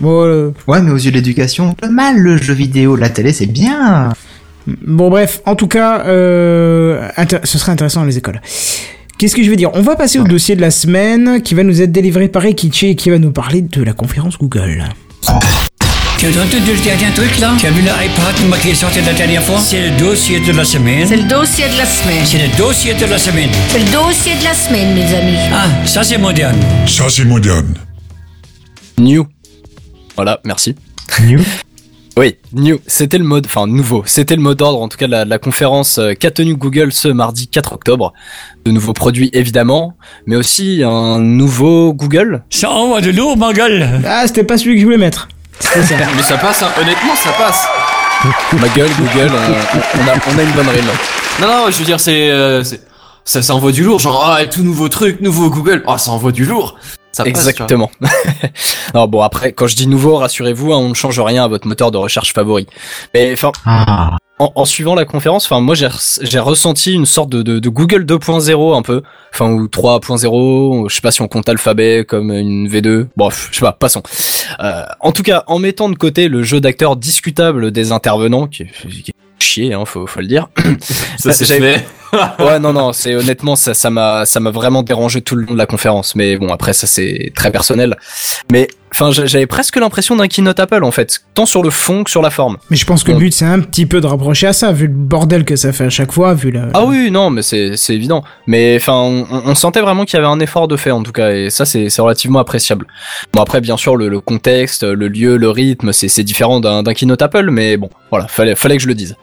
Bon, 0.00 0.24
euh, 0.24 0.50
ouais, 0.68 0.80
mais 0.80 0.90
aux 0.90 0.96
yeux 0.96 1.10
de 1.10 1.16
l'éducation, 1.16 1.74
le 1.82 1.88
mal, 1.88 2.18
le 2.18 2.36
jeu 2.36 2.54
vidéo. 2.54 2.96
La 2.96 3.08
télé, 3.10 3.32
c'est 3.32 3.46
bien. 3.46 4.12
Bon 4.86 5.10
bref, 5.10 5.42
en 5.44 5.54
tout 5.56 5.66
cas, 5.66 6.04
euh, 6.06 7.08
ce 7.44 7.58
serait 7.58 7.72
intéressant 7.72 8.00
dans 8.00 8.06
les 8.06 8.16
écoles. 8.18 8.40
Qu'est-ce 9.22 9.36
que 9.36 9.44
je 9.44 9.50
veux 9.50 9.54
dire? 9.54 9.70
On 9.74 9.82
va 9.82 9.94
passer 9.94 10.18
au 10.18 10.24
dossier 10.24 10.56
de 10.56 10.60
la 10.60 10.72
semaine 10.72 11.42
qui 11.42 11.54
va 11.54 11.62
nous 11.62 11.80
être 11.80 11.92
délivré 11.92 12.26
par 12.26 12.44
Ekichi 12.44 12.88
et 12.88 12.96
qui 12.96 13.08
va 13.08 13.20
nous 13.20 13.30
parler 13.30 13.62
de 13.62 13.80
la 13.80 13.92
conférence 13.92 14.36
Google. 14.36 14.82
Tu 16.18 16.26
as 16.26 16.30
entendu 16.30 16.72
le 16.72 16.84
dernier 16.84 17.14
truc 17.14 17.38
là? 17.38 17.54
Tu 17.56 17.66
as 17.66 17.70
vu 17.70 17.82
l'iPad 17.82 18.60
qui 18.60 18.70
est 18.70 18.74
sorti 18.74 19.00
la 19.00 19.12
dernière 19.12 19.44
fois? 19.44 19.60
C'est 19.60 19.90
le 19.90 19.96
dossier 19.96 20.40
de 20.40 20.50
la 20.50 20.64
semaine. 20.64 21.06
C'est 21.06 21.18
le 21.18 21.28
dossier 21.28 21.66
de 21.68 21.78
la 21.78 21.86
semaine. 21.86 22.26
C'est 22.26 22.38
le 22.38 22.58
dossier 22.58 22.94
de 22.94 23.06
la 23.06 23.18
semaine. 23.18 23.50
C'est 23.68 23.78
le 23.78 23.92
dossier 23.92 24.34
de 24.34 24.42
la 24.42 24.54
semaine, 24.54 24.92
mes 24.92 25.14
amis. 25.14 25.38
Ah, 25.52 25.68
ça 25.86 26.02
c'est 26.02 26.18
moderne. 26.18 26.58
Ça, 26.88 27.04
c'est 27.08 27.24
moderne. 27.24 27.74
New. 28.98 29.24
Voilà, 30.16 30.40
merci. 30.44 30.74
New. 31.20 31.38
Oui, 32.16 32.36
new. 32.52 32.78
C'était 32.86 33.16
le 33.18 33.24
mode, 33.24 33.46
enfin 33.46 33.66
nouveau. 33.66 34.02
C'était 34.04 34.36
le 34.36 34.42
mot 34.42 34.54
d'ordre, 34.54 34.80
en 34.82 34.88
tout 34.88 34.98
cas 34.98 35.06
de 35.06 35.12
la, 35.12 35.24
de 35.24 35.30
la 35.30 35.38
conférence 35.38 35.96
euh, 35.98 36.12
qu'a 36.12 36.30
tenue 36.30 36.54
Google 36.56 36.92
ce 36.92 37.08
mardi 37.08 37.48
4 37.48 37.72
octobre. 37.72 38.12
De 38.66 38.70
nouveaux 38.70 38.92
produits 38.92 39.30
évidemment, 39.32 39.96
mais 40.26 40.36
aussi 40.36 40.82
un 40.84 41.18
nouveau 41.18 41.94
Google. 41.94 42.42
Ça 42.50 42.70
envoie 42.70 43.00
de 43.00 43.10
lourd, 43.10 43.36
ma 43.38 43.52
gueule. 43.54 43.88
Ah, 44.06 44.26
c'était 44.26 44.44
pas 44.44 44.58
celui 44.58 44.74
que 44.74 44.80
je 44.80 44.84
voulais 44.84 44.98
mettre. 44.98 45.28
Ça. 45.58 45.78
Mais 46.16 46.22
ça 46.22 46.36
passe, 46.36 46.62
hein. 46.62 46.68
honnêtement, 46.80 47.14
ça 47.14 47.30
passe. 47.32 47.64
Ma 48.60 48.68
gueule, 48.68 48.90
Google, 48.98 49.30
on, 49.32 49.98
on 50.00 50.08
a, 50.08 50.34
on 50.34 50.38
a 50.38 50.42
une 50.42 50.50
bonne 50.52 50.68
rime. 50.68 50.84
Non, 51.40 51.46
non, 51.46 51.70
je 51.70 51.78
veux 51.78 51.84
dire, 51.84 51.98
c'est, 52.00 52.30
euh, 52.30 52.62
c'est- 52.62 52.82
ça, 53.24 53.40
ça 53.42 53.54
envoie 53.54 53.70
du 53.72 53.84
lourd, 53.84 54.00
genre, 54.00 54.24
ah, 54.26 54.44
tout 54.46 54.62
nouveau 54.62 54.88
truc, 54.88 55.20
nouveau 55.20 55.48
Google, 55.50 55.82
ah, 55.86 55.96
ça 55.98 56.10
envoie 56.10 56.32
du 56.32 56.44
lourd. 56.44 56.76
Ça 57.12 57.24
passe. 57.24 57.28
Exactement. 57.30 57.90
Alors 58.94 59.08
bon, 59.08 59.20
après, 59.20 59.52
quand 59.52 59.66
je 59.66 59.76
dis 59.76 59.86
nouveau, 59.86 60.16
rassurez-vous, 60.16 60.72
hein, 60.72 60.78
on 60.78 60.88
ne 60.88 60.94
change 60.94 61.20
rien 61.20 61.44
à 61.44 61.48
votre 61.48 61.66
moteur 61.66 61.90
de 61.90 61.98
recherche 61.98 62.32
favori. 62.32 62.66
Mais 63.14 63.32
enfin, 63.34 63.52
Ah. 63.66 64.16
en, 64.38 64.50
en 64.54 64.64
suivant 64.64 64.94
la 64.94 65.04
conférence, 65.04 65.44
enfin 65.44 65.60
moi 65.60 65.74
j'ai 65.74 65.86
res- 65.88 66.18
j'ai 66.22 66.38
ressenti 66.38 66.92
une 66.94 67.04
sorte 67.06 67.28
de, 67.28 67.42
de, 67.42 67.58
de 67.58 67.68
Google 67.68 68.04
2.0 68.06 68.74
un 68.76 68.82
peu, 68.82 69.02
enfin 69.32 69.50
ou 69.50 69.66
3.0, 69.68 70.88
je 70.88 70.94
sais 70.94 71.00
pas 71.02 71.10
si 71.12 71.20
on 71.22 71.28
compte 71.28 71.48
alphabet 71.48 72.04
comme 72.08 72.30
une 72.32 72.66
V2. 72.68 73.08
Bref, 73.16 73.48
je 73.52 73.56
sais 73.58 73.64
pas, 73.64 73.72
passons. 73.72 74.02
Euh, 74.60 74.82
en 75.00 75.12
tout 75.12 75.22
cas, 75.22 75.44
en 75.46 75.58
mettant 75.58 75.88
de 75.90 75.96
côté 75.96 76.28
le 76.28 76.42
jeu 76.42 76.60
d'acteur 76.60 76.96
discutable 76.96 77.70
des 77.72 77.92
intervenants, 77.92 78.46
qui, 78.46 78.64
qui 78.66 79.10
est 79.10 79.14
chier, 79.42 79.74
hein, 79.74 79.84
faut, 79.84 80.06
faut 80.06 80.20
le 80.20 80.26
dire. 80.26 80.48
Ça, 81.18 81.32
c'est 81.32 81.46
fait. 81.46 81.84
ouais, 82.40 82.58
non, 82.58 82.72
non, 82.72 82.92
c'est 82.92 83.14
honnêtement 83.14 83.56
ça, 83.56 83.72
ça 83.72 83.88
m'a, 83.88 84.26
ça 84.26 84.38
m'a 84.38 84.50
vraiment 84.50 84.82
dérangé 84.82 85.22
tout 85.22 85.34
le 85.34 85.46
long 85.46 85.54
de 85.54 85.58
la 85.58 85.66
conférence. 85.66 86.14
Mais 86.14 86.36
bon, 86.36 86.52
après 86.52 86.74
ça 86.74 86.86
c'est 86.86 87.32
très 87.34 87.50
personnel. 87.50 87.96
Mais 88.50 88.68
enfin, 88.92 89.10
j'a- 89.10 89.26
j'avais 89.26 89.46
presque 89.46 89.76
l'impression 89.76 90.14
d'un 90.16 90.28
keynote 90.28 90.60
Apple 90.60 90.84
en 90.84 90.90
fait, 90.90 91.20
tant 91.34 91.46
sur 91.46 91.62
le 91.62 91.70
fond 91.70 92.04
que 92.04 92.10
sur 92.10 92.22
la 92.22 92.30
forme. 92.30 92.56
Mais 92.70 92.76
je 92.76 92.84
pense 92.86 93.02
que 93.04 93.12
le 93.12 93.18
but 93.18 93.32
c'est 93.34 93.44
un 93.44 93.60
petit 93.60 93.86
peu 93.86 94.00
de 94.00 94.06
rapprocher 94.06 94.46
à 94.46 94.52
ça, 94.52 94.70
vu 94.72 94.86
le 94.86 94.92
bordel 94.94 95.44
que 95.44 95.56
ça 95.56 95.72
fait 95.72 95.84
à 95.86 95.90
chaque 95.90 96.12
fois, 96.12 96.34
vu 96.34 96.50
la. 96.50 96.68
Ah 96.74 96.84
oui, 96.84 97.10
non, 97.10 97.30
mais 97.30 97.42
c'est 97.42 97.76
c'est 97.76 97.94
évident. 97.94 98.22
Mais 98.46 98.76
enfin, 98.76 98.94
on, 98.94 99.26
on 99.30 99.54
sentait 99.54 99.80
vraiment 99.80 100.04
qu'il 100.04 100.14
y 100.16 100.22
avait 100.22 100.28
un 100.30 100.40
effort 100.40 100.68
de 100.68 100.76
fait 100.76 100.90
en 100.90 101.02
tout 101.02 101.12
cas, 101.12 101.32
et 101.32 101.50
ça 101.50 101.64
c'est 101.64 101.88
c'est 101.90 102.02
relativement 102.02 102.38
appréciable. 102.38 102.86
Bon 103.32 103.42
après, 103.42 103.60
bien 103.60 103.76
sûr, 103.76 103.96
le, 103.96 104.08
le 104.08 104.20
contexte, 104.20 104.82
le 104.84 105.08
lieu, 105.08 105.36
le 105.36 105.50
rythme, 105.50 105.92
c'est 105.92 106.08
c'est 106.08 106.24
différent 106.24 106.60
d'un 106.60 106.82
d'un 106.82 106.94
keynote 106.94 107.22
Apple, 107.22 107.50
mais 107.50 107.76
bon, 107.76 107.90
voilà, 108.10 108.28
fallait 108.28 108.54
fallait 108.54 108.76
que 108.76 108.82
je 108.82 108.88
le 108.88 108.94
dise. 108.94 109.16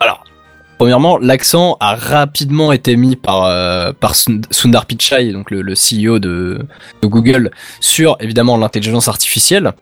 Alors, 0.00 0.24
premièrement, 0.80 1.18
l'accent 1.18 1.76
a 1.78 1.94
rapidement 1.94 2.72
été 2.72 2.96
mis 2.96 3.14
par 3.14 3.44
euh, 3.44 3.92
par 3.92 4.14
Sundar 4.16 4.86
Pichai, 4.86 5.30
donc 5.30 5.50
le, 5.50 5.60
le 5.60 5.74
CEO 5.74 6.18
de, 6.18 6.66
de 7.02 7.06
Google, 7.06 7.50
sur 7.80 8.16
évidemment 8.20 8.56
l'intelligence 8.56 9.06
artificielle. 9.06 9.72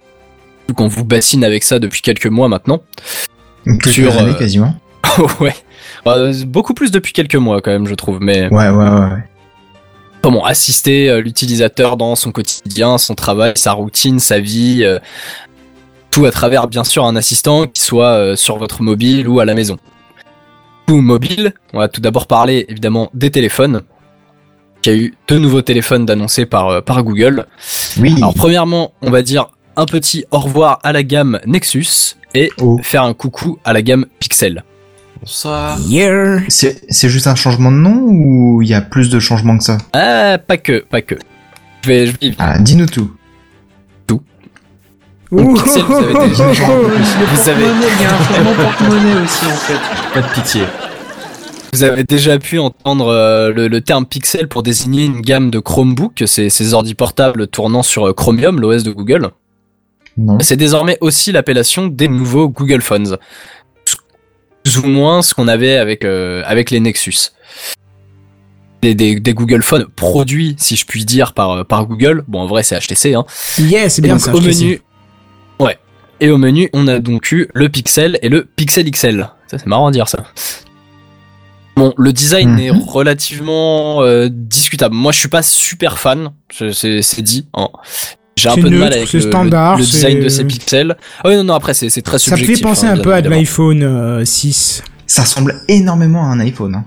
Vu 0.68 0.74
qu'on 0.74 0.88
vous 0.88 1.05
bassine 1.05 1.44
avec 1.44 1.62
ça 1.62 1.78
depuis 1.78 2.03
quelques 2.03 2.26
mois 2.26 2.49
maintenant. 2.49 2.82
Quelques 3.64 3.90
Sur, 3.90 4.18
années 4.18 4.32
euh, 4.32 4.34
quasiment. 4.34 4.74
ouais. 5.40 5.55
Euh, 6.09 6.34
beaucoup 6.44 6.74
plus 6.74 6.90
depuis 6.90 7.12
quelques 7.12 7.36
mois 7.36 7.61
quand 7.62 7.70
même, 7.70 7.86
je 7.86 7.94
trouve. 7.94 8.18
Mais 8.20 8.49
Ouais, 8.49 8.68
ouais, 8.68 8.88
ouais. 8.88 9.01
ouais. 9.01 9.22
comment 10.20 10.44
assister 10.44 11.11
euh, 11.11 11.20
l'utilisateur 11.20 11.96
dans 11.96 12.16
son 12.16 12.32
quotidien, 12.32 12.99
son 12.99 13.14
travail, 13.14 13.53
sa 13.55 13.70
routine, 13.70 14.18
sa 14.18 14.40
vie, 14.40 14.80
euh, 14.82 14.99
tout 16.11 16.24
à 16.24 16.32
travers 16.32 16.66
bien 16.66 16.82
sûr 16.82 17.05
un 17.05 17.14
assistant 17.14 17.68
qui 17.68 17.82
soit 17.82 18.36
sur 18.36 18.56
votre 18.59 18.82
mobile 18.82 19.28
ou 19.28 19.39
à 19.39 19.44
la 19.44 19.55
maison. 19.55 19.77
Mobile, 20.97 21.52
on 21.73 21.78
va 21.78 21.89
tout 21.89 22.01
d'abord 22.01 22.27
parler 22.27 22.65
évidemment 22.69 23.10
des 23.15 23.31
téléphones. 23.31 23.82
Il 24.85 24.93
y 24.93 24.94
a 24.94 24.98
eu 24.98 25.15
deux 25.28 25.39
nouveaux 25.39 25.60
téléphones 25.62 26.06
d'annoncer 26.06 26.47
par, 26.47 26.69
euh, 26.69 26.81
par 26.81 27.02
Google. 27.02 27.47
Oui. 28.01 28.15
Alors 28.16 28.35
premièrement, 28.35 28.93
on 29.02 29.10
va 29.10 29.23
dire 29.23 29.48
un 29.77 29.85
petit 29.86 30.24
au 30.31 30.39
revoir 30.39 30.78
à 30.82 30.93
la 30.93 31.02
gamme 31.02 31.40
Nexus 31.47 32.16
et 32.35 32.51
Oh. 32.60 32.78
faire 32.82 33.02
un 33.02 33.12
coucou 33.15 33.59
à 33.65 33.73
la 33.73 33.82
gamme 33.82 34.06
Pixel. 34.19 34.65
Bonsoir. 35.20 35.78
Yeah. 35.89 36.40
C'est 36.48 36.81
c'est 36.90 37.09
juste 37.09 37.27
un 37.27 37.35
changement 37.35 37.70
de 37.73 37.77
nom 37.77 37.97
ou 38.09 38.62
il 38.62 38.69
y 38.69 38.74
a 38.74 38.81
plus 38.81 39.10
de 39.10 39.19
changements 39.19 39.59
que 39.59 39.65
ça? 39.65 39.78
Ah, 39.93 40.39
pas 40.39 40.56
que, 40.59 40.85
pas 40.89 41.02
que. 41.02 41.16
Je 41.82 41.89
vais, 41.89 42.06
je 42.06 42.12
vais- 42.12 42.35
Ah, 42.39 42.59
dis-nous 42.59 42.86
tout. 42.86 43.10
Pixel, 45.30 45.82
vous 45.82 45.94
avez 45.94 46.28
déjà-. 46.28 46.44
Vous 46.52 47.36
savez- 47.42 47.64
Il 47.64 48.02
y 48.02 48.06
a 48.06 48.50
un 48.50 48.55
porte-monnaie 48.55 49.22
aussi, 49.24 49.44
en 49.46 49.50
fait. 49.50 50.14
Pas 50.20 50.26
de 50.26 50.32
pitié. 50.32 50.62
Vous 51.74 51.82
avez 51.82 52.02
déjà 52.05 52.38
pu 52.38 52.59
entendre 52.59 53.09
euh, 53.09 53.52
le, 53.52 53.68
le 53.68 53.80
terme 53.82 54.06
Pixel 54.06 54.48
pour 54.48 54.62
désigner 54.62 55.05
une 55.05 55.20
gamme 55.20 55.50
de 55.50 55.59
Chromebook, 55.59 56.22
ces, 56.26 56.48
ces 56.48 56.72
ordi 56.72 56.94
portables 56.94 57.46
tournant 57.46 57.82
sur 57.82 58.09
euh, 58.09 58.12
Chromium, 58.14 58.59
l'OS 58.60 58.82
de 58.84 58.90
Google? 58.90 59.30
C'est 60.40 60.56
désormais 60.56 60.98
aussi 61.00 61.30
l'appellation 61.30 61.86
des 61.86 62.09
nouveaux 62.09 62.48
Google 62.48 62.80
Phones. 62.82 63.18
Plus 64.64 64.78
ou 64.78 64.86
moins 64.86 65.22
ce 65.22 65.32
qu'on 65.32 65.46
avait 65.46 65.76
avec, 65.76 66.05
euh, 66.05 66.42
avec 66.46 66.70
les 66.72 66.80
Nexus. 66.80 67.30
Des, 68.82 68.94
des, 68.94 69.20
des 69.20 69.34
Google 69.34 69.62
Phones 69.62 69.86
produits, 69.94 70.56
si 70.59 70.74
je 70.74 70.86
puis 70.86 71.05
dire, 71.05 71.34
par, 71.34 71.64
par 71.66 71.86
Google. 71.86 72.24
Bon, 72.28 72.40
en 72.40 72.46
vrai, 72.46 72.62
c'est 72.64 72.76
HTC, 72.80 73.14
hein. 73.14 73.24
Yeah, 73.59 73.88
c'est 73.88 74.02
bien 74.02 74.14
donc, 74.14 74.22
ça. 74.22 74.34
au 74.34 74.40
menu. 74.40 74.80
Et 76.20 76.31
au 76.31 76.39
menu, 76.39 76.69
on 76.73 76.89
a 76.89 76.99
donc 76.99 77.31
eu 77.32 77.49
le 77.55 77.69
Pixel 77.69 78.19
et 78.23 78.28
le 78.28 78.45
Pixel 78.45 78.90
XL. 78.90 79.28
Ça, 79.47 79.59
c'est 79.59 79.66
marrant 79.66 79.86
à 79.86 79.90
dire 79.93 80.09
ça. 80.09 80.24
Bon, 81.77 81.95
le 81.97 82.12
design 82.12 82.51
Mhm. 82.55 82.59
est 82.59 82.70
relativement 82.70 84.03
euh, 84.03 84.28
discutable. 84.31 84.95
Moi, 84.97 85.12
je 85.12 85.19
suis 85.20 85.28
pas 85.28 85.43
super 85.43 85.99
fan. 85.99 86.31
C'est 86.51 87.23
dit. 87.23 87.47
hein. 87.55 87.69
J'ai 88.36 88.49
un 88.49 88.55
peu 88.55 88.70
de 88.70 88.77
mal 88.78 88.93
avec 88.93 89.12
le, 89.12 89.20
standard, 89.20 89.78
le 89.78 89.85
design 89.85 90.20
de 90.23 90.28
ces 90.28 90.45
pixels. 90.45 90.97
Ah 91.24 91.28
oui, 91.28 91.36
non, 91.36 91.45
non. 91.45 91.55
Après, 91.55 91.74
c'est 91.74 91.89
très 92.03 92.19
Ça 92.19 92.32
me 92.32 92.36
subjectif. 92.36 92.59
fait 92.59 92.62
penser 92.62 92.86
hein, 92.86 92.95
un 92.99 93.03
peu 93.03 93.12
à 93.12 93.20
de 93.23 93.28
l'iPhone 93.28 93.82
euh, 93.82 94.24
6. 94.24 94.82
Ça 95.07 95.23
ressemble 95.23 95.55
énormément 95.69 96.23
à 96.24 96.27
un 96.35 96.40
iPhone. 96.40 96.74
Hein. 96.77 96.85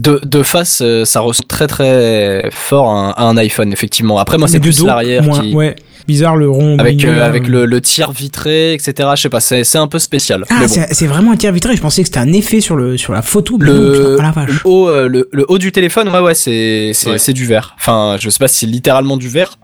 De, 0.00 0.20
de 0.24 0.42
face, 0.42 0.80
euh, 0.82 1.04
ça 1.04 1.20
ressemble 1.20 1.46
très 1.46 1.66
très 1.66 2.48
fort 2.50 2.88
à 2.90 2.92
un, 2.92 3.10
à 3.10 3.22
un 3.24 3.36
iPhone, 3.36 3.72
effectivement. 3.72 4.18
Après, 4.18 4.38
moi, 4.38 4.48
c'est 4.48 4.60
plus 4.60 4.82
l'arrière 4.84 5.22
qui, 5.40 5.54
Ouais, 5.54 5.76
bizarre 6.06 6.36
le 6.36 6.48
rond. 6.50 6.78
avec 6.78 7.04
euh, 7.04 7.24
avec 7.24 7.48
le, 7.48 7.66
le 7.66 7.80
tir 7.80 8.12
vitré, 8.12 8.74
etc. 8.74 9.08
Je 9.16 9.22
sais 9.22 9.28
pas, 9.28 9.40
c'est 9.40 9.64
c'est 9.64 9.78
un 9.78 9.86
peu 9.88 9.98
spécial. 9.98 10.44
Ah, 10.50 10.60
bon. 10.60 10.68
c'est 10.68 10.92
c'est 10.92 11.06
vraiment 11.06 11.32
un 11.32 11.36
tir 11.36 11.52
vitré. 11.52 11.74
Je 11.76 11.80
pensais 11.82 12.02
que 12.02 12.08
c'était 12.08 12.18
un 12.20 12.32
effet 12.32 12.60
sur 12.60 12.76
le 12.76 12.96
sur 12.96 13.12
la 13.12 13.22
photo. 13.22 13.58
non, 13.58 13.66
le, 13.66 13.92
putain, 13.92 14.16
ah 14.18 14.32
la 14.36 14.42
le 14.46 14.52
vache. 14.52 14.60
haut 14.64 14.88
euh, 14.88 15.08
le, 15.08 15.28
le 15.32 15.44
haut 15.48 15.58
du 15.58 15.72
téléphone 15.72 16.08
ouais 16.08 16.20
ouais 16.20 16.34
c'est 16.34 16.90
c'est 16.94 17.10
Ouais. 17.10 17.18
c'est 17.18 17.32
du 17.32 17.46
verre 17.46 17.74
enfin 17.78 18.16
je 18.20 18.28
sais 18.30 18.38
pas 18.38 18.48
si 18.48 18.58
c'est 18.60 18.66
littéralement 18.66 19.16
du 19.16 19.28
verre 19.28 19.58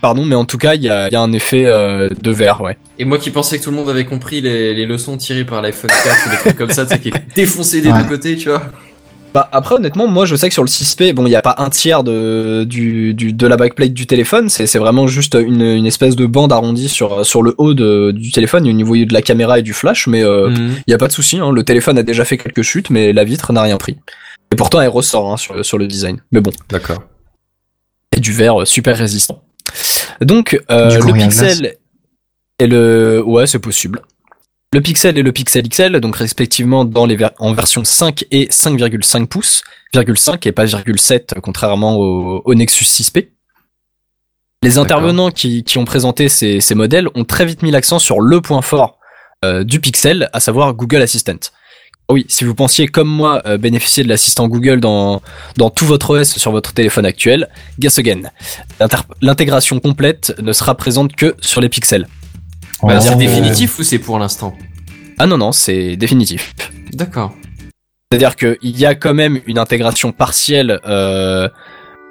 pardon 0.00 0.24
mais 0.24 0.34
en 0.34 0.44
tout 0.46 0.56
cas 0.58 0.74
il 0.74 0.82
y 0.82 0.88
a, 0.88 1.08
il 1.08 1.12
y 1.12 1.16
a 1.16 1.20
un 1.20 1.32
effet 1.32 1.64
euh, 1.66 2.08
de 2.22 2.30
verre 2.30 2.60
ouais 2.62 2.78
Et 2.98 3.04
moi 3.04 3.18
qui 3.18 3.30
pensais 3.30 3.58
que 3.58 3.64
tout 3.64 3.70
le 3.70 3.76
monde 3.76 3.88
avait 3.90 4.06
compris 4.06 4.40
les, 4.40 4.72
les 4.74 4.86
leçons 4.86 5.16
tirées 5.16 5.44
par 5.44 5.60
l'iPhone 5.62 5.90
4 5.90 6.26
ou 6.26 6.30
des 6.30 6.36
trucs 6.38 6.56
comme 6.56 6.70
ça, 6.70 6.86
tu 6.86 6.94
sais, 6.94 7.00
qui 7.00 7.08
est 7.08 7.34
défoncé 7.36 7.80
des 7.82 7.90
Ouais. 7.90 8.02
deux 8.02 8.08
côtés, 8.08 8.36
tu 8.36 8.48
vois. 8.48 8.62
Bah 9.32 9.48
après 9.52 9.76
honnêtement 9.76 10.08
moi 10.08 10.26
je 10.26 10.34
sais 10.34 10.48
que 10.48 10.54
sur 10.54 10.64
le 10.64 10.68
6P 10.68 11.12
bon 11.12 11.24
il 11.26 11.30
y 11.30 11.36
a 11.36 11.42
pas 11.42 11.54
un 11.58 11.70
tiers 11.70 12.02
de 12.02 12.64
du, 12.64 13.14
du 13.14 13.32
de 13.32 13.46
la 13.46 13.56
backplate 13.56 13.92
du 13.94 14.06
téléphone 14.06 14.48
c'est 14.48 14.66
c'est 14.66 14.78
vraiment 14.80 15.06
juste 15.06 15.34
une, 15.40 15.62
une 15.62 15.86
espèce 15.86 16.16
de 16.16 16.26
bande 16.26 16.52
arrondie 16.52 16.88
sur 16.88 17.24
sur 17.24 17.42
le 17.42 17.54
haut 17.58 17.72
de, 17.74 18.10
du 18.10 18.32
téléphone 18.32 18.66
au 18.68 18.72
niveau 18.72 18.96
de 18.96 19.12
la 19.12 19.22
caméra 19.22 19.58
et 19.58 19.62
du 19.62 19.72
flash 19.72 20.06
mais 20.08 20.24
euh, 20.24 20.48
Mhm. 20.50 20.74
il 20.86 20.90
y 20.90 20.94
a 20.94 20.98
pas 20.98 21.06
de 21.06 21.12
souci 21.12 21.38
hein, 21.38 21.52
le 21.52 21.62
téléphone 21.62 21.96
a 21.98 22.02
déjà 22.02 22.24
fait 22.24 22.38
quelques 22.38 22.62
chutes 22.62 22.90
mais 22.90 23.12
la 23.12 23.22
vitre 23.24 23.52
n'a 23.52 23.62
rien 23.62 23.76
pris 23.76 23.96
et 24.52 24.56
pourtant 24.56 24.80
elle 24.80 24.88
ressort 24.88 25.30
hein, 25.32 25.36
sur 25.36 25.64
sur 25.64 25.78
le 25.78 25.86
design 25.86 26.20
mais 26.32 26.40
bon 26.40 26.50
D'accord. 26.68 27.02
et 28.16 28.20
du 28.20 28.32
verre 28.32 28.62
euh, 28.62 28.64
super 28.64 28.96
résistant. 28.98 29.42
Donc 30.20 30.60
euh, 30.70 30.98
le 31.00 31.12
Pixel 31.12 31.76
et 32.58 32.66
le 32.66 33.22
ouais 33.24 33.46
c'est 33.46 33.60
possible. 33.60 34.02
Le 34.72 34.80
Pixel 34.80 35.18
et 35.18 35.22
le 35.22 35.32
Pixel 35.32 35.68
XL 35.68 35.98
donc 35.98 36.14
respectivement 36.14 36.84
dans 36.84 37.04
les 37.04 37.16
ver- 37.16 37.32
en 37.40 37.52
version 37.54 37.82
5 37.84 38.24
et 38.30 38.46
5,5 38.46 39.26
pouces, 39.26 39.64
5 39.92 40.46
et 40.46 40.52
pas 40.52 40.64
0,7 40.66 41.40
contrairement 41.40 41.96
au, 41.96 42.40
au 42.44 42.54
Nexus 42.54 42.84
6P. 42.84 43.30
Les 44.62 44.78
intervenants 44.78 45.30
qui, 45.32 45.64
qui 45.64 45.78
ont 45.78 45.84
présenté 45.84 46.28
ces, 46.28 46.60
ces 46.60 46.76
modèles 46.76 47.08
ont 47.16 47.24
très 47.24 47.46
vite 47.46 47.62
mis 47.62 47.72
l'accent 47.72 47.98
sur 47.98 48.20
le 48.20 48.40
point 48.40 48.62
fort 48.62 48.98
euh, 49.44 49.64
du 49.64 49.80
Pixel, 49.80 50.28
à 50.32 50.38
savoir 50.38 50.74
Google 50.74 51.02
Assistant. 51.02 51.50
Oui, 52.08 52.26
si 52.28 52.44
vous 52.44 52.54
pensiez 52.54 52.86
comme 52.86 53.08
moi 53.08 53.42
euh, 53.46 53.56
bénéficier 53.56 54.04
de 54.04 54.08
l'assistant 54.08 54.46
Google 54.46 54.78
dans, 54.80 55.20
dans 55.56 55.70
tout 55.70 55.86
votre 55.86 56.10
OS 56.10 56.36
sur 56.36 56.52
votre 56.52 56.72
téléphone 56.74 57.06
actuel, 57.06 57.48
guess 57.80 57.98
again. 57.98 58.22
L'intégration 59.20 59.80
complète 59.80 60.32
ne 60.40 60.52
sera 60.52 60.76
présente 60.76 61.16
que 61.16 61.34
sur 61.40 61.60
les 61.60 61.68
pixels. 61.68 62.06
Oh. 62.82 62.88
dire 62.98 63.16
définitif 63.16 63.78
ou 63.78 63.82
c'est 63.82 63.98
pour 63.98 64.18
l'instant 64.18 64.56
Ah 65.18 65.26
non, 65.26 65.36
non, 65.38 65.52
c'est 65.52 65.96
définitif. 65.96 66.54
D'accord. 66.92 67.34
C'est-à-dire 68.10 68.36
qu'il 68.36 68.56
y 68.78 68.86
a 68.86 68.94
quand 68.94 69.14
même 69.14 69.40
une 69.46 69.58
intégration 69.58 70.12
partielle. 70.12 70.80
Euh, 70.86 71.48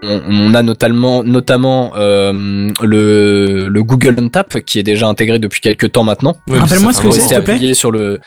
on, 0.04 0.22
on 0.30 0.54
a 0.54 0.64
notamment, 0.64 1.24
notamment 1.24 1.92
euh, 1.98 2.70
le, 2.82 3.68
le 3.68 3.84
Google 3.84 4.16
Untap 4.20 4.60
qui 4.62 4.80
est 4.80 4.84
déjà 4.84 5.08
intégré 5.08 5.40
depuis 5.40 5.60
quelques 5.60 5.92
temps 5.92 6.04
maintenant. 6.04 6.38
Rappelle-moi 6.50 6.94
ce 6.94 7.02
que 7.02 7.12
c'est, 7.12 7.22
s'il 7.22 7.36
te 7.36 7.42
plaît. 7.42 7.56
appuyé 7.56 7.74
sur 7.74 7.92
le 7.92 8.20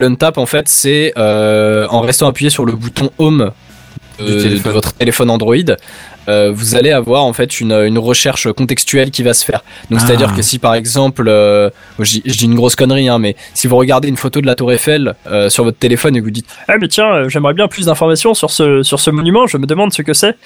l'untap 0.00 0.36
en 0.36 0.46
fait 0.46 0.68
c'est 0.68 1.12
euh, 1.16 1.86
en 1.90 2.00
restant 2.00 2.26
appuyé 2.26 2.50
sur 2.50 2.64
le 2.64 2.72
bouton 2.72 3.10
home 3.18 3.40
euh, 3.42 3.50
de 4.22 4.70
votre 4.70 4.92
téléphone 4.94 5.30
Android 5.30 5.54
euh, 6.28 6.52
vous 6.54 6.76
allez 6.76 6.92
avoir 6.92 7.24
en 7.24 7.32
fait 7.32 7.60
une, 7.60 7.72
une 7.72 7.98
recherche 7.98 8.50
contextuelle 8.52 9.10
qui 9.10 9.24
va 9.24 9.34
se 9.34 9.44
faire. 9.44 9.64
Donc 9.90 9.98
Ah. 10.00 10.04
c'est 10.06 10.12
à 10.12 10.16
dire 10.16 10.32
que 10.36 10.40
si 10.42 10.60
par 10.60 10.74
exemple 10.76 11.24
euh, 11.26 11.68
je, 11.98 12.20
dis- 12.20 12.44
une 12.44 12.54
grosse 12.54 12.76
connerie 12.76 13.08
hein, 13.08 13.18
mais 13.18 13.34
si 13.54 13.66
vous 13.66 13.76
regardez 13.76 14.06
une 14.06 14.16
photo 14.16 14.40
de 14.40 14.46
la 14.46 14.54
tour 14.54 14.70
Eiffel 14.72 15.14
euh, 15.26 15.48
sur 15.48 15.64
votre 15.64 15.78
téléphone 15.78 16.14
et 16.14 16.20
que 16.20 16.24
vous 16.24 16.30
dites 16.30 16.46
ah 16.68 16.74
mais 16.80 16.86
tiens 16.86 17.28
j'aimerais 17.28 17.54
bien 17.54 17.66
plus 17.66 17.86
d'informations 17.86 18.34
sur 18.34 18.50
ce 18.50 18.84
sur 18.84 19.00
ce 19.00 19.10
monument 19.10 19.48
je 19.48 19.56
me 19.56 19.66
demande 19.66 19.92
ce 19.92 20.02
que 20.02 20.12
c'est 20.12 20.36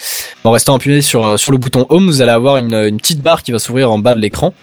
en 0.44 0.50
restant 0.50 0.76
appuyé 0.76 1.02
sur 1.02 1.38
sur 1.38 1.52
le 1.52 1.58
bouton 1.58 1.84
home 1.90 2.06
vous 2.06 2.22
allez 2.22 2.30
avoir 2.32 2.56
une, 2.56 2.72
une 2.74 2.96
petite 2.96 3.20
barre 3.20 3.42
qui 3.42 3.52
va 3.52 3.58
s'ouvrir 3.58 3.92
en 3.92 3.98
bas 3.98 4.14
de 4.14 4.20
l'écran 4.20 4.54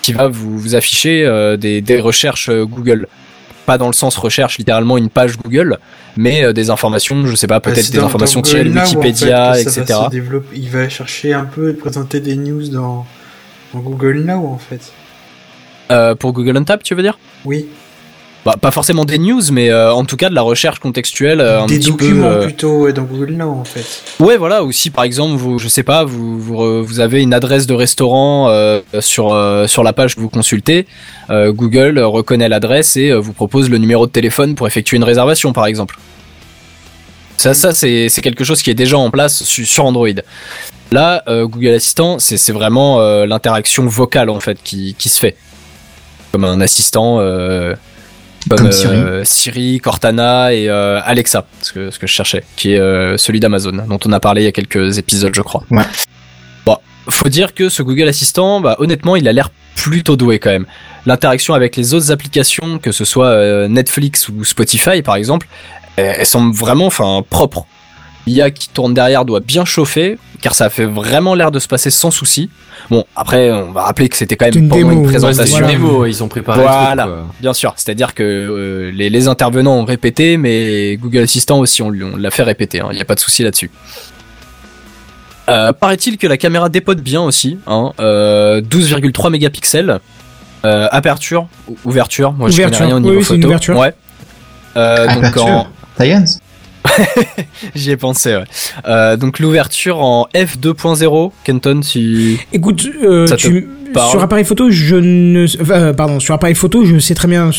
qui 0.00 0.14
va 0.14 0.28
vous, 0.28 0.58
vous 0.58 0.74
afficher 0.74 1.28
des, 1.58 1.82
des 1.82 2.00
recherches 2.00 2.48
Google 2.50 3.08
pas 3.66 3.78
dans 3.78 3.86
le 3.86 3.92
sens 3.92 4.16
recherche 4.16 4.58
littéralement 4.58 4.98
une 4.98 5.08
page 5.08 5.38
Google, 5.38 5.78
mais 6.16 6.44
euh, 6.44 6.52
des 6.52 6.70
informations, 6.70 7.26
je 7.26 7.34
sais 7.34 7.46
pas, 7.46 7.60
peut-être 7.60 7.84
c'est 7.84 7.92
des 7.92 7.98
informations 7.98 8.42
tirées 8.42 8.64
de 8.64 8.76
en 8.78 8.82
Wikipédia, 8.82 9.54
fait, 9.54 9.64
va 9.64 9.70
etc. 9.80 9.98
Il 10.54 10.68
va 10.68 10.88
chercher 10.88 11.32
un 11.32 11.44
peu 11.44 11.70
et 11.70 11.74
présenter 11.74 12.20
des 12.20 12.36
news 12.36 12.68
dans, 12.68 13.06
dans 13.72 13.80
Google 13.80 14.24
Now, 14.24 14.46
en 14.46 14.58
fait. 14.58 14.92
Euh, 15.90 16.14
pour 16.14 16.32
Google 16.32 16.56
Untap, 16.56 16.82
tu 16.82 16.94
veux 16.94 17.02
dire? 17.02 17.18
Oui. 17.44 17.66
Bah, 18.44 18.56
Pas 18.60 18.70
forcément 18.70 19.04
des 19.04 19.18
news, 19.18 19.40
mais 19.52 19.70
euh, 19.70 19.92
en 19.92 20.04
tout 20.04 20.16
cas 20.16 20.28
de 20.28 20.34
la 20.34 20.42
recherche 20.42 20.78
contextuelle 20.78 21.40
euh, 21.40 21.62
un 21.62 21.66
des 21.66 21.78
petit 21.78 21.90
documents 21.90 22.28
peu. 22.28 22.34
euh, 22.34 22.42
plutôt 22.44 22.92
dans 22.92 23.02
Google 23.02 23.32
Now, 23.32 23.50
en 23.50 23.64
fait. 23.64 23.84
Ouais, 24.20 24.36
voilà. 24.36 24.64
Ou 24.64 24.72
si 24.72 24.90
par 24.90 25.04
exemple, 25.04 25.36
vous, 25.36 25.58
je 25.58 25.68
sais 25.68 25.82
pas, 25.82 26.04
vous 26.04 26.38
vous, 26.40 26.84
vous 26.84 27.00
avez 27.00 27.22
une 27.22 27.34
adresse 27.34 27.66
de 27.66 27.74
restaurant 27.74 28.48
sur 29.00 29.36
sur 29.68 29.82
la 29.84 29.92
page 29.92 30.14
que 30.16 30.20
vous 30.20 30.28
consultez, 30.30 30.86
Google 31.30 31.98
reconnaît 32.00 32.48
l'adresse 32.48 32.96
et 32.96 33.12
vous 33.12 33.32
propose 33.32 33.70
le 33.70 33.78
numéro 33.78 34.06
de 34.06 34.12
téléphone 34.12 34.54
pour 34.54 34.66
effectuer 34.66 34.96
une 34.96 35.04
réservation, 35.04 35.52
par 35.52 35.66
exemple. 35.66 35.98
Ça, 37.36 37.54
ça 37.54 37.72
c'est 37.72 38.08
quelque 38.22 38.44
chose 38.44 38.62
qui 38.62 38.70
est 38.70 38.74
déjà 38.74 38.98
en 38.98 39.10
place 39.10 39.42
su- 39.42 39.66
sur 39.66 39.84
Android. 39.84 40.08
Là, 40.92 41.22
Google 41.26 41.74
Assistant, 41.74 42.18
c'est 42.18 42.52
vraiment 42.52 43.00
l'interaction 43.24 43.86
vocale 43.86 44.30
en 44.30 44.40
fait 44.40 44.58
qui 44.62 44.94
qui 44.98 45.08
se 45.08 45.18
fait 45.18 45.36
comme 46.32 46.44
un 46.44 46.60
assistant. 46.60 47.18
Comme, 48.48 48.58
Comme 48.58 48.68
euh, 48.68 49.24
Siri, 49.24 49.80
Cortana 49.80 50.52
et 50.52 50.68
euh, 50.68 51.00
Alexa, 51.04 51.46
ce 51.60 51.72
que, 51.72 51.90
ce 51.90 51.98
que 51.98 52.06
je 52.06 52.12
cherchais, 52.12 52.44
qui 52.56 52.72
est 52.72 52.78
euh, 52.78 53.16
celui 53.16 53.40
d'Amazon, 53.40 53.84
dont 53.88 53.98
on 54.04 54.12
a 54.12 54.20
parlé 54.20 54.42
il 54.42 54.44
y 54.44 54.48
a 54.48 54.52
quelques 54.52 54.98
épisodes, 54.98 55.34
je 55.34 55.42
crois. 55.42 55.62
Ouais. 55.70 55.84
Bon, 56.66 56.76
faut 57.08 57.28
dire 57.28 57.54
que 57.54 57.68
ce 57.68 57.82
Google 57.82 58.08
Assistant, 58.08 58.60
bah, 58.60 58.76
honnêtement, 58.78 59.16
il 59.16 59.28
a 59.28 59.32
l'air 59.32 59.50
plutôt 59.76 60.16
doué 60.16 60.38
quand 60.38 60.50
même. 60.50 60.66
L'interaction 61.06 61.54
avec 61.54 61.76
les 61.76 61.94
autres 61.94 62.10
applications, 62.10 62.78
que 62.78 62.92
ce 62.92 63.04
soit 63.04 63.26
euh, 63.26 63.68
Netflix 63.68 64.28
ou 64.28 64.44
Spotify 64.44 65.02
par 65.02 65.16
exemple, 65.16 65.46
elles 65.96 66.16
elles 66.18 66.26
semblent 66.26 66.54
vraiment, 66.54 66.86
enfin, 66.86 67.22
propres. 67.28 67.66
L'IA 68.26 68.50
qui 68.50 68.68
tourne 68.68 68.94
derrière 68.94 69.24
doit 69.24 69.40
bien 69.40 69.64
chauffer, 69.64 70.16
car 70.40 70.54
ça 70.54 70.70
fait 70.70 70.84
vraiment 70.84 71.34
l'air 71.34 71.50
de 71.50 71.58
se 71.58 71.66
passer 71.68 71.90
sans 71.90 72.10
souci. 72.10 72.50
Bon, 72.90 73.04
après, 73.16 73.50
on 73.52 73.72
va 73.72 73.82
rappeler 73.82 74.08
que 74.08 74.16
c'était 74.16 74.36
quand 74.36 74.46
même 74.46 74.56
une 74.56 74.68
pendant 74.68 74.88
démo, 74.88 75.02
une 75.02 75.06
présentation. 75.08 75.56
une 75.58 75.62
Voilà. 75.64 75.78
démo, 75.78 76.06
ils 76.06 76.22
ont 76.22 76.28
préparé 76.28 76.60
Voilà. 76.62 77.02
truc. 77.04 77.14
Bien 77.40 77.52
sûr, 77.52 77.72
c'est-à-dire 77.76 78.14
que 78.14 78.22
euh, 78.22 78.90
les, 78.92 79.10
les 79.10 79.28
intervenants 79.28 79.74
ont 79.76 79.84
répété, 79.84 80.36
mais 80.36 80.96
Google 80.96 81.20
Assistant 81.22 81.58
aussi, 81.58 81.82
on, 81.82 81.90
l'a 81.90 82.30
fait 82.30 82.42
répéter, 82.44 82.80
il 82.90 82.94
n'y 82.94 83.00
a 83.02 83.04
pas 83.04 83.14
de 83.16 83.20
souci 83.20 83.42
là-dessus. 83.42 83.70
Euh, 85.48 85.72
Paraît-il 85.72 86.18
que 86.18 86.26
la 86.26 86.36
caméra 86.36 86.68
dépote 86.68 87.00
bien 87.00 87.20
aussi, 87.22 87.58
hein, 87.66 87.92
euh, 88.00 88.60
12,3 88.60 89.30
mégapixels, 89.30 89.98
euh, 90.64 90.88
aperture, 90.92 91.48
ou- 91.68 91.76
ouverture, 91.84 92.32
moi 92.32 92.48
je 92.48 92.54
Ouverture. 92.54 92.78
connais 92.78 92.88
rien 92.92 92.96
au 92.96 93.00
niveau 93.00 93.16
oui, 93.18 93.24
c'est 93.24 93.34
une 93.34 93.40
photo. 93.42 93.48
ouverture. 93.48 93.76
Ouais. 93.78 93.92
Euh, 94.76 95.06
donc 95.20 95.36
en, 95.38 95.66
Science 96.00 96.38
j'y 97.74 97.90
ai 97.90 97.96
pensé. 97.96 98.36
Ouais. 98.36 98.44
Euh, 98.86 99.16
donc 99.16 99.38
l'ouverture 99.38 100.00
en 100.00 100.26
f2.0, 100.34 101.32
Kenton, 101.44 101.82
si 101.82 102.38
Écoute, 102.52 102.88
euh, 103.02 103.26
Ça 103.26 103.36
te 103.36 103.42
tu, 103.42 103.68
parle 103.92 104.10
sur 104.10 104.22
appareil 104.22 104.44
photo, 104.44 104.70
je 104.70 104.96
ne, 104.96 105.46
enfin, 105.60 105.74
euh, 105.74 105.92
pardon, 105.92 106.20
sur 106.20 106.34
appareil 106.34 106.54
photo, 106.54 106.84
je 106.84 106.98
sais 106.98 107.14
très 107.14 107.28
bien 107.28 107.50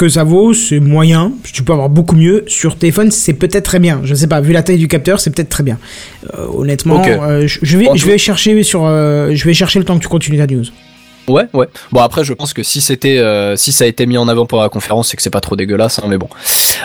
que 0.00 0.08
ça 0.08 0.24
vaut, 0.24 0.54
c'est 0.54 0.80
moyen. 0.80 1.32
Tu 1.52 1.62
peux 1.62 1.74
avoir 1.74 1.90
beaucoup 1.90 2.16
mieux. 2.16 2.44
Sur 2.46 2.76
téléphone, 2.76 3.10
c'est 3.10 3.34
peut-être 3.34 3.64
très 3.64 3.78
bien. 3.78 4.00
Je 4.02 4.14
sais 4.14 4.26
pas, 4.26 4.40
vu 4.40 4.54
la 4.54 4.62
taille 4.62 4.78
du 4.78 4.88
capteur, 4.88 5.20
c'est 5.20 5.28
peut-être 5.28 5.50
très 5.50 5.62
bien. 5.62 5.76
Euh, 6.38 6.46
honnêtement, 6.54 7.02
euh, 7.06 7.46
je, 7.46 7.58
je 7.60 7.76
vais, 7.76 7.86
En 7.86 7.96
je 7.96 8.06
vais 8.06 8.16
chercher 8.16 8.62
sur, 8.62 8.86
euh, 8.86 9.32
je 9.34 9.44
vais 9.44 9.52
chercher 9.52 9.78
le 9.78 9.84
temps 9.84 9.98
que 9.98 10.02
tu 10.02 10.08
continues 10.08 10.38
ta 10.38 10.46
news. 10.46 10.64
Ouais, 11.30 11.46
ouais. 11.54 11.68
Bon 11.92 12.00
après, 12.00 12.24
je 12.24 12.32
pense 12.32 12.52
que 12.52 12.62
si 12.62 12.80
c'était, 12.80 13.18
euh, 13.18 13.54
si 13.54 13.70
ça 13.70 13.84
a 13.84 13.86
été 13.86 14.04
mis 14.04 14.18
en 14.18 14.26
avant 14.26 14.46
pour 14.46 14.60
la 14.60 14.68
conférence, 14.68 15.08
c'est 15.08 15.16
que 15.16 15.22
c'est 15.22 15.30
pas 15.30 15.40
trop 15.40 15.54
dégueulasse, 15.54 16.00
hein, 16.00 16.06
mais 16.08 16.18
bon. 16.18 16.28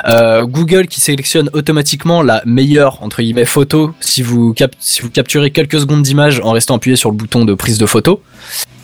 Euh, 0.07 0.45
Google 0.45 0.87
qui 0.87 1.01
sélectionne 1.01 1.49
automatiquement 1.53 2.21
la 2.21 2.43
meilleure 2.45 3.01
entre 3.01 3.21
guillemets 3.21 3.45
photo 3.45 3.93
si 3.99 4.21
vous 4.21 4.53
cap 4.53 4.71
si 4.79 5.01
vous 5.01 5.09
capturez 5.09 5.49
quelques 5.49 5.79
secondes 5.79 6.03
d'image 6.03 6.41
en 6.43 6.51
restant 6.51 6.75
appuyé 6.75 6.95
sur 6.95 7.09
le 7.09 7.15
bouton 7.15 7.43
de 7.43 7.53
prise 7.55 7.77
de 7.79 7.85
photo. 7.85 8.21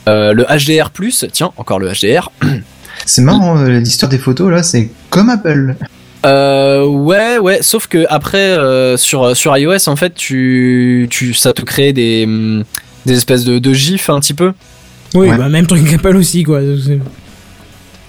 Euh, 0.10 0.34
le 0.34 0.46
HDR+, 0.46 0.90
tiens, 1.32 1.52
encore 1.58 1.80
le 1.80 1.92
HDR. 1.92 2.32
C'est 3.06 3.22
marrant, 3.22 3.62
l'histoire 3.64 4.10
des 4.10 4.20
photos 4.20 4.52
là, 4.52 4.62
c'est 4.62 4.90
comme 5.10 5.30
Apple. 5.30 5.76
Euh, 6.24 6.86
ouais, 6.86 7.40
ouais, 7.40 7.64
sauf 7.64 7.88
que 7.88 8.06
après 8.10 8.38
euh, 8.38 8.96
sur 8.96 9.36
sur 9.36 9.58
iOS 9.58 9.90
en 9.90 9.96
fait, 9.96 10.14
tu 10.14 11.08
tu 11.10 11.34
ça 11.34 11.52
te 11.52 11.64
crée 11.64 11.94
des 11.94 12.26
hum, 12.26 12.64
des 13.08 13.18
espèces 13.18 13.44
de, 13.44 13.58
de 13.58 13.74
gifs 13.74 14.10
un 14.10 14.20
petit 14.20 14.36
peu. 14.36 14.54
Oui, 15.14 15.30
Ouais. 15.30 15.38
bah 15.38 15.50
même 15.50 15.68
truc 15.68 15.90
qu'Apple 15.90 16.16
aussi, 16.16 16.44
quoi. 16.44 16.62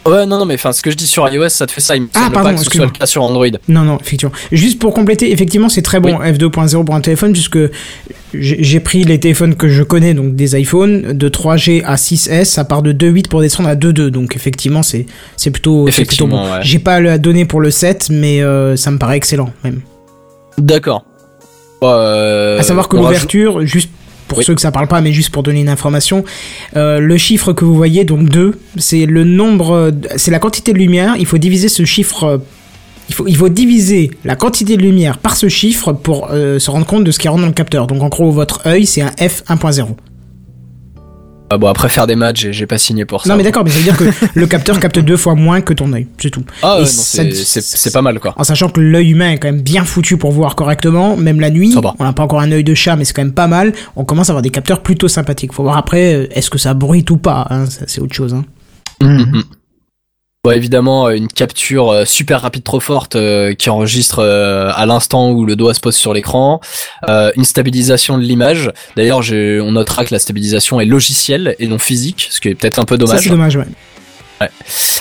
Ouais, 0.04 0.26
non, 0.26 0.36
non, 0.38 0.46
mais 0.46 0.54
enfin, 0.54 0.72
ce 0.72 0.82
que 0.82 0.90
je 0.90 0.96
dis 0.96 1.06
sur 1.06 1.28
iOS, 1.28 1.48
ça 1.50 1.64
te 1.64 1.70
fait 1.70 1.80
ça. 1.80 1.94
Il 1.94 2.02
me 2.02 2.08
Ah, 2.14 2.22
semble 2.22 2.32
pardon, 2.32 2.48
pas 2.48 2.54
que 2.54 2.58
ce 2.58 2.64
soit 2.64 2.70
excuse-moi. 2.70 2.90
le 2.92 2.98
cas 2.98 3.06
sur 3.06 3.22
Android. 3.22 3.46
Non, 3.68 3.82
non, 3.82 3.98
effectivement. 4.00 4.34
Juste 4.50 4.80
pour 4.80 4.94
compléter, 4.94 5.30
effectivement, 5.30 5.68
c'est 5.68 5.82
très 5.82 6.00
bon 6.00 6.18
F2.0 6.18 6.84
pour 6.84 6.94
un 6.96 7.00
téléphone, 7.00 7.32
puisque 7.32 7.58
j'ai 8.34 8.80
pris 8.80 9.04
les 9.04 9.20
téléphones 9.20 9.54
que 9.54 9.68
je 9.68 9.84
connais, 9.84 10.12
donc 10.14 10.34
des 10.34 10.58
iPhones, 10.60 11.12
de 11.16 11.28
3G 11.28 11.84
à 11.84 11.94
6S, 11.96 12.46
ça 12.46 12.64
part 12.64 12.82
de 12.82 12.90
2.8 12.92 13.28
pour 13.28 13.42
descendre 13.42 13.68
à 13.68 13.76
2.2, 13.76 14.08
donc 14.10 14.34
effectivement, 14.34 14.82
c'est 14.82 15.06
c'est 15.36 15.52
plutôt, 15.52 15.88
c'est 15.92 16.04
plutôt 16.04 16.26
bon. 16.26 16.42
Ouais. 16.50 16.58
J'ai 16.62 16.80
pas 16.80 16.98
la 17.00 17.18
donnée 17.18 17.44
pour 17.44 17.60
le 17.60 17.70
7, 17.70 18.08
mais 18.10 18.42
euh, 18.42 18.74
ça 18.74 18.90
me 18.90 18.98
paraît 18.98 19.16
excellent, 19.18 19.50
même. 19.62 19.82
D'accord. 20.58 21.04
Euh, 21.84 22.58
à 22.58 22.62
savoir 22.64 22.88
que 22.88 22.96
rajoute- 22.96 23.32
l'ouverture, 23.32 23.66
juste 23.66 23.90
pour 24.28 24.38
Oui. 24.38 24.44
ceux 24.44 24.54
que 24.54 24.60
ça 24.60 24.70
parle 24.72 24.88
pas, 24.88 25.00
mais 25.00 25.12
juste 25.12 25.30
pour 25.30 25.42
donner 25.42 25.60
une 25.60 25.68
information, 25.68 26.24
euh, 26.76 26.98
le 27.00 27.16
chiffre 27.16 27.52
que 27.52 27.64
vous 27.64 27.74
voyez, 27.74 28.04
donc 28.04 28.28
2, 28.28 28.58
c'est 28.76 29.06
le 29.06 29.24
nombre, 29.24 29.90
c'est 30.16 30.30
la 30.30 30.38
quantité 30.38 30.72
de 30.72 30.78
lumière. 30.78 31.14
Il 31.18 31.26
faut 31.26 31.38
diviser 31.38 31.68
ce 31.68 31.84
chiffre. 31.84 32.24
euh, 32.24 32.38
Il 33.08 33.14
faut, 33.14 33.26
il 33.26 33.36
faut 33.36 33.48
diviser 33.48 34.10
la 34.24 34.36
quantité 34.36 34.76
de 34.76 34.82
lumière 34.82 35.18
par 35.18 35.36
ce 35.36 35.48
chiffre 35.48 35.92
pour 35.92 36.28
euh, 36.30 36.58
se 36.58 36.70
rendre 36.70 36.86
compte 36.86 37.04
de 37.04 37.10
ce 37.10 37.18
qui 37.18 37.28
rentre 37.28 37.40
dans 37.42 37.48
le 37.48 37.52
capteur. 37.52 37.86
Donc 37.86 38.00
en 38.02 38.08
gros, 38.08 38.30
votre 38.30 38.66
œil, 38.66 38.86
c'est 38.86 39.02
un 39.02 39.10
f 39.18 39.42
1.0. 39.48 39.86
Ah 41.52 41.58
bon, 41.58 41.66
après 41.68 41.88
faire 41.90 42.06
des 42.06 42.16
matchs, 42.16 42.40
j'ai- 42.42 42.52
j'ai 42.54 42.66
pas 42.66 42.78
signé 42.78 43.04
pour 43.04 43.22
ça. 43.22 43.28
Non 43.28 43.36
mais 43.36 43.42
d'accord, 43.42 43.62
mais 43.64 43.70
ça 43.70 43.78
veut 43.78 43.84
dire 43.84 43.96
que 43.96 44.04
le 44.34 44.46
capteur 44.46 44.80
capte 44.80 44.98
deux 44.98 45.16
fois 45.18 45.34
moins 45.34 45.60
que 45.60 45.74
ton 45.74 45.92
œil, 45.92 46.06
c'est 46.18 46.30
tout. 46.30 46.42
Ah 46.62 46.78
ouais, 46.80 46.86
c'est 46.86 47.30
c'est- 47.34 47.60
c'est 47.60 47.92
pas 47.92 48.00
mal 48.02 48.18
quoi. 48.20 48.32
En 48.38 48.44
sachant 48.44 48.68
que 48.70 48.80
l'œil 48.80 49.10
humain 49.10 49.32
est 49.32 49.38
quand 49.38 49.48
même 49.48 49.60
bien 49.60 49.84
foutu 49.84 50.16
pour 50.16 50.32
voir 50.32 50.54
correctement, 50.56 51.16
même 51.16 51.40
la 51.40 51.50
nuit. 51.50 51.72
Ça 51.72 51.80
va. 51.80 51.94
On 51.98 52.04
n'a 52.04 52.12
pas 52.12 52.22
encore 52.22 52.40
un 52.40 52.50
œil 52.52 52.64
de 52.64 52.74
chat, 52.74 52.96
mais 52.96 53.04
c'est 53.04 53.12
quand 53.12 53.22
même 53.22 53.32
pas 53.34 53.48
mal. 53.48 53.72
On 53.96 54.04
commence 54.04 54.30
à 54.30 54.32
avoir 54.32 54.42
des 54.42 54.50
capteurs 54.50 54.80
plutôt 54.82 55.08
sympathiques. 55.08 55.52
Faut 55.52 55.62
voir 55.62 55.76
après, 55.76 56.14
euh, 56.14 56.26
est-ce 56.30 56.48
que 56.48 56.58
ça 56.58 56.72
bruite 56.74 57.10
ou 57.10 57.18
pas. 57.18 57.46
hein, 57.50 57.66
ça, 57.66 57.82
c'est 57.86 58.00
autre 58.00 58.14
chose. 58.14 58.32
Hein. 58.34 58.44
Mhm. 59.02 59.42
Bon, 60.44 60.50
évidemment, 60.50 61.06
euh, 61.06 61.12
une 61.12 61.28
capture 61.28 61.90
euh, 61.92 62.04
super 62.04 62.40
rapide 62.40 62.64
trop 62.64 62.80
forte 62.80 63.14
euh, 63.14 63.54
qui 63.54 63.70
enregistre 63.70 64.18
euh, 64.18 64.72
à 64.74 64.86
l'instant 64.86 65.30
où 65.30 65.46
le 65.46 65.54
doigt 65.54 65.72
se 65.72 65.78
pose 65.78 65.94
sur 65.94 66.12
l'écran, 66.12 66.60
euh, 67.08 67.30
une 67.36 67.44
stabilisation 67.44 68.18
de 68.18 68.24
l'image. 68.24 68.72
D'ailleurs, 68.96 69.20
on 69.20 69.70
notera 69.70 70.04
que 70.04 70.12
la 70.12 70.18
stabilisation 70.18 70.80
est 70.80 70.84
logicielle 70.84 71.54
et 71.60 71.68
non 71.68 71.78
physique, 71.78 72.26
ce 72.28 72.40
qui 72.40 72.48
est 72.48 72.56
peut-être 72.56 72.80
un 72.80 72.84
peu 72.84 72.96
Ça 72.96 72.98
dommage. 72.98 73.20
c'est 73.20 73.30
dommage. 73.30 73.54
Ouais. 73.54 74.48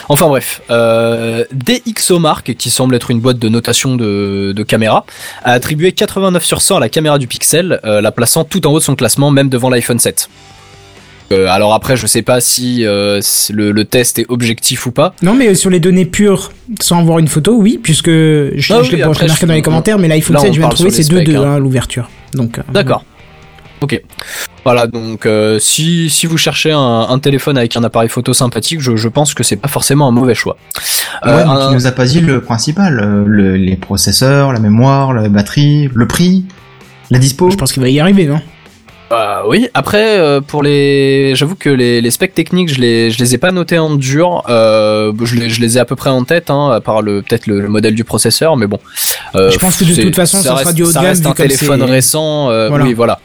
Enfin 0.09 0.27
bref, 0.27 0.61
DxOMark, 0.69 2.53
qui 2.53 2.69
semble 2.69 2.93
être 2.93 3.09
une 3.09 3.19
boîte 3.19 3.39
de 3.39 3.49
notation 3.49 3.95
de, 3.95 4.53
de 4.55 4.63
caméra, 4.63 5.07
a 5.43 5.53
attribué 5.53 5.91
89 5.91 6.45
sur 6.45 6.61
100 6.61 6.75
à 6.75 6.79
la 6.79 6.89
caméra 6.89 7.17
du 7.17 7.25
Pixel, 7.25 7.79
la 7.83 8.11
plaçant 8.11 8.43
tout 8.43 8.67
en 8.67 8.73
haut 8.73 8.77
de 8.77 8.83
son 8.83 8.95
classement, 8.95 9.31
même 9.31 9.49
devant 9.49 9.71
l'iPhone 9.71 9.97
7. 9.97 10.29
Euh, 11.31 11.47
alors 11.47 11.73
après, 11.73 11.95
je 11.97 12.05
sais 12.07 12.21
pas 12.21 12.39
si 12.41 12.85
euh, 12.85 13.19
le, 13.51 13.71
le 13.71 13.85
test 13.85 14.19
est 14.19 14.25
objectif 14.29 14.85
ou 14.85 14.91
pas. 14.91 15.13
Non 15.21 15.33
mais 15.33 15.55
sur 15.55 15.69
les 15.69 15.79
données 15.79 16.05
pures, 16.05 16.51
sans 16.81 17.03
voir 17.03 17.19
une 17.19 17.27
photo, 17.27 17.55
oui, 17.57 17.79
puisque 17.81 18.09
je, 18.09 18.51
Ah 18.53 18.57
je 18.57 18.73
oui, 18.81 18.85
je 18.91 18.95
l'ai 18.95 19.05
marqué 19.05 19.27
je- 19.27 19.45
dans 19.45 19.53
les 19.53 19.61
commentaires, 19.61 19.97
mais 19.99 20.07
l'iPhone 20.07 20.35
là, 20.35 20.41
7, 20.41 20.49
on 20.49 20.53
je 20.53 20.59
viens 20.59 20.69
de 20.69 20.73
trouver, 20.73 20.91
c'est 20.91 20.97
les 21.13 21.19
2.2 21.19 21.23
specs, 21.23 21.35
hein. 21.35 21.43
hein, 21.53 21.59
l'ouverture. 21.59 22.09
Donc. 22.33 22.59
euh, 22.59 22.61
D'accord. 22.73 23.03
Ok. 23.81 23.99
Voilà, 24.63 24.85
donc 24.85 25.25
euh, 25.25 25.57
si, 25.57 26.09
si 26.11 26.27
vous 26.27 26.37
cherchez 26.37 26.71
un, 26.71 26.77
un 27.09 27.17
téléphone 27.17 27.57
avec 27.57 27.75
un 27.75 27.83
appareil 27.83 28.09
photo 28.09 28.31
sympathique, 28.31 28.79
je, 28.79 28.95
je 28.95 29.07
pense 29.07 29.33
que 29.33 29.41
c'est 29.43 29.55
pas 29.55 29.67
forcément 29.69 30.07
un 30.07 30.11
mauvais 30.11 30.35
choix. 30.35 30.55
Ouais, 31.25 31.31
Euh, 31.31 31.43
mais 31.45 31.51
un- 31.51 31.67
tu 31.69 31.73
nous 31.73 31.87
as 31.87 31.91
pas 31.91 32.05
dit 32.05 32.21
le 32.21 32.41
principal, 32.41 33.23
le- 33.25 33.55
les 33.55 33.75
processeurs, 33.75 34.53
la 34.53 34.59
mémoire, 34.59 35.13
la 35.13 35.27
batterie, 35.29 35.89
le 35.95 36.05
prix, 36.07 36.45
la 37.09 37.17
dispo. 37.17 37.49
Je 37.49 37.55
pense 37.55 37.73
qu'il 37.73 37.81
va 37.81 37.89
y 37.89 37.99
arriver, 37.99 38.25
non? 38.27 38.39
Bah 39.11 39.43
oui, 39.47 39.67
après 39.73 40.17
euh, 40.19 40.39
pour 40.39 40.63
les 40.63 41.33
j'avoue 41.35 41.55
que 41.55 41.69
les, 41.69 41.99
les 41.99 42.11
specs 42.11 42.33
techniques, 42.33 42.73
je 42.73 42.79
les 42.79 43.11
je 43.11 43.19
les 43.19 43.35
ai 43.35 43.37
pas 43.37 43.51
notés 43.51 43.77
en 43.77 43.93
dur, 43.93 44.43
euh, 44.49 45.11
je 45.23 45.35
les 45.35 45.49
je 45.49 45.59
les 45.59 45.77
ai 45.77 45.81
à 45.81 45.85
peu 45.85 45.97
près 45.97 46.09
en 46.09 46.23
tête 46.23 46.49
hein, 46.49 46.71
à 46.71 46.79
part 46.79 47.01
le 47.01 47.21
peut-être 47.21 47.45
le, 47.45 47.59
le 47.59 47.67
modèle 47.67 47.93
du 47.93 48.05
processeur 48.05 48.55
mais 48.55 48.67
bon. 48.67 48.79
Euh, 49.35 49.51
Je 49.51 49.57
pense 49.59 49.75
que 49.77 49.83
de 49.83 50.01
toute 50.01 50.15
façon, 50.15 50.37
ça 50.37 50.43
sera 50.43 50.55
reste, 50.59 50.73
du 50.75 50.83
haut 50.83 50.87
de 50.87 50.93
gamme, 50.93 51.03
reste 51.05 51.21
vu 51.23 51.27
un 51.27 51.33
comme 51.33 51.45
téléphone 51.45 51.83
récent 51.83 52.49
euh, 52.51 52.69
Voilà. 52.69 52.85
oui, 52.85 52.93
voilà. 52.93 53.19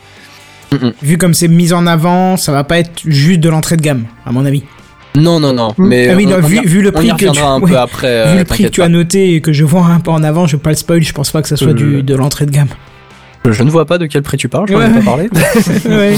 Vu 1.03 1.17
comme 1.19 1.33
c'est 1.35 1.47
mis 1.49 1.73
en 1.73 1.87
avant, 1.87 2.37
ça 2.37 2.51
va 2.51 2.65
pas 2.65 2.81
être 2.81 3.03
juste 3.07 3.39
de 3.41 3.49
l'entrée 3.49 3.77
de 3.77 3.83
gamme, 3.83 4.07
à 4.27 4.33
mon 4.33 4.45
avis. 4.45 4.65
Non 5.15 5.39
non 5.41 5.53
non, 5.53 5.73
mais 5.79 6.09
ah 6.11 6.15
oui, 6.17 6.25
on- 6.27 6.31
non, 6.31 6.37
on 6.39 6.41
vu, 6.47 6.83
le 6.83 6.91
prix 6.93 7.09
que 7.11 7.15
tu, 7.17 7.29
reviendra 7.29 7.53
un 7.53 7.61
ouais, 7.61 7.71
peu 7.71 7.79
après 7.79 8.09
euh, 8.09 8.33
vu 8.33 8.39
le 8.39 8.45
prix 8.45 8.57
que 8.59 8.63
t'inquiète 8.65 8.73
tu 8.73 8.83
as 8.83 8.89
noté 8.89 9.35
et 9.35 9.41
que 9.41 9.53
je 9.53 9.65
vois 9.65 9.87
un 9.87 10.01
peu 10.01 10.11
en 10.11 10.23
avant, 10.25 10.47
je 10.47 10.57
vais 10.57 10.63
pas 10.63 10.71
le 10.71 10.77
spoil, 10.77 11.03
je 11.03 11.13
pense 11.15 11.31
pas 11.31 11.41
que 11.43 11.49
ça 11.49 11.57
soit 11.57 11.69
Euh, 11.69 11.73
du, 11.73 12.03
de 12.03 12.15
l'entrée 12.17 12.45
de 12.45 12.51
gamme. 12.51 12.69
Je 13.53 13.63
ne 13.63 13.71
vois 13.71 13.85
pas 13.87 13.99
de 13.99 14.07
quel 14.07 14.23
prix 14.23 14.37
tu 14.37 14.49
parles, 14.49 14.67
je 14.69 14.75
Ouais, 14.75 14.85
ai 14.87 14.89
ouais. 14.89 14.99
pas 14.99 15.05
parlé. 15.05 15.29
ouais. 15.87 16.17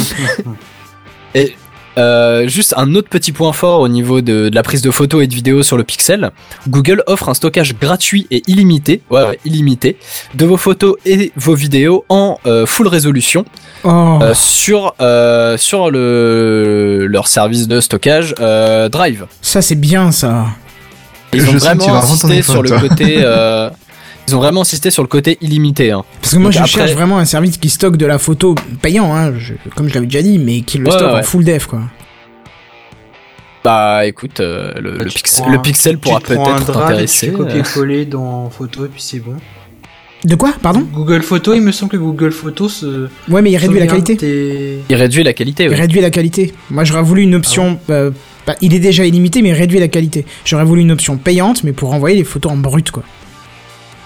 Et 1.35 1.55
euh, 1.99 2.47
juste 2.47 2.75
un 2.77 2.95
autre 2.95 3.09
petit 3.09 3.33
point 3.33 3.53
fort 3.53 3.81
au 3.81 3.89
niveau 3.89 4.21
de, 4.21 4.49
de 4.49 4.55
la 4.55 4.63
prise 4.63 4.83
de 4.83 4.91
photos 4.93 5.25
et 5.25 5.27
de 5.27 5.35
vidéos 5.35 5.65
sur 5.65 5.77
le 5.77 5.83
Pixel. 5.83 6.31
Google 6.69 7.03
offre 7.09 7.29
un 7.29 7.35
stockage 7.35 7.75
gratuit 7.81 8.27
et 8.31 8.43
illimité, 8.47 9.03
ouais, 9.11 9.23
ouais, 9.25 9.39
illimité, 9.45 9.97
de 10.37 10.47
vos 10.47 10.57
photos 10.57 10.95
et 11.05 11.33
vos 11.35 11.55
vidéos 11.57 12.05
en 12.09 12.39
euh, 12.47 12.67
full 12.67 12.87
résolution 12.87 13.45
Oh. 13.85 14.19
euh, 14.23 14.33
sur 14.35 14.95
euh, 15.01 15.57
sur 15.57 15.91
le 15.91 17.07
leur 17.09 17.29
service 17.29 17.69
de 17.69 17.81
stockage 17.81 18.35
euh, 18.41 18.89
Drive. 18.89 19.27
Ça 19.43 19.61
c'est 19.63 19.75
bien 19.77 20.11
ça. 20.13 20.47
Ils 21.33 21.41
Je 21.43 21.51
ont 21.51 21.59
vraiment 21.59 21.95
insisté 21.97 22.43
sur 22.43 22.63
le 22.63 22.71
côté. 22.71 23.25
euh, 24.29 24.33
ils 24.33 24.37
ont 24.37 24.41
vraiment 24.41 24.61
insisté 24.63 24.91
sur 24.91 25.03
le 25.03 25.09
côté 25.09 25.39
illimité. 25.41 25.91
Hein. 25.93 26.05
Parce 26.21 26.35
que 26.35 26.39
moi 26.39 26.47
Donc 26.47 26.53
je 26.55 26.59
après- 26.59 26.71
cherche 26.71 26.93
vraiment 26.93 27.19
un 27.19 27.25
service 27.25 27.57
qui 27.57 27.69
stocke 27.71 27.97
de 27.97 28.07
la 28.07 28.19
photo 28.19 28.55
payant, 28.83 29.15
hein, 29.15 29.33
je- 29.39 29.55
comme 29.75 29.89
je 29.89 29.95
l'avais 29.95 30.07
déjà 30.07 30.23
dit, 30.23 30.39
mais 30.39 30.61
qui 30.63 30.79
le 30.79 30.87
Ouais, 30.87 30.93
stocke 30.93 31.13
en 31.15 31.23
full 31.23 31.45
def 31.45 31.67
quoi. 31.67 31.81
Bah 33.65 34.07
écoute, 34.07 34.41
euh, 34.41 34.73
le, 34.81 35.05
pixel, 35.07 35.95
le 35.95 35.99
pourra 35.99 36.21
peut-être 36.21 36.73
t'intéresser. 36.73 37.29
Euh. 37.31 37.33
copier-coller 37.33 38.05
dans 38.07 38.49
photo 38.51 38.85
et 38.85 38.89
puis 38.89 39.03
c'est 39.03 39.19
bon. 39.19 39.35
De 40.25 40.35
quoi 40.35 40.53
Pardon? 40.63 40.85
Google 40.93 41.23
Photo, 41.23 41.55
il 41.55 41.61
me 41.61 41.71
semble 41.71 41.93
que 41.93 41.97
Google 41.97 42.33
Photo 42.33 42.69
se. 42.69 43.09
Ouais, 43.29 43.41
mais 43.43 43.51
il 43.53 43.57
réduit 43.57 43.79
la 43.79 43.87
qualité. 43.87 44.17
tes- 44.17 44.79
Il 44.89 44.97
réduit 44.97 45.23
la 45.23 45.33
qualité. 45.33 45.65
Il 45.65 45.71
Oui. 45.71 45.75
réduit 45.77 46.01
la 46.01 46.11
qualité. 46.11 46.55
Moi 46.71 46.85
j'aurais 46.85 47.03
voulu 47.03 47.23
une 47.23 47.35
option. 47.35 47.79
euh, 47.91 48.11
bah, 48.47 48.55
il 48.61 48.75
est 48.75 48.81
déjà 48.81 49.05
illimité, 49.05 49.43
mais 49.43 49.51
il 49.51 49.55
réduit 49.55 49.79
la 49.79 49.89
qualité. 49.89 50.25
J'aurais 50.45 50.65
voulu 50.65 50.81
une 50.81 50.91
option 50.91 51.17
payante, 51.19 51.63
mais 51.65 51.73
pour 51.73 51.93
envoyer 51.93 52.17
les 52.17 52.25
photos 52.25 52.51
en 52.53 52.57
brut 52.57 52.91
quoi. 52.91 53.03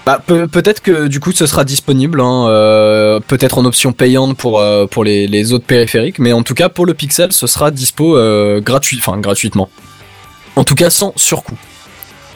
Bah, 0.05 0.21
pe- 0.25 0.47
peut-être 0.47 0.81
que 0.81 1.07
du 1.07 1.21
coup 1.21 1.31
ce 1.31 1.45
sera 1.45 1.63
disponible, 1.63 2.19
hein, 2.19 2.47
euh, 2.49 3.19
peut-être 3.25 3.57
en 3.57 3.63
option 3.63 3.93
payante 3.93 4.35
pour 4.37 4.59
euh, 4.59 4.85
pour 4.85 5.05
les, 5.05 5.27
les 5.27 5.53
autres 5.53 5.65
périphériques, 5.65 6.19
mais 6.19 6.33
en 6.33 6.43
tout 6.43 6.53
cas 6.55 6.67
pour 6.67 6.85
le 6.85 6.93
Pixel 6.93 7.31
ce 7.31 7.47
sera 7.47 7.71
dispo 7.71 8.17
euh, 8.17 8.59
gratuit, 8.59 8.97
enfin 8.99 9.17
gratuitement. 9.17 9.69
En 10.57 10.65
tout 10.65 10.75
cas 10.75 10.89
sans 10.89 11.13
surcoût. 11.15 11.57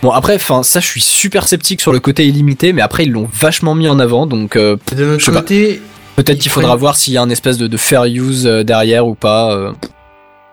Bon 0.02 0.12
après, 0.12 0.36
enfin 0.36 0.64
ça 0.64 0.80
je 0.80 0.88
suis 0.88 1.02
super 1.02 1.46
sceptique 1.46 1.82
sur 1.82 1.92
le 1.92 2.00
côté 2.00 2.26
illimité, 2.26 2.72
mais 2.72 2.82
après 2.82 3.04
ils 3.04 3.12
l'ont 3.12 3.28
vachement 3.34 3.76
mis 3.76 3.90
en 3.90 4.00
avant, 4.00 4.28
donc 4.28 4.56
euh, 4.56 4.78
De 4.96 5.04
notre 5.04 5.20
Je 5.20 5.32
côté, 5.32 5.82
peut-être 6.16 6.40
qu'il 6.40 6.50
faudra 6.52 6.70
prennent- 6.70 6.80
voir 6.80 6.96
s'il 6.96 7.14
y 7.16 7.18
a 7.18 7.22
un 7.22 7.30
espèce 7.30 7.58
de, 7.58 7.68
de 7.68 7.78
fair 7.78 8.06
use 8.06 8.48
euh, 8.48 8.64
derrière 8.64 9.06
ou 9.08 9.14
pas. 9.16 9.54
euh. 9.54 9.74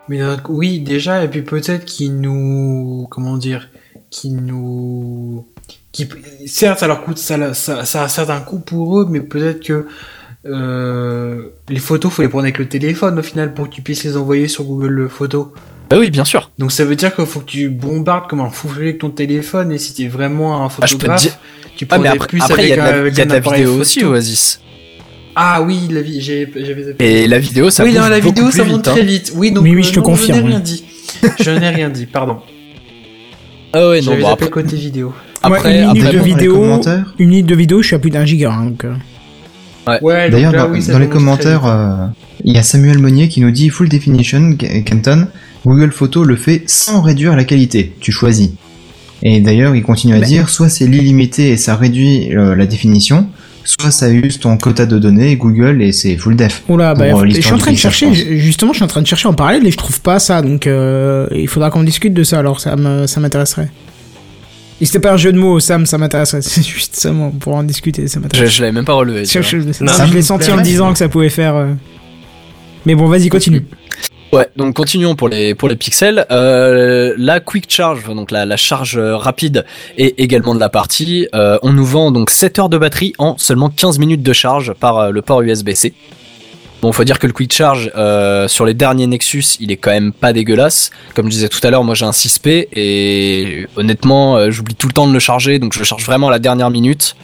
mais 0.09 0.17
d'un 0.17 0.33
autre- 0.33 0.43
oui, 0.49 0.79
déjà, 0.81 1.23
et 1.23 1.29
puis 1.29 1.43
peut-être 1.43 1.85
qu'ils 1.85 2.19
nous. 2.19 3.07
Comment 3.09 3.37
dire 3.37 3.69
Qui 4.11 4.31
nous. 4.31 5.45
Qui, 5.95 6.07
certes, 6.47 6.79
ça 6.79 6.87
leur 6.87 7.03
coûte. 7.03 7.17
Ça, 7.17 7.53
ça, 7.53 7.85
ça 7.85 8.03
a 8.03 8.07
certes 8.07 8.29
un 8.29 8.41
coût 8.41 8.59
pour 8.59 8.99
eux, 8.99 9.07
mais 9.09 9.21
peut-être 9.21 9.63
que. 9.65 9.85
Euh, 10.47 11.41
les 11.69 11.79
photos, 11.79 12.11
faut 12.13 12.21
les 12.21 12.27
prendre 12.27 12.43
avec 12.43 12.59
le 12.59 12.67
téléphone 12.67 13.17
au 13.17 13.23
final 13.23 13.53
pour 13.55 13.67
que 13.67 13.73
tu 13.73 13.81
puisses 13.81 14.03
les 14.03 14.15
envoyer 14.15 14.47
sur 14.47 14.63
Google 14.63 15.09
Photos. 15.09 15.47
Bah 15.89 15.97
oui, 15.99 16.11
bien 16.11 16.23
sûr. 16.25 16.51
Donc 16.59 16.71
ça 16.71 16.85
veut 16.85 16.95
dire 16.95 17.15
qu'il 17.15 17.25
faut 17.25 17.39
que 17.39 17.45
tu 17.45 17.69
bombardes 17.69 18.27
comme 18.29 18.41
un 18.41 18.49
fou 18.51 18.69
avec 18.75 18.99
ton 18.99 19.09
téléphone 19.09 19.71
et 19.71 19.79
si 19.79 19.95
t'es 19.95 20.07
vraiment 20.07 20.63
un 20.63 20.67
Ah, 20.67 20.85
je 20.85 20.93
peux 20.93 20.99
te 20.99 21.03
photographe, 21.03 21.21
dire- 21.21 21.37
tu 21.75 21.85
Ah 21.89 21.97
mais 21.97 22.03
prendrais 22.03 22.09
après, 22.09 22.27
plus 22.27 22.41
après 22.43 22.63
il 22.63 22.69
y 22.69 22.73
a 22.73 22.75
de 22.75 22.81
la, 22.81 23.09
y 23.09 23.21
a 23.21 23.25
de 23.25 23.39
vidéo 23.39 23.73
aussi. 23.79 24.03
Oasis. 24.03 24.61
Ah 25.35 25.61
oui, 25.63 25.87
la 25.89 26.01
vie, 26.01 26.21
j'avais. 26.21 26.95
Et 26.99 27.27
la 27.27 27.39
vidéo 27.39 27.69
ça 27.71 27.83
oui, 27.83 27.89
bouge 27.91 27.99
dans 27.99 28.09
la 28.09 28.19
vidéo, 28.19 28.51
ça 28.51 28.63
vite, 28.63 28.71
monte 28.71 28.87
hein. 28.87 28.91
très 28.93 29.03
vite. 29.03 29.31
Oui, 29.35 29.51
donc 29.51 29.63
Oui, 29.63 29.71
oui, 29.71 29.79
euh, 29.79 29.83
je 29.83 29.91
te 29.93 29.99
non, 29.99 30.05
confirme, 30.05 30.37
Je 30.37 30.43
n'ai 30.43 30.49
rien 30.49 30.59
dit. 30.59 30.85
je 31.39 31.49
n'ai 31.51 31.69
rien 31.69 31.89
dit, 31.89 32.05
pardon. 32.05 32.37
Ah 33.77 33.89
ouais, 33.89 33.99
non, 34.01 34.11
J'avais 34.11 34.21
bon, 34.21 34.27
zappé 34.29 34.45
après, 34.45 34.45
le 34.45 34.51
côté 34.67 34.75
vidéo. 34.77 35.13
Après, 35.41 35.81
une 35.81 35.87
minute 35.89 36.03
après, 36.05 36.17
de 36.17 36.23
vidéo, 36.23 36.81
une 37.19 37.27
minute 37.29 37.45
de 37.45 37.55
vidéo, 37.55 37.81
je 37.81 37.87
suis 37.87 37.95
à 37.95 37.99
plus 37.99 38.09
d'un 38.09 38.25
giga. 38.25 38.51
hein, 38.51 38.65
donc, 38.65 38.85
euh. 38.85 38.93
Ouais, 40.01 40.29
D'ailleurs, 40.29 40.51
donc 40.51 40.61
là, 40.61 40.67
dans, 40.67 40.73
oui, 40.73 40.81
ça 40.81 40.93
dans 40.93 40.99
les 40.99 41.09
commentaires, 41.09 41.65
euh, 41.65 42.07
il 42.43 42.55
y 42.55 42.57
a 42.57 42.63
Samuel 42.63 42.97
Monnier 42.99 43.27
qui 43.27 43.41
nous 43.41 43.51
dit 43.51 43.69
Full 43.69 43.87
Definition, 43.89 44.55
Ca- 44.59 44.81
Canton, 44.81 45.27
Google 45.65 45.91
Photos 45.91 46.25
le 46.25 46.35
fait 46.35 46.63
sans 46.67 47.01
réduire 47.01 47.35
la 47.35 47.43
qualité. 47.43 47.93
Tu 47.99 48.11
choisis. 48.11 48.49
Et 49.23 49.39
d'ailleurs, 49.41 49.75
il 49.75 49.83
continue 49.83 50.15
à 50.15 50.21
dire, 50.21 50.49
soit 50.49 50.69
c'est 50.69 50.87
l'illimité 50.87 51.49
et 51.49 51.57
ça 51.57 51.75
réduit 51.75 52.33
euh, 52.35 52.55
la 52.55 52.65
définition, 52.65 53.27
soit 53.65 53.91
ça 53.91 54.09
use 54.09 54.39
ton 54.39 54.57
quota 54.57 54.85
de 54.85 54.97
données 54.97 55.35
Google 55.35 55.81
et 55.81 55.91
c'est 55.91 56.15
full 56.17 56.35
def. 56.35 56.63
Oula, 56.69 56.93
bah, 56.93 57.05
euh, 57.05 57.25
je 57.29 57.41
suis 57.41 57.51
en 57.53 57.57
train 57.57 57.71
de 57.71 57.77
chercher, 57.77 58.13
je 58.13 58.35
justement, 58.35 58.71
je 58.71 58.77
suis 58.77 58.83
en 58.85 58.87
train 58.87 59.01
de 59.01 59.07
chercher 59.07 59.27
en 59.27 59.33
parallèle 59.33 59.65
et 59.67 59.71
je 59.71 59.77
trouve 59.77 59.99
pas 60.01 60.19
ça, 60.19 60.41
donc 60.41 60.67
euh, 60.67 61.27
il 61.31 61.47
faudra 61.47 61.69
qu'on 61.71 61.83
discute 61.83 62.13
de 62.13 62.23
ça, 62.23 62.39
alors 62.39 62.59
ça 62.61 62.75
me- 62.75 63.07
ça 63.07 63.19
m'intéresserait. 63.19 63.69
Et 64.81 64.85
c'était 64.85 64.99
pas 64.99 65.13
un 65.13 65.17
jeu 65.17 65.31
de 65.31 65.37
mots, 65.37 65.59
Sam, 65.59 65.85
ça 65.85 65.97
m'intéresserait. 65.97 66.41
C'est 66.43 66.61
juste 66.63 66.95
ça, 66.95 67.11
moi, 67.11 67.31
pour 67.39 67.55
en 67.55 67.63
discuter, 67.63 68.07
ça 68.07 68.15
Je, 68.19 68.23
m'intéresse. 68.23 68.51
je 68.51 68.61
l'avais 68.61 68.73
même 68.73 68.85
pas 68.85 68.93
relevé. 68.93 69.23
Je, 69.25 69.41
je- 69.41 69.57
l'ai 70.13 70.21
senti 70.21 70.51
en 70.51 70.57
me 70.57 70.61
disant 70.63 70.91
que 70.91 70.99
ça 70.99 71.07
pouvait 71.09 71.29
faire. 71.29 71.55
euh. 71.55 71.73
Mais 72.85 72.93
bon, 72.93 73.07
vas-y, 73.07 73.29
continue. 73.29 73.65
Ouais, 74.35 74.49
donc 74.57 74.75
continuons 74.75 75.15
pour 75.15 75.29
les 75.29 75.55
pixels. 75.79 76.25
Euh, 76.29 77.13
la 77.17 77.39
quick 77.39 77.71
charge, 77.71 78.03
donc 78.03 78.31
la, 78.31 78.57
charge 78.57 78.97
euh, 78.97 79.15
rapide 79.15 79.63
est 79.97 80.19
également 80.19 80.53
de 80.53 80.59
la 80.59 80.67
partie. 80.67 81.29
Euh, 81.33 81.57
on 81.61 81.71
nous 81.71 81.85
vend 81.85 82.11
donc 82.11 82.29
7 82.29 82.59
heures 82.59 82.67
de 82.67 82.77
batterie 82.77 83.13
en 83.17 83.37
seulement 83.37 83.69
15 83.69 83.97
minutes 83.97 84.23
de 84.23 84.33
charge 84.33 84.73
par 84.73 85.13
le 85.13 85.21
port 85.21 85.41
USB-C. 85.41 85.93
Bon, 86.81 86.91
faut 86.91 87.03
dire 87.03 87.17
que 87.17 87.25
le 87.25 87.33
quick 87.33 87.51
charge 87.53 87.91
euh, 87.95 88.47
sur 88.47 88.65
les 88.65 88.73
derniers 88.75 89.07
Nexus, 89.07 89.43
il 89.59 89.71
est 89.71 89.77
quand 89.77 89.91
même 89.91 90.11
pas 90.13 90.33
dégueulasse. 90.33 90.91
Comme 91.15 91.25
je 91.25 91.31
disais 91.31 91.49
tout 91.49 91.59
à 91.63 91.71
l'heure, 91.71 91.83
moi 91.83 91.95
j'ai 91.95 92.05
un 92.05 92.11
6P 92.11 92.67
et 92.73 93.65
honnêtement, 93.75 94.37
euh, 94.37 94.51
j'oublie 94.51 94.75
tout 94.75 94.87
le 94.87 94.93
temps 94.93 95.07
de 95.07 95.13
le 95.13 95.19
charger, 95.19 95.57
donc 95.57 95.73
je 95.73 95.79
le 95.79 95.85
charge 95.85 96.05
vraiment 96.05 96.27
à 96.27 96.31
la 96.31 96.39
dernière 96.39 96.69
minute. 96.69 97.15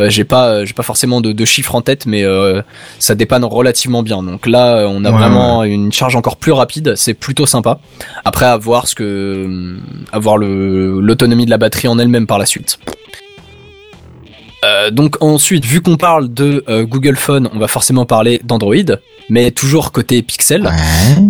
Euh, 0.00 0.08
j'ai 0.08 0.24
pas 0.24 0.64
j'ai 0.64 0.72
pas 0.72 0.82
forcément 0.82 1.20
de, 1.20 1.32
de 1.32 1.44
chiffres 1.44 1.74
en 1.74 1.82
tête, 1.82 2.06
mais 2.06 2.24
euh, 2.24 2.62
ça 2.98 3.14
dépanne 3.14 3.44
relativement 3.44 4.02
bien. 4.02 4.22
Donc 4.22 4.46
là, 4.46 4.86
on 4.88 5.04
a 5.04 5.10
Ouais, 5.10 5.18
vraiment 5.18 5.62
une 5.64 5.92
charge 5.92 6.16
encore 6.16 6.36
plus 6.36 6.52
rapide, 6.52 6.94
c'est 6.96 7.12
plutôt 7.14 7.44
sympa. 7.44 7.80
Après, 8.24 8.46
à 8.46 8.56
voir 8.56 8.88
ce 8.88 8.94
que, 8.94 9.76
à 10.10 10.18
voir 10.18 10.38
le 10.38 11.00
l'autonomie 11.00 11.44
de 11.44 11.50
la 11.50 11.58
batterie 11.58 11.88
en 11.88 11.98
elle-même 11.98 12.26
par 12.26 12.38
la 12.38 12.46
suite. 12.46 12.78
Euh, 14.64 14.90
donc 14.90 15.16
ensuite, 15.20 15.64
vu 15.64 15.80
qu'on 15.80 15.96
parle 15.96 16.32
de 16.32 16.64
euh, 16.68 16.84
Google 16.84 17.16
Phone, 17.16 17.48
on 17.52 17.58
va 17.58 17.66
forcément 17.68 18.06
parler 18.06 18.40
d'Android, 18.44 18.76
mais 19.28 19.50
toujours 19.50 19.90
côté 19.92 20.22
Pixel. 20.22 20.62
Ouais. 20.64 21.22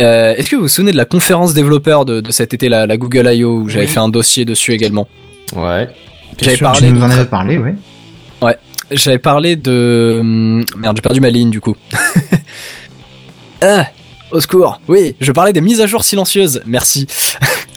Euh, 0.00 0.34
Est-ce 0.36 0.48
que 0.50 0.56
vous 0.56 0.62
vous 0.62 0.68
souvenez 0.68 0.92
de 0.92 0.96
la 0.96 1.04
conférence 1.04 1.52
développeur 1.54 2.04
de, 2.04 2.20
de 2.20 2.30
cet 2.32 2.54
été, 2.54 2.68
la, 2.68 2.86
la 2.86 2.96
Google 2.96 3.28
I.O., 3.34 3.50
où 3.62 3.68
j'avais 3.68 3.86
Oui. 3.86 3.90
fait 3.92 3.98
un 3.98 4.08
dossier 4.08 4.44
dessus 4.44 4.72
également? 4.72 5.06
Ouais. 5.54 5.88
J'avais 6.40 6.56
parlé, 6.56 6.86
Tu 6.88 6.92
nous 6.92 7.02
en 7.02 7.08
de- 7.08 7.12
avais 7.12 7.24
parlé, 7.26 7.58
ouais. 7.58 7.74
j'avais 8.90 9.18
parlé 9.18 9.56
de... 9.56 10.18
hum, 10.20 10.64
Merde, 10.76 10.96
j'ai 10.96 11.02
perdu 11.02 11.20
ma 11.20 11.28
ligne 11.30 11.50
du 11.50 11.60
coup. 11.60 11.76
ah, 13.62 13.86
au 14.30 14.40
secours. 14.40 14.80
Oui, 14.88 15.14
je 15.20 15.32
parlais 15.32 15.52
des 15.52 15.60
mises 15.60 15.80
à 15.80 15.86
jour 15.86 16.04
silencieuses. 16.04 16.62
Merci. 16.64 17.06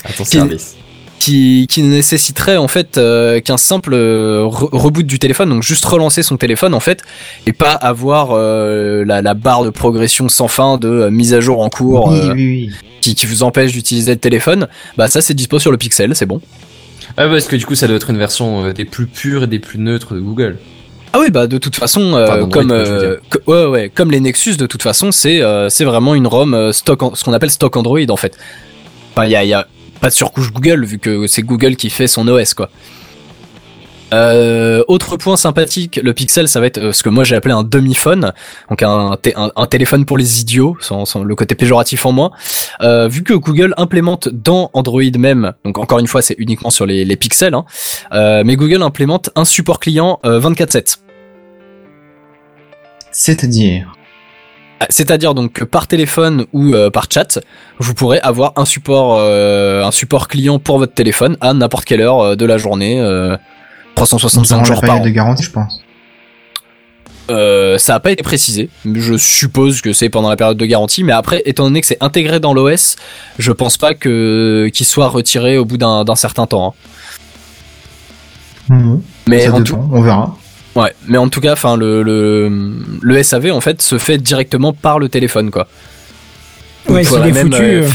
À 0.05 0.13
ton 0.13 0.23
service. 0.25 0.75
Qui, 1.23 1.67
qui 1.69 1.83
nécessiterait 1.83 2.57
en 2.57 2.67
fait 2.67 2.97
euh, 2.97 3.39
qu'un 3.41 3.57
simple 3.57 3.93
euh, 3.93 4.43
re- 4.45 4.69
reboot 4.75 5.05
du 5.05 5.19
téléphone, 5.19 5.49
donc 5.49 5.61
juste 5.61 5.85
relancer 5.85 6.23
son 6.23 6.37
téléphone 6.37 6.73
en 6.73 6.79
fait, 6.79 7.03
et 7.45 7.53
pas 7.53 7.73
avoir 7.73 8.29
euh, 8.31 9.03
la, 9.05 9.21
la 9.21 9.33
barre 9.35 9.63
de 9.63 9.69
progression 9.69 10.29
sans 10.29 10.47
fin 10.47 10.77
de 10.77 10.87
euh, 10.87 11.09
mise 11.11 11.33
à 11.35 11.39
jour 11.39 11.61
en 11.61 11.69
cours 11.69 12.07
oui, 12.07 12.19
euh, 12.19 12.33
oui, 12.33 12.69
oui. 12.69 12.75
qui, 13.01 13.13
qui 13.13 13.27
vous 13.27 13.43
empêche 13.43 13.71
d'utiliser 13.71 14.13
le 14.13 14.19
téléphone. 14.19 14.67
Bah 14.97 15.07
ça 15.07 15.21
c'est 15.21 15.33
dispo 15.35 15.59
sur 15.59 15.69
le 15.71 15.77
Pixel, 15.77 16.15
c'est 16.15 16.25
bon. 16.25 16.41
Ouais, 17.17 17.29
parce 17.29 17.45
que 17.45 17.55
du 17.57 17.65
coup, 17.65 17.75
ça 17.75 17.87
doit 17.87 17.97
être 17.97 18.09
une 18.09 18.17
version 18.17 18.65
euh, 18.65 18.73
des 18.73 18.85
plus 18.85 19.05
pures 19.05 19.43
et 19.43 19.47
des 19.47 19.59
plus 19.59 19.77
neutres 19.79 20.15
de 20.15 20.19
Google. 20.21 20.57
Ah 21.13 21.19
oui 21.19 21.29
bah 21.29 21.45
de 21.45 21.57
toute 21.57 21.75
façon 21.75 22.13
euh, 22.15 22.45
comme 22.47 22.71
euh, 22.71 23.17
ouais 23.45 23.65
ouais 23.65 23.91
comme 23.93 24.11
les 24.11 24.21
Nexus 24.21 24.55
de 24.55 24.65
toute 24.65 24.81
façon 24.81 25.11
c'est 25.11 25.41
euh, 25.41 25.67
c'est 25.67 25.83
vraiment 25.83 26.15
une 26.15 26.25
ROM 26.25 26.53
euh, 26.53 26.71
stock 26.71 27.03
en- 27.03 27.15
ce 27.15 27.25
qu'on 27.25 27.33
appelle 27.33 27.51
stock 27.51 27.75
Android 27.75 27.99
en 28.09 28.15
fait. 28.15 28.37
Enfin 29.13 29.25
il 29.25 29.31
y 29.31 29.35
a, 29.35 29.43
il 29.43 29.49
y 29.49 29.53
a 29.53 29.67
pas 30.01 30.09
de 30.09 30.13
surcouche 30.13 30.51
Google 30.51 30.83
vu 30.83 30.99
que 30.99 31.27
c'est 31.27 31.43
Google 31.43 31.75
qui 31.77 31.89
fait 31.89 32.07
son 32.07 32.27
OS 32.27 32.53
quoi. 32.53 32.69
Euh, 34.13 34.83
autre 34.89 35.15
point 35.15 35.37
sympathique, 35.37 35.97
le 36.03 36.13
Pixel, 36.13 36.49
ça 36.49 36.59
va 36.59 36.65
être 36.65 36.79
euh, 36.79 36.91
ce 36.91 37.01
que 37.01 37.07
moi 37.07 37.23
j'ai 37.23 37.33
appelé 37.33 37.53
un 37.53 37.63
demi-phone, 37.63 38.33
donc 38.69 38.83
un, 38.83 39.15
té- 39.21 39.33
un, 39.37 39.51
un 39.55 39.65
téléphone 39.67 40.03
pour 40.03 40.17
les 40.17 40.41
idiots, 40.41 40.75
le 41.23 41.33
côté 41.35 41.55
péjoratif 41.55 42.05
en 42.05 42.11
moins. 42.11 42.31
Euh, 42.81 43.07
vu 43.07 43.23
que 43.23 43.33
Google 43.33 43.73
implémente 43.77 44.27
dans 44.27 44.69
Android 44.73 45.01
même, 45.17 45.53
donc 45.63 45.77
encore 45.77 45.99
une 45.99 46.07
fois 46.07 46.21
c'est 46.21 46.35
uniquement 46.39 46.71
sur 46.71 46.85
les, 46.85 47.15
pixels, 47.15 47.53
hein, 47.53 47.63
mais 48.43 48.57
Google 48.57 48.81
implémente 48.81 49.29
un 49.37 49.45
support 49.45 49.79
client 49.79 50.19
euh, 50.25 50.41
24/7. 50.41 50.97
C'est-à-dire? 53.13 53.93
C'est-à-dire 54.89 55.33
donc 55.33 55.53
que 55.53 55.63
par 55.63 55.87
téléphone 55.87 56.45
ou 56.53 56.73
euh, 56.73 56.89
par 56.89 57.05
chat, 57.11 57.39
vous 57.79 57.93
pourrez 57.93 58.19
avoir 58.21 58.53
un 58.55 58.65
support, 58.65 59.17
euh, 59.19 59.83
un 59.83 59.91
support 59.91 60.27
client 60.27 60.59
pour 60.59 60.77
votre 60.79 60.93
téléphone 60.93 61.37
à 61.41 61.53
n'importe 61.53 61.85
quelle 61.85 62.01
heure 62.01 62.19
euh, 62.21 62.35
de 62.35 62.45
la 62.45 62.57
journée, 62.57 62.99
euh, 62.99 63.37
365 63.95 64.55
Durant 64.55 64.59
la 64.61 64.65
jours 64.65 64.75
par 64.75 64.81
période 64.81 65.01
an. 65.01 65.05
de 65.05 65.09
garantie, 65.09 65.43
je 65.43 65.51
pense. 65.51 65.81
Euh, 67.29 67.77
ça 67.77 67.93
n'a 67.93 67.99
pas 67.99 68.11
été 68.11 68.23
précisé. 68.23 68.69
Je 68.83 69.15
suppose 69.15 69.81
que 69.81 69.93
c'est 69.93 70.09
pendant 70.09 70.29
la 70.29 70.35
période 70.35 70.57
de 70.57 70.65
garantie, 70.65 71.03
mais 71.03 71.13
après, 71.13 71.41
étant 71.45 71.63
donné 71.63 71.79
que 71.79 71.87
c'est 71.87 72.01
intégré 72.01 72.39
dans 72.39 72.53
l'OS, 72.53 72.95
je 73.39 73.51
pense 73.51 73.77
pas 73.77 73.93
que 73.93 74.69
qu'il 74.73 74.85
soit 74.85 75.07
retiré 75.07 75.57
au 75.57 75.63
bout 75.63 75.77
d'un 75.77 76.15
certain 76.15 76.45
temps. 76.47 76.75
hein. 78.69 78.75
Mhm. 78.75 79.01
Mais 79.27 79.47
en 79.49 79.63
tout, 79.63 79.77
on 79.91 80.01
verra. 80.01 80.35
Ouais, 80.75 80.93
mais 81.07 81.17
en 81.17 81.29
tout 81.29 81.41
cas, 81.41 81.53
enfin 81.53 81.75
le, 81.77 82.03
le 82.03 82.51
le 83.01 83.23
SAV 83.23 83.51
en 83.51 83.61
fait 83.61 83.81
se 83.81 83.97
fait 83.97 84.17
directement 84.17 84.73
par 84.73 84.99
le 84.99 85.09
téléphone 85.09 85.51
quoi. 85.51 85.67
Donc, 86.87 86.95
Ouais, 86.97 87.03
s'il 87.03 87.17
est 87.27 87.31
même, 87.31 87.51
foutu. 87.51 87.63
euh, 87.63 87.83
euh, 87.83 87.89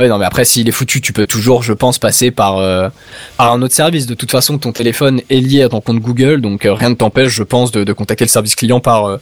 Ouais, 0.00 0.08
non, 0.08 0.16
mais 0.18 0.24
après, 0.26 0.44
s'il 0.44 0.68
est 0.68 0.72
foutu, 0.72 1.00
tu 1.00 1.12
peux 1.12 1.26
toujours, 1.26 1.64
je 1.64 1.72
pense, 1.72 1.98
passer 1.98 2.30
par, 2.30 2.58
euh, 2.58 2.88
par 3.36 3.52
un 3.52 3.60
autre 3.62 3.74
service. 3.74 4.06
De 4.06 4.14
toute 4.14 4.30
façon, 4.30 4.56
ton 4.56 4.70
téléphone 4.70 5.20
est 5.28 5.40
lié 5.40 5.62
à 5.64 5.68
ton 5.68 5.80
compte 5.80 5.98
Google, 5.98 6.40
donc 6.40 6.64
euh, 6.66 6.72
rien 6.72 6.90
ne 6.90 6.94
t'empêche, 6.94 7.32
je 7.32 7.42
pense, 7.42 7.72
de, 7.72 7.82
de 7.82 7.92
contacter 7.92 8.24
le 8.24 8.28
service 8.28 8.54
client 8.54 8.78
par, 8.78 9.06
euh, 9.06 9.16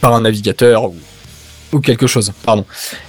par 0.00 0.12
un 0.14 0.22
navigateur 0.22 0.86
ou, 0.86 0.96
ou 1.72 1.80
quelque 1.80 2.06
chose. 2.06 2.32
Pardon. 2.44 2.64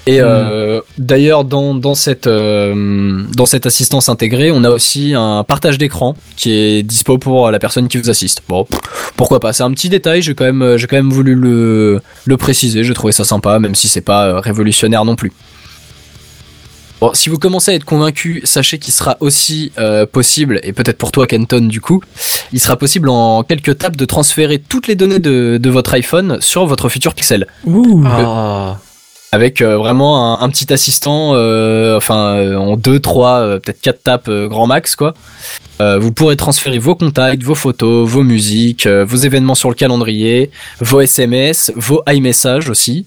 Et 0.05 0.21
euh, 0.21 0.81
d'ailleurs, 0.97 1.43
dans, 1.43 1.73
dans, 1.73 1.95
cette, 1.95 2.27
euh, 2.27 3.23
dans 3.35 3.45
cette 3.45 3.65
assistance 3.65 4.09
intégrée, 4.09 4.51
on 4.51 4.63
a 4.63 4.69
aussi 4.69 5.13
un 5.15 5.43
partage 5.43 5.77
d'écran 5.77 6.15
qui 6.35 6.53
est 6.53 6.83
dispo 6.83 7.17
pour 7.17 7.51
la 7.51 7.59
personne 7.59 7.87
qui 7.87 7.97
vous 7.97 8.09
assiste. 8.09 8.41
Bon, 8.47 8.67
pourquoi 9.15 9.39
pas 9.39 9.53
C'est 9.53 9.63
un 9.63 9.71
petit 9.71 9.89
détail. 9.89 10.21
J'ai 10.21 10.35
quand 10.35 10.45
même, 10.45 10.77
j'ai 10.77 10.87
quand 10.87 10.97
même 10.97 11.11
voulu 11.11 11.35
le, 11.35 12.01
le 12.25 12.37
préciser. 12.37 12.83
J'ai 12.83 12.93
trouvé 12.93 13.13
ça 13.13 13.23
sympa, 13.23 13.59
même 13.59 13.75
si 13.75 13.87
c'est 13.87 14.01
pas 14.01 14.25
euh, 14.25 14.39
révolutionnaire 14.39 15.05
non 15.05 15.15
plus. 15.15 15.31
Bon, 17.01 17.11
si 17.15 17.29
vous 17.29 17.39
commencez 17.39 17.71
à 17.71 17.73
être 17.73 17.83
convaincu, 17.83 18.41
sachez 18.43 18.77
qu'il 18.77 18.93
sera 18.93 19.17
aussi 19.21 19.71
euh, 19.79 20.05
possible, 20.05 20.59
et 20.63 20.71
peut-être 20.71 20.99
pour 20.99 21.11
toi 21.11 21.25
Kenton 21.25 21.61
du 21.61 21.81
coup, 21.81 22.01
il 22.53 22.59
sera 22.59 22.77
possible 22.77 23.09
en 23.09 23.41
quelques 23.41 23.79
tapes 23.79 23.97
de 23.97 24.05
transférer 24.05 24.59
toutes 24.59 24.87
les 24.87 24.93
données 24.93 25.17
de, 25.17 25.57
de 25.59 25.69
votre 25.71 25.93
iPhone 25.95 26.37
sur 26.41 26.67
votre 26.67 26.89
futur 26.89 27.15
Pixel. 27.15 27.47
Ouh. 27.65 28.03
Ah. 28.05 28.77
Avec 29.33 29.61
euh, 29.61 29.77
vraiment 29.77 30.39
un, 30.41 30.45
un 30.45 30.49
petit 30.49 30.71
assistant, 30.73 31.31
euh, 31.33 31.97
enfin 31.97 32.35
euh, 32.35 32.55
en 32.57 32.75
deux, 32.77 32.99
trois, 32.99 33.39
euh, 33.39 33.59
peut-être 33.59 33.81
quatre 33.81 34.03
tapes 34.03 34.27
euh, 34.27 34.47
grand 34.47 34.67
max 34.67 34.95
quoi. 34.95 35.13
Euh, 35.81 35.97
vous 35.97 36.11
pourrez 36.11 36.35
transférer 36.35 36.77
vos 36.77 36.93
contacts, 36.95 37.41
vos 37.41 37.55
photos, 37.55 38.07
vos 38.07 38.23
musiques, 38.23 38.85
euh, 38.85 39.03
vos 39.05 39.15
événements 39.17 39.55
sur 39.55 39.69
le 39.69 39.75
calendrier, 39.75 40.51
vos 40.81 41.01
SMS, 41.01 41.71
vos 41.75 42.03
iMessages 42.09 42.69
aussi. 42.69 43.05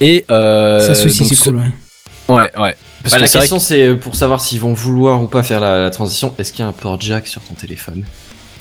Et 0.00 0.26
euh, 0.30 0.80
ça, 0.86 0.94
ceci, 0.94 1.24
c'est 1.24 1.34
ce- 1.36 1.44
cool, 1.44 1.56
ouais. 1.56 1.72
Ouais, 2.28 2.50
ouais. 2.58 2.76
Parce 3.02 3.14
Bah, 3.14 3.18
que 3.18 3.22
la 3.22 3.28
question 3.28 3.58
c'est 3.58 3.88
euh, 3.88 3.96
pour 3.96 4.14
savoir 4.14 4.40
s'ils 4.40 4.60
vont 4.60 4.72
vouloir 4.74 5.22
ou 5.22 5.26
pas 5.26 5.42
faire 5.42 5.60
la, 5.60 5.80
la 5.82 5.90
transition. 5.90 6.34
Est-ce 6.38 6.52
qu'il 6.52 6.60
y 6.60 6.64
a 6.64 6.68
un 6.68 6.72
port 6.72 7.00
jack 7.00 7.26
sur 7.26 7.42
ton 7.42 7.54
téléphone? 7.54 8.04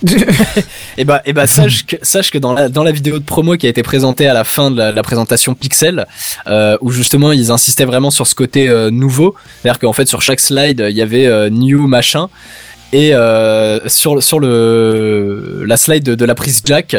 Et 0.98 1.06
bah, 1.06 1.22
et 1.26 1.34
bah 1.34 1.46
sache 1.46 1.86
que 1.86 1.96
sache 2.02 2.32
que 2.32 2.40
dans 2.40 2.54
la 2.54 2.70
dans 2.70 2.84
la 2.84 2.92
vidéo 2.92 3.20
de 3.20 3.24
promo 3.24 3.56
qui 3.56 3.68
a 3.68 3.70
été 3.70 3.84
présentée 3.84 4.28
à 4.28 4.34
la 4.34 4.44
fin 4.44 4.72
de 4.72 4.78
la, 4.78 4.92
la 4.92 5.04
présentation 5.04 5.54
Pixel, 5.54 6.08
euh, 6.48 6.76
où 6.82 6.90
justement 6.92 7.32
ils 7.32 7.52
insistaient 7.52 7.86
vraiment 7.86 8.10
sur 8.10 8.26
ce 8.26 8.34
côté 8.34 8.68
euh, 8.68 8.90
nouveau, 8.90 9.36
c'est-à-dire 9.62 9.80
qu'en 9.80 9.94
fait 9.94 10.08
sur 10.08 10.24
chaque 10.24 10.40
slide 10.40 10.84
il 10.90 10.96
y 10.98 11.04
avait 11.04 11.28
euh, 11.28 11.50
new 11.52 11.86
machin. 11.88 12.30
Et 12.94 13.14
euh, 13.14 13.80
sur 13.88 14.22
sur 14.24 14.40
le 14.40 15.64
la 15.68 15.78
slide 15.78 16.04
de, 16.04 16.16
de 16.16 16.26
la 16.26 16.34
prise 16.36 16.62
jack, 16.66 16.98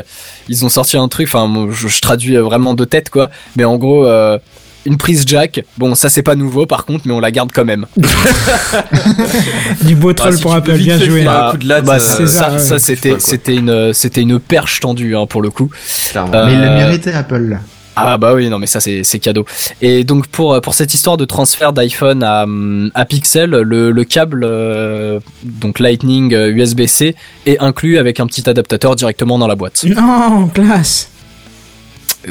ils 0.48 0.64
ont 0.64 0.68
sorti 0.70 0.96
un 0.96 1.08
truc. 1.08 1.26
Enfin, 1.26 1.68
je, 1.72 1.88
je 1.88 2.00
traduis 2.00 2.36
vraiment 2.36 2.74
de 2.74 2.84
tête 2.84 3.10
quoi, 3.10 3.30
mais 3.56 3.64
en 3.64 3.76
gros 3.76 4.06
euh, 4.06 4.38
une 4.84 4.96
prise 4.96 5.24
jack. 5.26 5.64
Bon, 5.78 5.94
ça 5.94 6.08
c'est 6.08 6.22
pas 6.22 6.34
nouveau 6.34 6.66
par 6.66 6.84
contre, 6.84 7.02
mais 7.06 7.12
on 7.12 7.20
la 7.20 7.30
garde 7.30 7.50
quand 7.52 7.64
même. 7.64 7.86
Du 9.82 9.94
beau 9.94 10.12
troll 10.12 10.32
Ah, 10.32 10.36
si 10.36 10.42
pour 10.42 10.54
Apple, 10.54 10.76
bien 10.76 10.98
joué. 10.98 11.24
Bah, 11.24 11.48
un 11.48 11.50
coup 11.52 11.56
de 11.58 11.68
latte, 11.68 11.84
bah, 11.84 11.98
euh, 12.20 12.26
ça, 12.26 12.78
c'était 12.78 13.54
une 13.54 13.92
c'était 13.92 14.22
une 14.22 14.38
perche 14.38 14.80
tendue 14.80 15.16
hein, 15.16 15.26
pour 15.26 15.42
le 15.42 15.50
coup. 15.50 15.70
Clairement. 16.10 16.34
Euh, 16.34 16.46
Mais 16.46 16.52
il 16.54 16.60
le 16.60 16.70
méritait, 16.70 17.12
Apple. 17.12 17.58
Ah 17.94 18.16
bah 18.16 18.32
oui, 18.34 18.48
non 18.48 18.58
mais 18.58 18.66
ça 18.66 18.80
c'est 18.80 19.18
cadeau. 19.18 19.44
Et 19.82 20.02
donc 20.02 20.26
pour 20.28 20.58
pour 20.62 20.72
cette 20.72 20.94
histoire 20.94 21.18
de 21.18 21.26
transfert 21.26 21.74
d'iPhone 21.74 22.22
à, 22.22 22.46
à 22.94 23.04
Pixel, 23.04 23.50
le, 23.50 23.90
le 23.90 24.04
câble 24.04 24.44
euh, 24.48 25.20
donc 25.44 25.78
Lightning 25.78 26.32
euh, 26.32 26.48
USB-C 26.50 27.14
est 27.44 27.58
inclus 27.60 27.98
avec 27.98 28.18
un 28.18 28.26
petit 28.26 28.48
adaptateur 28.48 28.96
directement 28.96 29.38
dans 29.38 29.46
la 29.46 29.56
boîte. 29.56 29.84
Non, 29.84 30.48
classe. 30.48 31.10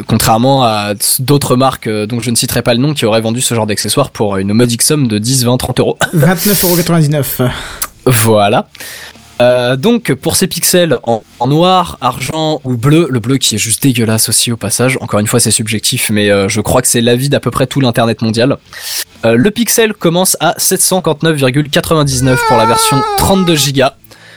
Contrairement 0.08 0.64
à 0.64 0.94
d'autres 1.20 1.56
marques 1.56 1.88
euh, 1.88 2.06
dont 2.06 2.20
je 2.20 2.30
ne 2.32 2.36
citerai 2.36 2.62
pas 2.62 2.74
le 2.74 2.80
nom 2.80 2.94
qui 2.94 3.06
auraient 3.06 3.22
vendu 3.22 3.42
ce 3.42 3.54
genre 3.54 3.68
d'accessoires 3.68 4.10
pour 4.12 4.38
une 4.38 4.54
modique 4.54 4.82
somme 4.82 5.08
de 5.08 5.18
10, 5.18 5.46
20, 5.46 5.58
30 5.58 5.80
euros. 5.80 5.98
29,99€. 6.16 7.50
Voilà. 8.06 8.68
Euh, 9.42 9.76
donc 9.76 10.14
pour 10.14 10.36
ces 10.36 10.46
pixels 10.46 11.00
en, 11.04 11.24
en 11.40 11.48
noir, 11.48 11.98
argent 12.00 12.62
ou 12.64 12.78
bleu, 12.78 13.08
le 13.10 13.20
bleu 13.20 13.38
qui 13.38 13.56
est 13.56 13.58
juste 13.58 13.82
dégueulasse 13.82 14.30
aussi 14.30 14.52
au 14.52 14.58
passage, 14.58 15.00
encore 15.02 15.20
une 15.20 15.26
fois 15.26 15.40
c'est 15.40 15.52
subjectif 15.52 16.12
mais 16.12 16.30
euh, 16.30 16.48
je 16.48 16.62
crois 16.62 16.84
que 16.84 16.88
c'est 16.88 17.02
l'avis 17.02 17.28
d'à 17.28 17.40
peu 17.40 17.50
près 17.50 17.66
tout 17.66 17.82
l'internet 17.82 18.22
mondial. 18.22 18.58
Euh, 19.26 19.36
le 19.36 19.52
pixel 19.52 19.94
commence 19.94 20.38
à 20.40 20.54
759,99 20.60 22.38
pour 22.48 22.58
la 22.58 22.66
version 22.68 23.02
32 23.18 23.56
Go. 23.74 23.86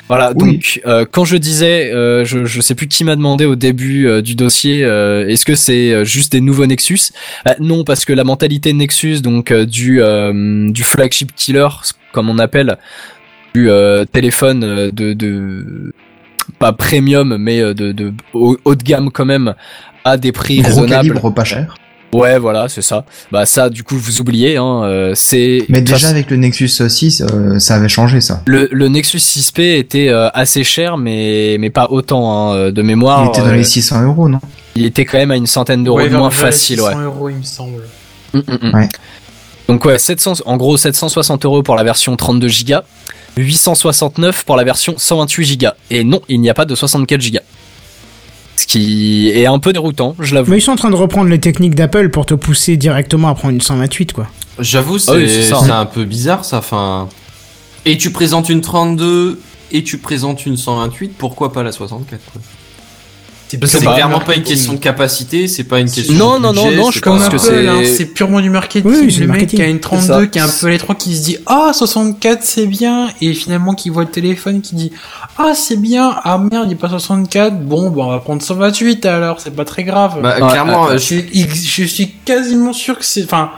Voilà, 0.09 0.33
Oui. 0.37 0.53
donc 0.53 0.81
euh, 0.87 1.07
quand 1.11 1.25
je 1.25 1.37
disais, 1.37 1.91
euh, 1.93 2.25
je, 2.27 2.45
je 2.45 2.61
sais 2.61 2.75
plus 2.75 2.89
qui 2.89 3.05
m'a 3.05 3.17
demandé 3.17 3.47
au 3.47 3.57
début 3.57 4.07
euh, 4.07 4.21
du 4.21 4.35
dossier, 4.35 4.85
euh, 4.85 5.27
est-ce 5.29 5.47
que 5.47 5.55
c'est 5.55 6.05
juste 6.05 6.31
des 6.33 6.41
nouveaux 6.43 6.67
Nexus? 6.67 7.13
Bah, 7.45 7.55
Non, 7.59 7.85
parce 7.85 8.05
que 8.05 8.13
la 8.13 8.23
mentalité 8.25 8.73
Nexus, 8.75 9.21
donc 9.23 9.53
du 9.53 10.03
euh, 10.03 10.71
du 10.71 10.83
flagship 10.85 11.35
killer, 11.35 11.69
comme 12.13 12.29
on 12.29 12.39
appelle, 12.39 12.77
du 13.55 13.71
euh, 13.71 14.05
téléphone 14.05 14.91
de, 14.91 15.13
de 15.15 15.93
pas 16.59 16.73
premium, 16.73 17.37
mais 17.39 17.61
de, 17.61 17.93
de 17.93 18.13
haut, 18.35 18.59
haut 18.67 18.75
de 18.75 18.83
gamme 18.83 19.11
quand 19.11 19.25
même, 19.25 19.55
à 20.05 20.19
des 20.19 20.33
prix 20.33 20.59
Gros 20.59 20.67
raisonnables. 20.69 21.09
calibre, 21.09 21.33
pas 21.33 21.45
cher. 21.45 21.77
Ouais, 22.15 22.39
voilà, 22.39 22.69
c'est 22.69 22.83
ça. 22.83 23.05
Bah 23.33 23.47
ça, 23.47 23.69
du 23.71 23.83
coup, 23.83 23.97
vous 23.97 24.21
oubliez, 24.21 24.57
hein, 24.57 24.83
euh, 24.85 25.13
c'est. 25.15 25.65
Mais 25.69 25.81
déjà 25.81 26.09
avec 26.09 26.31
le 26.31 26.37
Nexus 26.37 26.69
6, 26.69 27.23
euh, 27.23 27.59
ça 27.59 27.75
avait 27.77 27.89
changé 27.89 28.21
ça. 28.21 28.43
le, 28.47 28.69
le 28.71 28.89
Nexus 28.89 29.19
6P 29.19 29.79
était 29.79 30.09
euh, 30.09 30.29
assez 30.35 30.65
cher, 30.65 30.97
mais 30.97 31.57
mais 31.59 31.71
pas 31.71 31.89
autant 31.91 32.53
hein, 32.53 32.71
de 32.71 32.83
mémoire. 32.83 33.25
Il 33.25 33.29
était 33.29 33.41
dans 33.41 33.49
euh, 33.49 33.57
les 33.57 33.65
600 33.65 34.03
euros, 34.05 34.29
non? 34.29 34.41
il 34.77 34.85
était 34.87 35.05
quand 35.05 35.19
même 35.19 35.31
à 35.31 35.37
une 35.37 35.47
centaine 35.47 35.85
d'euros 35.85 35.99
Ouais, 35.99 36.09
de 36.09 36.17
moins 36.17 36.31
facile, 36.31 36.81
ouais. 36.81 36.89
600 36.91 37.03
euros, 37.03 37.29
il 37.29 37.37
me 37.37 37.43
semble. 37.43 37.83
Mm, 38.33 38.39
mm, 38.39 38.59
mm. 38.71 38.75
Ouais. 38.75 38.89
Donc 39.69 39.85
ouais, 39.85 39.99
700, 39.99 40.35
en 40.45 40.57
gros 40.57 40.77
760 40.77 41.45
euros 41.45 41.63
pour 41.63 41.75
la 41.77 41.85
version 41.85 42.17
32 42.17 42.49
Go, 42.67 42.77
869 43.37 44.45
pour 44.45 44.57
la 44.57 44.65
version 44.65 44.95
128 44.97 45.61
Go. 45.61 45.69
Et 45.91 46.05
non, 46.05 46.21
il 46.29 46.41
n'y 46.41 46.51
a 46.51 46.55
pas 46.55 46.65
de 46.65 46.75
64 46.75 47.31
Go. 47.31 47.39
Ce 48.57 48.67
qui 48.67 49.31
est 49.31 49.47
un 49.47 49.59
peu 49.59 49.73
déroutant, 49.73 50.15
je 50.21 50.35
l'avoue. 50.35 50.51
Mais 50.53 50.59
ils 50.59 50.63
sont 50.63 50.73
en 50.73 50.77
train 50.77 50.91
de 50.91 50.95
reprendre 50.97 51.29
les 51.29 51.41
techniques 51.41 51.75
d'Apple 51.75 52.09
pour 52.11 52.25
te 52.27 52.35
pousser 52.35 52.77
directement 52.77 53.29
à 53.29 53.35
prendre 53.35 53.55
une 53.55 53.61
128, 53.61 54.13
quoi. 54.13 54.29
J'avoue, 54.61 54.99
c'est 54.99 55.11
Ah 55.11 55.15
oui, 55.17 55.29
c'est 55.29 55.43
ça, 55.43 55.59
c'est 55.65 55.71
hein. 55.71 55.81
un 55.81 55.87
peu 55.87 56.05
bizarre 56.05 56.45
ça. 56.45 56.59
Enfin, 56.59 57.09
et 57.85 57.99
tu 57.99 58.11
présentes 58.11 58.49
une 58.49 58.61
32 58.61 59.41
et 59.73 59.83
tu 59.83 59.99
présentes 59.99 60.47
une 60.47 60.57
128, 60.57 61.15
pourquoi 61.19 61.53
pas 61.53 61.63
la 61.63 61.73
64 61.73 62.21
quoi? 62.33 62.41
C'est 63.65 63.85
pas. 63.85 63.95
clairement 63.95 64.21
pas 64.21 64.35
une 64.35 64.43
question 64.43 64.73
de 64.75 64.79
capacité, 64.79 65.49
c'est 65.49 65.65
pas 65.65 65.81
une 65.81 65.91
question. 65.91 66.15
Non, 66.15 66.37
de 66.39 66.43
non, 66.43 66.53
non, 66.53 66.71
non, 66.71 66.87
c'est 66.91 66.99
je 66.99 67.01
pense 67.01 67.29
que 67.29 67.39
c'est- 67.39 67.67
hein, 67.69 67.83
c'est 67.85 68.07
purement 68.07 68.41
du 68.41 68.51
marketing. 68.51 68.91
Oui, 68.91 69.11
le 69.19 69.27
mec 69.27 69.47
qui 69.49 69.63
a 69.63 69.67
une 69.67 69.77
ça. 69.83 69.89
32, 69.89 70.27
qui 70.27 70.39
est 70.39 70.43
un 70.43 70.49
peu 70.49 70.67
à 70.67 70.71
l'étroit, 70.71 70.95
qui 70.95 71.17
se 71.17 71.23
dit 71.25 71.37
ah 71.47 71.71
64 71.75 72.43
c'est 72.43 72.67
bien, 72.67 73.09
et 73.21 73.33
finalement 73.35 73.75
qui 73.75 73.91
voit 73.91 74.05
le 74.05 74.11
téléphone, 74.11 74.61
qui 74.61 74.75
dit 74.75 74.93
ah 75.39 75.53
c'est 75.55 75.81
bien, 75.81 76.17
ah 76.25 76.39
merde 76.39 76.67
il 76.69 76.73
est 76.73 76.77
pas 76.77 76.89
64, 76.89 77.61
bon 77.61 77.91
bah 77.91 78.03
on 78.07 78.11
va 78.11 78.19
prendre 78.19 78.43
128 78.43 79.07
alors 79.07 79.41
c'est 79.41 79.55
pas 79.55 79.65
très 79.65 79.85
grave. 79.85 80.21
Bah, 80.23 80.37
Ouais, 80.41 80.49
clairement, 80.49 80.89
euh, 80.89 80.99
je, 80.99 81.17
je 81.33 81.85
suis 81.85 82.11
quasiment 82.25 82.73
sûr 82.73 82.99
que 82.99 83.05
c'est, 83.05 83.25
enfin 83.25 83.51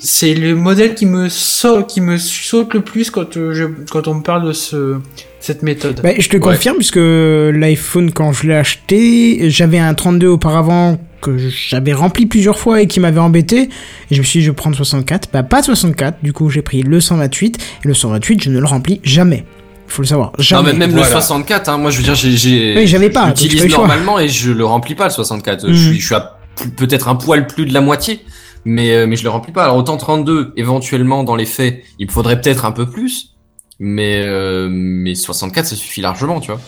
c'est 0.00 0.34
le 0.34 0.54
modèle 0.54 0.94
qui 0.94 1.06
me 1.06 1.28
saute, 1.28 1.88
qui 1.88 2.00
me 2.00 2.18
saute 2.18 2.72
le 2.74 2.82
plus 2.82 3.10
quand 3.10 3.36
euh, 3.36 3.52
je, 3.52 3.64
quand 3.90 4.06
on 4.06 4.14
me 4.14 4.22
parle 4.22 4.46
de 4.46 4.52
ce 4.52 4.98
cette 5.40 5.62
méthode. 5.62 6.00
Bah, 6.02 6.10
je 6.18 6.28
te 6.28 6.36
confirme, 6.36 6.76
puisque 6.76 6.96
l'iPhone, 7.00 8.12
quand 8.12 8.32
je 8.32 8.46
l'ai 8.46 8.54
acheté, 8.54 9.50
j'avais 9.50 9.78
un 9.78 9.94
32 9.94 10.26
auparavant 10.28 10.98
que 11.20 11.36
j'avais 11.36 11.92
rempli 11.92 12.26
plusieurs 12.26 12.58
fois 12.58 12.80
et 12.80 12.86
qui 12.86 13.00
m'avait 13.00 13.20
embêté. 13.20 13.68
Et 14.10 14.14
je 14.14 14.20
me 14.20 14.24
suis 14.24 14.40
dit, 14.40 14.44
je 14.46 14.50
vais 14.50 14.54
prendre 14.56 14.76
64. 14.76 15.30
Bah, 15.32 15.42
pas 15.42 15.60
de 15.60 15.66
64. 15.66 16.18
Du 16.22 16.32
coup, 16.32 16.48
j'ai 16.50 16.62
pris 16.62 16.82
le 16.82 17.00
128. 17.00 17.58
Et 17.84 17.88
le 17.88 17.94
128, 17.94 18.42
je 18.44 18.50
ne 18.50 18.58
le 18.58 18.66
remplis 18.66 19.00
jamais. 19.02 19.44
Il 19.86 19.92
faut 19.92 20.02
le 20.02 20.08
savoir. 20.08 20.32
Non, 20.36 20.42
Jamais. 20.44 20.72
mais 20.74 20.80
même 20.80 20.90
Voilà. 20.90 21.06
le 21.06 21.12
64, 21.12 21.68
hein, 21.70 21.78
moi 21.78 21.90
je 21.90 21.96
veux 21.96 22.02
dire, 22.04 22.14
j'ai, 22.14 22.32
j'ai, 22.36 22.74
Oui, 22.76 22.86
j'avais 22.86 23.08
pas, 23.08 23.32
j'utilise 23.34 23.70
normalement 23.74 24.18
et 24.20 24.28
je 24.28 24.52
le 24.52 24.64
remplis 24.66 24.94
pas 24.94 25.04
le 25.04 25.10
64. 25.10 25.66
Mhm. 25.66 25.72
Je 25.72 25.88
suis, 25.88 25.98
je 26.00 26.04
suis 26.04 26.14
à 26.14 26.36
peut-être 26.76 27.08
un 27.08 27.14
poil 27.14 27.46
plus 27.46 27.64
de 27.64 27.72
la 27.72 27.80
moitié, 27.80 28.20
mais 28.66 28.90
euh, 28.92 29.06
mais 29.06 29.16
je 29.16 29.22
le 29.24 29.30
remplis 29.30 29.50
pas. 29.50 29.64
Alors 29.64 29.76
autant 29.76 29.96
32, 29.96 30.52
éventuellement 30.58 31.24
dans 31.24 31.36
les 31.36 31.46
faits, 31.46 31.82
il 31.98 32.06
me 32.06 32.12
faudrait 32.12 32.38
peut-être 32.38 32.66
un 32.66 32.72
peu 32.72 32.84
plus, 32.84 33.30
mais 33.80 34.22
euh, 34.24 34.68
mais 34.70 35.14
64 35.14 35.66
ça 35.66 35.76
suffit 35.76 36.00
largement, 36.00 36.40
tu 36.40 36.50
vois. 36.50 36.60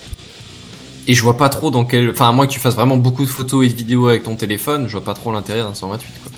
Et 1.09 1.15
je 1.15 1.23
vois 1.23 1.37
pas 1.37 1.49
trop 1.49 1.71
dans 1.71 1.85
quel, 1.85 2.11
enfin 2.11 2.29
à 2.29 2.33
moins 2.33 2.47
que 2.47 2.53
tu 2.53 2.61
fasses 2.61 2.75
vraiment 2.77 2.97
beaucoup 2.97 3.25
de 3.25 3.31
photos 3.31 3.67
et 3.67 3.69
de 3.69 3.75
vidéos 3.75 4.09
avec 4.09 4.23
ton 4.23 4.37
téléphone, 4.37 4.85
je 4.87 4.93
vois 4.93 5.05
pas 5.05 5.15
trop 5.15 5.33
l'intérêt 5.33 5.61
d'un 5.63 5.75
128. 5.75 6.07
Quoi. 6.23 6.33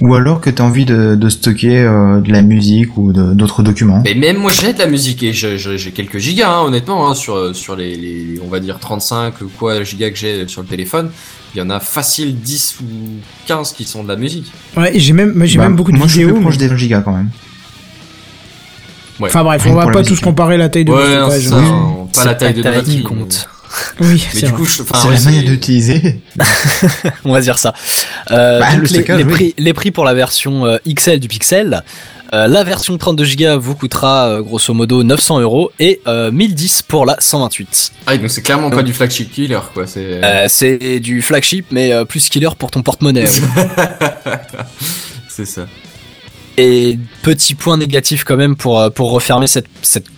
Ou 0.00 0.14
alors 0.14 0.40
que 0.40 0.50
tu 0.50 0.60
as 0.60 0.64
envie 0.64 0.84
de, 0.84 1.14
de 1.14 1.28
stocker 1.28 1.78
euh, 1.78 2.20
de 2.20 2.32
la 2.32 2.42
musique 2.42 2.96
ou 2.98 3.12
de- 3.12 3.32
d'autres 3.32 3.62
documents. 3.62 4.02
Mais 4.04 4.14
même 4.14 4.38
moi 4.38 4.50
j'ai 4.50 4.72
de 4.72 4.78
la 4.80 4.88
musique 4.88 5.22
et 5.22 5.32
j'ai 5.32 5.92
quelques 5.94 6.18
gigas 6.18 6.50
hein, 6.50 6.62
honnêtement 6.64 7.08
hein, 7.08 7.14
sur 7.14 7.54
sur 7.54 7.76
les, 7.76 7.94
les 7.94 8.40
on 8.44 8.48
va 8.48 8.58
dire 8.58 8.80
35 8.80 9.40
ou 9.42 9.48
quoi 9.56 9.84
gigas 9.84 10.10
que 10.10 10.16
j'ai 10.16 10.48
sur 10.48 10.62
le 10.62 10.66
téléphone, 10.68 11.10
il 11.54 11.58
y 11.58 11.62
en 11.62 11.70
a 11.70 11.78
facile 11.78 12.34
10 12.40 12.78
ou 12.82 12.84
15 13.46 13.72
qui 13.72 13.84
sont 13.84 14.02
de 14.02 14.08
la 14.08 14.16
musique. 14.16 14.52
Ouais, 14.76 14.94
et 14.94 14.98
j'ai 14.98 15.12
même, 15.12 15.32
moi, 15.32 15.46
j'ai 15.46 15.58
Bah, 15.58 15.68
même 15.68 15.76
beaucoup 15.76 15.92
de 15.92 15.96
moi, 15.96 16.08
je 16.08 16.12
suis 16.12 16.20
vidéos. 16.22 16.34
plus 16.34 16.42
proche 16.42 16.54
mais- 16.56 16.64
des 16.64 16.68
20 16.68 16.76
gigas 16.76 17.00
quand 17.02 17.12
même. 17.16 17.30
Ouais. 19.20 19.28
Enfin 19.28 19.44
bref, 19.44 19.62
on 19.66 19.74
va 19.74 19.86
pas 19.86 20.00
musique. 20.00 20.16
tous 20.16 20.20
comparer 20.24 20.56
la 20.56 20.68
taille 20.68 20.84
de 20.84 20.90
Ouais, 20.90 20.98
Oui, 21.28 21.48
hein, 21.52 22.06
pas 22.14 22.24
la 22.24 22.34
taille 22.34 22.54
de 22.54 22.62
la 22.62 22.72
batterie. 22.72 22.96
qui 22.96 23.02
compte. 23.02 23.48
Oui, 24.00 24.24
Mais 24.32 24.40
c'est 24.40 24.46
du 24.46 24.52
vrai. 24.52 24.60
coup, 24.60 24.64
je, 24.66 24.74
c'est 24.76 25.08
ouais, 25.08 25.14
la 25.14 25.20
manière 25.20 25.42
d'utiliser. 25.44 26.20
On 27.24 27.32
va 27.32 27.40
dire 27.40 27.58
ça. 27.58 27.74
Euh, 28.30 28.60
Bah, 28.60 28.74
le 28.76 28.82
les, 28.82 28.88
stockage, 28.88 29.18
les 29.18 29.24
oui. 29.24 29.32
prix, 29.32 29.54
les 29.58 29.72
prix 29.72 29.90
pour 29.90 30.04
la 30.04 30.14
version 30.14 30.64
euh, 30.66 30.76
XL 30.88 31.18
du 31.18 31.26
Pixel. 31.28 31.82
euh, 32.32 32.46
la 32.46 32.62
version 32.62 32.96
32 32.96 33.24
Go 33.36 33.58
vous 33.60 33.74
coûtera 33.74 34.28
euh, 34.28 34.42
grosso 34.42 34.72
modo 34.74 35.02
900 35.02 35.40
euros 35.40 35.72
et 35.80 36.00
euh, 36.06 36.30
1010 36.30 36.82
pour 36.82 37.04
la 37.04 37.16
128. 37.18 37.92
Ah, 38.06 38.16
donc 38.16 38.30
c'est 38.30 38.42
clairement 38.42 38.70
pas 38.70 38.82
du 38.84 38.92
flagship 38.92 39.32
killer, 39.32 39.58
quoi. 39.72 39.86
C'est. 39.88 40.20
Euh, 40.24 40.46
c'est 40.48 41.00
du 41.00 41.20
flagship 41.22 41.66
mais 41.72 41.92
euh, 41.92 42.04
plus 42.04 42.28
killer 42.28 42.50
pour 42.56 42.70
ton 42.70 42.82
porte-monnaie. 42.82 43.26
c'est 45.28 45.46
ça. 45.46 45.66
Et 46.56 46.98
petit 47.22 47.56
point 47.56 47.76
négatif 47.76 48.22
quand 48.22 48.36
même 48.36 48.54
pour, 48.54 48.78
euh, 48.78 48.88
refermer 48.98 49.48
cette, 49.48 49.66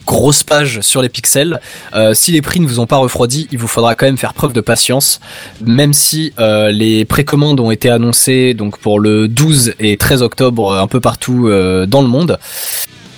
grosse 0.06 0.44
page 0.44 0.82
sur 0.82 1.02
les 1.02 1.08
pixels. 1.08 1.60
Euh, 1.94 2.14
si 2.14 2.30
les 2.30 2.40
prix 2.40 2.60
ne 2.60 2.66
vous 2.66 2.78
ont 2.78 2.86
pas 2.86 2.98
refroidi, 2.98 3.48
il 3.50 3.58
vous 3.58 3.66
faudra 3.66 3.96
quand 3.96 4.06
même 4.06 4.18
faire 4.18 4.34
preuve 4.34 4.52
de 4.52 4.60
patience. 4.60 5.18
Même 5.64 5.92
si 5.92 6.32
euh, 6.38 6.70
les 6.70 7.04
précommandes 7.04 7.58
ont 7.58 7.72
été 7.72 7.90
annoncées 7.90 8.54
donc 8.54 8.78
pour 8.78 9.00
le 9.00 9.26
12 9.26 9.74
et 9.80 9.96
13 9.96 10.22
octobre 10.22 10.74
un 10.74 10.86
peu 10.86 11.00
partout 11.00 11.48
dans 11.88 12.02
le 12.02 12.08
monde. 12.08 12.38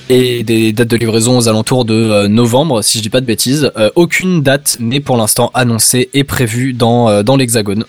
Et 0.08 0.44
des 0.44 0.72
dates 0.72 0.88
de 0.88 0.96
livraison 0.96 1.36
aux 1.36 1.48
alentours 1.48 1.84
de 1.84 2.26
novembre, 2.28 2.80
si 2.80 2.96
je 2.96 3.02
dis 3.02 3.10
pas 3.10 3.20
de 3.20 3.26
bêtises. 3.26 3.70
Aucune 3.94 4.42
date 4.42 4.78
n'est 4.80 5.00
pour 5.00 5.18
l'instant 5.18 5.50
annoncée 5.52 6.08
et 6.14 6.24
prévue 6.24 6.72
dans 6.72 7.36
l'hexagone. 7.36 7.84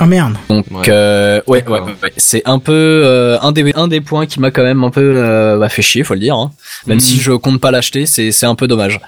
Oh 0.00 0.06
merde. 0.06 0.34
Donc 0.48 0.66
Ouais. 0.72 0.84
euh, 0.88 1.40
ouais, 1.46 1.58
ouais, 1.58 1.60
D'accord. 1.60 1.86
ouais, 1.86 1.92
ouais. 2.02 2.12
c'est 2.16 2.42
un 2.46 2.58
peu 2.58 2.72
euh, 3.04 3.38
un 3.40 3.52
des 3.52 3.72
un 3.76 3.86
des 3.86 4.00
points 4.00 4.26
qui 4.26 4.40
m'a 4.40 4.50
quand 4.50 4.64
même 4.64 4.82
un 4.82 4.90
peu 4.90 5.00
euh, 5.16 5.56
bah, 5.58 5.68
fait 5.68 5.82
chier, 5.82 6.02
faut 6.02 6.14
le 6.14 6.20
dire. 6.20 6.34
Hein. 6.34 6.50
Même 6.86 6.96
Mhm. 6.96 7.00
si 7.00 7.20
je 7.20 7.30
compte 7.32 7.60
pas 7.60 7.70
l'acheter, 7.70 8.04
c'est 8.06 8.32
c'est 8.32 8.46
un 8.46 8.56
peu 8.56 8.66
dommage. 8.66 9.00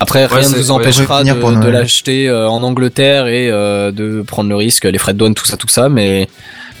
Après, 0.00 0.26
Ouais, 0.26 0.40
rien 0.40 0.48
ne 0.50 0.54
vous 0.56 0.70
empêchera 0.70 1.22
de, 1.24 1.68
l'acheter 1.68 2.28
euh, 2.28 2.48
en 2.48 2.62
Angleterre 2.62 3.26
et 3.28 3.48
euh, 3.50 3.90
de 3.92 4.22
prendre 4.22 4.50
le 4.50 4.56
risque, 4.56 4.84
les 4.84 4.98
frais 4.98 5.14
de 5.14 5.18
douane, 5.18 5.34
tout 5.34 5.46
ça, 5.46 5.56
tout 5.56 5.68
ça. 5.68 5.88
Mais 5.88 6.28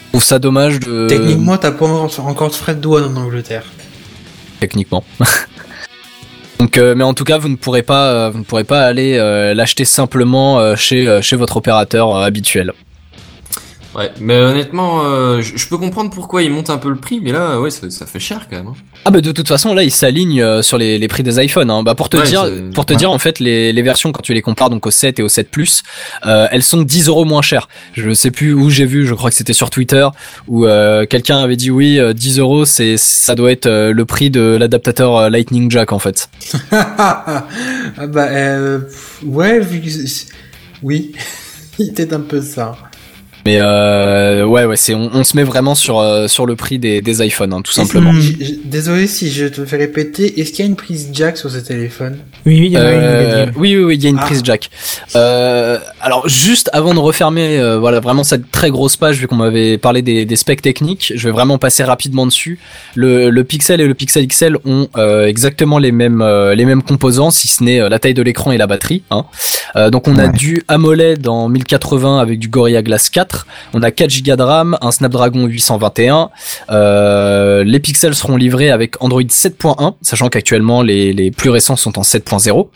je 0.06 0.08
trouve 0.10 0.24
ça 0.24 0.38
dommage 0.38 0.80
de 0.80 1.06
Techniquement, 1.08 1.56
t'as 1.56 1.70
pas 1.70 1.86
encore 1.86 2.26
encore 2.26 2.48
de 2.50 2.54
frais 2.54 2.74
de 2.74 2.80
douane 2.80 3.04
en 3.16 3.20
Angleterre. 3.20 3.62
techniquement. 4.60 5.04
Donc, 6.60 6.76
euh, 6.78 6.94
mais 6.96 7.04
en 7.04 7.14
tout 7.14 7.24
cas, 7.24 7.38
vous 7.38 7.48
ne 7.48 7.56
pourrez 7.56 7.82
pas, 7.82 8.06
euh, 8.08 8.30
vous 8.30 8.38
ne 8.38 8.44
pourrez 8.44 8.64
pas 8.64 8.84
aller 8.84 9.16
euh, 9.18 9.54
l'acheter 9.54 9.84
simplement 9.84 10.58
euh, 10.60 10.76
chez 10.76 11.06
euh, 11.08 11.20
chez 11.22 11.36
votre 11.36 11.56
opérateur 11.56 12.14
euh, 12.16 12.24
habituel. 12.24 12.72
Ouais, 13.94 14.10
mais 14.20 14.36
honnêtement, 14.38 15.02
euh, 15.04 15.40
je, 15.40 15.68
peux 15.68 15.78
comprendre 15.78 16.10
pourquoi 16.10 16.42
ils 16.42 16.50
montent 16.50 16.70
un 16.70 16.78
peu 16.78 16.88
le 16.88 16.96
prix, 16.96 17.20
mais 17.22 17.30
là, 17.30 17.60
ouais, 17.60 17.70
ça, 17.70 17.88
ça 17.90 18.06
fait 18.06 18.18
cher 18.18 18.48
quand 18.50 18.56
même. 18.56 18.66
hein. 18.66 18.74
Ah 19.04 19.10
bah 19.10 19.20
de 19.20 19.30
toute 19.32 19.46
façon 19.46 19.74
là 19.74 19.82
ils 19.84 19.90
s'alignent 19.90 20.40
euh, 20.42 20.62
sur 20.62 20.78
les, 20.78 20.98
les 20.98 21.08
prix 21.08 21.22
des 21.22 21.38
iPhones. 21.44 21.70
Hein. 21.70 21.82
Bah 21.82 21.94
pour 21.94 22.08
te 22.08 22.16
Ouais, 22.16 22.24
dire, 22.24 22.44
pour 22.74 22.86
te 22.86 22.92
ouais. 22.94 22.98
dire 22.98 23.10
en 23.12 23.18
fait 23.18 23.38
les, 23.38 23.72
les 23.72 23.82
versions 23.82 24.12
quand 24.12 24.22
tu 24.22 24.32
les 24.34 24.40
compares 24.42 24.70
donc 24.70 24.86
au 24.86 24.90
7 24.90 25.18
et 25.20 25.22
au 25.22 25.28
7 25.28 25.50
Plus, 25.50 25.82
euh, 26.26 26.48
elles 26.50 26.62
sont 26.62 26.80
10 26.82 27.08
euros 27.08 27.24
moins 27.24 27.42
chères. 27.42 27.68
Je 27.92 28.12
sais 28.14 28.30
plus 28.30 28.52
où 28.54 28.70
j'ai 28.70 28.86
vu, 28.86 29.06
je 29.06 29.14
crois 29.14 29.30
que 29.30 29.36
c'était 29.36 29.52
sur 29.52 29.68
Twitter 29.70 30.08
où 30.48 30.64
euh, 30.66 31.04
quelqu'un 31.06 31.38
avait 31.38 31.56
dit 31.56 31.70
oui 31.70 31.98
euh, 32.00 32.12
10 32.14 32.38
euros 32.40 32.64
c'est 32.64 32.96
ça 32.96 33.34
doit 33.34 33.52
être 33.52 33.66
euh, 33.66 33.92
le 33.92 34.04
prix 34.06 34.30
de 34.30 34.56
l'adaptateur 34.58 35.28
Lightning 35.30 35.70
Jack 35.70 35.92
en 35.92 35.98
fait. 35.98 36.28
ah 36.72 37.44
bah 38.08 38.26
euh, 38.30 38.80
ouais, 39.24 39.60
vu 39.60 39.80
que 39.80 39.90
c'est- 39.90 40.26
oui, 40.82 41.12
il 41.78 41.90
était 41.90 42.12
un 42.14 42.20
peu 42.20 42.40
ça. 42.40 42.74
Mais 43.46 43.58
euh, 43.60 44.44
ouais, 44.46 44.64
ouais, 44.64 44.76
c'est 44.76 44.94
on, 44.94 45.10
on 45.12 45.22
se 45.24 45.36
met 45.36 45.42
vraiment 45.42 45.74
sur 45.74 45.98
euh, 46.00 46.28
sur 46.28 46.46
le 46.46 46.56
prix 46.56 46.78
des, 46.78 47.02
des 47.02 47.26
iPhones, 47.26 47.52
hein, 47.52 47.60
tout 47.62 47.72
simplement. 47.72 48.12
Mm. 48.12 48.20
j- 48.20 48.60
Désolé 48.64 49.06
si 49.06 49.30
je 49.30 49.46
te 49.46 49.64
fais 49.64 49.76
répéter, 49.76 50.40
est-ce 50.40 50.50
qu'il 50.52 50.60
y 50.64 50.68
a 50.68 50.70
une 50.70 50.76
prise 50.76 51.10
jack 51.12 51.36
sur 51.36 51.50
ce 51.50 51.58
téléphone? 51.58 52.16
Oui, 52.46 52.58
oui, 52.60 52.66
il 52.66 52.72
y 52.72 52.78
en 52.78 52.80
a 52.80 52.92
une. 52.92 52.98
Euh, 53.00 53.44
y 53.46 53.48
a 53.48 53.52
oui, 53.58 53.76
oui, 53.76 53.84
oui, 53.84 53.94
il 53.96 54.02
y 54.02 54.06
a 54.06 54.10
une 54.10 54.18
Ah. 54.18 54.24
prise 54.24 54.40
jack. 54.44 54.70
Euh, 55.14 55.78
alors, 56.00 56.28
juste 56.28 56.70
avant 56.72 56.94
de 56.94 56.98
refermer, 56.98 57.58
euh, 57.58 57.78
voilà, 57.78 58.00
vraiment 58.00 58.24
cette 58.24 58.50
très 58.50 58.70
grosse 58.70 58.96
page, 58.96 59.18
vu 59.18 59.26
qu'on 59.28 59.36
m'avait 59.36 59.76
parlé 59.78 60.00
des, 60.02 60.24
des 60.24 60.36
specs 60.36 60.62
techniques, 60.62 61.12
je 61.14 61.28
vais 61.28 61.32
vraiment 61.32 61.58
passer 61.58 61.84
rapidement 61.84 62.26
dessus. 62.26 62.58
Le, 62.94 63.28
le 63.30 63.44
Pixel 63.44 63.80
et 63.80 63.86
le 63.86 63.94
Pixel 63.94 64.26
XL 64.26 64.56
ont 64.64 64.88
euh, 64.96 65.26
exactement 65.26 65.78
les 65.78 65.92
mêmes 65.92 66.22
euh, 66.22 66.54
les 66.54 66.64
mêmes 66.64 66.82
composants, 66.82 67.30
si 67.30 67.48
ce 67.48 67.62
n'est 67.62 67.80
euh, 67.80 67.88
la 67.88 67.98
taille 67.98 68.14
de 68.14 68.22
l'écran 68.22 68.52
et 68.52 68.56
la 68.58 68.66
batterie. 68.66 69.02
Hein. 69.10 69.26
Euh, 69.76 69.90
donc, 69.90 70.08
on 70.08 70.16
a 70.18 70.28
du 70.28 70.62
AMOLED 70.68 71.28
en 71.28 71.48
1080 71.48 72.18
avec 72.20 72.38
du 72.38 72.48
Gorilla 72.48 72.82
Glass 72.82 73.10
4. 73.10 73.33
On 73.72 73.82
a 73.82 73.90
4 73.90 74.22
Go 74.24 74.36
de 74.36 74.42
RAM, 74.42 74.78
un 74.80 74.90
Snapdragon 74.90 75.46
821. 75.46 76.30
Euh, 76.70 77.64
les 77.64 77.80
pixels 77.80 78.14
seront 78.14 78.36
livrés 78.36 78.70
avec 78.70 79.02
Android 79.02 79.22
7.1, 79.22 79.94
sachant 80.02 80.28
qu'actuellement 80.28 80.82
les, 80.82 81.30
plus 81.30 81.50
récents 81.50 81.76
sont 81.76 81.98
en 81.98 82.02
7.0. 82.02 82.68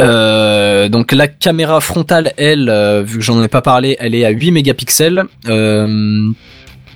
Euh, 0.00 0.88
donc 0.88 1.10
la 1.12 1.26
caméra 1.26 1.80
frontale, 1.80 2.32
elle, 2.36 2.68
euh, 2.68 3.02
vu 3.02 3.18
que 3.18 3.24
j'en 3.24 3.42
ai 3.42 3.48
pas 3.48 3.62
parlé, 3.62 3.96
elle 3.98 4.14
est 4.14 4.24
à 4.24 4.30
8 4.30 4.52
mégapixels. 4.52 5.24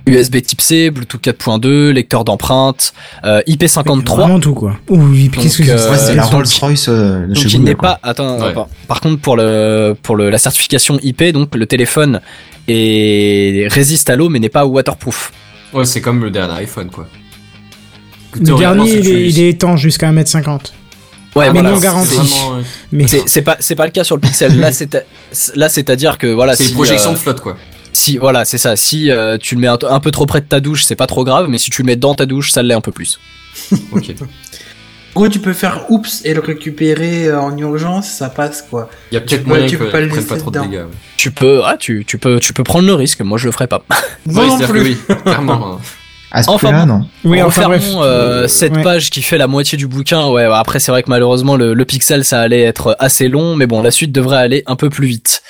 USB 0.05 0.41
Type 0.41 0.59
C, 0.61 0.89
Bluetooth 0.91 1.21
4.2, 1.21 1.91
lecteur 1.91 2.25
d'empreintes, 2.25 2.93
euh, 3.23 3.41
IP53. 3.47 4.03
Vraiment 4.15 4.39
tout, 4.39 4.53
quoi. 4.53 4.75
Ouh, 4.89 4.99
qu'est-ce 5.31 5.59
que 5.59 5.63
c'est 5.63 5.71
euh, 5.71 5.91
Ouais, 5.91 5.97
c'est 5.97 6.15
la 6.15 6.23
Rolls 6.25 6.45
Royce 6.59 6.87
euh, 6.89 7.21
de 7.27 7.33
Donc 7.33 7.43
chez 7.43 7.49
il 7.49 7.51
Google, 7.53 7.63
n'est 7.65 7.75
quoi. 7.75 7.99
pas. 8.01 8.09
Attends. 8.09 8.39
Ouais. 8.41 8.53
par, 8.53 8.67
par 8.87 8.99
contre 9.01 9.21
pour 9.21 9.37
le 9.37 9.95
pour 10.01 10.15
le 10.17 10.29
la 10.29 10.37
certification 10.37 10.99
IP, 11.01 11.23
donc 11.31 11.55
le 11.55 11.65
téléphone 11.65 12.19
est 12.67 13.67
résiste 13.71 14.09
à 14.09 14.15
l'eau 14.15 14.29
mais 14.29 14.39
n'est 14.39 14.49
pas 14.49 14.65
waterproof. 14.65 15.31
Ouais, 15.73 15.85
c'est 15.85 16.01
comme 16.01 16.23
le 16.23 16.31
dernier 16.31 16.53
iPhone, 16.61 16.89
quoi. 16.91 17.07
Le 18.35 18.55
dernier, 18.57 18.91
il 18.97 19.07
est, 19.09 19.29
il 19.29 19.39
est 19.39 19.49
étanche 19.49 19.81
jusqu'à 19.81 20.11
1m50. 20.11 20.71
Ouais, 21.35 21.47
mais 21.47 21.53
voilà, 21.53 21.69
non 21.71 21.75
c'est- 21.77 21.81
garanti. 21.83 22.09
C'est 22.13 22.19
euh, 22.19 22.61
Mais 22.91 23.07
C'est 23.07 23.23
c'est 23.27 23.41
pas 23.41 23.57
c'est 23.59 23.75
pas 23.75 23.85
le 23.85 23.91
cas 23.91 24.03
sur 24.03 24.15
le 24.15 24.21
Pixel. 24.21 24.59
Là 24.59 24.71
c'est 24.71 24.95
là 25.55 25.69
c'est-à-dire 25.69 26.17
que 26.19 26.27
voilà 26.27 26.55
c'est 26.55 26.63
si 26.65 26.69
une 26.69 26.75
projection 26.75 27.11
euh, 27.11 27.13
de 27.13 27.17
flotte, 27.19 27.39
quoi. 27.41 27.57
Si 27.93 28.17
voilà 28.17 28.43
c'est 28.45 28.57
ça 28.57 28.75
si 28.75 29.09
euh, 29.11 29.37
tu 29.37 29.55
le 29.55 29.61
mets 29.61 29.67
un, 29.67 29.77
un 29.89 29.99
peu 29.99 30.11
trop 30.11 30.25
près 30.25 30.41
de 30.41 30.45
ta 30.45 30.59
douche 30.59 30.83
c'est 30.83 30.95
pas 30.95 31.07
trop 31.07 31.23
grave 31.23 31.47
mais 31.49 31.57
si 31.57 31.69
tu 31.69 31.81
le 31.81 31.85
mets 31.87 31.95
dans 31.95 32.15
ta 32.15 32.25
douche 32.25 32.51
ça 32.51 32.61
l'est 32.63 32.73
un 32.73 32.81
peu 32.81 32.91
plus. 32.91 33.19
Ok. 33.91 34.13
En 35.15 35.19
gros, 35.19 35.29
tu 35.29 35.37
peux 35.37 35.53
faire 35.53 35.85
oups 35.91 36.21
et 36.25 36.33
le 36.33 36.39
récupérer 36.39 37.27
euh, 37.27 37.39
en 37.39 37.55
urgence, 37.55 38.09
ça 38.09 38.29
passe 38.29 38.63
quoi. 38.67 38.89
Il 39.11 39.13
y 39.13 39.17
a 39.17 39.21
peut-être 39.21 39.45
moyen 39.45 39.67
tu 39.67 39.77
que 39.77 39.83
peux 39.83 39.91
pas 39.91 39.99
le 40.01 40.07
prenne 40.07 40.17
laisser 40.21 40.27
pas 40.29 40.37
trop 40.37 40.49
de 40.49 40.57
dedans. 40.57 40.67
dégâts. 40.67 40.79
ouais. 40.81 40.87
Tu 41.17 41.29
peux 41.29 41.61
ah 41.63 41.77
tu 41.79 42.03
tu 42.07 42.17
peux 42.17 42.39
tu 42.39 42.51
peux 42.51 42.63
prendre 42.63 42.87
le 42.87 42.95
risque. 42.95 43.21
Moi 43.21 43.37
je 43.37 43.45
le 43.45 43.51
ferai 43.51 43.67
pas. 43.67 43.83
Moi 44.25 44.43
Ouais, 44.43 44.49
non 44.49 44.57
plus. 44.67 44.79
que 44.79 44.83
oui, 44.83 44.97
clairement. 45.23 45.79
À 46.35 46.41
ce 46.43 46.49
Enfin 46.49 46.85
non. 46.87 47.05
oui, 47.23 47.41
enfin 47.43 47.67
bref. 47.67 47.81
Refermons 47.83 48.03
euh, 48.03 48.47
cette 48.47 48.75
Ouais. 48.75 48.81
page 48.83 49.11
qui 49.11 49.21
fait 49.21 49.37
la 49.37 49.45
moitié 49.47 49.77
du 49.77 49.85
bouquin. 49.87 50.25
Ouais, 50.27 50.47
bah, 50.47 50.57
après 50.57 50.79
c'est 50.79 50.91
vrai 50.91 51.03
que 51.03 51.09
malheureusement 51.11 51.55
le, 51.55 51.73
le 51.75 51.85
pixel 51.85 52.25
ça 52.25 52.41
allait 52.41 52.63
être 52.63 52.95
assez 52.99 53.27
long, 53.29 53.55
mais 53.55 53.67
bon 53.67 53.83
la 53.83 53.91
suite 53.91 54.11
devrait 54.11 54.37
aller 54.37 54.63
un 54.65 54.75
peu 54.75 54.89
plus 54.89 55.05
vite. 55.07 55.43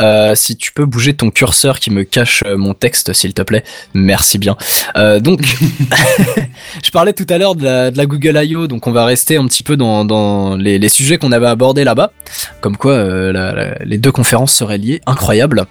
Euh, 0.00 0.34
si 0.34 0.56
tu 0.56 0.72
peux 0.72 0.86
bouger 0.86 1.14
ton 1.14 1.30
curseur 1.30 1.78
qui 1.78 1.90
me 1.92 2.02
cache 2.02 2.42
euh, 2.46 2.56
mon 2.56 2.74
texte 2.74 3.12
s'il 3.12 3.32
te 3.32 3.42
plaît, 3.42 3.62
merci 3.94 4.38
bien. 4.38 4.56
Euh, 4.96 5.20
donc 5.20 5.40
je 6.84 6.90
parlais 6.90 7.12
tout 7.12 7.26
à 7.28 7.38
l'heure 7.38 7.54
de 7.54 7.64
la, 7.64 7.90
de 7.92 7.96
la 7.96 8.06
Google 8.06 8.36
I.O. 8.42 8.66
donc 8.66 8.86
on 8.88 8.92
va 8.92 9.04
rester 9.04 9.36
un 9.36 9.46
petit 9.46 9.62
peu 9.62 9.76
dans, 9.76 10.04
dans 10.04 10.56
les, 10.56 10.78
les 10.80 10.88
sujets 10.88 11.16
qu'on 11.18 11.30
avait 11.32 11.46
abordés 11.46 11.84
là-bas, 11.84 12.10
comme 12.60 12.76
quoi 12.76 12.92
euh, 12.94 13.32
la- 13.32 13.52
la- 13.52 13.74
les 13.84 13.98
deux 13.98 14.10
conférences 14.12 14.52
seraient 14.52 14.78
liées, 14.78 15.00
incroyable. 15.06 15.66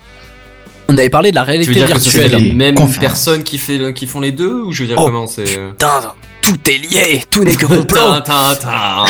On 0.89 0.97
avait 0.97 1.09
parlé 1.09 1.31
de 1.31 1.35
la 1.35 1.41
Tu 1.41 1.47
veux 1.47 1.51
réalité 1.53 1.73
que 1.81 1.85
virtuelle. 1.87 2.29
c'est 2.31 2.37
les 2.37 2.43
les 2.49 2.53
mêmes 2.53 2.75
conférences. 2.75 2.99
personnes 2.99 3.43
qui, 3.43 3.57
fait 3.57 3.77
le- 3.77 3.91
qui 3.91 4.05
font 4.05 4.19
les 4.19 4.31
deux 4.31 4.53
ou 4.63 4.71
je 4.71 4.83
veux 4.83 4.87
dire 4.87 4.97
Oh. 4.99 5.05
comment 5.05 5.27
c'est 5.27 5.57
euh, 5.57 5.69
Putain, 5.71 6.13
tout 6.41 6.57
est 6.69 6.77
lié, 6.77 7.23
tout 7.29 7.43
n'est 7.43 7.55
que 7.55 7.65
complot. 7.65 7.85
Tin, 7.97 8.21
tin, 8.21 8.55
tin. 8.61 9.05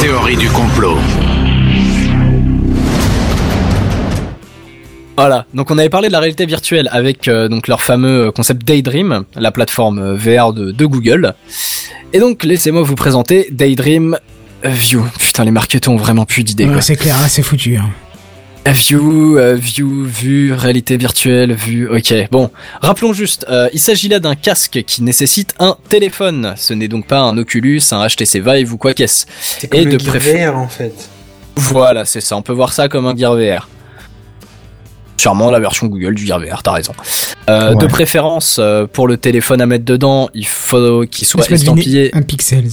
Théorie 0.00 0.36
du 0.36 0.48
complot. 0.48 0.96
Voilà, 5.16 5.46
donc 5.52 5.70
on 5.72 5.78
avait 5.78 5.88
parlé 5.90 6.06
de 6.08 6.12
la 6.12 6.20
réalité 6.20 6.46
virtuelle 6.46 6.88
avec 6.92 7.26
euh, 7.26 7.48
donc 7.48 7.66
leur 7.66 7.82
fameux 7.82 8.30
concept 8.30 8.64
Daydream, 8.64 9.24
la 9.34 9.50
plateforme 9.50 9.98
euh, 9.98 10.14
VR 10.14 10.52
de, 10.52 10.70
de 10.70 10.86
Google. 10.86 11.34
Et 12.12 12.20
donc 12.20 12.44
laissez-moi 12.44 12.82
vous 12.82 12.94
présenter 12.94 13.48
Daydream 13.50 14.16
View. 14.64 15.04
Putain, 15.18 15.44
les 15.44 15.50
marketeurs 15.50 15.92
ont 15.92 15.96
vraiment 15.98 16.24
plus 16.24 16.44
d'idées. 16.44 16.66
Ouais, 16.66 16.80
c'est 16.80 16.96
clair, 16.96 17.20
là, 17.20 17.28
c'est 17.28 17.42
foutu. 17.42 17.76
hein. 17.76 17.90
View, 18.66 19.38
euh, 19.38 19.54
view, 19.54 20.04
vue, 20.04 20.52
réalité 20.52 20.98
virtuelle, 20.98 21.54
vue. 21.54 21.88
Ok, 21.88 22.12
bon, 22.30 22.50
rappelons 22.82 23.14
juste, 23.14 23.46
euh, 23.48 23.68
il 23.72 23.80
s'agit 23.80 24.08
là 24.08 24.20
d'un 24.20 24.34
casque 24.34 24.82
qui 24.86 25.02
nécessite 25.02 25.54
un 25.58 25.76
téléphone. 25.88 26.52
Ce 26.56 26.74
n'est 26.74 26.88
donc 26.88 27.06
pas 27.06 27.20
un 27.20 27.38
Oculus, 27.38 27.80
un 27.92 28.06
HTC 28.06 28.40
Vive 28.40 28.74
ou 28.74 28.76
quoi 28.76 28.92
qu'est-ce. 28.92 29.24
C'est 29.40 29.68
comme 29.68 29.80
Et 29.80 29.84
le 29.84 29.92
de 29.96 29.98
Gear 29.98 30.14
préf- 30.16 30.50
VR, 30.50 30.56
en 30.58 30.68
fait. 30.68 30.92
Voilà, 31.56 32.04
c'est 32.04 32.20
ça. 32.20 32.36
On 32.36 32.42
peut 32.42 32.52
voir 32.52 32.72
ça 32.74 32.88
comme 32.88 33.06
un 33.06 33.16
Gear 33.16 33.34
VR. 33.36 33.68
Sûrement 35.16 35.50
la 35.50 35.60
version 35.60 35.86
Google 35.86 36.14
du 36.14 36.26
Gear 36.26 36.38
VR, 36.38 36.62
t'as 36.62 36.72
raison. 36.72 36.92
Euh, 37.48 37.70
Ouais. 37.70 37.76
De 37.76 37.86
préférence, 37.86 38.58
euh, 38.60 38.86
pour 38.86 39.08
le 39.08 39.16
téléphone 39.16 39.62
à 39.62 39.66
mettre 39.66 39.86
dedans, 39.86 40.28
il 40.34 40.46
faut 40.46 41.04
qu'il 41.10 41.26
soit 41.26 41.50
estampillé. 41.50 42.10
Un 42.14 42.20
pixels. 42.22 42.68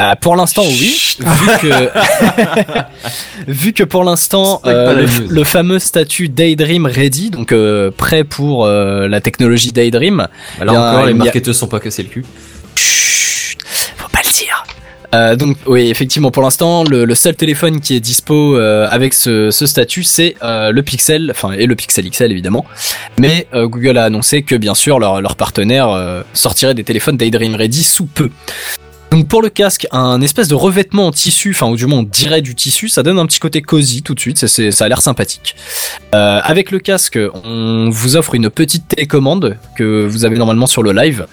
Euh, 0.00 0.14
pour 0.20 0.36
l'instant, 0.36 0.62
oui. 0.64 1.16
Vu 1.20 1.46
que, 1.60 1.90
vu 3.48 3.72
que 3.72 3.82
pour 3.84 4.04
l'instant, 4.04 4.60
euh, 4.66 5.06
le, 5.28 5.44
fameux 5.44 5.78
statut 5.78 6.28
Daydream 6.28 6.86
Ready, 6.86 7.30
donc 7.30 7.52
euh, 7.52 7.90
prêt 7.90 8.24
pour 8.24 8.66
la 8.66 9.20
technologie 9.20 9.72
Daydream, 9.72 10.26
Bah, 10.58 10.64
Là 10.64 10.72
Il 10.72 10.72
y 10.72 10.76
a- 10.76 10.90
encore, 10.90 11.06
les 11.06 11.12
y 11.12 11.14
a- 11.14 11.18
marketeurs 11.18 11.54
sont 11.54 11.66
pas 11.68 11.80
cassés 11.80 12.02
le 12.02 12.08
cul. 12.08 12.24
Chut, 12.76 13.58
faut 13.96 14.08
pas 14.08 14.20
le 14.24 14.32
dire. 14.32 14.64
Euh, 15.12 15.34
donc 15.34 15.56
oui, 15.66 15.90
effectivement, 15.90 16.30
pour 16.30 16.42
l'instant, 16.44 16.84
le, 16.84 17.04
le 17.04 17.14
seul 17.16 17.34
téléphone 17.34 17.80
qui 17.80 17.96
est 17.96 18.00
dispo 18.00 18.56
euh, 18.56 18.86
avec 18.90 19.12
ce, 19.12 19.50
ce 19.50 19.66
statut, 19.66 20.04
c'est 20.04 20.36
euh, 20.42 20.70
le 20.70 20.82
Pixel, 20.84 21.32
enfin 21.32 21.50
et 21.52 21.66
le 21.66 21.74
Pixel 21.74 22.08
XL 22.08 22.30
évidemment. 22.30 22.64
Mais 23.18 23.46
Google 23.52 23.98
a 23.98 24.04
annoncé 24.04 24.42
que 24.42 24.54
bien 24.54 24.74
sûr 24.76 24.98
leur, 25.00 25.20
leur 25.20 25.34
partenaire 25.36 26.22
sortirait 26.32 26.74
des 26.74 26.84
téléphones 26.84 27.16
Daydream 27.16 27.54
Ready 27.56 27.82
sous 27.82 28.06
peu. 28.06 28.30
Donc 29.10 29.26
pour 29.26 29.42
le 29.42 29.48
casque, 29.48 29.88
un 29.90 30.20
espèce 30.20 30.46
de 30.46 30.54
revêtement 30.54 31.08
en 31.08 31.10
tissu, 31.10 31.50
enfin 31.50 31.66
ou 31.68 31.76
du 31.76 31.86
moins 31.86 31.98
on 31.98 32.02
dirait 32.04 32.42
du 32.42 32.54
tissu, 32.54 32.88
ça 32.88 33.02
donne 33.02 33.18
un 33.18 33.26
petit 33.26 33.40
côté 33.40 33.60
cosy 33.60 34.02
tout 34.02 34.14
de 34.14 34.20
suite, 34.20 34.38
ça, 34.38 34.46
c'est- 34.46 34.70
ça 34.70 34.84
a 34.84 34.88
l'air 34.88 35.02
sympathique. 35.02 35.56
Euh, 36.14 36.40
avec 36.44 36.70
le 36.70 36.78
casque, 36.78 37.18
on 37.44 37.90
vous 37.90 38.14
offre 38.16 38.34
une 38.36 38.50
petite 38.50 38.86
télécommande 38.86 39.56
que 39.76 40.06
vous 40.06 40.24
avez 40.24 40.36
normalement 40.36 40.66
sur 40.68 40.84
le 40.84 40.92
live. 40.92 41.26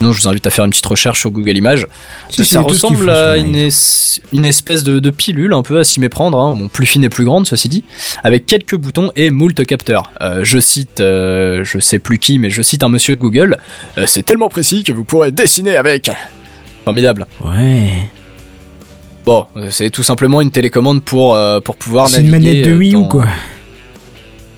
Non, 0.00 0.12
je 0.12 0.22
vous 0.22 0.28
invite 0.28 0.46
à 0.46 0.50
faire 0.50 0.64
une 0.64 0.70
petite 0.70 0.86
recherche 0.86 1.20
sur 1.20 1.30
Google 1.30 1.56
Images. 1.56 1.86
Si, 2.30 2.44
ça 2.46 2.60
ressemble 2.60 3.10
à 3.10 3.36
une, 3.36 3.54
es- 3.56 4.20
une 4.32 4.44
espèce 4.46 4.82
de, 4.82 4.98
de 4.98 5.10
pilule 5.10 5.52
un 5.52 5.62
peu 5.62 5.78
à 5.80 5.84
s'y 5.84 6.00
méprendre, 6.00 6.38
hein. 6.38 6.54
bon, 6.58 6.68
plus 6.68 6.86
fine 6.86 7.04
et 7.04 7.08
plus 7.10 7.24
grande 7.26 7.46
ceci 7.46 7.68
dit, 7.68 7.84
avec 8.24 8.46
quelques 8.46 8.76
boutons 8.76 9.12
et 9.16 9.30
moult 9.30 9.66
capteurs. 9.66 10.12
Euh, 10.22 10.44
je 10.44 10.58
cite, 10.60 11.00
euh, 11.00 11.62
je 11.64 11.78
sais 11.78 11.98
plus 11.98 12.18
qui, 12.18 12.38
mais 12.38 12.48
je 12.48 12.62
cite 12.62 12.82
un 12.84 12.88
monsieur 12.88 13.16
de 13.16 13.20
Google. 13.20 13.58
Euh, 13.98 14.04
C'est 14.06 14.22
tellement 14.22 14.48
précis 14.48 14.82
que 14.84 14.92
vous 14.92 15.04
pourrez 15.04 15.30
dessiner 15.30 15.76
avec. 15.76 16.10
Formidable. 16.88 17.26
Ouais. 17.44 17.90
Bon, 19.24 19.46
euh, 19.56 19.68
c'est 19.70 19.90
tout 19.90 20.02
simplement 20.02 20.40
une 20.40 20.50
télécommande 20.50 21.02
pour 21.02 21.34
euh, 21.34 21.60
pour 21.60 21.76
pouvoir 21.76 22.08
C'est 22.08 22.22
une 22.22 22.30
manette 22.30 22.64
de 22.64 22.70
euh, 22.72 22.76
Wii 22.78 22.90
U, 22.90 22.92
dans- 22.94 23.08
quoi. 23.08 23.24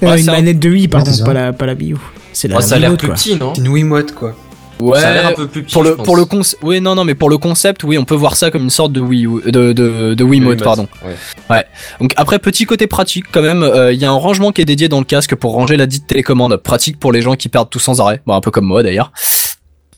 Euh, 0.02 0.06
Ouais, 0.06 0.20
une 0.20 0.26
manette 0.26 0.58
de 0.60 0.70
Wii, 0.70 0.88
pardon, 0.88 1.10
Ouais, 1.10 1.24
pas 1.24 1.32
la, 1.34 1.52
pas 1.52 1.66
la 1.66 1.74
Wii 1.74 1.92
U. 1.92 1.96
C'est 2.32 2.46
la 2.48 2.56
Oh, 2.58 2.60
ça 2.60 2.76
a 2.76 2.78
l'air 2.78 2.96
plus 2.96 3.08
quoi. 3.08 3.16
petit, 3.16 3.34
non 3.36 3.52
C'est 3.54 3.60
une 3.62 3.68
Wiimote, 3.68 4.14
quoi. 4.14 4.34
Ouais. 4.80 4.98
Ça 5.00 5.08
a 5.08 5.12
l'air 5.12 5.26
un 5.26 5.32
peu 5.32 5.46
plus 5.48 5.62
petit. 5.64 5.72
pour 5.74 5.82
le 5.82 5.94
pour 5.96 6.16
le 6.16 6.24
concept 6.24 6.62
oui 6.62 6.80
non 6.80 6.94
non 6.94 7.04
mais 7.04 7.14
pour 7.14 7.28
le 7.28 7.36
concept 7.36 7.84
oui 7.84 7.98
on 7.98 8.04
peut 8.06 8.14
voir 8.14 8.34
ça 8.34 8.50
comme 8.50 8.62
une 8.62 8.70
sorte 8.70 8.92
de 8.92 9.00
Wii 9.02 9.26
U, 9.26 9.42
de 9.44 9.50
de 9.74 10.14
de 10.14 10.24
Wiimote 10.24 10.52
Wiimote, 10.52 10.62
pardon 10.64 10.88
ouais. 11.50 11.64
donc 12.00 12.14
après 12.16 12.38
petit 12.38 12.64
côté 12.64 12.86
pratique 12.86 13.26
quand 13.30 13.42
même 13.42 13.62
euh, 13.62 13.92
il 13.92 14.00
y 14.00 14.06
a 14.06 14.10
un 14.10 14.14
rangement 14.14 14.52
qui 14.52 14.62
est 14.62 14.64
dédié 14.64 14.88
dans 14.88 15.00
le 15.00 15.04
casque 15.04 15.34
pour 15.34 15.52
ranger 15.52 15.76
la 15.76 15.84
dite 15.84 16.06
télécommande 16.06 16.56
pratique 16.56 16.98
pour 16.98 17.12
les 17.12 17.20
gens 17.20 17.34
qui 17.36 17.50
perdent 17.50 17.68
tout 17.68 17.78
sans 17.78 18.00
arrêt 18.00 18.22
bon 18.24 18.32
un 18.32 18.40
peu 18.40 18.50
comme 18.50 18.64
moi 18.64 18.82
d'ailleurs 18.82 19.12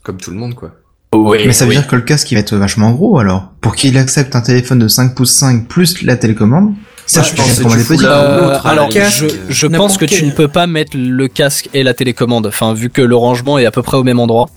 Comme 0.03 0.17
tout 0.17 0.33
le 0.33 0.37
monde, 0.37 0.55
quoi. 0.57 0.73
Oui 1.15 1.39
Mais 1.47 1.53
ça 1.53 1.67
veut 1.67 1.73
dire 1.73 1.87
que 1.87 1.97
le 1.97 2.03
casque 2.03 2.31
il 2.31 2.35
va 2.35 2.41
être 2.41 2.55
vachement 2.57 2.91
gros 2.93 3.19
alors. 3.19 3.53
Pour 3.61 3.75
qu'il 3.75 3.97
accepte 3.99 4.35
un 4.37 4.41
téléphone 4.41 4.79
de 4.79 4.89
5 4.89 5.15
pouces 5.15 5.33
5 5.33 5.69
plus 5.69 6.03
la 6.03 6.17
télécommande, 6.17 6.73
ça 7.07 7.21
Bah, 7.21 7.27
je 7.27 7.33
je 7.33 7.37
pense 7.37 7.59
que 7.59 7.63
tu 7.75 7.79
fous 7.81 8.05
Euh, 8.05 8.59
alors, 8.65 8.91
je, 8.91 9.27
je 9.49 9.67
pense 9.67 9.97
que 9.99 10.05
tu 10.05 10.25
ne 10.25 10.31
peux 10.31 10.49
pas 10.49 10.67
mettre 10.67 10.97
le 10.97 11.29
casque 11.29 11.69
et 11.75 11.83
la 11.83 11.95
télécommande, 11.95 12.47
enfin 12.47 12.73
vu 12.75 12.91
que 12.91 13.03
le 13.03 13.17
rangement 13.17 13.59
est 13.59 13.67
à 13.67 13.71
peu 13.71 13.83
près 13.83 13.97
au 13.97 14.05
même 14.05 14.19
endroit. 14.21 14.49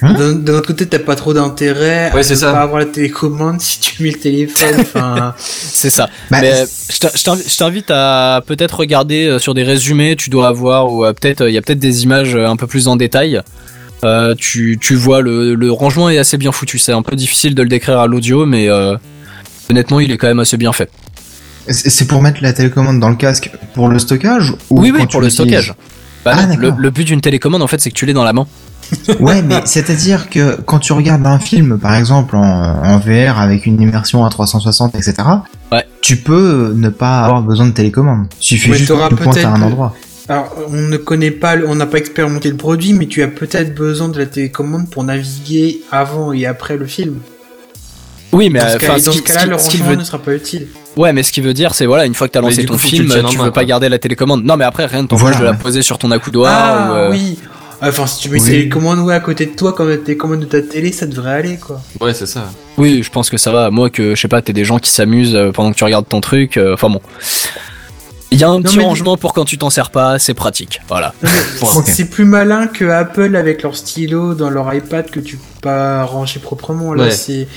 Hein 0.00 0.14
d'un 0.34 0.54
autre 0.54 0.68
côté, 0.68 0.86
t'as 0.86 1.00
pas 1.00 1.16
trop 1.16 1.34
d'intérêt 1.34 2.12
Ouais, 2.14 2.24
à 2.24 2.30
ne 2.30 2.34
ça. 2.36 2.52
pas 2.52 2.60
avoir 2.60 2.78
la 2.78 2.84
télécommande 2.86 3.60
si 3.60 3.80
tu 3.80 4.00
mets 4.04 4.10
le 4.12 4.18
téléphone. 4.18 4.76
Enfin, 4.78 5.34
C'est 5.38 5.90
ça. 5.90 6.08
Bah, 6.30 6.38
Mais 6.40 6.52
je 6.88 6.98
t'in- 7.00 7.36
je 7.36 7.56
t'invite- 7.56 7.90
à 7.90 8.40
peut-être 8.46 8.76
regarder 8.78 9.26
euh, 9.26 9.38
sur 9.40 9.54
des 9.54 9.64
résumés, 9.64 10.14
tu 10.14 10.30
dois 10.30 10.46
avoir 10.46 10.92
ou 10.92 11.04
euh, 11.04 11.12
peut-être 11.12 11.48
il 11.48 11.52
y 11.54 11.58
a 11.58 11.62
peut-être 11.62 11.80
des 11.80 12.04
images 12.04 12.36
euh, 12.36 12.46
un 12.46 12.54
peu 12.54 12.68
plus 12.68 12.86
en 12.86 12.94
détail. 12.94 13.40
Euh, 14.04 14.34
tu, 14.36 14.78
tu 14.80 14.94
vois 14.94 15.20
le, 15.22 15.54
le 15.54 15.72
rangement 15.72 16.08
est 16.08 16.18
assez 16.18 16.36
bien 16.36 16.52
foutu. 16.52 16.78
C'est 16.78 16.92
un 16.92 17.02
peu 17.02 17.16
difficile 17.16 17.54
de 17.54 17.62
le 17.62 17.68
décrire 17.68 17.98
à 17.98 18.06
l'audio, 18.06 18.46
mais 18.46 18.68
euh, 18.68 18.96
honnêtement 19.70 20.00
il 20.00 20.10
est 20.12 20.16
quand 20.16 20.28
même 20.28 20.38
assez 20.40 20.56
bien 20.56 20.72
fait. 20.72 20.90
C'est 21.68 21.90
c'est 21.90 22.06
pour 22.06 22.22
mettre 22.22 22.38
la 22.42 22.52
télécommande 22.52 23.00
dans 23.00 23.10
le 23.10 23.16
casque 23.16 23.50
pour 23.74 23.88
le 23.88 23.98
stockage 23.98 24.52
ou 24.70 24.80
Oui, 24.80 24.92
oui, 24.94 25.06
pour 25.06 25.20
le 25.20 25.30
stockage. 25.30 25.74
Bah 26.24 26.32
Ah, 26.36 26.46
non, 26.46 26.56
le, 26.56 26.62
d'accord. 26.62 26.78
le 26.78 26.90
but 26.90 27.04
d'une 27.04 27.20
télécommande, 27.20 27.62
en 27.62 27.66
fait, 27.66 27.80
c'est 27.80 27.90
que 27.90 27.94
tu 27.94 28.06
l'aies 28.06 28.12
dans 28.12 28.24
la 28.24 28.32
main. 28.32 28.46
Ouais, 29.20 29.42
mais 29.42 29.60
c'est-à-dire 29.66 30.30
que 30.30 30.58
quand 30.62 30.78
tu 30.78 30.92
regardes 30.92 31.26
un 31.26 31.38
film, 31.38 31.78
par 31.78 31.94
exemple 31.96 32.36
en, 32.36 32.42
en 32.82 32.98
VR 32.98 33.38
avec 33.40 33.66
une 33.66 33.80
immersion 33.82 34.24
à 34.24 34.30
360, 34.30 34.94
etc., 34.94 35.14
Ouais. 35.70 35.84
tu 36.00 36.16
peux 36.16 36.72
ne 36.74 36.88
pas 36.88 37.24
avoir 37.24 37.42
besoin 37.42 37.66
de 37.66 37.72
télécommande. 37.72 38.26
Il 38.40 38.44
suffit 38.44 38.70
Ouais, 38.70 38.78
juste 38.78 38.90
de 38.92 39.14
pointer 39.16 39.44
à 39.44 39.50
un 39.52 39.60
endroit. 39.60 39.94
Alors, 40.28 40.54
on 40.68 40.76
ne 40.76 40.96
connaît 40.98 41.30
pas, 41.30 41.56
le- 41.56 41.68
on 41.68 41.74
n'a 41.74 41.86
pas 41.86 41.98
expérimenté 41.98 42.50
le 42.50 42.56
produit, 42.56 42.92
mais 42.92 43.06
tu 43.06 43.22
as 43.22 43.28
peut-être 43.28 43.74
besoin 43.74 44.08
de 44.08 44.18
la 44.18 44.26
télécommande 44.26 44.90
pour 44.90 45.02
naviguer 45.04 45.80
avant 45.90 46.32
et 46.32 46.44
après 46.46 46.76
le 46.76 46.86
film. 46.86 47.16
Oui, 48.32 48.50
mais 48.50 48.58
Dans 48.58 48.68
ce 48.68 48.74
euh, 48.84 48.98
dans 49.06 49.12
ce 49.12 49.22
cas-là, 49.22 49.40
ce 49.40 49.46
le 49.48 49.58
ce 49.58 49.76
veut 49.88 49.94
ne 49.96 50.04
sera 50.04 50.18
pas 50.18 50.34
utile. 50.34 50.66
Ouais, 50.98 51.14
mais 51.14 51.22
ce 51.22 51.32
qui 51.32 51.40
veut 51.40 51.54
dire, 51.54 51.74
c'est 51.74 51.86
voilà, 51.86 52.04
une 52.04 52.14
fois 52.14 52.28
que 52.28 52.34
t'as 52.34 52.42
lancé 52.42 52.66
ton 52.66 52.74
coup, 52.74 52.80
tu 52.80 52.88
film, 52.88 53.08
tu 53.08 53.22
main, 53.22 53.44
veux 53.44 53.50
pas 53.50 53.60
quoi. 53.60 53.64
garder 53.64 53.88
la 53.88 53.98
télécommande. 53.98 54.44
Non, 54.44 54.58
mais 54.58 54.64
après, 54.64 54.84
rien 54.84 55.00
ne 55.02 55.06
t'empêche 55.06 55.22
Voilà. 55.22 55.38
de 55.38 55.44
la 55.44 55.54
poser 55.54 55.80
sur 55.80 55.96
ton 55.96 56.10
accoudoir 56.10 56.52
ah 56.54 56.90
ou. 56.92 56.94
euh, 56.96 57.10
oui 57.10 57.38
Enfin, 57.80 58.06
si 58.08 58.18
tu 58.20 58.28
mets 58.28 58.40
Oui. 58.40 58.46
une 58.48 58.52
télécommande 58.54 58.98
ouais, 58.98 59.14
à 59.14 59.20
côté 59.20 59.46
de 59.46 59.52
toi, 59.52 59.72
comme 59.72 59.88
la 59.88 59.96
télécommande 59.96 60.40
de 60.40 60.44
ta 60.46 60.60
télé, 60.60 60.90
ça 60.92 61.06
devrait 61.06 61.30
aller, 61.32 61.56
quoi. 61.58 61.80
Ouais, 62.00 62.12
c'est 62.12 62.26
ça. 62.26 62.50
Oui, 62.76 63.02
je 63.04 63.10
pense 63.10 63.30
que 63.30 63.36
ça 63.38 63.52
va. 63.52 63.70
Moi, 63.70 63.88
que 63.88 64.14
je 64.16 64.20
sais 64.20 64.26
pas, 64.28 64.42
t'es 64.42 64.52
des 64.52 64.64
gens 64.64 64.78
qui 64.80 64.90
s'amusent 64.90 65.36
euh, 65.36 65.52
pendant 65.52 65.70
que 65.70 65.76
tu 65.76 65.84
regardes 65.84 66.08
ton 66.08 66.20
truc. 66.20 66.56
euh, 66.56 66.74
Enfin 66.74 66.90
bon. 66.90 67.00
Il 68.30 68.38
y 68.38 68.44
a 68.44 68.50
un 68.50 68.60
petit 68.60 68.76
mais- 68.76 68.84
rangement 68.84 69.16
pour 69.16 69.32
quand 69.32 69.46
tu 69.46 69.56
t'en 69.56 69.70
sers 69.70 69.90
pas, 69.90 70.18
c'est 70.18 70.34
pratique. 70.34 70.80
Voilà. 70.88 71.14
C'est 71.86 72.10
plus 72.10 72.26
malin 72.26 72.66
que 72.66 72.84
Apple 72.84 73.34
avec 73.36 73.62
leur 73.62 73.74
stylo 73.74 74.34
dans 74.34 74.50
leur 74.50 74.72
iPad 74.74 75.10
que 75.10 75.18
tu 75.20 75.36
peux 75.36 75.60
pas 75.62 76.04
ranger 76.04 76.38
proprement. 76.38 76.92
Là, 76.92 77.04
Ouais. 77.04 77.10
c'est 77.10 77.48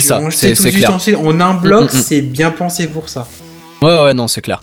ça, 0.00 0.20
c'est 0.30 0.54
clair. 0.70 0.98
en 1.24 1.40
un 1.40 1.54
bloc, 1.54 1.92
Mm, 1.92 1.96
mm, 1.96 1.98
mm. 1.98 2.02
c'est 2.02 2.20
bien 2.20 2.50
pensé 2.50 2.88
pour 2.88 3.08
ça. 3.08 3.26
Ouais, 3.80 3.98
ouais, 4.02 4.12
non, 4.14 4.28
c'est 4.28 4.42
clair. 4.42 4.62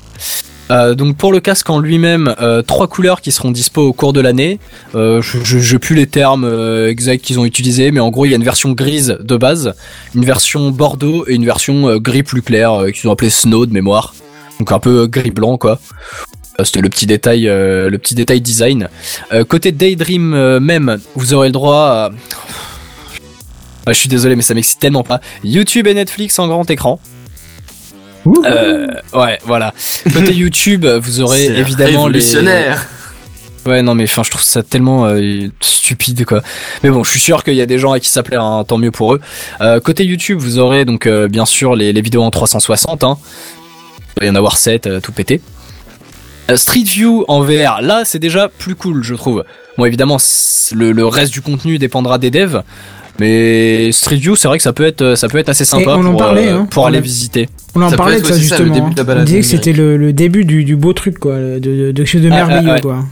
Euh, 0.72 0.96
donc 0.96 1.18
pour 1.18 1.32
le 1.32 1.40
casque 1.40 1.70
en 1.70 1.80
lui-même, 1.80 2.34
euh, 2.42 2.62
trois 2.64 2.88
couleurs 2.88 3.22
qui 3.22 3.32
seront 3.32 3.52
dispo 3.52 3.82
au 3.84 3.94
cours 3.94 4.14
de 4.14 4.20
l'année. 4.22 4.60
Euh, 4.96 5.22
je 5.22 5.38
je- 5.44 5.60
je 5.60 5.78
plus 5.78 5.96
les 5.96 6.08
termes 6.08 6.44
euh, 6.44 6.90
exacts 6.90 7.24
qu'ils 7.24 7.40
ont 7.40 7.46
utilisés, 7.46 7.92
mais 7.92 8.00
en 8.00 8.10
gros 8.10 8.26
il 8.26 8.30
y 8.30 8.34
a 8.34 8.38
une 8.38 8.44
version 8.44 8.72
grise 8.72 9.18
de 9.22 9.38
base, 9.38 9.74
une 10.16 10.26
version 10.26 10.72
bordeaux 10.72 11.24
et 11.28 11.34
une 11.36 11.46
version 11.46 11.88
euh, 11.90 12.00
gris 12.00 12.24
plus 12.24 12.42
clair 12.42 12.74
euh, 12.74 12.90
qu'ils 12.92 13.08
ont 13.08 13.12
appelé 13.12 13.30
snow 13.30 13.66
de 13.68 13.74
mémoire. 13.74 14.16
Donc 14.60 14.72
un 14.72 14.80
peu 14.80 15.08
gris 15.08 15.32
blanc 15.32 15.58
quoi. 15.58 15.80
Euh, 16.60 16.64
C'était 16.64 16.82
le 16.82 16.90
petit 16.90 17.06
détail, 17.06 17.48
euh, 17.48 17.90
le 17.90 17.98
petit 17.98 18.16
détail 18.16 18.42
design. 18.42 18.90
Euh, 19.34 19.44
côté 19.44 19.72
Daydream 19.72 20.34
euh, 20.34 20.60
même, 20.60 21.00
vous 21.16 21.34
aurez 21.34 21.50
le 21.50 21.54
droit 21.54 21.78
à... 21.78 22.10
Ah, 23.86 23.94
je 23.94 24.00
suis 24.00 24.10
désolé 24.10 24.36
mais 24.36 24.42
ça 24.42 24.54
m'excite 24.54 24.80
tellement 24.80 25.04
pas. 25.04 25.20
YouTube 25.44 25.88
et 25.88 25.94
Netflix 25.94 26.40
en 26.40 26.48
grand 26.48 26.70
écran. 26.70 27.00
Ouais, 28.26 29.38
voilà. 29.44 29.74
Côté 30.12 30.34
YouTube, 30.34 30.86
vous 30.86 31.22
aurez 31.22 31.46
évidemment 31.46 32.08
les. 32.08 32.20
révolutionnaire. 32.20 32.88
Ouais, 33.66 33.82
non, 33.82 33.96
mais 33.96 34.04
enfin, 34.04 34.22
je 34.24 34.30
trouve 34.30 34.44
ça 34.44 34.62
tellement 34.62 35.08
euh, 35.08 35.48
stupide, 35.60 36.24
quoi. 36.26 36.42
Mais 36.84 36.92
bon, 36.92 37.04
je 37.04 37.10
suis 37.10 37.20
sûr 37.20 37.44
qu'il 37.44 37.56
y 37.56 37.62
a 37.62 37.66
des 37.66 37.80
gens 37.80 37.94
à 37.94 38.00
qui 38.00 38.10
ça 38.10 38.22
plaît, 38.22 38.38
hein, 38.40 38.64
tant 38.68 38.78
mieux 38.78 38.92
pour 38.92 39.16
eux. 39.16 39.22
Euh, 39.62 39.80
côté 39.80 40.06
YouTube, 40.06 40.38
vous 40.40 40.60
aurez 40.60 40.86
donc 40.86 41.08
euh, 41.08 41.28
bien 41.28 41.46
sûr 41.46 41.76
les, 41.76 41.92
les 41.92 42.02
vidéos 42.02 42.22
en 42.22 42.30
360. 42.30 43.04
Hein. 43.04 43.18
Il 44.18 44.22
va 44.22 44.26
y 44.28 44.30
en 44.30 44.36
avoir 44.36 44.58
7, 44.58 45.02
tout 45.02 45.12
pété. 45.12 45.42
Euh, 46.52 46.58
Street 46.58 46.84
View 46.84 47.26
en 47.28 47.42
VR, 47.42 47.82
là, 47.82 48.04
c'est 48.06 48.20
déjà 48.20 48.50
plus 48.50 48.76
cool, 48.76 49.04
je 49.04 49.16
trouve. 49.16 49.44
Bon, 49.78 49.86
évidemment, 49.86 50.18
le, 50.74 50.92
le 50.92 51.06
reste 51.08 51.34
du 51.34 51.42
contenu 51.42 51.78
dépendra 51.80 52.18
des 52.18 52.30
devs. 52.32 52.62
Mais 53.20 53.92
Street 53.94 54.18
View, 54.18 54.36
c'est 54.36 54.48
vrai 54.48 54.58
que 54.58 54.64
ça 54.64 54.74
peut 54.74 54.86
être, 54.86 55.16
ça 55.16 55.28
peut 55.30 55.38
être 55.38 55.50
assez 55.50 55.64
sympa 55.66 55.96
pour, 55.98 56.18
parlait, 56.18 56.50
euh, 56.50 56.58
hein. 56.60 56.68
pour 56.70 56.86
aller 56.86 56.98
a- 56.98 57.02
visiter. 57.02 57.48
On 57.74 57.82
en 57.82 57.90
Ça 57.90 57.96
parlait 57.98 58.20
de 58.20 58.26
ça 58.26 58.34
aussi 58.36 58.46
ça, 58.48 58.58
le 58.60 58.66
justement. 58.66 58.84
début 58.86 58.94
de 58.94 58.98
la 59.00 59.04
on 59.04 59.08
balade 59.08 59.26
disait 59.26 59.40
que 59.40 59.46
c'était 59.46 59.74
le, 59.74 59.96
le 59.98 60.12
début 60.14 60.44
du, 60.46 60.64
du 60.66 60.76
beau 60.76 60.92
truc, 60.94 61.18
quoi, 61.18 61.38
de, 61.38 61.60
de, 61.60 61.92
de 61.92 61.92
quelque 61.94 62.06
chose 62.06 62.22
de 62.22 62.30
Ah, 62.30 62.36
ah, 62.42 62.46
merveilleux, 62.46 62.74
ouais. 62.74 62.82
quoi. 62.82 63.06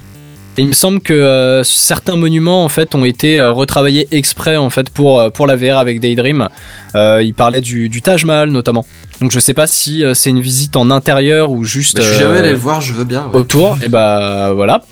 Et 0.58 0.62
il 0.62 0.68
me 0.68 0.74
semble 0.74 1.00
que 1.00 1.14
euh, 1.14 1.64
certains 1.64 2.16
monuments 2.16 2.64
en 2.64 2.70
fait 2.70 2.94
ont 2.94 3.04
été 3.06 3.40
euh, 3.40 3.52
retravaillés 3.52 4.08
exprès 4.12 4.56
en 4.56 4.70
fait 4.70 4.90
pour 4.90 5.20
euh, 5.20 5.30
pour 5.32 5.48
la 5.48 5.56
VR 5.56 5.78
avec 5.78 6.00
Daydream. 6.00 6.48
Euh, 6.96 7.24
il 7.24 7.34
parlait 7.34 7.62
du, 7.62 7.90
du 7.90 8.02
Taj 8.04 8.24
Mahal 8.26 8.50
notamment. 8.52 8.86
Donc 9.20 9.32
je 9.32 9.40
sais 9.40 9.54
pas 9.56 9.66
si 9.68 10.04
c'est 10.14 10.30
une 10.30 10.42
visite 10.42 10.76
en 10.76 10.92
intérieur 10.92 11.50
ou 11.52 11.64
juste 11.64 11.98
Bah, 11.98 12.04
je 12.04 12.10
suis 12.10 12.20
jamais 12.20 12.40
allé 12.40 12.52
le 12.52 12.56
voir, 12.58 12.82
je 12.82 12.94
veux 12.94 13.04
bien. 13.04 13.28
ouais. 13.34 13.40
autour. 13.40 13.78
Et 13.84 13.90
bah 13.90 14.52
voilà. 14.54 14.84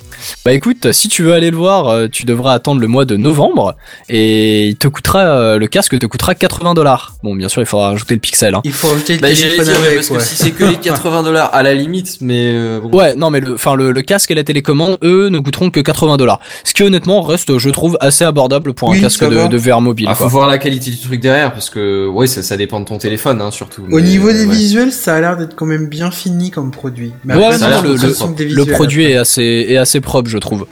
Bah 0.45 0.53
écoute, 0.53 0.91
si 0.91 1.07
tu 1.07 1.23
veux 1.23 1.33
aller 1.33 1.51
le 1.51 1.57
voir, 1.57 1.87
euh, 1.87 2.07
tu 2.11 2.25
devras 2.25 2.53
attendre 2.53 2.79
le 2.81 2.87
mois 2.87 3.05
de 3.05 3.15
novembre 3.15 3.75
et 4.09 4.67
il 4.67 4.75
te 4.75 4.87
coûtera 4.87 5.19
euh, 5.19 5.57
le 5.57 5.67
casque 5.67 5.97
te 5.99 6.05
coûtera 6.05 6.35
80 6.35 6.73
dollars. 6.73 7.15
Bon 7.23 7.35
bien 7.35 7.49
sûr 7.49 7.61
il 7.61 7.65
faudra 7.65 7.89
rajouter 7.89 8.13
le 8.15 8.19
pixel. 8.19 8.55
Hein. 8.55 8.61
Il 8.63 8.73
faut 8.73 8.91
ajouter 8.91 9.15
le 9.15 9.19
Bah, 9.21 9.27
téléphone 9.29 9.65
dire, 9.65 9.75
avec, 9.77 9.95
parce 9.95 10.09
ouais. 10.09 10.17
que 10.17 10.23
si 10.23 10.35
c'est 10.35 10.51
que 10.51 10.63
les 10.65 10.75
80 10.81 11.23
dollars 11.23 11.49
à 11.53 11.63
la 11.63 11.73
limite, 11.73 12.17
mais 12.21 12.51
euh, 12.53 12.79
bon. 12.79 12.97
Ouais, 12.97 13.15
non, 13.15 13.29
mais 13.29 13.39
le, 13.39 13.53
enfin, 13.55 13.75
le, 13.75 13.91
le 13.91 14.01
casque 14.01 14.31
et 14.31 14.35
la 14.35 14.43
télécommande, 14.43 14.97
eux, 15.03 15.29
ne 15.29 15.39
coûteront 15.39 15.69
que 15.69 15.79
80 15.79 16.17
dollars. 16.17 16.39
Ce 16.63 16.73
qui, 16.73 16.83
honnêtement, 16.83 17.21
reste, 17.21 17.57
je 17.57 17.69
trouve, 17.69 17.97
assez 18.01 18.23
abordable 18.23 18.73
pour 18.73 18.89
un 18.89 18.93
Oui, 18.93 19.01
casque 19.01 19.23
de, 19.27 19.47
de 19.47 19.57
VR 19.57 19.81
mobile. 19.81 20.07
Ah, 20.09 20.15
faut 20.15 20.27
voir 20.27 20.47
la 20.47 20.57
qualité 20.57 20.91
du 20.91 20.97
truc 20.99 21.19
derrière, 21.21 21.51
parce 21.53 21.69
que 21.69 22.07
ouais, 22.07 22.27
ça, 22.27 22.41
ça 22.43 22.57
dépend 22.57 22.79
de 22.79 22.85
ton 22.85 22.97
téléphone, 22.97 23.41
hein, 23.41 23.51
surtout. 23.51 23.83
Au 23.83 23.95
mais, 23.97 24.01
niveau 24.01 24.31
des 24.31 24.45
ouais. 24.45 24.53
visuels, 24.55 24.91
ça 24.91 25.15
a 25.15 25.21
l'air 25.21 25.37
d'être 25.37 25.55
quand 25.55 25.65
même 25.65 25.87
bien 25.87 26.11
fini 26.11 26.51
comme 26.51 26.71
produit. 26.71 27.13
Mais 27.23 27.35
Ouais, 27.35 27.45
après, 27.45 27.59
non, 27.59 27.81
le, 27.83 28.65
produit 28.65 29.05
est 29.05 29.15
assez, 29.17 29.65
est 29.69 29.77
assez 29.77 30.01
propre, 30.11 30.29
je 30.29 30.37
trouve. 30.37 30.65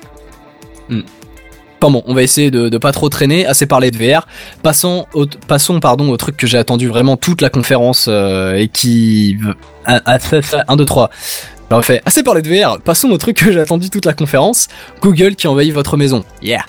Hmm. 0.89 1.01
Enfin 1.81 1.91
bon, 1.93 2.03
on 2.07 2.13
va 2.13 2.23
essayer 2.23 2.51
de, 2.51 2.67
de 2.67 2.77
pas 2.77 2.91
trop 2.91 3.07
traîner, 3.07 3.45
assez 3.45 3.65
parler 3.65 3.89
de 3.89 3.97
VR. 3.97 4.27
Passons 4.63 5.05
au, 5.13 5.25
passons, 5.47 5.79
pardon, 5.79 6.09
au 6.09 6.17
truc 6.17 6.35
que 6.35 6.45
j'ai 6.45 6.57
attendu 6.57 6.89
vraiment 6.89 7.15
toute 7.15 7.41
la 7.41 7.49
conférence 7.49 8.07
euh, 8.09 8.55
et 8.55 8.67
qui... 8.67 9.37
1, 9.85 10.75
2, 10.75 10.85
3. 10.85 11.09
Je 11.71 11.75
refais. 11.75 12.01
Assez 12.05 12.21
parlé 12.23 12.41
de 12.41 12.49
VR, 12.49 12.81
passons 12.81 13.09
au 13.11 13.17
truc 13.17 13.37
que 13.37 13.51
j'ai 13.53 13.61
attendu 13.61 13.89
toute 13.89 14.05
la 14.05 14.13
conférence. 14.13 14.67
Google 15.01 15.35
qui 15.35 15.47
envahit 15.47 15.73
votre 15.73 15.95
maison. 15.97 16.23
Yeah 16.41 16.65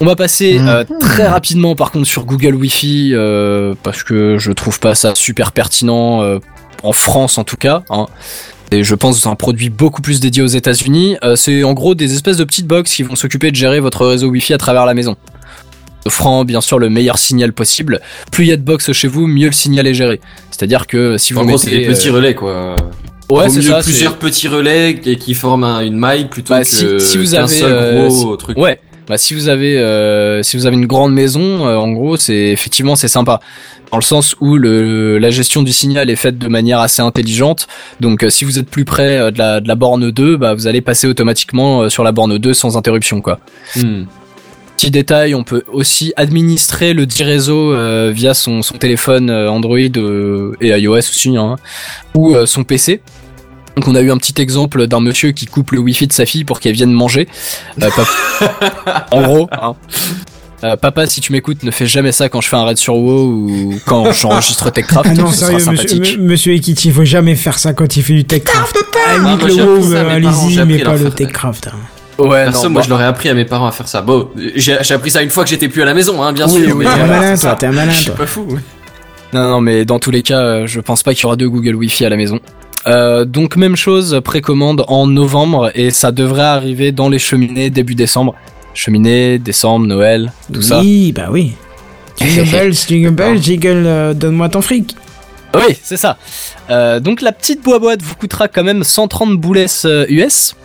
on 0.00 0.06
va 0.06 0.16
passer 0.16 0.58
Mhm. 0.58 0.68
euh, 0.68 0.84
très 0.98 1.26
rapidement 1.28 1.76
par 1.76 1.92
contre 1.92 2.08
sur 2.08 2.24
Google 2.24 2.56
Wi-Fi 2.56 3.12
euh, 3.14 3.74
parce 3.84 4.02
que 4.02 4.38
je 4.38 4.50
trouve 4.50 4.80
pas 4.80 4.96
ça 4.96 5.14
super 5.14 5.52
pertinent 5.52 6.20
en 6.82 6.92
France 6.92 7.38
en 7.38 7.44
tout 7.44 7.56
cas. 7.56 7.84
Hein. 7.90 8.06
Je 8.82 8.94
pense 8.94 9.16
que 9.16 9.22
c'est 9.22 9.28
un 9.28 9.34
produit 9.36 9.70
beaucoup 9.70 10.02
plus 10.02 10.20
dédié 10.20 10.42
aux 10.42 10.46
États-Unis. 10.46 11.16
Euh, 11.22 11.36
c'est 11.36 11.62
en 11.64 11.72
gros 11.74 11.94
des 11.94 12.14
espèces 12.14 12.36
de 12.38 12.44
petites 12.44 12.66
box 12.66 12.94
qui 12.94 13.02
vont 13.02 13.14
s'occuper 13.14 13.50
de 13.50 13.56
gérer 13.56 13.80
votre 13.80 14.06
réseau 14.06 14.28
Wi-Fi 14.28 14.54
à 14.54 14.58
travers 14.58 14.86
la 14.86 14.94
maison. 14.94 15.16
Offrant 16.06 16.44
bien 16.44 16.60
sûr 16.60 16.78
le 16.78 16.90
meilleur 16.90 17.16
signal 17.18 17.52
possible. 17.52 18.00
Plus 18.30 18.44
il 18.44 18.48
y 18.48 18.52
a 18.52 18.56
de 18.56 18.62
box 18.62 18.92
chez 18.92 19.08
vous, 19.08 19.26
mieux 19.26 19.46
le 19.46 19.52
signal 19.52 19.86
est 19.86 19.94
géré. 19.94 20.20
C'est-à-dire 20.50 20.86
que 20.86 21.16
si 21.16 21.32
vous 21.32 21.40
En 21.40 21.46
gros, 21.46 21.56
c'est 21.56 21.70
mettez, 21.70 21.86
des 21.86 21.94
petits 21.94 22.08
euh, 22.08 22.12
relais, 22.12 22.34
quoi. 22.34 22.76
ouais, 23.30 23.48
c'est 23.48 23.62
ça. 23.62 23.80
plusieurs 23.82 24.16
petits 24.18 24.48
relais 24.48 24.90
et 25.04 25.16
qui 25.16 25.32
forment 25.34 25.64
un- 25.64 25.80
une 25.80 25.96
maille 25.96 26.26
plutôt 26.28 26.52
Bah, 26.52 26.60
que 26.60 26.66
si- 26.66 27.00
si 27.00 27.16
vous 27.16 27.34
avez, 27.34 27.48
seul 27.48 27.72
euh, 27.72 28.08
gros 28.08 28.36
truc. 28.36 28.58
Ouais. 28.58 28.78
Bah, 29.06 29.18
si 29.18 29.34
vous 29.34 29.48
avez 29.48 29.78
euh, 29.78 30.42
si 30.42 30.56
vous 30.56 30.66
avez 30.66 30.76
une 30.76 30.86
grande 30.86 31.12
maison, 31.12 31.66
euh, 31.66 31.76
en 31.76 31.92
gros, 31.92 32.16
c'est 32.16 32.34
effectivement 32.34 32.96
c'est 32.96 33.08
sympa 33.08 33.40
dans 33.92 33.98
le 33.98 34.02
sens 34.02 34.34
où 34.40 34.56
le 34.56 35.18
la 35.18 35.30
gestion 35.30 35.62
du 35.62 35.72
signal 35.72 36.08
est 36.08 36.16
faite 36.16 36.38
de 36.38 36.48
manière 36.48 36.80
assez 36.80 37.02
intelligente. 37.02 37.66
Donc 38.00 38.24
euh, 38.24 38.30
si 38.30 38.44
vous 38.44 38.58
êtes 38.58 38.68
plus 38.68 38.84
près 38.84 39.30
de 39.30 39.38
la 39.38 39.60
de 39.60 39.68
la 39.68 39.74
borne 39.74 40.10
2, 40.10 40.36
bah 40.36 40.54
vous 40.54 40.66
allez 40.66 40.80
passer 40.80 41.06
automatiquement 41.06 41.88
sur 41.90 42.02
la 42.02 42.12
borne 42.12 42.38
2 42.38 42.54
sans 42.54 42.76
interruption 42.78 43.20
quoi. 43.20 43.40
Hmm. 43.76 44.04
Petit 44.76 44.90
détail, 44.90 45.34
on 45.34 45.44
peut 45.44 45.62
aussi 45.72 46.12
administrer 46.16 46.94
le 46.94 47.06
dit 47.06 47.22
réseau 47.22 47.72
via 48.10 48.34
son, 48.34 48.60
son 48.60 48.76
téléphone 48.76 49.30
Android 49.30 49.78
et 49.78 50.68
iOS 50.68 50.98
aussi, 50.98 51.36
hein, 51.36 51.56
ou 52.14 52.34
son 52.44 52.64
PC. 52.64 53.00
Donc 53.76 53.88
on 53.88 53.94
a 53.94 54.00
eu 54.00 54.10
un 54.10 54.18
petit 54.18 54.40
exemple 54.40 54.86
d'un 54.86 55.00
monsieur 55.00 55.32
qui 55.32 55.46
coupe 55.46 55.72
le 55.72 55.78
wifi 55.80 56.06
de 56.06 56.12
sa 56.12 56.26
fille 56.26 56.44
pour 56.44 56.60
qu'elle 56.60 56.74
vienne 56.74 56.92
manger. 56.92 57.28
Euh, 57.82 57.88
en 59.10 59.22
gros, 59.22 59.48
hein. 59.52 59.74
Euh, 60.62 60.76
papa, 60.76 61.06
si 61.06 61.20
tu 61.20 61.32
m'écoutes, 61.32 61.62
ne 61.62 61.70
fais 61.70 61.86
jamais 61.86 62.12
ça 62.12 62.28
quand 62.30 62.40
je 62.40 62.48
fais 62.48 62.56
un 62.56 62.64
raid 62.64 62.78
sur 62.78 62.94
WoW 62.96 63.24
ou 63.26 63.74
quand 63.86 64.12
j'enregistre 64.12 64.70
Techcraft. 64.70 65.08
Ah 65.10 65.14
non, 65.14 65.30
ce 65.30 65.38
sera 65.46 65.58
sérieux, 65.58 65.82
monsieur, 65.82 66.18
monsieur 66.18 66.52
Ekiti, 66.54 66.88
il 66.88 66.94
faut 66.94 67.04
jamais 67.04 67.34
faire 67.34 67.58
ça 67.58 67.74
quand 67.74 67.96
il 67.96 68.02
fait 68.02 68.14
du 68.14 68.24
Techcraft. 68.24 68.76
Ah, 69.08 69.36
j'ai 69.46 69.56
le 69.56 69.64
WoW, 69.64 69.94
allez-y, 69.94 70.64
mais 70.64 70.78
pas 70.78 70.96
le. 70.96 71.10
Techcraft. 71.10 71.66
hein. 71.68 71.72
Ouais, 72.16 72.44
Perso, 72.44 72.62
non, 72.64 72.70
moi 72.70 72.80
bah, 72.80 72.84
je 72.86 72.90
l'aurais 72.90 73.04
appris 73.06 73.28
à 73.28 73.34
mes 73.34 73.44
parents 73.44 73.66
à 73.66 73.72
faire 73.72 73.88
ça. 73.88 74.00
Bon, 74.00 74.28
j'ai 74.54 74.78
appris 74.92 75.10
ça 75.10 75.20
une 75.20 75.30
fois 75.30 75.42
que 75.42 75.50
j'étais 75.50 75.68
plus 75.68 75.82
à 75.82 75.84
la 75.84 75.94
maison, 75.94 76.22
hein, 76.22 76.32
bien 76.32 76.46
Oui, 76.46 76.64
sûr. 76.64 76.76
oui, 76.76 76.84
mais 76.86 76.94
T'es 76.94 77.00
un 77.00 77.06
malin, 77.08 77.36
toi, 77.36 77.56
t'es 77.56 77.66
un 77.66 77.72
malin, 77.72 77.90
Je 77.92 78.00
suis 78.02 78.10
pas 78.12 78.26
fou. 78.26 78.46
Non, 79.32 79.48
non, 79.50 79.60
mais 79.60 79.84
dans 79.84 79.98
tous 79.98 80.12
les 80.12 80.22
cas, 80.22 80.38
euh, 80.40 80.66
je 80.68 80.78
pense 80.80 81.02
pas 81.02 81.12
qu'il 81.12 81.24
y 81.24 81.26
aura 81.26 81.34
deux 81.34 81.48
Google 81.48 81.74
Wi-Fi 81.74 82.04
à 82.04 82.08
la 82.08 82.16
maison. 82.16 82.38
Euh, 82.86 83.24
donc 83.24 83.56
même 83.56 83.76
chose, 83.76 84.20
précommande 84.24 84.84
en 84.88 85.06
novembre 85.06 85.70
et 85.74 85.90
ça 85.90 86.12
devrait 86.12 86.42
arriver 86.42 86.92
dans 86.92 87.08
les 87.08 87.18
cheminées 87.18 87.70
début 87.70 87.94
décembre. 87.94 88.34
Cheminées, 88.74 89.38
décembre, 89.38 89.86
Noël, 89.86 90.32
tout 90.52 90.62
ça. 90.62 90.80
Oui, 90.80 91.12
bah 91.12 91.28
oui. 91.30 91.54
Jingle 92.18 92.50
bells, 92.50 92.74
jingle 92.74 93.10
bells, 93.10 93.42
jingle, 93.42 93.84
euh, 93.86 94.14
donne-moi 94.14 94.48
ton 94.48 94.60
fric. 94.60 94.96
Oui, 95.54 95.76
c'est 95.82 95.96
ça. 95.96 96.16
Euh, 96.70 96.98
donc 96.98 97.22
la 97.22 97.32
petite 97.32 97.62
boîte 97.62 98.02
vous 98.02 98.16
coûtera 98.16 98.48
quand 98.48 98.64
même 98.64 98.82
130 98.82 99.38
boules 99.38 99.66
US. 100.08 100.56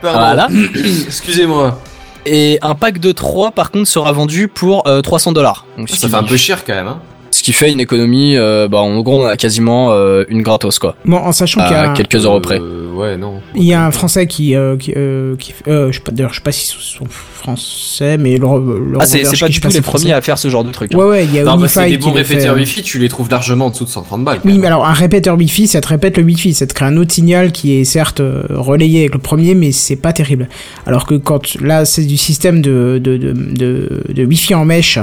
Pardon. 0.00 0.18
Voilà. 0.18 0.48
Excusez-moi. 1.06 1.80
Et 2.24 2.58
un 2.62 2.74
pack 2.76 2.98
de 2.98 3.10
3 3.10 3.50
par 3.50 3.70
contre 3.70 3.88
sera 3.88 4.12
vendu 4.12 4.46
pour 4.48 4.86
euh, 4.86 5.00
300 5.02 5.32
dollars. 5.32 5.66
Donc 5.76 5.88
Ça 5.88 6.08
fait 6.08 6.14
un 6.14 6.22
peu 6.22 6.36
cher 6.36 6.64
quand 6.64 6.74
même. 6.74 6.86
Hein. 6.88 7.00
Ce 7.34 7.42
qui 7.42 7.52
fait 7.54 7.72
une 7.72 7.80
économie, 7.80 8.36
euh, 8.36 8.68
bah 8.68 8.78
en 8.78 9.00
gros 9.00 9.22
on 9.22 9.26
a 9.26 9.36
quasiment 9.38 9.90
euh, 9.92 10.24
une 10.28 10.42
gratos 10.42 10.78
quoi, 10.78 10.96
Bon, 11.06 11.16
en 11.16 11.32
sachant 11.32 11.62
qu'il 11.66 11.72
y 11.72 11.74
a, 11.74 11.88
quelques 11.94 12.24
euros 12.26 12.40
près. 12.40 12.58
Euh, 12.60 12.92
ouais, 12.94 13.16
non. 13.16 13.40
il 13.54 13.64
y 13.64 13.72
a 13.72 13.84
un 13.86 13.90
Français 13.90 14.26
qui, 14.26 14.54
euh, 14.54 14.76
qui, 14.76 14.92
qui 15.38 15.54
euh, 15.66 15.90
je 15.90 15.96
sais 15.96 16.02
pas, 16.04 16.12
d'ailleurs, 16.12 16.32
je 16.32 16.36
sais 16.38 16.42
pas 16.44 16.52
s'ils 16.52 16.68
sont 16.78 17.06
français, 17.06 18.18
mais 18.18 18.36
le, 18.36 18.46
le 18.46 18.98
Ah 19.00 19.06
c'est 19.06 19.22
pas 19.22 19.48
du 19.48 19.60
tout 19.60 19.68
les 19.68 19.80
français. 19.80 19.80
premiers 19.80 20.12
à 20.12 20.20
faire 20.20 20.36
ce 20.38 20.48
genre 20.48 20.62
de 20.62 20.70
truc. 20.70 20.94
hein. 20.94 20.98
Ouais, 20.98 21.04
ouais, 21.04 21.24
il 21.24 21.34
y 21.34 21.38
a 21.38 21.44
Non, 21.44 21.56
bah, 21.56 21.66
des 21.66 21.90
qui 21.92 21.98
bons 21.98 22.12
répéteurs 22.12 22.54
Wi-Fi, 22.54 22.82
tu 22.82 22.98
les 22.98 23.08
trouves 23.08 23.30
largement 23.30 23.66
en 23.66 23.70
dessous 23.70 23.84
de 23.86 23.90
130 23.90 24.24
balles. 24.24 24.40
Oui, 24.44 24.58
mais 24.58 24.66
alors 24.66 24.84
un 24.86 24.92
répéteur 24.92 25.36
Wi-Fi, 25.36 25.66
ça 25.66 25.80
te 25.80 25.88
répète 25.88 26.18
le 26.18 26.24
Wi-Fi, 26.24 26.52
ça 26.54 26.66
te 26.66 26.74
crée 26.74 26.84
un 26.84 26.96
autre 26.98 27.12
signal 27.12 27.50
qui 27.50 27.72
est 27.76 27.84
certes 27.84 28.20
relayé 28.50 29.00
avec 29.00 29.14
le 29.14 29.20
premier, 29.20 29.54
mais 29.54 29.72
c'est 29.72 29.96
pas 29.96 30.12
terrible. 30.12 30.48
Alors 30.86 31.06
que 31.06 31.14
quand 31.14 31.54
là, 31.60 31.84
c'est 31.86 32.04
du 32.04 32.16
système 32.18 32.60
de 32.60 33.00
de, 33.02 33.16
de, 33.16 33.32
de, 33.32 34.02
de 34.12 34.24
Wi-Fi 34.24 34.54
en 34.54 34.64
mèche, 34.64 34.98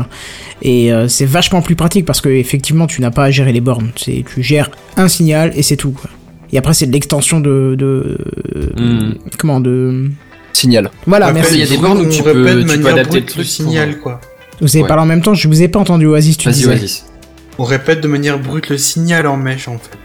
et 0.62 0.94
euh, 0.94 1.08
c'est 1.08 1.26
vachement 1.26 1.62
plus 1.62 1.76
pratique 1.76 2.06
parce 2.06 2.19
que 2.22 2.30
effectivement, 2.30 2.88
tu 2.88 3.02
n'as 3.02 3.12
pas 3.12 3.26
à 3.26 3.32
gérer 3.32 3.52
les 3.54 3.62
bornes. 3.62 3.92
C'est 3.96 4.24
tu 4.34 4.42
gères 4.44 4.70
un 4.98 5.08
signal 5.08 5.52
et 5.56 5.64
c'est 5.64 5.76
tout. 5.78 5.92
Quoi. 5.92 6.10
Et 6.52 6.58
après, 6.58 6.74
c'est 6.74 6.88
de 6.88 6.92
l'extension 6.92 7.40
de, 7.40 7.76
de 7.78 8.18
Hmm. 8.78 9.14
comment 9.38 9.60
de 9.60 10.10
Signal. 10.54 10.90
voilà. 11.06 11.28
Après, 11.28 11.42
merci. 11.42 11.54
il 11.56 11.60
y 11.60 11.64
a 11.64 11.68
des 11.68 11.78
bornes 11.78 12.00
où 12.02 12.10
tu 12.10 12.24
peux- 12.24 12.34
de 12.34 12.62
tu 12.62 12.68
peux 12.68 12.78
manière 12.78 12.94
adapter 12.94 13.20
le 13.20 13.26
truc 13.26 13.46
signal, 13.46 13.92
pour- 13.94 14.02
quoi. 14.04 14.22
Vous 14.62 14.68
avez 14.76 14.82
Ouais. 14.82 14.88
parlé 14.88 15.04
en 15.04 15.06
même 15.06 15.22
temps, 15.22 15.34
je 15.34 15.48
vous 15.48 15.62
ai 15.62 15.68
pas 15.70 15.80
entendu. 15.80 16.06
Oasis, 16.08 16.38
tu 16.38 16.50
disais. 16.50 16.78
On 17.58 17.64
répète 17.64 18.02
de 18.02 18.08
manière 18.08 18.40
brute 18.40 18.70
le 18.70 18.78
signal 18.78 19.28
en 19.28 19.38
mèche, 19.38 19.68
en 19.68 19.78
fait. 19.78 19.98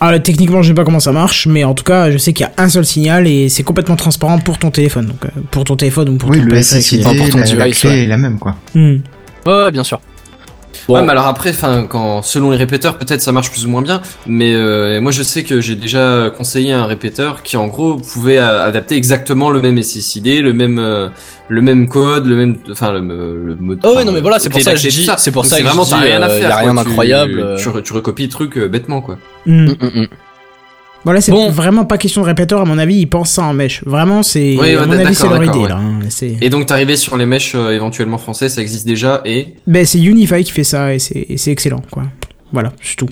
Ah, 0.00 0.18
techniquement, 0.18 0.60
je 0.60 0.68
sais 0.68 0.74
pas 0.74 0.84
comment 0.84 1.00
ça 1.00 1.12
marche, 1.12 1.46
mais 1.46 1.64
en 1.64 1.72
tout 1.74 1.84
cas, 1.84 2.10
je 2.10 2.18
sais 2.18 2.32
qu'il 2.32 2.44
y 2.44 2.48
a 2.48 2.52
un 2.62 2.68
seul 2.68 2.84
signal 2.84 3.26
et 3.26 3.48
c'est 3.48 3.62
complètement 3.62 3.96
transparent 3.96 4.38
pour 4.38 4.58
ton 4.58 4.70
téléphone. 4.70 5.06
Donc, 5.06 5.24
euh, 5.24 5.28
pour 5.50 5.64
ton 5.64 5.76
téléphone 5.76 6.08
ou 6.10 6.16
pour 6.18 6.30
Oui, 6.30 6.38
ton 6.38 6.44
le 6.44 6.50
périphérique. 6.50 6.84
SSID, 6.84 7.00
Enfin, 7.06 7.16
pour 7.16 7.28
ton 7.30 7.38
la, 7.38 7.44
la 7.46 7.64
device, 7.64 7.80
clé 7.80 7.90
ouais. 7.90 8.02
est 8.02 8.06
la 8.06 8.16
même, 8.18 8.38
quoi. 8.38 8.56
Hmm. 8.74 8.96
Ouais, 9.46 9.70
bien 9.72 9.84
sûr. 9.84 10.00
Bon, 10.88 10.94
Ouais, 10.94 11.02
mais 11.02 11.10
alors 11.10 11.26
après, 11.26 11.50
enfin, 11.50 11.86
quand 11.88 12.22
selon 12.22 12.50
les 12.50 12.56
répéteurs, 12.56 12.98
peut-être 12.98 13.20
ça 13.20 13.32
marche 13.32 13.50
plus 13.50 13.66
ou 13.66 13.70
moins 13.70 13.82
bien. 13.82 14.00
Mais 14.26 14.54
euh, 14.54 15.00
moi, 15.00 15.12
je 15.12 15.22
sais 15.22 15.42
que 15.44 15.60
j'ai 15.60 15.74
déjà 15.76 16.30
conseillé 16.36 16.72
un 16.72 16.86
répéteur 16.86 17.42
qui, 17.42 17.56
en 17.56 17.66
gros, 17.68 17.96
pouvait 17.96 18.38
euh, 18.38 18.64
adapter 18.66 18.96
exactement 18.96 19.50
le 19.50 19.60
même 19.62 19.82
SSID, 19.82 20.42
le 20.42 20.52
même, 20.52 20.78
euh, 20.78 21.08
le 21.48 21.60
même 21.62 21.88
code, 21.88 22.26
le 22.26 22.36
même, 22.36 22.56
enfin, 22.70 22.92
le, 22.92 23.00
le 23.00 23.56
mode. 23.56 23.80
Oh 23.84 23.88
ouais, 23.88 23.94
enfin, 23.96 24.04
non, 24.04 24.12
mais 24.12 24.20
voilà, 24.20 24.38
c'est 24.38 24.48
pour 24.50 24.60
ça 24.60 24.72
que 24.72 24.78
je 24.78 24.88
dis- 24.88 25.08
c'est 25.18 25.30
pour 25.30 25.42
Donc, 25.42 25.50
ça 25.50 25.56
que 25.56 25.62
je 25.62 25.66
vraiment, 25.68 25.84
dis, 25.84 25.90
t'as 25.90 25.96
rien 25.98 26.22
à 26.22 26.26
euh, 26.28 26.38
faire. 26.40 26.48
y 26.48 26.52
a 26.52 26.56
rien. 26.56 26.70
Tu- 26.70 26.76
d'incroyable, 26.76 27.40
euh. 27.40 27.56
Tu, 27.56 27.82
tu 27.82 27.92
recopies 27.92 28.24
le 28.24 28.28
truc 28.30 28.56
euh, 28.58 28.68
bêtement, 28.68 29.00
quoi. 29.00 29.18
Hum, 29.46 29.68
hum, 29.80 29.90
hum. 29.94 30.06
Voilà, 31.04 31.20
c'est 31.20 31.32
Bon. 31.32 31.50
vraiment 31.50 31.84
pas 31.84 31.98
question 31.98 32.22
de 32.22 32.26
répéteur, 32.26 32.60
à 32.62 32.64
mon 32.64 32.78
avis, 32.78 32.96
ils 32.96 33.06
pensent 33.06 33.32
ça 33.32 33.42
en 33.42 33.52
mèche. 33.52 33.82
Vraiment, 33.84 34.22
c'est. 34.22 34.56
Oui, 34.58 34.74
à 34.74 34.80
ouais, 34.80 34.86
mon 34.86 34.92
avis, 34.92 35.14
c'est 35.14 35.28
leur 35.28 35.44
idée, 35.44 35.58
ouais. 35.58 35.68
là. 35.68 35.76
hein. 35.76 35.98
Et 36.40 36.48
donc, 36.48 36.66
t'arrivais 36.66 36.96
sur 36.96 37.16
les 37.18 37.26
mèches 37.26 37.54
euh, 37.54 37.72
éventuellement 37.72 38.16
français, 38.18 38.48
ça 38.48 38.62
existe 38.62 38.86
déjà, 38.86 39.20
et 39.26 39.54
ben, 39.66 39.84
c'est 39.84 40.00
Unify 40.00 40.42
qui 40.44 40.52
fait 40.52 40.64
ça 40.64 40.94
et 40.94 40.98
c'est 40.98 41.50
excellent, 41.50 41.82
quoi. 41.90 42.04
Voilà, 42.52 42.72
c'est 42.82 42.96
tout. 42.96 43.08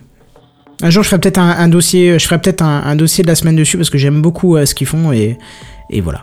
Un 0.83 0.91
jour, 0.91 1.03
je 1.03 1.09
ferai 1.11 1.21
peut-être 1.21 1.39
un, 1.39 1.51
un 1.51 1.69
dossier, 1.69 2.19
je 2.19 2.25
ferai 2.25 2.41
peut-être 2.41 2.63
un, 2.63 2.83
un 2.85 2.97
dossier 2.97 3.23
de 3.23 3.29
la 3.29 3.35
semaine 3.35 3.57
dessus 3.57 3.77
parce 3.77 3.91
que 3.91 3.99
j'aime 3.99 4.23
beaucoup 4.23 4.57
euh, 4.57 4.65
ce 4.67 4.75
qu'ils 4.75 4.87
font 4.87 5.13
et, 5.13 5.37
et 5.91 6.01
voilà. 6.01 6.23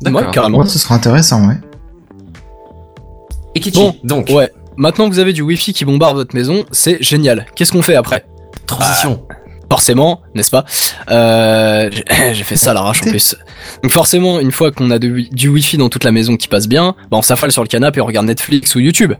D'accord. 0.00 0.22
Ouais, 0.22 0.26
carrément. 0.32 0.58
Ouais, 0.60 0.66
ce 0.68 0.78
sera 0.78 0.94
intéressant, 0.94 1.48
ouais. 1.48 1.56
Et 3.54 3.60
Kichi, 3.60 3.78
Bon, 3.78 3.94
donc, 4.04 4.30
Ouais. 4.30 4.50
Maintenant 4.76 5.08
que 5.08 5.12
vous 5.14 5.20
avez 5.20 5.32
du 5.32 5.42
Wi-Fi 5.42 5.72
qui 5.72 5.84
bombarde 5.84 6.16
votre 6.16 6.34
maison, 6.34 6.64
c'est 6.72 7.00
génial. 7.02 7.46
Qu'est-ce 7.54 7.70
qu'on 7.70 7.82
fait 7.82 7.94
après? 7.94 8.24
Transition. 8.66 9.22
Forcément, 9.70 10.20
n'est-ce 10.34 10.50
pas 10.50 10.64
euh, 11.10 11.90
j'ai- 11.92 12.04
J'ai 12.34 12.44
fait 12.44 12.56
ça 12.56 12.70
à 12.70 12.74
l'arrache 12.74 13.02
en 13.02 13.10
plus. 13.10 13.34
Donc 13.82 13.92
forcément, 13.92 14.38
une 14.40 14.52
fois 14.52 14.70
qu'on 14.70 14.90
a 14.90 14.98
de 14.98 15.08
wi- 15.08 15.30
du 15.30 15.48
Wi-Fi 15.48 15.76
dans 15.78 15.88
toute 15.88 16.04
la 16.04 16.12
maison 16.12 16.36
qui 16.36 16.48
passe 16.48 16.68
bien, 16.68 16.94
bah 17.10 17.16
on 17.16 17.22
s'affale 17.22 17.50
sur 17.52 17.62
le 17.62 17.68
canapé 17.68 17.98
et 17.98 18.02
on 18.02 18.06
regarde 18.06 18.26
Netflix 18.26 18.74
ou 18.74 18.80
YouTube. 18.80 19.14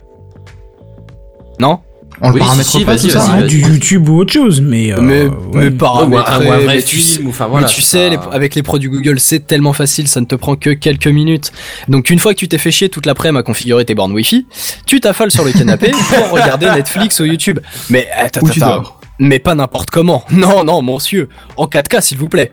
Non 1.58 1.80
On 2.20 2.28
le 2.28 2.34
Oui, 2.34 2.40
paramètre 2.40 2.70
si, 2.70 2.78
si, 2.78 2.84
pas, 2.84 2.92
vas-y, 2.94 3.02
tout 3.02 3.10
ça 3.10 3.18
vas-y, 3.20 3.30
hein 3.30 3.40
Ah, 3.44 3.46
du 3.46 3.60
YouTube 3.60 4.08
ou 4.08 4.18
autre 4.18 4.32
chose, 4.32 4.60
mais. 4.60 4.92
euh, 4.92 4.98
Mais, 5.00 5.22
ouais. 5.24 5.30
mais 5.54 5.60
Ouais, 5.66 5.70
ou 5.80 5.86
un- 5.86 6.08
ou 6.10 6.16
un 6.18 6.58
vrai 6.58 6.76
mais 6.76 6.82
tu 6.82 7.00
sais- 7.00 7.14
film, 7.16 7.26
ou 7.26 7.30
enfin 7.30 7.46
voilà. 7.46 7.66
mais 7.66 7.72
tu 7.72 7.82
sais, 7.82 8.10
les- 8.10 8.18
avec 8.32 8.54
les 8.54 8.62
produits 8.62 8.88
Google, 8.88 9.18
c'est 9.18 9.46
tellement 9.46 9.72
facile, 9.72 10.06
ça 10.08 10.20
ne 10.20 10.26
te 10.26 10.34
prend 10.36 10.54
que 10.56 10.70
quelques 10.70 11.06
minutes. 11.08 11.52
Donc 11.88 12.10
une 12.10 12.18
fois 12.20 12.32
que 12.34 12.38
tu 12.38 12.46
t'es 12.48 12.58
fait 12.58 12.70
chier 12.70 12.88
toute 12.88 13.06
l'après-midi 13.06 13.38
à 13.40 13.42
configurer 13.42 13.84
tes 13.84 13.94
bornes 13.94 14.12
Wi-Fi, 14.12 14.46
tu 14.86 15.00
t'affales 15.00 15.30
sur 15.32 15.44
le 15.44 15.52
canapé 15.52 15.90
pour 16.16 16.30
regarder 16.30 16.66
Netflix 16.70 17.18
ou 17.20 17.24
YouTube. 17.24 17.58
Mais 17.90 18.06
attends, 18.16 18.46
tu 18.46 18.62
attends, 18.62 18.74
dors. 18.76 19.00
Mais 19.18 19.38
pas 19.38 19.54
n'importe 19.54 19.90
comment. 19.90 20.24
Non, 20.30 20.64
non, 20.64 20.82
monsieur, 20.82 21.28
en 21.56 21.66
4K 21.66 22.00
s'il 22.00 22.18
vous 22.18 22.28
plaît. 22.28 22.52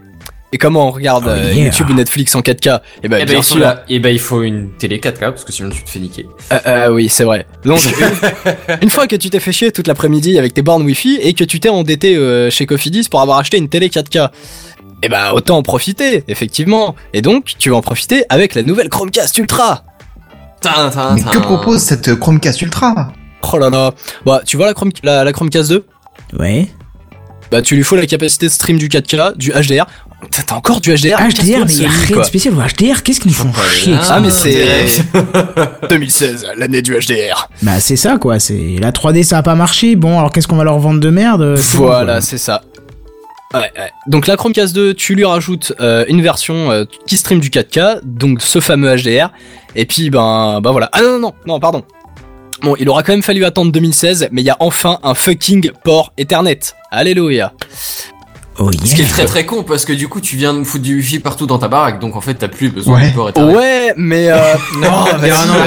Et 0.54 0.58
comment 0.58 0.90
on 0.90 0.92
regarde 0.92 1.24
Oh, 1.28 1.30
euh, 1.30 1.54
yeah. 1.54 1.64
YouTube 1.68 1.90
ou 1.92 1.94
Netflix 1.94 2.36
en 2.36 2.42
4K 2.42 2.82
Eh 3.04 3.08
ben 3.08 3.20
Eh 3.22 3.26
ben, 3.26 3.26
bien 3.26 3.38
il 3.38 3.44
faut 3.44 3.44
sûr. 3.54 3.60
la- 3.60 3.86
eh 3.88 4.00
ben, 4.00 4.10
il 4.10 4.20
faut 4.20 4.44
une 4.44 4.72
télé 4.78 4.98
4K 5.00 5.20
parce 5.20 5.46
que 5.46 5.54
sinon 5.54 5.70
tu 5.70 5.82
te 5.82 5.90
fais 5.90 6.00
niquer. 6.00 6.28
Euh, 6.52 6.60
euh, 6.68 6.92
oui, 6.92 7.08
c'est 7.08 7.24
vrai. 7.24 7.46
Donc, 7.64 7.80
une, 7.86 8.78
une 8.82 8.90
fois 8.90 9.08
que 9.08 9.16
tu 9.16 9.30
t'es 9.30 9.40
fait 9.40 9.54
chier 9.54 9.72
toute 9.72 9.88
l'après-midi 9.88 10.38
avec 10.38 10.54
tes 10.54 10.62
bornes 10.62 10.84
Wi-Fi 10.84 11.20
et 11.22 11.34
que 11.34 11.46
tu 11.46 11.62
t'es 11.62 11.70
endetté 11.70 12.18
euh, 12.18 12.50
chez 12.50 12.66
Cofidis 12.66 13.08
pour 13.10 13.22
avoir 13.22 13.38
acheté 13.38 13.58
une 13.60 13.70
télé 13.70 13.88
4K, 13.88 14.30
eh 15.04 15.08
ben 15.08 15.32
autant 15.34 15.56
en 15.58 15.64
profiter, 15.64 16.26
effectivement. 16.28 16.96
Et 17.14 17.22
donc, 17.22 17.54
tu 17.58 17.70
vas 17.70 17.78
en 17.78 17.82
profiter 17.82 18.26
avec 18.28 18.54
la 18.54 18.64
nouvelle 18.64 18.90
Chromecast 18.90 19.38
Ultra. 19.38 19.86
Mais 21.16 21.22
que 21.24 21.40
propose 21.40 21.80
cette 21.82 22.14
Chromecast 22.20 22.62
Ultra? 22.62 23.14
Oh 23.54 23.58
là 23.58 23.70
là. 23.70 23.94
Bah, 24.26 24.42
tu 24.46 24.58
vois 24.58 24.66
la, 24.68 24.74
Chrome, 24.74 24.92
la, 25.02 25.24
la 25.24 25.32
Chromecast 25.34 25.70
2 25.70 25.86
Ouais. 26.38 26.68
Bah, 27.52 27.62
tu 27.62 27.76
lui 27.76 27.84
faut 27.84 27.96
la 27.96 28.06
capacité 28.06 28.46
de 28.48 28.52
stream 28.52 28.78
du 28.78 28.88
4K, 28.88 29.36
du 29.36 29.52
HDR. 29.52 29.86
T'as 30.30 30.56
encore 30.56 30.80
du 30.80 30.92
HDR 30.94 31.18
HDR, 31.18 31.66
mais 31.66 31.74
il 31.74 31.82
y 31.82 31.86
a 31.86 31.90
rien 31.90 32.08
quoi. 32.14 32.22
de 32.22 32.28
spécial. 32.28 32.54
Ou 32.54 32.62
HDR, 32.62 33.02
qu'est-ce 33.04 33.20
qu'ils 33.20 33.34
font 33.34 33.50
pas 33.52 33.68
chier 33.70 33.96
Ah, 34.08 34.20
mais 34.22 34.30
Ah, 34.30 34.32
c'est 34.32 35.88
2016, 35.90 36.48
l'année 36.58 36.82
du 36.82 36.94
HDR. 36.94 37.50
Bah, 37.64 37.80
c'est 37.80 37.96
ça, 37.96 38.18
quoi. 38.18 38.40
C'est 38.40 38.78
la 38.80 38.92
3D, 38.92 39.24
ça 39.24 39.40
a 39.40 39.44
pas 39.44 39.56
marché. 39.56 39.96
Bon, 39.96 40.20
alors 40.20 40.32
qu'est-ce 40.32 40.48
qu'on 40.48 40.56
va 40.58 40.64
leur 40.64 40.80
vendre 40.80 41.00
de 41.00 41.10
merde 41.10 41.56
bon, 41.56 41.62
Voilà, 41.78 42.22
c'est 42.22 42.38
ça. 42.38 42.62
Ouais, 43.54 43.60
ouais. 43.78 43.92
Donc 44.08 44.28
la 44.28 44.38
Chromecast 44.38 44.74
2, 44.74 44.94
tu 44.94 45.16
lui 45.16 45.26
rajoutes 45.26 45.74
euh, 45.82 46.06
une 46.08 46.22
version 46.22 46.72
euh, 46.72 46.86
qui 47.06 47.18
stream 47.18 47.40
du 47.42 47.50
4K, 47.50 48.00
donc 48.04 48.42
ce 48.42 48.62
fameux 48.62 48.96
HDR. 48.96 49.30
Et 49.76 49.86
puis 49.86 50.10
ben, 50.10 50.62
ben 50.62 50.72
voilà. 50.72 50.90
Ah 50.94 51.02
non 51.02 51.14
non 51.14 51.20
non, 51.20 51.34
non 51.48 51.60
pardon. 51.60 51.84
Bon, 52.62 52.76
il 52.80 52.88
aura 52.90 53.02
quand 53.02 53.14
même 53.14 53.24
fallu 53.24 53.44
attendre 53.44 53.72
2016, 53.72 54.30
mais 54.32 54.42
il 54.42 54.46
y 54.46 54.52
a 54.52 54.58
enfin 54.60 55.00
un 55.02 55.16
fucking 55.16 55.72
port 55.84 56.14
Ethernet. 56.18 56.60
Alléluia. 56.92 57.54
Oh, 58.64 58.70
Ce 58.72 58.78
qui 58.94 59.02
yeah. 59.02 59.06
est 59.06 59.10
très 59.10 59.26
très 59.26 59.46
con 59.46 59.64
parce 59.64 59.86
que 59.86 59.94
du 59.94 60.08
coup 60.08 60.22
tu 60.22 60.36
viens 60.36 60.54
de 60.54 60.64
foutre 60.64 60.84
du 60.84 60.96
wifi 60.98 61.18
partout 61.20 61.48
dans 61.48 61.58
ta 61.58 61.68
baraque 61.68 62.00
donc 62.00 62.16
en 62.16 62.22
fait 62.22 62.36
t'as 62.36 62.48
plus 62.48 62.70
besoin 62.70 63.00
Ouais. 63.00 63.08
du 63.08 63.14
port 63.14 63.30
Ethernet. 63.30 63.56
Ouais, 63.56 63.94
mais 63.98 64.30
euh, 64.30 64.38
non, 64.80 65.06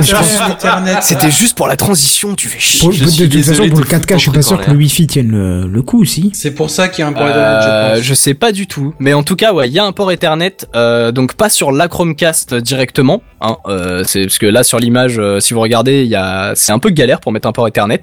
je 0.02 0.14
pense- 0.14 0.30
sur 0.30 0.42
Internet. 0.44 0.98
c'était 1.02 1.30
juste 1.30 1.56
pour 1.56 1.66
la 1.66 1.76
transition, 1.76 2.34
tu 2.34 2.48
fais 2.48 2.60
chier. 2.60 2.80
Pour- 2.80 2.92
je 2.92 3.04
de, 3.04 3.10
suis 3.10 3.26
de 3.28 3.32
toute 3.36 3.44
façon, 3.44 3.68
pour 3.68 3.78
de 3.78 3.82
le 3.82 3.88
te 3.88 3.94
4K, 3.96 4.12
je 4.14 4.18
suis 4.18 4.30
pas 4.30 4.42
sûr 4.42 4.60
que 4.60 4.70
le 4.70 4.76
Wi-Fi 4.76 5.06
tienne 5.06 5.30
le, 5.30 5.66
le 5.66 5.82
coup 5.82 6.00
aussi. 6.00 6.30
C'est 6.34 6.52
pour 6.52 6.70
ça 6.70 6.88
qu'il 6.88 7.02
y 7.02 7.04
a 7.04 7.08
un 7.08 7.12
port 7.12 7.22
Euh, 7.26 7.30
Ethernet, 7.30 7.96
je 7.98 8.02
je 8.02 8.08
pense. 8.10 8.18
sais 8.18 8.34
pas 8.34 8.52
du 8.52 8.66
tout, 8.66 8.94
mais 9.00 9.12
en 9.12 9.22
tout 9.22 9.36
cas, 9.36 9.52
ouais, 9.52 9.68
il 9.68 9.72
y 9.72 9.78
a 9.78 9.84
un 9.84 9.92
port 9.92 10.12
Ethernet, 10.12 10.56
euh, 10.76 11.10
donc 11.10 11.34
pas 11.34 11.48
sur 11.48 11.72
la 11.72 11.88
Chromecast 11.88 12.54
directement, 12.54 13.22
hein, 13.40 13.56
euh, 13.66 14.04
c'est 14.06 14.22
parce 14.22 14.38
que 14.38 14.46
là 14.46 14.62
sur 14.62 14.78
l'image, 14.78 15.18
euh, 15.18 15.40
si 15.40 15.52
vous 15.54 15.60
regardez, 15.60 16.02
il 16.04 16.08
y 16.10 16.16
a, 16.16 16.52
c'est 16.54 16.72
un 16.72 16.78
peu 16.78 16.90
galère 16.90 17.20
pour 17.20 17.32
mettre 17.32 17.48
un 17.48 17.52
port 17.52 17.66
Ethernet, 17.66 18.00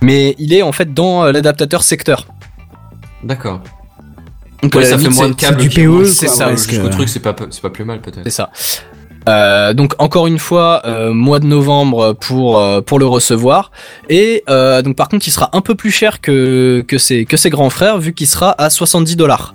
mais 0.00 0.34
il 0.38 0.52
est 0.54 0.62
en 0.62 0.72
fait 0.72 0.92
dans 0.94 1.24
euh, 1.24 1.32
l'adaptateur 1.32 1.82
secteur. 1.82 2.26
D'accord. 3.24 3.60
Donc 4.62 4.74
Ouais, 4.74 4.84
ça 4.84 4.96
fait 4.96 5.02
limite, 5.04 5.16
moins 5.18 5.28
de 5.28 5.34
câbles. 5.34 5.60
du 5.60 5.68
PE, 5.68 6.04
c'est 6.04 6.28
ça, 6.28 6.46
presque. 6.46 6.70
Jusqu'au 6.70 6.88
truc 6.88 7.08
c'est 7.08 7.20
pas 7.20 7.34
c'est 7.50 7.62
pas 7.62 7.70
plus 7.70 7.84
mal 7.84 8.00
peut-être. 8.00 8.20
C'est 8.24 8.30
ça. 8.30 8.50
Euh, 9.28 9.72
donc 9.72 9.94
encore 9.98 10.26
une 10.26 10.38
fois, 10.40 10.82
euh, 10.84 11.12
mois 11.12 11.38
de 11.38 11.46
novembre 11.46 12.12
pour 12.14 12.58
euh, 12.58 12.80
pour 12.80 12.98
le 12.98 13.06
recevoir 13.06 13.70
et 14.08 14.42
euh, 14.50 14.82
donc 14.82 14.96
par 14.96 15.08
contre 15.08 15.28
il 15.28 15.30
sera 15.30 15.48
un 15.52 15.60
peu 15.60 15.76
plus 15.76 15.92
cher 15.92 16.20
que 16.20 16.84
que 16.88 16.98
ses 16.98 17.24
que 17.24 17.36
ses 17.36 17.48
grands 17.50 17.70
frères 17.70 17.98
vu 17.98 18.14
qu'il 18.14 18.26
sera 18.26 18.52
à 18.60 18.68
70 18.68 19.14
dollars. 19.16 19.54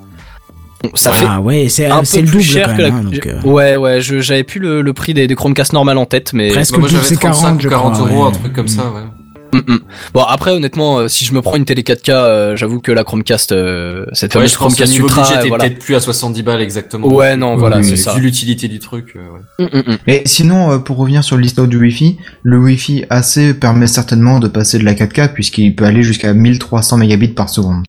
Ça 0.93 1.11
fait 1.11 1.25
Ah 1.27 1.41
ouais, 1.41 1.67
c'est 1.69 1.88
un 1.88 2.03
c'est 2.05 2.19
peu 2.19 2.25
le 2.25 2.31
plus 2.31 2.38
double 2.39 2.49
cher 2.49 2.67
quand 2.69 2.77
que 2.77 2.81
la. 2.84 2.88
hein, 2.89 3.01
donc, 3.03 3.25
euh, 3.25 3.41
Ouais, 3.43 3.75
ouais, 3.77 3.99
je- 3.99 4.19
j'avais 4.19 4.43
plus 4.43 4.59
le, 4.59 4.81
le 4.81 4.93
prix 4.93 5.13
des, 5.13 5.25
des 5.27 5.35
Chromecast 5.35 5.73
normales 5.73 5.97
en 5.97 6.05
tête, 6.05 6.34
mais. 6.34 6.49
Presque 6.49 6.73
Bah, 6.73 6.79
moi 6.79 6.88
le 6.88 6.93
double, 6.93 7.03
j'avais 7.03 7.15
c'est 7.15 7.19
35 7.21 7.41
40, 7.41 7.57
ou 7.57 7.61
je 7.63 7.67
40 7.69 7.93
crois, 7.93 8.07
euros 8.07 8.23
ouais. 8.23 8.29
un 8.29 8.39
truc 8.39 8.53
comme 8.53 8.67
ça 8.67 8.84
ouais. 8.84 9.01
Mm, 9.53 9.57
mm. 9.74 9.80
Bon, 10.14 10.24
après, 10.24 10.52
honnêtement, 10.52 10.98
euh, 10.99 11.07
si 11.07 11.24
je 11.26 11.34
me 11.34 11.41
prends 11.41 11.56
une 11.56 11.65
télé 11.65 11.84
4K, 11.84 12.10
euh, 12.11 12.56
j'avoue 12.56 12.80
que 12.82 12.91
la 12.91 13.03
Chromecast, 13.03 13.52
euh, 13.52 14.06
cette 14.14 14.32
Ouais, 14.36 14.40
fameuse 14.41 14.52
je 14.53 14.57
pense 14.57 14.74
que 14.74 14.78
Chromecast 14.84 14.91
niveau 14.94 15.07
Ultra, 15.07 15.22
budget 15.24 15.41
t'es 15.41 15.48
voilà. 15.48 15.64
peut-être 15.64 15.80
plus 15.80 15.95
à 15.95 15.99
70 15.99 16.44
balles 16.44 16.61
exactement. 16.61 17.07
Ouais, 17.07 17.38
non, 17.38 17.56
voilà, 17.57 17.78
Oui, 17.78 17.84
c'est 17.86 17.91
mais 17.91 17.98
ça. 17.98 18.14
Vu 18.15 18.22
l'utilité 18.22 18.68
du 18.68 18.80
truc. 18.80 19.15
euh, 19.15 19.64
ouais. 19.65 19.84
Mm. 19.84 19.98
Et 20.07 20.22
sinon, 20.26 20.72
euh, 20.72 20.78
pour 20.80 20.98
revenir 20.98 21.24
sur 21.24 21.38
l'histoire 21.38 21.68
du 21.68 21.78
Wi-Fi, 21.78 22.18
le 22.44 22.57
Wi-Fi 22.60 23.06
AC 23.10 23.53
permet 23.60 23.88
certainement 23.88 24.40
de 24.40 24.48
passer 24.48 24.80
de 24.80 24.84
la 24.86 24.94
4K 24.94 25.34
puisqu'il 25.34 25.76
peut 25.76 25.86
aller 25.86 26.03
jusqu'à 26.03 26.34
1300 26.34 26.98
mégabits 26.98 27.30
par 27.30 27.49
seconde. 27.49 27.84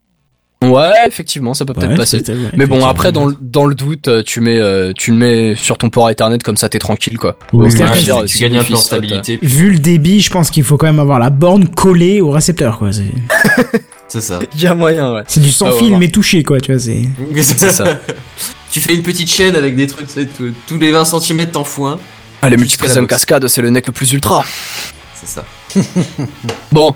Ouais, 0.64 0.90
effectivement, 1.06 1.54
ça 1.54 1.64
peut 1.64 1.72
peut-être 1.72 1.90
ouais, 1.90 1.96
passer. 1.96 2.20
Mais 2.56 2.66
bon, 2.66 2.84
après, 2.84 3.12
dans 3.12 3.26
le, 3.26 3.36
dans 3.40 3.64
le 3.64 3.76
doute, 3.76 4.08
euh, 4.08 4.22
tu 4.24 4.40
mets, 4.40 4.58
euh, 4.58 4.92
tu 4.96 5.12
le 5.12 5.16
mets 5.16 5.54
sur 5.54 5.78
ton 5.78 5.88
port 5.88 6.10
Ethernet 6.10 6.38
comme 6.38 6.56
ça, 6.56 6.68
t'es 6.68 6.80
tranquille, 6.80 7.16
quoi. 7.16 7.38
Oui, 7.52 7.70
tu 8.26 8.38
gagnes 8.38 8.56
un 8.58 8.64
peu 8.64 8.74
en 8.74 8.78
stabilité. 8.78 9.38
Vu 9.40 9.70
le 9.70 9.78
débit, 9.78 10.20
je 10.20 10.30
pense 10.30 10.50
qu'il 10.50 10.64
faut 10.64 10.76
quand 10.76 10.86
même 10.86 10.98
avoir 10.98 11.20
la 11.20 11.30
borne 11.30 11.68
collée 11.68 12.20
au 12.20 12.30
récepteur, 12.30 12.78
quoi. 12.78 12.90
C'est 12.92 13.04
C'est 14.08 14.20
ça. 14.22 14.40
Il 14.56 14.62
y 14.62 14.66
a 14.66 14.74
moyen, 14.74 15.14
ouais. 15.14 15.22
c'est 15.28 15.40
du 15.40 15.52
sans 15.52 15.66
Ah, 15.68 15.72
fil, 15.78 15.96
mais 15.96 16.08
touché, 16.08 16.42
quoi, 16.42 16.60
tu 16.60 16.72
vois. 16.72 16.80
C'est 16.80 17.02
C'est 17.42 17.70
ça. 17.70 17.84
tu 18.72 18.80
fais 18.80 18.94
une 18.94 19.02
petite 19.02 19.30
chaîne 19.30 19.54
avec 19.54 19.76
des 19.76 19.86
trucs, 19.86 20.08
tous- 20.36 20.78
les 20.78 20.90
20 20.90 21.04
cm 21.04 21.46
t'en 21.50 21.62
fous 21.62 21.86
un. 21.86 22.00
Ah, 22.42 22.48
les 22.48 22.56
multiprismes 22.56 22.94
la 22.96 23.00
box. 23.02 23.10
cascade, 23.10 23.46
c'est 23.48 23.62
le 23.62 23.70
nec 23.70 23.86
le 23.86 23.92
plus 23.92 24.12
ultra. 24.12 24.44
C'est 25.14 25.28
ça. 25.28 25.44
Bon. 26.72 26.94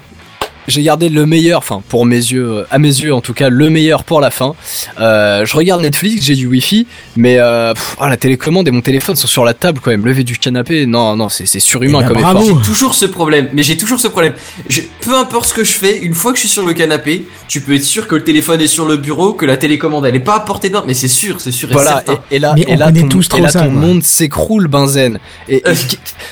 J'ai 0.69 0.83
gardé 0.83 1.09
le 1.09 1.27
meilleur, 1.27 1.59
enfin 1.59 1.83
pour 1.89 2.07
mes 2.07 2.17
yeux, 2.17 2.65
à 2.71 2.79
mes 2.79 2.89
yeux 2.89 3.13
en 3.15 3.21
tout 3.21 3.33
cas, 3.35 3.49
le 3.49 3.69
meilleur 3.71 4.05
pour 4.05 4.21
la 4.21 4.31
fin. 4.31 4.55
Euh, 5.01 5.45
je 5.45 5.57
regarde 5.57 5.83
Netflix, 5.83 6.25
j'ai 6.25 6.35
du 6.37 6.47
Wi-Fi, 6.47 6.87
mais 7.17 7.39
euh, 7.39 7.75
pff, 7.75 7.97
ah, 8.01 8.09
la 8.09 8.17
télécommande 8.17 8.69
et 8.69 8.71
mon 8.71 8.81
téléphone 8.81 9.17
sont 9.17 9.27
sur 9.27 9.45
la 9.45 9.55
table 9.55 9.81
quand 9.83 9.91
même. 9.91 10.05
Lever 10.07 10.25
du 10.25 10.39
canapé, 10.39 10.87
non, 10.87 11.17
non, 11.17 11.29
c'est 11.29 11.47
c'est 11.47 11.61
surhumain 11.61 11.99
Eh 12.01 12.03
ben, 12.05 12.09
comme 12.13 12.23
bravo. 12.23 12.43
effort. 12.45 12.59
J'ai 12.63 12.71
toujours 12.71 12.95
ce 12.95 13.07
problème, 13.07 13.49
mais 13.53 13.63
j'ai 13.63 13.77
toujours 13.77 13.99
ce 14.01 14.09
problème. 14.09 14.35
Je- 14.69 14.83
peu 15.01 15.17
importe 15.17 15.49
ce 15.49 15.55
que 15.55 15.65
je 15.65 15.73
fais, 15.73 15.99
une 15.99 16.15
fois 16.15 16.33
que 16.33 16.37
je 16.39 16.43
suis 16.43 16.49
sur 16.49 16.65
le 16.67 16.73
canapé, 16.75 17.27
tu 17.49 17.61
peux 17.61 17.75
être 17.75 17.85
sûr 17.85 18.07
que 18.07 18.15
le 18.15 18.25
téléphone 18.25 18.61
est 18.61 18.67
sur 18.67 18.87
le 18.87 18.97
bureau, 18.97 19.33
que 19.33 19.47
la 19.47 19.57
télécommande 19.57 20.07
elle 20.07 20.15
est 20.17 20.21
pas 20.21 20.37
à 20.37 20.41
portée 20.41 20.69
de 20.69 20.75
main, 20.75 20.85
mais 20.87 20.95
c'est 20.95 21.09
sûr, 21.09 21.41
c'est 21.41 21.53
sûr 21.53 21.69
et 21.71 21.73
Voilà, 21.73 22.03
certain. 22.05 22.21
et, 22.31 22.37
et 22.37 22.39
là, 22.39 22.53
Mais 22.55 22.63
et 22.63 22.67
on 22.75 22.77
là, 22.77 22.93
ton, 22.93 23.09
tous 23.09 23.27
et 23.27 23.29
trop 23.29 23.41
là, 23.41 23.49
ça, 23.49 23.63
ton 23.63 23.71
monde 23.71 24.03
s'écroule, 24.03 24.69
Benzen. 24.69 25.19
Et, 25.49 25.57
et 25.57 25.63
Euh, 25.67 25.75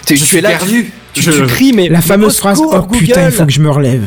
tu, 0.06 0.16
je 0.16 0.20
tu 0.22 0.26
suis 0.26 0.38
es 0.38 0.40
là, 0.40 0.50
perdu. 0.50 0.84
tu, 0.86 0.92
Je- 1.14 1.30
tu 1.32 1.46
cries, 1.46 1.72
mais 1.72 1.88
La 1.88 2.00
fameuse 2.00 2.38
phrase 2.38 2.58
secours, 2.58 2.74
Oh 2.88 2.92
putain, 2.92 3.04
il 3.04 3.24
Google 3.24 3.32
faut 3.32 3.46
que 3.46 3.52
je 3.52 3.60
me 3.60 3.70
relève. 3.70 4.02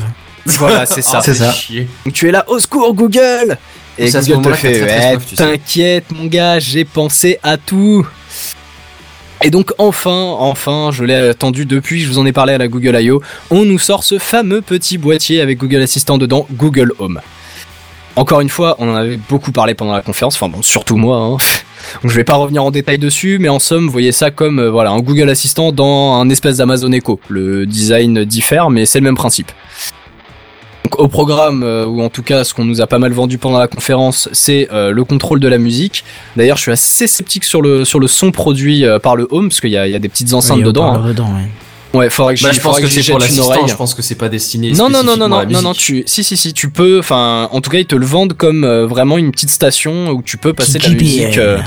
Voilà, 0.46 0.86
c'est 0.86 1.02
ça. 1.02 1.18
Ah, 1.20 1.22
C'est 1.24 1.34
fait 1.34 1.38
ça. 1.46 1.52
chier. 1.54 1.88
Donc 2.06 2.14
tu 2.14 2.28
es 2.28 2.32
là, 2.32 2.44
au 2.48 2.60
secours 2.60 2.94
Google 2.94 3.58
Et 3.98 4.10
C'est 4.12 4.22
ce 4.22 4.32
Google 4.32 4.52
te 4.52 4.58
fait, 4.58 4.82
ouais, 4.84 5.18
tu 5.28 5.36
t'inquiète 5.36 6.06
mon 6.12 6.26
gars, 6.26 6.60
j'ai 6.60 6.84
pensé 6.86 7.40
à 7.44 7.58
tout. 7.58 8.06
Et 9.44 9.50
donc 9.50 9.72
enfin, 9.78 10.36
enfin, 10.40 10.90
je 10.94 11.04
l'ai 11.04 11.16
attendu 11.16 11.66
depuis, 11.66 12.02
je 12.02 12.08
vous 12.08 12.18
en 12.18 12.26
ai 12.26 12.32
parlé 12.32 12.54
à 12.54 12.58
la 12.58 12.68
Google 12.70 12.98
I.O., 13.02 13.22
on 13.52 13.66
nous 13.66 13.80
sort 13.80 14.04
ce 14.04 14.18
fameux 14.18 14.62
petit 14.62 14.98
boîtier 14.98 15.42
avec 15.42 15.58
Google 15.58 15.82
Assistant 15.82 16.18
dedans, 16.18 16.48
Google 16.54 16.94
Home. 17.00 17.20
Encore 18.16 18.40
une 18.42 18.50
fois, 18.50 18.76
on 18.80 18.90
en 18.92 18.96
avait 18.96 19.18
beaucoup 19.18 19.52
parlé 19.52 19.74
pendant 19.74 19.94
la 19.94 20.02
conférence, 20.02 20.36
enfin 20.36 20.48
bon, 20.48 20.62
surtout 20.62 20.96
moi, 20.98 21.18
hein. 21.18 21.38
Donc 22.02 22.12
je 22.12 22.16
vais 22.16 22.24
pas 22.24 22.36
revenir 22.36 22.64
en 22.64 22.72
détail 22.72 22.98
dessus, 22.98 23.38
mais 23.40 23.50
en 23.50 23.60
somme, 23.60 23.86
vous 23.86 23.92
voyez 23.92 24.12
ça 24.12 24.32
comme 24.32 24.60
euh, 24.60 24.70
voilà 24.72 24.92
un 24.92 25.00
Google 25.00 25.30
Assistant 25.30 25.72
dans 25.72 26.16
un 26.16 26.30
espèce 26.30 26.58
d'Amazon 26.58 26.92
Echo. 26.92 27.20
Le 27.30 27.66
design 27.66 28.24
diffère, 28.26 28.70
mais 28.70 28.86
c'est 28.86 29.00
le 29.00 29.06
même 29.06 29.16
principe. 29.16 29.52
Donc, 30.86 31.00
au 31.00 31.08
programme, 31.08 31.64
euh, 31.64 31.86
ou 31.86 32.02
en 32.02 32.10
tout 32.10 32.24
cas 32.24 32.44
ce 32.44 32.54
qu'on 32.54 32.66
nous 32.66 32.82
a 32.82 32.88
pas 32.88 33.00
mal 33.00 33.14
vendu 33.14 33.38
pendant 33.38 33.58
la 33.60 33.68
conférence, 33.68 34.28
c'est 34.32 34.68
euh, 34.74 34.92
le 34.92 35.04
contrôle 35.04 35.40
de 35.40 35.48
la 35.48 35.58
musique. 35.58 36.04
D'ailleurs, 36.36 36.58
je 36.58 36.64
suis 36.64 36.72
assez 36.72 37.08
sceptique 37.08 37.44
sur 37.46 37.62
le 37.62 37.86
sur 37.86 38.00
le 38.00 38.08
son 38.08 38.32
produit 38.32 38.86
par 39.02 39.16
le 39.16 39.28
Home, 39.32 39.50
parce 39.50 39.62
qu'il 39.62 39.72
y 39.72 39.78
a, 39.78 39.88
il 39.88 39.94
y 39.94 39.96
a 39.96 40.00
des 40.00 40.10
petites 40.10 40.34
enceintes 40.34 40.58
Oui, 40.58 40.64
dedans. 40.64 40.94
parle 40.94 41.08
dedans, 41.08 41.34
ouais. 41.36 41.50
Ouais, 41.94 42.10
faudrait 42.10 42.36
que 42.36 42.42
Bah, 42.42 42.52
je 42.52 42.60
pense 42.60 42.76
faudrait 42.78 42.82
que 42.82 42.88
c'est 42.90 43.10
pour 43.12 43.20
l'assistant, 43.20 43.46
oreille. 43.46 43.68
je 43.68 43.76
pense 43.76 43.94
que 43.94 44.02
c'est 44.02 44.16
pas 44.16 44.30
destiné 44.30 44.72
Non, 44.72 44.90
non, 44.90 45.04
non, 45.04 45.16
non, 45.16 45.28
non, 45.30 45.46
non, 45.46 45.62
non, 45.62 45.74
tu, 45.74 46.04
si, 46.08 46.24
si, 46.24 46.36
si, 46.36 46.52
tu 46.54 46.70
peux, 46.72 46.98
enfin, 47.00 47.48
en 47.52 47.62
tout 47.62 47.70
cas, 47.70 47.78
ils 47.78 47.86
te 47.86 47.96
le 47.96 48.06
vendent 48.06 48.34
comme 48.34 48.64
euh, 48.64 48.88
vraiment 48.88 49.18
une 49.20 49.32
petite 49.32 49.52
station 49.52 50.10
où 50.10 50.24
tu 50.24 50.38
peux 50.38 50.54
passer 50.54 50.80
de 50.80 50.84
la 50.84 50.90
musique 50.90 51.38
euh, 51.38 51.60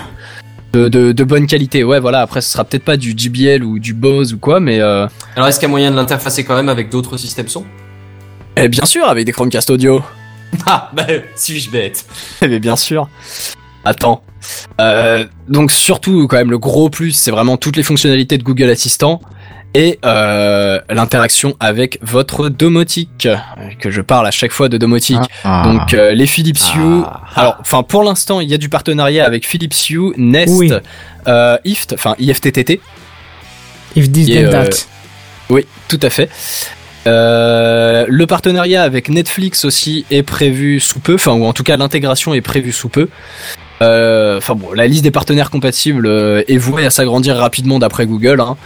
de, 0.73 0.89
de, 0.89 1.13
de 1.13 1.25
bonne 1.25 1.47
qualité. 1.47 1.85
Ouais, 1.85 2.01
voilà, 2.01 2.23
après, 2.23 2.41
ce 2.41 2.51
sera 2.51 2.65
peut-être 2.65 2.85
pas 2.85 2.97
du 2.97 3.15
JBL 3.17 3.63
ou 3.63 3.79
du 3.79 3.95
Bose 3.95 4.33
ou 4.35 4.39
quoi, 4.39 4.59
mais 4.59 4.81
euh, 4.81 5.07
Alors 5.37 5.49
est-ce 5.49 5.61
qu'il 5.61 5.69
y 5.69 5.71
a 5.71 5.71
moyen 5.71 5.93
de 5.93 5.97
l'interfacer 5.97 6.43
quand 6.43 6.57
même 6.57 6.69
avec 6.69 6.91
d'autres 6.91 7.17
systèmes 7.17 7.49
son? 7.49 7.65
Eh, 8.57 8.69
bien 8.69 8.85
sûr, 8.85 9.07
avec 9.07 9.27
des 9.27 9.33
Chromecast 9.33 9.71
audio. 9.71 10.03
Ah, 10.67 10.91
bah, 10.95 11.07
suis-je 11.37 11.71
bête 11.71 12.05
Eh 12.43 12.49
bien, 12.49 12.59
bien 12.59 12.77
sûr. 12.77 13.09
Attends. 13.85 14.23
Euh, 14.81 15.25
donc 15.49 15.71
surtout, 15.71 16.27
quand 16.27 16.37
même, 16.37 16.51
le 16.51 16.59
gros 16.59 16.91
plus, 16.91 17.13
c'est 17.13 17.31
vraiment 17.31 17.57
toutes 17.57 17.77
les 17.77 17.83
fonctionnalités 17.85 18.39
de 18.39 18.43
Google 18.43 18.71
Assistant 18.71 19.21
et 19.77 19.99
euh, 20.07 20.81
l'interaction 20.89 21.55
avec 21.61 21.99
votre 22.01 22.49
domotique, 22.49 23.27
euh, 23.27 23.37
que 23.79 23.91
je 23.91 24.01
parle 24.01 24.27
à 24.27 24.31
chaque 24.31 24.53
fois 24.53 24.71
de 24.71 24.79
domotique. 24.79 25.19
Ah. 25.45 25.63
Donc 25.67 25.93
euh, 25.93 26.13
les 26.13 26.27
Philips 26.27 26.59
Hue. 26.75 27.03
Ah. 27.05 27.21
Alors, 27.35 27.57
enfin 27.61 27.83
pour 27.83 28.03
l'instant, 28.03 28.41
il 28.41 28.49
y 28.49 28.55
a 28.55 28.59
du 28.59 28.71
partenariat 28.71 29.27
avec 29.27 29.47
Philips 29.47 29.75
Hue, 29.91 30.13
Nest, 30.17 30.53
Oui. 30.57 30.73
euh, 31.29 31.59
IFT, 31.67 31.93
enfin 31.93 32.15
IFTTT. 32.19 32.81
If 33.97 34.11
this 34.11 34.29
Et, 34.31 34.49
that. 34.49 34.71
Oui, 35.51 35.67
tout 35.89 36.01
à 36.01 36.09
fait. 36.11 36.31
Le 37.05 38.25
partenariat 38.25 38.83
avec 38.83 39.09
Netflix 39.11 39.65
aussi 39.67 40.07
est 40.11 40.23
prévu 40.23 40.81
sous 40.81 41.01
peu, 41.01 41.15
enfin 41.15 41.33
ou 41.33 41.45
en 41.45 41.53
tout 41.53 41.63
cas 41.65 41.77
l'intégration 41.77 42.33
est 42.35 42.41
prévue 42.41 42.73
sous 42.73 42.89
peu. 42.89 43.09
Enfin 43.81 44.55
bon, 44.55 44.73
la 44.75 44.87
liste 44.87 45.05
des 45.05 45.11
partenaires 45.11 45.51
compatibles 45.51 46.09
est 46.49 46.57
vouée 46.57 46.87
à 46.87 46.91
s'agrandir 46.91 47.37
rapidement 47.37 47.79
d'après 47.79 48.07
Google. 48.07 48.41
hein. 48.41 48.57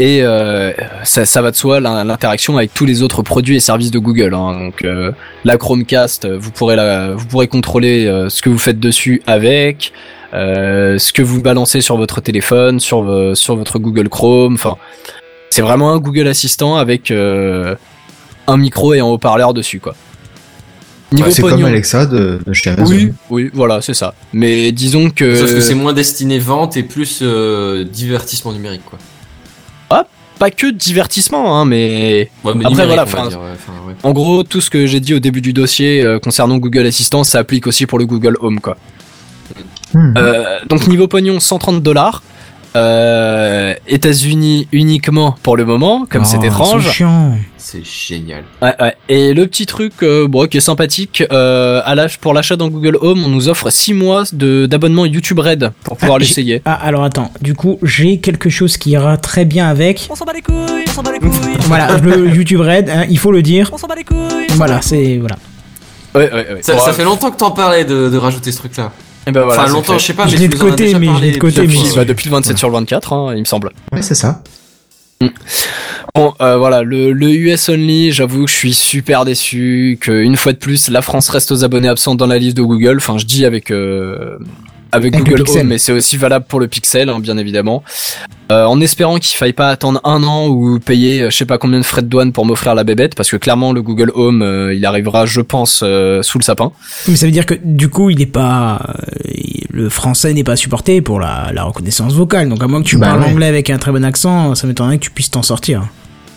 Et 0.00 0.22
euh, 0.22 0.72
ça, 1.04 1.24
ça 1.26 1.42
va 1.42 1.50
de 1.50 1.56
soi 1.56 1.78
l'in- 1.80 2.02
l'interaction 2.04 2.56
avec 2.56 2.74
tous 2.74 2.84
les 2.86 3.02
autres 3.02 3.22
produits 3.22 3.56
et 3.56 3.60
services 3.60 3.90
de 3.90 3.98
Google. 3.98 4.34
hein. 4.34 4.58
Donc 4.58 4.84
euh, 4.84 5.12
la 5.44 5.56
Chromecast, 5.58 6.26
vous 6.28 6.50
pourrez 6.50 6.76
la, 6.76 7.12
vous 7.14 7.26
pourrez 7.26 7.46
contrôler 7.46 8.06
euh, 8.06 8.28
ce 8.28 8.42
que 8.42 8.48
vous 8.50 8.58
faites 8.58 8.80
dessus 8.80 9.22
avec, 9.26 9.92
euh, 10.34 10.98
ce 10.98 11.12
que 11.12 11.22
vous 11.22 11.40
balancez 11.42 11.80
sur 11.80 11.96
votre 11.96 12.20
téléphone, 12.20 12.80
sur 12.80 13.32
sur 13.36 13.54
votre 13.56 13.78
Google 13.78 14.08
Chrome. 14.08 14.54
Enfin, 14.54 14.76
c'est 15.50 15.62
vraiment 15.62 15.92
un 15.92 15.98
Google 15.98 16.26
Assistant 16.26 16.76
avec 16.76 17.10
euh, 17.10 17.74
un 18.48 18.56
micro 18.56 18.94
et 18.94 19.00
un 19.00 19.04
haut-parleur 19.04 19.54
dessus, 19.54 19.78
quoi. 19.78 19.94
Niveau 21.12 21.30
C'est 21.30 21.42
comme. 21.42 21.62
Alexa 21.66 22.06
de, 22.06 22.40
de 22.46 22.52
chez 22.54 22.70
Amazon. 22.70 22.90
Oui, 22.94 23.12
oui, 23.28 23.50
voilà, 23.52 23.82
c'est 23.82 23.92
ça. 23.94 24.14
Mais 24.32 24.72
disons 24.72 25.10
que. 25.10 25.36
Sauf 25.36 25.54
que 25.54 25.60
c'est 25.60 25.74
moins 25.74 25.92
destiné 25.92 26.38
vente 26.38 26.78
et 26.78 26.82
plus 26.82 27.18
euh, 27.20 27.84
divertissement 27.84 28.52
numérique 28.54 28.80
quoi. 28.86 28.98
Pas 30.38 30.50
que 30.50 30.70
divertissement, 30.70 31.60
hein, 31.60 31.64
mais 31.64 32.30
Ouais, 32.42 32.52
mais 32.56 32.64
Après, 32.64 32.84
numérique, 32.84 33.06
voilà, 33.06 33.28
dire, 33.28 33.38
ouais, 33.38 33.44
ouais. 33.86 33.94
en 34.02 34.12
gros, 34.12 34.42
tout 34.42 34.60
ce 34.60 34.70
que 34.70 34.86
j'ai 34.86 34.98
dit 34.98 35.14
au 35.14 35.20
début 35.20 35.40
du 35.40 35.52
dossier 35.52 36.02
euh, 36.04 36.18
concernant 36.18 36.58
Google 36.58 36.86
Assistant, 36.86 37.22
ça 37.22 37.38
applique 37.38 37.66
aussi 37.68 37.86
pour 37.86 37.98
le 37.98 38.06
Google 38.06 38.36
Home, 38.40 38.60
quoi. 38.60 38.76
Hmm. 39.94 40.14
Euh, 40.16 40.58
donc 40.68 40.86
niveau 40.88 41.06
pognon, 41.06 41.38
130 41.38 41.82
dollars. 41.82 42.22
Euh, 42.74 43.74
États-Unis 43.86 44.66
uniquement 44.72 45.36
pour 45.42 45.56
le 45.56 45.64
moment, 45.64 46.06
comme 46.08 46.24
c'est 46.24 46.38
Oh, 46.40 46.44
étrange. 46.44 46.86
C'est 46.86 46.92
chiant. 46.92 47.36
C'est 47.58 47.84
génial. 47.84 48.44
Ouais, 48.60 48.74
ouais. 48.80 48.96
Et 49.08 49.34
le 49.34 49.46
petit 49.46 49.66
truc 49.66 49.92
euh, 50.02 50.26
bon, 50.26 50.46
qui 50.46 50.56
est 50.56 50.60
sympathique, 50.60 51.22
euh, 51.32 51.80
à 51.84 51.94
pour 52.20 52.34
l'achat 52.34 52.56
dans 52.56 52.68
Google 52.68 52.96
Home, 53.00 53.22
on 53.24 53.28
nous 53.28 53.48
offre 53.48 53.70
6 53.70 53.94
mois 53.94 54.24
de 54.32 54.66
d'abonnement 54.66 55.06
YouTube 55.06 55.38
Red 55.38 55.70
pour 55.84 55.96
pouvoir 55.96 56.16
Ah, 56.16 56.18
l'essayer. 56.20 56.62
Ah, 56.64 56.74
alors 56.82 57.04
attends, 57.04 57.30
du 57.40 57.54
coup, 57.54 57.78
j'ai 57.82 58.18
quelque 58.18 58.48
chose 58.50 58.76
qui 58.76 58.90
ira 58.90 59.16
très 59.16 59.44
bien 59.44 59.68
avec. 59.68 60.08
On 60.10 60.14
s'en 60.16 60.24
bat 60.24 60.32
les 60.32 60.42
couilles, 60.42 60.84
on 60.88 60.92
s'en 60.92 61.02
bat 61.02 61.12
les 61.12 61.18
couilles. 61.18 61.30
Voilà, 61.66 61.96
le 61.98 62.28
YouTube 62.34 62.60
Red, 62.60 62.88
hein, 62.90 63.04
il 63.08 63.18
faut 63.18 63.32
le 63.32 63.42
dire. 63.42 63.70
On 63.72 63.78
s'en 63.78 63.86
bat 63.86 63.94
les 63.94 64.04
couilles. 64.04 64.46
Voilà, 64.56 64.82
c'est. 64.82 65.18
Voilà. 65.18 65.36
Ouais, 66.14 66.30
ouais, 66.32 66.54
ouais. 66.54 66.62
Ça, 66.62 66.74
Bon, 66.74 66.80
ça 66.80 66.92
fait 66.92 67.04
longtemps 67.04 67.30
que 67.30 67.36
t'en 67.38 67.52
parlais 67.52 67.84
de, 67.84 68.08
de 68.10 68.16
rajouter 68.18 68.50
ce 68.52 68.58
truc 68.58 68.76
là. 68.76 68.92
Et 69.26 69.30
ben 69.32 69.42
voilà, 69.44 69.62
enfin 69.62 69.72
longtemps, 69.72 69.92
fait. 69.94 69.98
je 70.00 70.04
sais 70.06 70.14
pas, 70.14 70.26
Je 70.26 70.32
mais 70.34 70.40
l'ai 70.40 70.48
tu 70.48 70.56
de 70.56 70.60
côté, 70.60 70.94
mais 70.98 71.06
je 71.06 71.34
de 71.34 71.38
côté, 71.38 71.66
mais-. 71.66 71.94
Bah, 71.96 72.04
depuis 72.04 72.26
le 72.28 72.32
27 72.32 72.58
sur 72.58 72.68
le 72.68 72.74
24, 72.74 73.12
hein, 73.12 73.32
il 73.34 73.40
me 73.40 73.44
semble. 73.44 73.70
Ouais, 73.92 74.02
c'est 74.02 74.14
ça. 74.14 74.42
Bon, 76.14 76.34
euh, 76.40 76.56
voilà, 76.58 76.82
le, 76.82 77.12
le 77.12 77.28
US 77.30 77.68
Only, 77.68 78.12
j'avoue 78.12 78.44
que 78.44 78.50
je 78.50 78.56
suis 78.56 78.74
super 78.74 79.24
déçu, 79.24 79.96
qu'une 80.00 80.36
fois 80.36 80.52
de 80.52 80.58
plus, 80.58 80.88
la 80.88 81.00
France 81.02 81.28
reste 81.28 81.52
aux 81.52 81.64
abonnés 81.64 81.88
absents 81.88 82.14
dans 82.14 82.26
la 82.26 82.38
liste 82.38 82.56
de 82.56 82.62
Google. 82.62 82.96
Enfin, 82.96 83.18
je 83.18 83.24
dis 83.24 83.44
avec 83.44 83.70
euh, 83.70 84.36
avec, 84.92 85.14
Avec 85.14 85.26
le 85.26 85.32
Google 85.32 85.44
Pixel. 85.44 85.62
Home, 85.62 85.68
mais 85.68 85.78
c'est 85.78 85.92
aussi 85.92 86.16
valable 86.16 86.44
pour 86.48 86.60
le 86.60 86.68
Pixel, 86.68 87.08
hein, 87.08 87.18
bien 87.18 87.38
évidemment. 87.38 87.82
Euh, 88.52 88.64
en 88.64 88.80
espérant 88.80 89.18
qu'il 89.18 89.36
faille 89.38 89.54
pas 89.54 89.68
attendre 89.70 90.00
un 90.04 90.22
an 90.24 90.46
ou 90.48 90.78
payer 90.78 91.22
euh, 91.22 91.30
je 91.30 91.36
sais 91.38 91.46
pas 91.46 91.56
combien 91.58 91.78
de 91.78 91.84
frais 91.84 92.02
de 92.02 92.06
douane 92.08 92.32
pour 92.32 92.44
m'offrir 92.44 92.74
la 92.74 92.84
bébête, 92.84 93.14
parce 93.14 93.30
que 93.30 93.36
clairement 93.36 93.72
le 93.72 93.80
Google 93.82 94.12
Home, 94.14 94.42
euh, 94.42 94.74
il 94.74 94.84
arrivera, 94.84 95.24
je 95.26 95.40
pense, 95.40 95.80
euh, 95.82 96.22
sous 96.22 96.38
le 96.38 96.44
sapin. 96.44 96.72
Mais 97.08 97.16
ça 97.16 97.24
veut 97.26 97.32
dire 97.32 97.46
que 97.46 97.54
du 97.62 97.88
coup, 97.88 98.10
il 98.10 98.20
est 98.20 98.26
pas. 98.26 98.80
euh, 98.88 98.92
Le 99.70 99.88
français 99.88 100.34
n'est 100.34 100.44
pas 100.44 100.56
supporté 100.56 101.00
pour 101.00 101.18
la, 101.20 101.50
la 101.54 101.64
reconnaissance 101.64 102.12
vocale. 102.12 102.48
Donc, 102.50 102.62
à 102.62 102.66
moins 102.66 102.82
que 102.82 102.86
tu 102.88 102.98
Bah 102.98 103.06
parles 103.08 103.20
ouais. 103.22 103.30
anglais 103.30 103.46
avec 103.46 103.70
un 103.70 103.78
très 103.78 103.90
bon 103.92 104.04
accent, 104.04 104.54
ça 104.54 104.66
m'étonnerait 104.66 104.98
que 104.98 105.04
tu 105.04 105.10
puisses 105.10 105.30
t'en 105.30 105.42
sortir. 105.42 105.84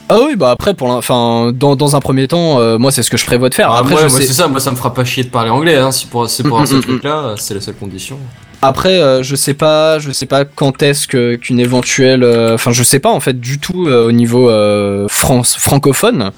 Ah 0.08 0.20
oui, 0.24 0.36
bah 0.38 0.52
après, 0.52 0.76
pour 0.76 0.90
enfin, 0.92 1.52
dans, 1.54 1.76
dans 1.76 1.96
un 1.96 2.00
premier 2.00 2.28
temps, 2.28 2.60
euh, 2.60 2.78
moi 2.78 2.92
c'est 2.92 3.02
ce 3.02 3.10
que 3.10 3.18
je 3.18 3.26
prévois 3.26 3.50
de 3.50 3.56
faire. 3.56 3.72
Ah, 3.72 3.80
Après, 3.80 3.96
moi, 3.96 4.08
sais- 4.10 4.28
c'est 4.28 4.34
ça, 4.34 4.48
moi 4.48 4.60
ça 4.60 4.70
me 4.70 4.76
fera 4.76 4.94
pas 4.94 5.04
chier 5.04 5.24
de 5.24 5.30
parler 5.30 5.50
anglais, 5.50 5.78
hein, 5.78 5.92
si 5.92 6.06
pour, 6.06 6.30
c'est 6.30 6.44
pour 6.44 6.60
Mm, 6.60 6.62
un 6.64 6.66
ce 6.68 6.76
mm, 6.76 6.82
truc 6.82 7.04
là, 7.04 7.34
c'est 7.38 7.56
la 7.56 7.60
seule 7.62 7.74
condition. 7.76 8.18
Après, 8.68 9.00
euh, 9.00 9.24
je 9.24 9.36
sais 9.36 9.54
pas, 9.54 10.00
je 10.00 10.12
sais 10.12 10.26
pas 10.26 10.46
quand 10.46 10.82
est-ce 10.84 11.08
que 11.08 11.36
qu'une 11.36 11.60
éventuelle, 11.60 12.24
euh, 12.24 12.56
enfin, 12.56 12.72
je 12.72 12.84
sais 12.84 13.00
pas 13.00 13.12
en 13.12 13.20
fait 13.20 13.40
du 13.40 13.60
tout 13.60 13.88
euh, 13.88 14.08
au 14.08 14.12
niveau 14.12 14.50
euh, 14.50 15.08
France 15.10 15.56
francophone, 15.58 16.32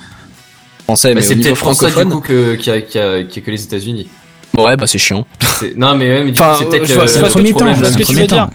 français, 0.85 1.13
mais, 1.13 1.21
c'est 1.21 1.35
niveau 1.35 1.49
peut-être 1.49 1.59
pour 1.63 1.73
ça 1.73 1.85
du 1.87 1.91
francophone. 1.91 2.21
coup 2.21 2.27
que- 2.27 2.55
qu'il 2.55 2.73
y, 2.73 2.97
a- 2.97 3.19
y 3.19 3.23
y 3.23 3.41
que 3.41 3.51
les 3.51 3.63
États-Unis. 3.63 4.07
Ouais, 4.57 4.75
bah 4.77 4.87
c'est 4.87 4.97
chiant. 4.97 5.25
C'est- 5.59 5.75
Non 5.77 5.95
mais, 5.95 6.09
ouais, 6.09 6.23
mais 6.23 6.31
du 6.31 6.39
coup, 6.39 6.45
Enfin, 6.45 6.55
c'est 6.59 6.69
peut-être 6.69 6.85
je 6.87 6.93
vois- 6.93 7.07
ce 7.07 7.19
que 7.19 7.39
tu- 7.43 7.51
problème 7.53 7.75
je 7.75 7.79
vois 7.81 7.89
ce 7.89 7.93
de 7.93 7.97
que 7.97 8.01
la 8.03 8.05
tu 8.07 8.13
veux 8.21 8.27
dire. 8.27 8.49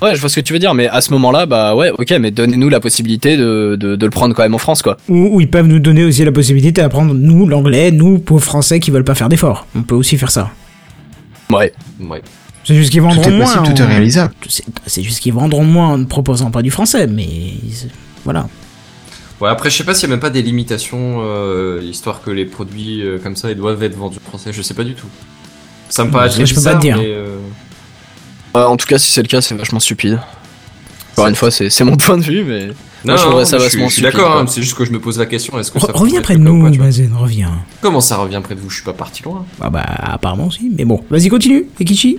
Ouais, 0.00 0.14
je 0.14 0.20
vois 0.20 0.30
ce 0.30 0.36
que 0.36 0.40
tu 0.42 0.52
veux 0.52 0.60
dire, 0.60 0.74
mais 0.74 0.86
à 0.86 1.00
ce 1.00 1.10
moment-là, 1.14 1.46
bah 1.46 1.74
ouais, 1.74 1.90
ok, 1.90 2.10
mais 2.20 2.30
donnez-nous 2.30 2.68
la 2.68 2.78
possibilité 2.78 3.36
de, 3.36 3.76
de, 3.80 3.96
de 3.96 4.04
le 4.06 4.10
prendre 4.10 4.32
quand 4.32 4.44
même 4.44 4.54
en 4.54 4.58
France, 4.58 4.80
quoi. 4.80 4.96
Ou, 5.08 5.34
ou 5.36 5.40
ils 5.40 5.50
peuvent 5.50 5.66
nous 5.66 5.80
donner 5.80 6.04
aussi 6.04 6.24
la 6.24 6.30
possibilité 6.30 6.82
d'apprendre, 6.82 7.14
nous, 7.14 7.48
l'anglais, 7.48 7.90
nous, 7.90 8.20
pauvres 8.20 8.44
français 8.44 8.78
qui 8.78 8.92
veulent 8.92 9.02
pas 9.02 9.16
faire 9.16 9.28
d'efforts. 9.28 9.66
On 9.74 9.82
peut 9.82 9.96
aussi 9.96 10.16
faire 10.16 10.30
ça. 10.30 10.50
Ouais. 11.50 11.72
Ouais. 11.98 12.22
C'est 12.68 12.74
juste 12.74 12.90
qu'ils 12.90 13.00
Tout 13.00 13.08
vendront 13.08 13.30
moins. 13.30 13.62
tout 13.62 13.70
est 13.72 13.80
en- 13.80 13.86
réalisable. 13.88 14.34
C'est 14.86 15.02
juste 15.02 15.20
qu'ils 15.20 15.32
vendront 15.32 15.64
moins 15.64 15.88
en 15.88 15.96
ne 15.96 16.04
proposant 16.04 16.50
pas 16.50 16.60
du 16.60 16.70
français, 16.70 17.06
mais. 17.06 17.24
ils- 17.24 17.88
Voilà. 18.24 18.46
Ouais, 19.40 19.48
après, 19.48 19.70
je 19.70 19.76
sais 19.78 19.84
pas 19.84 19.94
s'il 19.94 20.02
y 20.06 20.12
a 20.12 20.14
même 20.14 20.20
pas 20.20 20.28
des 20.28 20.42
limitations, 20.42 21.20
euh, 21.22 21.80
histoire 21.82 22.20
que 22.20 22.30
les 22.30 22.44
produits 22.44 23.00
euh, 23.02 23.18
comme 23.22 23.36
ça 23.36 23.50
ils 23.50 23.56
doivent 23.56 23.82
être 23.82 23.96
vendus 23.96 24.18
en 24.22 24.28
français, 24.28 24.52
je 24.52 24.60
sais 24.60 24.74
pas 24.74 24.84
du 24.84 24.92
tout. 24.92 25.06
Ça 25.88 26.04
me 26.04 26.10
paraît 26.10 26.28
Je- 26.28 26.34
très 26.34 26.44
je 26.46 26.54
peux 26.54 26.60
pas 26.62 26.74
bizarre, 26.74 26.78
te 26.78 26.82
dire. 26.82 26.96
mais, 26.98 27.04
euh, 27.06 27.38
Euh, 28.56 28.66
en 28.66 28.76
tout 28.76 28.86
cas, 28.86 28.98
si 28.98 29.10
c'est 29.10 29.22
le 29.22 29.28
cas, 29.28 29.40
c'est 29.40 29.54
vachement 29.54 29.80
stupide. 29.80 30.20
Encore 31.12 31.28
une 31.28 31.36
fois, 31.36 31.50
c'est 31.50 31.84
mon 31.84 31.96
point 31.96 32.18
de 32.18 32.22
vue, 32.22 32.44
mais 32.44 32.66
Non, 32.66 33.14
moi, 33.14 33.16
je 33.16 33.24
non, 33.24 33.44
ça 33.46 33.56
je 33.58 33.62
suis- 33.62 33.70
vachement 33.78 33.88
je 33.88 33.92
suis 33.94 34.02
d'accord, 34.02 34.36
hein, 34.36 34.44
c'est 34.46 34.60
juste 34.60 34.76
que 34.76 34.84
je 34.84 34.90
me 34.92 35.00
pose 35.00 35.18
la 35.18 35.24
question, 35.26 35.58
est-ce 35.58 35.70
que 35.72 35.80
ça 35.80 35.86
Re- 35.86 35.92
reviens 35.96 36.20
près 36.20 36.34
de 36.34 36.40
nous. 36.40 36.68
Bazen, 36.76 37.14
reviens. 37.18 37.52
Comment 37.80 38.02
ça 38.02 38.16
revient 38.18 38.40
près 38.44 38.54
de 38.56 38.60
vous? 38.60 38.68
Je 38.68 38.74
suis 38.76 38.84
pas 38.84 38.92
parti 38.92 39.22
loin. 39.22 39.46
Ah 39.60 39.70
bah, 39.70 39.86
apparemment 39.86 40.48
aussi, 40.48 40.70
mais 40.76 40.84
bon. 40.84 41.02
Vas-y, 41.08 41.28
continue, 41.28 41.64
Ekichi. 41.80 42.18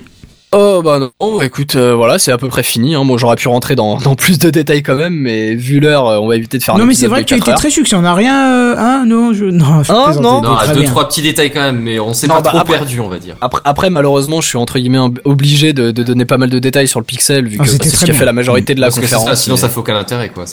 Oh 0.51 0.81
bah 0.83 0.97
non, 0.99 1.41
écoute, 1.43 1.75
euh, 1.75 1.93
voilà, 1.93 2.17
c'est 2.17 2.31
à 2.31 2.39
peu 2.39 2.47
près 2.47 2.63
fini. 2.63 2.95
Hein. 2.95 3.05
Bon, 3.05 3.19
j'aurais 3.19 3.35
pu 3.35 3.47
rentrer 3.47 3.75
dans, 3.75 3.97
dans 3.97 4.15
plus 4.15 4.39
de 4.39 4.49
détails 4.49 4.81
quand 4.81 4.95
même, 4.95 5.13
mais 5.13 5.53
vu 5.53 5.79
l'heure, 5.79 6.07
euh, 6.07 6.17
on 6.17 6.27
va 6.27 6.35
éviter 6.37 6.57
de 6.57 6.63
faire 6.63 6.73
un 6.73 6.79
Non, 6.79 6.85
mais 6.87 6.95
c'est 6.95 7.05
vrai 7.05 7.21
que 7.21 7.27
tu 7.27 7.35
as 7.35 7.37
4 7.37 7.49
été 7.49 7.55
très 7.57 7.69
succinct. 7.69 7.99
On 7.99 8.01
n'a 8.01 8.15
rien, 8.15 8.51
euh, 8.51 8.75
hein, 8.75 9.03
non, 9.05 9.31
je, 9.31 9.45
non, 9.45 9.83
je 9.83 9.91
Ah, 9.91 10.11
non. 10.19 10.41
Non, 10.41 10.55
deux, 10.73 10.79
bien. 10.81 10.89
trois 10.89 11.07
petits 11.07 11.21
détails 11.21 11.51
quand 11.51 11.59
même, 11.61 11.79
mais 11.79 11.99
on 11.99 12.15
s'est 12.15 12.27
pas 12.27 12.41
bah, 12.41 12.49
trop 12.49 12.57
après- 12.57 12.77
perdu, 12.79 12.99
on 12.99 13.09
va 13.09 13.19
dire. 13.19 13.35
Après, 13.41 13.61
après, 13.63 13.89
malheureusement, 13.91 14.41
je 14.41 14.47
suis 14.47 14.57
entre 14.57 14.79
guillemets 14.79 14.97
ob- 14.97 15.19
obligé 15.23 15.71
de, 15.73 15.91
de 15.91 16.01
donner 16.01 16.25
pas 16.25 16.39
mal 16.39 16.49
de 16.49 16.57
détails 16.57 16.87
sur 16.87 16.99
le 16.99 17.05
pixel, 17.05 17.47
vu 17.47 17.57
Ah, 17.59 17.63
que 17.65 17.69
c'est 17.69 17.87
ce 17.87 18.03
qui 18.05 18.09
a 18.09 18.13
fait 18.15 18.25
la 18.25 18.33
majorité 18.33 18.73
de 18.73 18.81
la 18.81 18.87
Parce 18.87 18.99
conférence. 18.99 19.27
ça, 19.27 19.35
sinon 19.35 19.55
mais- 19.55 19.61
ça 19.61 19.69
fait 19.69 19.79
aucun 19.79 19.97
intérêt, 19.97 20.29
quoi. 20.29 20.45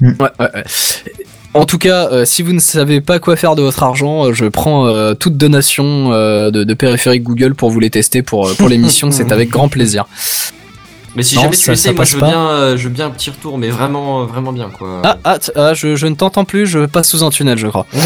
Ouais, 0.00 0.10
ouais, 0.20 0.30
ouais. 0.40 0.64
En 1.58 1.64
tout 1.66 1.78
cas, 1.78 2.08
euh, 2.10 2.24
si 2.24 2.42
vous 2.42 2.52
ne 2.52 2.58
savez 2.60 3.00
pas 3.00 3.18
quoi 3.18 3.36
faire 3.36 3.54
de 3.56 3.62
votre 3.62 3.82
argent, 3.82 4.26
euh, 4.26 4.32
je 4.32 4.44
prends 4.46 4.86
euh, 4.86 5.14
toute 5.14 5.36
donation 5.36 6.12
euh, 6.12 6.50
de, 6.50 6.64
de 6.64 6.74
périphériques 6.74 7.22
Google 7.24 7.54
pour 7.54 7.70
vous 7.70 7.80
les 7.80 7.90
tester 7.90 8.22
pour, 8.22 8.50
pour 8.56 8.68
l'émission. 8.68 9.10
c'est 9.10 9.32
avec 9.32 9.50
grand 9.50 9.68
plaisir. 9.68 10.06
Mais 11.16 11.22
si 11.22 11.34
Non, 11.36 11.42
jamais 11.42 11.56
ça- 11.56 11.62
tu 11.64 11.70
essayes, 11.72 11.94
moi 11.94 12.04
je 12.04 12.14
veux 12.14 12.20
pas. 12.20 12.28
bien, 12.28 12.48
euh, 12.48 12.76
je 12.76 12.84
veux 12.84 12.90
bien 12.94 13.06
un 13.06 13.10
petit 13.10 13.30
retour, 13.30 13.58
mais 13.58 13.70
vraiment, 13.70 14.24
vraiment 14.24 14.52
bien, 14.52 14.68
quoi. 14.70 15.00
Ah, 15.04 15.16
ah, 15.24 15.38
ah, 15.56 15.74
je, 15.74 15.96
je 15.96 16.06
ne 16.06 16.14
t'entends 16.14 16.44
plus, 16.44 16.66
je 16.66 16.86
passe 16.86 17.08
sous 17.08 17.24
un 17.24 17.30
tunnel, 17.30 17.58
je 17.58 17.66
crois. 17.66 17.86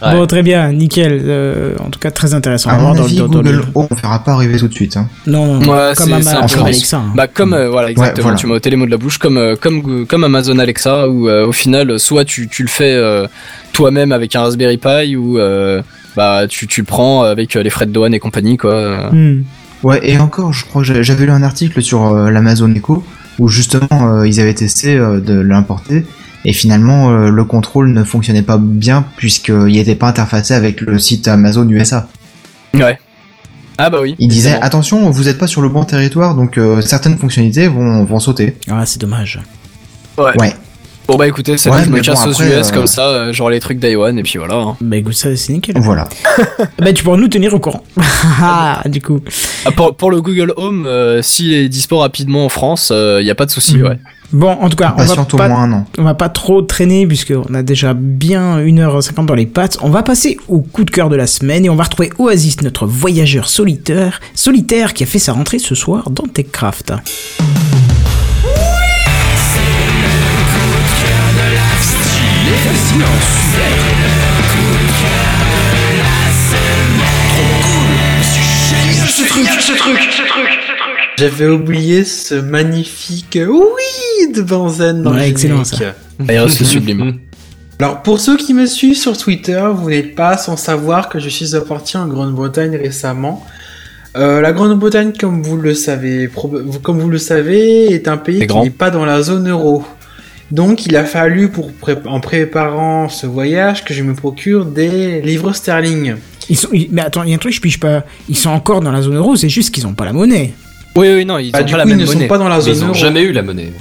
Ouais. 0.00 0.12
Bon, 0.12 0.26
très 0.26 0.42
bien, 0.42 0.72
nickel. 0.72 1.20
euh, 1.24 1.74
en 1.84 1.90
tout 1.90 1.98
cas, 1.98 2.10
très 2.12 2.32
intéressant. 2.32 2.70
À 2.70 2.74
On 2.74 2.76
va 2.76 2.82
mon 2.82 2.88
voir 2.90 2.96
dans, 3.00 3.04
avis, 3.04 3.16
dans- 3.16 3.26
dans 3.28 3.38
Google 3.38 3.50
le- 3.50 3.62
Home, 3.74 3.86
on 3.90 3.96
fera 3.96 4.22
pas 4.22 4.32
arriver 4.32 4.56
tout 4.58 4.68
de 4.68 4.72
suite. 4.74 4.96
Hein. 4.96 5.08
Non, 5.26 5.54
non, 5.58 5.72
Ouais, 5.72 5.92
comme, 5.96 6.06
c'est- 6.10 6.22
c'est 6.22 6.28
Ama- 6.30 6.38
un 6.44 6.46
peu 6.46 6.54
comme 6.54 6.62
risque. 6.64 6.78
Alexa. 6.80 6.96
hein. 6.98 7.12
Bah 7.16 7.26
comme 7.26 7.52
euh, 7.52 7.68
voilà 7.68 7.90
exactement, 7.90 8.22
voilà. 8.22 8.38
tu 8.38 8.46
m'as 8.46 8.54
ôté 8.54 8.70
les 8.70 8.76
mots 8.76 8.86
de 8.86 8.90
la 8.92 8.96
bouche 8.96 9.18
comme 9.18 9.36
euh, 9.38 9.56
comme 9.60 10.06
comme 10.06 10.22
Amazon 10.24 10.58
Alexa 10.58 11.08
où 11.08 11.28
euh, 11.28 11.46
au 11.46 11.52
final 11.52 11.98
soit 11.98 12.24
tu, 12.24 12.46
tu 12.48 12.62
le 12.62 12.68
fais 12.68 12.94
euh, 12.94 13.26
toi-même 13.72 14.12
avec 14.12 14.36
un 14.36 14.42
Raspberry 14.42 14.76
Pi 14.78 15.16
ou 15.16 15.38
euh, 15.38 15.82
bah 16.16 16.46
tu 16.48 16.66
tu 16.68 16.80
le 16.82 16.86
prends 16.86 17.22
avec 17.22 17.56
euh, 17.56 17.62
les 17.64 17.70
frais 17.70 17.86
de 17.86 17.92
douane 17.92 18.14
et 18.14 18.20
compagnie 18.20 18.56
quoi. 18.56 19.10
Hmm. 19.12 19.42
Ouais, 19.82 20.00
et 20.02 20.18
encore, 20.18 20.52
je 20.52 20.64
crois 20.64 20.82
que 20.84 21.02
j'avais 21.02 21.24
lu 21.24 21.30
un 21.30 21.42
article 21.42 21.82
sur 21.82 22.06
euh, 22.06 22.30
l'Amazon 22.30 22.72
Echo 22.74 23.04
où 23.38 23.48
justement 23.48 23.88
euh, 23.92 24.26
ils 24.28 24.40
avaient 24.40 24.54
testé 24.54 24.96
euh, 24.96 25.20
de 25.20 25.34
l'importer 25.40 26.04
et 26.44 26.52
finalement 26.52 27.10
euh, 27.10 27.30
le 27.30 27.44
contrôle 27.44 27.92
ne 27.92 28.04
fonctionnait 28.04 28.42
pas 28.42 28.58
bien 28.58 29.04
puisqu'il 29.16 29.72
n'était 29.72 29.94
pas 29.96 30.08
interfacé 30.08 30.54
avec 30.54 30.80
le 30.80 30.98
site 30.98 31.28
Amazon 31.28 31.68
USA. 31.68 32.08
Ouais. 32.74 32.98
Ah 33.78 33.90
bah 33.90 33.98
oui. 34.02 34.16
Il 34.18 34.28
disait 34.28 34.54
attention, 34.60 35.08
vous 35.10 35.24
n'êtes 35.24 35.38
pas 35.38 35.46
sur 35.46 35.60
le 35.62 35.68
bon 35.68 35.84
territoire 35.84 36.34
donc 36.34 36.58
euh, 36.58 36.80
certaines 36.80 37.16
fonctionnalités 37.18 37.68
vont, 37.68 38.04
vont 38.04 38.18
sauter. 38.20 38.56
Ah, 38.70 38.84
c'est 38.86 39.00
dommage. 39.00 39.40
Ouais. 40.16 40.52
Bon 41.06 41.16
bah 41.16 41.26
écoutez, 41.26 41.56
c'est 41.56 41.70
Ouais, 41.70 41.84
je 41.84 41.88
me 41.88 41.96
bon, 41.96 42.02
casse 42.02 42.26
aux 42.26 42.32
US 42.42 42.68
euh, 42.68 42.70
comme 42.74 42.86
ça, 42.86 43.08
euh, 43.08 43.32
genre 43.32 43.48
les 43.48 43.60
trucs 43.60 43.78
d'Iwan 43.78 44.18
et 44.18 44.22
puis 44.22 44.36
voilà. 44.36 44.56
hein. 44.56 44.76
Bah 44.82 44.98
écoute, 44.98 45.14
ça, 45.14 45.34
c'est 45.36 45.54
nickel. 45.54 45.76
Voilà. 45.78 46.06
bah 46.78 46.92
tu 46.94 47.02
pourras 47.02 47.16
nous 47.16 47.28
tenir 47.28 47.54
au 47.54 47.58
courant. 47.60 47.82
Ah, 48.42 48.82
du 48.86 49.00
coup. 49.00 49.20
Ah, 49.64 49.70
pour, 49.70 49.94
pour 49.96 50.10
le 50.10 50.20
Google 50.20 50.52
Home, 50.58 50.84
euh, 50.86 51.22
s'il 51.22 51.54
est 51.54 51.68
dispo 51.70 51.98
rapidement 52.00 52.44
en 52.44 52.48
France, 52.50 52.92
il 52.94 53.24
y 53.24 53.30
a 53.30 53.34
pas 53.34 53.46
de 53.46 53.50
souci, 53.50 53.78
Mhm. 53.78 53.82
ouais. 53.86 53.98
Bon, 54.32 54.50
en 54.50 54.68
tout 54.68 54.76
cas, 54.76 54.94
on 54.98 55.04
va, 55.04 55.48
moins 55.48 55.86
on 55.96 56.14
pas 56.14 56.28
trop 56.28 56.60
traîner 56.60 57.06
puisqu'on 57.06 57.54
a 57.54 57.62
déjà 57.62 57.94
bien 57.94 58.58
1h50 58.60 59.24
dans 59.24 59.34
les 59.34 59.46
pattes. 59.46 59.78
On 59.80 59.88
va 59.88 60.02
passer 60.02 60.36
au 60.48 60.60
coup 60.60 60.84
de 60.84 60.90
cœur 60.90 61.08
de 61.08 61.16
la 61.16 61.26
semaine 61.26 61.64
et 61.64 61.70
on 61.70 61.76
va 61.76 61.84
retrouver 61.84 62.10
Oasis, 62.18 62.60
notre 62.60 62.86
voyageur 62.86 63.48
solitaire, 63.48 64.20
solitaire 64.34 64.92
qui 64.92 65.04
a 65.04 65.06
fait 65.06 65.18
sa 65.18 65.32
rentrée 65.32 65.58
ce 65.58 65.74
soir 65.74 66.10
dans 66.10 66.24
TechCraft. 66.24 66.92
J'avais 81.18 81.48
oublié 81.48 82.04
ce 82.04 82.34
magnifique 82.36 83.36
oui 83.44 84.32
de 84.32 84.40
Benzen 84.42 85.02
dans 85.02 85.10
le 85.10 85.16
Ouais, 85.16 85.28
excellent, 85.30 85.64
générique. 85.64 85.96
D'ailleurs, 86.20 86.48
c'est 86.50 86.64
sublime. 86.64 87.18
Alors 87.80 88.02
pour 88.02 88.20
ceux 88.20 88.36
qui 88.36 88.54
me 88.54 88.66
suivent 88.66 88.96
sur 88.96 89.16
Twitter, 89.16 89.60
vous 89.74 89.90
n'êtes 89.90 90.14
pas 90.14 90.36
sans 90.36 90.56
savoir 90.56 91.08
que 91.08 91.18
je 91.18 91.28
suis 91.28 91.50
parti 91.68 91.96
en 91.96 92.06
Grande-Bretagne 92.06 92.76
récemment. 92.76 93.44
Euh, 94.16 94.40
la 94.40 94.52
Grande-Bretagne, 94.52 95.12
comme 95.18 95.42
vous 95.42 95.56
le 95.56 95.74
savez, 95.74 96.28
proba- 96.28 96.62
vous- 96.62 96.78
comme 96.78 97.00
vous 97.00 97.08
le 97.08 97.18
savez, 97.18 97.86
est 97.92 98.06
un 98.06 98.16
pays 98.16 98.46
qui 98.46 98.46
n'est 98.64 98.70
pas 98.70 98.90
dans 98.90 99.04
la 99.04 99.20
zone 99.22 99.48
euro. 99.48 99.84
Donc 100.52 100.86
il 100.86 100.96
a 100.96 101.04
fallu, 101.04 101.48
pour 101.50 101.72
pré- 101.72 101.98
en 102.06 102.20
préparant 102.20 103.08
ce 103.08 103.26
voyage, 103.26 103.84
que 103.84 103.92
je 103.92 104.02
me 104.04 104.14
procure 104.14 104.64
des 104.66 105.20
livres 105.20 105.52
sterling. 105.52 106.14
Ils 106.48 106.56
sont, 106.56 106.68
ils- 106.72 106.88
mais 106.92 107.02
attends, 107.02 107.22
il 107.24 107.30
y 107.30 107.32
a 107.32 107.36
un 107.36 107.38
truc, 107.38 107.52
je 107.54 107.60
pige 107.60 107.80
pas. 107.80 108.04
Ils 108.28 108.36
sont 108.36 108.50
encore 108.50 108.80
dans 108.80 108.92
la 108.92 109.02
zone 109.02 109.16
euro, 109.16 109.34
c'est 109.36 109.48
juste 109.48 109.72
qu'ils 109.74 109.86
ont 109.86 109.94
pas 109.94 110.04
la 110.04 110.12
monnaie. 110.12 110.54
Oui, 110.98 111.08
oui, 111.14 111.24
non, 111.24 111.38
ils 111.38 111.52
Bah, 111.52 111.60
ont 111.60 111.64
du 111.64 111.72
pas 111.72 111.72
coup, 111.72 111.76
la 111.78 111.84
ils 111.84 111.88
même 111.88 111.98
ne 112.00 112.06
monnaie. 112.06 112.20
sont 112.22 112.28
pas 112.28 112.38
dans 112.38 112.48
la 112.48 112.56
Mais 112.56 112.62
zone 112.62 112.74
ils 112.74 112.82
ont 112.82 112.86
euro. 112.88 112.94
jamais 112.94 113.22
eu 113.22 113.32
la 113.32 113.42
monnaie. 113.42 113.72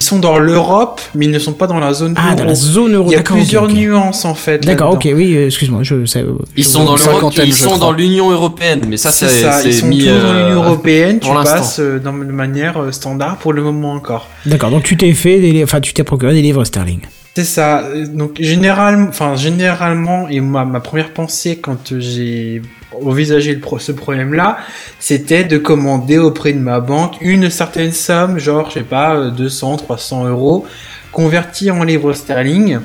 Ils 0.00 0.04
sont 0.04 0.18
dans 0.18 0.36
l'Europe, 0.36 1.00
mais 1.14 1.26
ils 1.26 1.30
ne 1.30 1.38
sont 1.38 1.52
pas 1.52 1.68
dans 1.68 1.78
la 1.78 1.92
zone 1.94 2.14
Ah, 2.16 2.30
euro. 2.30 2.38
dans 2.38 2.44
la 2.46 2.54
zone 2.56 2.94
euro. 2.94 3.08
Il 3.10 3.12
y 3.12 3.14
a 3.14 3.18
d'accord, 3.18 3.36
ok, 3.36 3.42
plusieurs 3.42 3.62
ok. 3.64 3.70
nuances 3.72 4.24
en 4.24 4.34
fait. 4.34 4.58
D'accord, 4.64 4.94
là-dedans. 4.94 5.10
ok, 5.10 5.16
oui, 5.16 5.36
euh, 5.36 5.46
excuse-moi, 5.46 5.82
je 5.84 6.04
sais. 6.06 6.24
Ils 6.56 6.64
je- 6.64 6.68
sont 6.68 6.84
dans 6.84 6.96
l'Europe, 6.96 7.32
ils 7.36 7.52
je 7.52 7.56
sont 7.56 7.66
crois. 7.66 7.78
dans 7.78 7.92
l'Union 7.92 8.30
Européenne, 8.32 8.80
mais 8.88 8.96
ça 8.96 9.12
C'est 9.12 9.28
c'est 9.28 9.42
ça, 9.42 9.60
ils 9.64 9.72
c'est 9.72 9.80
sont 9.80 9.86
mis 9.86 9.98
toujours 10.00 10.18
dans 10.22 10.26
euh, 10.26 10.48
l'Union 10.48 10.62
Européenne, 10.64 11.18
tu 11.20 11.26
pour 11.26 11.34
l'instant. 11.36 11.54
passes 11.58 11.78
euh, 11.78 12.00
dans- 12.00 12.12
de 12.18 12.24
manière 12.32 12.78
euh, 12.82 12.90
standard 12.90 13.36
pour 13.36 13.52
le 13.52 13.62
moment 13.62 13.92
encore. 13.92 14.26
D'accord, 14.44 14.70
donc 14.70 14.82
tu 14.82 14.96
t'es 14.96 15.12
fait, 15.12 15.38
des, 15.38 15.52
li- 15.52 15.62
enfin 15.62 15.80
tu 15.80 15.94
t'es 15.94 16.02
procuré 16.02 16.32
des 16.34 16.42
livres 16.42 16.64
sterling. 16.64 16.98
C'est 17.34 17.44
ça. 17.44 17.80
euh, 17.84 18.06
Donc 18.06 18.36
généralement, 18.40 19.08
enfin 19.08 19.36
généralement, 19.36 20.28
et 20.28 20.40
ma, 20.40 20.64
première 20.80 21.12
pensée 21.12 21.56
quand 21.58 21.92
euh, 21.92 22.00
j'ai 22.00 22.62
envisagé 23.04 23.58
ce 23.78 23.92
problème-là, 23.92 24.58
c'était 24.98 25.44
de 25.44 25.56
commander 25.56 26.18
auprès 26.18 26.52
de 26.52 26.58
ma 26.58 26.80
banque 26.80 27.16
une 27.22 27.48
certaine 27.48 27.92
somme, 27.92 28.38
genre 28.38 28.68
je 28.68 28.74
sais 28.74 28.80
pas, 28.82 29.14
euh, 29.16 29.30
200, 29.30 29.78
300 29.78 30.26
euros, 30.26 30.66
convertie 31.10 31.70
en 31.70 31.84
livres 31.84 32.12
sterling. 32.12 32.80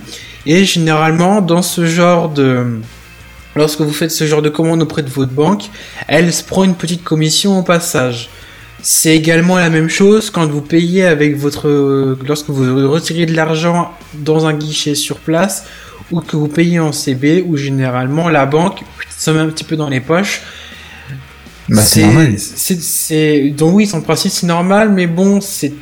Et 0.46 0.64
généralement, 0.64 1.42
dans 1.42 1.62
ce 1.62 1.86
genre 1.86 2.30
de 2.30 2.80
Lorsque 3.58 3.82
vous 3.82 3.92
faites 3.92 4.12
ce 4.12 4.28
genre 4.28 4.44
de 4.44 4.50
commande 4.50 4.84
auprès 4.84 5.02
de 5.02 5.10
votre 5.10 5.32
banque, 5.32 5.72
elle 6.08 6.32
se 6.32 6.44
prend 6.44 6.64
une 6.64 6.76
petite 6.76 7.04
commission 7.04 7.58
au 7.58 7.64
passage. 7.64 8.30
C'est 8.90 9.18
également 9.18 9.58
la 9.58 9.70
même 9.70 9.90
chose 9.90 10.30
quand 10.30 10.48
vous 10.48 10.62
payez 10.62 11.04
avec 11.06 11.36
votre, 11.36 12.16
lorsque 12.26 12.48
vous 12.50 12.90
retirez 12.90 13.26
de 13.26 13.34
l'argent 13.36 13.92
dans 14.14 14.46
un 14.46 14.54
guichet 14.54 14.96
sur 14.96 15.18
place 15.18 15.66
ou 16.10 16.22
que 16.22 16.38
vous 16.38 16.48
payez 16.48 16.80
en 16.80 16.94
CB 16.94 17.44
où 17.46 17.58
généralement 17.58 18.30
la 18.30 18.46
banque 18.46 18.80
se 19.18 19.30
met 19.32 19.40
un 19.40 19.50
petit 19.50 19.66
peu 19.66 19.76
dans 19.76 19.90
les 19.90 20.00
poches. 20.00 20.42
Bah, 21.68 21.82
c'est 21.82 22.02
normal. 22.04 22.36
c'est- 22.40 23.50
donc 23.50 23.76
oui, 23.76 23.88
son 23.88 24.00
principe 24.00 24.32
c'est 24.32 24.48
normal, 24.48 24.90
mais 24.94 25.06
bon, 25.06 25.42
c'est 25.42 25.74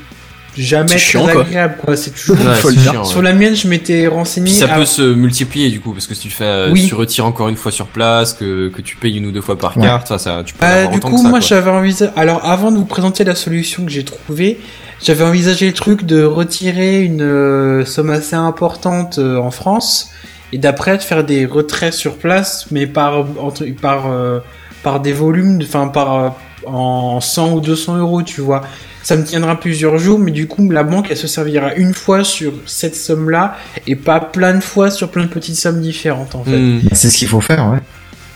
jamais 0.64 0.88
très 0.88 0.98
chiant, 0.98 1.28
quoi. 1.28 1.42
agréable, 1.42 1.76
quoi. 1.84 1.96
C'est 1.96 2.12
toujours. 2.12 2.38
Ouais, 2.38 2.56
Faut 2.56 2.70
le 2.70 2.76
c'est 2.76 2.82
dire. 2.82 2.92
chiant, 2.92 3.02
ouais. 3.04 3.10
Sur 3.10 3.22
la 3.22 3.34
mienne, 3.34 3.56
je 3.56 3.68
m'étais 3.68 4.08
renseigné. 4.08 4.46
Puis 4.52 4.56
ça 4.60 4.72
à- 4.74 4.78
peut 4.78 4.86
se 4.86 5.02
multiplier 5.14 5.70
du 5.70 5.80
coup 5.82 5.92
parce 5.94 6.08
que 6.08 6.16
si 6.16 6.22
tu 6.22 6.30
fais, 6.30 6.44
euh, 6.46 6.72
Oui. 6.72 6.88
tu 6.88 6.96
retires 6.96 7.26
encore 7.26 7.50
une 7.50 7.56
fois 7.58 7.72
sur 7.72 7.88
place, 7.88 8.34
que, 8.34 8.70
que 8.70 8.82
tu 8.82 8.96
payes 8.96 9.18
une 9.18 9.26
ou 9.26 9.32
deux 9.32 9.42
fois 9.42 9.58
par 9.58 9.78
Ouais. 9.78 9.84
carte, 9.84 10.08
ça, 10.08 10.18
ça, 10.18 10.42
tu 10.46 10.54
peux 10.54 10.60
Bah, 10.62 10.88
du 10.88 11.00
coup, 11.00 11.12
que 11.18 11.22
ça. 11.22 11.30
moi, 11.30 11.40
j'avais 11.40 11.72
envisagé. 11.72 12.12
Alors, 12.16 12.44
avant 12.46 12.72
de 12.72 12.78
vous 12.78 12.86
présenter 12.86 13.24
la 13.24 13.36
solution 13.36 13.86
que 13.86 13.92
j'ai 13.92 14.04
trouvée, 14.06 14.60
j'avais 15.04 15.24
envisagé 15.24 15.68
le 15.68 15.74
truc 15.74 16.04
de 16.06 16.24
retirer 16.24 17.02
une 17.02 17.22
euh, 17.22 17.86
somme 17.86 18.10
assez 18.10 18.36
importante 18.36 19.20
euh, 19.20 19.38
en 19.38 19.52
France 19.52 20.10
et 20.54 20.58
d'après 20.58 20.98
de 20.98 21.02
faire 21.04 21.24
des 21.24 21.46
retraits 21.46 21.94
sur 21.94 22.16
place, 22.18 22.68
mais 22.72 22.88
par 22.88 23.26
entre, 23.40 23.66
par 23.82 24.06
euh, 24.10 24.40
par 24.84 25.00
des 25.00 25.12
volumes, 25.14 25.60
enfin 25.64 25.88
par 25.90 26.14
euh, 26.16 26.30
en 26.68 27.20
100 27.20 27.54
ou 27.54 27.60
200 27.62 27.98
euros, 27.98 28.22
tu 28.22 28.40
vois. 28.42 28.62
Ça 29.06 29.16
me 29.16 29.24
tiendra 29.24 29.60
plusieurs 29.60 30.00
jours, 30.00 30.18
mais 30.18 30.32
du 30.32 30.48
coup, 30.48 30.68
la 30.72 30.82
banque, 30.82 31.08
elle 31.12 31.18
se 31.18 31.28
servira 31.28 31.76
une 31.76 31.94
fois 31.94 32.24
sur 32.24 32.54
cette 32.66 32.96
somme-là 32.96 33.56
et 33.86 33.96
pas 33.96 34.20
plein 34.20 34.56
de 34.56 34.62
fois 34.62 34.90
sur 34.90 35.10
plein 35.12 35.26
de 35.26 35.30
petites 35.30 35.58
sommes 35.58 35.80
différentes, 35.80 36.34
en 36.34 36.44
fait. 36.44 36.58
Hmm. 36.58 36.82
C'est 36.92 37.12
ce 37.12 37.18
qu'il 37.20 37.28
faut 37.28 37.40
faire, 37.40 37.70
ouais. 37.70 37.78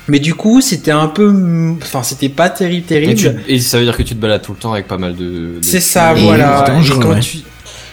Mais 0.07 0.19
du 0.19 0.35
coup, 0.35 0.61
c'était 0.61 0.91
un 0.91 1.07
peu, 1.07 1.75
enfin, 1.81 2.03
c'était 2.03 2.29
pas 2.29 2.51
terrible, 2.51 2.85
Et, 2.91 3.15
tu- 3.15 3.23
terrible. 3.25 3.41
et 3.47 3.59
ça 3.59 3.79
veut 3.79 3.83
dire 3.85 3.97
que 3.97 4.03
tu 4.03 4.13
te 4.13 4.21
balades 4.21 4.43
tout 4.43 4.51
le 4.53 4.59
temps 4.59 4.73
avec 4.73 4.87
pas 4.87 4.99
mal 4.99 5.15
de. 5.15 5.23
de- 5.25 5.57
C'est 5.63 5.79
ça, 5.79 6.13
Et 6.15 6.21
voilà. 6.23 6.63
ouais. 6.71 7.19
tu- 7.19 7.39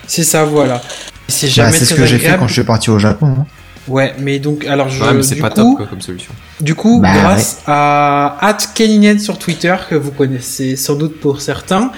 C'est 0.06 0.22
ça, 0.24 0.44
voilà. 0.44 0.82
C'est 1.28 1.46
Bah, 1.46 1.52
jamais 1.54 1.72
c'est 1.72 1.86
ce 1.86 1.94
que 1.94 2.04
j'ai 2.04 2.18
fait 2.18 2.36
quand 2.38 2.46
je 2.46 2.52
suis 2.52 2.62
parti 2.64 2.90
au 2.90 2.98
Japon. 2.98 3.34
hein. 3.40 3.46
Ouais, 3.88 4.14
mais 4.18 4.38
donc, 4.38 4.66
alors 4.66 4.88
je. 4.90 5.02
Ouais, 5.02 5.14
mais 5.14 5.22
c'est 5.22 5.36
du 5.36 5.40
pas 5.40 5.48
coup, 5.50 5.56
top 5.56 5.76
quoi, 5.78 5.86
comme 5.86 6.00
solution. 6.02 6.32
Du 6.60 6.74
coup, 6.74 7.00
Bah, 7.00 7.12
grâce 7.14 7.62
à 7.66 8.36
@keninet 8.74 9.18
sur 9.18 9.38
Twitter 9.38 9.74
que 9.88 9.94
vous 9.94 10.10
connaissez 10.10 10.74
sans 10.76 10.94
doute 10.96 11.20
pour 11.20 11.40
certains, 11.40 11.90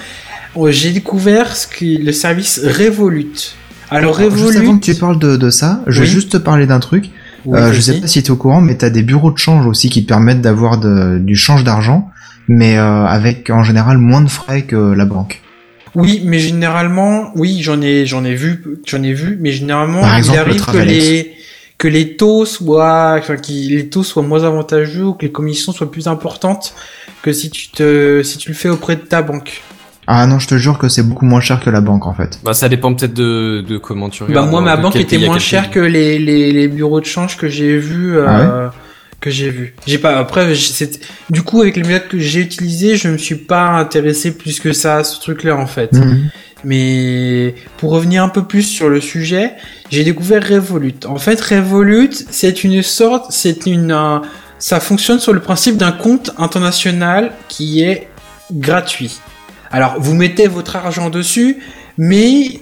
j'ai 0.68 0.90
découvert 0.90 1.54
ce 1.56 1.66
qui 1.66 1.98
le 1.98 2.12
service 2.12 2.60
Revolut. 2.64 3.54
Alors 3.90 4.18
Alors, 4.18 4.30
Juste 4.30 4.42
Revolut. 4.46 4.58
avant 4.68 4.78
que 4.78 4.84
tu 4.84 4.94
parles 4.94 5.18
de, 5.18 5.36
de 5.36 5.50
ça, 5.50 5.82
je 5.86 6.00
vais 6.02 6.06
Oui. 6.06 6.12
juste 6.12 6.32
te 6.32 6.36
parler 6.36 6.66
d'un 6.66 6.80
truc. 6.80 7.10
Oui, 7.46 7.58
Euh, 7.58 7.72
je 7.72 7.80
sais 7.80 8.00
pas 8.00 8.06
si 8.06 8.22
tu 8.22 8.28
es 8.28 8.30
au 8.30 8.36
courant, 8.36 8.60
mais 8.60 8.76
tu 8.76 8.84
as 8.84 8.90
des 8.90 9.02
bureaux 9.02 9.30
de 9.30 9.38
change 9.38 9.66
aussi 9.66 9.88
qui 9.88 10.02
te 10.02 10.08
permettent 10.08 10.40
d'avoir 10.42 10.78
du 10.78 11.36
change 11.36 11.64
d'argent, 11.64 12.10
mais 12.48 12.76
euh, 12.76 13.04
avec 13.06 13.48
en 13.50 13.62
général 13.62 13.96
moins 13.98 14.20
de 14.20 14.28
frais 14.28 14.62
que 14.62 14.76
la 14.76 15.04
banque. 15.04 15.40
Oui, 15.94 16.20
mais 16.24 16.38
généralement, 16.38 17.30
oui, 17.34 17.60
j'en 17.62 17.80
ai, 17.80 18.04
j'en 18.04 18.24
ai 18.24 18.34
vu, 18.34 18.62
j'en 18.86 19.02
ai 19.02 19.14
vu, 19.14 19.38
mais 19.40 19.52
généralement, 19.52 20.00
Par 20.00 20.16
exemple, 20.16 20.38
il 20.50 20.56
le 20.56 20.62
arrive 20.62 20.66
que 20.66 20.78
les 20.78 21.32
que 21.78 21.86
les 21.88 22.16
taux 22.16 22.44
soient, 22.44 23.14
enfin, 23.18 23.36
que 23.36 23.52
les 23.52 23.88
taux 23.88 24.02
soient 24.02 24.24
moins 24.24 24.42
avantageux 24.42 25.04
ou 25.04 25.12
que 25.14 25.24
les 25.24 25.30
commissions 25.32 25.70
soient 25.72 25.90
plus 25.90 26.08
importantes 26.08 26.74
que 27.22 27.32
si 27.32 27.50
tu 27.50 27.68
te, 27.68 28.20
si 28.24 28.36
tu 28.36 28.48
le 28.50 28.54
fais 28.56 28.68
auprès 28.68 28.96
de 28.96 29.02
ta 29.02 29.22
banque. 29.22 29.62
Ah 30.10 30.26
non, 30.26 30.38
je 30.38 30.48
te 30.48 30.56
jure 30.56 30.78
que 30.78 30.88
c'est 30.88 31.02
beaucoup 31.02 31.26
moins 31.26 31.40
cher 31.42 31.60
que 31.60 31.68
la 31.68 31.82
banque 31.82 32.06
en 32.06 32.14
fait. 32.14 32.40
Bah 32.42 32.54
ça 32.54 32.70
dépend 32.70 32.94
peut-être 32.94 33.12
de, 33.12 33.62
de 33.68 33.76
comment 33.76 34.08
tu 34.08 34.22
Bah 34.22 34.28
regardes. 34.28 34.50
moi, 34.50 34.60
ma 34.62 34.76
banque 34.78 34.96
était 34.96 35.18
moins 35.18 35.38
chère 35.38 35.70
que 35.70 35.80
les, 35.80 36.18
les, 36.18 36.50
les 36.50 36.66
bureaux 36.68 37.00
de 37.00 37.04
change 37.06 37.36
que 37.36 37.48
j'ai 37.48 37.76
vus. 37.76 38.16
Euh, 38.16 38.26
Ah 38.26 38.72
que 39.20 39.30
j'ai 39.30 39.50
vu. 39.50 39.74
J'ai 39.86 39.98
pas 39.98 40.16
après 40.16 40.52
du 41.28 41.42
coup 41.42 41.60
avec 41.62 41.76
les 41.76 41.82
méthodes 41.82 42.08
que 42.08 42.18
j'ai 42.20 42.40
utilisées, 42.40 42.96
je 42.96 43.08
me 43.08 43.18
suis 43.18 43.34
pas 43.34 43.66
intéressé 43.70 44.30
plus 44.32 44.60
que 44.60 44.72
ça 44.72 44.98
à 44.98 45.04
ce 45.04 45.20
truc-là 45.20 45.56
en 45.56 45.66
fait. 45.66 45.92
Mhm. 45.92 46.30
Mais 46.64 47.54
pour 47.78 47.90
revenir 47.90 48.22
un 48.22 48.28
peu 48.28 48.44
plus 48.44 48.62
sur 48.62 48.88
le 48.88 49.00
sujet, 49.00 49.52
j'ai 49.90 50.04
découvert 50.04 50.42
Revolut. 50.48 50.94
En 51.06 51.16
fait, 51.18 51.40
Revolut, 51.40 52.10
c'est 52.30 52.64
une 52.64 52.82
sorte, 52.82 53.26
c'est 53.30 53.66
une, 53.66 53.92
euh, 53.92 54.18
ça 54.58 54.80
fonctionne 54.80 55.20
sur 55.20 55.32
le 55.32 55.40
principe 55.40 55.76
d'un 55.76 55.92
compte 55.92 56.30
international 56.38 57.32
qui 57.48 57.82
est 57.82 58.08
gratuit. 58.52 59.18
Alors, 59.70 59.96
vous 59.98 60.14
mettez 60.14 60.46
votre 60.46 60.76
argent 60.76 61.10
dessus, 61.10 61.58
mais 61.98 62.60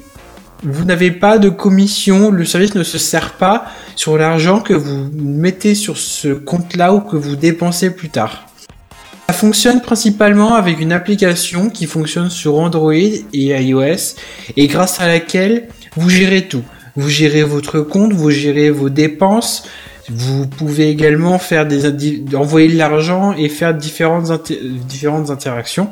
vous 0.63 0.85
n'avez 0.85 1.11
pas 1.11 1.39
de 1.39 1.49
commission. 1.49 2.31
Le 2.31 2.45
service 2.45 2.75
ne 2.75 2.83
se 2.83 2.99
sert 2.99 3.35
pas 3.35 3.67
sur 3.95 4.17
l'argent 4.17 4.61
que 4.61 4.75
vous 4.75 5.11
mettez 5.15 5.75
sur 5.75 5.97
ce 5.99 6.29
compte-là 6.29 6.95
ou 6.95 7.01
que 7.01 7.17
vous 7.17 7.37
dépensez 7.37 7.91
plus 7.91 8.09
tard. 8.09 8.47
Ça 9.29 9.35
fonctionne 9.35 9.81
principalement 9.81 10.55
avec 10.55 10.81
une 10.81 10.93
application 10.93 11.69
qui 11.69 11.87
fonctionne 11.87 12.31
sur 12.31 12.59
Android 12.59 12.93
et 12.93 13.23
iOS 13.33 14.15
et 14.57 14.67
grâce 14.67 15.01
à 15.01 15.09
laquelle 15.09 15.69
vous 15.97 16.09
gérez 16.09 16.47
tout. 16.47 16.63
Vous 16.95 17.09
gérez 17.09 17.43
votre 17.43 17.81
compte, 17.81 18.13
vous 18.13 18.31
gérez 18.31 18.71
vos 18.71 18.89
dépenses, 18.89 19.65
vous 20.09 20.47
pouvez 20.47 20.89
également 20.89 21.39
envoyer 22.35 22.69
de 22.69 22.79
l'argent 22.79 23.35
et 23.35 23.49
faire 23.49 23.75
différentes 23.75 24.31
interactions. 25.31 25.91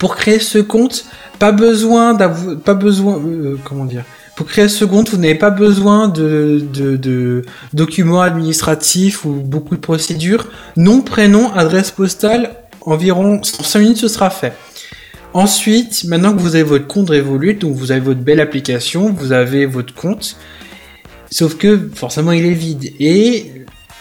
Pour 0.00 0.16
créer 0.16 0.40
ce 0.40 0.58
compte, 0.58 1.04
pas 1.38 1.52
besoin 1.52 2.14
d'avoir 2.14 2.56
pas 2.58 2.74
besoin 2.74 3.18
euh, 3.18 3.56
comment 3.64 3.84
dire? 3.84 4.02
Pour 4.34 4.46
créer 4.46 4.68
ce 4.68 4.84
compte, 4.86 5.10
vous 5.10 5.18
n'avez 5.18 5.34
pas 5.34 5.50
besoin 5.50 6.08
de, 6.08 6.64
de, 6.72 6.96
de 6.96 7.42
documents 7.74 8.22
administratifs 8.22 9.24
ou 9.26 9.30
beaucoup 9.32 9.76
de 9.76 9.80
procédures. 9.80 10.46
Nom, 10.76 11.02
prénom, 11.02 11.52
adresse 11.52 11.90
postale, 11.90 12.52
environ 12.80 13.42
5 13.42 13.78
minutes 13.78 13.98
ce 13.98 14.08
sera 14.08 14.30
fait. 14.30 14.54
Ensuite, 15.34 16.04
maintenant 16.04 16.32
que 16.34 16.40
vous 16.40 16.54
avez 16.56 16.64
votre 16.64 16.86
compte 16.86 17.10
Revolut, 17.10 17.54
donc 17.54 17.76
vous 17.76 17.92
avez 17.92 18.00
votre 18.00 18.20
belle 18.20 18.40
application, 18.40 19.12
vous 19.12 19.32
avez 19.32 19.64
votre 19.66 19.94
compte, 19.94 20.36
sauf 21.30 21.56
que 21.56 21.88
forcément 21.94 22.32
il 22.32 22.46
est 22.46 22.54
vide. 22.54 22.92
Et 22.98 23.52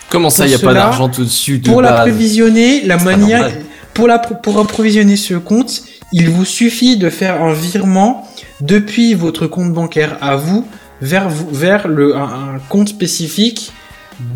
Comment 0.10 0.32
ça, 0.32 0.46
il 0.48 0.52
y 0.52 0.56
a 0.56 0.60
pas 0.60 0.74
d'argent 0.74 1.08
tout 1.10 1.24
dessus 1.24 1.60
de 1.60 1.70
pour 1.70 1.82
base? 1.84 1.92
la 1.92 2.98
C'est 2.98 3.04
pas 3.04 3.06
manière, 3.18 3.42
normal. 3.42 3.62
Pour 4.00 4.08
la, 4.08 4.18
pour 4.18 4.58
approvisionner 4.60 5.18
ce 5.18 5.34
compte, 5.34 5.84
il 6.14 6.30
vous 6.30 6.46
suffit 6.46 6.96
de 6.96 7.10
faire 7.10 7.44
un 7.44 7.52
virement 7.52 8.26
depuis 8.62 9.14
votre 9.14 9.46
compte 9.46 9.74
bancaire 9.74 10.18
à 10.22 10.38
vous 10.38 10.66
vers 11.02 11.30
vous, 11.30 11.50
vers 11.52 11.90
le, 11.90 12.16
un, 12.16 12.56
un 12.56 12.60
compte 12.70 12.88
spécifique 12.88 13.74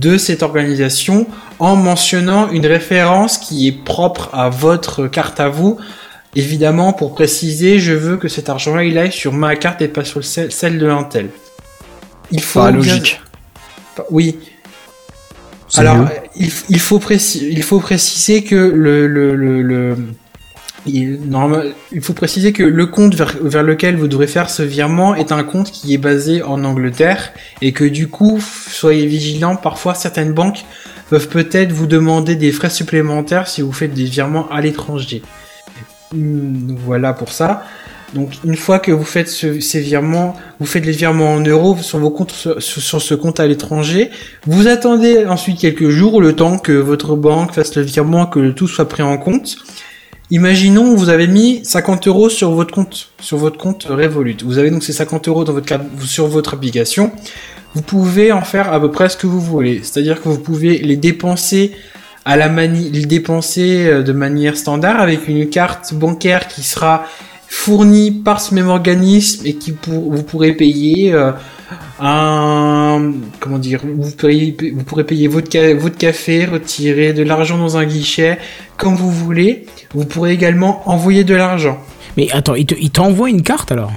de 0.02 0.18
cette 0.18 0.44
organisation 0.44 1.27
en 1.60 1.77
mentionnant 1.77 2.52
une 2.52 2.65
référence 2.65 3.38
qui 3.38 3.69
est 3.69 3.84
propre 3.85 4.30
à 4.34 4.49
votre 4.49 5.07
carte 5.07 5.40
à 5.40 5.48
vous. 5.48 5.77
Évidemment, 6.35 6.91
pour 6.91 7.15
préciser, 7.15 7.80
je 7.80 7.94
veux 7.94 8.18
que 8.18 8.27
cet 8.27 8.49
argent-là, 8.49 8.84
il 8.84 8.98
aille 8.98 9.14
sur 9.14 9.31
ma 9.31 9.56
carte 9.56 9.81
et 9.81 9.88
pas 9.88 10.03
sur 10.03 10.26
celle, 10.26 10.77
de 10.77 10.85
l'Intel. 10.85 11.30
Il 12.31 12.41
faut 12.41 12.60
Pas 12.60 12.72
logique. 12.72 13.22
Oui, 14.10 14.40
alors, 15.77 16.07
il, 16.35 16.79
faut 16.79 16.99
préciser, 16.99 17.63
que 18.43 18.55
le, 22.63 22.85
compte 22.85 23.15
vers, 23.15 23.63
lequel 23.63 23.95
vous 23.95 24.07
devrez 24.07 24.27
faire 24.27 24.49
ce 24.49 24.61
virement 24.61 25.15
est 25.15 25.31
un 25.31 25.43
compte 25.43 25.71
qui 25.71 25.93
est 25.93 25.97
basé 25.97 26.43
en 26.43 26.63
Angleterre 26.63 27.33
et 27.61 27.71
que 27.71 27.85
du 27.85 28.07
coup, 28.07 28.39
soyez 28.41 29.07
vigilants. 29.07 29.55
Parfois, 29.55 29.95
certaines 29.95 30.33
banques 30.33 30.65
peuvent 31.09 31.29
peut-être 31.29 31.71
vous 31.71 31.87
demander 31.87 32.35
des 32.35 32.51
frais 32.51 32.69
supplémentaires 32.69 33.47
si 33.47 33.61
vous 33.61 33.73
faites 33.73 33.93
des 33.93 34.05
virements 34.05 34.49
à 34.49 34.61
l'étranger. 34.61 35.23
Hum, 36.13 36.77
Voilà 36.85 37.13
pour 37.13 37.31
ça. 37.31 37.65
Donc 38.14 38.30
une 38.45 38.56
fois 38.56 38.80
que 38.80 38.91
vous 38.91 39.03
faites 39.03 39.27
ce- 39.30 39.60
ces 39.60 39.80
virements, 39.80 40.35
vous 40.60 40.65
faites 40.65 40.85
les 40.85 40.91
virements 40.91 41.34
en 41.34 41.40
euros 41.41 41.76
sur 41.81 41.99
vos 41.99 42.10
comptes 42.11 42.31
sur, 42.60 43.02
ce 43.02 43.14
compte 43.15 43.40
à 43.40 43.48
l'étranger. 43.48 44.10
Vous 44.45 44.68
attendez 44.68 45.26
ensuite 45.26 45.60
quelques 45.60 45.90
jours 45.90 46.22
le 46.22 46.34
temps 46.34 46.57
que 46.60 46.73
votre 46.73 47.15
banque 47.15 47.53
fasse 47.53 47.76
le 47.76 47.81
virement, 47.81 48.26
que 48.27 48.52
tout 48.52 48.68
soit 48.68 48.88
pris 48.88 49.03
en 49.03 49.18
compte. 49.18 49.57
Imaginons 50.31 50.95
vous 50.95 51.10
avez 51.10 51.27
mis 51.27 51.64
50 51.65 52.07
euros 52.07 52.30
sur 52.30 52.52
votre 52.52 52.73
compte, 52.73 53.10
sur 53.19 53.38
votre 53.38 53.57
compte 53.57 53.84
Revolut. 53.90 54.38
Vous 54.44 54.57
avez 54.57 54.72
donc 54.72 54.84
ces 54.84 54.94
50 54.94 55.27
euros 55.27 55.44
dans 55.44 55.53
votre 55.53 55.73
sur 56.06 56.27
votre 56.27 56.53
application. 56.53 57.11
Vous 57.76 57.81
pouvez 57.81 58.31
en 58.31 58.41
faire 58.41 58.72
à 58.72 58.80
peu 58.80 58.91
près 58.91 59.10
ce 59.10 59.18
que 59.18 59.27
vous 59.27 59.41
voulez. 59.41 59.81
C'est-à-dire 59.84 60.22
que 60.22 60.30
vous 60.30 60.40
pouvez 60.40 60.77
les 60.77 60.95
dépenser 60.95 61.72
à 62.26 62.38
la 62.38 62.48
les 62.48 63.06
dépenser 63.06 63.85
euh, 63.85 64.02
de 64.02 64.14
manière 64.14 64.56
standard 64.56 65.02
avec 65.02 65.27
une 65.27 65.49
carte 65.49 65.94
bancaire 65.94 66.48
qui 66.48 66.64
sera 66.64 67.06
fournie 67.55 68.09
par 68.11 68.41
ce 68.41 68.55
même 68.55 68.67
organisme 68.67 69.45
et 69.45 69.53
qui 69.55 69.73
pour, 69.73 70.11
vous 70.11 70.23
pourrez 70.23 70.53
payer 70.53 71.13
euh, 71.13 71.31
un 71.99 73.13
comment 73.39 73.59
dire 73.59 73.81
vous 73.84 74.11
pourrez, 74.11 74.55
vous 74.75 74.84
pourrez 74.84 75.03
payer 75.03 75.27
votre, 75.27 75.49
ca- 75.51 75.73
votre 75.75 75.97
café 75.97 76.45
retirer 76.45 77.13
de 77.13 77.21
l'argent 77.23 77.57
dans 77.59 77.77
un 77.77 77.85
guichet 77.85 78.39
comme 78.75 78.95
vous 78.95 79.11
voulez 79.11 79.65
vous 79.93 80.05
pourrez 80.05 80.31
également 80.34 80.81
envoyer 80.89 81.23
de 81.23 81.35
l'argent 81.35 81.77
Mais 82.17 82.27
attends, 82.31 82.55
il 82.55 82.65
te- 82.65 82.75
il 82.80 82.89
t'envoie 82.89 83.30
une 83.30 83.43
carte 83.43 83.71
alors? 83.71 83.91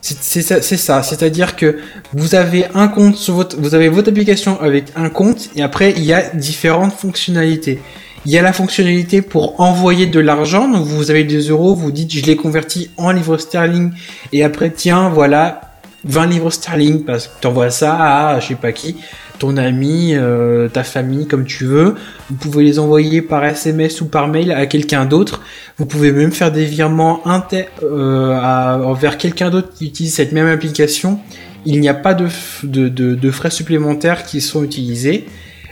C'est 0.00 0.16
c'est 0.22 0.42
ça, 0.42 0.62
c'est 0.62 0.76
ça. 0.78 1.02
C'est-à-dire 1.02 1.56
que 1.56 1.78
vous 2.14 2.34
avez 2.34 2.64
un 2.74 2.88
compte 2.88 3.16
sur 3.16 3.34
votre, 3.34 3.56
vous 3.60 3.74
avez 3.74 3.88
votre 3.88 4.08
application 4.08 4.58
avec 4.60 4.84
un 4.96 5.10
compte 5.10 5.50
et 5.56 5.62
après 5.62 5.92
il 5.96 6.04
y 6.04 6.12
a 6.14 6.22
différentes 6.34 6.92
fonctionnalités. 6.94 7.80
Il 8.26 8.32
y 8.32 8.38
a 8.38 8.42
la 8.42 8.52
fonctionnalité 8.52 9.22
pour 9.22 9.60
envoyer 9.60 10.06
de 10.06 10.20
l'argent. 10.20 10.68
Donc 10.68 10.84
vous 10.84 11.10
avez 11.10 11.24
des 11.24 11.48
euros, 11.48 11.74
vous 11.74 11.90
dites 11.92 12.12
je 12.12 12.24
les 12.24 12.36
convertis 12.36 12.90
en 12.96 13.10
livres 13.10 13.38
sterling 13.38 13.92
et 14.32 14.44
après 14.44 14.70
tiens 14.70 15.08
voilà 15.08 15.60
20 16.04 16.26
livres 16.26 16.50
sterling 16.50 17.04
parce 17.04 17.26
que 17.28 17.40
t'envoies 17.40 17.70
ça 17.70 17.94
à 18.34 18.40
je 18.40 18.48
sais 18.48 18.54
pas 18.54 18.72
qui, 18.72 18.96
ton 19.38 19.56
ami, 19.56 20.14
euh, 20.14 20.68
ta 20.68 20.84
famille 20.84 21.26
comme 21.26 21.44
tu 21.44 21.64
veux. 21.64 21.94
Vous 22.28 22.36
pouvez 22.36 22.64
les 22.64 22.78
envoyer 22.78 23.22
par 23.22 23.44
SMS 23.44 24.00
ou 24.00 24.06
par 24.06 24.28
mail 24.28 24.52
à 24.52 24.66
quelqu'un 24.66 25.06
d'autre. 25.06 25.40
Vous 25.78 25.86
pouvez 25.86 26.12
même 26.12 26.32
faire 26.32 26.52
des 26.52 26.64
virements 26.66 27.26
inter 27.26 27.66
euh, 27.82 28.32
à- 28.40 28.78
vers 28.98 29.16
quelqu'un 29.16 29.48
d'autre 29.50 29.70
qui 29.76 29.86
utilise 29.86 30.14
cette 30.14 30.32
même 30.32 30.48
application. 30.48 31.18
Il 31.66 31.80
n'y 31.80 31.88
a 31.88 31.94
pas 31.94 32.14
de, 32.14 32.26
de, 32.62 32.88
de, 32.88 33.14
de 33.14 33.30
frais 33.30 33.50
supplémentaires 33.50 34.24
qui 34.24 34.40
sont 34.40 34.62
utilisés. 34.62 35.26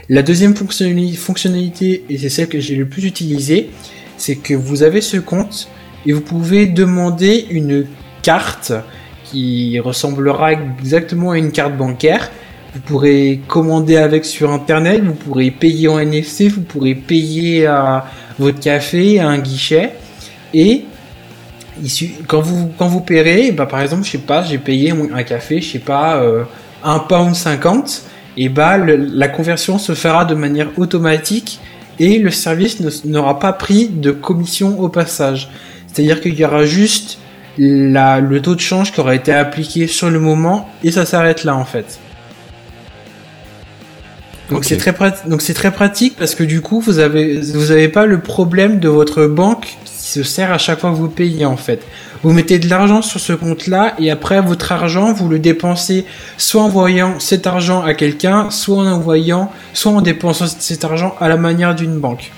La 0.09 0.21
deuxième 0.21 0.53
fonctionnali- 0.53 1.15
fonctionnalité, 1.15 2.05
et 2.09 2.17
c'est 2.17 2.29
celle 2.29 2.47
que 2.47 2.59
j'ai 2.61 2.75
le 2.75 2.87
plus 2.87 3.05
utilisée, 3.05 3.69
c'est 4.17 4.35
que 4.37 4.53
vous 4.53 4.83
avez 4.83 5.01
ce 5.01 5.17
compte 5.17 5.67
et 6.05 6.13
vous 6.13 6.21
pouvez 6.21 6.65
demander 6.65 7.45
une 7.49 7.85
carte 8.21 8.71
qui 9.25 9.79
ressemblera 9.79 10.53
exactement 10.53 11.31
à 11.31 11.37
une 11.37 11.51
carte 11.51 11.75
bancaire. 11.75 12.31
Vous 12.73 12.79
pourrez 12.81 13.41
commander 13.47 13.97
avec 13.97 14.23
sur 14.23 14.51
internet, 14.51 15.03
vous 15.03 15.13
pourrez 15.13 15.51
payer 15.51 15.89
en 15.89 15.99
NFC, 15.99 16.47
vous 16.47 16.61
pourrez 16.61 16.95
payer 16.95 17.65
à 17.65 18.05
votre 18.39 18.59
café, 18.61 19.19
à 19.19 19.27
un 19.27 19.39
guichet. 19.39 19.91
Et 20.53 20.85
quand 22.27 22.41
vous 22.41 22.71
quand 22.77 22.87
vous 22.87 23.01
paierez, 23.01 23.51
bah 23.51 23.65
par 23.65 23.81
exemple, 23.81 24.05
je 24.05 24.11
sais 24.11 24.17
pas, 24.19 24.43
j'ai 24.43 24.57
payé 24.57 24.91
un 24.91 25.23
café, 25.23 25.59
je 25.59 25.69
sais 25.69 25.79
pas, 25.79 26.21
euh, 26.21 26.43
un 26.83 26.99
pound 26.99 27.35
50, 27.35 28.03
et 28.37 28.49
bah 28.49 28.77
le- 28.77 28.95
la 28.95 29.27
conversion 29.27 29.77
se 29.79 29.93
fera 29.93 30.25
de 30.25 30.35
manière 30.35 30.69
automatique 30.77 31.59
et 31.99 32.19
le 32.19 32.29
service 32.31 32.79
n'aura 33.05 33.39
pas 33.39 33.53
pris 33.53 33.87
de 33.87 34.11
commission 34.11 34.79
au 34.79 34.89
passage. 34.89 35.49
C'est-à-dire 35.91 36.21
qu'il 36.21 36.35
y 36.39 36.45
aura 36.45 36.65
juste 36.65 37.17
la, 37.57 38.19
le 38.19 38.39
taux 38.41 38.53
de 38.53 38.59
change 38.59 38.91
qui 38.93 38.99
aura 38.99 39.15
été 39.15 39.33
appliqué 39.33 39.87
sur 39.87 40.09
le 40.11 40.19
moment 40.19 40.69
et 40.83 40.91
ça 40.91 41.05
s'arrête 41.05 41.43
là 41.43 41.55
en 41.55 41.65
fait. 41.65 41.99
Donc 44.49 44.59
Ok. 44.59 44.65
c'est 44.65 44.77
très 44.77 44.93
pratique. 44.93 45.27
Donc 45.27 45.41
c'est 45.41 45.53
très 45.53 45.71
pratique 45.71 46.15
parce 46.17 46.35
que 46.35 46.43
du 46.43 46.61
coup 46.61 46.79
vous 46.79 46.99
avez 46.99 47.39
vous 47.41 47.71
avez 47.71 47.89
pas 47.89 48.05
le 48.05 48.19
problème 48.21 48.79
de 48.79 48.87
votre 48.87 49.25
banque 49.25 49.77
qui 49.85 49.93
se 50.11 50.23
sert 50.23 50.51
à 50.51 50.57
chaque 50.57 50.79
fois 50.79 50.91
que 50.91 50.95
vous 50.95 51.09
payez 51.09 51.45
en 51.45 51.57
fait. 51.57 51.81
Vous 52.23 52.31
mettez 52.33 52.59
de 52.59 52.69
l'argent 52.69 53.01
sur 53.01 53.19
ce 53.19 53.33
compte-là 53.33 53.93
et 53.99 54.09
après 54.11 54.41
votre 54.41 54.71
argent 54.71 55.13
vous 55.13 55.29
le 55.29 55.39
dépensez 55.39 56.05
soit 56.37 56.61
en 56.61 56.65
envoyant 56.65 57.19
cet 57.19 57.47
argent 57.47 57.81
à 57.83 57.93
quelqu'un, 57.93 58.49
soit 58.49 58.77
en 58.77 58.87
envoyant, 58.87 59.51
soit 59.73 59.91
en 59.91 60.01
dépensant 60.01 60.45
cet 60.59 60.83
argent 60.85 61.15
à 61.19 61.27
la 61.29 61.37
manière 61.37 61.73
d'une 61.75 61.99
banque. 61.99 62.31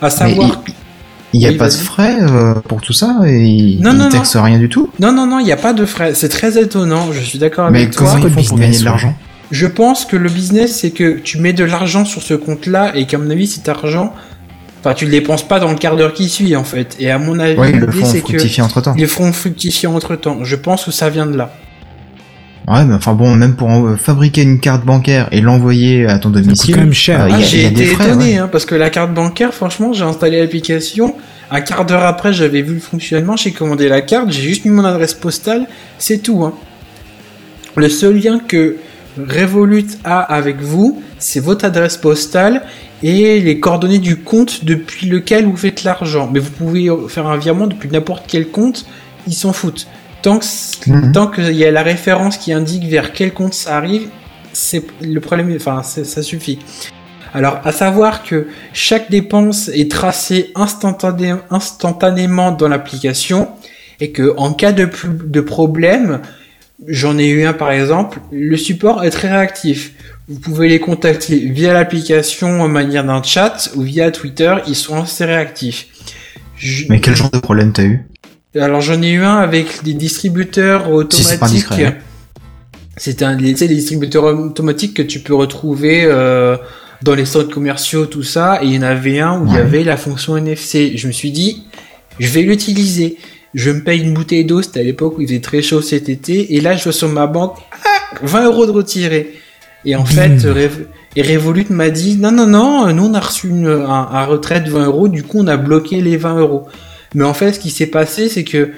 À 0.00 0.10
savoir, 0.10 0.62
Il 1.32 1.40
n'y 1.40 1.46
a 1.46 1.50
Oui, 1.50 1.56
pas 1.56 1.68
de 1.68 1.74
frais 1.74 2.16
euh, 2.20 2.54
pour 2.54 2.80
tout 2.80 2.92
ça 2.92 3.18
et 3.26 3.40
ils 3.44 3.80
Non, 3.80 3.92
ils 3.92 3.96
non, 3.98 4.04
non. 4.04 4.10
taxent 4.10 4.36
rien 4.36 4.58
du 4.58 4.68
tout. 4.68 4.90
Non, 4.98 5.12
non, 5.12 5.26
non, 5.26 5.38
il 5.38 5.44
n'y 5.44 5.52
a 5.52 5.56
pas 5.56 5.72
de 5.72 5.84
frais. 5.84 6.14
C'est 6.14 6.28
très 6.28 6.58
étonnant, 6.60 7.12
je 7.12 7.20
suis 7.20 7.38
d'accord 7.38 7.70
Mais 7.70 7.82
avec 7.82 7.94
comment 7.94 8.10
toi. 8.10 8.18
ils 8.18 8.22
quoi 8.22 8.30
font 8.30 8.36
le 8.42 8.48
pour 8.48 8.56
business, 8.58 8.60
gagner 8.70 8.78
de 8.80 8.84
l'argent 8.84 9.14
Je 9.50 9.66
pense 9.66 10.04
que 10.04 10.16
le 10.16 10.28
business, 10.28 10.76
c'est 10.80 10.90
que 10.90 11.18
tu 11.18 11.38
mets 11.38 11.52
de 11.52 11.64
l'argent 11.64 12.04
sur 12.04 12.22
ce 12.22 12.34
compte-là 12.34 12.92
et 12.96 13.06
qu'à 13.06 13.18
mon 13.18 13.30
avis, 13.30 13.46
cet 13.46 13.68
argent, 13.68 14.12
enfin, 14.80 14.94
tu 14.94 15.04
le 15.04 15.10
dépenses 15.10 15.46
pas 15.46 15.60
dans 15.60 15.70
le 15.70 15.76
quart 15.76 15.96
d'heure 15.96 16.12
qui 16.14 16.28
suit, 16.28 16.56
en 16.56 16.64
fait. 16.64 16.96
Et 16.98 17.10
à 17.10 17.18
mon 17.18 17.38
avis, 17.38 17.58
Ouais, 17.58 17.72
le 17.72 17.86
l'idée, 17.86 17.92
font 18.00 18.06
c'est 18.06 18.20
fructifier 18.20 18.62
entre 18.62 18.80
temps. 18.80 18.94
ils 18.96 19.02
le 19.02 19.06
feront 19.06 19.32
fructifier 19.32 19.88
entre 19.88 20.16
temps. 20.16 20.38
Je 20.44 20.56
pense 20.56 20.84
que 20.84 20.90
ça 20.90 21.08
vient 21.10 21.26
de 21.26 21.36
là. 21.36 21.52
Ouais, 22.68 22.84
mais 22.84 22.94
enfin 22.94 23.14
bon, 23.14 23.34
même 23.34 23.56
pour 23.56 23.68
euh, 23.70 23.96
fabriquer 23.96 24.42
une 24.42 24.60
carte 24.60 24.84
bancaire 24.84 25.28
et 25.32 25.40
l'envoyer 25.40 26.06
à 26.06 26.18
ton 26.18 26.30
domicile, 26.30 26.74
quand 26.74 26.80
même 26.82 26.92
cher. 26.92 27.22
euh, 27.22 27.28
il 27.28 27.32
y 27.32 27.34
a- 27.34 27.38
Ah, 27.38 27.42
j'ai 27.42 27.64
été 27.66 27.74
des 27.74 27.86
frais. 27.86 28.06
étonné, 28.08 28.24
ouais. 28.32 28.36
hein, 28.38 28.48
parce 28.52 28.64
que 28.64 28.74
la 28.76 28.90
carte 28.90 29.12
bancaire, 29.12 29.52
franchement, 29.52 29.92
j'ai 29.92 30.04
installé 30.04 30.38
l'application. 30.40 31.14
Un 31.50 31.62
quart 31.62 31.84
d'heure 31.84 32.04
après, 32.04 32.32
j'avais 32.32 32.62
vu 32.62 32.74
le 32.74 32.80
fonctionnement, 32.80 33.34
j'ai 33.36 33.50
commandé 33.50 33.88
la 33.88 34.02
carte, 34.02 34.30
j'ai 34.30 34.42
juste 34.42 34.64
mis 34.66 34.70
mon 34.70 34.84
adresse 34.84 35.14
postale, 35.14 35.66
c'est 35.98 36.18
tout. 36.22 36.44
Hein. 36.44 36.54
Le 37.76 37.88
seul 37.88 38.16
lien 38.20 38.38
que 38.46 38.76
Revolut 39.28 39.86
a 40.04 40.20
avec 40.20 40.60
vous, 40.60 41.02
c'est 41.18 41.40
votre 41.40 41.64
adresse 41.64 41.96
postale 41.96 42.62
et 43.02 43.40
les 43.40 43.60
coordonnées 43.60 43.98
du 43.98 44.16
compte 44.16 44.64
depuis 44.64 45.06
lequel 45.08 45.46
vous 45.46 45.56
faites 45.56 45.84
l'argent. 45.84 46.28
Mais 46.32 46.38
vous 46.40 46.50
pouvez 46.50 46.88
faire 47.08 47.26
un 47.26 47.36
virement 47.38 47.66
depuis 47.66 47.88
n'importe 47.90 48.24
quel 48.28 48.48
compte, 48.48 48.86
ils 49.26 49.34
s'en 49.34 49.52
foutent. 49.52 49.86
Tant 50.22 50.38
que 50.38 50.44
c- 50.44 50.76
Mhm. 50.86 51.12
tant 51.12 51.26
qu'il 51.28 51.52
y 51.56 51.64
a 51.64 51.70
la 51.70 51.82
référence 51.82 52.36
qui 52.36 52.52
indique 52.52 52.84
vers 52.84 53.12
quel 53.12 53.32
compte 53.32 53.54
ça 53.54 53.76
arrive, 53.76 54.08
c'est 54.52 54.84
le 55.00 55.18
problème. 55.20 55.52
Enfin, 55.56 55.82
ça 55.82 56.22
suffit. 56.22 56.58
Alors, 57.32 57.60
à 57.64 57.72
savoir 57.72 58.22
que 58.24 58.48
chaque 58.72 59.08
dépense 59.10 59.68
est 59.68 59.90
tracée 59.90 60.50
instantané- 60.56 61.36
instantanément 61.50 62.50
dans 62.50 62.68
l'application 62.68 63.48
et 64.00 64.10
que 64.10 64.34
en 64.36 64.52
cas 64.52 64.72
de, 64.72 64.88
de 65.24 65.40
problème, 65.40 66.20
j'en 66.86 67.18
ai 67.18 67.28
eu 67.28 67.44
un 67.44 67.52
par 67.52 67.70
exemple, 67.70 68.20
le 68.32 68.56
support 68.56 69.04
est 69.04 69.10
très 69.10 69.28
réactif. 69.30 69.92
Vous 70.28 70.38
pouvez 70.38 70.68
les 70.68 70.78
contacter 70.80 71.38
via 71.38 71.72
l'application 71.72 72.60
en 72.62 72.68
manière 72.68 73.04
d'un 73.04 73.22
chat 73.22 73.70
ou 73.74 73.82
via 73.82 74.10
Twitter, 74.10 74.54
ils 74.68 74.76
sont 74.76 75.02
assez 75.02 75.24
réactifs. 75.24 75.88
Je- 76.56 76.84
Mais 76.88 77.00
quel 77.00 77.16
genre 77.16 77.30
de 77.30 77.38
problème 77.38 77.72
t'as 77.72 77.84
eu? 77.84 78.00
Alors 78.58 78.80
j'en 78.80 79.00
ai 79.02 79.10
eu 79.10 79.22
un 79.22 79.38
avec 79.38 79.82
des 79.84 79.94
distributeurs 79.94 80.84
Si 81.10 81.22
c'est 81.24 81.34
automatiques. 81.36 81.70
hein. 81.72 81.94
C'est 82.96 83.22
un, 83.22 83.34
les 83.36 83.54
distributeurs 83.54 84.24
automatiques 84.24 84.94
que 84.94 85.02
tu 85.02 85.20
peux 85.20 85.34
retrouver 85.34 86.02
euh, 86.04 86.56
dans 87.02 87.14
les 87.14 87.24
centres 87.24 87.48
commerciaux, 87.50 88.04
tout 88.06 88.22
ça. 88.24 88.60
Et 88.62 88.66
il 88.66 88.74
y 88.74 88.78
en 88.78 88.82
avait 88.82 89.20
un 89.20 89.40
où 89.40 89.46
il 89.46 89.54
y 89.54 89.56
avait 89.56 89.84
la 89.84 89.96
fonction 89.96 90.36
NFC. 90.36 90.92
Je 90.96 91.06
me 91.06 91.12
suis 91.12 91.30
dit, 91.30 91.64
je 92.18 92.28
vais 92.28 92.42
l'utiliser. 92.42 93.16
Je 93.54 93.70
me 93.70 93.80
paye 93.82 94.00
une 94.02 94.14
bouteille 94.14 94.44
d'eau, 94.44 94.62
c'était 94.62 94.80
à 94.80 94.82
l'époque 94.84 95.18
où 95.18 95.20
il 95.22 95.26
faisait 95.28 95.40
très 95.40 95.60
chaud 95.62 95.80
cet 95.82 96.08
été. 96.08 96.54
Et 96.54 96.60
là, 96.60 96.76
je 96.76 96.84
vois 96.84 96.92
sur 96.92 97.08
ma 97.08 97.26
banque, 97.26 97.56
ah, 97.72 98.16
20 98.22 98.44
euros 98.44 98.66
de 98.66 98.70
retiré. 98.70 99.34
Et 99.84 99.96
en 99.96 100.04
fait, 100.04 100.38
Rev- 100.52 100.86
et 101.16 101.22
Revolut 101.22 101.66
m'a 101.70 101.90
dit, 101.90 102.16
non, 102.16 102.30
non, 102.32 102.46
non, 102.46 102.92
nous 102.92 103.04
on 103.06 103.14
a 103.14 103.20
reçu 103.20 103.48
une, 103.48 103.66
un, 103.66 104.08
un 104.12 104.24
retrait 104.26 104.60
de 104.60 104.70
20 104.70 104.86
euros, 104.86 105.08
du 105.08 105.22
coup 105.22 105.38
on 105.40 105.46
a 105.48 105.56
bloqué 105.56 106.00
les 106.00 106.16
20 106.16 106.38
euros. 106.38 106.66
Mais 107.14 107.24
en 107.24 107.34
fait, 107.34 107.54
ce 107.54 107.58
qui 107.60 107.70
s'est 107.70 107.86
passé, 107.86 108.28
c'est 108.28 108.44
que 108.44 108.70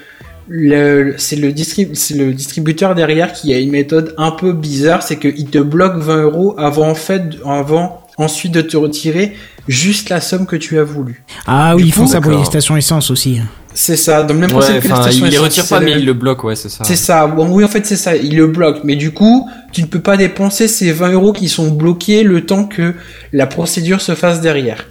c'est 0.49 1.37
le, 1.37 1.51
distrib- 1.53 2.17
le 2.17 2.33
distributeur 2.33 2.95
derrière 2.95 3.33
qui 3.33 3.53
a 3.55 3.59
une 3.59 3.71
méthode 3.71 4.15
un 4.17 4.31
peu 4.31 4.53
bizarre, 4.53 5.03
c'est 5.03 5.19
qu'il 5.19 5.47
te 5.51 5.59
bloque 5.59 5.97
20 5.99 6.23
euros 6.23 6.55
avant, 6.59 6.89
en 6.89 6.95
fait, 6.95 7.23
avant 7.45 8.02
ensuite 8.19 8.53
de 8.53 8.61
te 8.61 8.77
retirer 8.77 9.35
juste 9.69 10.09
la 10.09 10.21
somme 10.21 10.47
que 10.47 10.57
tu 10.57 10.79
as 10.79 10.85
voulu. 10.85 11.25
Ah 11.47 11.75
oui, 11.77 11.83
Du 11.83 11.89
ils 11.89 11.93
font 11.93 12.07
ça 12.07 12.21
pour 12.21 12.33
les 12.33 12.45
stations 12.45 12.77
essence 12.77 13.11
aussi. 13.11 13.41
C'est 13.75 13.97
ça, 13.97 14.23
dans 14.23 14.35
le 14.35 14.41
même 14.41 14.51
Ouais, 14.53 14.59
principe 14.59 14.83
que 14.83 14.89
les 14.89 14.95
stations 14.95 15.27
il 15.27 15.31
les 15.33 15.39
retire 15.39 15.67
pas, 15.67 15.81
mais 15.81 15.93
il 15.93 16.05
le 16.05 16.13
bloque, 16.13 16.45
ouais, 16.45 16.55
c'est 16.57 16.69
ça. 16.69 16.85
C'est 16.85 16.97
ça. 16.97 17.27
Bon, 17.27 17.49
oui, 17.51 17.65
en 17.65 17.69
fait, 17.69 17.87
c'est 17.87 17.97
ça. 17.97 18.15
Il 18.17 18.37
le 18.37 18.47
bloque. 18.47 18.81
Mais 18.85 18.97
du 18.97 19.13
coup, 19.13 19.49
tu 19.73 19.81
ne 19.81 19.87
peux 19.87 20.01
pas 20.01 20.19
dépenser 20.19 20.69
ces 20.69 20.93
20 20.93 21.13
euros 21.13 21.33
qui 21.33 21.49
sont 21.49 21.71
bloqués 21.71 22.23
le 22.23 22.45
temps 22.45 22.65
que 22.65 22.93
la 23.33 23.47
procédure 23.47 24.03
se 24.03 24.15
fasse 24.15 24.43
derrière. 24.43 24.85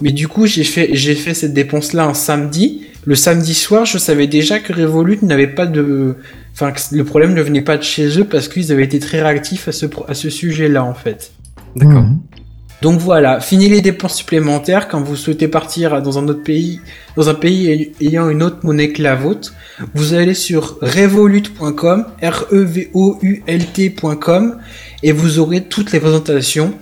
Mais 0.00 0.10
du 0.10 0.26
coup, 0.26 0.46
j'ai 0.46 0.64
fait, 0.64 0.90
j'ai 0.94 1.14
fait 1.14 1.32
cette 1.34 1.54
dépense-là 1.54 2.06
un 2.06 2.14
samedi. 2.14 2.86
Le 3.04 3.14
samedi 3.14 3.54
soir, 3.54 3.84
je 3.86 3.98
savais 3.98 4.26
déjà 4.26 4.58
que 4.58 4.72
Revolut 4.72 5.18
n'avait 5.22 5.46
pas 5.46 5.66
de, 5.66 6.16
enfin, 6.54 6.72
que 6.72 6.80
le 6.90 7.04
problème 7.04 7.34
ne 7.34 7.42
venait 7.42 7.62
pas 7.62 7.76
de 7.76 7.82
chez 7.84 8.18
eux 8.18 8.24
parce 8.24 8.48
qu'ils 8.48 8.72
avaient 8.72 8.82
été 8.84 8.98
très 8.98 9.22
réactifs 9.22 9.68
à 9.68 9.72
ce, 9.72 9.86
pro- 9.86 10.06
à 10.08 10.14
ce 10.14 10.28
sujet-là, 10.28 10.82
en 10.82 10.94
fait. 10.94 11.30
D'accord. 11.76 12.02
Mhm. 12.02 12.18
Donc 12.84 13.00
voilà, 13.00 13.40
fini 13.40 13.68
les 13.70 13.80
dépenses 13.80 14.16
supplémentaires 14.16 14.88
quand 14.88 15.00
vous 15.00 15.16
souhaitez 15.16 15.48
partir 15.48 16.02
dans 16.02 16.18
un 16.18 16.28
autre 16.28 16.42
pays, 16.42 16.80
dans 17.16 17.30
un 17.30 17.34
pays 17.34 17.62
ay- 17.70 17.92
ayant 18.02 18.28
une 18.28 18.42
autre 18.42 18.58
monnaie 18.62 18.90
que 18.92 19.02
la 19.02 19.14
vôtre. 19.14 19.54
Vous 19.94 20.12
allez 20.12 20.34
sur 20.34 20.76
revolut.com, 20.82 22.04
E 22.22 22.26
R-E-V-O-U-L-T.com 23.34 24.58
et 25.02 25.12
vous 25.12 25.38
aurez 25.38 25.62
toutes 25.62 25.92
les 25.92 26.00
présentations. 26.00 26.74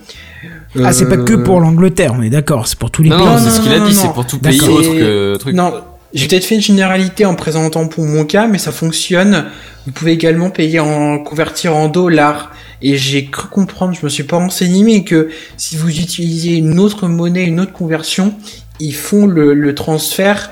Ah, 0.83 0.91
c'est 0.91 1.07
pas 1.07 1.15
que 1.17 1.33
Euh, 1.33 1.43
pour 1.43 1.61
l'Angleterre, 1.61 2.13
on 2.17 2.21
est 2.21 2.29
d'accord, 2.29 2.67
c'est 2.67 2.77
pour 2.77 2.91
tous 2.91 3.03
les 3.03 3.09
Non, 3.09 3.17
pays. 3.19 3.25
non, 3.27 3.37
c'est 3.37 3.49
ce 3.51 3.61
qu'il 3.61 3.71
a 3.73 3.79
dit, 3.79 3.93
c'est 3.93 4.11
pour 4.11 4.25
tout 4.27 4.39
pays 4.39 4.59
autre 4.61 4.91
que 4.91 5.35
truc. 5.37 5.55
Non, 5.55 5.73
j'ai 6.13 6.27
peut-être 6.27 6.43
fait 6.45 6.55
une 6.55 6.61
généralité 6.61 7.25
en 7.25 7.35
présentant 7.35 7.87
pour 7.87 8.03
mon 8.05 8.25
cas, 8.25 8.47
mais 8.47 8.57
ça 8.57 8.71
fonctionne. 8.73 9.45
Vous 9.85 9.93
pouvez 9.93 10.11
également 10.11 10.49
payer 10.49 10.79
en 10.81 11.19
convertir 11.19 11.75
en 11.75 11.87
dollars. 11.87 12.51
Et 12.85 12.97
j'ai 12.97 13.25
cru 13.25 13.47
comprendre, 13.47 13.93
je 13.99 14.05
me 14.05 14.09
suis 14.09 14.23
pas 14.23 14.37
renseigné, 14.37 14.83
mais 14.83 15.03
que 15.03 15.29
si 15.57 15.77
vous 15.77 15.89
utilisez 15.89 16.55
une 16.57 16.77
autre 16.79 17.07
monnaie, 17.07 17.45
une 17.45 17.59
autre 17.61 17.71
conversion, 17.73 18.33
ils 18.79 18.93
font 18.93 19.25
le, 19.25 19.53
le 19.53 19.73
transfert 19.73 20.51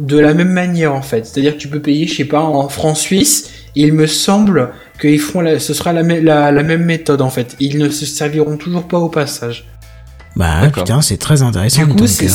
de 0.00 0.18
la 0.18 0.34
même 0.34 0.50
manière 0.52 0.94
en 0.94 1.02
fait. 1.02 1.26
C'est-à-dire 1.26 1.52
que 1.54 1.58
tu 1.60 1.68
peux 1.68 1.80
payer, 1.80 2.06
je 2.06 2.14
sais 2.16 2.24
pas, 2.24 2.40
en 2.40 2.68
francs 2.68 2.96
suisses. 2.96 3.50
Et 3.76 3.82
il 3.82 3.92
me 3.92 4.06
semble 4.06 4.70
qu'ils 5.00 5.20
font, 5.20 5.42
la, 5.42 5.58
ce 5.58 5.74
sera 5.74 5.92
la, 5.92 6.02
mê- 6.02 6.22
la, 6.22 6.50
la 6.50 6.62
même 6.62 6.84
méthode 6.84 7.20
en 7.20 7.28
fait. 7.30 7.54
Ils 7.60 7.76
ne 7.78 7.90
se 7.90 8.06
serviront 8.06 8.56
toujours 8.56 8.88
pas 8.88 8.98
au 8.98 9.10
passage. 9.10 9.66
Bah 10.34 10.60
putain, 10.70 11.00
c'est 11.02 11.16
très 11.18 11.40
intéressant. 11.42 11.82
Du 11.86 11.92
coup, 11.94 12.06
c'est 12.06 12.28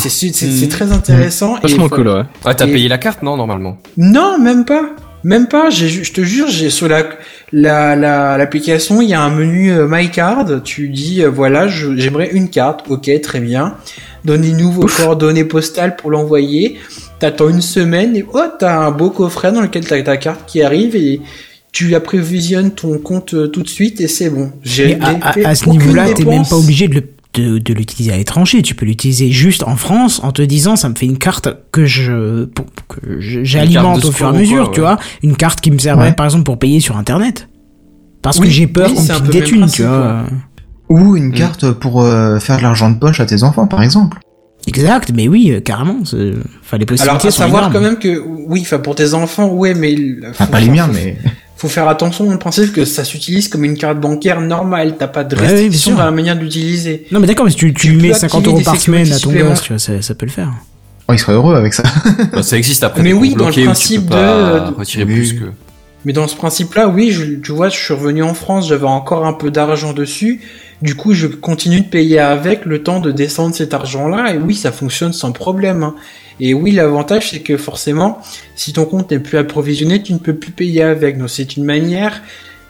Mhm. 0.63 0.69
très 0.69 0.91
intéressant. 0.91 1.55
faut- 1.89 1.95
cool, 1.95 2.07
ouais. 2.07 2.21
Ah, 2.45 2.53
t'as 2.55 2.67
Et- 2.67 2.71
payé 2.71 2.87
la 2.87 2.97
carte, 2.97 3.21
non, 3.23 3.37
normalement 3.37 3.77
Non, 3.97 4.39
même 4.39 4.65
pas. 4.65 4.89
Même 5.23 5.47
pas. 5.47 5.69
Je 5.69 6.11
te 6.11 6.21
jure, 6.21 6.47
j'ai 6.49 6.69
sur 6.69 6.87
la 6.87 7.03
la 7.51 7.95
la- 7.95 8.37
l'application, 8.37 9.01
il 9.01 9.09
y 9.09 9.13
a 9.13 9.21
un 9.21 9.29
menu 9.29 9.71
euh, 9.71 9.87
My 9.89 10.09
Card. 10.09 10.63
Tu 10.63 10.89
dis 10.89 11.21
euh, 11.23 11.29
voilà, 11.29 11.67
j'aimerais 11.67 12.29
une 12.31 12.49
carte. 12.49 12.85
Ok, 12.89 13.09
très 13.21 13.39
bien. 13.39 13.75
Donnez-nous 14.25 14.71
vos 14.71 14.85
coordonnées 14.87 15.45
postales 15.45 15.95
pour 15.95 16.11
l'envoyer. 16.11 16.77
T'attends 17.19 17.49
une 17.49 17.61
semaine 17.61 18.15
et 18.15 18.25
oh, 18.33 18.39
t'as 18.59 18.77
un 18.79 18.91
beau 18.91 19.09
coffret 19.11 19.51
dans 19.51 19.61
lequel 19.61 19.85
t'as 19.85 20.01
ta 20.01 20.17
carte 20.17 20.41
qui 20.47 20.61
arrive 20.63 20.95
et 20.95 21.21
tu 21.71 21.93
apprévisionnes 21.95 22.71
ton 22.71 22.97
compte 22.97 23.33
euh, 23.33 23.47
tout 23.47 23.61
de 23.63 23.69
suite 23.69 24.01
et 24.01 24.07
c'est 24.07 24.29
bon. 24.29 24.51
J'ai 24.63 24.99
à, 25.01 25.09
à- 25.21 25.49
à 25.49 25.55
ce 25.55 25.69
niveau-là, 25.69 26.07
t'es 26.13 26.25
même 26.25 26.45
pas 26.49 26.55
obligé 26.57 26.87
de 26.87 26.95
le- 26.95 27.03
de, 27.33 27.57
de 27.59 27.73
l'utiliser 27.73 28.11
à 28.13 28.17
l'étranger. 28.17 28.61
Tu 28.61 28.75
peux 28.75 28.85
l'utiliser 28.85 29.31
juste 29.31 29.63
en 29.63 29.75
France 29.75 30.19
en 30.23 30.31
te 30.31 30.41
disant 30.41 30.75
ça 30.75 30.89
me 30.89 30.95
fait 30.95 31.05
une 31.05 31.17
carte 31.17 31.47
que 31.71 31.85
je 31.85 32.45
que 32.87 33.19
j'alimente 33.19 34.03
au 34.05 34.11
fur 34.11 34.27
et 34.27 34.29
à 34.29 34.33
mesure, 34.33 34.65
quoi, 34.65 34.73
tu 34.73 34.79
ouais. 34.81 34.85
vois, 34.87 34.99
une 35.23 35.35
carte 35.35 35.61
qui 35.61 35.71
me 35.71 35.77
servirait 35.77 36.09
Ouais. 36.09 36.13
par 36.15 36.25
exemple 36.25 36.43
pour 36.43 36.57
payer 36.59 36.79
sur 36.79 36.97
internet. 36.97 37.47
Parce 38.21 38.37
Oui, 38.39 38.47
que 38.47 38.51
j'ai 38.53 38.67
peur 38.67 38.89
oui, 38.91 38.95
qu'on 38.95 39.13
pique 39.21 39.31
des 39.31 39.43
thunes, 39.43 39.67
tu 39.71 39.83
vois. 39.83 40.23
Ou 40.89 41.15
une 41.15 41.29
Mm. 41.29 41.33
carte 41.33 41.71
pour 41.71 42.01
euh, 42.01 42.37
faire 42.39 42.57
de 42.57 42.63
l'argent 42.63 42.89
de 42.91 42.97
poche 42.99 43.19
à 43.21 43.25
tes 43.25 43.43
enfants, 43.43 43.65
par 43.65 43.81
exemple. 43.81 44.19
Exact, 44.67 45.11
mais 45.15 45.27
oui, 45.27 45.51
euh, 45.51 45.59
carrément. 45.61 45.97
Enfin, 46.03 46.77
les 46.77 46.85
possibilités 46.85 47.01
Alors, 47.09 47.15
à 47.15 47.31
sont 47.31 47.31
savoir 47.31 47.61
énormes. 47.63 47.73
quand 47.73 47.81
même 47.81 47.97
que, 47.97 48.19
oui, 48.47 48.59
enfin, 48.61 48.77
pour 48.77 48.93
tes 48.93 49.13
enfants, 49.15 49.47
ouais, 49.53 49.73
mais... 49.73 49.95
Enfin, 50.29 50.45
faut- 50.45 50.51
pas 50.51 50.59
les 50.59 50.69
miens, 50.69 50.87
mais... 50.93 51.17
faut 51.61 51.67
faire 51.67 51.87
attention 51.87 52.27
au 52.27 52.37
principe 52.37 52.73
que 52.73 52.85
ça 52.85 53.03
s'utilise 53.03 53.47
comme 53.47 53.63
une 53.63 53.77
carte 53.77 53.99
bancaire 53.99 54.41
normale. 54.41 54.95
T'as 54.97 55.07
pas 55.07 55.23
de 55.23 55.35
Ouais, 55.35 55.43
restriction 55.47 55.91
sûr. 55.91 55.97
dans 55.99 56.05
la 56.05 56.11
manière 56.11 56.35
d'utiliser. 56.35 57.05
Non, 57.11 57.19
mais 57.19 57.27
d'accord, 57.27 57.45
mais 57.45 57.51
si 57.51 57.57
tu, 57.57 57.71
tu 57.73 57.87
Tu 57.89 57.97
peux 57.97 58.01
mets 58.07 58.13
50 58.13 58.39
activer 58.39 58.51
euros 58.55 58.61
par 58.63 58.75
semaine 58.77 59.11
à 59.13 59.19
ton 59.19 59.31
gosse, 59.31 59.61
tu 59.61 59.69
vois, 59.73 59.79
ça, 59.79 60.01
ça 60.01 60.15
peut 60.15 60.25
le 60.25 60.31
faire. 60.31 60.51
Oh, 61.07 61.13
il 61.13 61.19
serait 61.19 61.33
heureux 61.33 61.55
avec 61.55 61.73
ça. 61.73 61.83
Bah, 62.33 62.41
Ça 62.41 62.57
existe 62.57 62.83
après. 62.83 63.03
Mais 63.03 63.13
oui, 63.13 63.35
dans 63.37 63.49
le 63.49 63.63
principe 63.65 64.07
de- 64.09 64.75
retirer 64.77 65.03
Oui, 65.03 65.13
plus 65.13 65.31
oui. 65.33 65.39
que. 65.39 65.45
Mais 66.05 66.13
dans 66.13 66.27
ce 66.27 66.35
principe-là, 66.35 66.87
oui, 66.87 67.11
je, 67.11 67.23
tu 67.35 67.51
vois, 67.51 67.69
je 67.69 67.77
suis 67.77 67.93
revenu 67.93 68.23
en 68.23 68.33
France, 68.33 68.67
j'avais 68.67 68.87
encore 68.87 69.25
un 69.25 69.33
peu 69.33 69.51
d'argent 69.51 69.93
dessus. 69.93 70.41
Du 70.81 70.95
coup, 70.95 71.13
je 71.13 71.27
continue 71.27 71.81
de 71.81 71.85
payer 71.89 72.19
avec 72.19 72.65
le 72.65 72.81
temps 72.81 72.99
de 72.99 73.11
descendre 73.11 73.53
cet 73.53 73.73
argent-là. 73.73 74.33
Et 74.33 74.37
oui, 74.37 74.55
ça 74.55 74.71
fonctionne 74.71 75.13
sans 75.13 75.31
problème. 75.31 75.83
hein. 75.83 75.95
Et 76.39 76.55
oui, 76.55 76.71
l'avantage, 76.71 77.29
c'est 77.29 77.41
que 77.41 77.55
forcément, 77.55 78.19
si 78.55 78.73
ton 78.73 78.85
compte 78.85 79.11
n'est 79.11 79.19
plus 79.19 79.37
approvisionné, 79.37 80.01
tu 80.01 80.13
ne 80.13 80.17
peux 80.17 80.33
plus 80.33 80.51
payer 80.51 80.81
avec. 80.81 81.19
Donc, 81.19 81.29
c'est 81.29 81.55
une 81.55 81.65
manière 81.65 82.21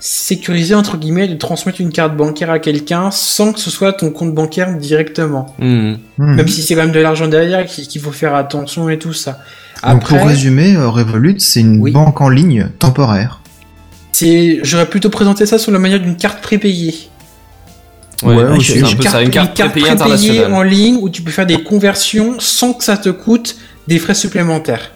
sécurisée, 0.01 0.75
entre 0.75 0.97
guillemets, 0.97 1.27
de 1.27 1.35
transmettre 1.35 1.79
une 1.79 1.91
carte 1.91 2.17
bancaire 2.17 2.49
à 2.49 2.59
quelqu'un 2.59 3.11
sans 3.11 3.53
que 3.53 3.59
ce 3.59 3.69
soit 3.69 3.93
ton 3.93 4.09
compte 4.09 4.33
bancaire 4.33 4.75
directement. 4.75 5.55
Hmm. 5.59 5.93
Hmm. 6.17 6.35
Même 6.35 6.47
si 6.47 6.63
c'est 6.63 6.75
quand 6.75 6.81
même 6.81 6.91
de 6.91 6.99
l'argent 6.99 7.27
derrière, 7.27 7.65
qu'il 7.65 7.87
qu'il 7.87 8.01
faut 8.01 8.11
faire 8.11 8.35
attention 8.35 8.89
et 8.89 8.97
tout 8.99 9.13
ça. 9.13 9.39
Donc 9.83 10.03
pour 10.07 10.23
résumer, 10.25 10.75
euh, 10.75 10.89
Revolut, 10.89 11.39
c'est 11.39 11.61
une 11.61 11.79
Oui. 11.79 11.91
banque 11.91 12.21
en 12.21 12.29
ligne 12.29 12.67
temporaire. 12.79 13.39
c'est, 14.11 14.59
j'aurais 14.63 14.85
plutôt 14.89 15.09
présenté 15.09 15.45
ça 15.45 15.57
sous 15.57 15.71
la 15.71 15.79
manière 15.79 15.99
d'une 15.99 16.15
carte 16.17 16.41
prépayée. 16.41 16.95
Ouais, 18.23 18.35
Ouais, 18.35 18.59
ça, 19.09 19.21
une 19.23 19.31
carte 19.31 19.55
prépayée 19.55 20.45
en 20.45 20.61
ligne 20.61 20.97
où 21.01 21.09
tu 21.09 21.23
peux 21.23 21.31
faire 21.31 21.47
des 21.47 21.63
conversions 21.63 22.35
sans 22.39 22.73
que 22.73 22.83
ça 22.83 22.97
te 22.97 23.09
coûte 23.09 23.55
des 23.87 23.97
frais 23.97 24.13
supplémentaires. 24.13 24.91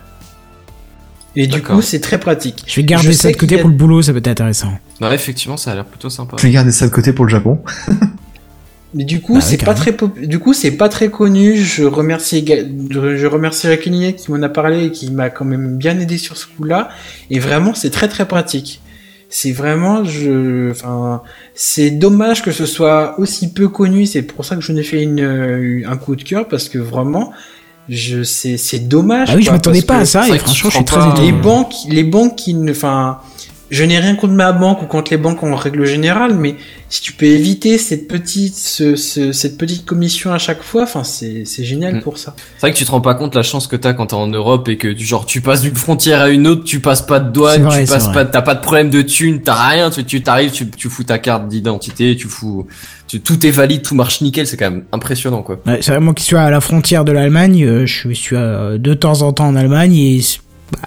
Et 1.35 1.47
du 1.47 1.61
coup, 1.63 1.81
c'est 1.81 1.99
très 1.99 2.19
pratique. 2.19 2.63
Je 2.67 2.75
vais 2.77 2.83
garder 2.83 3.07
Je 3.07 3.11
ça 3.13 3.31
de 3.31 3.35
côté 3.35 3.55
a- 3.55 3.61
pour 3.61 3.69
le 3.69 3.75
boulot, 3.75 4.01
ça 4.03 4.11
peut 4.13 4.19
être 4.19 4.27
intéressant. 4.27 4.71
Bah, 5.01 5.13
effectivement, 5.13 5.57
ça 5.57 5.71
a 5.71 5.75
l'air 5.75 5.85
plutôt 5.85 6.09
sympa. 6.09 6.37
Je 6.39 6.43
vais 6.43 6.51
garder 6.53 6.71
ça 6.71 6.85
de 6.87 6.91
côté 6.93 7.11
pour 7.11 7.25
le 7.25 7.31
Japon. 7.31 7.59
Mais 8.97 9.03
du 9.03 9.19
coup, 9.21 9.35
Bah 9.35 9.41
c'est 9.41 9.63
pas 9.63 9.73
très 9.73 9.91
pop- 9.91 10.17
du 10.17 10.39
coup, 10.39 10.53
c'est 10.53 10.71
pas 10.71 10.87
très 10.89 11.09
connu. 11.09 11.57
Je 11.57 11.83
remercie 11.83 12.45
je 12.89 13.17
je 13.17 13.27
remercie 13.27 13.67
Rakinier 13.67 14.13
qui 14.13 14.31
m'en 14.31 14.41
a 14.41 14.47
parlé 14.49 14.85
et 14.85 14.91
qui 14.91 15.11
m'a 15.11 15.29
quand 15.29 15.43
même 15.45 15.77
bien 15.77 15.99
aidé 15.99 16.17
sur 16.17 16.37
ce 16.37 16.45
coup-là. 16.47 16.87
Et 17.29 17.39
vraiment, 17.39 17.73
c'est 17.73 17.89
très 17.89 18.07
très 18.07 18.25
pratique. 18.25 18.81
C'est 19.27 19.51
vraiment, 19.51 20.05
je, 20.05 20.71
enfin, 20.71 21.21
c'est 21.55 21.89
dommage 21.91 22.41
que 22.41 22.51
ce 22.51 22.65
soit 22.65 23.19
aussi 23.19 23.51
peu 23.51 23.67
connu. 23.67 24.05
C'est 24.05 24.21
pour 24.21 24.45
ça 24.45 24.55
que 24.55 24.61
je 24.61 24.71
n'ai 24.71 24.83
fait 24.83 25.03
une, 25.03 25.19
euh, 25.19 25.81
un 25.89 25.97
coup 25.97 26.15
de 26.15 26.23
cœur 26.23 26.47
parce 26.47 26.69
que 26.69 26.77
vraiment, 26.77 27.33
je, 27.89 28.23
c'est, 28.23 28.55
c'est 28.55 28.87
dommage. 28.87 29.27
Ah 29.31 29.35
oui, 29.35 29.41
je 29.41 29.47
quoi, 29.47 29.53
m'attendais 29.57 29.81
parce 29.81 30.05
pas 30.07 30.19
à 30.21 30.25
ça 30.27 30.33
et 30.33 30.39
franchement, 30.39 30.69
je 30.69 30.75
suis 30.77 30.85
très 30.85 31.01
étonné. 31.09 31.25
les 31.25 31.31
banques, 31.33 31.73
les 31.89 32.03
banques 32.03 32.35
qui 32.37 32.53
ne, 32.53 32.71
enfin, 32.71 33.19
je 33.71 33.83
n'ai 33.83 33.97
rien 33.99 34.15
contre 34.15 34.33
ma 34.33 34.51
banque 34.51 34.81
ou 34.83 34.85
contre 34.85 35.11
les 35.11 35.17
banques 35.17 35.41
en 35.43 35.55
règle 35.55 35.85
générale, 35.85 36.35
mais 36.35 36.55
si 36.87 37.01
tu 37.01 37.13
peux 37.13 37.25
éviter 37.25 37.77
cette 37.79 38.07
petite, 38.07 38.55
ce, 38.55 38.95
ce- 38.95 39.31
cette 39.31 39.57
petite 39.57 39.85
commission 39.85 40.31
à 40.31 40.37
chaque 40.37 40.61
fois, 40.61 40.83
enfin, 40.83 41.03
c'est, 41.03 41.45
c'est 41.45 41.63
génial 41.63 41.95
Mm. 41.95 42.01
pour 42.01 42.17
ça. 42.19 42.35
C'est 42.55 42.61
vrai 42.61 42.71
que 42.73 42.77
tu 42.77 42.85
te 42.85 42.91
rends 42.91 43.01
pas 43.01 43.15
compte 43.15 43.33
la 43.35 43.41
chance 43.43 43.65
que 43.67 43.75
t'as 43.75 43.93
quand 43.93 44.07
t'es 44.07 44.13
en 44.13 44.27
Europe 44.27 44.69
et 44.69 44.77
que 44.77 44.87
tu, 44.89 45.03
genre 45.03 45.25
tu 45.25 45.41
passes 45.41 45.61
d'une 45.61 45.75
frontière 45.75 46.21
à 46.21 46.29
une 46.29 46.45
autre, 46.47 46.63
tu 46.63 46.79
passes 46.79 47.01
pas 47.01 47.19
de 47.19 47.31
douane, 47.31 47.63
vrai, 47.63 47.85
tu 47.85 47.89
passes 47.91 48.07
pas, 48.11 48.23
t'as 48.25 48.41
pas 48.43 48.53
de 48.55 48.61
problème 48.61 48.89
de 48.91 49.01
thune, 49.01 49.41
t'as 49.41 49.67
rien, 49.69 49.89
tu, 49.89 50.03
tu 50.03 50.21
t'arrives, 50.21 50.51
tu, 50.51 50.69
tu 50.69 50.89
fous 50.89 51.03
ta 51.03 51.17
carte 51.17 51.47
d'identité, 51.47 52.15
tu 52.15 52.27
fous, 52.27 52.67
tu, 53.07 53.19
tout 53.21 53.45
est 53.45 53.51
valide, 53.51 53.81
tout 53.81 53.95
marche 53.95 54.21
nickel, 54.21 54.45
c'est 54.45 54.57
quand 54.57 54.69
même 54.69 54.83
impressionnant 54.91 55.41
quoi. 55.41 55.59
Ouais, 55.65 55.79
c'est 55.81 55.91
vrai, 55.91 55.99
moi 55.99 56.13
qui 56.13 56.23
suis 56.23 56.35
à 56.37 56.49
la 56.51 56.61
frontière 56.61 57.03
de 57.03 57.11
l'Allemagne, 57.11 57.63
euh, 57.65 57.85
je 57.87 58.09
suis 58.13 58.35
euh, 58.35 58.77
de 58.77 58.93
temps 58.93 59.23
en 59.23 59.33
temps 59.33 59.47
en 59.47 59.55
Allemagne 59.55 59.95
et. 59.95 60.21
Bah, 60.71 60.79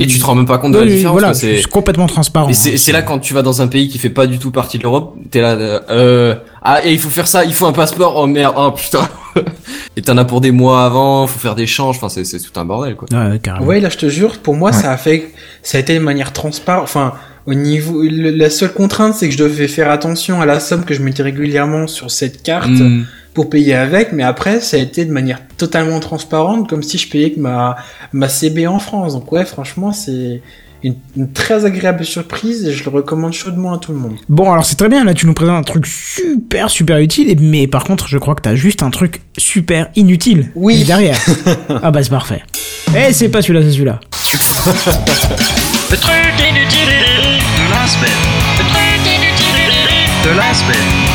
Et 0.00 0.06
tu 0.06 0.18
te 0.18 0.24
rends 0.24 0.34
même 0.34 0.46
pas 0.46 0.58
compte 0.58 0.72
de 0.72 0.78
oui, 0.78 0.84
la 0.84 0.90
oui, 0.90 0.96
différence. 0.96 1.12
voilà, 1.20 1.34
c'est- 1.34 1.68
complètement 1.68 2.06
transparent. 2.06 2.48
Et 2.48 2.54
c'est 2.54 2.90
hein. 2.90 2.92
là 2.92 3.02
quand 3.02 3.18
tu 3.18 3.34
vas 3.34 3.42
dans 3.42 3.62
un 3.62 3.68
pays 3.68 3.88
qui 3.88 3.98
fait 3.98 4.10
pas 4.10 4.26
du 4.26 4.38
tout 4.38 4.50
partie 4.50 4.78
de 4.78 4.82
l'Europe, 4.82 5.16
t'es 5.30 5.40
là, 5.40 5.52
euh, 5.52 5.80
euh, 5.90 6.34
ah 6.62 6.80
et 6.84 6.92
il 6.92 6.98
faut 6.98 7.08
faire 7.10 7.28
ça, 7.28 7.44
il 7.44 7.54
faut 7.54 7.66
un 7.66 7.72
passeport, 7.72 8.16
oh 8.16 8.26
merde, 8.26 8.54
oh 8.56 8.72
putain. 8.72 9.08
et 9.96 10.02
t'en 10.02 10.16
as 10.18 10.24
pour 10.24 10.40
des 10.40 10.50
mois 10.50 10.84
avant, 10.84 11.26
faut 11.26 11.38
faire 11.38 11.54
des 11.54 11.66
changes, 11.66 11.96
enfin 11.96 12.08
c'est 12.08 12.24
c'est 12.24 12.38
tout 12.40 12.58
un 12.58 12.64
bordel 12.64 12.96
quoi. 12.96 13.06
Ouais, 13.12 13.38
carrément. 13.38 13.66
Ouais, 13.66 13.80
là, 13.80 13.88
je 13.88 13.96
te 13.98 14.08
jure, 14.08 14.38
pour 14.38 14.54
moi, 14.54 14.70
Ouais. 14.70 14.76
ça 14.76 14.92
a 14.92 14.96
fait, 14.96 15.30
ça 15.62 15.78
a 15.78 15.80
été 15.80 15.94
de 15.94 16.00
manière 16.00 16.32
transparente. 16.32 16.84
Enfin, 16.84 17.14
au 17.46 17.54
niveau, 17.54 18.02
le- 18.02 18.30
la 18.30 18.50
seule 18.50 18.72
contrainte, 18.72 19.14
c'est 19.14 19.28
que 19.28 19.34
je 19.34 19.38
devais 19.42 19.68
faire 19.68 19.90
attention 19.90 20.40
à 20.40 20.46
la 20.46 20.60
somme 20.60 20.84
que 20.84 20.94
je 20.94 21.02
mettais 21.02 21.22
régulièrement 21.22 21.86
sur 21.86 22.10
cette 22.10 22.42
carte 22.42 22.68
Mm. 22.70 23.04
Pour 23.34 23.48
payer 23.50 23.74
avec, 23.74 24.12
mais 24.12 24.22
après, 24.22 24.60
ça 24.60 24.76
a 24.76 24.80
été 24.80 25.04
de 25.04 25.12
manière 25.12 25.40
totalement 25.56 26.00
transparente, 26.00 26.68
comme 26.68 26.82
si 26.82 26.98
je 26.98 27.08
payais 27.08 27.30
que 27.32 27.40
ma, 27.40 27.76
ma 28.12 28.28
CB 28.28 28.66
en 28.66 28.78
France. 28.78 29.14
Donc 29.14 29.30
ouais, 29.32 29.44
franchement, 29.44 29.92
c'est 29.92 30.42
une, 30.82 30.96
une 31.16 31.32
très 31.32 31.64
agréable 31.64 32.04
surprise 32.04 32.66
et 32.66 32.72
je 32.72 32.84
le 32.84 32.90
recommande 32.90 33.32
chaudement 33.32 33.72
à 33.72 33.78
tout 33.78 33.92
le 33.92 33.98
monde. 33.98 34.16
Bon, 34.28 34.50
alors 34.52 34.64
c'est 34.64 34.74
très 34.76 34.88
bien, 34.88 35.04
là 35.04 35.14
tu 35.14 35.26
nous 35.26 35.32
présentes 35.32 35.56
un 35.56 35.62
truc 35.62 35.86
super 35.86 36.68
super 36.70 36.98
utile, 36.98 37.36
mais 37.40 37.66
par 37.68 37.84
contre 37.84 38.08
je 38.08 38.18
crois 38.18 38.34
que 38.34 38.42
t'as 38.42 38.56
juste 38.56 38.82
un 38.82 38.90
truc 38.90 39.22
super 39.38 39.88
inutile 39.94 40.50
Oui. 40.56 40.82
derrière. 40.84 41.16
ah 41.82 41.90
bah 41.92 42.02
c'est 42.02 42.10
parfait. 42.10 42.42
Eh 42.96 43.12
c'est 43.12 43.28
pas 43.28 43.40
celui-là, 43.42 43.62
c'est 43.62 43.70
celui-là. 43.72 44.00
Le 45.90 45.96
truc 45.96 46.14
inutile 46.40 46.88
de 46.88 47.70
la 47.70 47.86
semaine. 47.86 48.10
Le 48.58 48.64
truc 48.64 49.06
inutile 49.06 49.72
de 50.24 50.36
la 50.36 50.52
semaine. 50.52 51.11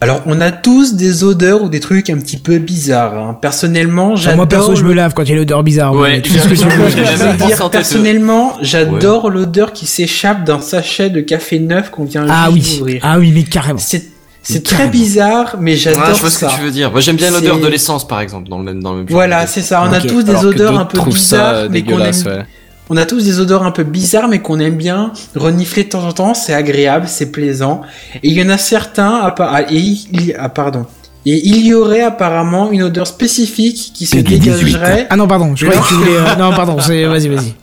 Alors, 0.00 0.20
on 0.26 0.40
a 0.42 0.50
tous 0.50 0.94
des 0.96 1.24
odeurs 1.24 1.62
ou 1.62 1.68
des 1.70 1.80
trucs 1.80 2.10
un 2.10 2.18
petit 2.18 2.36
peu 2.36 2.58
bizarres. 2.58 3.16
hein. 3.16 3.38
Personnellement, 3.40 4.16
j'adore. 4.16 4.36
moi 4.36 4.46
perso 4.48 4.74
je 4.74 4.82
le- 4.82 4.88
me 4.90 4.94
lave 4.94 5.14
quand 5.14 5.22
il 5.22 5.30
y 5.30 5.32
a 5.32 5.36
l'odeur 5.36 5.62
bizarre. 5.62 5.94
Ouais, 5.94 6.10
mais 6.16 6.20
tout 6.22 6.32
ce 6.34 6.46
que 6.48 6.54
tu 6.54 6.66
veux. 6.66 6.88
j'ai 6.90 7.06
Je 7.06 7.24
veux 7.24 7.36
dire, 7.46 7.56
tête, 7.58 7.70
personnellement, 7.70 8.52
j'adore 8.60 9.30
l'odeur 9.30 9.72
qui 9.72 9.86
s'échappe 9.86 10.44
d'un 10.44 10.60
sachet 10.60 11.08
de 11.08 11.20
café 11.22 11.58
neuf 11.58 11.90
qu'on 11.90 12.04
vient 12.04 12.26
Ah 12.28 12.48
juste 12.52 12.72
oui, 12.72 12.78
d'ouvrir. 12.78 13.00
ah 13.02 13.18
oui 13.18 13.32
mais 13.34 13.44
carrément. 13.44 13.78
C'est 13.78 14.62
très 14.62 14.76
carrément. 14.76 14.90
bizarre, 14.90 15.56
mais 15.58 15.74
j'adore 15.74 16.14
je 16.14 16.20
vois 16.20 16.28
ce 16.28 16.40
ça. 16.40 16.48
que 16.48 16.54
tu 16.56 16.60
veux 16.60 16.70
dire. 16.70 16.90
Moi 16.90 17.00
j'aime 17.00 17.16
bien 17.16 17.30
l'odeur 17.30 17.56
C'est- 17.56 17.62
de 17.62 17.66
l'essence 17.68 18.06
par 18.06 18.20
exemple 18.20 18.50
dans 18.50 18.58
le 18.58 18.64
même 18.64 18.82
dans 18.82 18.90
le 18.92 18.98
même 18.98 19.08
genre 19.08 19.14
Voilà, 19.16 19.46
c'est 19.46 19.62
ça. 19.62 19.82
On 19.88 19.92
a 19.92 19.98
Ok. 20.00 20.06
tous 20.06 20.22
des 20.22 20.30
Alors 20.32 20.42
que 20.42 20.46
odeurs 20.48 20.70
d'autres 20.72 20.82
un 20.82 20.84
peu 20.84 20.98
trouvent 20.98 21.16
ça, 21.16 21.36
bizarres, 21.36 21.54
euh, 21.54 21.68
mais 21.70 21.80
qu'on 21.82 21.92
aime. 21.92 21.96
dégueulasse, 21.96 22.24
ouais. 22.24 22.44
On 22.90 22.96
a 22.98 23.06
tous 23.06 23.24
des 23.24 23.40
odeurs 23.40 23.62
un 23.62 23.70
peu 23.70 23.82
bizarres, 23.82 24.28
mais 24.28 24.40
qu'on 24.40 24.60
aime 24.60 24.76
bien 24.76 25.12
renifler 25.34 25.84
de 25.84 25.88
temps 25.88 26.06
en 26.06 26.12
temps. 26.12 26.34
C'est 26.34 26.52
agréable, 26.52 27.06
c'est 27.08 27.32
plaisant. 27.32 27.80
Et 28.16 28.28
il 28.28 28.32
y 28.34 28.42
en 28.42 28.50
a 28.50 28.58
certains. 28.58 29.14
à 29.22 29.34
ah, 29.38 29.62
et 29.62 29.76
il, 29.78 30.36
ah, 30.38 30.48
pardon. 30.50 30.84
Et 31.26 31.40
il 31.48 31.64
y 31.66 31.72
aurait 31.72 32.02
apparemment 32.02 32.70
une 32.70 32.82
odeur 32.82 33.06
spécifique 33.06 33.92
qui 33.94 34.04
se 34.04 34.16
dégagerait. 34.18 35.06
Ah 35.08 35.16
non 35.16 35.26
pardon, 35.26 35.56
je 35.56 35.64
croyais 35.64 35.80
que 35.80 35.88
tu 35.88 35.94
voulais. 35.94 36.16
euh, 36.16 36.36
Non 36.38 36.52
pardon, 36.54 36.76
vas-y 36.76 37.04
vas-y. 37.28 37.54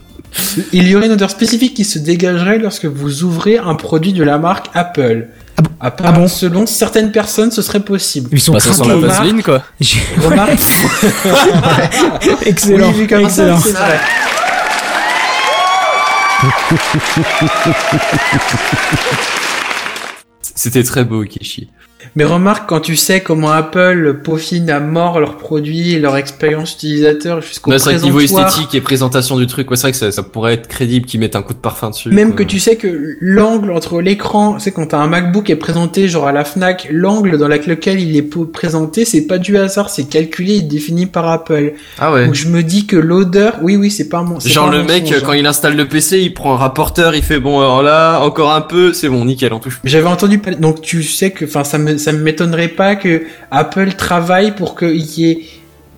Il 0.72 0.88
y 0.88 0.96
aurait 0.96 1.06
une 1.06 1.12
odeur 1.12 1.30
spécifique 1.30 1.74
qui 1.74 1.84
se 1.84 2.00
dégagerait 2.00 2.58
lorsque 2.58 2.86
vous 2.86 3.22
ouvrez 3.22 3.58
un 3.58 3.76
produit 3.76 4.12
de 4.12 4.24
la 4.24 4.38
marque 4.38 4.66
Apple. 4.74 5.28
Ah 5.58 5.90
bon? 5.90 6.04
Ah 6.04 6.12
bon? 6.12 6.26
Selon 6.26 6.66
certaines 6.66 7.12
personnes, 7.12 7.52
ce 7.52 7.62
serait 7.62 7.80
possible. 7.80 8.30
Ils 8.32 8.40
sont 8.40 8.54
Bah, 8.54 8.58
craqués. 8.58 8.88
la 8.88 8.96
vaseline, 8.96 9.42
quoi. 9.44 9.62
Remarque, 10.24 10.58
Excellent, 12.46 12.88
oui, 12.92 13.00
vu 13.02 13.06
comme 13.06 13.20
excellent. 13.20 13.58
ça, 13.58 13.62
c'est 13.68 13.72
vrai. 13.76 14.00
C'était 20.54 20.82
très 20.82 21.04
beau 21.04 21.24
Kishi. 21.24 21.70
Mais 22.16 22.24
remarque, 22.24 22.68
quand 22.68 22.80
tu 22.80 22.96
sais 22.96 23.20
comment 23.20 23.50
Apple 23.50 24.20
peaufine 24.22 24.70
à 24.70 24.80
mort 24.80 25.20
leurs 25.20 25.36
produits 25.36 25.92
et 25.94 25.98
leur 25.98 26.16
expérience 26.16 26.74
utilisateur 26.74 27.40
jusqu'au 27.40 27.70
c'est 27.72 27.84
vrai 27.84 27.96
que 27.96 28.02
niveau 28.02 28.20
esthétique 28.20 28.74
et 28.74 28.80
présentation 28.80 29.36
du 29.36 29.46
truc, 29.46 29.70
ouais, 29.70 29.76
c'est 29.76 29.82
vrai 29.82 29.92
que 29.92 29.98
ça, 29.98 30.12
ça 30.12 30.22
pourrait 30.22 30.54
être 30.54 30.68
crédible 30.68 31.06
qu'ils 31.06 31.20
mettent 31.20 31.36
un 31.36 31.42
coup 31.42 31.54
de 31.54 31.58
parfum 31.58 31.90
dessus. 31.90 32.10
Même 32.10 32.28
quoi. 32.28 32.38
que 32.38 32.42
tu 32.44 32.58
sais 32.60 32.76
que 32.76 33.16
l'angle 33.20 33.70
entre 33.72 34.00
l'écran, 34.00 34.58
c'est 34.58 34.72
quand 34.72 34.86
t'as 34.86 34.98
un 34.98 35.06
MacBook 35.06 35.50
est 35.50 35.56
présenté 35.56 36.08
genre 36.08 36.26
à 36.26 36.32
la 36.32 36.44
Fnac, 36.44 36.88
l'angle 36.90 37.38
dans 37.38 37.48
lequel 37.48 38.00
il 38.00 38.16
est 38.16 38.22
présenté, 38.52 39.04
c'est 39.04 39.26
pas 39.26 39.38
du 39.38 39.56
hasard, 39.56 39.90
c'est 39.90 40.08
calculé 40.08 40.56
et 40.56 40.62
défini 40.62 41.06
par 41.06 41.28
Apple. 41.28 41.74
Ah 41.98 42.12
ouais. 42.12 42.26
Donc 42.26 42.34
je 42.34 42.48
me 42.48 42.62
dis 42.62 42.86
que 42.86 42.96
l'odeur, 42.96 43.58
oui 43.62 43.76
oui, 43.76 43.90
c'est 43.90 44.08
pas 44.08 44.22
mon- 44.22 44.40
Genre 44.40 44.70
pas 44.70 44.76
le 44.76 44.84
mec, 44.84 45.04
mensonge, 45.04 45.22
quand 45.22 45.32
hein. 45.32 45.36
il 45.36 45.46
installe 45.46 45.76
le 45.76 45.86
PC, 45.86 46.20
il 46.20 46.34
prend 46.34 46.54
un 46.54 46.58
rapporteur, 46.58 47.14
il 47.14 47.22
fait 47.22 47.40
bon 47.40 47.60
alors 47.60 47.82
là, 47.82 48.20
encore 48.20 48.52
un 48.52 48.60
peu, 48.60 48.92
c'est 48.92 49.08
bon, 49.08 49.24
nickel, 49.24 49.52
on 49.52 49.58
touche. 49.58 49.80
J'avais 49.84 50.08
entendu 50.08 50.40
donc 50.58 50.80
tu 50.80 51.02
sais 51.02 51.30
que 51.30 51.44
enfin 51.44 51.64
ça 51.64 51.78
me 51.78 51.91
ça 51.98 52.12
m'étonnerait 52.12 52.68
pas 52.68 52.96
que 52.96 53.22
Apple 53.50 53.92
travaille 53.94 54.54
pour 54.54 54.76
qu'il 54.78 54.96
y 55.18 55.30
ait 55.30 55.38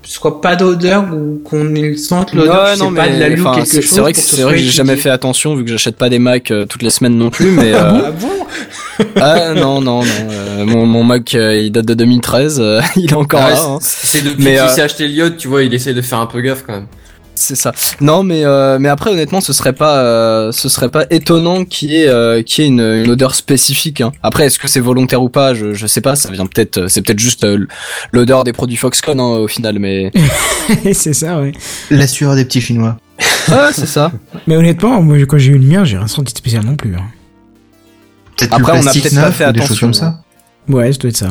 soit 0.07 0.43
pas 0.43 0.55
d'odeur 0.55 1.05
ou 1.15 1.41
qu'on 1.43 1.65
sente 1.97 2.35
l'odeur, 2.35 2.69
sais 2.69 2.85
non, 2.85 2.93
pas 2.93 3.09
de 3.09 3.19
la 3.19 3.31
loue 3.31 3.51
quelque 3.53 3.67
c'est 3.67 3.81
chose. 3.81 3.91
c'est 3.91 4.01
vrai 4.01 4.13
que 4.13 4.19
c'est 4.19 4.43
vrai 4.43 4.53
que 4.57 4.61
j'ai 4.61 4.71
jamais 4.71 4.97
fait 4.97 5.09
attention 5.09 5.55
vu 5.55 5.65
que 5.65 5.71
j'achète 5.71 5.97
pas 5.97 6.11
des 6.11 6.19
Mac 6.19 6.51
euh, 6.51 6.67
toutes 6.67 6.83
les 6.83 6.91
semaines 6.91 7.17
non 7.17 7.31
plus, 7.31 7.51
mais 7.51 7.73
euh, 7.73 7.79
Ah 7.81 8.11
bon? 8.11 8.29
Ah 9.17 9.55
non 9.55 9.81
non 9.81 10.03
non, 10.03 10.09
euh, 10.31 10.65
mon, 10.67 10.85
mon 10.87 11.03
Mac 11.05 11.35
euh, 11.35 11.57
il 11.57 11.73
date 11.73 11.87
de 11.87 11.95
2013, 11.95 12.59
euh, 12.61 12.81
il 12.97 13.07
est 13.11 13.15
encore 13.15 13.41
Ah 13.43 13.47
ouais, 13.49 13.55
là. 13.55 13.65
hein. 13.65 13.79
c'est 13.81 14.07
c'est 14.19 14.25
depuis 14.25 14.45
Mais, 14.45 14.51
qu'il 14.51 14.61
euh, 14.61 14.69
s'est 14.69 14.83
acheté 14.83 15.09
l'iode, 15.09 15.37
tu 15.39 15.49
vois, 15.49 15.63
il 15.63 15.73
essaie 15.73 15.95
de 15.95 16.03
faire 16.03 16.19
un 16.19 16.27
peu 16.27 16.41
gaffe 16.43 16.65
quand 16.67 16.75
même. 16.75 16.87
C'est 17.37 17.57
ça. 17.57 17.73
Non, 18.01 18.23
mais 18.23 18.45
euh, 18.45 18.79
mais 18.79 18.89
après 18.89 19.11
honnêtement, 19.11 19.41
ce 19.41 19.53
serait 19.53 19.73
pas 19.73 19.99
euh, 19.99 20.53
ce 20.53 20.69
serait 20.69 20.89
pas 20.89 21.05
étonnant 21.11 21.65
qu'il 21.65 21.91
y 21.91 21.97
ait 22.03 22.09
euh, 22.09 22.43
qu'il 22.43 22.63
y 22.63 22.67
ait 22.67 22.71
une, 22.71 22.81
une 22.81 23.11
odeur 23.11 23.35
spécifique. 23.35 24.01
Hein. 24.01 24.13
Après, 24.23 24.47
est-ce 24.47 24.59
que 24.59 24.69
c'est 24.69 24.79
volontaire 24.81 25.21
ou 25.23 25.29
pas 25.29 25.53
Je 25.53 25.75
je 25.75 25.87
sais 25.87 26.01
pas. 26.01 26.15
Ça 26.15 26.31
vient 26.31 26.47
peut-être 26.47 26.79
euh, 26.79 26.89
c'est 26.89 27.03
peut-être 27.03 27.19
juste 27.19 27.45
euh, 27.45 27.67
l'odeur 28.13 28.45
des 28.45 28.53
produits 28.53 28.77
Foxconn 28.77 29.19
hein, 29.19 29.25
au 29.25 29.49
final, 29.49 29.79
mais 29.81 30.13
c'est 30.93 31.13
ça 31.13 31.41
ouais. 31.41 31.53
La 31.91 32.07
sueur 32.07 32.37
des 32.37 32.45
petits 32.45 32.61
chinois. 32.61 32.99
ah 33.51 33.71
c'est 33.73 33.87
ça. 33.87 34.13
Mais 34.47 34.57
honnêtement, 34.57 35.03
moi 35.03 35.17
quand 35.27 35.39
j'ai 35.39 35.51
eu 35.53 35.59
le 35.59 35.67
mien, 35.67 35.85
j'ai 35.85 35.99
rien 35.99 36.07
senti 36.07 36.33
de 36.33 36.39
spécial 36.39 36.65
non 36.65 36.77
plus. 36.77 36.95
hein. 36.95 37.03
Peut-être 38.37 38.55
Après, 38.55 38.73
le 38.75 38.79
on 38.85 38.87
a 38.87 38.93
peut-être 38.93 39.15
pas 39.15 39.33
fait 39.33 39.49
ou 39.49 39.53
des 39.53 39.59
choses 39.61 39.67
attention, 39.71 39.87
comme 39.89 39.95
ça. 39.95 40.21
Ouais, 40.69 40.93
ça 40.93 40.99
doit 40.99 41.11
être 41.11 41.17
ça. 41.17 41.29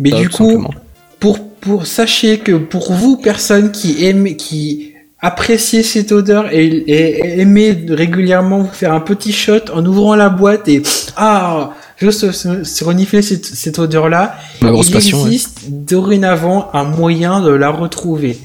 Mais 0.00 0.10
du 0.10 0.28
coup, 0.28 0.48
simplement. 0.50 0.74
pour 1.20 1.38
pour 1.60 1.86
sachez 1.86 2.38
que 2.38 2.52
pour 2.52 2.92
vous 2.92 3.16
personnes 3.16 3.72
qui 3.72 4.04
aiment 4.04 4.36
qui 4.36 4.92
appréciez 5.20 5.82
cette 5.82 6.12
odeur 6.12 6.52
et, 6.52 6.66
et, 6.66 7.18
et 7.18 7.40
aimez 7.40 7.76
régulièrement 7.88 8.62
vous 8.62 8.72
faire 8.72 8.92
un 8.92 9.00
petit 9.00 9.32
shot 9.32 9.70
en 9.72 9.84
ouvrant 9.84 10.14
la 10.14 10.28
boîte 10.28 10.68
et 10.68 10.82
ah 11.16 11.72
juste 11.96 12.30
se, 12.32 12.64
se 12.64 12.84
renifler 12.84 13.22
cette, 13.22 13.46
cette 13.46 13.78
odeur 13.78 14.08
là 14.08 14.36
ma 14.60 14.70
grosse 14.70 14.88
il 14.88 14.92
passion. 14.92 15.18
ouais. 15.22 15.26
existe 15.26 15.60
dorénavant 15.68 16.68
un 16.74 16.84
moyen 16.84 17.40
de 17.40 17.50
la 17.50 17.70
retrouver 17.70 18.38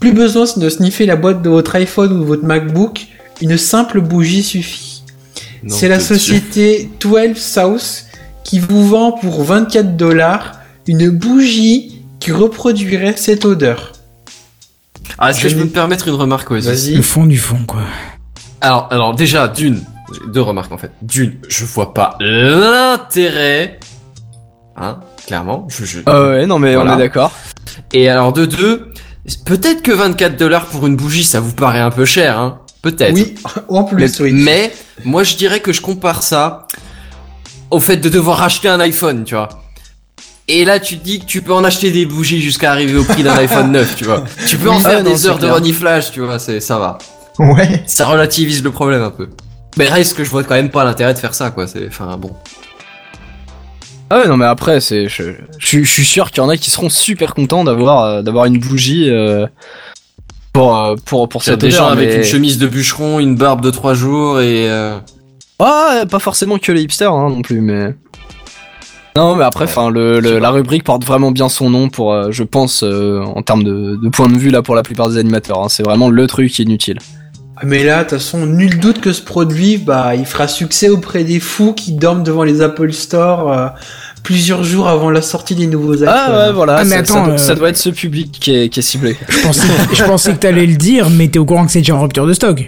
plus 0.00 0.12
besoin 0.12 0.44
de 0.56 0.68
sniffer 0.68 1.06
la 1.06 1.16
boîte 1.16 1.42
de 1.42 1.50
votre 1.50 1.74
iPhone 1.76 2.12
ou 2.12 2.20
de 2.20 2.24
votre 2.24 2.44
MacBook 2.44 3.06
une 3.40 3.58
simple 3.58 4.00
bougie 4.00 4.44
suffit 4.44 5.02
c'est 5.66 5.88
la 5.88 5.98
société 5.98 6.90
12 7.00 7.36
South 7.36 8.04
qui 8.44 8.58
vous 8.60 8.86
vend 8.86 9.12
pour 9.12 9.42
24 9.42 9.96
dollars 9.96 10.60
une 10.86 11.10
bougie 11.10 11.93
qui 12.24 12.32
reproduirait 12.32 13.16
cette 13.16 13.44
odeur. 13.44 13.92
Ah, 15.18 15.30
est-ce 15.30 15.40
que 15.42 15.48
Je 15.50 15.56
peux 15.56 15.64
me 15.64 15.68
permettre 15.68 16.08
une 16.08 16.14
remarque 16.14 16.50
ouais, 16.50 16.60
Vas-y. 16.60 16.94
Le 16.94 17.02
fond 17.02 17.26
du 17.26 17.36
fond 17.38 17.58
quoi. 17.66 17.82
Alors, 18.62 18.88
alors 18.90 19.14
déjà, 19.14 19.46
d'une, 19.46 19.82
j'ai 20.12 20.20
deux 20.32 20.40
remarques 20.40 20.72
en 20.72 20.78
fait. 20.78 20.90
D'une, 21.02 21.34
je 21.48 21.64
vois 21.66 21.92
pas 21.92 22.16
l'intérêt 22.20 23.78
hein, 24.76 25.00
clairement. 25.26 25.68
Je, 25.68 25.84
je- 25.84 26.00
Ah 26.06 26.22
ouais, 26.28 26.46
non 26.46 26.58
mais 26.58 26.74
Voilà. 26.74 26.92
on 26.92 26.96
est 26.96 26.98
d'accord. 27.02 27.30
Et 27.92 28.08
alors 28.08 28.32
de 28.32 28.46
deux, 28.46 28.88
peut-être 29.44 29.82
que 29.82 29.92
24 29.92 30.36
dollars 30.38 30.64
pour 30.66 30.86
une 30.86 30.96
bougie, 30.96 31.24
ça 31.24 31.40
vous 31.40 31.52
paraît 31.52 31.80
un 31.80 31.90
peu 31.90 32.06
cher, 32.06 32.38
hein 32.38 32.60
Peut-être. 32.80 33.14
Oui, 33.14 33.34
en 33.68 33.84
plus, 33.84 34.20
Mais, 34.20 34.24
oui. 34.24 34.32
mais 34.32 34.72
moi 35.04 35.24
je 35.24 35.36
dirais 35.36 35.60
que 35.60 35.72
je 35.72 35.80
compare 35.82 36.22
ça 36.22 36.66
au 37.70 37.80
fait 37.80 37.96
de 37.98 38.08
devoir 38.08 38.42
acheter 38.42 38.68
un 38.68 38.80
iPhone, 38.80 39.24
tu 39.24 39.34
vois. 39.34 39.48
Et 40.46 40.64
là 40.64 40.78
tu 40.78 40.98
te 40.98 41.04
dis 41.04 41.20
que 41.20 41.24
tu 41.24 41.40
peux 41.42 41.54
en 41.54 41.64
acheter 41.64 41.90
des 41.90 42.04
bougies 42.06 42.40
jusqu'à 42.42 42.70
arriver 42.70 42.96
au 42.96 43.04
prix 43.04 43.22
d'un 43.22 43.32
iPhone 43.36 43.72
9, 43.72 43.96
tu 43.96 44.04
vois. 44.04 44.24
Tu 44.46 44.56
peux 44.58 44.68
en 44.70 44.78
faire 44.80 44.98
Ah, 44.98 45.02
non, 45.02 45.10
des 45.10 45.26
heures 45.26 45.38
de 45.38 45.46
reniflage, 45.48 46.10
tu 46.12 46.20
vois, 46.20 46.38
c'est 46.38 46.60
ça 46.60 46.78
va. 46.78 46.98
Ouais. 47.38 47.82
Ça 47.86 48.06
relativise 48.06 48.62
le 48.62 48.70
problème 48.70 49.02
un 49.02 49.10
peu. 49.10 49.28
Mais 49.76 49.88
reste 49.88 50.16
que 50.16 50.22
je 50.22 50.30
vois 50.30 50.44
quand 50.44 50.54
même 50.54 50.70
pas 50.70 50.84
l'intérêt 50.84 51.14
de 51.14 51.18
faire 51.18 51.34
ça, 51.34 51.50
quoi. 51.50 51.66
C'est, 51.66 51.88
enfin 51.88 52.16
bon. 52.16 52.30
Ah 54.10 54.18
ouais, 54.20 54.28
non 54.28 54.36
mais 54.36 54.44
après, 54.44 54.80
c'est, 54.80 55.08
je, 55.08 55.32
je, 55.58 55.66
suis- 55.66 55.84
je 55.84 55.90
suis 55.90 56.04
sûr 56.04 56.30
qu'il 56.30 56.42
y 56.42 56.46
en 56.46 56.48
a 56.50 56.56
qui 56.56 56.70
seront 56.70 56.90
super 56.90 57.34
contents 57.34 57.64
d'avoir, 57.64 58.04
euh, 58.04 58.22
d'avoir 58.22 58.44
une 58.44 58.58
bougie 58.58 59.08
euh, 59.10 59.46
pour, 60.52 60.78
euh, 60.78 60.94
pour, 61.06 61.28
pour 61.28 61.42
T'as 61.42 61.52
cette 61.52 61.62
des 61.62 61.70
gens 61.70 61.86
avec 61.88 62.08
mais- 62.08 62.16
une 62.18 62.22
chemise 62.24 62.58
de 62.58 62.66
bûcheron, 62.66 63.18
une 63.18 63.34
barbe 63.34 63.62
de 63.62 63.70
3 63.70 63.94
jours 63.94 64.40
et. 64.40 64.70
euh, 64.70 64.98
Ah, 65.58 66.04
pas 66.08 66.18
forcément 66.18 66.58
que 66.58 66.70
les 66.70 66.82
hipsters 66.82 67.10
hein, 67.12 67.30
non 67.30 67.40
plus, 67.42 67.60
mais. 67.62 67.94
Non, 69.16 69.36
mais 69.36 69.44
après, 69.44 69.64
enfin, 69.64 69.90
le, 69.90 70.18
le- 70.18 70.38
la 70.40 70.50
rubrique 70.50 70.82
porte 70.82 71.04
vraiment 71.04 71.30
bien 71.30 71.48
son 71.48 71.70
nom 71.70 71.88
pour, 71.88 72.12
euh, 72.12 72.32
je 72.32 72.42
pense, 72.42 72.82
euh, 72.82 73.20
en 73.22 73.42
termes 73.42 73.62
de, 73.62 73.96
de 74.02 74.08
point 74.08 74.28
de 74.28 74.36
vue 74.36 74.50
là 74.50 74.60
pour 74.60 74.74
la 74.74 74.82
plupart 74.82 75.08
des 75.08 75.18
animateurs. 75.18 75.62
hein. 75.62 75.68
C'est 75.68 75.84
vraiment 75.84 76.08
le 76.10 76.26
truc 76.26 76.58
inutile. 76.58 76.98
Ah, 77.56 77.60
Mais 77.64 77.84
là, 77.84 77.98
de 77.98 78.08
toute 78.08 78.18
façon, 78.18 78.44
nul 78.46 78.80
doute 78.80 79.00
que 79.00 79.12
ce 79.12 79.22
produit, 79.22 79.76
bah, 79.78 80.16
il 80.16 80.26
fera 80.26 80.48
succès 80.48 80.88
auprès 80.88 81.22
des 81.22 81.38
fous 81.38 81.72
qui 81.74 81.92
dorment 81.92 82.24
devant 82.24 82.42
les 82.42 82.60
Apple 82.60 82.92
Store 82.92 83.52
euh, 83.52 83.68
plusieurs 84.24 84.64
jours 84.64 84.88
avant 84.88 85.10
la 85.10 85.22
sortie 85.22 85.54
des 85.54 85.68
nouveaux 85.68 85.94
iPhones. 85.94 86.08
Ah 86.10 86.46
ouais, 86.48 86.52
voilà. 86.52 86.78
Ah, 86.78 86.84
mais 86.84 86.90
ça, 86.90 86.98
attends, 86.98 87.14
ça 87.14 87.20
doit- 87.24 87.34
euh, 87.34 87.38
ça 87.38 87.54
doit 87.54 87.68
être 87.68 87.76
ce 87.78 87.90
public 87.90 88.32
qui 88.40 88.52
est, 88.52 88.68
qui 88.68 88.80
est 88.80 88.82
ciblé. 88.82 89.16
Je 89.28 89.42
pensais, 89.42 89.68
je 89.92 90.02
pensais 90.02 90.32
que 90.32 90.38
t'allais 90.38 90.66
le 90.66 90.74
dire, 90.76 91.08
mais 91.10 91.28
t'es 91.28 91.38
au 91.38 91.44
courant 91.44 91.64
que 91.66 91.70
c'est 91.70 91.78
déjà 91.78 91.94
en 91.94 92.02
rupture 92.02 92.26
de 92.26 92.32
stock. 92.32 92.66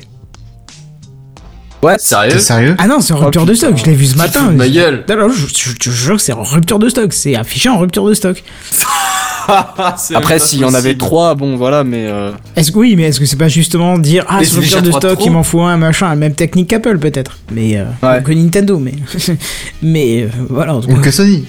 Ouais. 1.83 1.97
Sérieux 1.99 2.39
sérieux 2.39 2.75
Ah 2.79 2.87
non, 2.87 3.01
c'est 3.01 3.13
en 3.13 3.19
Oh, 3.19 3.25
rupture 3.25 3.47
de 3.47 3.55
stock, 3.55 3.77
je 3.77 3.85
l'ai 3.85 3.95
vu 3.95 4.07
ce 4.07 4.17
matin. 4.17 4.51
ma 4.53 4.69
gueule. 4.69 5.05
Non, 5.09 5.17
non, 5.17 5.29
je, 5.31 5.47
je- 5.47 5.91
jure 5.91 6.17
que 6.17 6.23
c'est 6.23 6.33
en 6.33 6.43
rupture 6.43 6.79
de 6.79 6.89
stock, 6.89 7.13
c'est 7.13 7.37
affiché 7.37 7.69
en 7.69 7.79
rupture 7.79 8.05
de 8.07 8.15
stock. 8.15 8.43
Après, 10.15 10.39
s'il 10.41 10.61
y 10.61 10.65
en 10.65 10.75
avait 10.75 10.97
trois, 10.97 11.35
bon, 11.37 11.57
voilà, 11.57 11.85
mais. 11.85 12.07
euh, 12.09 12.33
Est-ce 12.57 12.73
que 12.73 12.79
oui, 12.79 12.97
mais 12.97 13.05
est-ce 13.05 13.21
que 13.21 13.27
c'est 13.27 13.37
pas 13.37 13.47
justement 13.49 13.97
dire 13.99 14.25
ah 14.29 14.41
c'est 14.43 14.57
rupture 14.57 14.83
de 14.83 14.91
stock, 14.91 15.19
il 15.25 15.31
m'en 15.31 15.45
faut 15.45 15.61
un 15.63 15.77
machin, 15.77 16.13
même 16.17 16.35
technique 16.35 16.69
qu'Apple 16.71 16.99
peut-être, 16.99 17.39
mais 17.53 17.77
euh, 17.77 17.85
Ouais. 18.03 18.19
ou 18.19 18.23
que 18.23 18.33
Nintendo, 18.33 18.79
mais 18.79 18.95
mais 19.83 20.23
euh, 20.25 20.29
voilà 20.51 20.75
en 20.75 20.81
tout 20.81 20.91
Ou 20.91 20.97
cas. 20.97 21.03
que 21.03 21.11
Sony. 21.13 21.45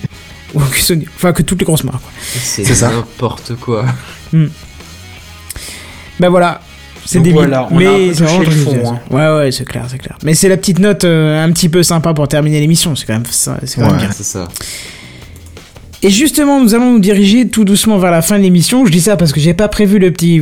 Ou 0.53 0.59
que 0.59 0.79
Sony. 0.79 1.05
enfin 1.15 1.33
que 1.33 1.41
toutes 1.41 1.59
les 1.59 1.65
grosses 1.65 1.83
marques. 1.85 2.01
quoi. 2.01 2.11
C'est 2.43 2.81
n'importe 2.81 3.55
quoi. 3.55 3.85
Bah 6.19 6.29
voilà. 6.29 6.61
C'est 7.07 7.19
débile. 7.19 7.33
voilà, 7.33 7.67
on 7.71 7.75
mais 7.75 8.13
c'est 8.13 8.23
utile. 8.23 8.83
Ouais 9.09 9.29
ouais, 9.35 9.51
c'est 9.51 9.65
clair, 9.65 9.85
c'est 9.89 9.97
clair. 9.97 10.17
Mais 10.23 10.33
c'est 10.33 10.49
la 10.49 10.57
petite 10.57 10.79
note 10.79 11.03
euh, 11.05 11.43
un 11.43 11.51
petit 11.51 11.69
peu 11.69 11.81
sympa 11.83 12.13
pour 12.13 12.27
terminer 12.27 12.59
l'émission, 12.59 12.95
c'est 12.95 13.05
quand 13.05 13.13
même 13.13 13.23
ça, 13.29 13.57
c'est 13.63 13.75
quand 13.79 13.85
même 13.87 13.93
Ouais. 13.93 13.99
bien. 13.99 14.11
C'est 14.11 14.23
ça. 14.23 14.47
Et 16.03 16.11
justement, 16.11 16.61
nous 16.61 16.75
allons 16.75 16.91
nous 16.91 16.99
diriger 16.99 17.47
tout 17.47 17.65
doucement 17.65 17.97
vers 17.97 18.11
la 18.11 18.21
fin 18.21 18.37
de 18.37 18.43
l'émission. 18.43 18.85
Je 18.85 18.91
dis 18.91 19.01
ça 19.01 19.17
parce 19.17 19.33
que 19.33 19.39
j'ai 19.39 19.55
pas 19.55 19.67
prévu 19.67 19.97
le 19.97 20.11
petit. 20.11 20.39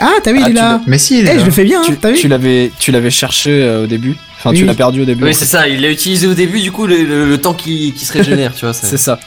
Ah, 0.00 0.12
t'as 0.22 0.32
vu, 0.32 0.38
il 0.38 0.44
Ah, 0.44 0.46
est 0.46 0.50
tu 0.50 0.54
là. 0.54 0.80
Mais 0.86 0.98
si, 0.98 1.18
il 1.18 1.26
Eh, 1.26 1.30
est 1.30 1.32
je 1.34 1.38
là. 1.40 1.44
le 1.44 1.50
fais 1.50 1.64
bien, 1.64 1.80
hein, 1.80 1.84
tu, 1.84 1.96
t'as 1.96 2.10
vu 2.12 2.18
tu 2.18 2.28
l'avais, 2.28 2.70
tu 2.78 2.92
l'avais 2.92 3.10
cherché 3.10 3.50
euh, 3.50 3.84
au 3.84 3.86
début. 3.88 4.14
Enfin, 4.38 4.50
Oui. 4.50 4.58
tu 4.58 4.64
l'as 4.64 4.74
perdu 4.74 5.02
au 5.02 5.04
début. 5.04 5.24
Oui, 5.24 5.34
c'est 5.34 5.44
ça. 5.44 5.66
Il 5.66 5.80
l'a 5.80 5.90
utilisé 5.90 6.26
au 6.28 6.34
début, 6.34 6.60
du 6.60 6.70
coup, 6.70 6.86
le, 6.86 7.02
le- 7.02 7.28
le 7.28 7.38
temps 7.38 7.54
qui, 7.54 7.92
qui 7.96 8.04
se 8.04 8.12
régénère, 8.12 8.54
tu 8.54 8.64
vois. 8.64 8.72
c'est 8.74 8.86
C'est 8.86 8.96
ça. 8.96 9.18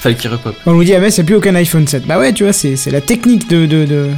Fallait 0.00 0.14
qu'il 0.14 0.30
repop. 0.30 0.54
On 0.66 0.72
nous 0.72 0.84
dit, 0.84 0.94
ah, 0.94 1.00
mais 1.00 1.10
c'est 1.10 1.24
plus 1.24 1.34
aucun 1.36 1.54
iPhone 1.54 1.86
7. 1.86 2.06
Bah 2.06 2.18
ouais, 2.18 2.32
tu 2.32 2.44
vois, 2.44 2.52
c'est 2.52 2.76
c'est 2.76 2.90
la 2.90 3.00
technique 3.00 3.48
de. 3.48 3.66
de, 3.66 3.84
de... 3.84 4.08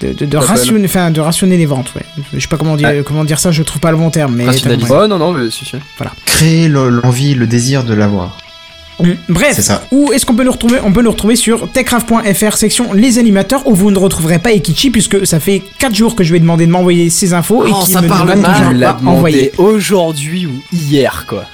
De, 0.00 0.14
de, 0.14 0.24
de 0.24 0.36
rationner, 0.38 0.86
enfin, 0.86 1.10
de 1.10 1.20
rationner 1.20 1.58
les 1.58 1.66
ventes, 1.66 1.92
ouais. 1.94 2.00
Je 2.32 2.40
sais 2.40 2.48
pas 2.48 2.56
comment 2.56 2.74
dire, 2.74 2.88
comment 3.04 3.22
dire 3.22 3.38
ça, 3.38 3.50
je 3.52 3.62
trouve 3.62 3.80
pas 3.82 3.90
le 3.90 3.98
bon 3.98 4.08
terme, 4.08 4.34
mais. 4.34 4.46
Ouais, 4.46 5.08
non, 5.08 5.18
non, 5.18 5.32
mais 5.32 5.50
si, 5.50 5.66
si. 5.66 5.76
Créer 6.24 6.68
le- 6.68 6.88
l'envie, 6.88 7.34
le 7.34 7.46
désir 7.46 7.84
de 7.84 7.92
l'avoir. 7.92 8.38
Mm. 8.98 9.10
Bref, 9.28 9.52
C'est 9.56 9.62
ça. 9.62 9.82
où 9.90 10.10
est-ce 10.12 10.24
qu'on 10.24 10.34
peut 10.34 10.44
nous 10.44 10.52
retrouver? 10.52 10.78
On 10.82 10.92
peut 10.94 11.02
nous 11.02 11.10
retrouver 11.10 11.36
sur 11.36 11.70
techcraft.fr, 11.70 12.56
section 12.56 12.94
les 12.94 13.18
animateurs, 13.18 13.66
où 13.66 13.74
vous 13.74 13.90
ne 13.90 13.98
retrouverez 13.98 14.38
pas 14.38 14.52
Ekichi, 14.52 14.88
puisque 14.90 15.26
ça 15.26 15.38
fait 15.38 15.62
4 15.78 15.94
jours 15.94 16.16
que 16.16 16.24
je 16.24 16.32
vais 16.32 16.40
demander 16.40 16.64
de 16.66 16.70
m'envoyer 16.72 17.10
ces 17.10 17.34
infos 17.34 17.66
et 17.66 17.70
Oh, 17.70 17.80
qu'il 17.84 17.92
ça 17.92 18.00
me 18.00 18.08
parle 18.08 18.28
demande 18.40 18.76
l'as 18.78 18.94
pas 18.94 19.00
envoyé. 19.04 19.52
demandé 19.52 19.52
aujourd'hui 19.58 20.46
ou 20.46 20.52
hier, 20.72 21.26
quoi. 21.28 21.44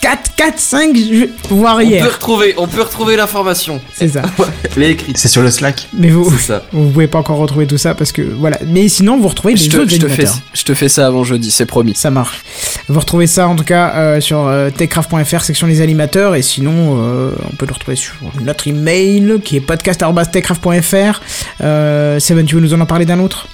4, 0.00 0.34
4, 0.36 0.58
5, 0.58 0.96
je... 0.96 1.26
voire 1.54 1.76
On 1.76 1.78
peut 1.78 1.84
hier. 1.84 2.12
retrouver, 2.12 2.54
on 2.56 2.66
peut 2.66 2.82
retrouver 2.82 3.16
l'information. 3.16 3.80
C'est 3.94 4.08
ça. 4.08 4.22
Elle 4.76 4.82
est 4.82 4.90
écrite. 4.92 5.16
C'est 5.18 5.28
sur 5.28 5.42
le 5.42 5.50
Slack. 5.50 5.88
Mais 5.92 6.08
vous, 6.10 6.30
ça. 6.38 6.64
vous 6.72 6.88
pouvez 6.90 7.06
pas 7.06 7.18
encore 7.18 7.36
retrouver 7.38 7.66
tout 7.66 7.78
ça 7.78 7.94
parce 7.94 8.12
que 8.12 8.22
voilà. 8.22 8.58
Mais 8.66 8.88
sinon, 8.88 9.18
vous 9.20 9.28
retrouvez 9.28 9.56
Je 9.56 9.64
les 9.64 9.68
te, 9.68 9.76
autres 9.78 9.90
je, 9.90 9.96
te 9.96 10.06
fais, 10.08 10.22
animateurs. 10.24 10.38
je 10.54 10.62
te 10.64 10.74
fais 10.74 10.88
ça 10.88 11.06
avant 11.06 11.24
jeudi, 11.24 11.50
c'est 11.50 11.66
promis. 11.66 11.94
Ça 11.94 12.10
marche. 12.10 12.42
Vous 12.88 12.98
retrouvez 12.98 13.26
ça 13.26 13.48
en 13.48 13.54
tout 13.56 13.64
cas 13.64 13.92
euh, 13.94 14.20
sur 14.20 14.46
euh, 14.46 14.70
techcraft.fr, 14.70 15.40
section 15.42 15.66
les 15.66 15.80
animateurs, 15.80 16.34
et 16.34 16.42
sinon 16.42 16.98
euh, 17.00 17.30
on 17.50 17.54
peut 17.56 17.66
le 17.66 17.72
retrouver 17.72 17.96
sur 17.96 18.14
notre 18.42 18.66
email 18.68 19.40
qui 19.44 19.56
est 19.56 19.60
podcast.techcraft.fr. 19.60 21.20
Euh, 21.62 22.18
Seven, 22.18 22.44
tu 22.46 22.54
veux 22.56 22.60
nous 22.60 22.74
en 22.74 22.84
parler 22.86 23.04
d'un 23.04 23.20
autre? 23.20 23.46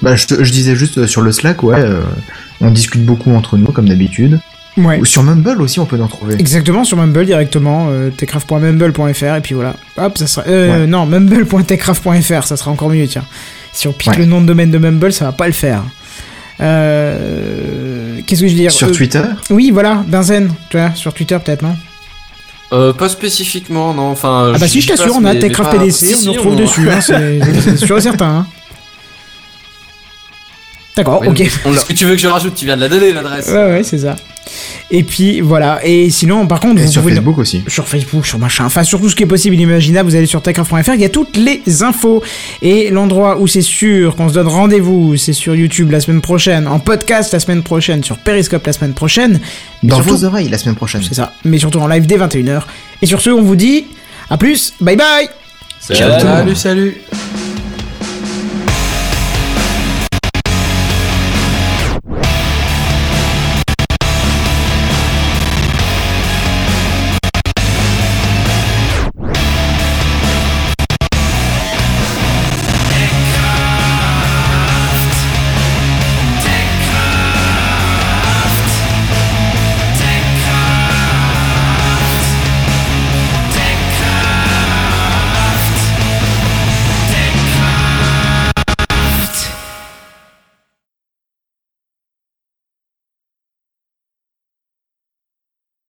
Bah, 0.00 0.16
je, 0.16 0.26
te- 0.26 0.42
je 0.42 0.52
disais 0.52 0.74
juste 0.76 1.06
sur 1.06 1.20
le 1.22 1.32
Slack, 1.32 1.62
ouais, 1.62 1.78
euh, 1.78 2.00
on 2.60 2.70
discute 2.70 3.04
beaucoup 3.04 3.32
entre 3.34 3.56
nous, 3.56 3.70
comme 3.72 3.88
d'habitude. 3.88 4.40
Ouais. 4.78 4.98
Ou 5.00 5.04
sur 5.04 5.22
Mumble 5.22 5.60
aussi, 5.60 5.80
on 5.80 5.86
peut 5.86 6.00
en 6.00 6.08
trouver. 6.08 6.34
Exactement, 6.38 6.82
sur 6.84 6.96
Mumble 6.96 7.26
directement, 7.26 7.88
euh, 7.90 8.08
techcraft.mumble.fr, 8.10 9.34
et 9.36 9.40
puis 9.42 9.54
voilà. 9.54 9.74
Hop, 9.98 10.16
ça 10.16 10.26
sera. 10.26 10.46
Euh, 10.48 10.80
Ouais. 10.82 10.86
Non, 10.86 11.04
mumble.techcraft.fr, 11.06 12.44
ça 12.46 12.56
sera 12.56 12.70
encore 12.70 12.88
mieux, 12.88 13.06
tiens. 13.06 13.24
Si 13.72 13.86
on 13.88 13.92
pique 13.92 14.12
Ouais. 14.12 14.18
le 14.18 14.24
nom 14.24 14.40
de 14.40 14.46
domaine 14.46 14.70
de 14.70 14.78
Mumble, 14.78 15.12
ça 15.12 15.26
va 15.26 15.32
pas 15.32 15.46
le 15.46 15.52
faire. 15.52 15.82
Euh... 16.60 18.20
Qu'est-ce 18.26 18.40
que 18.42 18.46
je 18.46 18.52
veux 18.52 18.58
dire? 18.58 18.70
Sur 18.72 18.88
Euh, 18.88 18.92
Twitter? 18.92 19.22
Oui, 19.50 19.70
voilà, 19.72 20.04
Benzen, 20.06 20.52
tu 20.70 20.76
vois, 20.78 20.94
sur 20.94 21.12
Twitter 21.12 21.36
peut-être, 21.44 21.62
non? 21.62 21.76
Euh, 22.72 22.92
pas 22.94 23.08
spécifiquement, 23.10 23.92
non. 23.92 24.10
Enfin. 24.10 24.52
Ah 24.54 24.58
bah 24.58 24.66
si, 24.68 24.80
je 24.80 24.88
t'assure, 24.88 25.14
on 25.16 25.24
a 25.26 25.34
Techcraft 25.34 25.72
PDC, 25.72 25.92
Si, 26.06 26.14
on 26.14 26.26
nous 26.26 26.32
retrouve 26.32 26.56
dessus, 26.56 26.88
hein, 26.90 27.00
c'est 27.02 27.40
c'est 27.62 27.76
sûr 27.76 27.98
et 27.98 28.00
certain. 28.00 28.26
hein. 28.30 28.46
D'accord, 30.96 31.22
ok. 31.26 31.40
Est-ce 31.40 31.84
que 31.86 31.92
tu 31.94 32.04
veux 32.04 32.14
que 32.14 32.20
je 32.20 32.28
rajoute 32.28 32.54
Tu 32.54 32.66
viens 32.66 32.76
de 32.76 32.82
la 32.82 32.88
donner 32.88 33.12
l'adresse. 33.12 33.48
Ouais, 33.48 33.54
ouais, 33.72 33.82
c'est 33.82 33.98
ça. 33.98 34.14
Et 34.90 35.04
puis 35.04 35.40
voilà, 35.40 35.80
et 35.84 36.10
sinon, 36.10 36.46
par 36.46 36.60
contre, 36.60 36.82
Et 36.82 36.84
vous 36.84 36.90
sur 36.92 37.00
pouvez- 37.00 37.14
Facebook 37.14 37.38
aussi. 37.38 37.62
sur 37.68 37.88
Facebook, 37.88 38.26
sur 38.26 38.38
machin, 38.38 38.64
enfin 38.66 38.82
sur 38.82 39.00
tout 39.00 39.08
ce 39.08 39.16
qui 39.16 39.22
est 39.22 39.26
possible, 39.26 39.56
imaginable, 39.56 40.10
vous 40.10 40.16
allez 40.16 40.26
sur 40.26 40.42
techcraft.fr, 40.42 40.92
il 40.94 41.00
y 41.00 41.04
a 41.04 41.08
toutes 41.08 41.36
les 41.38 41.62
infos. 41.82 42.22
Et 42.60 42.90
l'endroit 42.90 43.38
où 43.40 43.46
c'est 43.46 43.62
sûr 43.62 44.14
qu'on 44.16 44.28
se 44.28 44.34
donne 44.34 44.48
rendez-vous, 44.48 45.16
c'est 45.16 45.32
sur 45.32 45.54
YouTube 45.54 45.90
la 45.92 46.00
semaine 46.00 46.20
prochaine, 46.20 46.66
en 46.68 46.78
podcast 46.80 47.32
la 47.32 47.40
semaine 47.40 47.62
prochaine, 47.62 48.04
sur 48.04 48.18
Periscope 48.18 48.66
la 48.66 48.72
semaine 48.74 48.92
prochaine. 48.92 49.40
Dans 49.82 49.96
surtout- 49.96 50.16
vos 50.16 50.24
oreilles 50.26 50.48
la 50.50 50.58
semaine 50.58 50.74
prochaine. 50.76 51.02
C'est 51.08 51.14
ça, 51.14 51.32
mais 51.44 51.56
surtout 51.58 51.78
en 51.78 51.86
live 51.86 52.04
dès 52.06 52.18
21h. 52.18 52.66
Et 53.00 53.06
sur 53.06 53.22
ce, 53.22 53.30
on 53.30 53.40
vous 53.42 53.56
dit 53.56 53.86
à 54.28 54.36
plus, 54.36 54.74
bye 54.80 54.96
bye 54.96 55.28
Salut. 55.80 56.00
Salut, 56.20 56.54
salut. 56.56 56.96